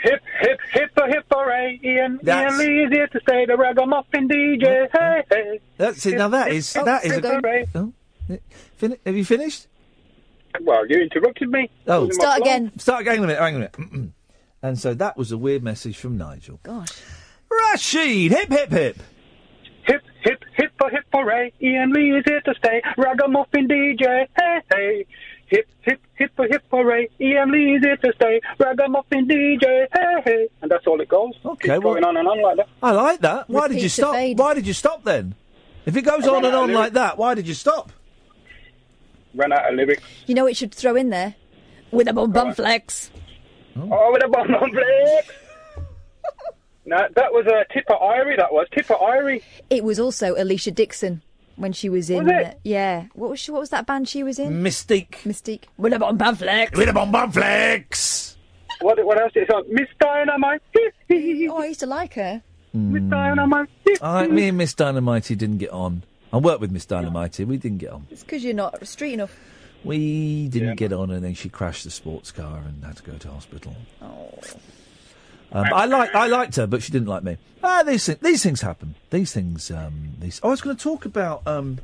Hip, 0.02 0.20
hip, 0.40 0.58
hip, 0.72 0.90
for 0.96 1.06
hip, 1.06 1.24
hooray. 1.32 1.78
Iain, 1.84 2.18
That's- 2.22 2.52
Iain 2.52 2.58
Lee's 2.58 2.90
here 2.90 3.06
to 3.06 3.20
stay 3.20 3.46
the 3.46 3.56
ragamuffin 3.56 4.28
DJ. 4.28 4.88
Hey, 4.92 5.22
hey. 5.30 5.60
That's 5.76 6.04
it. 6.06 6.18
Now 6.18 6.28
that 6.28 6.48
Hip, 6.48 6.56
is 6.56 6.72
hip, 6.72 6.84
that 6.86 7.04
is. 7.04 7.12
hip, 7.14 7.24
A, 7.24 7.28
hooray. 7.28 7.66
oh, 7.76 7.92
eh, 8.28 8.36
fin- 8.76 8.96
have 9.06 9.16
you 9.16 9.24
finished? 9.24 9.68
Well, 10.60 10.86
you 10.88 11.02
interrupted 11.02 11.48
me. 11.50 11.70
Oh, 11.86 12.06
Wasn't 12.06 12.18
my 12.20 12.24
fault. 12.38 12.80
Start 12.80 13.02
again. 13.02 13.16
Hang 13.16 13.18
on 13.22 13.24
a 13.24 13.26
minute. 13.28 13.38
Hang 13.38 13.54
on 13.54 13.62
a 13.62 13.70
minute. 13.94 14.10
and 14.62 14.78
so 14.78 14.92
that 14.94 15.16
was 15.16 15.30
a 15.30 15.38
weird 15.38 15.62
message 15.62 15.96
from 15.96 16.18
Nigel. 16.18 16.58
Gosh. 16.64 16.88
Rashid, 17.48 18.32
hip 18.32 18.48
hip 18.50 18.70
hip. 18.72 18.96
Hip, 19.84 20.02
hip, 20.24 20.42
hip, 20.56 20.72
hip, 20.90 21.04
hooray. 21.14 21.52
Iain 21.62 21.92
Lee 21.92 22.10
is 22.10 22.24
here 22.26 22.40
to 22.40 22.54
stay. 22.58 22.82
Ragamuffin 22.98 23.68
DJ. 23.68 24.26
Hey, 24.36 24.58
hey. 24.74 25.06
Hip, 25.52 25.68
hip, 25.82 26.00
hip, 26.14 26.30
for 26.34 26.46
hip, 26.46 26.62
hooray. 26.70 27.10
Iain 27.20 27.52
Lee 27.52 27.74
is 27.76 27.82
here 27.82 27.96
to 27.98 28.12
stay. 28.16 28.40
Ragamuffin 28.58 29.28
DJ. 29.28 29.86
Hey, 29.92 30.22
hey. 30.24 30.48
And 30.62 30.70
that's 30.70 30.86
all 30.86 30.98
it 30.98 31.10
goes. 31.10 31.34
Okay, 31.44 31.68
Keeps 31.74 31.84
well- 31.84 31.92
going 31.92 32.04
on 32.04 32.16
and 32.16 32.26
on 32.26 32.40
like 32.40 32.56
that. 32.56 32.68
I 32.82 32.92
like 32.92 33.20
that. 33.20 33.50
Why 33.50 33.68
did 33.68 33.82
you 33.82 33.90
stop? 33.90 34.14
fade. 34.14 34.38
Why 34.38 34.54
did 34.54 34.66
you 34.66 34.72
stop 34.72 35.04
then? 35.04 35.34
If 35.84 35.94
it 35.94 36.02
goes 36.02 36.24
I 36.24 36.28
on 36.28 36.34
ran 36.36 36.44
and 36.46 36.54
out 36.54 36.64
of 36.64 36.70
on 36.70 36.72
like 36.74 36.92
that, 36.94 37.18
why 37.18 37.34
did 37.34 37.46
you 37.46 37.52
stop? 37.52 37.92
Ran 39.34 39.52
out 39.52 39.68
of 39.70 39.74
lyrics. 39.76 40.02
You 40.26 40.34
know 40.34 40.44
what 40.44 40.52
it 40.52 40.56
should 40.56 40.74
throw 40.74 40.96
in 40.96 41.10
there? 41.10 41.34
With 41.90 42.08
a 42.08 42.14
bum 42.14 42.32
bum 42.32 42.54
flex. 42.54 43.10
Oh, 43.76 43.88
oh, 43.92 44.12
with 44.12 44.24
a 44.24 44.28
bum 44.28 44.54
on 44.54 44.70
flex. 44.70 45.28
no, 46.86 46.96
that 47.14 47.30
was 47.32 47.46
a 47.46 47.66
Tippa 47.76 48.00
Irie, 48.00 48.38
that 48.38 48.52
was. 48.52 48.68
Tippa 48.72 48.98
Irie. 48.98 49.42
It 49.68 49.84
was 49.84 50.00
also 50.00 50.34
Alesha 50.34 50.74
Dixon 50.74 51.20
when 51.56 51.72
she 51.72 51.88
was 51.88 52.10
in. 52.10 52.24
Was 52.24 52.32
it? 52.32 52.46
uh, 52.46 52.54
yeah. 52.64 53.06
What 53.14 53.30
was 53.30 53.40
she, 53.40 53.50
What 53.50 53.60
was 53.60 53.70
that 53.70 53.86
band 53.86 54.08
she 54.08 54.22
was 54.22 54.38
in? 54.38 54.62
Mis-Teeq. 54.62 55.24
Mis-Teeq. 55.26 55.64
With 55.76 55.92
a 55.92 55.98
bum 55.98 56.16
bum 56.16 56.36
flex. 56.36 56.76
With 56.76 56.88
a 56.88 56.92
bum 56.92 57.12
bum 57.12 57.30
flex. 57.32 58.36
What, 58.80 59.04
what 59.04 59.20
else? 59.20 59.32
It's 59.34 59.50
on 59.50 59.64
Miss 59.72 59.88
Dynamite. 60.00 60.62
oh, 60.74 61.58
I 61.62 61.66
used 61.66 61.80
to 61.80 61.86
like 61.86 62.14
her. 62.14 62.42
Miss 62.72 63.02
Dynamite. 63.04 63.68
I, 64.00 64.26
me 64.28 64.48
and 64.48 64.58
Miss 64.58 64.74
Dynamite 64.74 65.24
didn't 65.24 65.58
get 65.58 65.70
on. 65.70 66.04
I 66.32 66.38
worked 66.38 66.60
with 66.60 66.70
Miss 66.72 66.86
Dynamite. 66.86 67.38
We 67.38 67.58
didn't 67.58 67.78
get 67.78 67.90
on. 67.90 68.06
It's 68.10 68.22
because 68.22 68.42
you're 68.42 68.54
not 68.54 68.86
street 68.86 69.12
enough. 69.12 69.36
We 69.84 70.48
didn't 70.48 70.76
get 70.76 70.92
on, 70.92 71.10
and 71.10 71.22
then 71.22 71.34
she 71.34 71.48
crashed 71.48 71.84
the 71.84 71.90
sports 71.90 72.30
car 72.30 72.62
and 72.66 72.84
had 72.84 72.96
to 72.96 73.02
go 73.02 73.16
to 73.18 73.28
hospital. 73.30 73.76
Oh. 74.00 74.30
Um, 75.52 75.66
I 75.72 75.84
like 75.86 76.14
I 76.14 76.26
liked 76.28 76.56
her, 76.56 76.66
but 76.66 76.82
she 76.82 76.92
didn't 76.92 77.08
like 77.08 77.22
me. 77.22 77.36
Ah, 77.62 77.82
these 77.82 78.06
thi- 78.06 78.16
these 78.22 78.42
things 78.42 78.60
happen. 78.62 78.94
These 79.10 79.32
things. 79.32 79.70
Um, 79.70 80.12
these. 80.18 80.40
I 80.42 80.48
was 80.48 80.60
going 80.60 80.76
to 80.76 80.82
talk 80.82 81.04
about. 81.04 81.46
Um, 81.46 81.78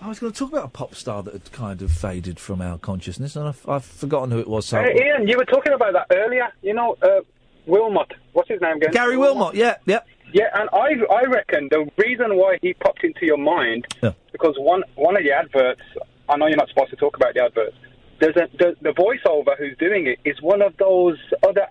I 0.00 0.08
was 0.08 0.20
going 0.20 0.32
to 0.32 0.38
talk 0.38 0.50
about 0.52 0.64
a 0.66 0.68
pop 0.68 0.94
star 0.94 1.22
that 1.24 1.32
had 1.32 1.50
kind 1.50 1.82
of 1.82 1.90
faded 1.90 2.38
from 2.38 2.62
our 2.62 2.78
consciousness, 2.78 3.34
and 3.34 3.48
I've, 3.48 3.68
I've 3.68 3.84
forgotten 3.84 4.30
who 4.30 4.38
it 4.38 4.46
was. 4.46 4.66
So 4.66 4.80
Hey, 4.80 5.10
Iain, 5.12 5.26
you 5.26 5.36
were 5.36 5.44
talking 5.44 5.72
about 5.72 5.92
that 5.92 6.06
earlier. 6.16 6.48
You 6.62 6.74
know, 6.74 6.96
uh, 7.02 7.20
Wilmot. 7.66 8.12
What's 8.32 8.48
his 8.48 8.60
name 8.60 8.76
again? 8.76 8.92
Gary 8.92 9.16
Wilmot. 9.16 9.54
Yeah, 9.56 9.76
yeah. 9.86 10.00
Yeah, 10.32 10.44
and 10.54 10.68
I 10.72 10.90
I 11.12 11.22
reckon 11.24 11.68
the 11.70 11.90
reason 11.96 12.36
why 12.36 12.58
he 12.62 12.74
popped 12.74 13.02
into 13.02 13.24
your 13.26 13.38
mind 13.38 13.86
Yeah. 14.02 14.12
because 14.30 14.54
one 14.58 14.84
one 14.94 15.16
of 15.16 15.24
the 15.24 15.32
adverts. 15.32 15.80
I 16.28 16.36
know 16.36 16.46
you're 16.46 16.56
not 16.58 16.68
supposed 16.68 16.90
to 16.90 16.96
talk 16.96 17.16
about 17.16 17.32
the 17.34 17.42
adverts. 17.44 17.74
There's 18.20 18.36
a 18.36 18.46
the, 18.58 18.76
the 18.82 18.90
voiceover 18.90 19.56
who's 19.58 19.76
doing 19.78 20.06
it 20.06 20.18
is 20.28 20.40
one 20.42 20.60
of 20.62 20.76
those 20.76 21.16
other 21.48 21.66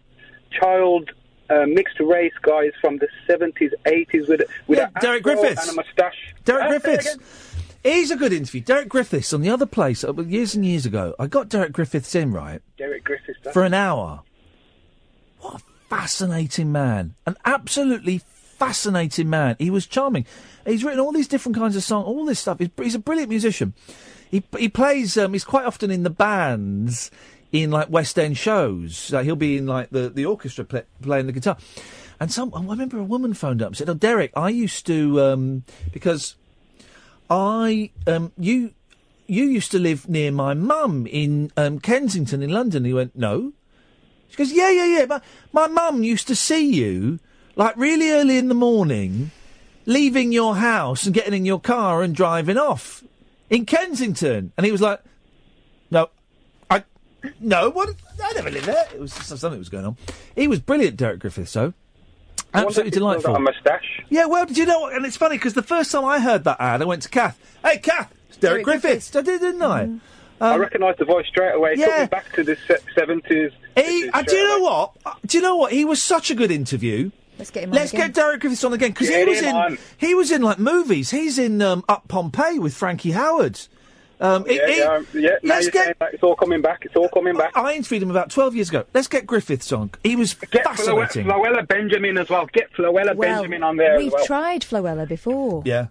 child 0.51 1.11
uh, 1.49 1.65
mixed 1.67 1.99
race 1.99 2.33
guys 2.41 2.71
from 2.81 2.97
the 2.97 3.07
70s, 3.29 3.71
80s 3.85 4.27
with 4.27 4.41
with 4.67 4.79
Yeah, 4.79 4.89
a 4.95 4.99
Derek 4.99 5.23
Griffiths. 5.23 5.61
and 5.67 5.71
a 5.77 5.81
moustache. 5.81 6.35
Derek 6.45 6.63
Uh, 6.65 6.69
Griffiths. 6.69 7.17
He's 7.83 8.11
a 8.11 8.17
good 8.17 8.33
interview. 8.33 8.59
Derek 8.61 8.89
Griffiths 8.89 9.31
on 9.31 9.41
the 9.41 9.49
other 9.49 9.65
place 9.65 10.03
uh, 10.03 10.13
years 10.13 10.55
and 10.55 10.65
years 10.65 10.85
ago. 10.85 11.15
I 11.17 11.27
got 11.27 11.47
Derek 11.47 11.71
Griffiths 11.71 12.15
in 12.15 12.33
right 12.33 12.61
Derek 12.77 13.03
Griffiths. 13.05 13.39
for 13.53 13.63
an 13.63 13.73
hour. 13.73 14.23
What 15.39 15.61
a 15.61 15.63
fascinating 15.89 16.71
man! 16.71 17.15
An 17.25 17.37
absolutely 17.45 18.17
fascinating 18.57 19.29
man. 19.29 19.55
He 19.59 19.69
was 19.69 19.85
charming. 19.85 20.25
He's 20.65 20.83
written 20.83 20.99
all 20.99 21.11
these 21.13 21.27
different 21.29 21.55
kinds 21.57 21.75
of 21.77 21.83
songs, 21.83 22.05
all 22.07 22.25
this 22.25 22.39
stuff. 22.39 22.59
He's, 22.59 22.69
he's 22.75 22.95
a 22.95 22.99
brilliant 22.99 23.29
musician. 23.29 23.73
He 24.29 24.43
he 24.57 24.67
plays. 24.67 25.17
Um, 25.17 25.31
he's 25.33 25.45
quite 25.45 25.65
often 25.65 25.91
in 25.91 26.03
the 26.03 26.09
bands 26.09 27.09
in 27.51 27.71
like 27.71 27.89
West 27.89 28.17
End 28.19 28.37
shows. 28.37 29.13
Uh, 29.13 29.23
he'll 29.23 29.35
be 29.35 29.57
in 29.57 29.65
like 29.65 29.89
the 29.89 30.09
the 30.09 30.25
orchestra 30.25 30.65
play, 30.65 30.83
playing 31.01 31.27
the 31.27 31.31
guitar. 31.33 31.57
And 32.19 32.31
some 32.31 32.51
I 32.53 32.61
remember 32.61 32.97
a 32.97 33.03
woman 33.03 33.33
phoned 33.33 33.61
up 33.61 33.69
and 33.69 33.77
said, 33.77 33.89
"Oh, 33.89 33.93
Derek, 33.93 34.31
I 34.35 34.49
used 34.49 34.85
to 34.87 35.21
um, 35.21 35.63
because 35.91 36.35
I 37.29 37.91
um, 38.07 38.31
you 38.37 38.73
you 39.27 39.45
used 39.45 39.71
to 39.71 39.79
live 39.79 40.09
near 40.09 40.31
my 40.31 40.53
mum 40.53 41.05
in 41.07 41.51
um, 41.57 41.79
Kensington 41.79 42.41
in 42.41 42.49
London." 42.49 42.85
He 42.85 42.93
went, 42.93 43.15
"No." 43.15 43.53
She 44.29 44.35
goes, 44.35 44.51
"Yeah, 44.51 44.71
yeah, 44.71 44.85
yeah." 44.85 45.05
But 45.05 45.23
my 45.53 45.67
mum 45.67 46.03
used 46.03 46.27
to 46.27 46.35
see 46.35 46.73
you 46.73 47.19
like 47.55 47.77
really 47.77 48.11
early 48.11 48.37
in 48.37 48.47
the 48.47 48.55
morning, 48.55 49.31
leaving 49.85 50.31
your 50.31 50.55
house 50.55 51.05
and 51.05 51.13
getting 51.13 51.33
in 51.33 51.45
your 51.45 51.59
car 51.59 52.01
and 52.01 52.15
driving 52.15 52.57
off 52.57 53.03
in 53.49 53.65
Kensington. 53.65 54.53
And 54.57 54.65
he 54.65 54.71
was 54.71 54.81
like, 54.81 55.01
"No, 55.01 55.03
I 55.03 55.16
no, 57.39 57.69
what? 57.69 57.89
I 58.23 58.33
never 58.33 58.49
lived 58.51 58.65
there." 58.65 58.85
It 58.93 58.99
was 58.99 59.13
something 59.13 59.57
was 59.57 59.69
going 59.69 59.85
on. 59.85 59.97
He 60.35 60.47
was 60.47 60.59
brilliant, 60.59 60.97
Derek 60.97 61.19
Griffiths. 61.19 61.51
So 61.51 61.73
absolutely 62.53 62.67
if 62.81 62.85
he's 62.85 62.93
still 62.93 62.99
delightful. 63.01 63.33
got 63.33 63.39
a 63.39 63.43
moustache. 63.43 64.03
Yeah, 64.09 64.25
well, 64.25 64.45
did 64.45 64.57
you 64.57 64.65
know 64.65 64.81
what? 64.81 64.93
And 64.95 65.05
it's 65.05 65.17
funny 65.17 65.37
because 65.37 65.53
the 65.53 65.63
first 65.63 65.91
time 65.91 66.05
I 66.05 66.19
heard 66.19 66.43
that 66.45 66.57
ad, 66.59 66.81
I 66.81 66.85
went 66.85 67.01
to 67.03 67.09
Kath. 67.09 67.39
Hey, 67.63 67.77
Kath, 67.79 68.13
it's 68.29 68.37
Derek, 68.37 68.65
Derek 68.65 68.81
Griffiths. 68.81 69.15
I 69.15 69.21
did, 69.21 69.41
didn't 69.41 69.61
I? 69.61 69.83
Um, 69.83 70.01
I 70.39 70.57
recognised 70.57 70.99
the 70.99 71.05
voice 71.05 71.25
straight 71.27 71.53
away. 71.55 71.73
It 71.73 71.77
took 71.77 71.87
yeah. 71.87 72.01
me 72.03 72.07
back 72.07 72.31
to 72.33 72.43
the 72.43 72.55
70s. 72.95 73.51
He, 73.75 74.09
uh, 74.09 74.21
do 74.21 74.35
you 74.35 74.47
know 74.47 74.59
what? 74.59 74.91
Uh, 75.05 75.13
Do 75.25 75.37
you 75.37 75.43
know 75.43 75.55
what? 75.55 75.71
He 75.71 75.83
was 75.83 76.01
such 76.01 76.29
a 76.29 76.35
good 76.35 76.51
interview. 76.51 77.11
Let's 77.39 77.51
get 77.51 77.63
him 77.63 77.71
Let's 77.71 77.93
again. 77.93 78.07
get 78.07 78.15
Derek 78.15 78.41
Griffiths 78.41 78.63
on 78.63 78.73
again 78.73 78.91
because 78.91 79.09
he 79.09 79.23
was 79.25 79.41
in. 79.41 79.55
on. 79.55 79.77
He 79.97 80.15
was 80.15 80.31
in 80.31 80.41
like 80.41 80.59
movies. 80.59 81.11
He's 81.11 81.37
in 81.37 81.61
um, 81.61 81.83
Up 81.87 82.07
Pompeii 82.07 82.59
with 82.59 82.73
Frankie 82.73 83.11
Howerd. 83.11 83.67
Um, 84.19 84.45
he- 84.45 84.55
Yeah, 84.55 84.67
he- 84.67 84.77
yeah, 84.79 84.85
um, 84.85 85.07
yeah. 85.13 85.29
Now 85.43 85.55
let's 85.55 85.65
you're 85.65 85.71
get. 85.71 85.99
that 85.99 86.13
it's 86.13 86.23
all 86.23 86.35
coming 86.35 86.61
back. 86.61 86.85
It's 86.85 86.95
all 86.95 87.09
coming 87.09 87.35
back. 87.37 87.55
I 87.55 87.73
interviewed 87.73 88.01
him 88.03 88.09
about 88.11 88.29
twelve 88.31 88.55
years 88.55 88.69
ago. 88.69 88.83
Let's 88.93 89.07
get 89.07 89.25
Griffiths 89.27 89.71
on. 89.71 89.91
He 90.03 90.15
was 90.15 90.33
Get 90.33 90.63
Flo- 90.63 90.73
fascinating. 91.03 91.27
Floella 91.27 91.67
Benjamin 91.67 92.17
as 92.17 92.29
well. 92.29 92.47
Get 92.51 92.71
Floella 92.73 93.15
well, 93.15 93.15
Benjamin 93.15 93.61
on 93.63 93.77
there 93.77 93.97
we've 93.97 94.11
well. 94.11 94.25
tried 94.25 94.61
Floella 94.63 95.07
before. 95.07 95.61
Yeah. 95.65 95.87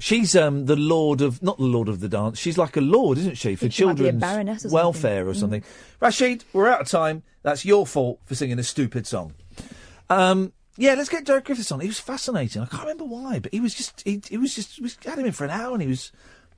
She's 0.00 0.34
um, 0.36 0.66
the 0.66 0.74
lord 0.76 1.20
of 1.20 1.42
not 1.42 1.56
the 1.56 1.64
lord 1.64 1.88
of 1.88 2.00
the 2.00 2.08
dance. 2.08 2.38
She's 2.38 2.58
like 2.58 2.76
a 2.76 2.80
lord, 2.80 3.16
isn't 3.18 3.36
she, 3.38 3.54
for 3.54 3.60
think 3.60 3.72
she 3.72 3.84
might 3.84 3.92
be 3.96 4.02
a 4.08 4.10
children's 4.10 4.20
baroness 4.20 4.56
or 4.58 4.68
something. 4.68 4.74
welfare 4.74 5.28
or 5.28 5.32
Mm. 5.32 5.36
something? 5.40 5.64
Rashid, 6.00 6.44
we're 6.52 6.68
out 6.68 6.80
of 6.80 6.88
time. 6.88 7.22
That's 7.42 7.64
your 7.64 7.86
fault 7.86 8.18
for 8.24 8.34
singing 8.34 8.58
a 8.58 8.64
stupid 8.64 9.06
song. 9.06 9.34
Um, 10.10 10.52
yeah, 10.76 10.94
let's 10.94 11.08
get 11.08 11.24
Derek 11.24 11.44
Griffiths 11.44 11.70
on. 11.70 11.80
He 11.80 11.86
was 11.86 12.00
fascinating. 12.00 12.60
I 12.62 12.66
can't 12.66 12.82
remember 12.82 13.04
why, 13.04 13.38
but 13.38 13.52
he 13.54 13.60
was 13.60 13.72
just 13.74 14.02
he, 14.04 14.20
he 14.28 14.36
was 14.36 14.54
just 14.54 14.80
we 14.80 14.90
had 15.04 15.18
him 15.18 15.26
in 15.26 15.32
for 15.32 15.44
an 15.44 15.50
hour 15.50 15.72
and 15.72 15.80
he 15.82 15.88
was 15.88 16.10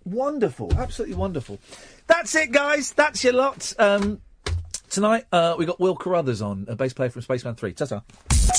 wonderful, 0.07 0.73
absolutely 0.78 1.17
wonderful. 1.17 1.59
That's 2.07 2.35
it, 2.35 2.52
guys. 2.52 2.93
That's 2.93 3.23
your 3.25 3.35
lot. 3.35 3.73
Um, 3.78 4.20
tonight 4.89 5.26
uh, 5.33 5.57
we 5.59 5.67
got 5.67 5.81
Will 5.81 5.97
Carruthers 5.97 6.41
on, 6.41 6.67
a 6.68 6.76
bass 6.76 6.93
player 6.93 7.10
from 7.10 7.23
Spacemen 7.23 7.57
Three. 7.57 7.75
Ta-ta. 7.75 8.02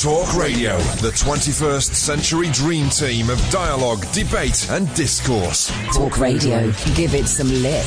Talk 0.02 0.36
Radio, 0.36 0.78
the 1.02 1.12
21st 1.12 1.94
century 1.94 2.50
dream 2.52 2.90
team 2.90 3.30
of 3.30 3.40
dialogue, 3.50 4.06
debate, 4.12 4.70
and 4.70 4.94
discourse. 4.96 5.72
Talk 5.94 6.20
Radio. 6.20 6.72
Give 6.94 7.16
it 7.16 7.26
some 7.26 7.50
lip. 7.50 7.86